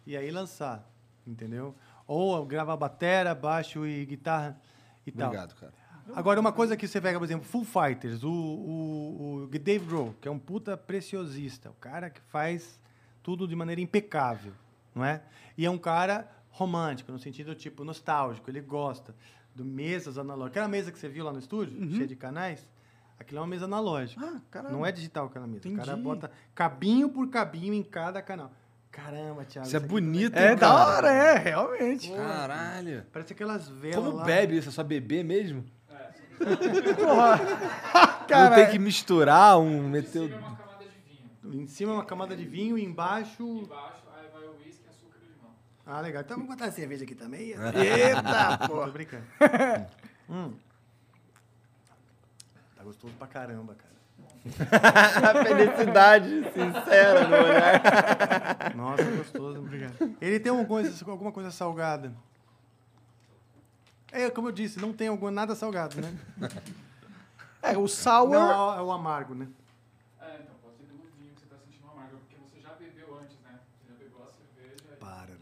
e 0.05 0.15
aí 0.15 0.29
lançar, 0.29 0.87
entendeu? 1.25 1.75
Ou 2.05 2.45
gravar 2.45 2.77
batera, 2.77 3.33
baixo 3.33 3.85
e 3.85 4.05
guitarra 4.05 4.59
e 5.05 5.11
tal. 5.11 5.27
Obrigado, 5.27 5.55
cara. 5.55 5.73
Agora, 6.15 6.39
uma 6.39 6.51
coisa 6.51 6.75
que 6.77 6.87
você 6.87 6.99
pega, 7.01 7.17
por 7.19 7.25
exemplo, 7.25 7.45
Full 7.45 7.65
Fighters, 7.65 8.23
o, 8.23 8.29
o, 8.31 9.43
o 9.43 9.47
Dave 9.47 9.85
Grohl, 9.85 10.15
que 10.21 10.27
é 10.27 10.31
um 10.31 10.39
puta 10.39 10.75
preciosista, 10.77 11.69
o 11.69 11.73
cara 11.73 12.09
que 12.09 12.21
faz 12.29 12.79
tudo 13.23 13.47
de 13.47 13.55
maneira 13.55 13.81
impecável, 13.81 14.53
não 14.93 15.03
é? 15.05 15.21
E 15.57 15.65
é 15.65 15.69
um 15.69 15.77
cara 15.77 16.29
romântico, 16.49 17.11
no 17.11 17.19
sentido, 17.19 17.53
tipo, 17.55 17.83
nostálgico, 17.83 18.49
ele 18.49 18.61
gosta 18.61 19.15
de 19.55 19.63
mesas 19.63 20.17
analógicas. 20.17 20.51
Aquela 20.51 20.67
mesa 20.67 20.91
que 20.91 20.99
você 20.99 21.07
viu 21.09 21.25
lá 21.25 21.31
no 21.33 21.39
estúdio, 21.39 21.91
cheia 21.91 22.07
de 22.07 22.15
canais, 22.15 22.67
aquilo 23.19 23.39
é 23.39 23.41
uma 23.41 23.47
mesa 23.47 23.65
analógica. 23.65 24.25
Ah, 24.25 24.41
caramba. 24.49 24.73
não 24.73 24.85
é 24.85 24.91
digital 24.91 25.27
aquela 25.27 25.45
mesa. 25.47 25.67
O 25.67 25.75
cara 25.75 25.91
Entendi. 25.91 26.01
bota 26.03 26.31
cabinho 26.55 27.09
por 27.09 27.27
cabinho 27.29 27.73
em 27.73 27.83
cada 27.83 28.21
canal. 28.21 28.51
Caramba, 28.91 29.45
Thiago. 29.45 29.67
Isso 29.67 29.77
é 29.77 29.79
bonito, 29.79 30.35
É 30.35 30.51
hein, 30.51 30.57
da 30.57 30.73
hora, 30.73 31.09
é, 31.11 31.37
realmente. 31.37 32.11
Caralho. 32.11 33.05
Parece 33.13 33.33
aquelas 33.33 33.69
velas 33.69 33.95
Como 34.03 34.17
lá. 34.17 34.23
bebe 34.23 34.57
isso? 34.57 34.69
É 34.69 34.71
só 34.71 34.83
beber 34.83 35.23
mesmo? 35.23 35.63
Porra. 36.95 37.39
Não 38.29 38.55
tem 38.55 38.69
que 38.71 38.79
misturar 38.79 39.59
um, 39.59 39.89
meter... 39.89 40.29
Cima 40.29 40.33
é 40.33 40.35
uma 40.35 40.45
camada 40.45 40.85
de 40.85 40.95
vinho. 41.45 41.61
Em 41.63 41.67
cima 41.67 41.93
uma 41.93 42.05
camada 42.05 42.35
de 42.35 42.45
vinho 42.45 42.77
e 42.77 42.83
embaixo... 42.83 43.43
Embaixo, 43.43 44.03
aí 44.15 44.27
vai 44.33 44.43
o 44.43 44.51
uísque, 44.63 44.87
açúcar 44.87 45.17
e 45.21 45.27
limão. 45.27 45.51
Ah, 45.85 46.01
legal. 46.01 46.21
Então 46.21 46.37
vamos 46.37 46.51
botar 46.51 46.65
a 46.65 46.71
cerveja 46.71 47.03
aqui 47.03 47.15
também. 47.15 47.49
Eita, 47.75 48.57
Tô 48.67 48.67
porra. 48.67 48.91
brincando. 48.91 49.25
Hum. 50.31 50.53
Tá 52.75 52.83
gostoso 52.83 53.15
pra 53.15 53.25
caramba, 53.25 53.73
cara. 53.73 53.89
A 54.45 55.43
felicidade 55.43 56.43
sincera 56.53 57.27
no 57.27 57.35
olhar. 57.35 58.75
Nossa, 58.75 59.03
gostoso. 59.03 59.59
Obrigado. 59.59 60.15
Ele 60.21 60.39
tem 60.39 60.51
alguma 60.51 60.67
coisa, 60.67 61.05
alguma 61.09 61.31
coisa 61.31 61.49
salgada. 61.49 62.13
É, 64.11 64.29
como 64.29 64.47
eu 64.47 64.51
disse, 64.51 64.79
não 64.79 64.91
tem 64.91 65.07
alguma, 65.07 65.31
nada 65.31 65.55
salgado, 65.55 65.99
né? 66.01 66.17
É, 67.61 67.77
o 67.77 67.89
sour... 67.89 68.29
Não, 68.29 68.73
é 68.77 68.81
o 68.81 68.89
amargo, 68.89 69.35
né? 69.35 69.45
É, 70.21 70.39
então, 70.41 70.55
pode 70.63 70.77
ser 70.77 70.83
pelo 70.85 71.01
vinho 71.19 71.33
que 71.35 71.41
você 71.41 71.45
tá 71.47 71.57
sentindo 71.57 71.85
amargo, 71.91 72.17
porque 72.19 72.37
você 72.37 72.61
já 72.61 72.69
bebeu 72.75 73.19
antes, 73.19 73.37
né? 73.43 73.59
Você 73.75 73.91
já 73.91 73.95
bebeu 73.99 74.23
a 74.23 74.27
cerveja. 74.31 74.95
Para. 74.97 75.35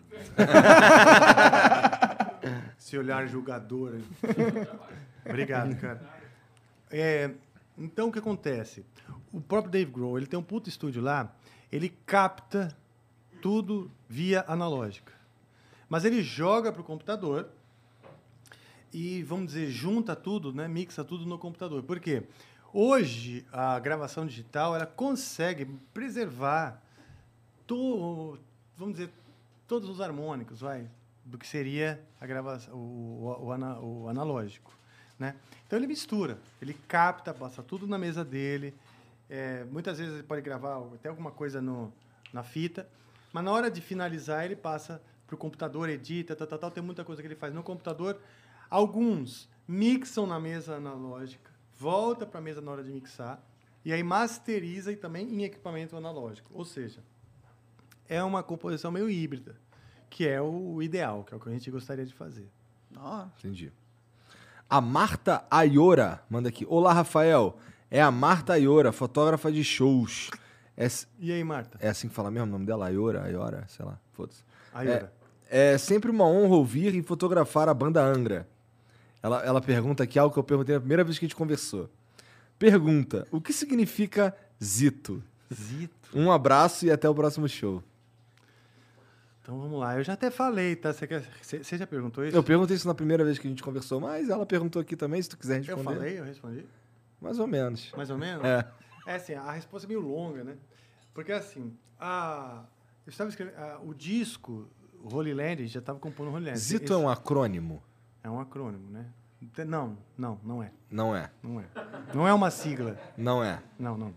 Esse 2.80 2.98
olhar 2.98 3.28
julgador. 3.28 3.94
aí. 3.94 4.04
Obrigado, 5.30 5.80
cara. 5.80 6.02
É, 6.90 7.30
então, 7.78 8.10
o 8.10 8.12
que 8.12 8.18
acontece? 8.18 8.84
O 9.32 9.40
próprio 9.40 9.72
Dave 9.72 9.92
Grohl, 9.92 10.18
ele 10.18 10.26
tem 10.26 10.40
um 10.40 10.44
puto 10.44 10.70
estúdio 10.70 11.04
lá, 11.04 11.32
ele 11.72 11.90
capta 12.06 12.76
tudo 13.42 13.92
via 14.10 14.44
analógica. 14.48 15.14
Mas 15.88 16.04
ele 16.04 16.24
joga 16.24 16.72
para 16.72 16.82
o 16.82 16.84
computador 16.84 17.48
e, 18.94 19.24
vamos 19.24 19.48
dizer, 19.48 19.70
junta 19.70 20.16
tudo, 20.16 20.54
né, 20.54 20.68
mixa 20.68 21.04
tudo 21.04 21.26
no 21.26 21.38
computador. 21.38 21.84
Por 21.84 22.00
quê? 22.00 22.24
Hoje, 22.74 23.46
a 23.52 23.80
gravação 23.80 24.26
digital, 24.26 24.76
ela 24.76 24.86
consegue 24.86 25.66
preservar, 25.94 26.82
to, 27.66 28.38
vamos 28.76 28.98
dizer, 28.98 29.10
todos 29.68 29.90
os 29.90 30.00
harmônicos, 30.02 30.62
vai, 30.62 30.88
do 31.26 31.38
que 31.38 31.48
seria 31.48 32.02
a 32.22 32.26
gravação, 32.26 32.74
o, 32.76 33.38
o, 33.46 33.52
ana- 33.52 33.80
o 33.80 34.08
analógico, 34.08 34.72
né? 35.18 35.36
Então 35.66 35.78
ele 35.78 35.88
mistura, 35.88 36.38
ele 36.62 36.74
capta, 36.88 37.34
passa 37.34 37.62
tudo 37.64 37.88
na 37.88 37.98
mesa 37.98 38.24
dele. 38.24 38.74
é, 39.30 39.66
muitas 39.66 39.98
vezes 39.98 40.14
ele 40.14 40.24
pode 40.24 40.42
gravar 40.42 40.78
até 40.94 41.10
alguma 41.10 41.32
coisa 41.32 41.62
no, 41.62 41.92
na 42.32 42.44
fita, 42.44 42.88
mas 43.34 43.44
na 43.44 43.52
hora 43.52 43.70
de 43.70 43.82
finalizar 43.82 44.46
ele 44.46 44.56
passa 44.56 45.02
para 45.26 45.36
o 45.36 45.38
computador, 45.38 45.90
edita, 45.90 46.36
tal, 46.36 46.48
tal, 46.48 46.58
tal. 46.60 46.72
Tem 46.72 46.82
muita 46.82 47.04
coisa 47.04 47.22
que 47.22 47.28
ele 47.28 47.36
faz 47.36 47.54
no 47.54 47.62
computador. 47.62 48.18
Alguns 48.70 49.50
mixam 49.68 50.26
na 50.28 50.40
mesa 50.40 50.76
analógica, 50.76 51.52
volta 51.78 52.26
para 52.26 52.40
a 52.40 52.44
mesa 52.44 52.62
na 52.62 52.72
hora 52.72 52.84
de 52.84 52.92
mixar 52.92 53.42
e 53.86 53.94
aí 53.94 54.04
masteriza 54.04 54.92
e 54.92 54.96
também 54.96 55.28
em 55.34 55.44
equipamento 55.44 55.96
analógico. 55.96 56.50
Ou 56.54 56.66
seja, 56.66 57.00
é 58.10 58.22
uma 58.24 58.44
composição 58.44 58.92
meio 58.92 59.10
híbrida, 59.10 59.56
que 60.10 60.28
é 60.28 60.42
o 60.42 60.82
ideal, 60.82 61.24
que 61.24 61.34
é 61.34 61.38
o 61.38 61.40
que 61.40 61.50
a 61.50 61.52
gente 61.52 61.70
gostaria 61.72 62.06
de 62.06 62.14
fazer. 62.14 62.48
Nossa. 62.92 63.32
Entendi. 63.40 63.72
A 64.70 64.82
Marta 64.82 65.46
Ayora 65.50 66.22
manda 66.30 66.50
aqui. 66.50 66.66
Olá, 66.70 66.92
Rafael. 66.94 67.58
É 67.90 68.02
a 68.02 68.12
Marta 68.12 68.54
Ayora, 68.54 68.92
fotógrafa 68.92 69.50
de 69.50 69.64
shows. 69.64 70.30
É, 70.76 70.88
E 71.20 71.32
aí, 71.32 71.44
Marta? 71.44 71.78
é 71.82 71.88
assim 71.90 72.10
que 72.10 72.14
fala 72.14 72.30
mesmo 72.30 72.48
o 72.48 72.52
nome 72.52 72.66
dela? 72.66 72.86
Ayora? 72.88 73.24
Ayora? 73.24 73.66
Sei 73.70 73.86
lá. 73.86 73.98
Foda-se. 74.12 74.44
Ayora. 74.74 75.14
É 75.50 75.78
sempre 75.78 76.12
uma 76.12 76.26
honra 76.26 76.56
ouvir 76.56 76.94
e 76.96 77.02
fotografar 77.02 77.70
a 77.70 77.74
banda 77.74 78.04
Angra. 78.04 78.46
Ela, 79.22 79.44
ela 79.44 79.62
pergunta 79.62 80.04
aqui 80.04 80.18
algo 80.20 80.34
que 80.34 80.40
eu 80.40 80.44
perguntei 80.44 80.76
na 80.76 80.80
primeira 80.82 81.04
vez 81.04 81.18
que 81.20 81.26
a 81.26 81.28
gente 81.28 81.36
conversou. 81.36 81.90
Pergunta: 82.60 83.28
o 83.32 83.40
que 83.42 83.52
significa 83.54 84.36
Zito? 84.64 85.24
Zito. 85.54 86.10
Um 86.14 86.32
abraço 86.32 86.86
e 86.86 86.92
até 86.92 87.08
o 87.10 87.16
próximo 87.16 87.48
show. 87.48 87.84
Então 89.42 89.60
vamos 89.60 89.80
lá. 89.80 89.98
Eu 89.98 90.04
já 90.04 90.14
até 90.14 90.30
falei, 90.30 90.76
tá? 90.76 90.92
Você, 90.92 91.08
quer- 91.08 91.24
você- 91.42 91.78
já 91.78 91.88
perguntou 91.88 92.26
isso? 92.26 92.36
Eu 92.36 92.44
perguntei 92.44 92.76
isso 92.76 92.88
na 92.88 92.94
primeira 92.94 93.24
vez 93.24 93.40
que 93.40 93.48
a 93.48 93.50
gente 93.50 93.64
conversou, 93.64 94.00
mas 94.00 94.30
ela 94.30 94.46
perguntou 94.46 94.82
aqui 94.82 94.96
também, 94.96 95.22
se 95.22 95.30
tu 95.30 95.38
quiser 95.38 95.60
Eu 95.60 95.64
responder. 95.78 95.84
falei, 95.96 96.20
eu 96.20 96.24
respondi. 96.26 96.66
Mais 97.22 97.40
ou 97.40 97.48
menos. 97.48 97.92
Mais 97.96 98.10
ou 98.10 98.18
menos? 98.18 98.44
É. 98.46 98.68
É 99.06 99.16
assim, 99.16 99.34
a 99.34 99.52
resposta 99.52 99.88
é 99.88 99.90
meio 99.90 100.02
longa, 100.02 100.44
né? 100.44 100.56
Porque 101.14 101.32
assim, 101.32 101.74
a, 102.00 102.66
eu 103.06 103.10
estava 103.10 103.30
escrevendo, 103.30 103.56
a- 103.58 103.80
o 103.82 103.94
disco, 103.94 104.68
o 105.02 105.16
Holy 105.16 105.34
Land, 105.34 105.66
já 105.68 105.80
estava 105.80 105.98
compondo 105.98 106.28
o 106.28 106.34
Holy 106.34 106.46
Land. 106.48 106.58
Zito 106.60 106.84
Esse- 106.84 106.94
é 106.94 106.98
um 106.98 107.08
acrônimo? 107.10 107.82
É 108.28 108.30
um 108.30 108.40
acrônimo, 108.40 108.92
né? 108.92 109.06
Não, 109.66 109.98
não, 110.18 110.40
não 110.44 110.62
é. 110.62 110.72
Não 110.92 111.16
é. 111.16 111.30
Não 111.42 111.60
é. 111.62 111.66
Não 112.14 112.28
é 112.28 112.34
uma 112.34 112.52
sigla. 112.52 113.00
Não 113.18 113.44
é. 113.44 113.62
Não, 113.80 113.98
não. 113.98 114.14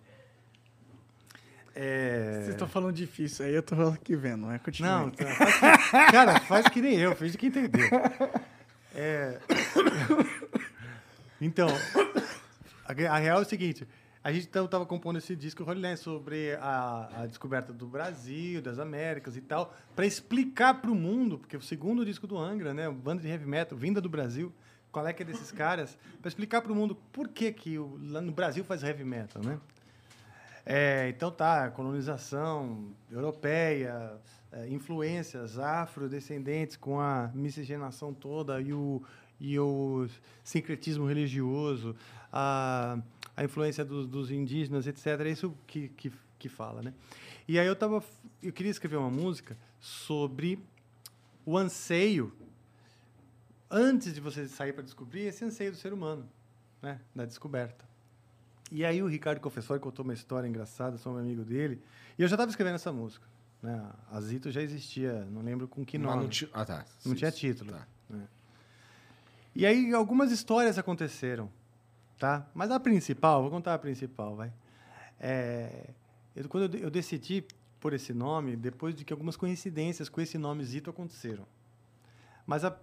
É... 1.75 2.33
Vocês 2.41 2.49
estão 2.51 2.67
falando 2.69 2.95
difícil, 2.95 3.47
aí 3.47 3.55
eu 3.55 3.63
tô 3.63 3.75
aqui 3.89 4.17
vendo, 4.17 4.47
né? 4.47 4.59
Continua. 4.59 5.01
Não, 5.01 5.11
tá, 5.11 5.27
faz 5.27 5.57
que- 5.57 6.13
cara, 6.13 6.41
faz 6.41 6.69
que 6.69 6.81
nem 6.83 6.99
eu, 6.99 7.15
finge 7.15 7.39
que 7.39 7.47
entendeu. 7.47 7.89
É... 8.95 9.39
Então, 11.43 11.69
a, 12.85 12.93
a 13.15 13.17
real 13.19 13.39
é 13.39 13.41
o 13.41 13.49
seguinte: 13.49 13.89
a 14.23 14.33
gente 14.33 14.47
estava 14.47 14.85
compondo 14.85 15.17
esse 15.17 15.35
disco 15.35 15.65
Land 15.65 15.99
sobre 15.99 16.55
a, 16.57 17.23
a 17.23 17.27
descoberta 17.27 17.73
do 17.73 17.87
Brasil, 17.87 18.61
das 18.61 18.79
Américas 18.79 19.35
e 19.37 19.41
tal, 19.41 19.75
para 19.97 20.05
explicar 20.05 20.75
para 20.75 20.91
o 20.91 20.95
mundo, 20.95 21.39
porque 21.39 21.57
o 21.57 21.63
segundo 21.63 22.05
disco 22.05 22.27
do 22.27 22.37
Angra, 22.37 22.75
né, 22.75 22.91
banda 22.91 23.23
de 23.23 23.29
heavy 23.29 23.47
metal, 23.47 23.79
vinda 23.79 24.01
do 24.01 24.11
Brasil, 24.11 24.53
qual 24.93 25.07
é 25.07 25.13
que 25.13 25.23
é 25.23 25.27
desses 25.27 25.51
caras, 25.51 25.97
para 26.21 26.29
explicar 26.29 26.61
para 26.61 26.71
o 26.71 26.75
mundo 26.75 26.95
por 27.13 27.29
que, 27.29 27.51
que 27.51 27.79
o, 27.79 27.99
lá 28.11 28.21
no 28.21 28.33
Brasil 28.33 28.63
faz 28.63 28.83
heavy 28.83 29.05
metal, 29.05 29.43
né? 29.43 29.59
É, 30.67 31.09
então 31.09 31.31
tá, 31.31 31.71
colonização 31.71 32.93
europeia, 33.11 34.13
é, 34.53 34.69
influências 34.69 35.59
afrodescendentes 35.59 36.77
com 36.77 37.01
a 37.01 37.31
miscigenação 37.33 38.13
toda 38.13 38.61
e 38.61 38.73
o, 38.73 39.03
e 39.41 39.59
o 39.59 40.07
sincretismo 40.45 41.07
religioso, 41.07 41.97
a, 42.31 42.99
a 43.41 43.45
influência 43.45 43.83
dos, 43.83 44.07
dos 44.07 44.31
indígenas, 44.31 44.87
etc. 44.87 45.07
É 45.07 45.31
isso 45.31 45.57
que, 45.67 45.89
que, 45.89 46.13
que 46.39 46.47
fala, 46.47 46.83
né? 46.83 46.93
E 47.49 47.59
aí 47.59 47.67
eu 47.67 47.75
tava, 47.75 48.05
eu 48.43 48.53
queria 48.53 48.71
escrever 48.71 48.97
uma 48.97 49.09
música 49.09 49.57
sobre 49.81 50.63
o 51.47 51.57
anseio 51.57 52.35
antes 53.71 54.13
de 54.13 54.21
você 54.21 54.47
sair 54.47 54.75
para 54.75 54.83
descobrir 54.83 55.23
esse 55.23 55.43
anseio 55.43 55.73
do 55.73 55.79
ser 55.79 55.91
humano, 55.91 56.29
né, 56.83 57.01
da 57.15 57.25
descoberta. 57.25 57.83
E 58.71 58.85
aí 58.85 59.03
o 59.03 59.07
Ricardo 59.07 59.41
Confessori 59.41 59.81
contou 59.81 60.05
uma 60.05 60.13
história 60.13 60.47
engraçada, 60.47 60.99
sou 60.99 61.15
um 61.15 61.17
amigo 61.17 61.43
dele, 61.43 61.81
e 62.19 62.23
eu 62.23 62.29
já 62.29 62.35
estava 62.35 62.51
escrevendo 62.51 62.75
essa 62.75 62.93
música. 62.93 63.27
Né? 63.63 63.83
A 64.13 64.21
Zito 64.21 64.51
já 64.51 64.61
existia, 64.61 65.25
não 65.31 65.41
lembro 65.41 65.67
com 65.67 65.83
que 65.83 65.97
nome. 65.97 66.25
não 66.25 66.29
tinha... 66.29 66.51
Ah, 66.53 66.67
tá. 66.67 66.85
Não 67.07 67.13
Sim, 67.13 67.15
tinha 67.15 67.33
título. 67.33 67.73
Tá. 67.73 67.87
E 69.55 69.65
aí 69.65 69.95
algumas 69.95 70.31
histórias 70.31 70.77
aconteceram, 70.77 71.51
tá? 72.21 72.47
Mas 72.55 72.71
a 72.71 72.79
principal, 72.79 73.43
vou 73.43 73.51
contar 73.51 73.75
a 73.75 73.79
principal, 73.79 74.37
vai. 74.37 74.53
É, 75.19 75.91
eu- 76.37 76.49
quando 76.49 76.77
eu, 76.77 76.83
eu 76.85 76.91
decidi 76.91 77.45
por 77.81 77.93
esse 77.95 78.13
nome, 78.13 78.55
depois 78.57 78.95
de 78.95 79.05
que 79.05 79.13
algumas 79.13 79.37
coincidências 79.37 80.09
com 80.09 80.21
esse 80.21 80.39
nome 80.39 80.63
Zito 80.65 80.91
aconteceram. 80.91 81.45
Mas 82.47 82.65
a, 82.65 82.77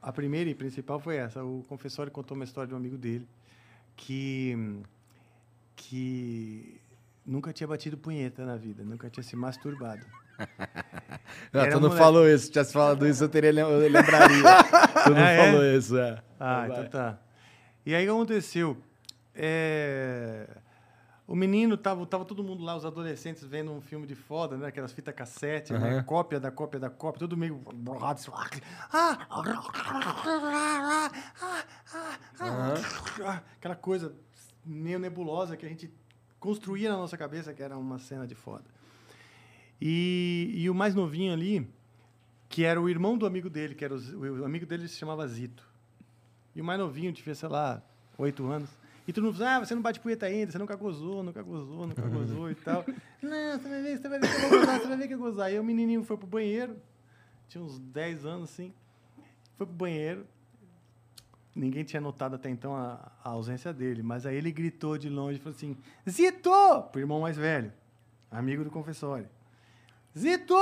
a 0.00 0.12
primeira 0.12 0.48
e 0.48 0.54
principal 0.54 0.98
foi 1.00 1.16
essa. 1.16 1.44
O 1.44 1.64
confessor 1.68 2.10
contou 2.10 2.34
uma 2.36 2.44
história 2.44 2.68
de 2.68 2.74
um 2.74 2.76
amigo 2.78 2.96
dele 2.96 3.28
que 3.96 4.56
que 5.74 6.80
nunca 7.26 7.52
tinha 7.52 7.66
batido 7.66 7.96
punheta 7.96 8.44
na 8.44 8.56
vida, 8.56 8.84
nunca 8.84 9.10
tinha 9.10 9.22
se 9.24 9.34
masturbado. 9.36 10.04
Não, 11.52 11.60
Era 11.62 11.70
tu 11.72 11.74
não 11.80 11.88
moleque. 11.88 11.98
falou 11.98 12.28
isso. 12.28 12.44
Se 12.46 12.50
tivesse 12.52 12.72
falado 12.72 13.06
isso, 13.06 13.24
eu, 13.24 13.28
teria, 13.28 13.50
eu 13.50 13.78
lembraria. 13.88 14.42
tu 15.04 15.10
não 15.10 15.16
Ah, 15.22 15.30
é? 15.30 15.46
falou 15.50 15.64
isso, 15.64 15.96
é. 15.98 16.22
Ah, 16.38 16.66
Vai. 16.66 16.70
então 16.70 16.88
tá. 16.90 17.18
E 17.84 17.94
aí 17.94 18.04
o 18.04 18.06
que 18.06 18.12
aconteceu? 18.12 18.76
É, 19.34 20.46
O 21.26 21.34
menino, 21.34 21.76
tava, 21.76 22.04
tava 22.06 22.24
todo 22.24 22.42
mundo 22.44 22.62
lá, 22.62 22.76
os 22.76 22.84
adolescentes, 22.84 23.42
vendo 23.44 23.72
um 23.72 23.80
filme 23.80 24.06
de 24.06 24.14
foda, 24.14 24.56
né? 24.56 24.66
Aquelas 24.68 24.92
fitas 24.92 25.14
cassete, 25.14 25.72
né? 25.72 25.94
Aham. 25.96 26.02
Cópia 26.04 26.38
da 26.38 26.50
cópia 26.50 26.78
da 26.78 26.90
cópia, 26.90 27.20
tudo 27.20 27.36
meio 27.36 27.56
borrado. 27.56 28.20
assim! 28.20 28.30
Ah! 32.40 33.42
Aquela 33.56 33.76
coisa 33.76 34.14
meio 34.64 34.98
nebulosa 34.98 35.56
que 35.56 35.64
a 35.66 35.68
gente 35.68 35.92
construía 36.38 36.90
na 36.90 36.96
nossa 36.96 37.16
cabeça 37.16 37.52
que 37.52 37.62
era 37.62 37.76
uma 37.76 37.98
cena 37.98 38.26
de 38.26 38.34
foda. 38.34 38.64
E, 39.80 40.52
e 40.54 40.70
o 40.70 40.74
mais 40.74 40.94
novinho 40.94 41.32
ali, 41.32 41.68
que 42.48 42.64
era 42.64 42.80
o 42.80 42.88
irmão 42.88 43.16
do 43.18 43.26
amigo 43.26 43.48
dele, 43.50 43.74
que 43.74 43.84
era 43.84 43.94
o, 43.94 44.40
o 44.40 44.44
amigo 44.44 44.66
dele 44.66 44.86
se 44.86 44.96
chamava 44.96 45.26
Zito. 45.26 45.66
E 46.54 46.60
o 46.60 46.64
mais 46.64 46.78
novinho 46.78 47.12
devia, 47.12 47.34
sei 47.34 47.48
lá, 47.48 47.82
oito 48.18 48.46
anos. 48.46 48.70
E 49.06 49.12
todo 49.12 49.24
mundo 49.24 49.36
falou, 49.36 49.52
ah, 49.52 49.60
você 49.60 49.74
não 49.74 49.82
bate 49.82 49.98
punheta 49.98 50.26
ainda, 50.26 50.52
você 50.52 50.58
nunca 50.58 50.76
gozou, 50.76 51.22
nunca 51.22 51.42
gozou, 51.42 51.86
nunca 51.86 52.02
gozou 52.02 52.50
e 52.50 52.54
tal. 52.54 52.84
Não, 53.20 53.58
você 53.58 53.68
vai 53.68 53.82
ver, 53.82 53.98
você 53.98 54.08
vai 54.08 54.20
ver 54.20 54.28
que 54.28 54.36
eu 54.36 54.40
vou 54.40 54.60
gozar, 54.60 54.80
você 54.80 54.88
vai 54.88 54.96
ver 54.96 55.08
que 55.08 55.14
eu 55.14 55.18
vou 55.18 55.30
gozar. 55.30 55.46
Aí 55.46 55.58
o 55.58 55.64
menininho 55.64 56.04
foi 56.04 56.16
pro 56.16 56.26
banheiro, 56.26 56.76
tinha 57.48 57.62
uns 57.62 57.78
10 57.78 58.24
anos 58.24 58.50
assim, 58.50 58.72
foi 59.56 59.66
pro 59.66 59.74
banheiro. 59.74 60.26
Ninguém 61.54 61.84
tinha 61.84 62.00
notado 62.00 62.36
até 62.36 62.48
então 62.48 62.74
a, 62.74 63.12
a 63.22 63.30
ausência 63.30 63.72
dele, 63.72 64.02
mas 64.02 64.24
aí 64.24 64.36
ele 64.36 64.50
gritou 64.50 64.96
de 64.96 65.08
longe 65.08 65.38
e 65.38 65.42
falou 65.42 65.54
assim: 65.54 65.76
Zito! 66.08 66.50
Pro 66.90 67.00
irmão 67.00 67.20
mais 67.20 67.36
velho, 67.36 67.72
amigo 68.30 68.64
do 68.64 68.70
confessório. 68.70 69.28
Zito, 70.16 70.54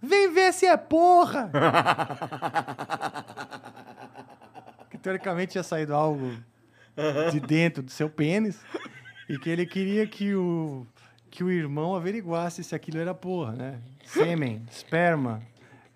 vem 0.00 0.32
ver 0.32 0.52
se 0.52 0.66
é 0.66 0.76
porra! 0.76 1.50
que 4.90 4.98
teoricamente 4.98 5.52
tinha 5.52 5.62
saído 5.62 5.94
algo 5.94 6.32
de 7.30 7.40
dentro 7.40 7.82
do 7.82 7.90
seu 7.90 8.08
pênis 8.08 8.60
e 9.28 9.38
que 9.38 9.48
ele 9.48 9.66
queria 9.66 10.06
que 10.06 10.34
o, 10.34 10.86
que 11.30 11.44
o 11.44 11.50
irmão 11.50 11.94
averiguasse 11.94 12.64
se 12.64 12.74
aquilo 12.74 12.98
era 12.98 13.14
porra, 13.14 13.52
né? 13.52 13.80
Sêmen, 14.04 14.62
esperma, 14.70 15.42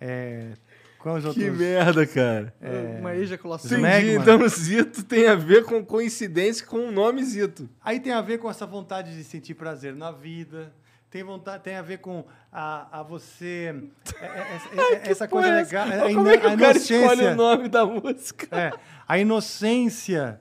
é, 0.00 0.52
quais 0.98 1.22
Que 1.22 1.28
outros... 1.28 1.58
merda, 1.58 2.06
cara. 2.06 2.54
Uma 3.00 3.16
ejaculação. 3.16 3.78
Entendi. 3.78 4.16
Então, 4.16 4.46
Zito 4.48 5.02
tem 5.02 5.26
a 5.26 5.34
ver 5.34 5.64
com 5.64 5.84
coincidência 5.84 6.66
com 6.66 6.88
o 6.88 6.92
nome 6.92 7.24
Zito. 7.24 7.68
Aí 7.82 7.98
tem 7.98 8.12
a 8.12 8.20
ver 8.20 8.38
com 8.38 8.50
essa 8.50 8.66
vontade 8.66 9.16
de 9.16 9.24
sentir 9.24 9.54
prazer 9.54 9.94
na 9.94 10.12
vida. 10.12 10.72
Tem, 11.12 11.22
vontade, 11.22 11.62
tem 11.62 11.76
a 11.76 11.82
ver 11.82 11.98
com 11.98 12.24
a, 12.50 13.00
a 13.00 13.02
você. 13.02 13.74
é- 14.18 14.26
é- 14.26 14.94
é- 14.94 15.10
essa 15.10 15.28
coisa 15.28 15.48
legal. 15.54 15.86
essa- 15.86 15.96
a 16.06 16.08
Como 16.08 16.20
ino- 16.20 16.30
é 16.30 16.38
que 16.38 16.46
a 16.46 16.54
o 16.54 16.58
cara 16.58 16.76
escolhe 16.78 17.02
inocência- 17.02 17.32
o 17.32 17.36
nome 17.36 17.68
da 17.68 17.84
música? 17.86 18.56
É, 18.58 18.72
a 19.06 19.18
inocência 19.18 20.40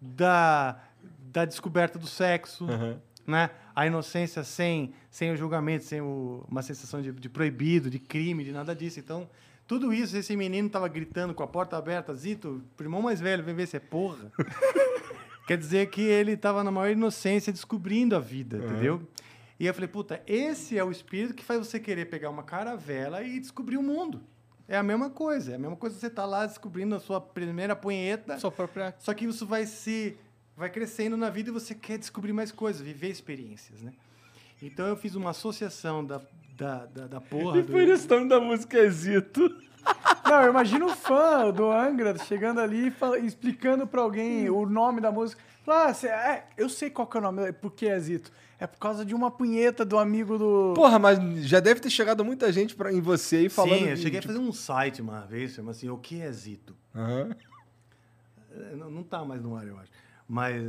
da, 0.00 0.76
da 1.32 1.44
descoberta 1.46 1.98
do 1.98 2.06
sexo, 2.06 2.66
né? 3.26 3.48
A 3.74 3.86
inocência 3.86 4.44
sem, 4.44 4.92
sem 5.10 5.32
o 5.32 5.36
julgamento, 5.38 5.84
sem 5.84 6.02
o- 6.02 6.44
uma 6.48 6.62
sensação 6.62 7.00
de, 7.00 7.12
de 7.12 7.28
proibido, 7.30 7.88
de 7.88 7.98
crime, 7.98 8.44
de 8.44 8.52
nada 8.52 8.74
disso. 8.76 9.00
Então, 9.00 9.26
tudo 9.66 9.90
isso, 9.90 10.14
esse 10.18 10.36
menino 10.36 10.68
tava 10.68 10.86
gritando 10.88 11.32
com 11.32 11.42
a 11.42 11.46
porta 11.46 11.78
aberta, 11.78 12.12
Zito, 12.12 12.62
irmão 12.78 13.00
mais 13.00 13.20
velho, 13.20 13.42
vem 13.42 13.54
ver 13.54 13.66
se 13.66 13.76
é 13.78 13.80
porra. 13.80 14.30
Quer 15.46 15.56
dizer 15.56 15.88
que 15.90 16.02
ele 16.02 16.36
tava 16.36 16.62
na 16.62 16.70
maior 16.70 16.90
inocência 16.92 17.52
descobrindo 17.52 18.14
a 18.14 18.20
vida, 18.20 18.58
entendeu? 18.58 19.02
E 19.60 19.66
eu 19.66 19.74
falei, 19.74 19.88
puta, 19.88 20.22
esse 20.26 20.78
é 20.78 20.82
o 20.82 20.90
espírito 20.90 21.34
que 21.34 21.44
faz 21.44 21.58
você 21.58 21.78
querer 21.78 22.06
pegar 22.06 22.30
uma 22.30 22.42
caravela 22.42 23.22
e 23.22 23.38
descobrir 23.38 23.76
o 23.76 23.82
mundo. 23.82 24.22
É 24.66 24.74
a 24.78 24.82
mesma 24.82 25.10
coisa. 25.10 25.52
É 25.52 25.54
a 25.56 25.58
mesma 25.58 25.76
coisa 25.76 25.94
que 25.94 26.00
você 26.00 26.08
tá 26.08 26.24
lá 26.24 26.46
descobrindo 26.46 26.94
a 26.94 26.98
sua 26.98 27.20
primeira 27.20 27.76
punheta. 27.76 28.38
Sua 28.38 28.50
própria. 28.50 28.94
Só 28.98 29.12
que 29.12 29.26
isso 29.26 29.44
vai 29.44 29.66
se 29.66 30.16
vai 30.56 30.70
crescendo 30.70 31.14
na 31.16 31.28
vida 31.28 31.50
e 31.50 31.52
você 31.52 31.74
quer 31.74 31.98
descobrir 31.98 32.32
mais 32.32 32.50
coisas, 32.50 32.80
viver 32.80 33.08
experiências, 33.08 33.82
né? 33.82 33.92
Então 34.62 34.86
eu 34.86 34.96
fiz 34.96 35.14
uma 35.14 35.30
associação 35.30 36.02
da, 36.04 36.22
da, 36.56 36.86
da, 36.86 37.06
da 37.06 37.20
porra. 37.20 37.58
E 37.58 37.62
do- 37.62 37.70
por 37.72 37.82
isso 37.82 38.06
o 38.06 38.16
nome 38.16 38.28
da 38.30 38.40
música 38.40 38.78
é 38.78 38.88
Zito. 38.88 39.40
Não, 40.24 40.42
eu 40.42 40.50
imagino 40.50 40.86
um 40.86 40.94
fã 40.96 41.50
do 41.50 41.70
Angra 41.70 42.16
chegando 42.18 42.60
ali 42.60 42.92
e 43.20 43.26
explicando 43.26 43.86
pra 43.86 44.00
alguém 44.00 44.48
o 44.48 44.64
nome 44.64 45.00
da 45.02 45.10
música. 45.12 45.42
Fala, 45.64 45.90
ah, 45.90 46.06
é, 46.06 46.46
eu 46.56 46.68
sei 46.68 46.88
qual 46.88 47.06
que 47.06 47.16
é 47.16 47.20
o 47.20 47.22
nome, 47.22 47.52
por 47.52 47.72
que 47.72 47.86
é 47.86 47.98
Zito? 47.98 48.30
É 48.60 48.66
por 48.66 48.78
causa 48.78 49.06
de 49.06 49.14
uma 49.14 49.30
punheta 49.30 49.86
do 49.86 49.98
amigo 49.98 50.36
do. 50.36 50.74
Porra, 50.76 50.98
mas 50.98 51.18
já 51.46 51.60
deve 51.60 51.80
ter 51.80 51.88
chegado 51.88 52.22
muita 52.22 52.52
gente 52.52 52.76
pra, 52.76 52.92
em 52.92 53.00
você 53.00 53.36
aí 53.36 53.48
falando. 53.48 53.78
Sim, 53.78 53.88
eu 53.88 53.96
cheguei 53.96 54.20
tipo, 54.20 54.30
a 54.30 54.36
fazer 54.36 54.46
um 54.46 54.52
site 54.52 55.00
uma 55.00 55.22
vez, 55.22 55.52
chama 55.54 55.70
assim, 55.70 55.88
o 55.88 55.96
que 55.96 56.20
é 56.20 56.30
Zito? 56.30 56.76
É, 56.94 58.76
Não, 58.76 58.90
não 58.90 59.02
tá 59.02 59.24
mais 59.24 59.42
no 59.42 59.56
ar, 59.56 59.66
eu 59.66 59.78
acho. 59.78 59.90
Mas, 60.28 60.62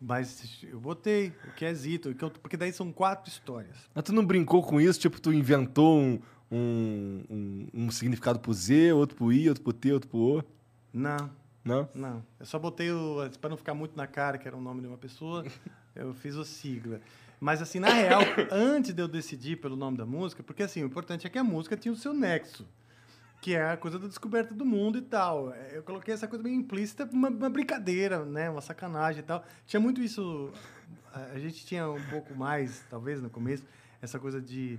mas 0.00 0.58
eu 0.62 0.78
botei 0.78 1.32
o 1.48 1.52
que 1.54 1.64
é 1.64 1.74
Zito, 1.74 2.14
porque 2.40 2.56
daí 2.56 2.72
são 2.72 2.92
quatro 2.92 3.28
histórias. 3.28 3.76
Mas 3.92 4.04
tu 4.04 4.12
não 4.12 4.24
brincou 4.24 4.62
com 4.62 4.80
isso? 4.80 5.00
Tipo, 5.00 5.20
tu 5.20 5.32
inventou 5.32 5.98
um, 5.98 6.20
um, 6.50 7.24
um, 7.28 7.68
um 7.74 7.90
significado 7.90 8.38
pro 8.38 8.54
Z, 8.54 8.92
outro 8.92 9.16
pro 9.16 9.32
I, 9.32 9.48
outro 9.48 9.64
pro 9.64 9.72
T, 9.72 9.92
outro 9.92 10.08
pro 10.08 10.18
O? 10.18 10.44
Não, 10.92 11.30
Não? 11.64 11.88
Não, 11.94 12.24
eu 12.38 12.46
só 12.46 12.58
botei 12.58 12.90
o. 12.92 13.16
Para 13.40 13.50
não 13.50 13.56
ficar 13.56 13.74
muito 13.74 13.96
na 13.96 14.06
cara 14.06 14.38
que 14.38 14.46
era 14.46 14.56
o 14.56 14.60
nome 14.60 14.80
de 14.80 14.86
uma 14.86 14.96
pessoa, 14.96 15.44
eu 15.96 16.14
fiz 16.14 16.34
o 16.36 16.44
sigla. 16.44 17.00
Mas, 17.40 17.60
assim, 17.60 17.78
na 17.80 17.88
real, 17.90 18.20
antes 18.50 18.94
de 18.94 19.02
eu 19.02 19.08
decidir 19.08 19.56
pelo 19.60 19.76
nome 19.76 19.96
da 19.96 20.06
música, 20.06 20.42
porque, 20.42 20.62
assim, 20.62 20.82
o 20.82 20.86
importante 20.86 21.26
é 21.26 21.30
que 21.30 21.38
a 21.38 21.44
música 21.44 21.76
tinha 21.76 21.92
o 21.92 21.96
seu 21.96 22.14
nexo, 22.14 22.66
que 23.42 23.54
é 23.54 23.70
a 23.72 23.76
coisa 23.76 23.98
da 23.98 24.06
descoberta 24.06 24.54
do 24.54 24.64
mundo 24.64 24.96
e 24.98 25.02
tal. 25.02 25.52
Eu 25.72 25.82
coloquei 25.82 26.14
essa 26.14 26.26
coisa 26.26 26.42
meio 26.42 26.56
implícita, 26.56 27.04
uma, 27.12 27.28
uma 27.28 27.50
brincadeira, 27.50 28.24
né? 28.24 28.48
Uma 28.48 28.60
sacanagem 28.62 29.20
e 29.20 29.24
tal. 29.24 29.44
Tinha 29.66 29.78
muito 29.80 30.00
isso. 30.00 30.50
A 31.12 31.38
gente 31.38 31.64
tinha 31.66 31.88
um 31.90 32.02
pouco 32.08 32.34
mais, 32.34 32.82
talvez, 32.90 33.20
no 33.22 33.28
começo, 33.30 33.64
essa 34.00 34.18
coisa 34.18 34.40
de, 34.40 34.78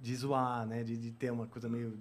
de 0.00 0.16
zoar, 0.16 0.66
né? 0.66 0.82
De, 0.82 0.96
de 0.96 1.10
ter 1.12 1.30
uma 1.32 1.46
coisa 1.46 1.68
meio. 1.68 1.98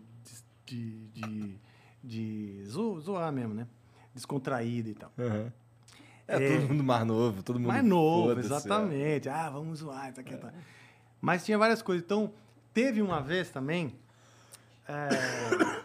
de. 0.65 0.75
de, 0.75 1.07
de, 1.21 1.57
de 2.03 2.65
zo- 2.65 2.99
zoar 2.99 3.31
mesmo, 3.31 3.53
né? 3.53 3.65
Descontraída 4.13 4.89
e 4.89 4.93
tal. 4.93 5.11
Aham. 5.17 5.51
É, 6.27 6.35
É. 6.35 6.57
todo 6.57 6.69
mundo 6.69 6.83
mais 6.83 7.05
novo, 7.05 7.43
todo 7.43 7.59
mundo. 7.59 7.67
Mais 7.67 7.83
novo, 7.83 8.31
é. 8.33 8.39
exatamente. 8.39 9.29
Ah, 9.29 9.49
vamos 9.49 9.79
zoar, 9.79 10.11
isso 10.11 10.19
aqui. 10.19 10.35
Tá. 10.37 10.53
Mas 11.21 11.43
tinha 11.45 11.57
várias 11.57 11.81
coisas. 11.81 12.03
Então, 12.03 12.33
teve 12.73 13.01
uma 13.01 13.21
vez 13.21 13.49
também 13.49 13.95
é, 14.87 15.09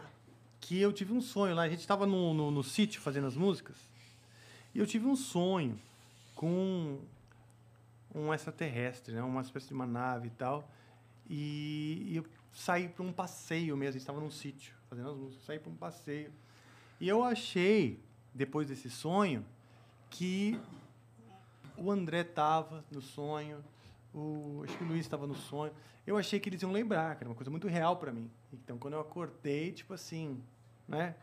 que 0.61 0.81
eu 0.81 0.93
tive 0.93 1.13
um 1.13 1.21
sonho 1.21 1.55
lá. 1.55 1.63
A 1.63 1.69
gente 1.69 1.81
estava 1.81 2.07
no, 2.07 2.35
no, 2.35 2.51
no 2.51 2.63
sítio 2.63 3.01
fazendo 3.01 3.27
as 3.27 3.37
músicas 3.37 3.77
e 4.75 4.79
eu 4.79 4.87
tive 4.87 5.07
um 5.07 5.17
sonho 5.17 5.79
com 6.35 6.99
um 8.15 8.33
extraterrestre, 8.33 9.15
né? 9.15 9.23
uma 9.23 9.43
espécie 9.43 9.69
de 9.69 9.75
uma 9.75 9.87
nave 9.87 10.29
e 10.29 10.31
tal. 10.31 10.69
E, 11.29 12.07
e 12.09 12.17
eu 12.17 12.25
saí 12.53 12.89
para 12.89 13.05
um 13.05 13.13
passeio 13.13 13.77
mesmo. 13.77 13.91
A 13.91 13.93
gente 13.93 14.01
estava 14.03 14.21
num 14.21 14.31
sítio 14.31 14.75
fazendo 14.89 15.11
as 15.11 15.17
músicas. 15.17 15.45
Saí 15.45 15.59
para 15.59 15.71
um 15.71 15.77
passeio. 15.77 16.31
E 17.01 17.09
eu 17.09 17.23
achei, 17.23 18.01
depois 18.35 18.69
desse 18.69 18.91
sonho, 18.91 19.45
que 20.11 20.59
o 21.77 21.91
André 21.91 22.25
tava 22.25 22.85
no 22.91 23.01
sonho, 23.01 23.59
o, 24.15 24.63
acho 24.65 24.77
que 24.77 24.85
o 24.85 24.87
Luiz 24.87 25.01
estava 25.01 25.27
no 25.27 25.35
sonho. 25.35 25.73
Eu 26.07 26.17
achei 26.17 26.41
que 26.41 26.49
eles 26.49 26.63
iam 26.63 26.73
lembrar, 26.73 27.17
que 27.17 27.23
era 27.23 27.31
uma 27.31 27.37
coisa 27.37 27.51
muito 27.51 27.69
real 27.69 27.97
para 27.97 28.13
mim. 28.13 28.31
Então, 28.53 28.79
quando 28.79 28.95
eu 28.95 29.01
acordei, 29.01 29.73
tipo 29.73 29.95
assim, 29.95 30.41
né? 30.89 31.15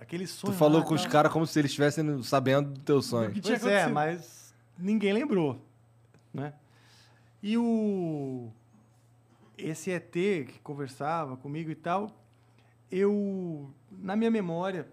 Aquele 0.00 0.26
sonho. 0.26 0.52
Tu 0.52 0.58
falou 0.58 0.80
lá, 0.80 0.86
com 0.86 0.94
os 0.94 1.06
caras 1.06 1.32
como 1.32 1.46
se 1.46 1.58
eles 1.58 1.70
estivessem 1.70 2.22
sabendo 2.22 2.70
do 2.70 2.80
teu 2.80 3.02
sonho. 3.02 3.32
que 3.32 3.40
Pois 3.40 3.66
é, 3.66 3.86
mas 3.86 4.54
ninguém 4.78 5.12
lembrou, 5.12 5.60
né? 6.32 6.54
E 7.42 7.58
o 7.58 8.50
esse 9.58 9.90
ET 9.90 10.10
que 10.10 10.58
conversava 10.62 11.36
comigo 11.36 11.70
e 11.70 11.74
tal, 11.74 12.10
eu 12.90 13.70
na 13.90 14.16
minha 14.16 14.30
memória 14.30 14.88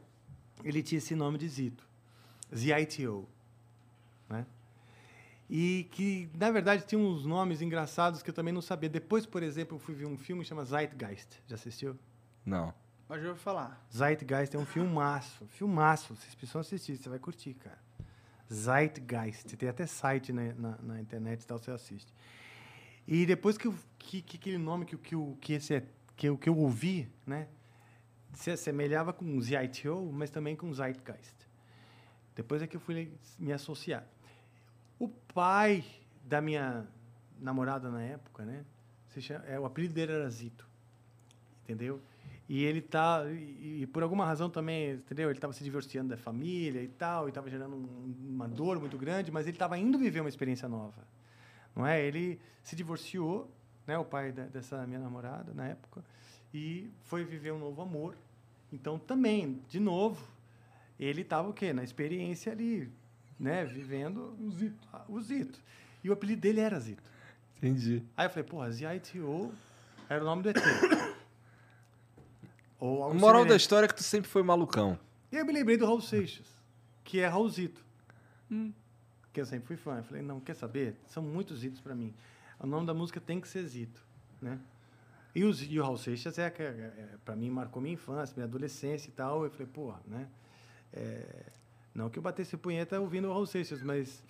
ele 0.64 0.84
tinha 0.84 0.98
esse 0.98 1.15
nome 1.15 1.38
de 1.38 1.48
Zito, 1.48 1.86
ZITO, 2.56 3.28
né? 4.30 4.45
E 5.49 5.88
que, 5.91 6.30
na 6.38 6.52
verdade, 6.52 6.86
tinha 6.86 6.99
uns 6.99 7.26
nomes 7.26 7.61
engraçados 7.61 8.22
que 8.22 8.30
eu 8.30 8.34
também 8.34 8.53
não 8.53 8.61
sabia. 8.61 8.90
Depois, 8.90 9.26
por 9.26 9.41
exemplo, 9.41 9.76
eu 9.76 9.80
fui 9.80 9.95
ver 9.95 10.06
um 10.06 10.18
filme 10.18 10.41
que 10.44 10.48
chama 10.49 10.65
Zeitgeist. 10.65 11.41
Já 11.48 11.56
assistiu? 11.56 11.98
Não. 12.45 12.74
Mas 13.07 13.22
eu 13.24 13.30
vou 13.30 13.38
falar. 13.38 13.82
Zeitgeist 13.95 14.53
é 14.56 14.60
um 14.60 14.65
filmaço. 14.65 15.45
Filmaço. 15.48 16.14
Vocês 16.15 16.36
precisam 16.36 16.60
assistir, 16.60 16.98
você 16.98 17.07
vai 17.07 17.19
curtir, 17.19 17.53
cara. 17.53 17.80
Zeitgeist. 18.53 19.56
Tem 19.56 19.69
até 19.69 19.86
site 19.86 20.34
na, 20.34 20.53
na, 20.53 20.78
na 20.82 21.02
internet 21.02 21.41
e 21.41 21.48
tal, 21.48 21.57
você 21.57 21.72
assiste. 21.72 22.14
E 23.07 23.26
depois 23.26 23.57
que, 23.57 23.68
eu- 23.68 23.76
que, 23.98 24.22
que 24.22 24.36
aquele 24.38 24.57
nome 24.57 24.86
que, 24.86 24.95
o- 24.95 24.99
que, 24.99 25.15
o- 25.15 25.38
que, 25.40 25.53
esse, 25.53 25.76
é- 25.76 25.86
que, 26.18 26.28
eu- 26.28 26.38
que 26.38 26.49
eu 26.49 26.57
ouvi, 26.57 27.10
né? 27.26 27.48
Se 28.34 28.52
assemelhava 28.52 29.14
com 29.14 29.40
ZITO, 29.40 30.11
mas 30.11 30.30
também 30.30 30.56
com 30.57 30.74
Zeitgeist. 30.74 31.47
Depois 32.38 32.61
é 32.61 32.68
que 32.68 32.77
eu 32.77 32.80
fui 32.80 33.11
me 33.39 33.51
associar. 33.51 34.05
O 34.99 35.09
pai 35.09 35.84
da 36.23 36.39
minha 36.39 36.85
namorada 37.39 37.89
na 37.89 38.01
época, 38.01 38.45
né? 38.45 38.64
Chama, 39.19 39.43
é, 39.45 39.59
o 39.59 39.65
apelido 39.65 39.95
dele 39.95 40.11
era 40.11 40.30
Zito. 40.30 40.68
Entendeu? 41.64 41.99
E 42.47 42.64
ele 42.64 42.80
tá. 42.80 43.23
E, 43.31 43.81
e 43.81 43.88
por 43.88 44.03
alguma 44.03 44.23
razão 44.23 44.51
também, 44.51 44.91
entendeu? 44.91 45.30
Ele 45.30 45.38
estava 45.39 45.51
se 45.51 45.64
divorciando 45.64 46.09
da 46.09 46.18
família 46.18 46.81
e 46.84 46.88
tal, 46.88 47.26
e 47.26 47.30
estava 47.30 47.49
gerando 47.49 47.76
um- 47.76 48.15
uma 48.30 48.47
dor 48.47 48.80
muito 48.80 48.97
grande, 48.99 49.31
mas 49.31 49.47
ele 49.47 49.55
estava 49.55 49.76
indo 49.76 49.97
viver 49.97 50.19
uma 50.19 50.30
experiência 50.30 50.69
nova. 50.69 51.01
Não 51.76 51.85
é? 51.88 51.99
Ele 52.05 52.39
se 52.61 52.76
divorciou, 52.76 53.49
né? 53.88 53.97
O 53.97 54.05
pai 54.05 54.31
da- 54.31 54.45
dessa 54.45 54.85
minha 54.85 54.99
namorada 54.99 55.51
na 55.55 55.68
época, 55.68 56.03
e 56.53 56.91
foi 57.01 57.23
viver 57.23 57.51
um 57.51 57.59
novo 57.59 57.81
amor. 57.81 58.15
Então 58.72 58.99
também, 58.99 59.59
de 59.68 59.80
novo, 59.80 60.23
ele 61.06 61.22
estava 61.22 61.48
o 61.49 61.53
quê? 61.53 61.74
Na 61.74 61.84
experiência 61.84 62.52
ali, 62.52 62.91
né? 63.40 63.65
Vivendo 63.65 64.36
o 64.40 64.49
Zito. 64.52 64.88
O 65.07 65.19
Zito. 65.22 65.60
E 66.03 66.10
o 66.10 66.14
apelido 66.14 66.41
dele 66.41 66.60
era 66.60 66.80
Zito. 66.80 67.10
Entendi. 67.57 68.03
Aí 68.15 68.26
eu 68.26 68.30
falei, 68.30 68.44
porra, 68.44 68.72
ZITO 68.72 69.52
era 70.10 70.22
o 70.22 70.26
nome 70.26 70.44
do 70.44 70.49
ET. 70.49 70.57
Ou 72.80 73.03
algo 73.03 73.15
moral 73.15 73.41
da 73.41 73.45
semelhante. 73.45 73.61
história 73.61 73.86
é 73.86 73.88
que 73.88 73.95
tu 73.95 74.03
sempre 74.03 74.30
foi 74.30 74.44
malucão. 74.44 74.99
E 75.32 75.36
aí 75.36 75.41
eu 75.41 75.45
me 75.45 75.52
lembrei 75.53 75.78
do 75.78 75.86
Raul 75.86 76.02
Seixas, 76.02 76.45
que 77.03 77.19
é 77.19 77.28
Raulzito. 77.28 77.84
Que 79.34 79.41
eu 79.41 79.45
sempre 79.45 79.68
fui 79.68 79.76
fã. 79.78 79.98
Eu 79.98 80.03
falei, 80.03 80.22
não, 80.22 80.40
quer 80.40 80.53
saber? 80.56 80.95
São 81.07 81.22
muitos 81.24 81.60
Zitos 81.60 81.82
pra 81.82 81.95
mim. 81.95 82.14
O 82.60 82.68
nome 82.68 82.86
da 82.86 82.94
música 82.94 83.19
tem 83.19 83.41
que 83.41 83.48
ser 83.48 83.64
Zito, 83.65 84.02
né? 84.41 84.60
E, 85.36 85.44
os, 85.44 85.61
e 85.61 85.80
o 85.80 85.84
Raul 85.84 85.98
Seixas, 85.98 86.38
é, 86.40 86.49
que- 86.49 86.64
é, 86.64 86.65
é, 86.65 87.10
pra 87.26 87.36
mim, 87.36 87.49
marcou 87.49 87.82
minha 87.82 87.94
infância, 87.94 88.34
minha 88.36 88.45
adolescência 88.48 89.10
e 89.10 89.11
tal. 89.11 89.44
Eu 89.44 89.52
falei, 89.52 89.68
porra, 89.68 89.99
né? 90.07 90.28
É, 90.93 91.23
não 91.93 92.09
que 92.09 92.19
eu 92.19 92.23
batesse 92.23 92.55
punheta 92.57 92.99
ouvindo 92.99 93.27
o 93.27 93.31
Raul 93.31 93.45
Seixas, 93.45 93.81
mas... 93.81 94.23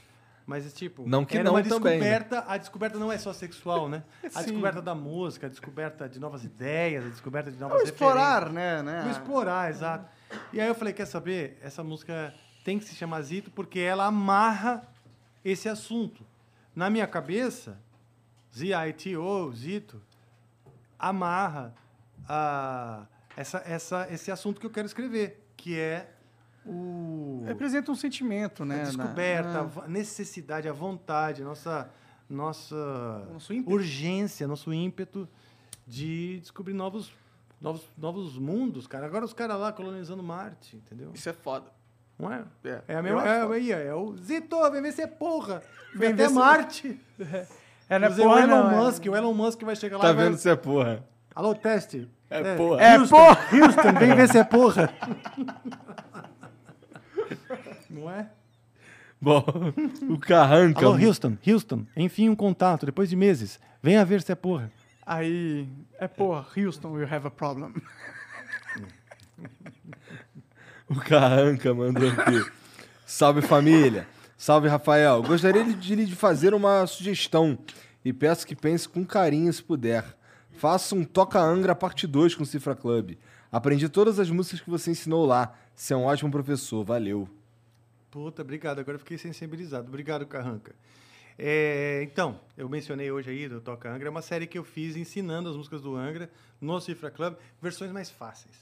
Mas, 0.46 0.72
tipo, 0.74 1.06
Não 1.06 1.26
que 1.26 1.36
era 1.36 1.44
não 1.44 1.56
uma 1.56 1.62
também, 1.62 2.00
né? 2.00 2.20
descoberta. 2.20 2.46
A 2.48 2.56
descoberta 2.56 2.98
não 2.98 3.12
é 3.12 3.18
só 3.18 3.34
sexual, 3.34 3.90
né? 3.90 4.02
A 4.34 4.42
descoberta 4.42 4.82
da 4.82 4.96
música, 4.96 5.48
a 5.48 5.50
descoberta 5.50 6.08
de 6.08 6.22
novas 6.22 6.46
ideias, 6.46 7.06
a 7.06 7.10
descoberta 7.10 7.52
de 7.52 7.58
É 7.58 7.60
novas 7.60 7.82
o 7.82 7.84
explorar, 7.84 8.50
né? 8.50 8.82
né? 8.82 9.02
Vou 9.02 9.12
explorar, 9.12 9.70
exato. 9.70 10.10
E 10.54 10.62
aí 10.62 10.68
eu 10.70 10.74
falei, 10.74 10.94
quer 10.94 11.06
saber? 11.06 11.60
Essa 11.62 11.84
música 11.84 12.34
tem 12.64 12.80
que 12.80 12.86
se 12.86 12.96
chamar 12.96 13.22
Zito 13.24 13.52
porque 13.52 13.82
ela 13.82 14.06
amarra 14.06 14.88
esse 15.44 15.68
assunto. 15.68 16.26
Na 16.74 16.90
minha 16.90 17.08
cabeça, 17.08 17.78
Z-I-T-O, 18.56 19.52
Zito, 19.54 20.02
amarra 20.98 21.74
a, 22.28 23.06
essa, 23.36 23.62
essa, 23.66 24.08
esse 24.10 24.32
assunto 24.32 24.60
que 24.60 24.66
eu 24.66 24.72
quero 24.72 24.86
escrever, 24.86 25.46
que 25.56 25.78
é 25.78 26.10
o 26.68 27.44
Representa 27.46 27.92
um 27.92 27.96
sentimento, 27.96 28.66
né? 28.66 28.82
a 28.82 28.84
descoberta, 28.86 29.52
na- 29.64 29.84
a 29.84 29.88
necessidade, 29.88 30.68
a 30.68 30.74
vontade, 30.74 31.44
nossa, 31.44 31.90
nossa 32.30 32.76
Nosso 33.32 33.54
urgência, 33.66 34.48
nosso 34.48 34.74
ímpeto 34.74 35.28
de 35.86 36.40
descobrir 36.42 36.74
novos, 36.74 37.12
novos, 37.62 37.84
novos 37.98 38.38
mundos, 38.38 38.86
cara. 38.88 39.06
Agora 39.06 39.24
os 39.24 39.34
caras 39.34 39.58
lá 39.60 39.72
colonizando 39.72 40.22
Marte, 40.22 40.76
entendeu? 40.76 41.12
Isso 41.14 41.30
é 41.30 41.34
foda. 41.34 41.72
Não 42.20 42.34
é? 42.34 42.44
É. 42.64 42.82
É 42.88 42.96
a 42.98 43.02
mesma. 43.02 43.28
É, 43.28 43.44
aí, 43.54 43.72
é, 43.72 43.94
o 43.94 44.16
Zito, 44.18 44.58
vem 44.72 44.82
ver 44.82 44.92
se 44.92 45.02
é 45.04 45.08
porra. 45.08 45.62
Vem 45.94 46.00
Vem 46.00 46.10
até 46.14 46.24
ver 46.24 46.30
se- 46.30 46.36
Marte. 46.36 47.00
É, 47.90 47.98
não 47.98 48.08
é 48.08 48.10
Dizer, 48.10 48.24
porra, 48.24 48.36
o 48.36 48.40
Elon 48.40 48.48
não, 48.50 48.70
é- 48.72 48.76
Musk, 48.84 49.06
o 49.06 49.16
Elon 49.16 49.34
Musk 49.34 49.62
vai 49.64 49.74
chegar 49.78 49.96
lá 49.96 50.04
Tá 50.04 50.10
e 50.10 50.14
vai... 50.14 50.26
vendo 50.26 50.38
se 50.38 50.50
é 50.50 50.56
porra? 50.58 51.06
Alô, 51.34 51.56
teste. 51.56 52.10
É 52.30 52.58
porra. 52.58 52.82
É 52.82 52.98
Houston, 52.98 53.16
porra! 53.16 53.40
Houston, 53.54 53.94
vem 53.98 54.14
ver 54.14 54.28
se 54.28 54.38
é 54.38 54.44
porra. 54.44 54.90
Não 57.98 58.12
é? 58.12 58.30
Bom, 59.20 59.44
o 60.10 60.20
Carranca. 60.20 60.86
Alô, 60.86 60.96
Houston, 60.96 61.38
Houston, 61.46 61.86
enfim 61.96 62.30
um 62.30 62.36
contato, 62.36 62.86
depois 62.86 63.10
de 63.10 63.16
meses. 63.16 63.60
Venha 63.82 64.06
ver 64.06 64.22
se 64.22 64.32
é 64.32 64.36
porra. 64.36 64.72
Aí, 65.04 65.68
é 66.00 66.08
porra, 66.08 66.46
Houston, 66.56 66.92
we 66.92 67.04
have 67.04 67.26
a 67.26 67.32
problem. 67.32 67.74
O 70.90 70.96
Carranca 70.96 71.74
mandou 71.74 72.10
aqui. 72.10 72.46
Salve 73.06 73.42
família. 73.42 74.08
Salve 74.38 74.68
Rafael. 74.68 75.22
Gostaria 75.24 75.64
de 75.64 75.96
lhe 75.96 76.16
fazer 76.16 76.54
uma 76.54 76.86
sugestão 76.86 77.58
e 78.06 78.14
peço 78.14 78.46
que 78.46 78.56
pense 78.56 78.88
com 78.88 79.04
carinho 79.04 79.52
se 79.52 79.64
puder. 79.64 80.06
Faça 80.54 80.96
um 80.96 81.04
Toca 81.04 81.40
Angra 81.40 81.76
parte 81.76 82.08
2 82.08 82.36
com 82.36 82.44
o 82.44 82.46
Cifra 82.46 82.76
Club. 82.76 83.18
Aprendi 83.52 83.90
todas 83.90 84.20
as 84.20 84.30
músicas 84.30 84.62
que 84.62 84.70
você 84.70 84.92
ensinou 84.92 85.26
lá. 85.26 85.54
Você 85.76 85.94
é 85.94 85.98
um 85.98 86.06
ótimo 86.06 86.32
professor. 86.32 86.84
Valeu. 86.86 87.28
Puta, 88.18 88.42
obrigado. 88.42 88.80
Agora 88.80 88.98
fiquei 88.98 89.16
sensibilizado. 89.16 89.88
Obrigado, 89.88 90.26
Carranca. 90.26 90.74
É, 91.38 92.02
então, 92.02 92.40
eu 92.58 92.68
mencionei 92.68 93.12
hoje 93.12 93.30
aí 93.30 93.48
do 93.48 93.62
Toca 93.62 93.94
Angra, 93.94 94.08
é 94.08 94.10
uma 94.10 94.24
série 94.24 94.48
que 94.48 94.58
eu 94.58 94.64
fiz 94.64 94.96
ensinando 94.96 95.48
as 95.48 95.56
músicas 95.56 95.84
do 95.84 95.96
Angra 95.96 96.28
no 96.60 96.82
Cifra 96.82 97.12
Club, 97.12 97.36
versões 97.62 97.92
mais 97.92 98.10
fáceis, 98.10 98.56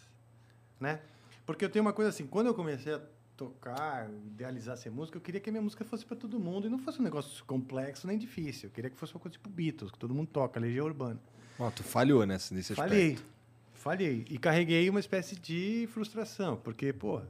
né? 0.77 0.99
Porque 1.45 1.63
eu 1.63 1.69
tenho 1.69 1.85
uma 1.85 1.93
coisa 1.93 2.09
assim, 2.09 2.27
quando 2.27 2.47
eu 2.47 2.53
comecei 2.53 2.95
a 2.95 3.01
tocar, 3.37 4.09
idealizar 4.25 4.75
ser 4.75 4.89
música, 4.89 5.17
eu 5.17 5.21
queria 5.21 5.39
que 5.39 5.49
a 5.49 5.53
minha 5.53 5.61
música 5.61 5.85
fosse 5.85 6.05
para 6.05 6.17
todo 6.17 6.37
mundo 6.37 6.67
e 6.67 6.69
não 6.69 6.79
fosse 6.79 6.99
um 6.99 7.03
negócio 7.03 7.45
complexo 7.45 8.05
nem 8.07 8.17
difícil. 8.17 8.67
Eu 8.67 8.73
queria 8.73 8.89
que 8.89 8.97
fosse 8.97 9.13
uma 9.13 9.21
coisa 9.21 9.37
tipo 9.37 9.49
Beatles, 9.49 9.89
que 9.89 9.97
todo 9.97 10.13
mundo 10.13 10.27
toca, 10.27 10.59
Legião 10.59 10.85
Urbana. 10.85 11.21
Ó, 11.57 11.71
tu 11.71 11.81
falhou 11.81 12.25
nessa, 12.25 12.53
nesse 12.53 12.73
aspecto. 12.73 12.89
Falhei. 12.89 13.17
Falhei. 13.73 14.25
E 14.29 14.37
carreguei 14.37 14.89
uma 14.89 14.99
espécie 14.99 15.37
de 15.37 15.87
frustração, 15.93 16.57
porque, 16.57 16.91
pô, 16.91 17.21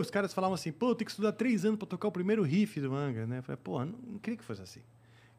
os 0.00 0.10
caras 0.10 0.32
falavam 0.32 0.54
assim, 0.54 0.72
pô, 0.72 0.94
tem 0.94 1.04
que 1.04 1.10
estudar 1.10 1.32
três 1.32 1.64
anos 1.64 1.78
para 1.78 1.86
tocar 1.88 2.08
o 2.08 2.12
primeiro 2.12 2.42
riff 2.42 2.80
do 2.80 2.94
Angra, 2.94 3.26
né? 3.26 3.38
Eu 3.38 3.42
falei, 3.42 3.60
pô, 3.62 3.84
não, 3.84 3.98
não 4.06 4.18
queria 4.18 4.36
que 4.36 4.44
fosse 4.44 4.62
assim. 4.62 4.80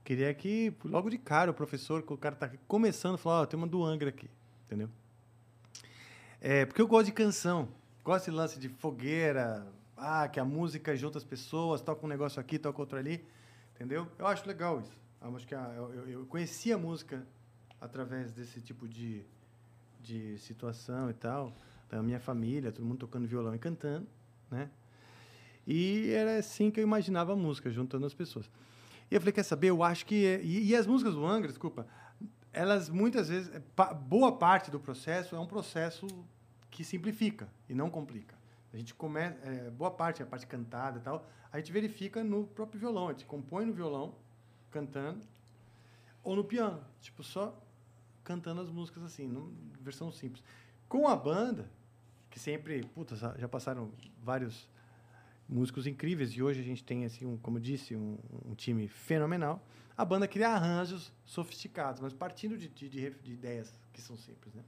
Queria 0.04 0.34
que, 0.34 0.74
logo 0.86 1.10
de 1.10 1.18
cara, 1.18 1.52
o 1.52 1.54
professor, 1.54 2.02
que 2.04 2.14
o 2.14 2.18
cara 2.18 2.36
tá 2.36 2.50
começando, 2.68 3.18
falar, 3.18 3.42
ó, 3.42 3.46
tem 3.46 3.58
uma 3.58 3.68
do 3.68 3.84
Angra 3.84 4.10
aqui, 4.10 4.30
entendeu? 4.66 4.90
É, 6.42 6.66
porque 6.66 6.82
eu 6.82 6.88
gosto 6.88 7.08
de 7.08 7.12
canção. 7.12 7.68
Gosto 8.04 8.26
desse 8.26 8.32
lance 8.32 8.60
de 8.60 8.70
fogueira, 8.70 9.68
ah, 9.98 10.28
que 10.28 10.40
a 10.40 10.46
música 10.46 10.96
junta 10.96 11.18
as 11.18 11.24
pessoas, 11.24 11.82
toca 11.82 12.06
um 12.06 12.10
negócio 12.10 12.40
aqui, 12.40 12.58
toca 12.58 12.80
outro 12.82 12.98
ali, 12.98 13.24
entendeu? 13.76 14.08
Eu 14.18 14.26
acho 14.26 14.48
legal 14.48 14.80
isso. 14.80 14.98
Eu 15.22 15.36
acho 15.36 15.46
que 15.46 15.54
eu, 15.54 15.60
eu- 15.94 16.10
eu 16.10 16.26
conheci 16.26 16.72
a 16.72 16.78
música 16.78 17.26
através 17.80 18.32
desse 18.32 18.62
tipo 18.62 18.88
de, 18.88 19.24
de 20.02 20.38
situação 20.40 21.10
e 21.10 21.14
tal, 21.14 21.54
da 21.90 22.02
minha 22.02 22.20
família, 22.20 22.72
todo 22.72 22.86
mundo 22.86 23.00
tocando 23.00 23.28
violão 23.28 23.54
e 23.54 23.60
cantando, 23.60 24.08
né? 24.50 24.70
E 25.68 26.12
era 26.12 26.38
assim 26.38 26.72
que 26.72 26.80
eu 26.80 26.84
imaginava 26.84 27.34
a 27.34 27.36
música, 27.36 27.70
juntando 27.70 28.06
as 28.06 28.14
pessoas. 28.14 28.50
E 29.12 29.16
eu 29.16 29.22
falei, 29.22 29.34
quer 29.34 29.44
saber, 29.44 29.68
eu 29.70 29.84
acho 29.84 30.06
que... 30.06 30.26
é- 30.26 30.42
E, 30.44 30.70
e 30.70 30.76
as 30.76 30.88
músicas 30.88 31.14
do 31.14 31.26
Angra, 31.26 31.48
desculpa, 31.48 31.86
elas 32.52 32.90
muitas 32.90 33.30
vezes... 33.30 33.54
é, 33.54 33.62
boa 33.94 34.32
parte 34.32 34.72
do 34.72 34.80
processo 34.80 35.36
é 35.36 35.40
um 35.40 35.46
processo 35.46 36.08
que 36.72 36.84
simplifica 36.84 37.48
e 37.68 37.74
não 37.74 37.90
complica. 37.90 38.36
A 38.74 38.78
gente 38.78 38.94
começa... 38.96 39.38
é, 39.44 39.70
boa 39.70 39.92
parte, 39.92 40.24
a 40.24 40.26
parte 40.26 40.48
cantada 40.48 41.00
e 41.00 41.02
tal, 41.02 41.28
a 41.52 41.58
gente 41.58 41.72
verifica 41.72 42.24
no 42.24 42.46
próprio 42.46 42.80
violão. 42.80 43.08
A 43.10 43.12
gente 43.12 43.26
compõe 43.26 43.66
no 43.66 43.74
violão, 43.74 44.16
cantando, 44.72 45.20
ou 46.24 46.36
no 46.36 46.44
piano. 46.44 46.82
Tipo, 47.02 47.24
só 47.24 47.60
cantando 48.24 48.62
as 48.62 48.70
músicas 48.70 49.04
assim, 49.04 49.32
versão 49.82 50.12
simples. 50.12 50.44
Com 50.88 51.08
a 51.08 51.16
banda, 51.16 51.70
que 52.30 52.40
sempre, 52.40 52.84
puta, 52.94 53.16
já 53.16 53.48
passaram 53.48 53.92
vários 54.22 54.68
músicos 55.48 55.88
incríveis 55.88 56.32
e 56.32 56.42
hoje 56.42 56.60
a 56.60 56.64
gente 56.64 56.84
tem, 56.84 57.06
assim, 57.06 57.26
um, 57.26 57.38
como 57.38 57.58
eu 57.58 57.62
disse, 57.62 57.96
um, 57.96 58.18
um 58.46 58.54
time 58.54 58.88
fenomenal. 58.88 59.66
A 59.98 60.06
banda 60.06 60.28
cria 60.28 60.50
arranjos 60.50 61.12
sofisticados, 61.26 62.00
mas 62.00 62.14
partindo 62.14 62.58
de, 62.58 62.70
de, 62.70 62.88
de 62.88 63.34
ideias 63.34 63.74
que 63.92 64.02
são 64.02 64.16
simples, 64.16 64.54
né? 64.54 64.64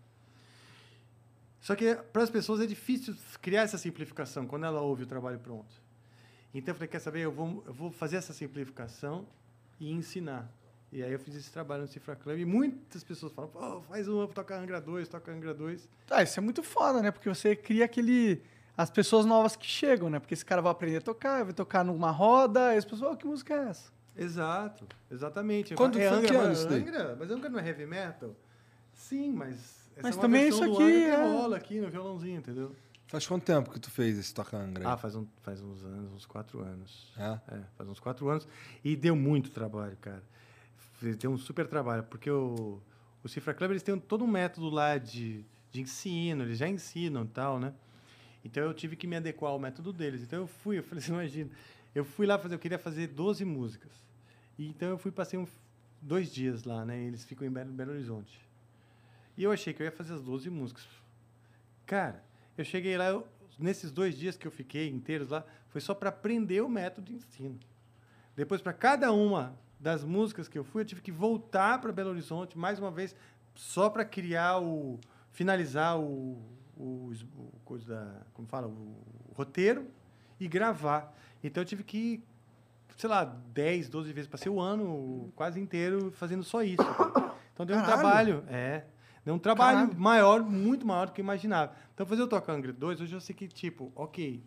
Só 1.62 1.76
que 1.76 1.94
para 1.96 2.24
as 2.24 2.30
pessoas 2.30 2.60
é 2.60 2.66
difícil 2.66 3.16
criar 3.40 3.62
essa 3.62 3.78
simplificação 3.78 4.48
quando 4.48 4.66
ela 4.66 4.82
ouve 4.82 5.04
o 5.04 5.06
trabalho 5.06 5.40
pronto. 5.40 5.72
Então 6.54 6.72
eu 6.72 6.76
falei, 6.76 6.90
quer 6.90 7.00
saber, 7.00 7.22
eu 7.22 7.32
vou, 7.32 7.64
eu 7.66 7.74
vou 7.74 7.92
fazer 7.92 8.18
essa 8.18 8.34
simplificação 8.34 9.28
e 9.80 9.92
ensinar. 9.92 10.52
E 10.92 11.02
aí 11.02 11.12
eu 11.12 11.20
fiz 11.20 11.36
esse 11.36 11.50
trabalho 11.50 11.84
no 11.84 11.88
Cifra 11.88 12.16
Club 12.16 12.38
e 12.38 12.46
muitas 12.46 13.04
pessoas 13.04 13.32
falam, 13.32 13.50
Pô, 13.50 13.82
faz 13.84 14.10
um, 14.10 14.28
toca 14.28 14.58
Angra 14.60 14.82
2, 14.82 15.08
toca 15.08 15.32
Angra 15.32 15.54
2. 15.54 15.88
Tá, 16.06 16.22
isso 16.22 16.38
é 16.38 16.42
muito 16.42 16.62
foda, 16.62 17.02
né? 17.02 17.12
Porque 17.12 17.30
você 17.30 17.56
cria 17.56 17.86
aquele. 17.86 18.42
As 18.76 18.90
pessoas 18.90 19.26
novas 19.26 19.56
que 19.56 19.66
chegam, 19.66 20.10
né? 20.10 20.20
Porque 20.20 20.34
esse 20.34 20.46
cara 20.46 20.62
vai 20.62 20.72
aprender 20.72 20.98
a 20.98 21.02
tocar, 21.02 21.44
vai 21.44 21.54
tocar 21.54 21.84
numa 21.86 22.12
roda, 22.12 22.74
e 22.74 22.78
as 22.78 22.84
pessoas, 22.86 23.14
oh, 23.14 23.16
que 23.18 23.26
música 23.26 23.54
é 23.54 23.70
essa? 23.70 23.92
Exato, 24.18 24.86
exatamente. 25.10 25.76
Quando 25.76 25.98
é 25.98 26.10
foi 26.10 26.18
Angra, 26.18 26.28
que 26.32 26.38
mas 26.38 26.58
isso 26.58 26.68
daí? 26.68 26.82
Angra, 26.82 27.16
mas 27.18 27.32
Angra 27.32 27.50
não 27.50 27.60
é 27.60 27.68
heavy 27.68 27.86
metal? 27.86 28.36
Sim, 28.94 29.32
mas. 29.32 29.90
Essa 29.96 30.04
Mas 30.04 30.14
é 30.14 30.16
uma 30.18 30.22
também 30.22 30.48
isso 30.48 30.64
aqui 30.64 30.72
Angra 30.72 30.86
que 30.88 31.06
é- 31.06 31.24
rola 31.24 31.58
aqui 31.58 31.80
no 31.82 31.90
violãozinho, 31.90 32.38
entendeu? 32.40 32.76
Faz 33.08 33.28
quanto 33.28 33.44
tempo 33.44 33.70
que 33.72 33.80
tu 33.80 33.92
fez 33.92 34.18
esse 34.18 34.34
Toca 34.34 34.58
Angra? 34.58 34.86
aí? 34.88 34.94
Ah, 34.94 34.98
faz, 34.98 35.16
um, 35.16 35.28
faz 35.42 35.62
uns 35.62 35.84
anos, 35.84 36.14
uns 36.14 36.26
quatro 36.26 36.62
anos. 36.62 37.14
É? 37.18 37.56
É, 37.56 37.62
faz 37.78 37.90
uns 37.90 38.00
quatro 38.00 38.30
anos. 38.30 38.48
E 38.84 38.96
deu 38.96 39.16
muito 39.18 39.52
trabalho, 39.52 39.98
cara. 40.00 40.24
Fez- 41.02 41.18
Deu 41.18 41.32
um 41.32 41.38
super 41.38 41.68
trabalho, 41.68 42.03
porque 42.03 42.30
o, 42.30 42.80
o 43.23 43.28
Cifra 43.28 43.53
Club, 43.53 43.72
eles 43.72 43.84
têm 43.84 43.98
todo 43.99 44.23
um 44.23 44.28
método 44.28 44.69
lá 44.69 44.98
de, 44.99 45.44
de 45.72 45.82
ensino, 45.82 46.44
eles 46.44 46.60
já 46.60 46.68
ensinam 46.68 47.23
e 47.23 47.28
tal, 47.28 47.60
né? 47.60 47.73
Então 48.45 48.64
eu 48.64 48.73
tive 48.73 48.95
que 48.95 49.07
me 49.07 49.15
adequar 49.15 49.52
ao 49.52 49.60
método 49.60 49.91
deles. 49.91 50.22
Então 50.22 50.40
eu 50.40 50.48
fui, 50.48 50.78
eu 50.78 50.84
falei 50.84 51.03
assim, 51.03 51.11
imagina, 51.14 51.49
eu 51.94 52.06
fui 52.06 52.26
lá 52.28 52.38
fazer, 52.38 52.53
eu 52.56 52.60
queria 52.60 52.78
fazer 52.80 53.07
12 53.07 53.44
músicas. 53.44 53.91
E, 54.57 54.68
então 54.68 54.90
eu 54.90 54.98
fui, 54.98 55.11
passei 55.11 55.40
um, 55.40 55.48
dois 56.02 56.32
dias 56.32 56.64
lá, 56.64 56.86
né? 56.86 56.99
Eles 57.03 57.26
ficam 57.26 57.45
em 57.48 57.52
Belo, 57.52 57.72
Belo 57.72 57.91
Horizonte. 57.91 58.40
E 59.36 59.44
eu 59.44 59.52
achei 59.52 59.73
que 59.73 59.82
eu 59.82 59.86
ia 59.86 59.91
fazer 59.91 60.14
as 60.14 60.22
12 60.22 60.49
músicas. 60.49 60.86
Cara, 61.86 62.23
eu 62.57 62.64
cheguei 62.64 62.95
lá, 62.98 63.07
eu- 63.10 63.28
nesses 63.57 63.91
dois 63.91 64.15
dias 64.18 64.38
que 64.38 64.48
eu 64.48 64.52
fiquei 64.52 64.88
inteiros 64.90 65.30
lá, 65.30 65.44
foi 65.69 65.82
só 65.82 65.94
para 65.94 66.10
aprender 66.10 66.61
o 66.61 66.69
método 66.69 67.07
de 67.07 67.14
ensino. 67.15 67.60
Depois, 68.36 68.61
para 68.61 68.73
cada 68.73 69.11
uma 69.11 69.57
das 69.82 70.03
músicas 70.03 70.48
que 70.48 70.58
eu 70.58 70.64
fui, 70.64 70.84
eu 70.84 70.86
tive 70.86 71.02
que 71.02 71.12
voltar 71.12 71.82
para 71.82 71.91
Belo 71.91 72.12
Horizonte 72.12 72.58
mais 72.58 72.78
uma 72.78 72.91
vez, 72.91 73.16
só 73.56 73.90
para 73.90 74.06
criar 74.06 74.60
o. 74.60 74.99
finalizar 75.32 75.99
o. 75.99 76.40
o, 76.78 77.12
o 77.36 77.52
coisa 77.66 77.88
da, 77.88 78.22
como 78.34 78.48
fala? 78.48 78.68
O, 78.68 78.95
roteiro 79.34 79.88
e 80.40 80.48
gravar. 80.48 81.14
Então 81.44 81.62
eu 81.62 81.66
tive 81.66 81.84
que 81.84 81.98
ir, 81.98 82.24
sei 82.95 83.10
lá, 83.10 83.24
10, 83.26 83.90
12 83.90 84.14
vezes. 84.14 84.30
Passei 84.30 84.52
o 84.52 84.60
ano 84.60 85.32
quase 85.36 85.60
inteiro 85.60 86.12
fazendo 86.12 86.44
só 86.44 86.64
isso. 86.64 86.84
cara. 86.84 87.34
Então 87.53 87.66
deu 87.66 87.78
um 87.78 87.84
trabalho. 87.84 88.44
É. 88.48 88.86
Deu 89.26 89.36
um 89.36 89.40
trabalho 89.40 89.80
Caralho. 89.80 89.99
maior, 89.99 90.44
muito 90.44 90.86
maior 90.86 91.08
do 91.08 91.14
que 91.14 91.22
eu 91.22 91.24
imaginava. 91.24 91.74
Então 91.94 92.06
fazer 92.06 92.22
o 92.22 92.28
Toca 92.28 92.52
Angra 92.52 92.74
2, 92.74 93.02
hoje 93.02 93.14
eu 93.14 93.22
sei 93.22 93.36
que, 93.36 93.48
tipo, 93.48 93.91
ok, 93.95 94.44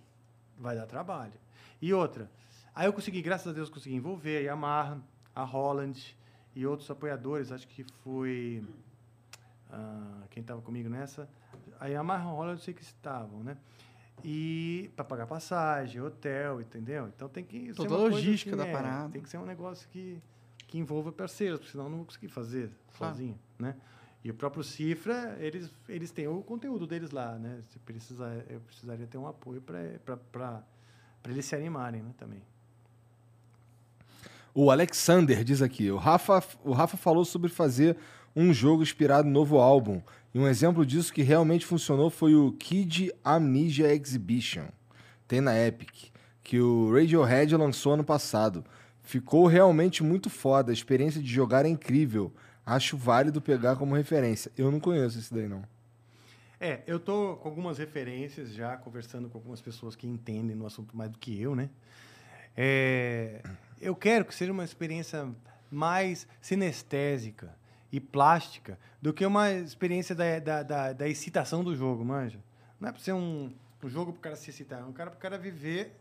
vai 0.58 0.74
dar 0.74 0.86
trabalho. 0.86 1.34
E 1.80 1.92
outra, 1.92 2.30
aí 2.74 2.86
eu 2.86 2.92
consegui, 2.92 3.22
graças 3.22 3.46
a 3.46 3.52
Deus, 3.52 3.68
consegui 3.68 3.94
envolver 3.94 4.38
a 4.38 4.40
Yamaha, 4.40 5.00
a 5.34 5.42
Holland 5.42 6.16
e 6.54 6.66
outros 6.66 6.90
apoiadores, 6.90 7.50
acho 7.50 7.66
que 7.68 7.84
foi 8.02 8.62
ah, 9.70 10.22
quem 10.30 10.40
estava 10.40 10.60
comigo 10.62 10.88
nessa. 10.88 11.28
A 11.80 11.86
Yamaha 11.86 12.30
Holland 12.30 12.58
eu 12.60 12.64
sei 12.64 12.74
que 12.74 12.82
estavam, 12.82 13.42
né? 13.42 13.56
E 14.22 14.90
para 14.94 15.04
pagar 15.04 15.26
passagem, 15.26 16.00
hotel, 16.00 16.60
entendeu? 16.60 17.08
Então 17.08 17.28
tem 17.28 17.44
que 17.44 17.66
ser 17.66 17.74
Toda 17.74 17.88
uma 17.90 17.96
a 17.96 18.10
logística 18.10 18.54
assim, 18.54 18.64
da 18.64 18.68
é, 18.68 18.72
parada. 18.72 19.12
Tem 19.12 19.20
que 19.20 19.28
ser 19.28 19.38
um 19.38 19.44
negócio 19.44 19.88
que, 19.88 20.22
que 20.66 20.78
envolva 20.78 21.10
parceiros, 21.10 21.58
porque 21.58 21.72
senão 21.72 21.84
eu 21.86 21.90
não 21.90 21.96
vou 21.98 22.06
conseguir 22.06 22.28
fazer 22.28 22.70
Claro. 22.96 23.14
sozinho, 23.14 23.38
né? 23.58 23.74
E 24.22 24.30
o 24.30 24.34
próprio 24.34 24.62
Cifra, 24.64 25.36
eles, 25.38 25.70
eles 25.86 26.10
têm 26.10 26.26
o 26.26 26.40
conteúdo 26.42 26.86
deles 26.86 27.10
lá, 27.10 27.36
né? 27.38 27.60
Se 27.70 27.78
precisar, 27.80 28.32
eu 28.48 28.60
precisaria 28.60 29.06
ter 29.06 29.18
um 29.18 29.26
apoio 29.26 29.60
para 29.60 30.62
eles 31.28 31.44
se 31.44 31.54
animarem, 31.54 32.02
né? 32.02 32.14
Também. 32.16 32.42
O 34.54 34.70
Alexander 34.70 35.42
diz 35.42 35.60
aqui: 35.60 35.90
o 35.90 35.96
Rafa, 35.96 36.42
o 36.62 36.72
Rafa 36.72 36.96
falou 36.96 37.24
sobre 37.24 37.50
fazer 37.50 37.96
um 38.36 38.52
jogo 38.54 38.82
inspirado 38.82 39.26
no 39.26 39.34
novo 39.34 39.58
álbum. 39.58 40.00
E 40.32 40.38
um 40.38 40.46
exemplo 40.46 40.86
disso 40.86 41.12
que 41.12 41.22
realmente 41.22 41.66
funcionou 41.66 42.08
foi 42.08 42.34
o 42.34 42.52
Kid 42.52 43.12
Amnesia 43.24 43.92
Exhibition. 43.92 44.66
Tem 45.26 45.40
na 45.40 45.58
Epic, 45.58 46.10
que 46.42 46.60
o 46.60 46.92
Radiohead 46.92 47.56
lançou 47.56 47.94
ano 47.94 48.04
passado. 48.04 48.64
Ficou 49.02 49.46
realmente 49.46 50.02
muito 50.02 50.30
foda. 50.30 50.70
A 50.70 50.74
experiência 50.74 51.20
de 51.20 51.28
jogar 51.28 51.66
é 51.66 51.68
incrível. 51.68 52.32
Acho 52.64 52.96
válido 52.96 53.40
pegar 53.40 53.76
como 53.76 53.94
referência. 53.94 54.50
Eu 54.56 54.70
não 54.70 54.80
conheço 54.80 55.18
esse 55.18 55.32
daí, 55.32 55.48
não. 55.48 55.62
É, 56.58 56.82
eu 56.86 56.98
tô 56.98 57.36
com 57.36 57.48
algumas 57.48 57.78
referências 57.78 58.52
já, 58.52 58.76
conversando 58.76 59.28
com 59.28 59.36
algumas 59.36 59.60
pessoas 59.60 59.94
que 59.94 60.06
entendem 60.06 60.56
no 60.56 60.66
assunto 60.66 60.96
mais 60.96 61.10
do 61.10 61.18
que 61.18 61.40
eu, 61.40 61.54
né? 61.54 61.68
É, 62.56 63.42
eu 63.84 63.94
quero 63.94 64.24
que 64.24 64.34
seja 64.34 64.50
uma 64.52 64.64
experiência 64.64 65.28
mais 65.70 66.26
sinestésica 66.40 67.54
e 67.92 68.00
plástica 68.00 68.78
do 69.00 69.12
que 69.12 69.24
uma 69.24 69.52
experiência 69.52 70.14
da, 70.14 70.38
da, 70.38 70.62
da, 70.62 70.92
da 70.92 71.08
excitação 71.08 71.62
do 71.62 71.74
jogo, 71.76 72.04
manja? 72.04 72.38
Não 72.80 72.88
é 72.88 72.92
para 72.92 73.00
ser 73.00 73.12
um, 73.12 73.52
um 73.82 73.88
jogo 73.88 74.12
para 74.12 74.18
o 74.18 74.22
cara 74.22 74.36
se 74.36 74.50
excitar, 74.50 74.80
é 74.80 74.84
um 74.84 74.92
cara 74.92 75.10
para 75.10 75.18
o 75.18 75.20
cara 75.20 75.38
viver. 75.38 75.94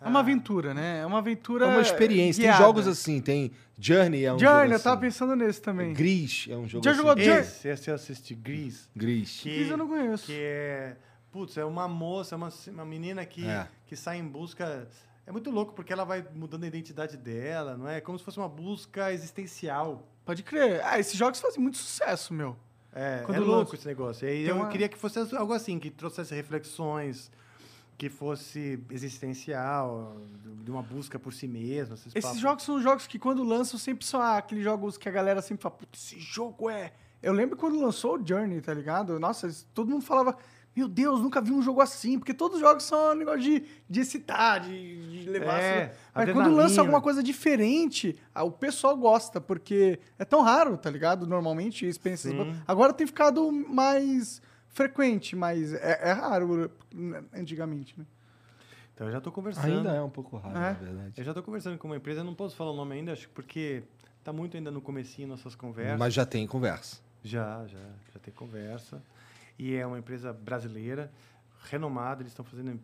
É 0.00 0.08
uma 0.08 0.20
aventura, 0.20 0.72
né? 0.74 1.00
É 1.00 1.06
uma 1.06 1.18
aventura. 1.18 1.66
É 1.66 1.68
uma 1.68 1.80
experiência. 1.80 2.40
guiada. 2.42 2.56
Tem 2.58 2.66
jogos 2.66 2.86
assim, 2.88 3.20
tem 3.20 3.52
Journey 3.78 4.24
é 4.24 4.32
um 4.32 4.38
Journey, 4.38 4.62
jogo 4.62 4.72
eu 4.74 4.80
tava 4.80 4.96
assim. 4.96 5.06
pensando 5.06 5.36
nesse 5.36 5.60
também. 5.60 5.92
Gris 5.92 6.46
é 6.50 6.56
um 6.56 6.66
jogo 6.66 6.84
Já 6.84 6.90
assim. 6.92 7.00
jogou 7.00 7.18
Journey? 7.22 7.40
Esse, 7.40 7.68
esse 7.68 7.90
eu 7.90 7.94
assisti, 7.94 8.34
Gris. 8.34 8.88
Gris. 8.96 9.40
Que, 9.40 9.54
Gris 9.54 9.70
eu 9.70 9.76
não 9.76 9.86
conheço. 9.86 10.26
Que 10.26 10.38
é. 10.40 10.96
Putz, 11.30 11.56
é 11.56 11.64
uma 11.64 11.86
moça, 11.86 12.36
uma, 12.36 12.48
uma 12.68 12.84
menina 12.84 13.24
que, 13.24 13.46
É. 13.46 13.68
que 13.86 13.94
sai 13.94 14.18
em 14.18 14.26
busca. 14.26 14.88
É 15.26 15.30
muito 15.32 15.50
louco, 15.50 15.72
porque 15.72 15.92
ela 15.92 16.04
vai 16.04 16.24
mudando 16.34 16.64
a 16.64 16.66
identidade 16.66 17.16
dela, 17.16 17.76
não 17.76 17.88
é? 17.88 17.98
É 17.98 18.00
como 18.00 18.18
se 18.18 18.24
fosse 18.24 18.38
uma 18.38 18.48
busca 18.48 19.12
existencial. 19.12 20.06
Pode 20.24 20.42
crer. 20.42 20.80
Ah, 20.84 20.98
esses 20.98 21.14
jogos 21.14 21.40
fazem 21.40 21.60
muito 21.60 21.76
sucesso, 21.78 22.34
meu. 22.34 22.56
É, 22.92 23.22
Quando 23.24 23.36
é 23.36 23.40
louco 23.40 23.60
lança- 23.62 23.76
esse 23.76 23.86
negócio. 23.86 24.28
E 24.28 24.46
eu 24.46 24.56
uma- 24.56 24.68
queria 24.68 24.88
que 24.88 24.98
fosse 24.98 25.18
algo 25.36 25.52
assim, 25.52 25.78
que 25.78 25.90
trouxesse 25.90 26.34
reflexões, 26.34 27.30
que 27.96 28.08
fosse 28.10 28.78
existencial, 28.90 30.16
de 30.64 30.70
uma 30.70 30.82
busca 30.82 31.18
por 31.18 31.32
si 31.32 31.46
mesmo. 31.46 31.94
Esses, 31.94 32.14
Esses 32.14 32.38
jogos 32.40 32.64
são 32.64 32.80
jogos 32.82 33.06
que 33.06 33.18
quando 33.18 33.42
lançam 33.44 33.78
sempre 33.78 34.04
são 34.04 34.20
aqueles 34.20 34.64
jogos 34.64 34.98
que 34.98 35.08
a 35.08 35.12
galera 35.12 35.40
sempre 35.40 35.62
fala, 35.62 35.74
Putz, 35.76 36.02
esse 36.12 36.18
jogo 36.20 36.68
é. 36.68 36.92
Eu 37.22 37.32
lembro 37.32 37.56
quando 37.56 37.78
lançou 37.80 38.18
o 38.18 38.26
Journey, 38.26 38.60
tá 38.60 38.74
ligado? 38.74 39.18
Nossa, 39.20 39.48
todo 39.72 39.88
mundo 39.88 40.04
falava, 40.04 40.36
meu 40.74 40.88
Deus, 40.88 41.20
nunca 41.20 41.40
vi 41.40 41.52
um 41.52 41.60
jogo 41.62 41.80
assim, 41.80 42.18
porque 42.18 42.32
todos 42.32 42.56
os 42.56 42.60
jogos 42.60 42.84
são 42.84 43.12
um 43.12 43.14
negócio 43.14 43.40
de, 43.40 43.64
de 43.88 44.00
excitar, 44.00 44.60
de, 44.60 45.22
de 45.22 45.28
levar. 45.28 45.60
É, 45.60 45.84
assim. 45.84 45.94
Mas 46.14 46.32
quando 46.32 46.54
lança 46.54 46.80
alguma 46.80 47.00
coisa 47.00 47.22
diferente, 47.22 48.18
o 48.34 48.50
pessoal 48.50 48.96
gosta, 48.96 49.40
porque 49.40 49.98
é 50.18 50.24
tão 50.24 50.40
raro, 50.42 50.76
tá 50.78 50.90
ligado? 50.90 51.26
Normalmente, 51.26 51.86
experiências. 51.86 52.32
Sim. 52.32 52.44
boas. 52.44 52.56
Agora 52.66 52.92
tem 52.92 53.06
ficado 53.06 53.50
mais 53.52 54.40
frequente, 54.68 55.36
mas 55.36 55.74
é, 55.74 56.10
é 56.10 56.12
raro 56.12 56.70
né, 56.92 57.22
antigamente, 57.34 57.94
né? 57.98 58.06
Então 58.94 59.06
eu 59.06 59.12
já 59.12 59.18
estou 59.18 59.32
conversando. 59.32 59.66
Ainda 59.66 59.92
é 59.92 60.02
um 60.02 60.10
pouco 60.10 60.36
raro, 60.36 60.56
É. 60.56 60.60
na 60.60 60.72
verdade. 60.72 61.12
Eu 61.16 61.24
já 61.24 61.30
estou 61.32 61.42
conversando 61.42 61.78
com 61.78 61.88
uma 61.88 61.96
empresa, 61.96 62.20
eu 62.20 62.24
não 62.24 62.34
posso 62.34 62.56
falar 62.56 62.70
o 62.70 62.76
nome 62.76 62.94
ainda, 62.94 63.12
acho 63.12 63.28
que 63.28 63.34
porque 63.34 63.82
está 64.18 64.32
muito 64.32 64.56
ainda 64.56 64.70
no 64.70 64.80
comecinho 64.80 65.28
nossas 65.28 65.54
conversas. 65.54 65.98
Mas 65.98 66.14
já 66.14 66.24
tem 66.24 66.46
conversa. 66.46 66.98
Já, 67.24 67.66
já, 67.66 67.78
já 68.12 68.20
tem 68.20 68.32
conversa. 68.32 69.02
E 69.62 69.76
é 69.76 69.86
uma 69.86 69.96
empresa 69.96 70.32
brasileira, 70.32 71.08
renomada, 71.70 72.20
eles 72.20 72.32
estão 72.32 72.44
fazendo, 72.44 72.80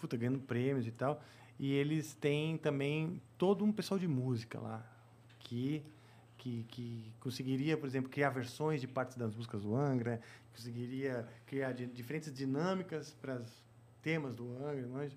puta, 0.00 0.16
ganhando 0.16 0.38
prêmios 0.38 0.86
e 0.86 0.90
tal. 0.90 1.22
E 1.58 1.74
eles 1.74 2.14
têm 2.14 2.56
também 2.56 3.20
todo 3.36 3.62
um 3.62 3.70
pessoal 3.70 4.00
de 4.00 4.08
música 4.08 4.58
lá, 4.58 4.82
que, 5.40 5.82
que, 6.38 6.64
que 6.70 7.12
conseguiria, 7.20 7.76
por 7.76 7.86
exemplo, 7.86 8.10
criar 8.10 8.30
versões 8.30 8.80
de 8.80 8.86
partes 8.86 9.14
das 9.14 9.34
músicas 9.34 9.60
do 9.62 9.76
Angra, 9.76 10.18
conseguiria 10.54 11.28
criar 11.44 11.72
di- 11.72 11.84
diferentes 11.84 12.32
dinâmicas 12.32 13.14
para 13.20 13.34
os 13.36 13.62
temas 14.00 14.34
do 14.34 14.48
Angra. 14.64 15.10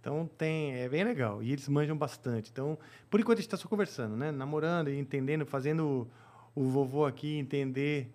Então 0.00 0.26
tem, 0.38 0.72
é 0.72 0.88
bem 0.88 1.04
legal. 1.04 1.42
E 1.42 1.52
eles 1.52 1.68
manjam 1.68 1.98
bastante. 1.98 2.50
Então, 2.50 2.78
por 3.10 3.20
enquanto 3.20 3.36
a 3.36 3.40
gente 3.42 3.48
está 3.48 3.58
só 3.58 3.68
conversando, 3.68 4.16
né? 4.16 4.30
Namorando 4.30 4.88
e 4.88 4.98
entendendo, 4.98 5.44
fazendo 5.44 6.08
o 6.54 6.64
vovô 6.64 7.04
aqui 7.04 7.36
entender 7.36 8.10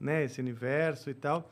né, 0.00 0.24
esse 0.24 0.40
universo 0.40 1.08
e 1.08 1.14
tal. 1.14 1.48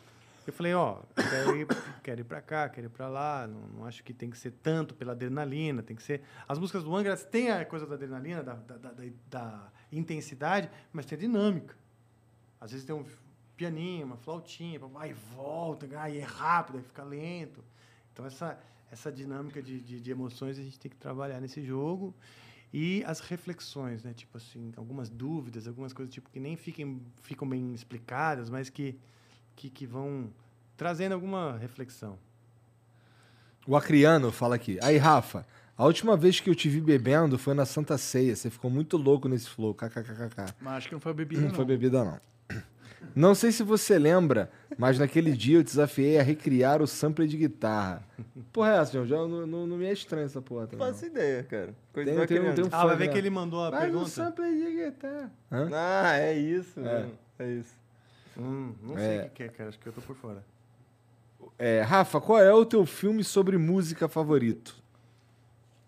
Eu 0.47 0.53
falei, 0.53 0.75
ó, 0.75 1.03
quero 1.15 1.57
ir, 1.57 1.67
quero 2.03 2.21
ir 2.21 2.25
para 2.25 2.41
cá, 2.41 2.69
quero 2.69 2.87
ir 2.87 2.91
para 2.91 3.09
lá, 3.09 3.47
não, 3.47 3.61
não 3.69 3.85
acho 3.85 4.03
que 4.05 4.15
tem 4.15 4.31
que 4.31 4.39
ser 4.39 4.53
tanto 4.63 4.95
pela 4.95 5.13
adrenalina, 5.13 5.83
tem 5.83 5.97
que 5.97 6.03
ser... 6.03 6.23
As 6.47 6.59
músicas 6.59 6.85
do 6.85 6.95
Angra 6.95 7.17
têm 7.17 7.51
a 7.51 7.65
coisa 7.65 7.87
da 7.87 7.95
adrenalina, 7.95 8.43
da, 8.43 8.55
da, 8.55 8.77
da- 8.77 8.93
da 9.29 9.73
intensidade, 9.91 10.71
mas 10.93 11.05
tem 11.07 11.17
a 11.17 11.21
dinâmica. 11.21 11.77
Às 12.61 12.71
vezes 12.71 12.87
tem 12.87 12.95
um 12.95 13.05
pianinho, 13.57 14.07
uma 14.07 14.17
flautinha, 14.17 14.79
vai 14.79 15.11
e 15.11 15.15
volta, 15.35 15.87
aí 16.01 16.19
é 16.19 16.23
rápido, 16.25 16.79
aí 16.79 16.85
fica 16.85 17.03
lento. 17.03 17.65
Então, 18.13 18.25
essa, 18.25 18.59
essa 18.91 19.11
dinâmica 19.11 19.61
de, 19.63 19.81
de, 19.81 20.01
de 20.01 20.11
emoções 20.11 20.59
a 20.59 20.63
gente 20.63 20.79
tem 20.79 20.91
que 20.91 20.97
trabalhar 20.97 21.41
nesse 21.41 21.63
jogo. 21.63 22.15
E 22.73 23.03
as 23.05 23.21
reflexões, 23.21 24.03
né? 24.05 24.13
Tipo 24.13 24.37
assim, 24.37 24.73
algumas 24.77 25.09
dúvidas, 25.09 25.67
algumas 25.67 25.93
coisas 25.93 26.13
tipo, 26.13 26.29
que 26.31 26.39
nem 26.39 26.57
fiquem, 26.57 27.01
ficam 27.23 27.49
bem 27.49 27.73
explicadas, 27.73 28.51
mas 28.51 28.69
que, 28.69 28.99
que, 29.57 29.69
que 29.71 29.87
vão 29.87 30.31
trazendo 30.77 31.13
alguma 31.13 31.57
reflexão. 31.57 32.19
O 33.67 33.75
Acriano 33.77 34.31
fala 34.31 34.55
aqui. 34.55 34.79
Aí, 34.83 34.97
Rafa, 34.97 35.45
a 35.77 35.85
última 35.85 36.17
vez 36.17 36.39
que 36.39 36.49
eu 36.49 36.55
te 36.55 36.69
vi 36.69 36.81
bebendo 36.81 37.37
foi 37.39 37.55
na 37.55 37.67
Santa 37.67 37.99
Ceia. 37.99 38.37
Você 38.37 38.49
ficou 38.51 38.71
muito 38.71 38.97
louco 38.97 39.29
nesse 39.29 39.49
flow. 39.49 39.75
KKKKK. 39.75 40.55
Mas 40.61 40.75
acho 40.75 40.89
que 40.89 40.95
não 40.95 41.01
foi 41.01 41.13
bebida, 41.15 41.41
Não 41.41 41.49
não. 41.49 41.55
foi 41.55 41.65
bebida, 41.65 42.05
não. 42.05 42.21
Não 43.15 43.35
sei 43.35 43.53
se 43.53 43.63
você 43.63 43.99
lembra, 43.99 44.51
mas 44.77 44.99
naquele 44.99 45.33
dia 45.33 45.59
eu 45.59 45.63
desafiei 45.63 46.19
a 46.19 46.23
recriar 46.23 46.83
o 46.83 46.87
sampler 46.87 47.29
de 47.29 47.37
guitarra. 47.37 48.03
Porra, 48.53 48.73
é 48.75 48.79
essa, 48.79 48.93
João? 48.93 49.07
Já 49.07 49.17
não, 49.17 49.47
não, 49.47 49.67
não 49.67 49.77
me 49.77 49.85
é 49.87 49.93
estranho 49.93 50.27
essa 50.27 50.43
porra. 50.43 50.63
Não 50.63 50.69
também, 50.71 50.89
faço 50.89 51.07
ideia, 51.07 51.43
cara. 51.45 51.75
Coisa 51.93 52.11
Tem- 52.11 52.27
tem 52.27 52.41
um- 52.41 52.55
tem 52.55 52.65
um 52.65 52.69
Ah, 52.73 52.85
vai 52.87 52.97
ver 52.97 53.07
né? 53.07 53.13
que 53.13 53.19
ele 53.19 53.31
mandou 53.31 53.65
a 53.65 53.71
Mas 53.71 53.81
um 53.81 53.83
pergunta. 53.85 54.09
sampler 54.11 54.53
de 54.55 54.85
guitarra. 54.91 55.33
Hã? 55.53 55.69
Ah, 55.73 56.17
é 56.19 56.37
isso, 56.39 56.81
É. 56.81 56.83
mano. 56.83 57.13
É 57.39 57.53
isso. 57.53 57.75
Hum, 58.39 58.75
não 58.83 58.99
É. 58.99 59.01
sei 59.01 59.19
o 59.19 59.23
que 59.23 59.29
que 59.31 59.43
é, 59.45 59.49
cara. 59.49 59.69
Acho 59.71 59.79
que 59.79 59.87
eu 59.87 59.93
tô 59.93 60.01
por 60.03 60.17
fora. 60.17 60.45
É, 61.59 61.81
Rafa, 61.83 62.21
qual 62.21 62.39
é 62.41 62.53
o 62.53 62.65
teu 62.67 62.85
filme 62.85 63.23
sobre 63.25 63.57
música 63.57 64.09
favorito? 64.09 64.77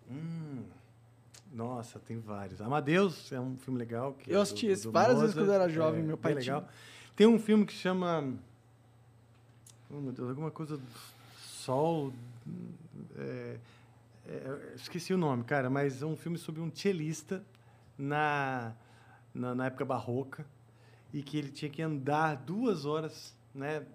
Hum, 0.09 0.63
nossa, 1.51 1.99
tem 1.99 2.19
vários. 2.19 2.61
Amadeus 2.61 3.31
é 3.31 3.39
um 3.39 3.55
filme 3.57 3.77
legal. 3.79 4.13
Que 4.13 4.31
é 4.31 4.33
Eu 4.33 4.39
do- 4.39 4.41
assisti 4.41 4.65
do- 4.67 4.71
esse 4.71 4.83
do 4.83 4.91
várias 4.91 5.19
vezes 5.19 5.35
Mozart, 5.35 5.47
quando 5.47 5.55
eu 5.55 5.61
era 5.61 5.71
jovem, 5.71 6.01
é 6.01 6.03
meu 6.03 6.17
pai 6.17 6.33
legal. 6.33 6.67
Tem 7.15 7.27
um 7.27 7.37
filme 7.39 7.65
que 7.65 7.73
chama... 7.73 8.33
Oh, 9.91 9.99
meu 9.99 10.11
Deus, 10.11 10.29
alguma 10.29 10.49
coisa 10.51 10.77
do 10.77 10.83
Sol... 11.37 12.13
é, 13.17 13.57
é, 14.27 14.73
esqueci 14.75 15.13
o 15.13 15.17
nome, 15.17 15.43
cara, 15.43 15.69
mas 15.69 16.01
é 16.01 16.05
um 16.05 16.15
filme 16.15 16.37
sobre 16.37 16.61
um 16.61 16.71
cellista 16.73 17.43
na, 17.97 18.73
na, 19.33 19.53
na 19.55 19.65
época 19.65 19.83
barroca 19.83 20.45
e 21.13 21.21
que 21.21 21.37
ele 21.37 21.49
tinha 21.49 21.69
que 21.69 21.81
andar 21.81 22.35
duas 22.35 22.85
horas, 22.85 23.35
né, 23.53 23.85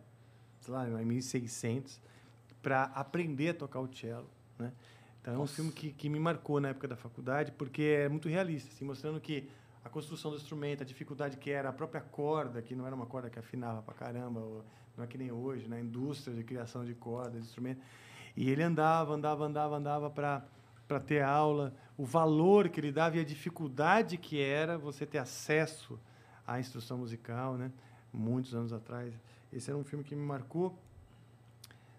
sei 0.61 0.75
lá, 0.75 0.89
em 1.03 1.05
1600, 1.05 2.01
para 2.63 2.85
aprender 2.95 3.51
a 3.51 3.55
tocar 3.55 3.81
o 3.81 3.95
cello, 3.95 4.29
né? 4.59 4.73
Então 5.21 5.35
é 5.35 5.39
um 5.39 5.47
filme 5.47 5.73
que, 5.73 5.91
que 5.93 6.09
me 6.09 6.19
marcou 6.19 6.61
na 6.61 6.69
época 6.69 6.89
da 6.89 6.97
faculdade, 6.97 7.53
porque 7.53 7.83
é 7.83 8.09
muito 8.09 8.29
realista, 8.29 8.71
assim, 8.71 8.85
mostrando 8.85 9.21
que 9.21 9.49
a 9.83 9.89
construção 9.89 10.31
do 10.31 10.37
instrumento, 10.37 10.83
a 10.83 10.87
dificuldade 10.87 11.37
que 11.37 11.51
era 11.51 11.71
a 11.71 11.73
própria 11.73 12.01
corda, 12.01 12.61
que 12.61 12.75
não 12.75 12.87
era 12.87 12.95
uma 12.95 13.07
corda 13.07 13.31
que 13.31 13.39
afinava 13.39 13.83
pra 13.83 13.95
caramba, 13.95 14.41
não 14.97 15.05
é 15.05 15.07
que 15.07 15.17
nem 15.17 15.33
hoje, 15.33 15.69
na 15.69 15.81
indústria 15.81 16.35
de 16.35 16.45
criação 16.45 16.85
de 16.85 16.95
cordas, 16.95 17.35
de 17.35 17.49
instrumento. 17.49 17.81
E 18.37 18.51
ele 18.51 18.63
andava, 18.63 19.15
andava, 19.15 19.45
andava, 19.45 19.77
andava 19.77 20.11
para 20.11 20.45
para 20.87 21.01
ter 21.01 21.23
aula, 21.23 21.75
o 21.97 22.05
valor 22.05 22.69
que 22.69 22.79
ele 22.79 22.93
dava 22.93 23.17
e 23.17 23.21
a 23.21 23.25
dificuldade 23.25 24.19
que 24.19 24.41
era 24.41 24.77
você 24.77 25.07
ter 25.07 25.19
acesso 25.19 25.99
à 26.47 26.59
instrução 26.61 26.99
musical, 26.99 27.57
né? 27.57 27.71
Muitos 28.13 28.55
anos 28.55 28.73
atrás. 28.73 29.13
Esse 29.53 29.71
era 29.71 29.79
um 29.79 29.85
filme 29.85 30.05
que 30.05 30.15
me 30.15 30.25
marcou. 30.25 30.79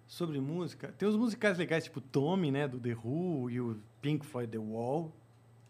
Sobre 0.07 0.39
música, 0.39 0.93
tem 0.99 1.07
os 1.09 1.15
musicais 1.15 1.57
legais, 1.57 1.85
tipo 1.85 1.99
Tommy, 1.99 2.51
né, 2.51 2.67
do 2.67 2.79
The 2.79 2.93
Who, 2.93 3.49
e 3.49 3.59
o 3.59 3.81
Pink 4.03 4.23
Floyd 4.23 4.51
The 4.51 4.59
Wall. 4.59 5.11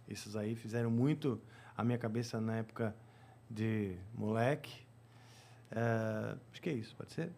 Esses 0.10 0.36
aí 0.36 0.56
fizeram 0.56 0.92
muito 0.92 1.40
a 1.76 1.84
minha 1.86 1.98
cabeça 1.98 2.40
na 2.42 2.58
época 2.58 2.94
de 3.50 3.96
moleque. 4.14 4.86
Eh, 5.72 6.36
acho 6.52 6.62
que 6.62 6.70
é 6.70 6.74
isso, 6.74 6.94
pode 6.98 7.14
ser? 7.14 7.32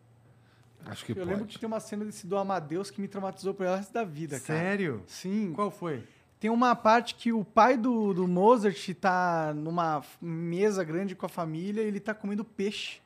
Acho 0.85 1.05
que 1.05 1.11
Eu 1.11 1.17
pode. 1.17 1.29
lembro 1.29 1.45
que 1.45 1.59
tem 1.59 1.67
uma 1.67 1.79
cena 1.79 2.03
desse 2.03 2.25
do 2.25 2.35
Amadeus 2.35 2.89
que 2.89 2.99
me 2.99 3.07
traumatizou 3.07 3.53
pro 3.53 3.65
resto 3.67 3.93
da 3.93 4.03
vida, 4.03 4.39
cara. 4.39 4.59
Sério? 4.59 5.03
Sim. 5.05 5.53
Qual 5.53 5.69
foi? 5.69 6.03
Tem 6.39 6.51
uma 6.51 6.75
parte 6.75 7.15
que 7.15 7.33
o 7.33 7.43
pai 7.43 7.75
do, 7.77 8.13
do 8.13 8.27
Mozart 8.27 8.93
tá 8.93 9.53
numa 9.55 10.03
mesa 10.21 10.83
grande 10.83 11.15
com 11.15 11.25
a 11.25 11.29
família 11.29 11.81
e 11.81 11.87
ele 11.87 11.99
tá 11.99 12.13
comendo 12.13 12.43
peixe. 12.45 12.99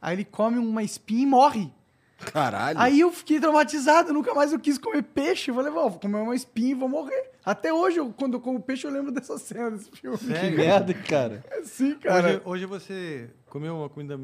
Aí 0.00 0.14
ele 0.16 0.24
come 0.24 0.56
uma 0.58 0.82
espinha 0.82 1.22
e 1.22 1.26
morre. 1.26 1.70
Caralho. 2.18 2.78
Aí 2.78 3.00
eu 3.00 3.10
fiquei 3.10 3.40
traumatizado, 3.40 4.12
nunca 4.12 4.34
mais 4.34 4.52
eu 4.52 4.60
quis 4.60 4.76
comer 4.78 5.02
peixe. 5.02 5.50
Eu 5.50 5.54
falei, 5.54 5.72
"Ó, 5.72 5.88
vou 5.88 5.98
comer 5.98 6.18
uma 6.18 6.34
espinha 6.36 6.70
e 6.72 6.74
vou 6.74 6.88
morrer. 6.88 7.30
Até 7.44 7.72
hoje, 7.72 7.98
eu- 7.98 8.12
quando 8.12 8.34
eu 8.34 8.40
como 8.40 8.60
peixe, 8.60 8.86
eu 8.86 8.90
lembro 8.90 9.10
dessa 9.10 9.36
cena 9.38 9.70
desse 9.72 9.90
filme. 9.90 10.18
que 10.18 10.50
merda, 10.50 10.92
cara. 10.94 11.42
É 11.50 11.62
sim, 11.64 11.94
cara. 11.98 12.28
Hoje, 12.28 12.42
hoje 12.44 12.66
você 12.66 13.30
comeu 13.46 13.74
uma 13.74 13.88
comida 13.88 14.20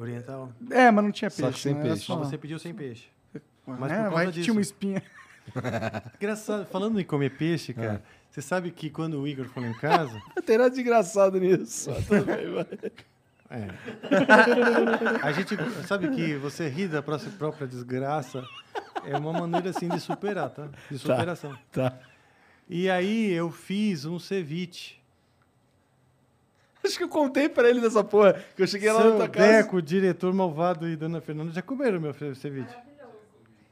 oriental? 0.00 0.52
É, 0.70 0.90
mas 0.90 1.04
não 1.04 1.10
tinha 1.12 1.28
Só 1.28 1.42
peixe. 1.42 1.54
que 1.56 1.60
sem 1.62 1.74
né? 1.74 1.82
Peixe. 1.82 2.02
só- 2.04 2.16
Mas 2.16 2.28
você 2.28 2.38
pediu 2.38 2.58
sem 2.58 2.72
peixe. 2.72 3.08
Mas 3.66 3.90
é, 3.90 3.96
causa 3.96 4.10
vai 4.10 4.26
que 4.26 4.32
disso. 4.32 4.44
tinha 4.44 4.54
uma 4.54 4.60
espinha. 4.62 5.02
Engraçado, 6.20 6.66
falando 6.66 7.00
em 7.00 7.04
comer 7.04 7.30
peixe, 7.36 7.72
cara, 7.72 8.02
você 8.30 8.42
sabe 8.42 8.70
que 8.70 8.90
quando 8.90 9.20
o 9.20 9.26
Igor 9.26 9.46
foi 9.46 9.62
lá 9.62 9.68
em 9.70 9.74
casa, 9.78 10.12
Não 10.34 10.42
tem 10.44 10.58
nada 10.58 10.70
de 10.70 10.80
engraçado 10.80 11.38
nisso. 11.40 11.90
Mas 11.90 12.06
tudo 12.06 12.24
bem. 12.24 12.90
É. 13.48 13.68
A 15.22 15.32
gente 15.32 15.56
sabe 15.86 16.08
que 16.10 16.34
você 16.36 16.68
rir 16.68 16.88
da 16.88 17.00
pró- 17.02 17.18
própria 17.38 17.66
desgraça 17.66 18.42
é 19.04 19.16
uma 19.16 19.32
maneira 19.32 19.70
assim 19.70 19.88
de 19.88 20.00
superar, 20.00 20.50
tá? 20.50 20.68
De 20.90 20.98
superação. 20.98 21.56
Tá. 21.70 21.96
E 22.68 22.90
aí 22.90 23.30
eu 23.32 23.50
fiz 23.50 24.04
um 24.04 24.18
ceviche. 24.18 24.96
Acho 26.84 26.98
que 26.98 27.04
eu 27.04 27.08
contei 27.08 27.48
pra 27.48 27.68
ele 27.68 27.80
dessa 27.80 28.02
porra. 28.02 28.34
Que 28.56 28.62
eu 28.62 28.66
cheguei 28.66 28.90
lá 28.90 28.98
na 28.98 29.04
Seu 29.10 29.16
tua 29.16 29.28
casa. 29.28 29.52
Deco, 29.62 29.80
diretor 29.82 30.32
malvado 30.34 30.88
e 30.88 30.96
dona 30.96 31.20
Fernanda 31.20 31.52
já 31.52 31.62
comeram 31.62 32.00
meu 32.00 32.12
ceviche. 32.34 32.74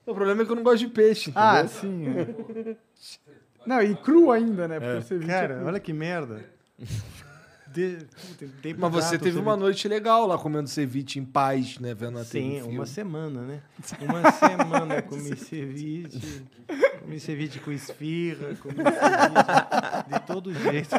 O 0.06 0.14
problema 0.14 0.42
é 0.42 0.44
que 0.44 0.52
eu 0.52 0.56
não 0.56 0.62
gosto 0.62 0.78
de 0.80 0.88
peixe, 0.88 1.30
entendeu? 1.30 1.48
Ah, 1.48 1.66
sim. 1.66 2.04
é. 2.08 2.76
Não, 3.66 3.80
e 3.80 3.94
cru 3.96 4.30
ainda, 4.30 4.68
né? 4.68 4.78
Porque 4.78 5.00
você 5.02 5.16
viu 5.16 5.26
Cara, 5.26 5.62
olha 5.64 5.80
que 5.80 5.92
merda. 5.92 6.44
De... 7.74 7.96
Puta, 8.38 8.46
Mas 8.78 8.92
você 8.92 9.18
teve 9.18 9.36
uma 9.36 9.52
ceviche. 9.54 9.64
noite 9.64 9.88
legal 9.88 10.26
lá 10.28 10.38
comendo 10.38 10.68
ceviche 10.68 11.18
em 11.18 11.24
paz, 11.24 11.76
né? 11.80 11.92
Vendo 11.92 12.18
a 12.20 12.24
Sim, 12.24 12.60
TV. 12.62 12.68
uma 12.68 12.86
semana, 12.86 13.40
né? 13.42 13.62
Uma 14.00 14.30
semana 14.30 15.02
comi 15.02 15.34
ceviche, 15.36 16.44
comi 17.00 17.18
ceviche 17.18 17.58
com 17.58 17.72
esfirra, 17.72 18.54
comi 18.62 18.76
ceviche 18.76 20.08
de 20.08 20.20
todo 20.24 20.54
jeito. 20.54 20.90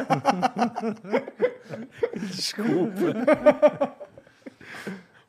Desculpa. 2.14 3.96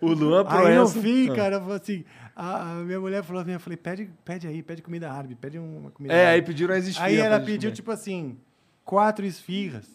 o 0.01 0.07
Luan 0.13 0.41
Aí 0.41 0.75
no 0.75 0.83
Proença. 0.85 1.01
fim, 1.01 1.29
Ah. 1.31 1.35
cara, 1.35 1.55
eu 1.55 1.61
falei 1.61 1.75
assim, 1.77 2.05
a, 2.39 2.71
a 2.71 2.75
minha 2.75 2.99
mulher 2.99 3.23
falou 3.23 3.41
assim, 3.41 3.51
eu 3.53 3.59
falei, 3.59 3.77
pede, 3.77 4.09
pede 4.23 4.47
aí, 4.47 4.61
pede 4.61 4.81
comida 4.83 5.11
árabe, 5.11 5.33
pede 5.35 5.57
uma 5.57 5.89
comida 5.89 6.13
É, 6.13 6.19
aí 6.27 6.27
árabe. 6.33 6.45
pediram 6.47 6.75
as 6.75 6.85
esfirras. 6.85 7.11
Aí 7.11 7.17
ela 7.17 7.39
pediu, 7.39 7.69
comer. 7.69 7.75
tipo 7.75 7.91
assim, 7.91 8.37
quatro 8.85 9.25
esfirras. 9.25 9.85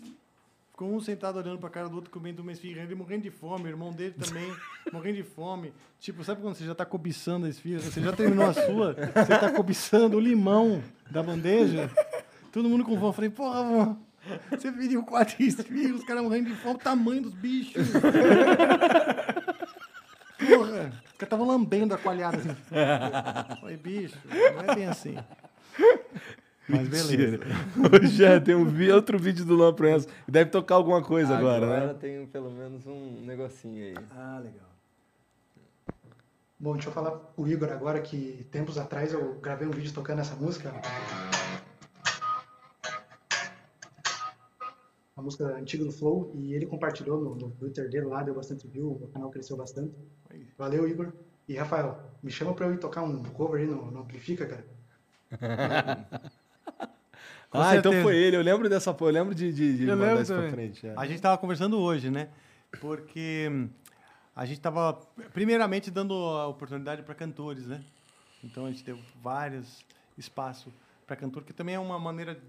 Ficou 0.72 0.92
um 0.92 1.00
sentado 1.00 1.38
olhando 1.38 1.58
pra 1.58 1.70
cara 1.70 1.88
do 1.88 1.94
outro, 1.94 2.10
comendo 2.10 2.42
uma 2.42 2.50
esfirra. 2.50 2.82
Ele 2.82 2.94
morrendo 2.96 3.22
de 3.22 3.30
fome, 3.30 3.64
o 3.64 3.68
irmão 3.68 3.92
dele 3.92 4.14
também 4.18 4.52
morrendo 4.92 5.16
de 5.16 5.22
fome. 5.22 5.72
Tipo, 6.00 6.24
sabe 6.24 6.40
quando 6.40 6.56
você 6.56 6.64
já 6.64 6.74
tá 6.74 6.84
cobiçando 6.84 7.46
a 7.46 7.48
esfirra? 7.48 7.80
Você 7.80 8.00
já 8.00 8.12
terminou 8.12 8.46
a 8.46 8.52
sua, 8.54 8.94
você 8.94 9.38
tá 9.38 9.50
cobiçando 9.52 10.16
o 10.16 10.20
limão 10.20 10.82
da 11.10 11.22
bandeja. 11.22 11.88
Todo 12.50 12.68
mundo 12.68 12.84
com 12.84 12.94
fome. 12.96 13.06
Eu 13.06 13.12
falei, 13.12 13.30
porra, 13.30 13.62
vô, 13.62 13.96
você 14.50 14.72
pediu 14.72 15.02
quatro 15.04 15.40
esfirras, 15.42 16.00
os 16.00 16.04
caras 16.04 16.22
morrendo 16.24 16.48
de 16.50 16.56
fome, 16.56 16.74
o 16.74 16.78
tamanho 16.78 17.22
dos 17.22 17.34
bichos. 17.34 17.86
Porra, 20.38 20.92
caras 21.22 21.40
estavam 21.40 21.46
lambendo 21.46 21.94
a 21.94 21.98
coalhada 21.98 22.36
assim. 22.38 22.54
Falei, 23.60 23.76
bicho, 23.76 24.18
não 24.28 24.72
é 24.72 24.74
bem 24.74 24.86
assim. 24.86 25.16
Mas 26.68 26.88
beleza. 26.88 27.38
Ô, 27.78 28.06
Já 28.06 28.40
tem 28.40 28.54
um 28.54 28.64
vi- 28.64 28.90
outro 28.92 29.18
vídeo 29.18 29.44
do 29.44 29.54
Luan 29.54 29.74
Proença. 29.74 30.08
Deve 30.28 30.50
tocar 30.50 30.76
alguma 30.76 31.02
coisa 31.02 31.36
agora, 31.36 31.88
né? 31.88 31.94
tem 31.94 32.26
pelo 32.26 32.50
menos 32.50 32.86
um 32.86 33.20
negocinho 33.22 33.84
aí. 33.84 33.94
Ah, 34.12 34.40
legal. 34.42 34.68
Bom, 36.58 36.74
deixa 36.74 36.88
eu 36.88 36.92
falar 36.92 37.10
pro 37.10 37.48
Igor 37.48 37.70
agora 37.72 38.00
que 38.00 38.46
tempos 38.52 38.78
atrás 38.78 39.12
eu 39.12 39.34
gravei 39.40 39.66
um 39.66 39.72
vídeo 39.72 39.92
tocando 39.92 40.20
essa 40.20 40.36
música. 40.36 40.72
Uma 45.16 45.24
música 45.24 45.44
antiga 45.56 45.84
do 45.84 45.92
Flow 45.92 46.30
e 46.34 46.54
ele 46.54 46.66
compartilhou 46.66 47.20
no, 47.20 47.34
no 47.34 47.50
Twitter 47.50 47.90
dele 47.90 48.06
lá, 48.06 48.22
deu 48.22 48.34
bastante 48.34 48.66
view, 48.68 48.92
o 48.92 49.08
canal 49.08 49.30
cresceu 49.30 49.56
bastante. 49.56 49.92
Valeu, 50.58 50.88
Igor. 50.88 51.12
E 51.48 51.56
Rafael, 51.56 52.00
me 52.22 52.30
chama 52.30 52.54
pra 52.54 52.66
eu 52.66 52.74
ir 52.74 52.78
tocar 52.78 53.02
um 53.02 53.22
cover 53.24 53.60
aí 53.60 53.66
no, 53.66 53.90
no 53.90 54.00
Amplifica, 54.00 54.46
cara. 54.46 54.66
Ah, 57.54 57.76
então 57.76 57.92
certeza. 57.92 58.02
foi 58.02 58.16
ele. 58.16 58.36
Eu 58.36 58.40
lembro 58.40 58.66
dessa 58.66 58.94
porra. 58.94 59.10
Eu 59.10 59.14
lembro 59.14 59.34
de, 59.34 59.52
de, 59.52 59.76
de 59.76 59.82
Eu 59.82 59.90
mandar 59.94 60.06
lembro 60.06 60.22
isso 60.22 60.32
pra 60.34 60.50
frente. 60.50 60.86
é. 60.86 60.94
A 60.96 61.06
gente 61.06 61.20
tava 61.20 61.36
conversando 61.36 61.78
hoje, 61.78 62.10
né? 62.10 62.28
Porque 62.80 63.46
hum, 63.52 63.68
a 64.34 64.46
gente 64.46 64.58
tava, 64.58 64.94
primeiramente, 65.34 65.90
dando 65.90 66.14
a 66.14 66.46
oportunidade 66.46 67.02
para 67.02 67.14
cantores, 67.14 67.66
né? 67.66 67.84
Então 68.42 68.64
a 68.64 68.70
gente 68.70 68.82
deu 68.82 68.98
vários 69.22 69.84
espaços 70.16 70.72
para 71.06 71.14
cantor, 71.14 71.44
que 71.44 71.52
também 71.52 71.74
é 71.74 71.78
uma 71.78 71.98
maneira 71.98 72.40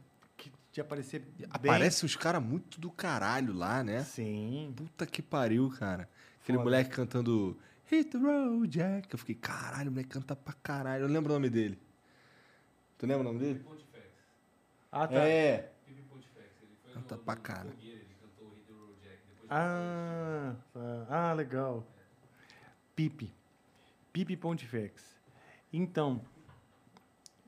de 0.71 0.79
aparecer 0.81 1.19
bem. 1.37 1.47
Aparece 1.51 2.05
uns 2.05 2.15
caras 2.15 2.41
muito 2.41 2.79
do 2.79 2.89
caralho 2.89 3.53
lá, 3.53 3.83
né? 3.83 4.03
Sim. 4.03 4.73
Puta 4.75 5.05
que 5.05 5.21
pariu, 5.21 5.69
cara. 5.77 6.07
Aquele 6.41 6.57
Foda. 6.57 6.63
moleque 6.69 6.89
cantando 6.91 7.57
Hit 7.85 8.09
the 8.11 8.17
road, 8.17 8.67
Jack. 8.67 9.09
Eu 9.11 9.17
fiquei, 9.19 9.35
caralho, 9.35 9.89
o 9.89 9.91
moleque 9.91 10.09
canta 10.09 10.35
pra 10.35 10.53
caralho. 10.53 11.03
Eu 11.03 11.07
lembro 11.07 11.31
o 11.31 11.33
nome 11.35 11.49
dele. 11.49 11.79
Tu 12.97 13.05
lembra 13.05 13.21
o 13.21 13.23
nome 13.33 13.39
dele? 13.39 13.59
Pontifex. 13.59 14.05
Ah, 14.91 15.07
tá. 15.07 15.15
É. 15.15 15.71
Pipi 15.85 16.01
Pontifex. 16.03 16.45
Ele 16.61 16.75
foi 16.83 16.93
Canta 16.93 17.15
no, 17.15 17.23
pra 17.23 17.35
no 17.35 17.41
caralho. 17.41 17.73
Ele 17.81 18.07
cantou 18.21 18.49
Hit 18.49 18.63
the 18.65 18.73
Road 18.73 18.93
Jack. 19.01 19.17
Depois 19.27 19.49
Ah, 19.49 20.55
tá. 20.73 21.07
ah, 21.09 21.33
legal. 21.33 21.85
Pipe. 22.95 23.33
Pipe 24.11 24.37
Pontifex. 24.37 25.03
Então, 25.71 26.21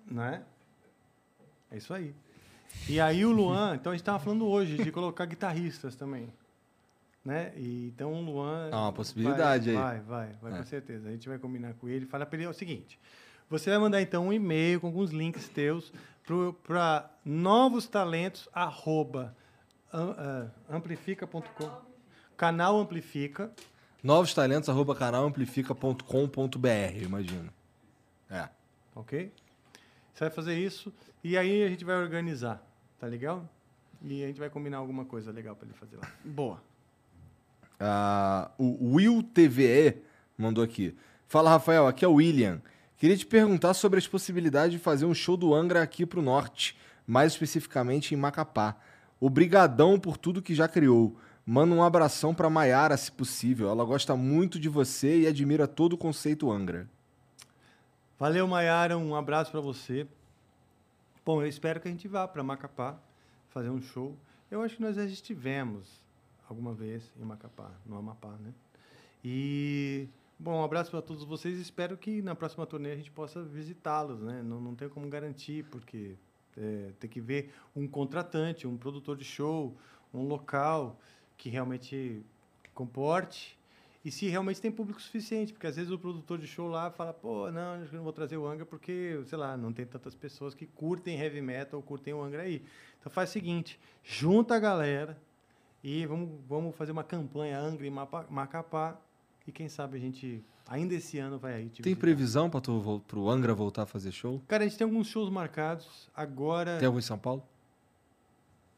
né? 0.06 0.44
É 1.72 1.78
isso 1.78 1.94
aí. 1.94 2.14
E 2.90 3.00
aí 3.00 3.26
o 3.26 3.32
Luan, 3.32 3.76
então 3.76 3.92
a 3.92 3.96
gente 3.96 4.04
tava 4.04 4.20
falando 4.20 4.46
hoje 4.48 4.78
de 4.78 4.92
colocar 4.92 5.26
guitarristas 5.26 5.96
também. 5.96 6.28
Né? 7.26 7.52
E, 7.58 7.88
então 7.88 8.14
o 8.14 8.22
Luan. 8.22 8.70
Ah, 8.72 8.84
uma 8.84 8.94
possibilidade 8.94 9.74
vai, 9.74 9.96
aí. 9.96 10.00
Vai, 10.02 10.28
vai, 10.28 10.34
vai 10.42 10.54
É. 10.54 10.58
com 10.58 10.64
certeza. 10.64 11.10
A 11.10 11.12
gente 11.12 11.28
vai 11.28 11.40
combinar 11.40 11.74
com 11.74 11.90
ele. 11.90 12.06
Fala 12.06 12.26
para 12.26 12.38
ele 12.38 12.46
é 12.46 12.50
o 12.50 12.54
seguinte: 12.54 13.00
você 13.50 13.72
vai 13.72 13.80
mandar 13.80 14.02
então 14.02 14.28
um 14.28 14.34
e-mail 14.34 14.80
com 14.80 14.88
alguns 14.88 15.10
links 15.10 15.50
teus 15.50 15.92
para 16.64 17.10
novos 17.26 17.88
talentos, 17.88 18.48
arroba, 18.54 19.36
ah, 19.92 20.48
amplifica.com. 20.70 21.72
Canal 22.38 22.78
Amplifica. 22.80 23.52
Novos 24.04 24.34
talentos, 24.34 24.70
arroba 24.70 24.96
canalamplifica.com.br, 24.96 27.02
imagino. 27.02 27.50
É. 28.30 28.48
ok? 28.94 29.32
Você 30.14 30.26
vai 30.26 30.30
fazer 30.30 30.58
isso 30.60 30.94
e 31.24 31.38
aí 31.38 31.64
a 31.64 31.70
gente 31.70 31.84
vai 31.84 31.96
organizar, 31.96 32.62
tá 33.00 33.08
legal? 33.08 33.48
E 34.02 34.24
a 34.24 34.28
gente 34.28 34.40
vai 34.40 34.50
combinar 34.50 34.78
alguma 34.78 35.06
coisa 35.06 35.32
legal 35.32 35.56
para 35.56 35.68
ele 35.68 35.76
fazer 35.78 35.98
lá. 35.98 36.08
Boa. 36.24 36.62
Ah, 37.80 38.52
o 38.58 38.96
Will 38.96 39.22
TVE 39.22 40.02
mandou 40.38 40.64
aqui. 40.64 40.96
Fala, 41.28 41.50
Rafael, 41.50 41.88
aqui 41.88 42.06
é 42.06 42.08
o 42.08 42.14
William. 42.14 42.62
Queria 42.98 43.18
te 43.18 43.26
perguntar 43.26 43.74
sobre 43.74 44.00
as 44.00 44.08
possibilidades 44.08 44.72
de 44.72 44.80
fazer 44.80 45.06
um 45.06 45.14
show 45.14 45.36
do 45.36 45.54
Angra 45.54 45.82
aqui 45.82 46.06
pro 46.06 46.22
norte, 46.22 46.78
mais 47.06 47.34
especificamente 47.34 48.14
em 48.14 48.18
Macapá. 48.18 48.78
Obrigadão 49.20 50.00
por 50.00 50.18
tudo 50.18 50.42
que 50.42 50.56
já 50.56 50.68
criou. 50.68 51.18
Manda 51.46 51.76
um 51.76 51.84
abração 51.84 52.34
pra 52.34 52.50
Maiara, 52.50 52.98
se 52.98 53.12
possível. 53.12 53.70
Ela 53.70 53.84
gosta 53.84 54.16
muito 54.16 54.60
de 54.60 54.70
você 54.70 55.22
e 55.22 55.28
admira 55.28 55.68
todo 55.68 55.94
o 55.94 55.98
conceito 55.98 56.52
Angra. 56.52 56.90
Valeu, 58.18 58.48
Maiara, 58.48 58.98
um 58.98 59.14
abraço 59.14 59.52
para 59.52 59.60
você. 59.60 60.08
Bom, 61.26 61.42
eu 61.42 61.48
espero 61.48 61.80
que 61.80 61.88
a 61.88 61.92
gente 61.92 62.08
vá 62.08 62.28
para 62.28 62.44
Macapá 62.44 62.98
fazer 63.50 63.70
um 63.70 63.82
show. 63.82 64.16
Eu 64.50 64.62
acho 64.62 64.78
que 64.78 64.82
nós 64.82 64.96
já 64.96 65.04
estivemos 65.04 66.05
alguma 66.50 66.74
vez 66.74 67.12
em 67.20 67.24
Macapá, 67.24 67.72
no 67.86 67.98
Amapá, 67.98 68.32
né? 68.40 68.54
E 69.24 70.08
bom, 70.40 70.60
um 70.60 70.64
abraço 70.64 70.92
para 70.92 71.02
todos 71.02 71.24
vocês. 71.24 71.58
Espero 71.60 71.98
que 71.98 72.22
na 72.22 72.36
próxima 72.36 72.66
turnê 72.66 72.92
a 72.92 72.96
gente 72.96 73.12
possa 73.12 73.42
visitá-los, 73.44 74.22
né? 74.22 74.42
Não, 74.44 74.62
não 74.62 74.76
tenho 74.76 74.92
como 74.92 75.10
garantir 75.10 75.66
porque 75.66 76.16
é, 76.58 76.92
tem 77.00 77.10
que 77.10 77.20
ver 77.20 77.54
um 77.76 77.88
contratante, 77.88 78.68
um 78.68 78.78
produtor 78.78 79.18
de 79.18 79.24
show, 79.24 79.76
um 80.14 80.28
local 80.28 81.00
que 81.38 81.50
realmente 81.50 82.24
comporte 82.74 83.58
e 84.04 84.12
se 84.12 84.28
realmente 84.28 84.62
tem 84.62 84.72
público 84.72 85.02
suficiente, 85.02 85.52
porque 85.52 85.66
às 85.66 85.76
vezes 85.76 85.92
o 85.92 85.98
produtor 85.98 86.38
de 86.38 86.46
show 86.46 86.68
lá 86.68 86.92
fala, 86.92 87.12
pô, 87.12 87.50
não, 87.50 87.82
acho 87.82 87.90
que 87.90 87.96
não 87.96 88.04
vou 88.04 88.14
trazer 88.14 88.38
o 88.38 88.46
Angra 88.46 88.64
porque, 88.64 89.20
sei 89.26 89.38
lá, 89.38 89.58
não 89.58 89.74
tem 89.74 89.84
tantas 89.84 90.14
pessoas 90.14 90.54
que 90.54 90.68
curtem 90.68 91.20
heavy 91.20 91.42
metal 91.42 91.80
ou 91.80 91.84
curtem 91.84 92.14
o 92.14 92.22
Angra 92.22 92.44
aí. 92.44 92.64
Então 93.00 93.12
faz 93.12 93.32
o 93.32 93.34
seguinte, 93.34 93.80
junta 94.04 94.56
a 94.56 94.60
galera 94.60 95.20
e 95.88 96.04
vamos, 96.08 96.30
vamos 96.50 96.76
fazer 96.76 96.92
uma 96.92 97.04
campanha 97.04 97.60
Angra 97.60 97.86
e 97.86 97.92
Macapá 97.92 99.00
e 99.48 99.52
quem 99.52 99.70
sabe 99.70 99.98
a 99.98 100.00
gente 100.00 100.44
ainda 100.68 100.96
esse 100.96 101.20
ano 101.20 101.38
vai 101.38 101.54
aí. 101.54 101.66
te 101.70 101.84
Tem 101.84 101.94
visitar. 101.94 102.02
previsão 102.02 102.50
vol- 102.50 103.00
pro 103.02 103.30
Angra 103.30 103.54
voltar 103.54 103.84
a 103.84 103.86
fazer 103.86 104.12
show? 104.12 104.42
Cara, 104.48 104.64
a 104.64 104.68
gente 104.68 104.80
tem 104.80 104.86
alguns 104.86 105.06
shows 105.08 105.30
marcados 105.30 106.10
agora. 106.16 106.80
Tem 106.80 106.88
algum 106.88 106.98
em 106.98 107.04
São 107.04 107.20
Paulo? 107.20 107.44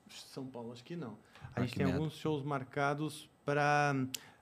São 0.09 0.45
Paulo, 0.45 0.73
acho 0.73 0.83
que 0.83 0.97
não. 0.97 1.17
A 1.55 1.61
Ah, 1.61 1.61
gente 1.61 1.75
tem 1.75 1.85
merda. 1.85 1.97
alguns 2.01 2.13
shows 2.17 2.43
marcados 2.43 3.29
para 3.45 3.95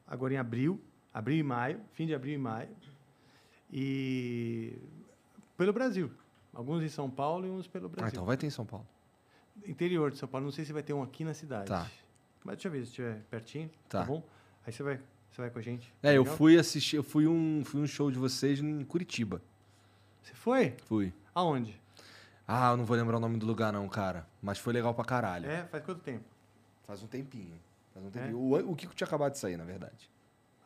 agora 0.07 0.33
em 0.33 0.37
abril, 0.37 0.81
abril 1.13 1.37
e 1.37 1.43
maio, 1.43 1.79
fim 1.93 2.07
de 2.07 2.15
abril 2.15 2.33
e 2.33 2.37
maio. 2.39 2.69
E 3.71 4.73
pelo 5.57 5.71
Brasil. 5.71 6.11
Alguns 6.53 6.81
em 6.83 6.89
São 6.89 7.09
Paulo 7.09 7.45
e 7.45 7.49
uns 7.51 7.67
pelo 7.67 7.87
Ah, 7.87 7.89
Brasil. 7.89 8.09
então 8.13 8.25
vai 8.25 8.37
ter 8.37 8.47
em 8.47 8.49
São 8.49 8.65
Paulo. 8.65 8.87
Interior 9.67 10.09
de 10.11 10.17
São 10.17 10.27
Paulo, 10.27 10.45
não 10.45 10.51
sei 10.51 10.65
se 10.65 10.73
vai 10.73 10.81
ter 10.83 10.93
um 10.93 11.03
aqui 11.03 11.23
na 11.23 11.33
cidade. 11.33 11.67
Tá. 11.67 11.89
Mas 12.45 12.55
deixa 12.57 12.67
eu 12.67 12.71
ver 12.71 12.77
se 12.83 12.89
estiver 12.91 13.21
pertinho, 13.29 13.69
tá. 13.89 13.99
Tá. 14.01 14.05
bom? 14.05 14.23
Aí 14.65 14.71
você 14.71 14.83
vai, 14.83 14.99
você 15.31 15.41
vai 15.41 15.49
com 15.49 15.59
a 15.59 15.61
gente. 15.61 15.91
É, 16.03 16.09
tá 16.09 16.13
eu 16.13 16.23
fui 16.23 16.57
assistir, 16.59 16.95
eu 16.95 17.03
fui 17.03 17.27
um, 17.27 17.63
fui 17.65 17.81
um 17.81 17.87
show 17.87 18.09
de 18.11 18.17
vocês 18.19 18.59
em 18.59 18.83
Curitiba. 18.85 19.41
Você 20.21 20.33
foi? 20.35 20.75
Fui. 20.85 21.11
Aonde? 21.33 21.81
Ah, 22.47 22.71
eu 22.71 22.77
não 22.77 22.85
vou 22.85 22.95
lembrar 22.95 23.17
o 23.17 23.19
nome 23.19 23.37
do 23.39 23.45
lugar 23.47 23.73
não, 23.73 23.89
cara. 23.89 24.27
Mas 24.41 24.59
foi 24.59 24.71
legal 24.71 24.93
pra 24.93 25.03
caralho. 25.03 25.49
É, 25.49 25.65
faz 25.65 25.83
quanto 25.83 26.01
tempo? 26.01 26.23
Faz 26.85 27.01
um 27.01 27.07
tempinho. 27.07 27.59
Faz 27.91 28.05
um 28.05 28.09
É? 28.09 28.11
tempinho. 28.11 28.37
O, 28.37 28.71
o 28.71 28.75
Kiko 28.75 28.93
tinha 28.93 29.07
acabado 29.07 29.31
de 29.31 29.39
sair, 29.39 29.57
na 29.57 29.65
verdade. 29.65 30.07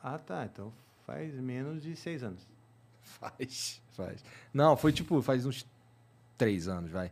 Ah, 0.03 0.19
tá. 0.19 0.43
Então 0.45 0.74
faz 1.06 1.33
menos 1.35 1.82
de 1.82 1.95
seis 1.95 2.22
anos. 2.24 2.45
Faz. 3.01 3.82
Faz. 3.93 4.24
Não, 4.53 4.77
foi 4.77 4.91
tipo, 4.91 5.22
faz 5.22 5.45
uns 5.45 5.66
três 6.38 6.67
anos, 6.67 6.91
vai. 6.91 7.11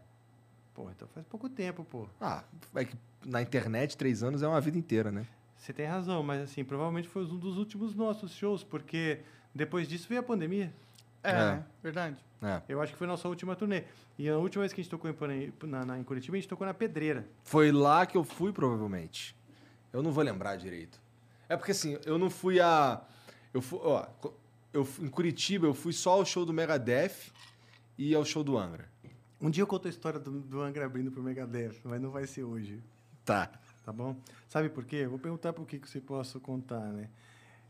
Pô, 0.77 0.91
então 0.91 1.07
faz 1.07 1.25
pouco 1.25 1.49
tempo, 1.49 1.83
pô. 1.83 2.07
Ah, 2.21 2.43
é 2.75 2.85
que 2.85 2.95
na 3.25 3.41
internet, 3.41 3.97
três 3.97 4.21
anos 4.21 4.43
é 4.43 4.47
uma 4.47 4.61
vida 4.61 4.77
inteira, 4.77 5.11
né? 5.11 5.25
Você 5.57 5.73
tem 5.73 5.87
razão, 5.87 6.21
mas 6.21 6.39
assim, 6.43 6.63
provavelmente 6.63 7.07
foi 7.07 7.23
um 7.25 7.35
dos 7.35 7.57
últimos 7.57 7.95
nossos 7.95 8.31
shows, 8.31 8.63
porque 8.63 9.21
depois 9.55 9.87
disso 9.87 10.07
veio 10.07 10.21
a 10.21 10.23
pandemia. 10.23 10.71
É, 11.23 11.31
É. 11.31 11.63
verdade. 11.81 12.15
É. 12.43 12.61
Eu 12.69 12.79
acho 12.79 12.91
que 12.91 12.97
foi 12.99 13.07
a 13.07 13.09
nossa 13.09 13.27
última 13.27 13.55
turnê. 13.55 13.85
E 14.19 14.29
a 14.29 14.37
última 14.37 14.61
vez 14.61 14.71
que 14.71 14.79
a 14.79 14.83
gente 14.83 14.91
tocou 14.91 15.09
em, 15.09 15.51
na, 15.63 15.83
na- 15.83 15.97
em 15.97 16.03
Curitiba, 16.03 16.37
a 16.37 16.39
gente 16.39 16.47
tocou 16.47 16.67
na 16.67 16.75
Pedreira. 16.75 17.25
Foi 17.43 17.71
lá 17.71 18.05
que 18.05 18.15
eu 18.15 18.23
fui, 18.23 18.53
provavelmente. 18.53 19.35
Eu 19.91 20.03
não 20.03 20.11
vou 20.11 20.23
lembrar 20.23 20.57
direito. 20.57 21.01
É 21.49 21.57
porque 21.57 21.71
assim, 21.71 21.97
eu 22.05 22.19
não 22.19 22.29
fui 22.29 22.59
a. 22.59 23.01
Eu 23.51 23.63
fui, 23.63 23.79
ó, 23.81 24.05
eu, 24.71 24.85
fui- 24.85 25.07
em 25.07 25.09
Curitiba 25.09 25.65
eu 25.65 25.73
fui 25.73 25.91
só 25.91 26.11
ao 26.11 26.23
show 26.25 26.45
do 26.45 26.53
Megadeth 26.53 27.31
e 27.97 28.13
ao 28.13 28.23
show 28.23 28.43
do 28.43 28.55
Angra. 28.59 28.87
Um 29.39 29.49
dia 29.49 29.61
eu 29.61 29.67
conto 29.67 29.87
a 29.87 29.89
história 29.89 30.19
do, 30.19 30.31
do 30.41 30.61
Angra 30.61 30.85
abrindo 30.85 31.11
pro 31.11 31.21
Megadeth, 31.21 31.75
mas 31.83 32.01
não 32.01 32.09
vai 32.09 32.25
ser 32.25 32.43
hoje, 32.43 32.81
Tá. 33.23 33.49
tá 33.85 33.91
bom? 33.91 34.15
Sabe 34.47 34.69
por 34.69 34.85
quê? 34.85 34.97
Eu 35.03 35.09
Vou 35.11 35.19
perguntar 35.19 35.53
por 35.53 35.65
que 35.67 35.77
que 35.79 35.89
você 35.89 35.99
posso 35.99 36.39
contar, 36.39 36.79
né? 36.93 37.09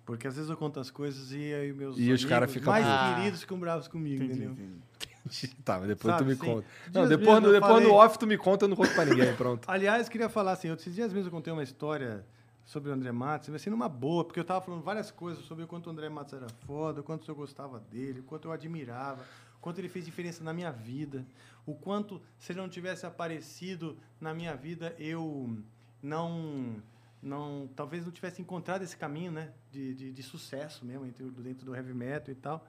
Porque 0.05 0.27
às 0.27 0.35
vezes 0.35 0.49
eu 0.49 0.55
conto 0.55 0.79
as 0.79 0.89
coisas 0.89 1.31
e 1.33 1.53
aí 1.53 1.73
meus 1.73 1.97
E 1.97 2.11
os 2.11 2.23
cara 2.23 2.45
amigos 2.45 2.53
ficam 2.53 2.71
mais 2.71 2.85
putos. 2.85 3.15
queridos 3.15 3.41
ficam 3.41 3.59
bravos 3.59 3.87
comigo, 3.89 4.23
Entendi, 4.23 4.43
entendeu? 4.45 4.51
entendi. 4.53 5.55
Tá, 5.65 5.77
mas 5.79 5.89
depois 5.89 6.13
Sabe, 6.15 6.23
tu 6.23 6.27
me 6.29 6.35
sim. 6.35 6.45
conta. 6.45 6.67
Dias 6.83 6.93
Não, 6.93 7.07
depois, 7.09 7.27
mesmo 7.27 7.41
no, 7.41 7.47
eu 7.47 7.51
depois 7.53 7.73
no 7.83 7.89
falei- 7.89 8.05
off 8.05 8.17
tu 8.19 8.25
me 8.27 8.37
conta, 8.37 8.63
eu 8.63 8.69
não 8.69 8.77
conto 8.77 8.93
pra 8.93 9.03
ninguém, 9.03 9.33
pronto. 9.35 9.69
Aliás, 9.69 10.07
queria 10.07 10.29
falar 10.29 10.53
assim, 10.53 10.71
esses 10.71 10.95
dias 10.95 11.11
mesmo 11.11 11.27
eu 11.27 11.31
contei 11.31 11.51
uma 11.51 11.63
história 11.63 12.25
sobre 12.63 12.89
o 12.89 12.93
André 12.93 13.11
Matos, 13.11 13.49
assim, 13.53 13.69
numa 13.69 13.89
boa, 13.89 14.23
porque 14.23 14.39
eu 14.39 14.45
tava 14.45 14.61
falando 14.61 14.81
várias 14.83 15.11
coisas 15.11 15.43
sobre 15.43 15.65
o 15.65 15.67
quanto 15.67 15.87
o 15.87 15.89
André 15.89 16.07
Matos 16.07 16.33
era 16.33 16.47
foda, 16.65 17.01
o 17.01 17.03
quanto 17.03 17.29
eu 17.29 17.35
gostava 17.35 17.77
dele, 17.91 18.21
o 18.21 18.23
quanto 18.23 18.47
eu 18.47 18.51
admirava, 18.53 19.21
quanto 19.61 19.79
ele 19.79 19.89
fez 19.89 20.05
diferença 20.05 20.43
na 20.43 20.53
minha 20.53 20.71
vida, 20.71 21.25
o 21.65 21.73
quanto, 21.75 22.21
se 22.39 22.51
ele 22.51 22.59
não 22.59 22.69
tivesse 22.69 23.05
aparecido 23.05 23.97
na 24.19 24.33
minha 24.33 24.55
vida, 24.55 24.95
eu 24.97 25.57
não, 26.01 26.81
não 27.21 27.69
talvez 27.75 28.05
não 28.05 28.11
tivesse 28.11 28.41
encontrado 28.41 28.83
esse 28.83 28.95
caminho, 28.95 29.31
né, 29.31 29.51
de, 29.71 29.93
de, 29.93 30.11
de 30.11 30.23
sucesso 30.23 30.85
mesmo 30.85 31.05
dentro, 31.05 31.31
dentro 31.31 31.65
do 31.65 31.75
heavy 31.75 31.93
metal 31.93 32.31
e 32.31 32.35
tal. 32.35 32.67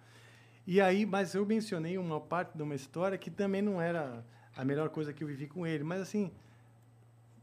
E 0.67 0.81
aí, 0.81 1.07
mas 1.07 1.35
eu 1.35 1.47
mencionei 1.47 1.97
uma 1.97 2.21
parte 2.21 2.57
de 2.57 2.63
uma 2.63 2.75
história 2.75 3.17
que 3.17 3.31
também 3.31 3.63
não 3.63 3.81
era 3.81 4.25
a 4.57 4.65
melhor 4.65 4.89
coisa 4.91 5.13
que 5.13 5.23
eu 5.23 5.29
vivi 5.29 5.47
com 5.47 5.67
ele, 5.67 5.85
mas 5.85 6.01
assim, 6.01 6.31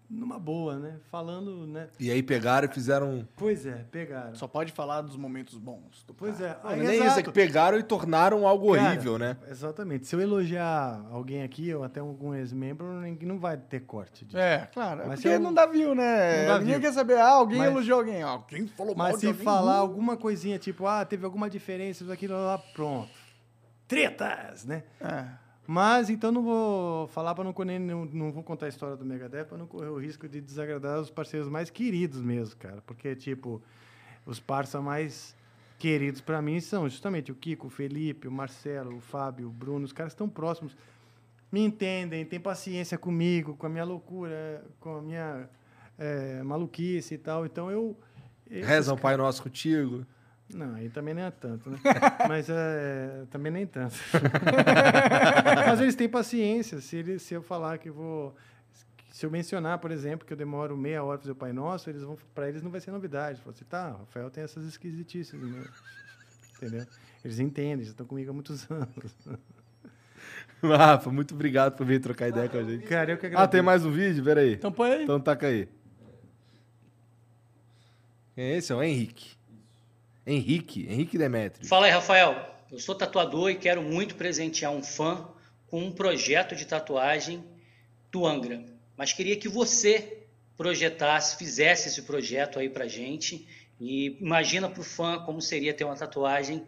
numa 0.09 0.37
boa, 0.39 0.77
né? 0.77 0.97
Falando, 1.11 1.65
né? 1.67 1.87
E 1.99 2.11
aí 2.11 2.21
pegaram 2.21 2.67
e 2.69 2.73
fizeram. 2.73 3.27
Pois 3.35 3.65
é, 3.65 3.85
pegaram. 3.91 4.35
Só 4.35 4.47
pode 4.47 4.71
falar 4.71 5.01
dos 5.01 5.15
momentos 5.17 5.57
bons. 5.57 6.03
do 6.05 6.13
Pois 6.13 6.39
é, 6.39 6.57
Não, 6.63 6.69
aí, 6.69 6.79
nem 6.79 6.93
isso, 6.95 7.03
é 7.03 7.05
exato. 7.07 7.23
que 7.23 7.31
pegaram 7.31 7.77
e 7.79 7.83
tornaram 7.83 8.47
algo 8.47 8.73
Cara, 8.75 8.87
horrível, 8.89 9.17
né? 9.17 9.37
Exatamente. 9.49 10.07
Se 10.07 10.15
eu 10.15 10.21
elogiar 10.21 11.05
alguém 11.11 11.43
aqui, 11.43 11.73
ou 11.73 11.83
até 11.83 11.99
algum 11.99 12.33
ex-membro, 12.33 12.87
ninguém- 13.01 13.27
não 13.27 13.39
vai 13.39 13.57
ter 13.57 13.79
corte 13.81 14.25
disso. 14.25 14.37
É, 14.37 14.67
claro. 14.73 15.01
É 15.01 15.05
Mas 15.07 15.15
porque 15.19 15.29
se 15.29 15.35
eu- 15.35 15.39
não 15.39 15.53
dá 15.53 15.65
view, 15.65 15.95
né? 15.95 16.41
Não 16.41 16.47
dá 16.53 16.59
Ninguém 16.59 16.73
view. 16.79 16.81
quer 16.81 16.93
saber, 16.93 17.17
ah, 17.17 17.29
alguém 17.29 17.57
Mas- 17.59 17.71
elogiou 17.71 17.99
alguém. 17.99 18.23
Ah, 18.23 18.39
quem 18.47 18.67
falou 18.67 18.95
mal 18.95 19.07
Mas 19.11 19.19
se 19.19 19.27
alguém? 19.27 19.43
falar 19.43 19.77
Uh, 19.79 19.81
alguma 19.81 20.15
coisinha, 20.17 20.59
tipo, 20.59 20.85
ah, 20.85 21.03
teve 21.03 21.25
alguma 21.25 21.49
diferença, 21.49 22.03
isso, 22.03 22.11
aquilo 22.11 22.33
lá, 22.35 22.57
pronto. 22.57 23.09
Tretas, 23.87 24.65
né? 24.65 24.83
É. 24.99 25.25
Mas 25.67 26.09
então 26.09 26.31
não 26.31 26.43
vou 26.43 27.07
falar 27.07 27.33
para 27.33 27.43
não, 27.43 27.51
correr- 27.53 27.79
não, 27.79 28.05
não 28.05 28.31
vou 28.31 28.43
contar 28.43 28.67
a 28.67 28.69
história 28.69 28.95
do 28.95 29.03
Megadeth 29.03 29.45
para 29.45 29.57
não 29.57 29.65
correr 29.65 29.89
o 29.89 29.97
risco 29.97 30.27
de 30.27 30.39
desagradar 30.39 30.99
os 30.99 31.09
parceiros 31.09 31.49
mais 31.49 31.69
queridos 31.69 32.21
mesmo, 32.21 32.55
cara. 32.57 32.83
Porque, 32.85 33.15
tipo, 33.15 33.61
os 34.25 34.39
parça 34.39 34.79
mais 34.79 35.35
queridos 35.79 36.21
para 36.21 36.41
mim 36.41 36.59
são 36.59 36.87
justamente 36.87 37.31
o 37.31 37.35
Kiko, 37.35 37.67
o 37.67 37.69
Felipe, 37.69 38.27
o 38.27 38.31
Marcelo, 38.31 38.97
o 38.97 39.01
Fábio, 39.01 39.47
o 39.47 39.51
Bruno, 39.51 39.85
os 39.85 39.91
caras 39.93 40.13
estão 40.13 40.29
próximos. 40.29 40.77
Me 41.51 41.61
entendem, 41.65 42.23
têm 42.25 42.39
paciência 42.39 42.97
comigo, 42.97 43.55
com 43.55 43.65
a 43.65 43.69
minha 43.69 43.83
loucura, 43.83 44.63
com 44.79 44.97
a 44.97 45.01
minha 45.01 45.49
eh, 45.97 46.43
maluquice 46.43 47.15
e 47.15 47.17
tal. 47.17 47.45
Então 47.45 47.71
eu. 47.71 47.97
esses 48.49 48.67
Reza 48.67 48.93
um 48.93 48.97
Pai 48.97 49.17
Nosso 49.17 49.41
contigo. 49.41 50.05
Não, 50.53 50.75
aí 50.75 50.89
também 50.89 51.13
nem 51.13 51.23
é 51.23 51.31
tanto, 51.31 51.69
né? 51.69 51.79
Mas 52.27 52.47
é, 52.49 53.25
também 53.31 53.51
nem 53.51 53.65
tanto. 53.65 53.95
Mas 55.65 55.81
eles 55.81 55.95
têm 55.95 56.07
paciência. 56.07 56.79
Se, 56.79 56.97
eles, 56.97 57.21
se 57.23 57.33
eu 57.33 57.41
falar 57.41 57.77
que 57.77 57.89
vou. 57.89 58.35
Se 59.11 59.25
eu 59.25 59.31
mencionar, 59.31 59.79
por 59.79 59.91
exemplo, 59.91 60.27
que 60.27 60.33
eu 60.33 60.37
demoro 60.37 60.75
meia 60.77 61.03
hora 61.03 61.17
para 61.17 61.23
fazer 61.23 61.31
o 61.31 61.35
Pai 61.35 61.53
Nosso, 61.53 61.89
eles 61.89 62.01
vão, 62.03 62.17
para 62.33 62.49
eles 62.49 62.61
não 62.61 62.69
vai 62.69 62.81
ser 62.81 62.91
novidade. 62.91 63.39
Falar 63.39 63.55
assim, 63.55 63.65
tá, 63.65 63.93
o 63.95 63.99
Rafael 63.99 64.29
tem 64.29 64.43
essas 64.43 64.65
esquisitices. 64.65 65.39
Né? 65.39 65.63
Entendeu? 66.57 66.85
Eles 67.23 67.39
entendem, 67.39 67.85
já 67.85 67.91
estão 67.91 68.05
comigo 68.05 68.29
há 68.29 68.33
muitos 68.33 68.67
anos. 68.69 69.17
Rafa, 70.61 71.09
muito 71.11 71.33
obrigado 71.33 71.75
por 71.77 71.85
vir 71.85 72.01
trocar 72.01 72.27
ideia 72.27 72.49
com 72.49 72.57
a 72.57 72.63
gente. 72.63 72.85
Cara, 72.85 73.11
eu 73.11 73.17
que 73.17 73.25
agradeço. 73.25 73.43
Ah, 73.43 73.47
tem 73.47 73.61
mais 73.61 73.85
um 73.85 73.91
vídeo? 73.91 74.23
Pera 74.23 74.41
aí. 74.41 74.53
Então 74.53 74.71
põe 74.71 74.91
aí. 74.91 75.03
Então 75.03 75.19
taca 75.19 75.47
aí. 75.47 75.67
Quem 78.35 78.43
é 78.43 78.57
esse? 78.57 78.71
É 78.71 78.75
o 78.75 78.83
Henrique. 78.83 79.34
Henrique, 80.25 80.87
Henrique 80.89 81.17
Demetrio. 81.17 81.67
Fala 81.67 81.85
aí, 81.85 81.91
Rafael. 81.91 82.53
Eu 82.71 82.79
sou 82.79 82.95
tatuador 82.95 83.49
e 83.51 83.55
quero 83.55 83.81
muito 83.81 84.15
presentear 84.15 84.71
um 84.71 84.81
fã 84.83 85.27
com 85.67 85.83
um 85.83 85.91
projeto 85.91 86.55
de 86.55 86.65
tatuagem 86.65 87.43
do 88.11 88.25
Angra. 88.25 88.63
Mas 88.97 89.13
queria 89.13 89.35
que 89.37 89.47
você 89.47 90.23
projetasse, 90.57 91.37
fizesse 91.37 91.89
esse 91.89 92.01
projeto 92.03 92.57
aí 92.59 92.69
pra 92.69 92.87
gente. 92.87 93.47
E 93.79 94.17
imagina 94.21 94.69
pro 94.69 94.83
fã 94.83 95.19
como 95.19 95.41
seria 95.41 95.73
ter 95.73 95.83
uma 95.83 95.95
tatuagem 95.95 96.65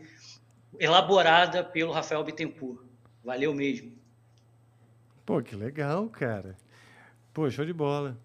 elaborada 0.80 1.64
pelo 1.64 1.92
Rafael 1.94 2.24
Bittencourt. 2.24 2.82
Valeu 3.24 3.54
mesmo. 3.54 3.94
Pô, 5.26 5.42
que 5.42 5.56
legal, 5.56 6.08
cara. 6.10 6.56
Pô, 7.34 7.50
show 7.50 7.66
de 7.66 7.74
bola. 7.74 8.18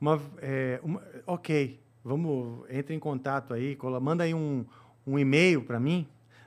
Uma, 0.00 0.22
é, 0.40 0.78
uma- 0.82 1.02
ok, 1.26 1.78
vamos, 2.04 2.64
entre 2.70 2.94
em 2.94 2.98
contato 2.98 3.54
aí, 3.54 3.74
cola- 3.76 4.00
manda 4.00 4.24
aí 4.24 4.34
um, 4.34 4.64
um 5.06 5.18
e-mail 5.18 5.62
para 5.64 5.78
mim, 5.80 6.06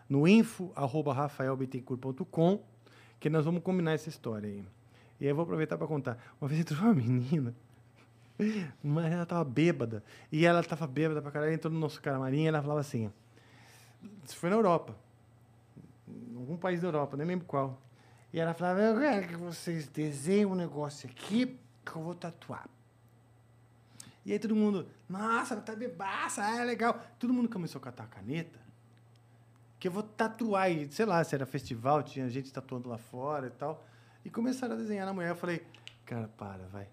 no 0.10 0.28
info.rafaelbittencourt.com, 0.28 2.62
que 3.20 3.30
nós 3.30 3.46
vamos 3.46 3.62
combinar 3.64 3.94
essa 3.94 4.10
história 4.10 4.50
aí. 4.50 4.64
E 5.20 5.26
aí 5.26 5.32
eu 5.32 5.36
vou 5.36 5.44
aproveitar 5.44 5.78
para 5.78 5.88
contar. 5.88 6.18
Uma 6.40 6.48
vez 6.48 6.62
entrou 6.62 6.80
uma 6.82 6.94
menina, 6.94 7.54
mas 8.84 9.12
ela 9.12 9.26
tava 9.26 9.44
bêbada, 9.44 10.04
e 10.32 10.46
ela 10.46 10.64
tava 10.64 10.88
bêbada 10.88 11.22
pra 11.22 11.32
caralho, 11.32 11.54
entrou 11.54 11.72
no 11.72 11.80
nosso 11.80 12.02
camarim 12.02 12.44
e 12.44 12.48
ela 12.48 12.62
falava 12.62 12.80
assim, 12.80 13.12
isso 14.26 14.36
foi 14.38 14.50
na 14.50 14.56
Europa, 14.56 14.96
algum 16.36 16.58
país 16.58 16.82
da 16.82 16.88
Europa, 16.88 17.16
nem 17.16 17.28
lembro 17.28 17.46
qual. 17.46 17.80
E 18.34 18.40
ela 18.40 18.54
falava, 18.54 18.82
eu 18.82 19.00
quero 19.00 19.28
que 19.28 19.36
vocês 19.36 19.88
desenhem 19.88 20.46
um 20.46 20.56
negócio 20.56 21.10
aqui 21.10 21.58
que 21.86 21.96
eu 21.96 22.02
vou 22.02 22.16
tatuar. 22.16 22.68
E 24.26 24.32
aí 24.32 24.40
todo 24.40 24.56
mundo, 24.56 24.88
nossa, 25.10 25.56
ela 25.56 25.64
tá 25.64 25.76
bebaça, 25.76 26.44
é 26.44 26.64
legal. 26.64 27.00
Todo 27.18 27.34
mundo 27.34 27.50
começou 27.50 27.80
a 27.80 27.84
catar 27.84 28.04
a 28.04 28.08
caneta, 28.08 28.60
que 29.80 29.88
eu 29.88 29.92
vou 29.92 30.04
tatuar. 30.04 30.72
E, 30.72 30.92
sei 30.92 31.06
lá, 31.06 31.24
se 31.24 31.34
era 31.34 31.46
festival, 31.46 32.04
tinha 32.04 32.30
gente 32.30 32.54
tatuando 32.54 32.88
lá 32.88 32.98
fora 32.98 33.48
e 33.48 33.52
tal. 33.52 33.84
E 34.24 34.30
começaram 34.30 34.76
a 34.76 34.78
desenhar 34.78 35.06
na 35.06 35.14
mulher. 35.14 35.30
Eu 35.30 35.36
falei, 35.36 35.66
cara, 36.06 36.28
para, 36.38 36.68
vai. 36.68 36.88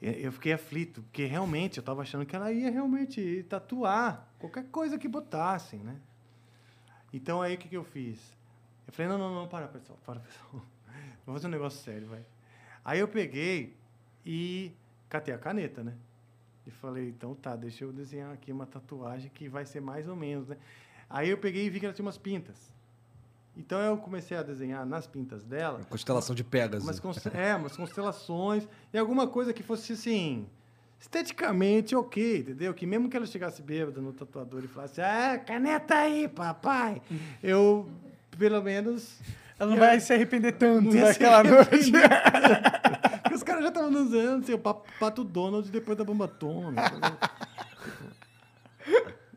Eu 0.00 0.30
fiquei 0.30 0.52
aflito, 0.52 1.02
porque 1.02 1.24
realmente 1.24 1.78
eu 1.78 1.82
tava 1.82 2.02
achando 2.02 2.24
que 2.24 2.34
ela 2.34 2.52
ia 2.52 2.70
realmente 2.70 3.44
tatuar 3.48 4.28
qualquer 4.38 4.64
coisa 4.70 4.96
que 4.96 5.08
botassem, 5.08 5.80
né? 5.80 5.96
Então 7.12 7.42
aí 7.42 7.56
o 7.56 7.58
que, 7.58 7.68
que 7.68 7.76
eu 7.76 7.82
fiz? 7.82 8.18
Eu 8.86 8.92
falei, 8.92 9.10
não, 9.10 9.18
não, 9.18 9.34
não, 9.34 9.48
para, 9.48 9.66
pessoal, 9.66 9.98
para, 10.06 10.20
pessoal. 10.20 10.62
Vou 11.26 11.34
fazer 11.34 11.48
um 11.48 11.50
negócio 11.50 11.82
sério, 11.82 12.06
vai. 12.06 12.24
Aí 12.84 13.00
eu 13.00 13.08
peguei 13.08 13.76
e 14.24 14.72
catei 15.08 15.32
a 15.34 15.38
caneta, 15.38 15.82
né? 15.82 15.94
E 16.66 16.70
falei, 16.70 17.08
então 17.08 17.34
tá, 17.34 17.56
deixa 17.56 17.84
eu 17.84 17.92
desenhar 17.92 18.32
aqui 18.32 18.52
uma 18.52 18.66
tatuagem 18.66 19.30
que 19.34 19.48
vai 19.48 19.64
ser 19.64 19.80
mais 19.80 20.06
ou 20.08 20.14
menos, 20.16 20.48
né? 20.48 20.56
Aí 21.08 21.30
eu 21.30 21.38
peguei 21.38 21.64
e 21.66 21.70
vi 21.70 21.80
que 21.80 21.86
ela 21.86 21.94
tinha 21.94 22.04
umas 22.04 22.18
pintas. 22.18 22.56
Então 23.56 23.80
eu 23.80 23.96
comecei 23.96 24.36
a 24.36 24.42
desenhar 24.42 24.84
nas 24.86 25.06
pintas 25.06 25.42
dela 25.42 25.80
Constelação 25.88 26.34
de 26.34 26.44
Pegasus. 26.44 26.84
umas, 26.86 27.00
cons- 27.00 27.26
é, 27.26 27.54
umas 27.56 27.76
constelações 27.76 28.68
e 28.92 28.98
alguma 28.98 29.26
coisa 29.26 29.52
que 29.52 29.62
fosse 29.62 29.94
assim 29.94 30.46
esteticamente 31.00 31.94
ok, 31.96 32.38
entendeu? 32.40 32.74
Que 32.74 32.86
mesmo 32.86 33.08
que 33.08 33.16
ela 33.16 33.24
chegasse 33.26 33.62
bêbada 33.62 34.00
no 34.00 34.12
tatuador 34.12 34.62
e 34.64 34.68
falasse, 34.68 35.00
ah, 35.00 35.38
caneta 35.38 35.94
aí, 35.94 36.28
papai, 36.28 37.00
eu 37.42 37.88
pelo 38.36 38.60
menos 38.62 39.18
Ela 39.58 39.70
não 39.70 39.76
vai 39.78 39.98
se 40.00 40.12
arrepender 40.12 40.52
tanto 40.52 40.90
daquela 40.92 41.42
noite. 41.42 41.90
já 43.62 43.68
estavam 43.68 43.90
dançando, 43.92 44.42
assim, 44.42 44.54
o 44.54 44.58
Pa- 44.58 44.74
Pato 44.98 45.22
Donald 45.24 45.70
depois 45.70 45.96
da 45.98 46.04
Bomba 46.04 46.24
Atômica. 46.26 46.82
né? 46.82 47.12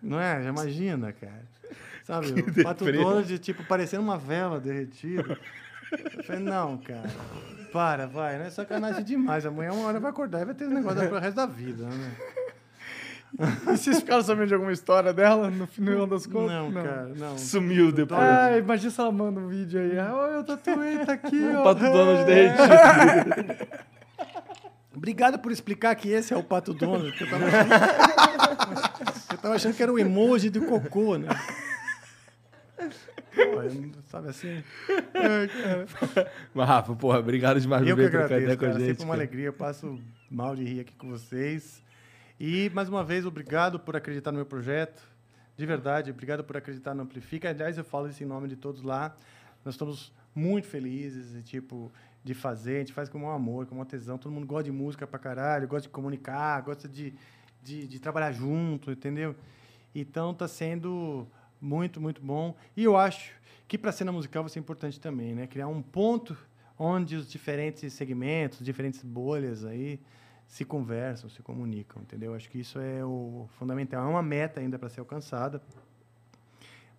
Não 0.02 0.20
é? 0.20 0.42
Já 0.44 0.50
imagina, 0.50 1.12
cara. 1.14 1.44
Sabe, 2.04 2.28
o 2.32 2.64
Pato 2.64 2.84
deprê. 2.86 3.04
Donald, 3.04 3.40
tipo, 3.40 3.64
parecendo 3.66 4.04
uma 4.04 4.18
vela 4.18 4.60
derretida. 4.60 5.38
Eu 6.18 6.24
falei, 6.24 6.42
não, 6.42 6.78
cara, 6.78 7.10
para, 7.72 8.08
vai, 8.08 8.38
não 8.38 8.46
é 8.46 8.50
sacanagem 8.50 9.04
demais. 9.04 9.46
Amanhã 9.46 9.72
uma 9.74 9.88
hora 9.88 10.00
vai 10.00 10.10
acordar 10.10 10.42
e 10.42 10.46
vai 10.46 10.56
ter 10.56 10.64
esse 10.66 10.74
negócio 10.74 11.08
pro 11.08 11.20
resto 11.20 11.36
da 11.36 11.46
vida, 11.46 11.86
né? 11.86 12.12
E 13.40 13.78
vocês 13.78 14.00
ficaram 14.00 14.22
sabendo 14.24 14.48
de 14.48 14.54
alguma 14.54 14.74
história 14.74 15.14
dela 15.14 15.50
no 15.50 15.66
final 15.68 16.06
das 16.06 16.26
contas? 16.26 16.52
Não, 16.52 16.72
cara, 16.74 17.12
não. 17.16 17.38
Sumiu 17.38 17.92
depois. 17.92 18.20
Ah, 18.20 18.58
imagina 18.58 18.90
se 18.92 19.00
ela 19.00 19.12
manda 19.12 19.40
um 19.40 19.48
vídeo 19.48 19.80
aí. 19.80 19.98
Ah, 19.98 20.32
eu 20.34 20.44
tatuei, 20.44 20.98
tá 21.06 21.14
aqui, 21.14 21.40
ó. 21.56 21.64
Pato 21.64 21.80
Donald 21.82 22.20
É. 22.22 22.26
derretido. 22.26 23.68
Obrigado 24.94 25.40
por 25.40 25.52
explicar 25.52 25.96
que 25.96 26.10
esse 26.10 26.34
é 26.34 26.38
o 26.38 26.44
Pato 26.44 26.74
Donald. 26.74 27.12
que 27.14 27.24
Eu 27.24 27.30
tava 27.30 27.46
achando, 27.46 27.72
eu 29.32 29.38
tava 29.38 29.56
achando 29.56 29.76
que 29.76 29.84
era 29.84 29.92
o 29.92 30.00
emoji 30.00 30.50
do 30.50 30.66
cocô, 30.66 31.18
né? 31.18 31.30
Sabe 34.08 34.30
assim? 34.30 34.64
Mas, 36.54 36.68
Rafa, 36.68 36.96
porra, 36.96 37.20
obrigado 37.20 37.60
demais 37.60 37.84
por 37.84 37.96
vir 37.96 38.12
trocar 38.12 38.42
ideia 38.42 38.58
com 38.58 38.66
a 38.66 38.72
gente. 38.74 38.86
Sempre 38.86 39.06
uma 39.06 39.14
alegria. 39.14 39.46
Eu 39.46 39.54
passo 39.54 40.00
mal 40.30 40.56
de 40.56 40.64
rir 40.64 40.82
aqui 40.82 40.94
com 40.96 41.10
vocês. 41.10 41.82
E, 42.40 42.70
mais 42.74 42.90
uma 42.90 43.04
vez, 43.04 43.26
obrigado 43.26 43.80
por 43.80 43.96
acreditar 43.96 44.32
no 44.32 44.38
meu 44.38 44.46
projeto. 44.46 45.02
De 45.56 45.66
verdade, 45.66 46.12
obrigado 46.12 46.44
por 46.44 46.58
acreditar 46.58 46.94
no 46.94 47.04
Amplifica. 47.04 47.50
Aliás, 47.50 47.78
eu 47.78 47.84
falo 47.84 48.10
isso 48.10 48.24
em 48.24 48.26
nome 48.26 48.48
de 48.48 48.56
todos 48.56 48.82
lá. 48.82 49.16
Nós 49.64 49.76
estamos 49.76 50.12
muito 50.34 50.68
felizes 50.68 51.36
e, 51.36 51.44
tipo, 51.44 51.92
de 52.24 52.34
fazer. 52.34 52.76
A 52.76 52.80
gente 52.80 52.94
faz 52.94 53.10
com 53.10 53.20
maior 53.20 53.36
amor, 53.36 53.66
com 53.66 53.76
maior 53.76 53.86
tesão. 53.86 54.18
Todo 54.18 54.32
mundo 54.32 54.46
gosta 54.46 54.66
de 54.66 54.72
música 54.72 55.08
pra 55.08 55.20
caralho, 55.20 55.68
gosta 55.68 55.88
de 55.88 55.90
comunicar, 55.90 56.62
gosta 56.62 56.88
de, 56.88 57.14
de, 57.64 57.88
de 57.88 58.00
trabalhar 58.00 58.32
junto, 58.32 58.92
entendeu? 58.92 59.36
Então, 59.94 60.32
está 60.32 60.48
sendo 60.48 61.28
muito, 61.60 62.00
muito 62.00 62.22
bom. 62.22 62.56
E 62.76 62.84
eu 62.84 62.96
acho 62.98 63.34
que 63.68 63.78
para 63.78 63.90
a 63.90 63.94
cena 63.94 64.12
musical 64.12 64.44
vai 64.44 64.50
ser 64.50 64.60
importante 64.60 65.00
também, 65.00 65.34
né? 65.34 65.48
Criar 65.48 65.68
um 65.68 65.82
ponto 65.82 66.38
onde 66.78 67.16
os 67.16 67.30
diferentes 67.30 67.94
segmentos, 67.94 68.66
diferentes 68.66 69.04
bolhas 69.04 69.64
aí 69.64 70.00
se 70.48 70.66
conversam, 70.66 71.30
se 71.30 71.42
comunicam, 71.42 72.02
entendeu? 72.02 72.34
Acho 72.34 72.50
que 72.50 72.60
isso 72.60 72.80
é 72.80 73.06
o 73.06 73.48
fundamental. 73.58 74.06
É 74.06 74.10
uma 74.10 74.22
meta 74.22 74.60
ainda 74.60 74.78
para 74.78 74.90
ser 74.90 75.00
alcançada, 75.00 75.62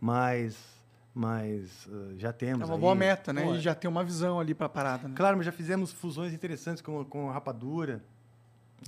mas, 0.01 0.82
mas 1.15 1.87
eh, 1.91 2.15
já 2.19 2.33
temos. 2.33 2.63
É 2.63 2.65
uma 2.65 2.75
aí- 2.75 2.81
boa 2.81 2.95
meta, 2.95 3.33
né? 3.33 3.43
Pô, 3.45 3.55
E 3.55 3.61
já 3.61 3.75
tem 3.75 3.89
uma 3.91 4.03
visão 4.05 4.41
ali 4.41 4.55
pra 4.55 4.69
parada, 4.69 5.09
né? 5.09 5.15
Claro, 5.17 5.37
mas 5.37 5.47
já 5.47 5.53
fizemos 5.53 5.93
fusões 5.93 6.33
interessantes 6.33 6.83
com, 6.83 7.05
com 7.05 7.29
a 7.31 7.33
Rapadura 7.35 8.03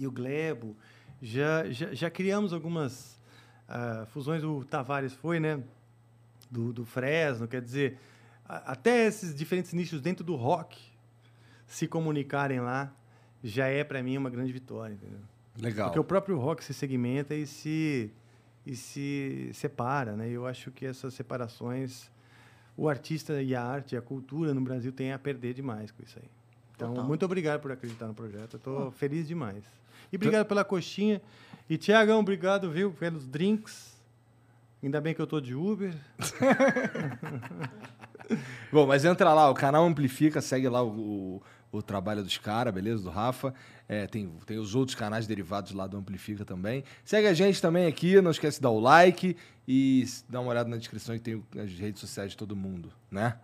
e 0.00 0.06
o 0.06 0.10
Glebo. 0.10 0.76
Já, 1.22 1.70
já, 1.70 1.92
já 1.94 2.10
criamos 2.10 2.52
algumas 2.52 3.20
ah, 3.68 4.04
fusões, 4.08 4.42
o 4.44 4.64
Tavares 4.64 5.12
foi, 5.14 5.38
né? 5.40 5.62
Do, 6.50 6.72
do 6.72 6.84
Fresno, 6.84 7.48
quer 7.48 7.60
dizer, 7.62 7.98
a- 8.46 8.72
até 8.72 9.06
esses 9.06 9.34
diferentes 9.34 9.72
nichos 9.72 10.00
dentro 10.00 10.24
do 10.24 10.34
rock 10.36 10.78
se 11.66 11.86
comunicarem 11.88 12.60
lá 12.60 12.92
já 13.42 13.66
é 13.66 13.82
para 13.82 14.02
mim 14.02 14.16
uma 14.16 14.30
grande 14.30 14.52
vitória, 14.52 14.94
entendeu? 14.94 15.18
Legal. 15.60 15.88
Porque 15.88 15.98
o 15.98 16.04
próprio 16.04 16.38
rock 16.38 16.62
se 16.64 16.72
segmenta 16.74 17.34
e 17.34 17.46
se, 17.46 18.10
e 18.66 18.74
se 18.76 19.50
separa, 19.54 20.16
né? 20.16 20.28
Eu 20.28 20.46
acho 20.46 20.70
que 20.70 20.84
essas 20.86 21.14
separações, 21.14 22.10
o 22.76 22.88
artista 22.88 23.42
e 23.42 23.54
a 23.54 23.62
arte, 23.62 23.96
a 23.96 24.02
cultura 24.02 24.52
no 24.52 24.60
Brasil 24.60 24.92
tem 24.92 25.12
a 25.12 25.18
perder 25.18 25.54
demais 25.54 25.90
com 25.90 26.02
isso 26.02 26.18
aí. 26.18 26.28
Então, 26.74 26.90
Total. 26.90 27.06
muito 27.06 27.24
obrigado 27.24 27.60
por 27.60 27.70
acreditar 27.70 28.06
no 28.06 28.14
projeto. 28.14 28.56
Estou 28.56 28.90
feliz 28.90 29.28
demais. 29.28 29.62
E 30.12 30.16
obrigado 30.16 30.46
pela 30.46 30.64
coxinha. 30.64 31.22
E, 31.70 31.78
Tiagão, 31.78 32.20
obrigado, 32.20 32.70
viu, 32.70 32.92
pelos 32.92 33.26
drinks. 33.26 33.94
Ainda 34.82 35.00
bem 35.00 35.14
que 35.14 35.22
eu 35.22 35.26
tô 35.26 35.40
de 35.40 35.54
Uber. 35.54 35.94
Bom, 38.72 38.86
mas 38.86 39.04
entra 39.04 39.32
lá, 39.32 39.50
o 39.50 39.54
canal 39.54 39.84
Amplifica, 39.84 40.40
segue 40.40 40.68
lá 40.68 40.82
o, 40.82 40.88
o, 40.88 41.42
o 41.76 41.82
trabalho 41.82 42.22
dos 42.22 42.38
caras, 42.38 42.72
beleza? 42.72 43.02
Do 43.02 43.10
Rafa. 43.10 43.52
É, 43.88 44.06
tem, 44.06 44.30
tem 44.46 44.58
os 44.58 44.74
outros 44.74 44.94
canais 44.94 45.26
derivados 45.26 45.72
lá 45.72 45.86
do 45.86 45.96
Amplifica 45.96 46.44
também. 46.44 46.84
Segue 47.04 47.26
a 47.26 47.34
gente 47.34 47.60
também 47.60 47.86
aqui, 47.86 48.20
não 48.20 48.30
esquece 48.30 48.58
de 48.58 48.62
dar 48.62 48.70
o 48.70 48.80
like 48.80 49.36
e 49.66 50.06
dá 50.28 50.40
uma 50.40 50.50
olhada 50.50 50.68
na 50.68 50.76
descrição 50.76 51.14
que 51.16 51.22
tem 51.22 51.42
as 51.58 51.72
redes 51.72 52.00
sociais 52.00 52.30
de 52.30 52.36
todo 52.36 52.54
mundo, 52.54 52.92
né? 53.10 53.38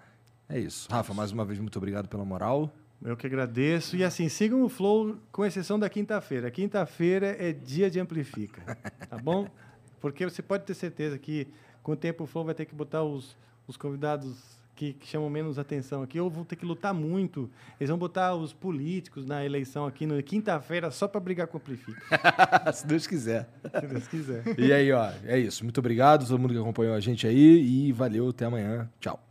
É 0.49 0.59
isso. 0.59 0.89
Rafa, 0.91 1.13
mais 1.13 1.33
uma 1.33 1.45
vez, 1.45 1.59
muito 1.59 1.77
obrigado 1.77 2.09
pela 2.09 2.25
moral. 2.25 2.73
Eu 3.03 3.17
que 3.17 3.27
agradeço. 3.27 3.97
E 3.97 4.05
assim, 4.05 4.29
sigam 4.29 4.63
o 4.63 4.69
Flow, 4.69 5.17
com 5.33 5.45
exceção 5.45 5.79
da 5.79 5.89
quinta-feira. 5.89 6.51
Quinta-feira 6.51 7.37
é 7.39 7.53
dia 7.53 7.91
de 7.91 7.99
Amplifica, 7.99 8.77
tá 9.09 9.19
bom? 9.19 9.49
Porque 10.01 10.25
você 10.25 10.43
pode 10.43 10.65
ter 10.65 10.75
certeza 10.75 11.19
que 11.19 11.49
com 11.83 11.93
o 11.93 11.97
tempo 11.97 12.25
o 12.25 12.27
Flow 12.27 12.45
vai 12.45 12.55
ter 12.55 12.67
que 12.67 12.75
botar 12.75 13.03
os, 13.03 13.37
os 13.67 13.77
convidados 13.77 14.60
que, 14.81 14.95
que 14.95 15.07
chamam 15.07 15.29
menos 15.29 15.59
atenção 15.59 16.03
aqui, 16.03 16.19
ou 16.19 16.31
vão 16.31 16.43
ter 16.43 16.57
que 16.57 16.65
lutar 16.65 16.95
muito. 16.95 17.51
Eles 17.79 17.91
vão 17.91 17.99
botar 17.99 18.35
os 18.35 18.55
políticos 18.55 19.27
na 19.27 19.45
eleição 19.45 19.85
aqui 19.85 20.07
na 20.07 20.23
quinta-feira 20.23 20.91
só 20.91 21.07
para 21.07 21.21
brigar 21.21 21.47
com 21.49 21.59
o 21.59 21.61
Amplifica, 21.61 22.01
Se 22.73 22.87
Deus 22.87 23.07
quiser. 23.07 23.47
se 23.79 23.87
Deus 23.87 24.09
quiser. 24.09 24.43
E 24.59 24.73
aí, 24.73 24.91
ó, 24.91 25.11
é 25.25 25.39
isso. 25.39 25.65
Muito 25.65 25.77
obrigado 25.77 26.25
a 26.25 26.27
todo 26.27 26.39
mundo 26.39 26.55
que 26.55 26.61
acompanhou 26.61 26.95
a 26.95 27.01
gente 27.01 27.27
aí 27.27 27.89
e 27.89 27.93
valeu, 27.93 28.31
até 28.31 28.47
amanhã. 28.47 28.89
Tchau. 28.99 29.30